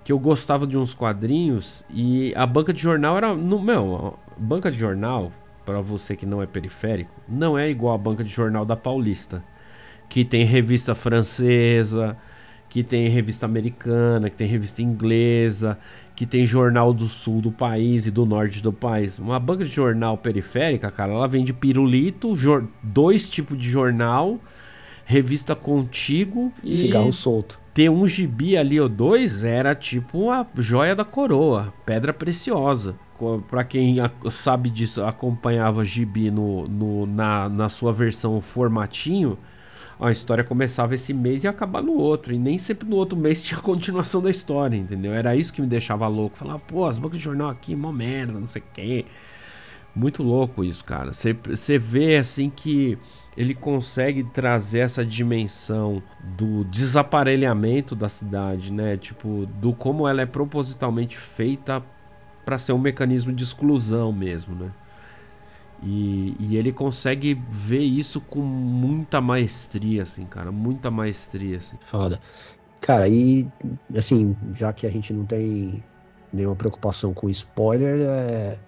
que 0.04 0.12
eu 0.12 0.18
gostava 0.18 0.66
de 0.66 0.76
uns 0.76 0.92
quadrinhos 0.92 1.84
e 1.88 2.34
a 2.36 2.46
banca 2.46 2.72
de 2.72 2.82
jornal 2.82 3.16
era. 3.16 3.34
No, 3.34 3.60
meu, 3.62 4.18
banca 4.36 4.70
de 4.70 4.78
jornal, 4.78 5.32
para 5.64 5.80
você 5.80 6.16
que 6.16 6.26
não 6.26 6.42
é 6.42 6.46
periférico, 6.46 7.12
não 7.28 7.56
é 7.58 7.70
igual 7.70 7.94
a 7.94 7.98
banca 7.98 8.24
de 8.24 8.30
jornal 8.30 8.64
da 8.64 8.76
Paulista. 8.76 9.42
Que 10.08 10.24
tem 10.24 10.44
revista 10.44 10.94
francesa, 10.94 12.16
que 12.68 12.82
tem 12.82 13.08
revista 13.08 13.46
americana, 13.46 14.28
que 14.28 14.36
tem 14.36 14.46
revista 14.48 14.82
inglesa, 14.82 15.78
que 16.14 16.24
tem 16.24 16.44
jornal 16.44 16.92
do 16.92 17.06
sul 17.06 17.40
do 17.40 17.50
país 17.50 18.06
e 18.06 18.10
do 18.10 18.24
norte 18.24 18.62
do 18.62 18.72
país. 18.72 19.18
Uma 19.18 19.38
banca 19.40 19.64
de 19.64 19.70
jornal 19.70 20.16
periférica, 20.16 20.90
cara, 20.90 21.12
ela 21.12 21.26
vende 21.26 21.52
pirulito, 21.52 22.34
dois 22.82 23.28
tipos 23.28 23.58
de 23.58 23.68
jornal, 23.68 24.38
revista 25.04 25.56
contigo 25.56 26.52
e 26.62 26.72
cigarro 26.72 27.12
solto. 27.12 27.58
Ter 27.72 27.90
um 27.90 28.06
gibi 28.06 28.56
ali 28.56 28.80
ou 28.80 28.88
dois 28.88 29.42
era 29.42 29.74
tipo 29.74 30.30
a 30.30 30.46
joia 30.56 30.94
da 30.94 31.04
coroa, 31.04 31.74
pedra 31.84 32.12
preciosa. 32.12 32.94
Para 33.48 33.64
quem 33.64 33.96
sabe 34.30 34.70
disso, 34.70 35.02
acompanhava 35.02 35.84
gibi 35.84 36.30
no, 36.30 36.68
no 36.68 37.06
na, 37.06 37.48
na 37.48 37.68
sua 37.68 37.92
versão 37.92 38.40
formatinho 38.40 39.38
a 39.98 40.10
história 40.10 40.44
começava 40.44 40.94
esse 40.94 41.12
mês 41.12 41.44
e 41.44 41.46
ia 41.46 41.50
acabar 41.50 41.82
no 41.82 41.92
outro. 41.92 42.34
E 42.34 42.38
nem 42.38 42.58
sempre 42.58 42.88
no 42.88 42.96
outro 42.96 43.16
mês 43.16 43.42
tinha 43.44 43.60
continuação 43.60 44.22
da 44.22 44.30
história, 44.30 44.76
entendeu? 44.76 45.12
Era 45.12 45.36
isso 45.36 45.52
que 45.52 45.60
me 45.60 45.66
deixava 45.66 46.06
louco. 46.08 46.36
Falava, 46.36 46.58
pô, 46.60 46.86
as 46.86 46.98
bancas 46.98 47.18
de 47.18 47.24
jornal 47.24 47.50
aqui, 47.50 47.74
mó 47.76 47.92
merda, 47.92 48.38
não 48.38 48.46
sei 48.46 48.62
o 48.62 48.64
quê. 48.72 49.04
Muito 49.94 50.24
louco 50.24 50.64
isso, 50.64 50.84
cara. 50.84 51.12
Você 51.12 51.78
vê 51.78 52.16
assim 52.16 52.50
que 52.50 52.98
ele 53.36 53.54
consegue 53.54 54.24
trazer 54.24 54.80
essa 54.80 55.04
dimensão 55.04 56.02
do 56.36 56.64
desaparelhamento 56.64 57.94
da 57.94 58.08
cidade, 58.08 58.72
né? 58.72 58.96
Tipo, 58.96 59.46
do 59.60 59.72
como 59.72 60.08
ela 60.08 60.22
é 60.22 60.26
propositalmente 60.26 61.16
feita 61.16 61.80
para 62.44 62.58
ser 62.58 62.72
um 62.72 62.78
mecanismo 62.78 63.32
de 63.32 63.44
exclusão 63.44 64.12
mesmo, 64.12 64.54
né? 64.56 64.70
E, 65.82 66.34
e, 66.38 66.56
ele 66.56 66.72
consegue 66.72 67.34
ver 67.34 67.82
isso 67.82 68.20
com 68.20 68.40
muita 68.40 69.20
maestria, 69.20 70.02
assim, 70.02 70.24
cara. 70.24 70.50
Muita 70.50 70.90
maestria, 70.90 71.58
assim. 71.58 71.76
Foda. 71.80 72.20
Cara, 72.80 73.08
e 73.08 73.46
assim, 73.96 74.36
já 74.52 74.72
que 74.72 74.86
a 74.86 74.90
gente 74.90 75.12
não 75.12 75.24
tem 75.24 75.82
nenhuma 76.32 76.56
preocupação 76.56 77.14
com 77.14 77.28
spoiler, 77.30 78.00
é, 78.00 78.58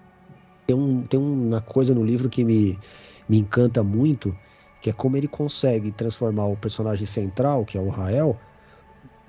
tem, 0.65 0.75
um, 0.75 1.03
tem 1.03 1.19
uma 1.19 1.61
coisa 1.61 1.93
no 1.93 2.03
livro 2.03 2.29
que 2.29 2.43
me, 2.43 2.79
me 3.27 3.37
encanta 3.39 3.83
muito, 3.83 4.35
que 4.81 4.89
é 4.89 4.93
como 4.93 5.17
ele 5.17 5.27
consegue 5.27 5.91
transformar 5.91 6.47
o 6.47 6.57
personagem 6.57 7.05
central, 7.05 7.65
que 7.65 7.77
é 7.77 7.81
o 7.81 7.89
Rael, 7.89 8.37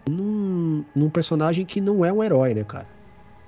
num, 0.09 0.85
num 0.95 1.11
personagem 1.11 1.67
que 1.67 1.81
não 1.81 2.05
é 2.05 2.13
um 2.13 2.23
herói, 2.23 2.55
né, 2.55 2.65
cara? 2.65 2.98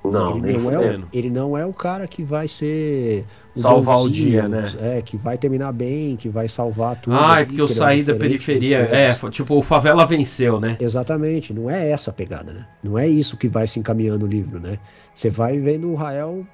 Não, 0.02 0.38
ele 0.38 0.56
não, 0.56 0.70
é, 0.70 0.96
o, 0.96 1.04
ele 1.12 1.30
não 1.30 1.58
é 1.58 1.66
o 1.66 1.74
cara 1.74 2.06
que 2.06 2.24
vai 2.24 2.48
ser 2.48 3.26
o 3.54 3.60
salvar 3.60 4.00
o 4.00 4.08
dia, 4.08 4.48
né? 4.48 4.64
É, 4.80 5.02
que 5.02 5.16
vai 5.16 5.36
terminar 5.36 5.72
bem, 5.72 6.16
que 6.16 6.28
vai 6.28 6.48
salvar 6.48 6.96
tudo. 6.96 7.16
Ah, 7.16 7.40
é 7.40 7.44
porque 7.44 7.60
eu 7.60 7.66
saí 7.66 8.02
da 8.02 8.14
periferia. 8.14 8.78
É, 8.78 9.14
tipo, 9.30 9.56
o 9.56 9.62
favela 9.62 10.06
venceu, 10.06 10.58
né? 10.58 10.78
Exatamente, 10.80 11.52
não 11.52 11.68
é 11.68 11.90
essa 11.90 12.10
a 12.10 12.14
pegada, 12.14 12.52
né? 12.52 12.66
Não 12.82 12.98
é 12.98 13.06
isso 13.06 13.36
que 13.36 13.46
vai 13.46 13.66
se 13.66 13.78
encaminhando 13.78 14.24
o 14.24 14.28
livro, 14.28 14.58
né? 14.58 14.78
Você 15.14 15.28
vai 15.28 15.58
vendo 15.58 15.90
o 15.90 15.94
Rael 15.94 16.46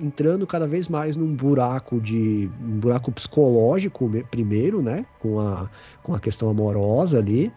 entrando 0.00 0.46
cada 0.46 0.66
vez 0.66 0.88
mais 0.88 1.14
num 1.14 1.34
buraco 1.34 2.00
de 2.00 2.50
um 2.60 2.80
buraco 2.80 3.12
psicológico 3.12 4.10
primeiro, 4.30 4.82
né, 4.82 5.04
com 5.20 5.40
a 5.40 5.68
com 6.02 6.14
a 6.14 6.20
questão 6.20 6.48
amorosa 6.48 7.18
ali. 7.18 7.52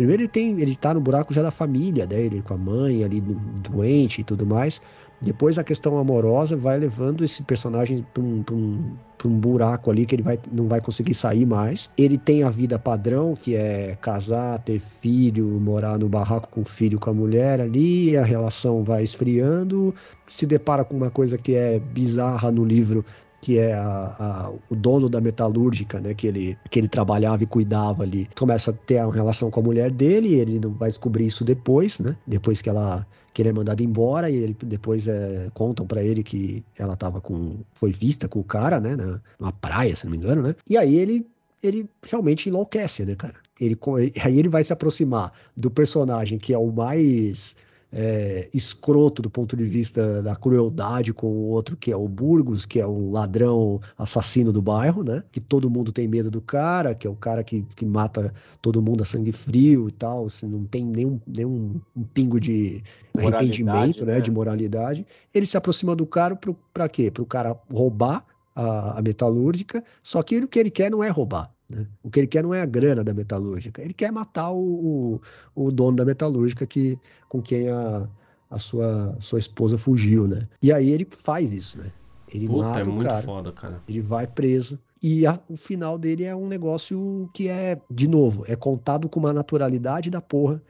Primeiro 0.00 0.22
ele 0.22 0.28
tem, 0.30 0.58
ele 0.58 0.74
tá 0.74 0.94
no 0.94 1.00
buraco 1.00 1.34
já 1.34 1.42
da 1.42 1.50
família 1.50 2.06
dele, 2.06 2.40
com 2.40 2.54
a 2.54 2.56
mãe 2.56 3.04
ali 3.04 3.20
doente 3.20 4.22
e 4.22 4.24
tudo 4.24 4.46
mais. 4.46 4.80
Depois 5.20 5.58
a 5.58 5.62
questão 5.62 5.98
amorosa 5.98 6.56
vai 6.56 6.78
levando 6.78 7.22
esse 7.22 7.42
personagem 7.42 8.02
para 8.14 8.22
um, 8.22 8.42
um, 8.50 8.96
um, 9.26 9.38
buraco 9.38 9.90
ali 9.90 10.06
que 10.06 10.14
ele 10.14 10.22
vai, 10.22 10.38
não 10.50 10.68
vai 10.68 10.80
conseguir 10.80 11.12
sair 11.12 11.44
mais. 11.44 11.90
Ele 11.98 12.16
tem 12.16 12.42
a 12.42 12.48
vida 12.48 12.78
padrão, 12.78 13.34
que 13.34 13.54
é 13.54 13.94
casar, 14.00 14.58
ter 14.60 14.80
filho, 14.80 15.46
morar 15.60 15.98
no 15.98 16.08
barraco 16.08 16.48
com 16.50 16.62
o 16.62 16.64
filho 16.64 16.98
com 16.98 17.10
a 17.10 17.12
mulher 17.12 17.60
ali, 17.60 18.16
a 18.16 18.24
relação 18.24 18.82
vai 18.82 19.04
esfriando, 19.04 19.94
se 20.26 20.46
depara 20.46 20.82
com 20.82 20.96
uma 20.96 21.10
coisa 21.10 21.36
que 21.36 21.54
é 21.54 21.78
bizarra 21.78 22.50
no 22.50 22.64
livro, 22.64 23.04
que 23.40 23.58
é 23.58 23.72
a, 23.72 24.16
a, 24.18 24.52
o 24.68 24.76
dono 24.76 25.08
da 25.08 25.20
metalúrgica, 25.20 26.00
né, 26.00 26.14
que 26.14 26.26
ele, 26.26 26.58
que 26.70 26.78
ele 26.78 26.88
trabalhava 26.88 27.42
e 27.42 27.46
cuidava 27.46 28.02
ali, 28.02 28.28
começa 28.36 28.70
a 28.70 28.74
ter 28.74 29.02
uma 29.04 29.14
relação 29.14 29.50
com 29.50 29.60
a 29.60 29.62
mulher 29.62 29.90
dele, 29.90 30.34
ele 30.34 30.60
vai 30.78 30.90
descobrir 30.90 31.26
isso 31.26 31.44
depois, 31.44 31.98
né, 31.98 32.16
depois 32.26 32.60
que 32.60 32.68
ela 32.68 33.06
que 33.32 33.42
ele 33.42 33.50
é 33.50 33.52
mandado 33.52 33.80
embora 33.80 34.28
e 34.28 34.34
ele, 34.34 34.56
depois 34.64 35.06
é, 35.06 35.48
contam 35.54 35.86
para 35.86 36.02
ele 36.02 36.20
que 36.20 36.64
ela 36.76 36.96
tava 36.96 37.20
com 37.20 37.60
foi 37.72 37.92
vista 37.92 38.28
com 38.28 38.40
o 38.40 38.44
cara, 38.44 38.80
né, 38.80 38.96
na, 38.96 39.20
numa 39.38 39.52
praia, 39.52 39.94
se 39.94 40.04
não 40.04 40.10
me 40.10 40.18
engano, 40.18 40.42
né, 40.42 40.54
e 40.68 40.76
aí 40.76 40.96
ele 40.96 41.26
ele 41.62 41.88
realmente 42.02 42.48
enlouquece, 42.48 43.04
né, 43.04 43.14
cara? 43.14 43.34
Ele, 43.60 43.78
aí 44.24 44.38
ele 44.38 44.48
vai 44.48 44.64
se 44.64 44.72
aproximar 44.72 45.30
do 45.54 45.70
personagem 45.70 46.38
que 46.38 46.54
é 46.54 46.58
o 46.58 46.72
mais 46.72 47.54
é, 47.92 48.48
escroto 48.54 49.20
do 49.20 49.28
ponto 49.28 49.56
de 49.56 49.64
vista 49.64 50.22
da 50.22 50.36
crueldade 50.36 51.12
com 51.12 51.26
o 51.26 51.48
outro 51.48 51.76
que 51.76 51.90
é 51.90 51.96
o 51.96 52.06
Burgos, 52.06 52.64
que 52.64 52.80
é 52.80 52.86
um 52.86 53.10
ladrão 53.10 53.80
assassino 53.98 54.52
do 54.52 54.62
bairro, 54.62 55.02
né? 55.02 55.22
Que 55.32 55.40
todo 55.40 55.70
mundo 55.70 55.92
tem 55.92 56.06
medo 56.06 56.30
do 56.30 56.40
cara, 56.40 56.94
que 56.94 57.06
é 57.06 57.10
o 57.10 57.16
cara 57.16 57.42
que, 57.42 57.62
que 57.74 57.84
mata 57.84 58.32
todo 58.62 58.82
mundo 58.82 59.02
a 59.02 59.06
sangue 59.06 59.32
frio 59.32 59.88
e 59.88 59.92
tal, 59.92 60.26
assim, 60.26 60.46
não 60.46 60.64
tem 60.64 60.84
nenhum, 60.84 61.20
nenhum 61.26 61.80
um 61.96 62.02
pingo 62.02 62.38
de 62.38 62.82
arrependimento, 63.18 64.04
né? 64.06 64.14
né? 64.14 64.20
De 64.20 64.30
moralidade. 64.30 65.06
Ele 65.34 65.46
se 65.46 65.56
aproxima 65.56 65.96
do 65.96 66.06
cara 66.06 66.38
para 66.72 66.88
quê? 66.88 67.10
Para 67.10 67.22
o 67.22 67.26
cara 67.26 67.56
roubar 67.72 68.24
a, 68.54 68.98
a 68.98 69.02
metalúrgica, 69.02 69.82
só 70.02 70.22
que 70.22 70.38
o 70.38 70.48
que 70.48 70.58
ele 70.58 70.70
quer 70.70 70.90
não 70.90 71.02
é 71.02 71.08
roubar. 71.08 71.50
Né? 71.70 71.86
O 72.02 72.10
que 72.10 72.20
ele 72.20 72.26
quer 72.26 72.42
não 72.42 72.52
é 72.52 72.60
a 72.60 72.66
grana 72.66 73.04
da 73.04 73.14
metalúrgica, 73.14 73.80
ele 73.80 73.94
quer 73.94 74.10
matar 74.10 74.50
o, 74.50 75.20
o, 75.54 75.64
o 75.66 75.70
dono 75.70 75.96
da 75.96 76.04
metalúrgica 76.04 76.66
que, 76.66 76.98
com 77.28 77.40
quem 77.40 77.68
a, 77.68 78.08
a 78.50 78.58
sua, 78.58 79.16
sua 79.20 79.38
esposa 79.38 79.78
fugiu, 79.78 80.26
né? 80.26 80.48
E 80.60 80.72
aí 80.72 80.90
ele 80.90 81.06
faz 81.08 81.52
isso, 81.52 81.78
né? 81.78 81.92
Ele 82.28 82.48
Puta, 82.48 82.68
mata 82.68 82.80
é 82.80 82.92
o 82.92 82.98
cara, 83.02 83.22
foda, 83.22 83.52
cara, 83.52 83.80
ele 83.88 84.00
vai 84.00 84.26
preso. 84.26 84.78
E 85.02 85.26
a, 85.26 85.38
o 85.48 85.56
final 85.56 85.96
dele 85.96 86.24
é 86.24 86.34
um 86.34 86.46
negócio 86.46 87.30
que 87.32 87.48
é, 87.48 87.80
de 87.90 88.06
novo, 88.06 88.44
é 88.46 88.54
contado 88.54 89.08
com 89.08 89.18
uma 89.20 89.32
naturalidade 89.32 90.10
da 90.10 90.20
porra 90.20 90.62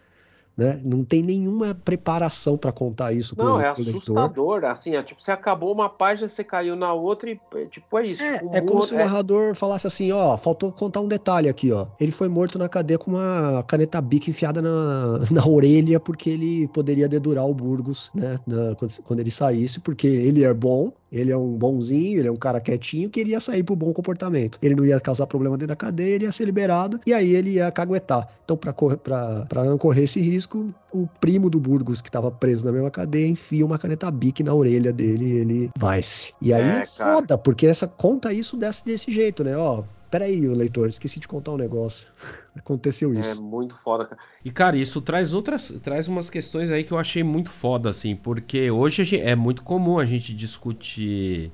né? 0.56 0.80
Não 0.84 1.04
tem 1.04 1.22
nenhuma 1.22 1.74
preparação 1.74 2.56
para 2.56 2.72
contar 2.72 3.12
isso. 3.12 3.34
Não, 3.38 3.54
pro, 3.54 3.60
é 3.60 3.72
pro 3.72 3.82
assustador. 3.82 4.52
Leitor. 4.52 4.70
Assim, 4.70 4.94
é 4.94 5.02
tipo, 5.02 5.22
você 5.22 5.32
acabou 5.32 5.72
uma 5.72 5.88
página, 5.88 6.28
você 6.28 6.44
caiu 6.44 6.76
na 6.76 6.92
outra 6.92 7.30
e 7.30 7.40
é, 7.54 7.64
tipo, 7.66 7.98
é 7.98 8.06
isso. 8.06 8.22
É, 8.22 8.40
é 8.52 8.60
como 8.60 8.82
se 8.82 8.94
o 8.94 8.98
é 8.98 9.04
narrador 9.04 9.54
falasse 9.54 9.86
assim, 9.86 10.12
ó, 10.12 10.36
faltou 10.36 10.70
contar 10.72 11.00
um 11.00 11.08
detalhe 11.08 11.48
aqui, 11.48 11.72
ó. 11.72 11.86
Ele 11.98 12.12
foi 12.12 12.28
morto 12.28 12.58
na 12.58 12.68
cadeia 12.68 12.98
com 12.98 13.12
uma 13.12 13.64
caneta 13.66 14.00
bic 14.00 14.28
enfiada 14.28 14.60
na, 14.60 15.20
na 15.30 15.46
orelha 15.46 15.98
porque 15.98 16.30
ele 16.30 16.68
poderia 16.68 17.08
dedurar 17.08 17.46
o 17.46 17.54
Burgos, 17.54 18.10
né? 18.14 18.36
Na, 18.46 18.74
quando, 18.74 19.02
quando 19.02 19.20
ele 19.20 19.30
saísse, 19.30 19.80
porque 19.80 20.06
ele 20.06 20.44
é 20.44 20.52
bom, 20.52 20.92
ele 21.12 21.32
é 21.32 21.36
um 21.36 21.56
bonzinho, 21.56 22.20
ele 22.20 22.28
é 22.28 22.32
um 22.32 22.36
cara 22.36 22.60
quietinho, 22.60 23.10
queria 23.10 23.40
sair 23.40 23.62
pro 23.62 23.74
bom 23.74 23.92
comportamento. 23.92 24.58
Ele 24.62 24.74
não 24.74 24.84
ia 24.84 25.00
causar 25.00 25.26
problema 25.26 25.56
dentro 25.56 25.68
da 25.68 25.76
cadeia, 25.76 26.14
ele 26.14 26.24
ia 26.24 26.32
ser 26.32 26.44
liberado 26.44 27.00
e 27.04 27.12
aí 27.12 27.34
ele 27.34 27.52
ia 27.52 27.70
caguetar. 27.70 28.28
Então, 28.44 28.56
para 28.56 29.64
não 29.64 29.78
correr 29.78 30.04
esse 30.04 30.20
risco, 30.20 30.49
risco, 30.50 30.74
o 30.92 31.06
primo 31.20 31.48
do 31.48 31.60
Burgos, 31.60 32.02
que 32.02 32.08
estava 32.08 32.30
preso 32.30 32.64
na 32.64 32.72
mesma 32.72 32.90
cadeia, 32.90 33.28
enfia 33.28 33.64
uma 33.64 33.78
caneta 33.78 34.10
bic 34.10 34.42
na 34.42 34.52
orelha 34.52 34.92
dele 34.92 35.24
e 35.24 35.36
ele 35.38 35.70
vai-se. 35.78 36.34
E 36.42 36.52
aí 36.52 36.80
é, 36.80 36.86
foda, 36.86 37.38
porque 37.38 37.66
essa 37.66 37.86
conta 37.86 38.32
isso 38.32 38.56
desse, 38.56 38.84
desse 38.84 39.12
jeito, 39.12 39.44
né? 39.44 39.56
Ó, 39.56 39.84
Peraí, 40.10 40.40
leitor, 40.40 40.88
esqueci 40.88 41.20
de 41.20 41.28
contar 41.28 41.52
um 41.52 41.56
negócio. 41.56 42.08
Aconteceu 42.58 43.12
é 43.12 43.20
isso. 43.20 43.38
É 43.38 43.40
muito 43.40 43.76
foda, 43.76 44.06
cara. 44.06 44.20
E, 44.44 44.50
cara, 44.50 44.76
isso 44.76 45.00
traz 45.00 45.32
outras. 45.32 45.72
Traz 45.84 46.08
umas 46.08 46.28
questões 46.28 46.68
aí 46.72 46.82
que 46.82 46.90
eu 46.90 46.98
achei 46.98 47.22
muito 47.22 47.48
foda, 47.48 47.90
assim, 47.90 48.16
porque 48.16 48.72
hoje 48.72 49.04
gente, 49.04 49.22
é 49.22 49.36
muito 49.36 49.62
comum 49.62 50.00
a 50.00 50.04
gente 50.04 50.34
discutir 50.34 51.52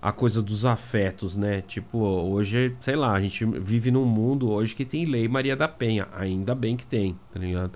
a 0.00 0.12
coisa 0.12 0.40
dos 0.40 0.64
afetos, 0.64 1.36
né? 1.36 1.60
Tipo, 1.60 1.98
hoje, 1.98 2.74
sei 2.80 2.96
lá, 2.96 3.12
a 3.12 3.20
gente 3.20 3.44
vive 3.44 3.90
num 3.90 4.06
mundo 4.06 4.50
hoje 4.50 4.74
que 4.74 4.86
tem 4.86 5.04
lei 5.04 5.28
Maria 5.28 5.54
da 5.54 5.68
Penha. 5.68 6.08
Ainda 6.14 6.54
bem 6.54 6.78
que 6.78 6.86
tem, 6.86 7.18
tá 7.30 7.38
ligado? 7.38 7.72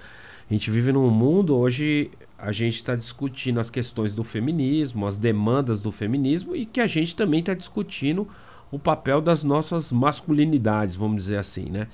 A 0.48 0.52
gente 0.52 0.70
vive 0.70 0.92
num 0.92 1.10
mundo 1.10 1.56
hoje 1.56 2.10
a 2.38 2.52
gente 2.52 2.74
está 2.74 2.94
discutindo 2.94 3.58
as 3.58 3.70
questões 3.70 4.14
do 4.14 4.22
feminismo, 4.22 5.06
as 5.06 5.16
demandas 5.16 5.80
do 5.80 5.90
feminismo 5.90 6.54
e 6.54 6.66
que 6.66 6.80
a 6.80 6.86
gente 6.86 7.16
também 7.16 7.40
está 7.40 7.54
discutindo 7.54 8.28
o 8.70 8.78
papel 8.78 9.20
das 9.22 9.42
nossas 9.42 9.90
masculinidades, 9.90 10.94
vamos 10.94 11.24
dizer 11.24 11.38
assim, 11.38 11.70
né? 11.70 11.88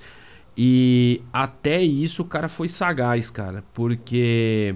E 0.57 1.21
até 1.31 1.81
isso 1.81 2.23
o 2.23 2.25
cara 2.25 2.49
foi 2.49 2.67
sagaz, 2.67 3.29
cara, 3.29 3.63
porque 3.73 4.75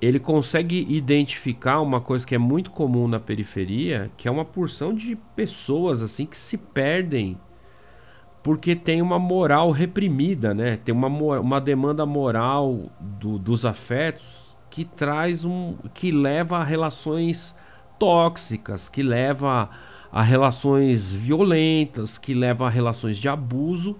ele 0.00 0.20
consegue 0.20 0.86
identificar 0.88 1.80
uma 1.80 2.00
coisa 2.00 2.24
que 2.24 2.34
é 2.34 2.38
muito 2.38 2.70
comum 2.70 3.08
na 3.08 3.18
periferia, 3.18 4.10
que 4.16 4.28
é 4.28 4.30
uma 4.30 4.44
porção 4.44 4.94
de 4.94 5.16
pessoas 5.34 6.02
assim 6.02 6.24
que 6.24 6.38
se 6.38 6.56
perdem 6.56 7.36
porque 8.42 8.74
tem 8.76 9.02
uma 9.02 9.18
moral 9.18 9.70
reprimida, 9.70 10.54
né? 10.54 10.76
Tem 10.76 10.94
uma, 10.94 11.08
uma 11.40 11.60
demanda 11.60 12.06
moral 12.06 12.90
do, 13.00 13.38
dos 13.38 13.64
afetos 13.64 14.56
que 14.70 14.84
traz 14.84 15.44
um, 15.44 15.76
que 15.92 16.10
leva 16.10 16.58
a 16.58 16.64
relações 16.64 17.54
tóxicas, 17.98 18.88
que 18.88 19.02
leva 19.02 19.68
a 20.10 20.22
relações 20.22 21.12
violentas, 21.12 22.16
que 22.16 22.32
leva 22.32 22.66
a 22.66 22.70
relações 22.70 23.18
de 23.18 23.28
abuso 23.28 23.96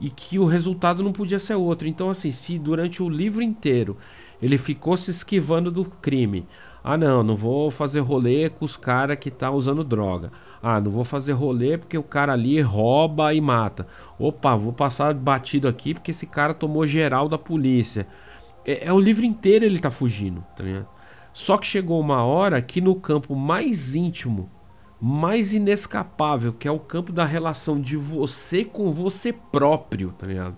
e 0.00 0.10
que 0.10 0.38
o 0.38 0.44
resultado 0.44 1.02
não 1.02 1.12
podia 1.12 1.38
ser 1.38 1.54
outro. 1.54 1.88
Então, 1.88 2.10
assim, 2.10 2.30
se 2.30 2.58
durante 2.58 3.02
o 3.02 3.08
livro 3.08 3.42
inteiro 3.42 3.96
ele 4.42 4.58
ficou 4.58 4.96
se 4.96 5.10
esquivando 5.10 5.70
do 5.70 5.84
crime, 5.84 6.46
ah, 6.82 6.98
não, 6.98 7.22
não 7.22 7.34
vou 7.34 7.70
fazer 7.70 8.00
rolê 8.00 8.50
com 8.50 8.64
os 8.64 8.76
caras 8.76 9.16
que 9.18 9.30
tá 9.30 9.50
usando 9.50 9.82
droga. 9.82 10.30
Ah, 10.66 10.80
não 10.80 10.90
vou 10.90 11.04
fazer 11.04 11.32
rolê 11.32 11.76
porque 11.76 11.98
o 11.98 12.02
cara 12.02 12.32
ali 12.32 12.58
rouba 12.58 13.34
e 13.34 13.40
mata. 13.40 13.86
Opa, 14.18 14.56
vou 14.56 14.72
passar 14.72 15.12
batido 15.12 15.68
aqui 15.68 15.92
porque 15.92 16.10
esse 16.10 16.26
cara 16.26 16.54
tomou 16.54 16.86
geral 16.86 17.28
da 17.28 17.36
polícia. 17.36 18.06
É, 18.64 18.86
é 18.86 18.92
o 18.92 18.98
livro 18.98 19.26
inteiro 19.26 19.66
ele 19.66 19.78
tá 19.78 19.90
fugindo, 19.90 20.42
tá 20.56 20.64
ligado? 20.64 20.88
Só 21.34 21.58
que 21.58 21.66
chegou 21.66 22.00
uma 22.00 22.24
hora 22.24 22.62
que 22.62 22.80
no 22.80 22.94
campo 22.94 23.36
mais 23.36 23.94
íntimo, 23.94 24.48
mais 24.98 25.52
inescapável, 25.52 26.50
que 26.54 26.66
é 26.66 26.70
o 26.70 26.80
campo 26.80 27.12
da 27.12 27.26
relação 27.26 27.78
de 27.78 27.98
você 27.98 28.64
com 28.64 28.90
você 28.90 29.34
próprio, 29.34 30.12
tá 30.12 30.26
ligado? 30.26 30.56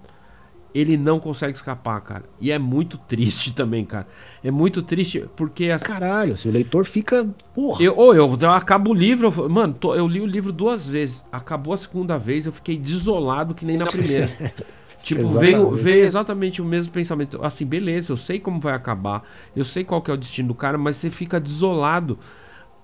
Ele 0.76 0.96
não 0.96 1.18
consegue 1.18 1.56
escapar, 1.56 2.00
cara. 2.02 2.24
E 2.38 2.52
é 2.52 2.58
muito 2.58 2.98
triste 2.98 3.52
também, 3.56 3.84
cara. 3.84 4.06
É 4.44 4.50
muito 4.50 4.82
triste 4.82 5.24
porque. 5.34 5.70
As... 5.70 5.82
Caralho, 5.82 6.36
se 6.36 6.48
o 6.48 6.52
leitor 6.52 6.84
fica. 6.84 7.26
Porra. 7.54 7.82
Eu, 7.82 7.96
ou 7.96 8.14
eu, 8.14 8.36
eu 8.40 8.50
acabo 8.50 8.90
o 8.90 8.94
livro. 8.94 9.32
Eu, 9.34 9.48
mano, 9.48 9.72
tô, 9.72 9.94
eu 9.94 10.06
li 10.06 10.20
o 10.20 10.26
livro 10.26 10.52
duas 10.52 10.86
vezes. 10.86 11.24
Acabou 11.32 11.72
a 11.72 11.76
segunda 11.76 12.18
vez, 12.18 12.44
eu 12.44 12.52
fiquei 12.52 12.76
desolado 12.76 13.54
que 13.54 13.64
nem 13.64 13.78
na 13.78 13.86
primeira. 13.86 14.30
tipo, 15.02 15.26
veio, 15.28 15.70
veio 15.70 16.04
exatamente 16.04 16.60
o 16.60 16.64
mesmo 16.64 16.92
pensamento. 16.92 17.42
Assim, 17.42 17.64
beleza, 17.64 18.12
eu 18.12 18.16
sei 18.16 18.38
como 18.38 18.60
vai 18.60 18.74
acabar. 18.74 19.22
Eu 19.54 19.64
sei 19.64 19.82
qual 19.82 20.02
que 20.02 20.10
é 20.10 20.14
o 20.14 20.18
destino 20.18 20.48
do 20.48 20.54
cara, 20.54 20.76
mas 20.76 20.96
você 20.96 21.08
fica 21.08 21.40
desolado. 21.40 22.18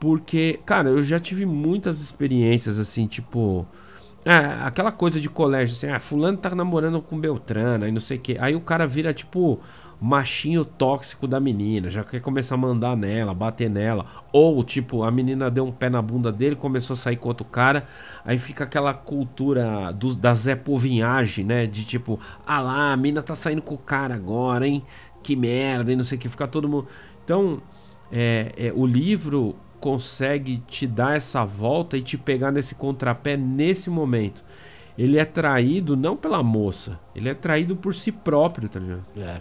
Porque, 0.00 0.58
cara, 0.64 0.88
eu 0.88 1.02
já 1.02 1.20
tive 1.20 1.46
muitas 1.46 2.00
experiências 2.00 2.78
assim, 2.78 3.06
tipo 3.06 3.66
É, 4.24 4.36
aquela 4.64 4.92
coisa 4.92 5.20
de 5.20 5.28
colégio, 5.28 5.74
assim, 5.74 5.88
ah, 5.88 5.98
fulano 5.98 6.38
tá 6.38 6.54
namorando 6.54 7.02
com 7.02 7.18
Beltrana 7.18 7.88
e 7.88 7.92
não 7.92 8.00
sei 8.00 8.18
o 8.18 8.20
que. 8.20 8.38
Aí 8.38 8.54
o 8.54 8.60
cara 8.60 8.86
vira, 8.86 9.12
tipo, 9.12 9.58
machinho 10.00 10.64
tóxico 10.64 11.26
da 11.26 11.40
menina, 11.40 11.90
já 11.90 12.04
quer 12.04 12.20
começar 12.20 12.54
a 12.54 12.58
mandar 12.58 12.96
nela, 12.96 13.34
bater 13.34 13.68
nela. 13.68 14.06
Ou, 14.32 14.62
tipo, 14.62 15.02
a 15.02 15.10
menina 15.10 15.50
deu 15.50 15.64
um 15.66 15.72
pé 15.72 15.90
na 15.90 16.00
bunda 16.00 16.30
dele, 16.30 16.54
começou 16.54 16.94
a 16.94 16.96
sair 16.96 17.16
com 17.16 17.28
outro 17.28 17.44
cara. 17.44 17.84
Aí 18.24 18.38
fica 18.38 18.62
aquela 18.64 18.94
cultura 18.94 19.92
do, 19.92 20.14
da 20.14 20.34
Zé 20.34 20.54
Povinhagem, 20.54 21.44
né? 21.44 21.66
De 21.66 21.84
tipo, 21.84 22.20
ah 22.46 22.60
lá, 22.60 22.92
a 22.92 22.96
mina 22.96 23.22
tá 23.22 23.34
saindo 23.34 23.62
com 23.62 23.74
o 23.74 23.78
cara 23.78 24.14
agora, 24.14 24.66
hein? 24.66 24.84
Que 25.22 25.34
merda, 25.34 25.92
e 25.92 25.96
não 25.96 26.04
sei 26.04 26.16
o 26.16 26.20
que. 26.20 26.28
Fica 26.28 26.46
todo 26.46 26.68
mundo. 26.68 26.86
Então, 27.24 27.60
é, 28.10 28.52
é, 28.56 28.72
o 28.74 28.86
livro 28.86 29.56
consegue 29.82 30.58
te 30.68 30.86
dar 30.86 31.16
essa 31.16 31.44
volta 31.44 31.96
e 31.96 32.02
te 32.02 32.16
pegar 32.16 32.52
nesse 32.52 32.72
contrapé 32.72 33.36
nesse 33.36 33.90
momento. 33.90 34.44
Ele 34.96 35.18
é 35.18 35.24
traído 35.24 35.96
não 35.96 36.16
pela 36.16 36.40
moça, 36.40 37.00
ele 37.16 37.28
é 37.28 37.34
traído 37.34 37.74
por 37.74 37.92
si 37.92 38.12
próprio, 38.12 38.68
tá 38.68 38.78
ligado? 38.78 39.04
É. 39.18 39.40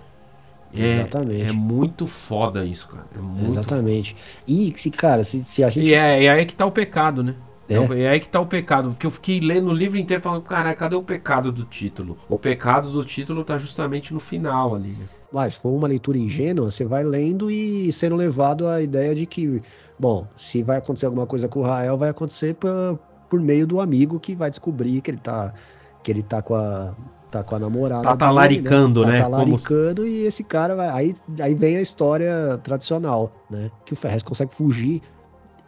É, 0.73 0.85
Exatamente. 0.85 1.49
É 1.49 1.51
muito 1.51 2.07
foda 2.07 2.65
isso, 2.65 2.87
cara. 2.87 3.05
É 3.13 3.19
muito 3.19 3.51
Exatamente. 3.51 4.15
E 4.47 4.73
se, 4.75 4.89
cara, 4.89 5.23
se, 5.23 5.43
se 5.43 5.63
a 5.63 5.69
gente. 5.69 5.89
E 5.89 5.93
é, 5.93 6.23
é 6.23 6.29
aí 6.29 6.45
que 6.45 6.55
tá 6.55 6.65
o 6.65 6.71
pecado, 6.71 7.21
né? 7.21 7.35
É. 7.71 8.03
É. 8.03 8.09
aí 8.09 8.19
que 8.19 8.27
tá 8.27 8.39
o 8.39 8.45
pecado. 8.45 8.89
Porque 8.89 9.05
eu 9.05 9.11
fiquei 9.11 9.39
lendo 9.39 9.69
o 9.69 9.73
livro 9.73 9.97
inteiro 9.97 10.21
falando, 10.21 10.43
cara, 10.43 10.73
cadê 10.75 10.95
o 10.95 11.03
pecado 11.03 11.51
do 11.51 11.63
título? 11.63 12.17
O 12.29 12.37
pecado 12.37 12.91
do 12.91 13.03
título 13.05 13.43
tá 13.43 13.57
justamente 13.57 14.13
no 14.13 14.19
final 14.19 14.75
ali, 14.75 14.89
né? 14.89 15.05
Mas 15.31 15.53
se 15.53 15.61
for 15.61 15.69
uma 15.69 15.87
leitura 15.87 16.17
ingênua, 16.17 16.69
você 16.69 16.83
vai 16.83 17.03
lendo 17.03 17.49
e 17.49 17.89
sendo 17.91 18.17
levado 18.17 18.67
à 18.67 18.81
ideia 18.81 19.15
de 19.15 19.25
que, 19.25 19.61
bom, 19.97 20.27
se 20.35 20.61
vai 20.61 20.77
acontecer 20.77 21.05
alguma 21.05 21.25
coisa 21.25 21.47
com 21.47 21.61
o 21.61 21.63
Rael, 21.63 21.97
vai 21.97 22.09
acontecer 22.09 22.53
por, 22.55 22.99
por 23.29 23.39
meio 23.39 23.65
do 23.65 23.79
amigo 23.79 24.19
que 24.19 24.35
vai 24.35 24.49
descobrir 24.49 24.99
que 24.99 25.09
ele 25.09 25.19
tá, 25.19 25.53
que 26.03 26.11
ele 26.11 26.21
tá 26.21 26.41
com 26.41 26.55
a 26.55 26.93
tá 27.31 27.41
com 27.41 27.55
a 27.55 27.59
namorada. 27.59 28.03
Tá 28.03 28.17
talaricando, 28.17 28.99
dele, 28.99 29.13
né? 29.13 29.17
Tá 29.19 29.29
talaricando 29.29 30.05
e 30.05 30.25
esse 30.25 30.43
cara 30.43 30.75
vai. 30.75 30.89
Aí, 30.89 31.13
aí 31.39 31.55
vem 31.55 31.77
a 31.77 31.81
história 31.81 32.59
tradicional, 32.61 33.31
né? 33.49 33.71
Que 33.85 33.93
o 33.93 33.95
Ferrez 33.95 34.21
consegue 34.21 34.53
fugir 34.53 35.01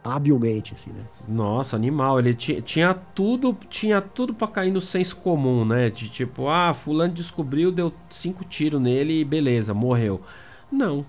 habilmente, 0.04 0.74
assim, 0.74 0.92
né? 0.92 1.02
Nossa, 1.26 1.74
animal. 1.74 2.18
Ele 2.18 2.34
tinha, 2.34 2.92
tudo, 2.92 3.56
tinha 3.70 4.02
tudo 4.02 4.34
para 4.34 4.46
cair 4.48 4.70
no 4.70 4.80
senso 4.80 5.16
comum, 5.16 5.64
né? 5.64 5.88
De 5.88 6.10
tipo, 6.10 6.46
ah, 6.46 6.74
fulano 6.74 7.14
descobriu, 7.14 7.72
deu 7.72 7.90
cinco 8.10 8.44
tiros 8.44 8.80
nele 8.80 9.20
e 9.20 9.24
beleza, 9.24 9.72
morreu. 9.72 10.20
Não. 10.70 11.06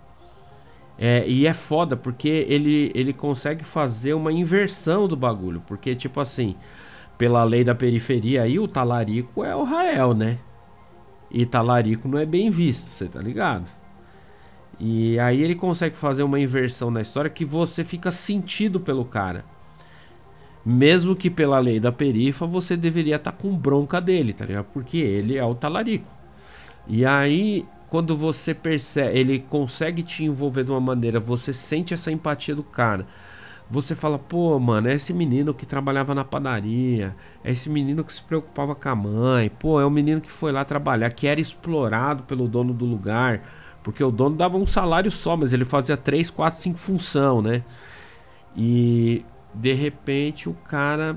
É, 0.98 1.28
e 1.28 1.46
é 1.46 1.54
foda 1.54 1.98
porque 1.98 2.30
ele, 2.48 2.90
ele 2.96 3.12
consegue 3.12 3.66
fazer 3.66 4.14
uma 4.14 4.32
inversão 4.32 5.10
do 5.10 5.16
bagulho. 5.18 5.62
Porque, 5.68 5.94
tipo 5.94 6.22
assim, 6.22 6.56
pela 7.18 7.44
lei 7.44 7.66
da 7.66 7.76
periferia 7.76 8.44
aí, 8.44 8.58
o 8.58 8.68
talarico 8.68 9.44
é 9.44 9.54
o 9.54 9.64
Rael, 9.64 10.14
né? 10.14 10.40
E 11.30 11.46
talarico 11.46 12.08
não 12.08 12.18
é 12.18 12.26
bem 12.26 12.50
visto, 12.50 12.90
você 12.90 13.10
tá 13.10 13.20
ligado? 13.20 13.68
E 14.80 15.18
aí 15.20 15.42
ele 15.42 15.56
consegue 15.56 15.96
fazer 15.96 16.24
uma 16.24 16.40
inversão 16.40 16.92
na 16.92 17.02
história 17.02 17.30
que 17.30 17.46
você 17.46 17.84
fica 17.84 18.12
sentido 18.12 18.80
pelo 18.80 19.06
cara. 19.06 19.46
Mesmo 20.66 21.16
que 21.16 21.30
pela 21.30 21.60
lei 21.60 21.80
da 21.80 21.92
perifa 21.92 22.46
você 22.46 22.76
deveria 22.76 23.18
estar 23.18 23.32
tá 23.32 23.38
com 23.38 23.56
bronca 23.56 24.02
dele, 24.02 24.34
tá 24.34 24.46
ligado? 24.46 24.66
Porque 24.74 24.98
ele 24.98 25.38
é 25.38 25.46
o 25.46 25.56
talarico. 25.56 26.08
E 26.88 27.06
aí, 27.06 27.66
quando 27.88 28.18
você 28.18 28.54
percebe, 28.54 29.18
ele 29.18 29.40
consegue 29.40 30.04
te 30.04 30.24
envolver 30.24 30.64
de 30.64 30.72
uma 30.72 30.82
maneira, 30.82 31.20
você 31.20 31.54
sente 31.54 31.94
essa 31.94 32.12
empatia 32.12 32.56
do 32.56 32.64
cara. 32.64 33.06
Você 33.70 33.96
fala, 33.96 34.20
pô, 34.20 34.60
mano, 34.60 34.90
é 34.90 34.94
esse 34.96 35.12
menino 35.14 35.54
que 35.54 35.66
trabalhava 35.66 36.14
na 36.14 36.24
padaria, 36.24 37.16
é 37.44 37.52
esse 37.52 37.70
menino 37.70 38.04
que 38.04 38.14
se 38.14 38.22
preocupava 38.22 38.76
com 38.76 38.90
a 38.90 38.96
mãe, 38.96 39.50
pô, 39.50 39.80
é 39.80 39.86
o 39.86 39.90
menino 39.90 40.22
que 40.22 40.30
foi 40.30 40.52
lá 40.52 40.64
trabalhar, 40.64 41.10
que 41.12 41.26
era 41.26 41.40
explorado 41.40 42.24
pelo 42.24 42.48
dono 42.48 42.74
do 42.74 42.86
lugar 42.86 43.42
porque 43.86 44.04
o 44.04 44.10
dono 44.10 44.36
dava 44.36 44.58
um 44.58 44.66
salário 44.66 45.12
só, 45.12 45.38
mas 45.38 45.54
ele 45.54 45.64
fazia 45.64 45.96
3, 45.96 46.32
4, 46.32 46.60
5 46.60 46.80
função, 46.80 47.40
né? 47.40 47.62
E 48.58 49.24
de 49.54 49.74
repente 49.74 50.50
o 50.50 50.56
cara 50.56 51.16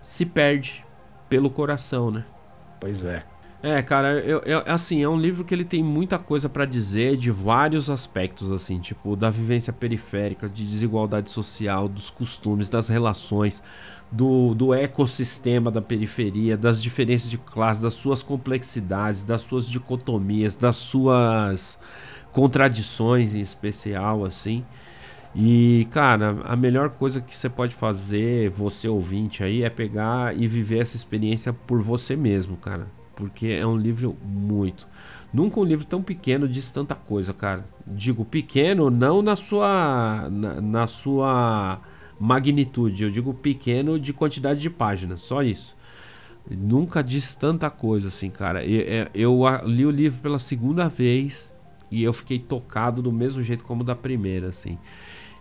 se 0.00 0.24
perde 0.24 0.86
pelo 1.28 1.50
coração, 1.50 2.08
né? 2.08 2.24
Pois 2.78 3.04
é. 3.04 3.24
É, 3.60 3.82
cara, 3.82 4.20
eu, 4.20 4.38
eu, 4.46 4.62
assim, 4.66 5.02
é 5.02 5.08
um 5.08 5.18
livro 5.18 5.44
que 5.44 5.52
ele 5.52 5.64
tem 5.64 5.82
muita 5.82 6.20
coisa 6.20 6.48
para 6.48 6.64
dizer 6.64 7.16
de 7.16 7.32
vários 7.32 7.90
aspectos, 7.90 8.52
assim, 8.52 8.78
tipo, 8.78 9.16
da 9.16 9.28
vivência 9.28 9.72
periférica, 9.72 10.48
de 10.48 10.64
desigualdade 10.64 11.32
social, 11.32 11.88
dos 11.88 12.10
costumes, 12.10 12.68
das 12.68 12.86
relações, 12.86 13.60
do, 14.10 14.54
do 14.54 14.72
ecossistema 14.72 15.70
da 15.70 15.82
periferia, 15.82 16.56
das 16.56 16.82
diferenças 16.82 17.30
de 17.30 17.38
classe, 17.38 17.82
das 17.82 17.92
suas 17.92 18.22
complexidades, 18.22 19.24
das 19.24 19.42
suas 19.42 19.68
dicotomias, 19.68 20.56
das 20.56 20.76
suas 20.76 21.78
contradições 22.32 23.34
em 23.34 23.40
especial, 23.40 24.24
assim. 24.24 24.64
E, 25.34 25.86
cara, 25.90 26.38
a 26.44 26.56
melhor 26.56 26.90
coisa 26.90 27.20
que 27.20 27.36
você 27.36 27.48
pode 27.48 27.74
fazer, 27.74 28.50
você 28.50 28.88
ouvinte 28.88 29.44
aí, 29.44 29.62
é 29.62 29.70
pegar 29.70 30.36
e 30.36 30.46
viver 30.48 30.78
essa 30.78 30.96
experiência 30.96 31.52
por 31.52 31.82
você 31.82 32.16
mesmo, 32.16 32.56
cara. 32.56 32.88
Porque 33.14 33.48
é 33.48 33.66
um 33.66 33.76
livro 33.76 34.16
muito. 34.24 34.88
Nunca 35.32 35.60
um 35.60 35.64
livro 35.64 35.84
tão 35.84 36.02
pequeno 36.02 36.48
diz 36.48 36.70
tanta 36.70 36.94
coisa, 36.94 37.34
cara. 37.34 37.64
Digo 37.86 38.24
pequeno 38.24 38.90
não 38.90 39.20
na 39.20 39.36
sua 39.36 40.28
na, 40.30 40.60
na 40.60 40.86
sua 40.86 41.80
magnitude, 42.18 43.04
eu 43.04 43.10
digo 43.10 43.32
pequeno 43.32 43.98
de 43.98 44.12
quantidade 44.12 44.60
de 44.60 44.70
páginas, 44.70 45.20
só 45.20 45.42
isso. 45.42 45.76
Nunca 46.50 47.02
diz 47.02 47.34
tanta 47.34 47.68
coisa 47.68 48.08
assim, 48.08 48.30
cara. 48.30 48.64
Eu, 48.64 48.80
é, 48.80 49.10
eu, 49.14 49.44
li 49.64 49.84
o 49.84 49.90
livro 49.90 50.20
pela 50.20 50.38
segunda 50.38 50.88
vez 50.88 51.54
e 51.90 52.02
eu 52.02 52.12
fiquei 52.12 52.38
tocado 52.38 53.02
do 53.02 53.12
mesmo 53.12 53.42
jeito 53.42 53.64
como 53.64 53.84
da 53.84 53.94
primeira, 53.94 54.48
assim. 54.48 54.78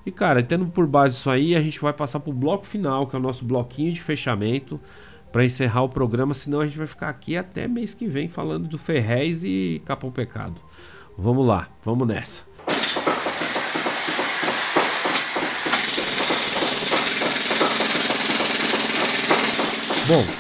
E 0.06 0.12
cara, 0.12 0.42
tendo 0.44 0.68
por 0.68 0.86
base 0.88 1.16
isso 1.16 1.30
aí, 1.30 1.56
a 1.56 1.62
gente 1.62 1.80
vai 1.80 1.94
passar 1.94 2.20
pro 2.20 2.32
bloco 2.32 2.66
final, 2.66 3.08
que 3.08 3.16
é 3.16 3.20
o 3.20 3.22
nosso 3.22 3.44
bloquinho 3.44 3.92
de 3.92 4.02
fechamento, 4.02 4.80
para 5.32 5.44
encerrar 5.44 5.84
o 5.84 5.90
programa, 5.90 6.34
senão 6.34 6.62
a 6.62 6.66
gente 6.66 6.78
vai 6.78 6.88
ficar 6.88 7.10
aqui 7.10 7.36
até 7.36 7.68
mês 7.68 7.94
que 7.94 8.08
vem 8.08 8.28
falando 8.28 8.68
do 8.68 8.78
Ferrez 8.78 9.44
e 9.44 9.82
Capão 9.86 10.12
Pecado. 10.12 10.56
Vamos 11.18 11.46
lá, 11.46 11.68
vamos 11.84 12.08
nessa. 12.08 12.47
Bom, 20.08 20.32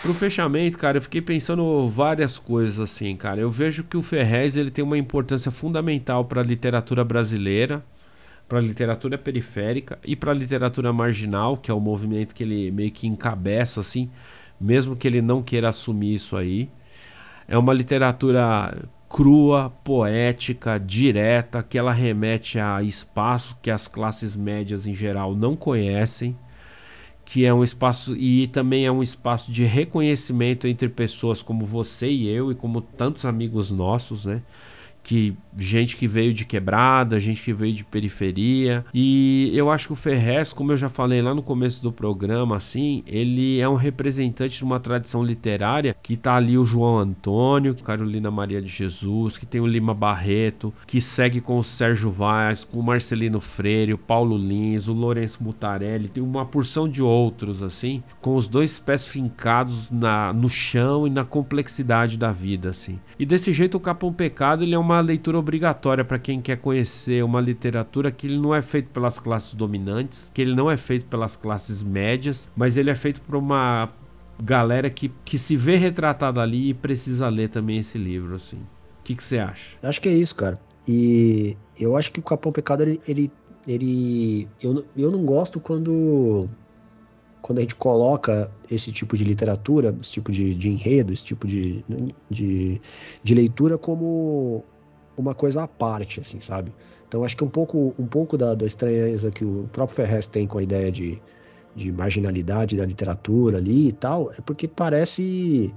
pro 0.00 0.14
fechamento, 0.14 0.78
cara, 0.78 0.96
eu 0.96 1.02
fiquei 1.02 1.20
pensando 1.20 1.86
várias 1.86 2.38
coisas 2.38 2.80
assim, 2.80 3.14
cara. 3.14 3.38
Eu 3.38 3.50
vejo 3.50 3.84
que 3.84 3.94
o 3.94 4.02
Ferrez 4.02 4.56
ele 4.56 4.70
tem 4.70 4.82
uma 4.82 4.96
importância 4.96 5.50
fundamental 5.50 6.24
para 6.24 6.40
a 6.40 6.44
literatura 6.44 7.04
brasileira, 7.04 7.84
para 8.48 8.56
a 8.58 8.62
literatura 8.62 9.18
periférica 9.18 9.98
e 10.02 10.16
para 10.16 10.30
a 10.32 10.34
literatura 10.34 10.94
marginal, 10.94 11.58
que 11.58 11.70
é 11.70 11.74
o 11.74 11.78
movimento 11.78 12.34
que 12.34 12.42
ele 12.42 12.70
meio 12.70 12.90
que 12.90 13.06
encabeça 13.06 13.80
assim, 13.80 14.08
mesmo 14.58 14.96
que 14.96 15.06
ele 15.06 15.20
não 15.20 15.42
queira 15.42 15.68
assumir 15.68 16.14
isso 16.14 16.34
aí. 16.34 16.70
É 17.46 17.58
uma 17.58 17.74
literatura 17.74 18.88
crua, 19.10 19.68
poética, 19.84 20.78
direta, 20.80 21.62
que 21.62 21.76
ela 21.76 21.92
remete 21.92 22.58
a 22.58 22.82
espaço 22.82 23.58
que 23.60 23.70
as 23.70 23.86
classes 23.86 24.34
médias 24.34 24.86
em 24.86 24.94
geral 24.94 25.36
não 25.36 25.54
conhecem 25.54 26.34
que 27.26 27.44
é 27.44 27.52
um 27.52 27.64
espaço 27.64 28.16
e 28.16 28.46
também 28.46 28.86
é 28.86 28.90
um 28.90 29.02
espaço 29.02 29.50
de 29.52 29.64
reconhecimento 29.64 30.66
entre 30.66 30.88
pessoas 30.88 31.42
como 31.42 31.66
você 31.66 32.08
e 32.08 32.28
eu 32.28 32.52
e 32.52 32.54
como 32.54 32.80
tantos 32.80 33.24
amigos 33.26 33.70
nossos, 33.70 34.24
né? 34.24 34.40
que 35.02 35.36
gente 35.56 35.96
que 35.96 36.06
veio 36.06 36.32
de 36.32 36.44
quebrada, 36.44 37.18
gente 37.18 37.42
que 37.42 37.52
veio 37.52 37.74
de 37.74 37.84
periferia. 37.84 38.84
E 38.92 39.50
eu 39.54 39.70
acho 39.70 39.88
que 39.88 39.92
o 39.92 39.96
Ferrez, 39.96 40.52
como 40.52 40.72
eu 40.72 40.76
já 40.76 40.88
falei 40.88 41.22
lá 41.22 41.34
no 41.34 41.42
começo 41.42 41.82
do 41.82 41.92
programa, 41.92 42.56
assim, 42.56 43.02
ele 43.06 43.60
é 43.60 43.68
um 43.68 43.74
representante 43.74 44.58
de 44.58 44.64
uma 44.64 44.80
tradição 44.80 45.22
literária 45.22 45.96
que 46.02 46.16
tá 46.16 46.34
ali 46.34 46.58
o 46.58 46.64
João 46.64 46.98
Antônio, 46.98 47.74
Carolina 47.74 48.30
Maria 48.30 48.60
de 48.60 48.68
Jesus, 48.68 49.38
que 49.38 49.46
tem 49.46 49.60
o 49.60 49.66
Lima 49.66 49.94
Barreto, 49.94 50.72
que 50.86 51.00
segue 51.00 51.40
com 51.40 51.58
o 51.58 51.64
Sérgio 51.64 52.10
Vaz, 52.10 52.64
com 52.64 52.80
o 52.80 52.82
Marcelino 52.82 53.40
Freire, 53.40 53.94
o 53.94 53.98
Paulo 53.98 54.36
Lins, 54.36 54.88
o 54.88 54.92
Lourenço 54.92 55.42
Mutarelli, 55.42 56.08
tem 56.08 56.22
uma 56.22 56.44
porção 56.44 56.88
de 56.88 57.02
outros 57.02 57.62
assim, 57.62 58.02
com 58.20 58.34
os 58.34 58.48
dois 58.48 58.78
pés 58.78 59.06
fincados 59.06 59.90
na, 59.90 60.32
no 60.32 60.48
chão 60.48 61.06
e 61.06 61.10
na 61.10 61.24
complexidade 61.24 62.18
da 62.18 62.32
vida, 62.32 62.70
assim. 62.70 62.98
E 63.18 63.24
desse 63.24 63.52
jeito 63.52 63.76
o 63.76 63.80
Capão 63.80 64.12
Pecado 64.12 64.64
ele 64.64 64.74
é 64.74 64.78
uma 64.78 65.00
leitura 65.00 65.38
obrigatória 65.46 66.04
para 66.04 66.18
quem 66.18 66.42
quer 66.42 66.56
conhecer 66.56 67.22
uma 67.24 67.40
literatura 67.40 68.10
que 68.10 68.26
ele 68.26 68.38
não 68.38 68.52
é 68.52 68.60
feito 68.60 68.90
pelas 68.90 69.18
classes 69.18 69.54
dominantes, 69.54 70.30
que 70.34 70.42
ele 70.42 70.54
não 70.54 70.68
é 70.68 70.76
feito 70.76 71.06
pelas 71.06 71.36
classes 71.36 71.84
médias, 71.84 72.48
mas 72.56 72.76
ele 72.76 72.90
é 72.90 72.94
feito 72.94 73.20
por 73.20 73.36
uma 73.36 73.88
galera 74.42 74.90
que, 74.90 75.10
que 75.24 75.38
se 75.38 75.56
vê 75.56 75.76
retratada 75.76 76.40
ali 76.42 76.70
e 76.70 76.74
precisa 76.74 77.28
ler 77.28 77.48
também 77.48 77.78
esse 77.78 77.96
livro, 77.96 78.34
assim. 78.34 78.58
O 79.00 79.04
que 79.04 79.22
você 79.22 79.38
acha? 79.38 79.76
Acho 79.82 80.00
que 80.00 80.08
é 80.08 80.12
isso, 80.12 80.34
cara. 80.34 80.60
E 80.86 81.56
eu 81.78 81.96
acho 81.96 82.10
que 82.10 82.18
o 82.18 82.22
Capão 82.22 82.52
Pecado, 82.52 82.82
ele, 82.82 83.00
ele, 83.06 83.32
ele 83.66 84.48
eu, 84.60 84.84
eu 84.96 85.10
não 85.10 85.24
gosto 85.24 85.60
quando 85.60 86.48
quando 87.46 87.58
a 87.58 87.60
gente 87.60 87.76
coloca 87.76 88.50
esse 88.68 88.90
tipo 88.90 89.16
de 89.16 89.22
literatura, 89.22 89.96
esse 90.02 90.10
tipo 90.10 90.32
de, 90.32 90.52
de 90.52 90.68
enredo, 90.68 91.12
esse 91.12 91.24
tipo 91.24 91.46
de, 91.46 91.84
de, 92.28 92.80
de, 93.22 93.34
leitura 93.36 93.78
como 93.78 94.64
uma 95.16 95.34
coisa 95.34 95.62
à 95.62 95.68
parte, 95.68 96.20
assim, 96.20 96.40
sabe? 96.40 96.72
Então 97.08 97.24
acho 97.24 97.36
que 97.36 97.44
um 97.44 97.48
pouco, 97.48 97.94
um 97.98 98.06
pouco 98.06 98.36
da, 98.36 98.54
da 98.54 98.66
estranheza 98.66 99.30
que 99.30 99.44
o 99.44 99.68
próprio 99.72 99.96
Ferrez 99.96 100.26
tem 100.26 100.46
com 100.46 100.58
a 100.58 100.62
ideia 100.62 100.90
de, 100.90 101.20
de 101.74 101.92
marginalidade 101.92 102.76
da 102.76 102.84
literatura 102.84 103.58
ali 103.58 103.88
e 103.88 103.92
tal, 103.92 104.32
é 104.32 104.40
porque 104.40 104.66
parece 104.66 105.72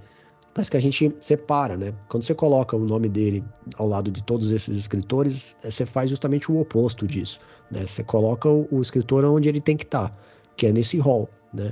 parece 0.54 0.72
que 0.72 0.78
a 0.78 0.82
gente 0.82 1.16
separa, 1.22 1.78
né? 1.78 1.94
Quando 2.10 2.24
você 2.24 2.34
coloca 2.34 2.76
o 2.76 2.86
nome 2.86 3.08
dele 3.08 3.44
ao 3.78 3.88
lado 3.88 4.12
de 4.12 4.24
todos 4.24 4.52
esses 4.52 4.78
escritores, 4.78 5.56
é, 5.64 5.72
você 5.72 5.86
faz 5.86 6.10
justamente 6.10 6.52
o 6.52 6.60
oposto 6.60 7.08
disso, 7.08 7.40
né? 7.72 7.86
Você 7.86 8.04
coloca 8.04 8.50
o, 8.50 8.82
escritor 8.82 9.24
onde 9.26 9.48
ele 9.48 9.62
tem 9.62 9.78
que 9.78 9.84
estar, 9.84 10.10
tá, 10.10 10.20
que 10.58 10.68
é 10.68 10.74
nesse 10.74 10.98
hall, 10.98 11.30
né? 11.54 11.72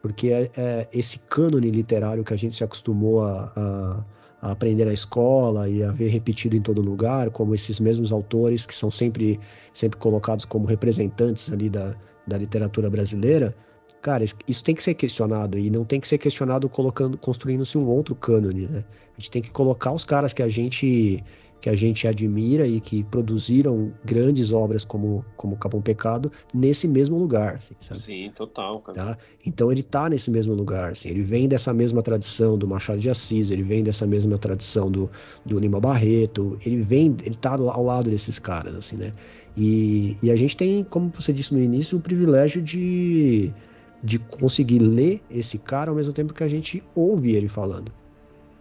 Porque 0.00 0.28
é, 0.28 0.50
é, 0.56 0.88
esse 0.92 1.18
cânone 1.18 1.70
literário 1.70 2.24
que 2.24 2.32
a 2.32 2.36
gente 2.36 2.56
se 2.56 2.64
acostumou 2.64 3.22
a, 3.22 3.52
a, 3.54 4.04
a, 4.42 4.50
aprender 4.50 4.84
na 4.84 4.92
escola 4.92 5.68
e 5.68 5.82
a 5.82 5.90
ver 5.90 6.08
repetido 6.08 6.56
em 6.56 6.60
todo 6.60 6.82
lugar, 6.82 7.30
como 7.30 7.54
esses 7.54 7.80
mesmos 7.80 8.12
autores 8.12 8.66
que 8.66 8.74
são 8.74 8.90
sempre, 8.90 9.40
sempre 9.72 9.98
colocados 9.98 10.44
como 10.44 10.66
representantes 10.66 11.50
ali 11.50 11.70
da, 11.70 11.94
da 12.26 12.36
literatura 12.36 12.90
brasileira, 12.90 13.54
Cara, 14.02 14.24
isso 14.24 14.64
tem 14.64 14.74
que 14.74 14.82
ser 14.82 14.94
questionado 14.94 15.56
e 15.56 15.70
não 15.70 15.84
tem 15.84 16.00
que 16.00 16.08
ser 16.08 16.18
questionado 16.18 16.68
colocando, 16.68 17.16
construindo-se 17.16 17.78
um 17.78 17.86
outro 17.86 18.16
cânone, 18.16 18.66
né? 18.66 18.84
A 19.16 19.20
gente 19.20 19.30
tem 19.30 19.40
que 19.40 19.52
colocar 19.52 19.92
os 19.92 20.04
caras 20.04 20.32
que 20.32 20.42
a 20.42 20.48
gente 20.48 21.22
que 21.62 21.70
a 21.70 21.76
gente 21.76 22.08
admira 22.08 22.66
e 22.66 22.80
que 22.80 23.04
produziram 23.04 23.92
grandes 24.04 24.52
obras 24.52 24.84
como 24.84 25.24
como 25.36 25.56
Capão 25.56 25.80
Pecado 25.80 26.30
nesse 26.52 26.88
mesmo 26.88 27.16
lugar, 27.16 27.54
assim, 27.54 27.74
sabe? 27.78 28.00
Sim, 28.00 28.32
total, 28.34 28.80
cara. 28.80 28.98
Tá? 28.98 29.18
Então 29.46 29.70
ele 29.70 29.82
tá 29.82 30.08
nesse 30.10 30.28
mesmo 30.28 30.54
lugar, 30.54 30.90
assim, 30.90 31.08
ele 31.08 31.22
vem 31.22 31.46
dessa 31.48 31.72
mesma 31.72 32.02
tradição 32.02 32.58
do 32.58 32.66
Machado 32.66 32.98
de 32.98 33.08
Assis, 33.08 33.50
ele 33.50 33.62
vem 33.62 33.84
dessa 33.84 34.04
mesma 34.04 34.36
tradição 34.36 34.90
do, 34.90 35.08
do 35.46 35.56
Lima 35.60 35.80
Barreto, 35.80 36.58
ele 36.66 36.78
vem, 36.78 37.16
ele 37.24 37.36
tá 37.36 37.52
ao 37.52 37.84
lado 37.84 38.10
desses 38.10 38.40
caras, 38.40 38.74
assim, 38.74 38.96
né? 38.96 39.12
E, 39.56 40.16
e 40.20 40.32
a 40.32 40.36
gente 40.36 40.56
tem, 40.56 40.82
como 40.82 41.12
você 41.14 41.32
disse 41.32 41.54
no 41.54 41.60
início, 41.60 41.96
o 41.96 42.00
privilégio 42.00 42.60
de 42.60 43.54
de 44.02 44.18
conseguir 44.18 44.80
ler 44.80 45.22
esse 45.30 45.56
cara 45.56 45.90
ao 45.90 45.96
mesmo 45.96 46.12
tempo 46.12 46.34
que 46.34 46.42
a 46.42 46.48
gente 46.48 46.82
ouve 46.92 47.36
ele 47.36 47.46
falando. 47.46 47.92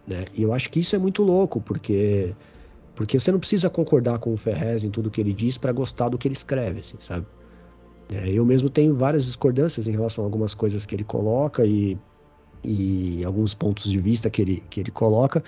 Né? 0.07 0.23
E 0.35 0.43
eu 0.43 0.53
acho 0.53 0.69
que 0.69 0.79
isso 0.79 0.95
é 0.95 0.99
muito 0.99 1.23
louco, 1.23 1.59
porque 1.59 2.35
porque 3.01 3.19
você 3.19 3.31
não 3.31 3.39
precisa 3.39 3.67
concordar 3.67 4.19
com 4.19 4.31
o 4.31 4.37
Ferrez 4.37 4.83
em 4.83 4.91
tudo 4.91 5.09
que 5.09 5.19
ele 5.19 5.33
diz 5.33 5.57
para 5.57 5.71
gostar 5.71 6.09
do 6.09 6.19
que 6.19 6.27
ele 6.27 6.35
escreve, 6.35 6.81
assim, 6.81 6.97
sabe? 6.99 7.25
É, 8.13 8.29
eu 8.29 8.45
mesmo 8.45 8.69
tenho 8.69 8.95
várias 8.95 9.25
discordâncias 9.25 9.87
em 9.87 9.91
relação 9.91 10.23
a 10.23 10.27
algumas 10.27 10.53
coisas 10.53 10.85
que 10.85 10.93
ele 10.93 11.03
coloca 11.03 11.65
e, 11.65 11.97
e 12.63 13.23
alguns 13.25 13.55
pontos 13.55 13.89
de 13.89 13.99
vista 13.99 14.29
que 14.29 14.43
ele, 14.43 14.63
que 14.69 14.79
ele 14.79 14.91
coloca, 14.91 15.43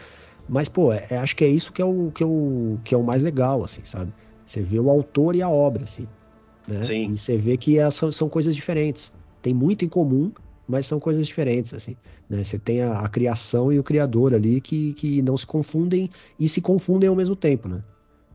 mas 0.49 0.67
pô, 0.67 0.91
é, 0.91 1.05
é 1.11 1.17
acho 1.17 1.35
que 1.35 1.45
é 1.45 1.47
isso 1.47 1.71
que 1.71 1.80
é 1.80 1.85
o 1.85 2.11
que 2.11 2.23
é 2.23 2.25
o, 2.25 2.80
que 2.84 2.95
é 2.95 2.97
o 2.97 3.03
mais 3.03 3.21
legal, 3.21 3.63
assim, 3.63 3.81
sabe? 3.84 4.11
Você 4.47 4.59
vê 4.61 4.80
o 4.80 4.89
autor 4.89 5.35
e 5.35 5.43
a 5.43 5.49
obra, 5.49 5.84
assim, 5.84 6.07
né? 6.67 6.81
E 7.11 7.15
você 7.15 7.38
vê 7.38 7.55
que 7.55 7.77
essas 7.77 8.15
são 8.15 8.27
coisas 8.27 8.55
diferentes 8.55 9.13
tem 9.43 9.53
muito 9.53 9.84
em 9.84 9.89
comum, 9.89 10.31
mas 10.68 10.85
são 10.85 10.99
coisas 10.99 11.27
diferentes, 11.27 11.73
assim. 11.73 11.95
Né? 12.30 12.44
Você 12.44 12.57
tem 12.57 12.81
a, 12.81 12.99
a, 12.99 13.10
criação 13.10 13.72
e 13.72 13.80
o 13.80 13.84
criador 13.84 14.34
ali 14.34 14.61
que, 14.61 14.94
que 14.94 15.22
não 15.22 15.38
se 15.38 15.45
confundem 15.45 16.10
e 16.40 16.48
se 16.48 16.61
confundem 16.61 17.10
ao 17.10 17.15
mesmo 17.15 17.35
tempo, 17.35 17.68
né? 17.68 17.84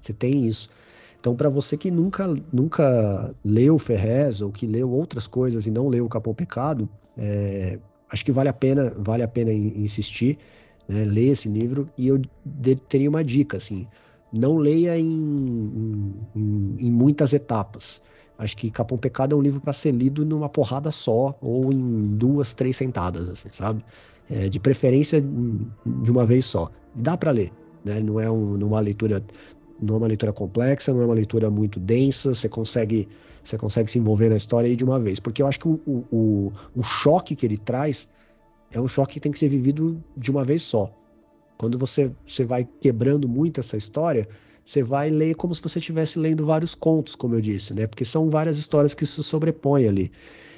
Você 0.00 0.12
tem 0.12 0.46
isso. 0.46 0.68
Então, 1.18 1.34
para 1.34 1.48
você 1.48 1.76
que 1.76 1.90
nunca, 1.90 2.32
nunca 2.52 3.34
leu 3.44 3.78
Ferrez 3.78 4.40
ou 4.40 4.52
que 4.52 4.66
leu 4.66 4.90
outras 4.90 5.26
coisas 5.26 5.66
e 5.66 5.70
não 5.70 5.88
leu 5.88 6.04
o 6.04 6.08
Capão 6.08 6.32
Pecado, 6.32 6.88
é, 7.16 7.78
acho 8.08 8.24
que 8.24 8.30
vale 8.30 8.48
a 8.48 8.52
pena, 8.52 8.92
vale 8.96 9.22
a 9.22 9.28
pena 9.28 9.52
insistir, 9.52 10.38
né? 10.88 11.04
ler 11.04 11.30
esse 11.30 11.48
livro. 11.48 11.86
E 11.96 12.06
eu 12.06 12.20
de, 12.44 12.76
teria 12.76 13.08
uma 13.08 13.24
dica, 13.24 13.56
assim, 13.56 13.86
não 14.32 14.58
leia 14.58 14.96
em, 14.96 16.14
em, 16.36 16.76
em 16.78 16.90
muitas 16.90 17.32
etapas. 17.32 18.00
Acho 18.38 18.56
que 18.56 18.70
Capão 18.70 18.96
Pecado 18.96 19.34
é 19.34 19.38
um 19.38 19.42
livro 19.42 19.60
para 19.60 19.72
ser 19.72 19.90
lido 19.90 20.24
numa 20.24 20.48
porrada 20.48 20.92
só 20.92 21.36
ou 21.40 21.72
em 21.72 22.16
duas, 22.16 22.54
três 22.54 22.76
sentadas, 22.76 23.28
assim, 23.28 23.48
sabe? 23.52 23.84
É, 24.30 24.48
de 24.48 24.60
preferência 24.60 25.20
de 25.20 26.10
uma 26.10 26.24
vez 26.24 26.44
só. 26.44 26.70
Dá 26.94 27.16
para 27.16 27.32
ler, 27.32 27.52
né? 27.84 27.98
Não 27.98 28.20
é 28.20 28.30
um, 28.30 28.54
uma 28.64 28.78
leitura, 28.78 29.24
não 29.82 29.96
é 29.96 29.98
uma 29.98 30.06
leitura 30.06 30.32
complexa, 30.32 30.94
não 30.94 31.02
é 31.02 31.04
uma 31.04 31.14
leitura 31.14 31.50
muito 31.50 31.80
densa. 31.80 32.32
Você 32.32 32.48
consegue, 32.48 33.08
você 33.42 33.58
consegue 33.58 33.90
se 33.90 33.98
envolver 33.98 34.28
na 34.28 34.36
história 34.36 34.68
aí 34.68 34.76
de 34.76 34.84
uma 34.84 35.00
vez, 35.00 35.18
porque 35.18 35.42
eu 35.42 35.46
acho 35.48 35.58
que 35.58 35.66
o, 35.68 35.80
o, 36.12 36.52
o 36.76 36.82
choque 36.82 37.34
que 37.34 37.44
ele 37.44 37.56
traz 37.56 38.08
é 38.70 38.80
um 38.80 38.86
choque 38.86 39.14
que 39.14 39.20
tem 39.20 39.32
que 39.32 39.38
ser 39.38 39.48
vivido 39.48 40.00
de 40.16 40.30
uma 40.30 40.44
vez 40.44 40.62
só. 40.62 40.94
Quando 41.56 41.76
você, 41.76 42.12
você 42.24 42.44
vai 42.44 42.68
quebrando 42.80 43.28
muito 43.28 43.58
essa 43.58 43.76
história, 43.76 44.28
você 44.68 44.82
vai 44.82 45.08
ler 45.08 45.34
como 45.34 45.54
se 45.54 45.62
você 45.62 45.78
estivesse 45.78 46.18
lendo 46.18 46.44
vários 46.44 46.74
contos, 46.74 47.14
como 47.14 47.34
eu 47.34 47.40
disse, 47.40 47.72
né? 47.72 47.86
Porque 47.86 48.04
são 48.04 48.28
várias 48.28 48.58
histórias 48.58 48.92
que 48.92 49.06
se 49.06 49.22
sobrepõem 49.22 49.88
ali. 49.88 50.12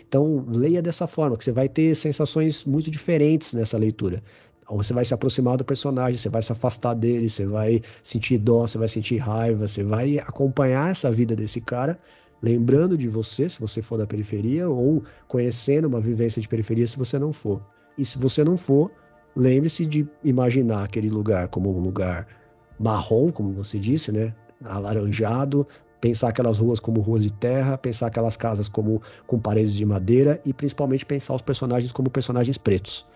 Então, 0.09 0.45
leia 0.49 0.83
dessa 0.83 1.07
forma, 1.07 1.37
que 1.37 1.45
você 1.45 1.53
vai 1.53 1.69
ter 1.69 1.95
sensações 1.95 2.65
muito 2.65 2.91
diferentes 2.91 3.53
nessa 3.53 3.79
leitura. 3.79 4.21
Você 4.69 4.93
vai 4.93 5.05
se 5.05 5.15
aproximar 5.15 5.57
do 5.59 5.65
personagem, 5.65 6.19
você 6.19 6.29
vai 6.29 6.43
se 6.43 6.51
afastar 6.51 6.95
dele, 6.95 7.31
você 7.31 7.47
vai 7.47 7.83
sentir 8.03 8.39
dó, 8.39 8.67
você 8.67 8.79
vai 8.79 8.89
sentir 8.89 9.19
raiva, 9.19 9.69
você 9.69 9.85
vai 9.85 10.19
acompanhar 10.19 10.91
essa 10.91 11.09
vida 11.13 11.37
desse 11.37 11.61
cara, 11.61 11.97
lembrando 12.43 12.99
de 12.99 13.07
você, 13.07 13.49
se 13.49 13.61
você 13.61 13.81
for 13.81 13.97
da 13.97 14.09
periferia, 14.09 14.69
ou 14.69 15.05
conhecendo 15.29 15.87
uma 15.87 16.01
vivência 16.01 16.43
de 16.43 16.49
periferia, 16.49 16.85
se 16.89 16.99
você 16.99 17.17
não 17.17 17.33
for. 17.33 17.65
E 17.97 18.05
se 18.05 18.19
você 18.19 18.43
não 18.43 18.57
for, 18.57 18.91
lembre-se 19.37 19.87
de 19.87 20.05
imaginar 20.25 20.83
aquele 20.83 21.09
lugar 21.09 21.47
como 21.47 21.73
um 21.73 21.81
lugar 21.81 22.40
marrom, 22.81 23.31
como 23.31 23.51
você 23.51 23.79
disse, 23.79 24.11
né? 24.11 24.35
Alaranjado, 24.65 25.67
pensar 26.01 26.31
aquelas 26.31 26.59
ruas 26.59 26.81
como 26.81 27.01
ruas 27.03 27.23
de 27.23 27.33
terra, 27.33 27.77
pensar 27.77 28.07
aquelas 28.07 28.37
casas 28.37 28.69
como 28.69 29.03
com 29.27 29.39
paredes 29.39 29.75
de 29.75 29.85
madeira 29.85 30.41
e 30.47 30.53
principalmente 30.53 31.05
pensar 31.05 31.35
os 31.35 31.43
personagens 31.43 31.93
como 31.93 32.09
personagens 32.09 32.57
pretos. 32.57 33.07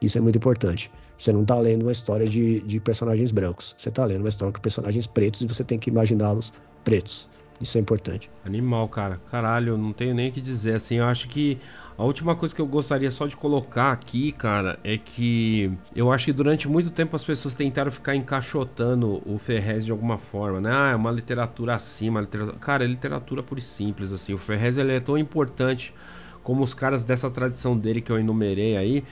Isso 0.00 0.16
é 0.16 0.20
muito 0.20 0.36
importante. 0.36 0.90
Você 1.18 1.32
não 1.32 1.42
está 1.42 1.58
lendo 1.58 1.82
uma 1.82 1.92
história 1.92 2.28
de, 2.28 2.60
de 2.60 2.78
personagens 2.78 3.32
brancos. 3.32 3.74
Você 3.76 3.88
está 3.88 4.04
lendo 4.04 4.20
uma 4.20 4.28
história 4.28 4.52
com 4.52 4.60
personagens 4.60 5.06
pretos 5.06 5.42
e 5.42 5.46
você 5.46 5.64
tem 5.64 5.78
que 5.78 5.90
imaginá-los 5.90 6.52
pretos. 6.84 7.28
Isso 7.60 7.78
é 7.78 7.80
importante. 7.80 8.30
Animal, 8.44 8.88
cara. 8.88 9.20
Caralho, 9.30 9.78
não 9.78 9.92
tenho 9.92 10.14
nem 10.14 10.28
o 10.28 10.32
que 10.32 10.40
dizer. 10.40 10.74
Assim, 10.74 10.96
eu 10.96 11.06
acho 11.06 11.28
que 11.28 11.58
a 11.96 12.04
última 12.04 12.34
coisa 12.34 12.54
que 12.54 12.60
eu 12.60 12.66
gostaria 12.66 13.10
só 13.10 13.26
de 13.26 13.36
colocar 13.36 13.92
aqui, 13.92 14.32
cara, 14.32 14.78
é 14.82 14.98
que 14.98 15.72
eu 15.94 16.10
acho 16.12 16.26
que 16.26 16.32
durante 16.32 16.68
muito 16.68 16.90
tempo 16.90 17.14
as 17.14 17.24
pessoas 17.24 17.54
tentaram 17.54 17.92
ficar 17.92 18.16
encaixotando 18.16 19.22
o 19.24 19.38
Ferrez 19.38 19.84
de 19.84 19.92
alguma 19.92 20.18
forma, 20.18 20.60
né? 20.60 20.70
Ah, 20.72 20.90
é 20.90 20.96
uma 20.96 21.12
literatura 21.12 21.74
acima, 21.74 22.20
literatura... 22.20 22.58
cara, 22.58 22.84
é 22.84 22.86
literatura 22.88 23.42
pura 23.42 23.60
e 23.60 23.62
simples, 23.62 24.12
assim. 24.12 24.34
O 24.34 24.38
Ferrez 24.38 24.76
ele 24.76 24.92
é 24.92 25.00
tão 25.00 25.16
importante 25.16 25.94
como 26.42 26.62
os 26.62 26.74
caras 26.74 27.04
dessa 27.04 27.30
tradição 27.30 27.78
dele 27.78 28.02
que 28.02 28.12
eu 28.12 28.18
enumerei 28.18 28.76
aí 28.76 29.04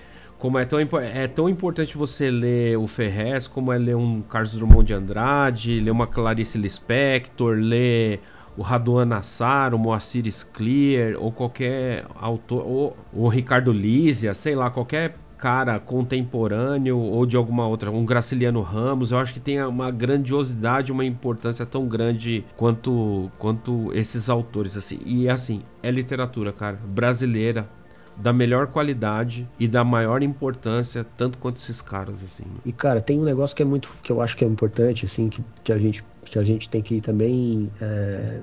como 0.43 0.59
é 0.59 0.65
tão, 0.65 0.81
é 0.81 1.29
tão 1.29 1.49
importante 1.49 1.97
você 1.97 2.29
ler 2.29 2.77
o 2.77 2.89
Ferrez, 2.89 3.47
como 3.47 3.73
é 3.73 3.79
ler 3.79 3.95
um 3.95 4.21
Carlos 4.23 4.53
Drummond 4.53 4.85
de 4.85 4.93
Andrade, 4.93 5.79
ler 5.79 5.93
uma 5.93 6.05
Clarice 6.05 6.59
Lispector, 6.59 7.55
ler 7.57 8.19
o 8.57 8.61
Raduan 8.61 9.05
Nassar, 9.05 9.73
o 9.73 9.79
Moacir 9.79 10.27
Scliar, 10.27 11.15
ou 11.17 11.31
qualquer 11.31 12.05
autor, 12.17 12.67
ou 12.67 12.97
o 13.13 13.29
Ricardo 13.29 13.73
Lísia, 13.73 14.35
sei 14.35 14.57
lá, 14.57 14.69
qualquer 14.69 15.15
cara 15.39 15.79
contemporâneo 15.79 16.99
ou 16.99 17.25
de 17.25 17.37
alguma 17.37 17.69
outra, 17.69 17.93
um 17.93 18.05
Graciliano 18.05 18.63
Ramos, 18.63 19.13
eu 19.13 19.19
acho 19.19 19.33
que 19.33 19.41
tem 19.41 19.63
uma 19.63 19.93
grandiosidade, 19.93 20.91
uma 20.91 21.05
importância 21.05 21.65
tão 21.65 21.87
grande 21.87 22.45
quanto 22.57 23.31
quanto 23.39 23.93
esses 23.95 24.29
autores 24.29 24.77
assim. 24.77 24.99
E 25.07 25.29
assim, 25.29 25.63
é 25.85 25.91
literatura, 25.91 26.53
cara, 26.53 26.81
brasileira, 26.85 27.69
da 28.17 28.33
melhor 28.33 28.67
qualidade 28.69 29.49
e 29.59 29.67
da 29.67 29.85
maior 29.85 30.23
importância, 30.23 31.07
tanto 31.17 31.39
quanto 31.39 31.57
esses 31.57 31.81
caras, 31.81 32.17
assim. 32.23 32.45
E 32.65 32.73
cara, 32.73 33.01
tem 33.01 33.21
um 33.21 33.25
negócio 33.25 33.57
que 33.57 33.63
é 33.63 33.67
muito, 33.67 33.91
que 34.03 34.13
eu 34.13 34.21
acho 34.21 34.37
que 34.37 34.45
é 34.45 34.49
importante, 34.49 35.07
assim, 35.07 35.29
que, 35.29 35.45
que 35.65 35.73
a 35.73 35.79
gente, 35.79 36.05
que 36.25 36.39
a 36.39 36.43
gente 36.43 36.69
tem 36.69 36.83
que 36.83 37.01
também 37.01 37.71
é, 37.81 38.41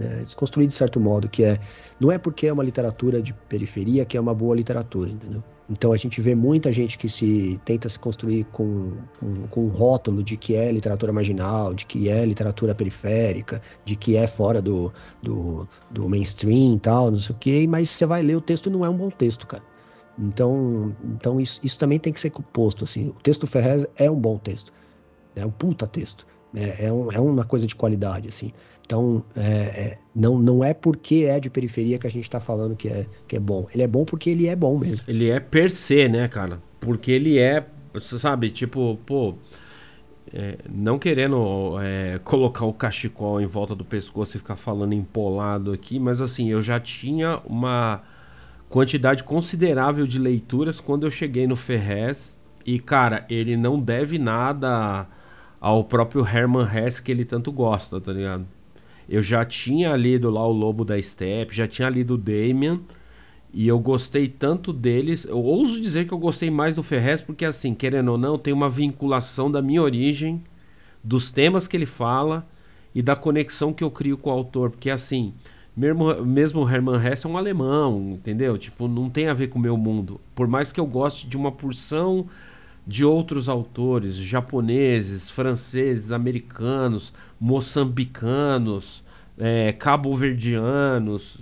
é, 0.00 0.24
desconstruir 0.24 0.66
de 0.66 0.74
certo 0.74 0.98
modo, 0.98 1.28
que 1.28 1.44
é 1.44 1.58
não 2.00 2.10
é 2.10 2.18
porque 2.18 2.46
é 2.46 2.52
uma 2.52 2.64
literatura 2.64 3.20
de 3.20 3.34
periferia 3.48 4.04
que 4.04 4.16
é 4.16 4.20
uma 4.20 4.34
boa 4.34 4.56
literatura, 4.56 5.10
entendeu? 5.10 5.42
Então 5.68 5.92
a 5.92 5.96
gente 5.96 6.20
vê 6.20 6.34
muita 6.34 6.72
gente 6.72 6.96
que 6.98 7.08
se 7.08 7.60
tenta 7.64 7.88
se 7.88 7.98
construir 7.98 8.44
com, 8.44 8.92
com, 9.18 9.42
com 9.48 9.64
um 9.66 9.68
rótulo 9.68 10.22
de 10.22 10.36
que 10.36 10.56
é 10.56 10.72
literatura 10.72 11.12
marginal, 11.12 11.74
de 11.74 11.86
que 11.86 12.08
é 12.08 12.24
literatura 12.24 12.74
periférica, 12.74 13.60
de 13.84 13.94
que 13.94 14.16
é 14.16 14.26
fora 14.26 14.60
do, 14.62 14.92
do, 15.22 15.68
do 15.90 16.08
mainstream 16.08 16.74
e 16.76 16.80
tal, 16.80 17.10
não 17.10 17.18
sei 17.18 17.34
o 17.34 17.38
quê, 17.38 17.66
mas 17.68 17.90
você 17.90 18.06
vai 18.06 18.22
ler 18.22 18.36
o 18.36 18.40
texto 18.40 18.66
e 18.68 18.70
não 18.70 18.84
é 18.84 18.88
um 18.88 18.96
bom 18.96 19.10
texto, 19.10 19.46
cara. 19.46 19.62
Então, 20.18 20.94
então 21.04 21.40
isso, 21.40 21.60
isso 21.62 21.78
também 21.78 21.98
tem 21.98 22.12
que 22.12 22.20
ser 22.20 22.30
posto 22.52 22.84
assim. 22.84 23.08
O 23.08 23.14
texto 23.22 23.46
Ferrez 23.46 23.86
é 23.96 24.10
um 24.10 24.16
bom 24.16 24.38
texto, 24.38 24.72
é 25.36 25.46
um 25.46 25.50
puta 25.50 25.86
texto 25.86 26.26
É, 26.54 26.86
é, 26.86 26.92
um, 26.92 27.12
é 27.12 27.20
uma 27.20 27.44
coisa 27.44 27.66
de 27.66 27.76
qualidade, 27.76 28.28
assim. 28.28 28.52
Então, 28.90 29.22
é, 29.36 29.42
é, 29.42 29.98
não, 30.12 30.36
não 30.36 30.64
é 30.64 30.74
porque 30.74 31.24
é 31.28 31.38
de 31.38 31.48
periferia 31.48 31.96
que 31.96 32.08
a 32.08 32.10
gente 32.10 32.24
está 32.24 32.40
falando 32.40 32.74
que 32.74 32.88
é, 32.88 33.06
que 33.28 33.36
é 33.36 33.38
bom. 33.38 33.64
Ele 33.72 33.84
é 33.84 33.86
bom 33.86 34.04
porque 34.04 34.30
ele 34.30 34.48
é 34.48 34.56
bom 34.56 34.76
mesmo. 34.76 35.06
Ele 35.06 35.30
é 35.30 35.38
per 35.38 35.70
se, 35.70 36.08
né, 36.08 36.26
cara? 36.26 36.60
Porque 36.80 37.12
ele 37.12 37.38
é, 37.38 37.64
sabe, 38.00 38.50
tipo, 38.50 38.98
pô, 39.06 39.36
é, 40.34 40.58
não 40.68 40.98
querendo 40.98 41.76
é, 41.80 42.18
colocar 42.24 42.64
o 42.64 42.72
cachecol 42.72 43.40
em 43.40 43.46
volta 43.46 43.76
do 43.76 43.84
pescoço 43.84 44.36
e 44.36 44.40
ficar 44.40 44.56
falando 44.56 44.92
empolado 44.92 45.72
aqui, 45.72 46.00
mas 46.00 46.20
assim, 46.20 46.50
eu 46.50 46.60
já 46.60 46.80
tinha 46.80 47.38
uma 47.44 48.02
quantidade 48.68 49.22
considerável 49.22 50.04
de 50.04 50.18
leituras 50.18 50.80
quando 50.80 51.06
eu 51.06 51.12
cheguei 51.12 51.46
no 51.46 51.54
Ferrez. 51.54 52.40
E, 52.66 52.80
cara, 52.80 53.24
ele 53.30 53.56
não 53.56 53.78
deve 53.78 54.18
nada 54.18 55.06
ao 55.60 55.84
próprio 55.84 56.26
Herman 56.26 56.66
Hesse 56.66 57.00
que 57.00 57.12
ele 57.12 57.24
tanto 57.24 57.52
gosta, 57.52 58.00
tá 58.00 58.12
ligado? 58.12 58.44
Eu 59.10 59.22
já 59.22 59.44
tinha 59.44 59.96
lido 59.96 60.30
lá 60.30 60.46
o 60.46 60.52
Lobo 60.52 60.84
da 60.84 61.02
Steppe, 61.02 61.56
já 61.56 61.66
tinha 61.66 61.90
lido 61.90 62.14
o 62.14 62.16
Damien. 62.16 62.80
E 63.52 63.66
eu 63.66 63.76
gostei 63.80 64.28
tanto 64.28 64.72
deles. 64.72 65.24
Eu 65.24 65.38
ouso 65.38 65.80
dizer 65.80 66.06
que 66.06 66.14
eu 66.14 66.18
gostei 66.18 66.48
mais 66.48 66.76
do 66.76 66.84
Ferrez, 66.84 67.20
porque, 67.20 67.44
assim, 67.44 67.74
querendo 67.74 68.12
ou 68.12 68.16
não, 68.16 68.38
tem 68.38 68.54
uma 68.54 68.68
vinculação 68.68 69.50
da 69.50 69.60
minha 69.60 69.82
origem, 69.82 70.40
dos 71.02 71.28
temas 71.32 71.66
que 71.66 71.76
ele 71.76 71.86
fala 71.86 72.46
e 72.94 73.02
da 73.02 73.16
conexão 73.16 73.72
que 73.72 73.82
eu 73.82 73.90
crio 73.90 74.16
com 74.16 74.30
o 74.30 74.32
autor. 74.32 74.70
Porque, 74.70 74.88
assim, 74.88 75.34
mesmo, 75.76 76.24
mesmo 76.24 76.68
Hermann 76.70 77.04
Hesse 77.04 77.26
é 77.26 77.28
um 77.28 77.36
alemão, 77.36 78.12
entendeu? 78.12 78.56
Tipo, 78.56 78.86
não 78.86 79.10
tem 79.10 79.26
a 79.26 79.34
ver 79.34 79.48
com 79.48 79.58
o 79.58 79.62
meu 79.62 79.76
mundo. 79.76 80.20
Por 80.36 80.46
mais 80.46 80.70
que 80.70 80.78
eu 80.78 80.86
goste 80.86 81.26
de 81.26 81.36
uma 81.36 81.50
porção 81.50 82.28
de 82.86 83.04
outros 83.04 83.48
autores 83.48 84.16
japoneses, 84.16 85.30
franceses, 85.30 86.12
americanos, 86.12 87.12
moçambicanos, 87.38 89.04
é, 89.38 89.72
cabo-verdianos, 89.72 91.38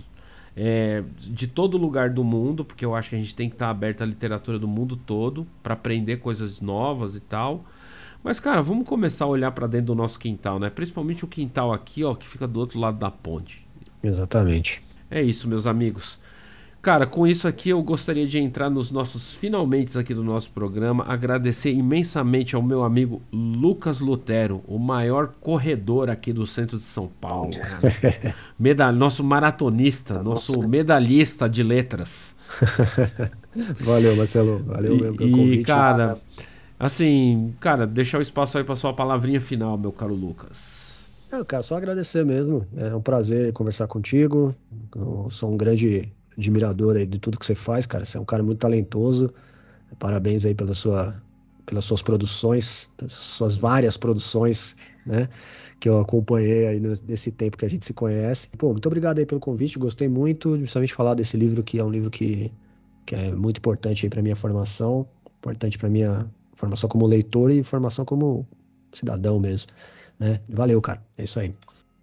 é, 0.55 1.03
de 1.17 1.47
todo 1.47 1.77
lugar 1.77 2.09
do 2.09 2.23
mundo, 2.23 2.65
porque 2.65 2.85
eu 2.85 2.93
acho 2.93 3.09
que 3.09 3.15
a 3.15 3.19
gente 3.19 3.33
tem 3.33 3.49
que 3.49 3.55
estar 3.55 3.69
aberto 3.69 4.01
à 4.01 4.05
literatura 4.05 4.59
do 4.59 4.67
mundo 4.67 4.95
todo 4.97 5.47
para 5.63 5.73
aprender 5.73 6.17
coisas 6.17 6.59
novas 6.59 7.15
e 7.15 7.19
tal. 7.19 7.63
Mas 8.23 8.39
cara, 8.39 8.61
vamos 8.61 8.87
começar 8.87 9.25
a 9.25 9.29
olhar 9.29 9.51
para 9.51 9.67
dentro 9.67 9.87
do 9.87 9.95
nosso 9.95 10.19
quintal, 10.19 10.59
né? 10.59 10.69
Principalmente 10.69 11.23
o 11.23 11.27
quintal 11.27 11.71
aqui, 11.71 12.03
ó, 12.03 12.13
que 12.13 12.27
fica 12.27 12.45
do 12.47 12.59
outro 12.59 12.77
lado 12.77 12.97
da 12.97 13.09
ponte. 13.09 13.65
Exatamente. 14.03 14.83
É 15.09 15.21
isso, 15.21 15.47
meus 15.47 15.65
amigos. 15.65 16.19
Cara, 16.81 17.05
com 17.05 17.27
isso 17.27 17.45
aqui 17.45 17.69
eu 17.69 17.83
gostaria 17.83 18.25
de 18.25 18.39
entrar 18.39 18.69
nos 18.69 18.89
nossos 18.89 19.35
finalmente 19.35 19.97
aqui 19.97 20.13
do 20.13 20.23
nosso 20.23 20.49
programa, 20.51 21.03
agradecer 21.05 21.73
imensamente 21.73 22.55
ao 22.55 22.63
meu 22.63 22.83
amigo 22.83 23.21
Lucas 23.33 23.99
Lutero, 23.99 24.63
o 24.65 24.79
maior 24.79 25.27
corredor 25.41 26.09
aqui 26.09 26.31
do 26.31 26.47
centro 26.47 26.77
de 26.77 26.85
São 26.85 27.07
Paulo. 27.19 27.51
Medal... 28.57 28.93
Nosso 28.93 29.23
maratonista, 29.25 30.23
nosso 30.23 30.65
medalhista 30.67 31.49
de 31.49 31.63
letras. 31.63 32.33
Valeu, 33.81 34.15
Marcelo. 34.15 34.63
Valeu 34.63 34.95
e, 34.95 35.01
mesmo 35.01 35.17
pelo 35.17 35.31
convite. 35.31 35.61
E, 35.61 35.65
cara, 35.65 36.17
assim, 36.79 37.53
cara, 37.59 37.85
deixar 37.85 38.19
o 38.19 38.21
espaço 38.21 38.57
aí 38.57 38.63
para 38.63 38.75
sua 38.77 38.93
palavrinha 38.93 39.41
final, 39.41 39.77
meu 39.77 39.91
caro 39.91 40.13
Lucas. 40.13 41.09
Eu 41.29 41.43
quero 41.43 41.61
só 41.61 41.75
agradecer 41.75 42.25
mesmo. 42.25 42.65
É 42.75 42.95
um 42.95 43.01
prazer 43.01 43.51
conversar 43.51 43.87
contigo. 43.87 44.55
Eu 44.95 45.27
sou 45.29 45.51
um 45.51 45.57
grande 45.57 46.11
admirador 46.37 46.95
aí 46.95 47.05
de 47.05 47.19
tudo 47.19 47.37
que 47.37 47.45
você 47.45 47.55
faz, 47.55 47.85
cara. 47.85 48.05
Você 48.05 48.17
é 48.17 48.19
um 48.19 48.25
cara 48.25 48.43
muito 48.43 48.59
talentoso. 48.59 49.33
Parabéns 49.97 50.45
aí 50.45 50.53
pela 50.53 50.73
sua, 50.73 51.21
pelas 51.65 51.85
suas 51.85 52.01
produções, 52.01 52.89
suas 53.07 53.55
várias 53.55 53.97
produções, 53.97 54.75
né? 55.05 55.27
Que 55.79 55.89
eu 55.89 55.99
acompanhei 55.99 56.67
aí 56.67 56.79
nesse 56.79 57.31
tempo 57.31 57.57
que 57.57 57.65
a 57.65 57.69
gente 57.69 57.85
se 57.85 57.93
conhece. 57.93 58.47
Pô, 58.57 58.71
muito 58.71 58.85
obrigado 58.85 59.19
aí 59.19 59.25
pelo 59.25 59.39
convite. 59.39 59.79
Gostei 59.79 60.07
muito, 60.07 60.51
principalmente 60.51 60.93
falar 60.93 61.13
desse 61.13 61.37
livro 61.37 61.63
que 61.63 61.79
é 61.79 61.83
um 61.83 61.89
livro 61.89 62.09
que, 62.09 62.51
que 63.05 63.15
é 63.15 63.31
muito 63.33 63.57
importante 63.57 64.05
aí 64.05 64.09
para 64.09 64.21
minha 64.21 64.35
formação, 64.35 65.07
importante 65.39 65.77
para 65.77 65.89
minha 65.89 66.29
formação 66.53 66.89
como 66.89 67.07
leitor 67.07 67.49
e 67.51 67.63
formação 67.63 68.03
como 68.03 68.47
cidadão 68.91 69.39
mesmo, 69.39 69.69
né? 70.19 70.41
Valeu, 70.49 70.81
cara. 70.81 71.01
É 71.17 71.23
isso 71.23 71.39
aí. 71.39 71.55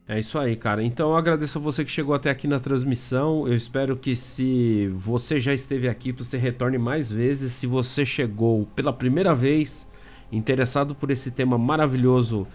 É 0.08 0.20
isso 0.20 0.38
aí, 0.38 0.54
cara. 0.54 0.84
Então 0.84 1.10
eu 1.10 1.16
agradeço 1.16 1.58
a 1.58 1.60
você 1.60 1.84
que 1.84 1.90
chegou 1.90 2.14
até 2.14 2.30
aqui 2.30 2.46
na 2.46 2.60
transmissão. 2.60 3.46
Eu 3.48 3.54
espero 3.54 3.96
que 3.96 4.14
se 4.14 4.86
você 4.94 5.40
já 5.40 5.52
esteve 5.52 5.88
aqui, 5.88 6.12
você 6.12 6.38
retorne 6.38 6.78
mais 6.78 7.10
vezes. 7.10 7.52
Se 7.52 7.66
você 7.66 8.04
chegou 8.04 8.66
pela 8.76 8.92
primeira 8.92 9.34
vez, 9.34 9.86
interessado 10.30 10.94
por 10.94 11.10
esse 11.10 11.32
tema 11.32 11.58
maravilhoso 11.58 12.46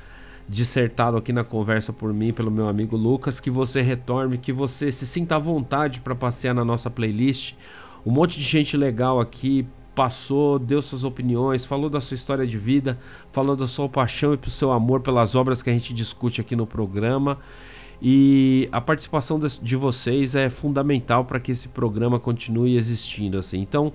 dissertado 0.47 1.17
aqui 1.17 1.33
na 1.33 1.43
conversa 1.43 1.91
por 1.91 2.13
mim, 2.13 2.31
pelo 2.31 2.49
meu 2.49 2.69
amigo 2.69 2.95
Lucas, 2.95 3.41
que 3.41 3.49
você 3.49 3.81
retorne, 3.81 4.37
que 4.37 4.53
você 4.53 4.89
se 4.89 5.05
sinta 5.05 5.35
à 5.35 5.39
vontade 5.39 5.99
para 5.99 6.15
passear 6.15 6.53
na 6.53 6.63
nossa 6.63 6.89
playlist. 6.89 7.55
Um 8.05 8.11
monte 8.11 8.39
de 8.39 8.45
gente 8.45 8.77
legal 8.77 9.19
aqui 9.19 9.67
passou, 9.93 10.57
deu 10.57 10.81
suas 10.81 11.03
opiniões, 11.03 11.65
falou 11.65 11.89
da 11.89 11.99
sua 11.99 12.15
história 12.15 12.47
de 12.47 12.57
vida, 12.57 12.97
falou 13.31 13.55
da 13.55 13.67
sua 13.67 13.89
paixão 13.89 14.33
e 14.33 14.37
do 14.37 14.49
seu 14.49 14.71
amor 14.71 15.01
pelas 15.01 15.35
obras 15.35 15.61
que 15.61 15.69
a 15.69 15.73
gente 15.73 15.93
discute 15.93 16.41
aqui 16.41 16.55
no 16.55 16.65
programa. 16.65 17.37
E 18.01 18.67
a 18.71 18.81
participação 18.81 19.39
de 19.39 19.75
vocês 19.75 20.33
é 20.33 20.49
fundamental 20.49 21.23
para 21.23 21.39
que 21.39 21.51
esse 21.51 21.67
programa 21.67 22.19
continue 22.19 22.75
existindo. 22.75 23.37
Assim. 23.37 23.59
Então, 23.59 23.93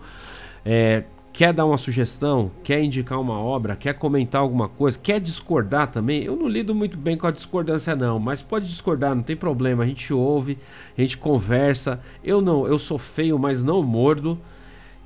é, 0.64 1.02
quer 1.32 1.52
dar 1.52 1.66
uma 1.66 1.76
sugestão, 1.76 2.50
quer 2.62 2.80
indicar 2.82 3.20
uma 3.20 3.40
obra, 3.40 3.74
quer 3.74 3.94
comentar 3.94 4.40
alguma 4.40 4.68
coisa, 4.68 4.96
quer 4.96 5.18
discordar 5.18 5.90
também. 5.90 6.22
Eu 6.22 6.36
não 6.36 6.46
lido 6.46 6.72
muito 6.72 6.96
bem 6.96 7.16
com 7.16 7.26
a 7.26 7.32
discordância 7.32 7.96
não, 7.96 8.20
mas 8.20 8.40
pode 8.40 8.68
discordar, 8.68 9.12
não 9.14 9.24
tem 9.24 9.34
problema. 9.34 9.82
A 9.82 9.86
gente 9.86 10.14
ouve, 10.14 10.56
a 10.96 11.00
gente 11.00 11.18
conversa. 11.18 12.00
Eu 12.22 12.40
não, 12.40 12.64
eu 12.66 12.78
sou 12.78 12.98
feio, 12.98 13.36
mas 13.38 13.64
não 13.64 13.82
mordo. 13.82 14.38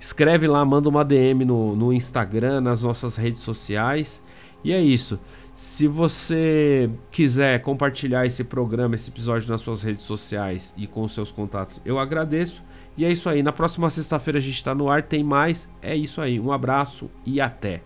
Escreve 0.01 0.49
lá, 0.49 0.65
manda 0.65 0.89
uma 0.89 1.05
DM 1.05 1.45
no, 1.45 1.77
no 1.77 1.93
Instagram, 1.93 2.63
nas 2.63 2.83
nossas 2.83 3.17
redes 3.17 3.43
sociais. 3.43 4.23
E 4.65 4.73
é 4.73 4.81
isso. 4.81 5.21
Se 5.55 5.87
você 5.87 6.91
quiser 7.11 7.61
compartilhar 7.61 8.25
esse 8.25 8.43
programa, 8.43 8.95
esse 8.95 9.11
episódio 9.11 9.49
nas 9.51 9.61
suas 9.61 9.83
redes 9.83 10.03
sociais 10.03 10.73
e 10.75 10.87
com 10.87 11.07
seus 11.07 11.31
contatos, 11.31 11.81
eu 11.85 11.99
agradeço. 11.99 12.63
E 12.97 13.05
é 13.05 13.13
isso 13.13 13.29
aí. 13.29 13.43
Na 13.43 13.53
próxima 13.53 13.91
sexta-feira 13.91 14.39
a 14.39 14.43
gente 14.43 14.55
está 14.55 14.75
no 14.75 14.89
ar, 14.89 15.03
tem 15.03 15.23
mais. 15.23 15.69
É 15.83 15.95
isso 15.95 16.21
aí. 16.21 16.41
Um 16.41 16.51
abraço 16.51 17.11
e 17.27 17.41
até. 17.41 17.83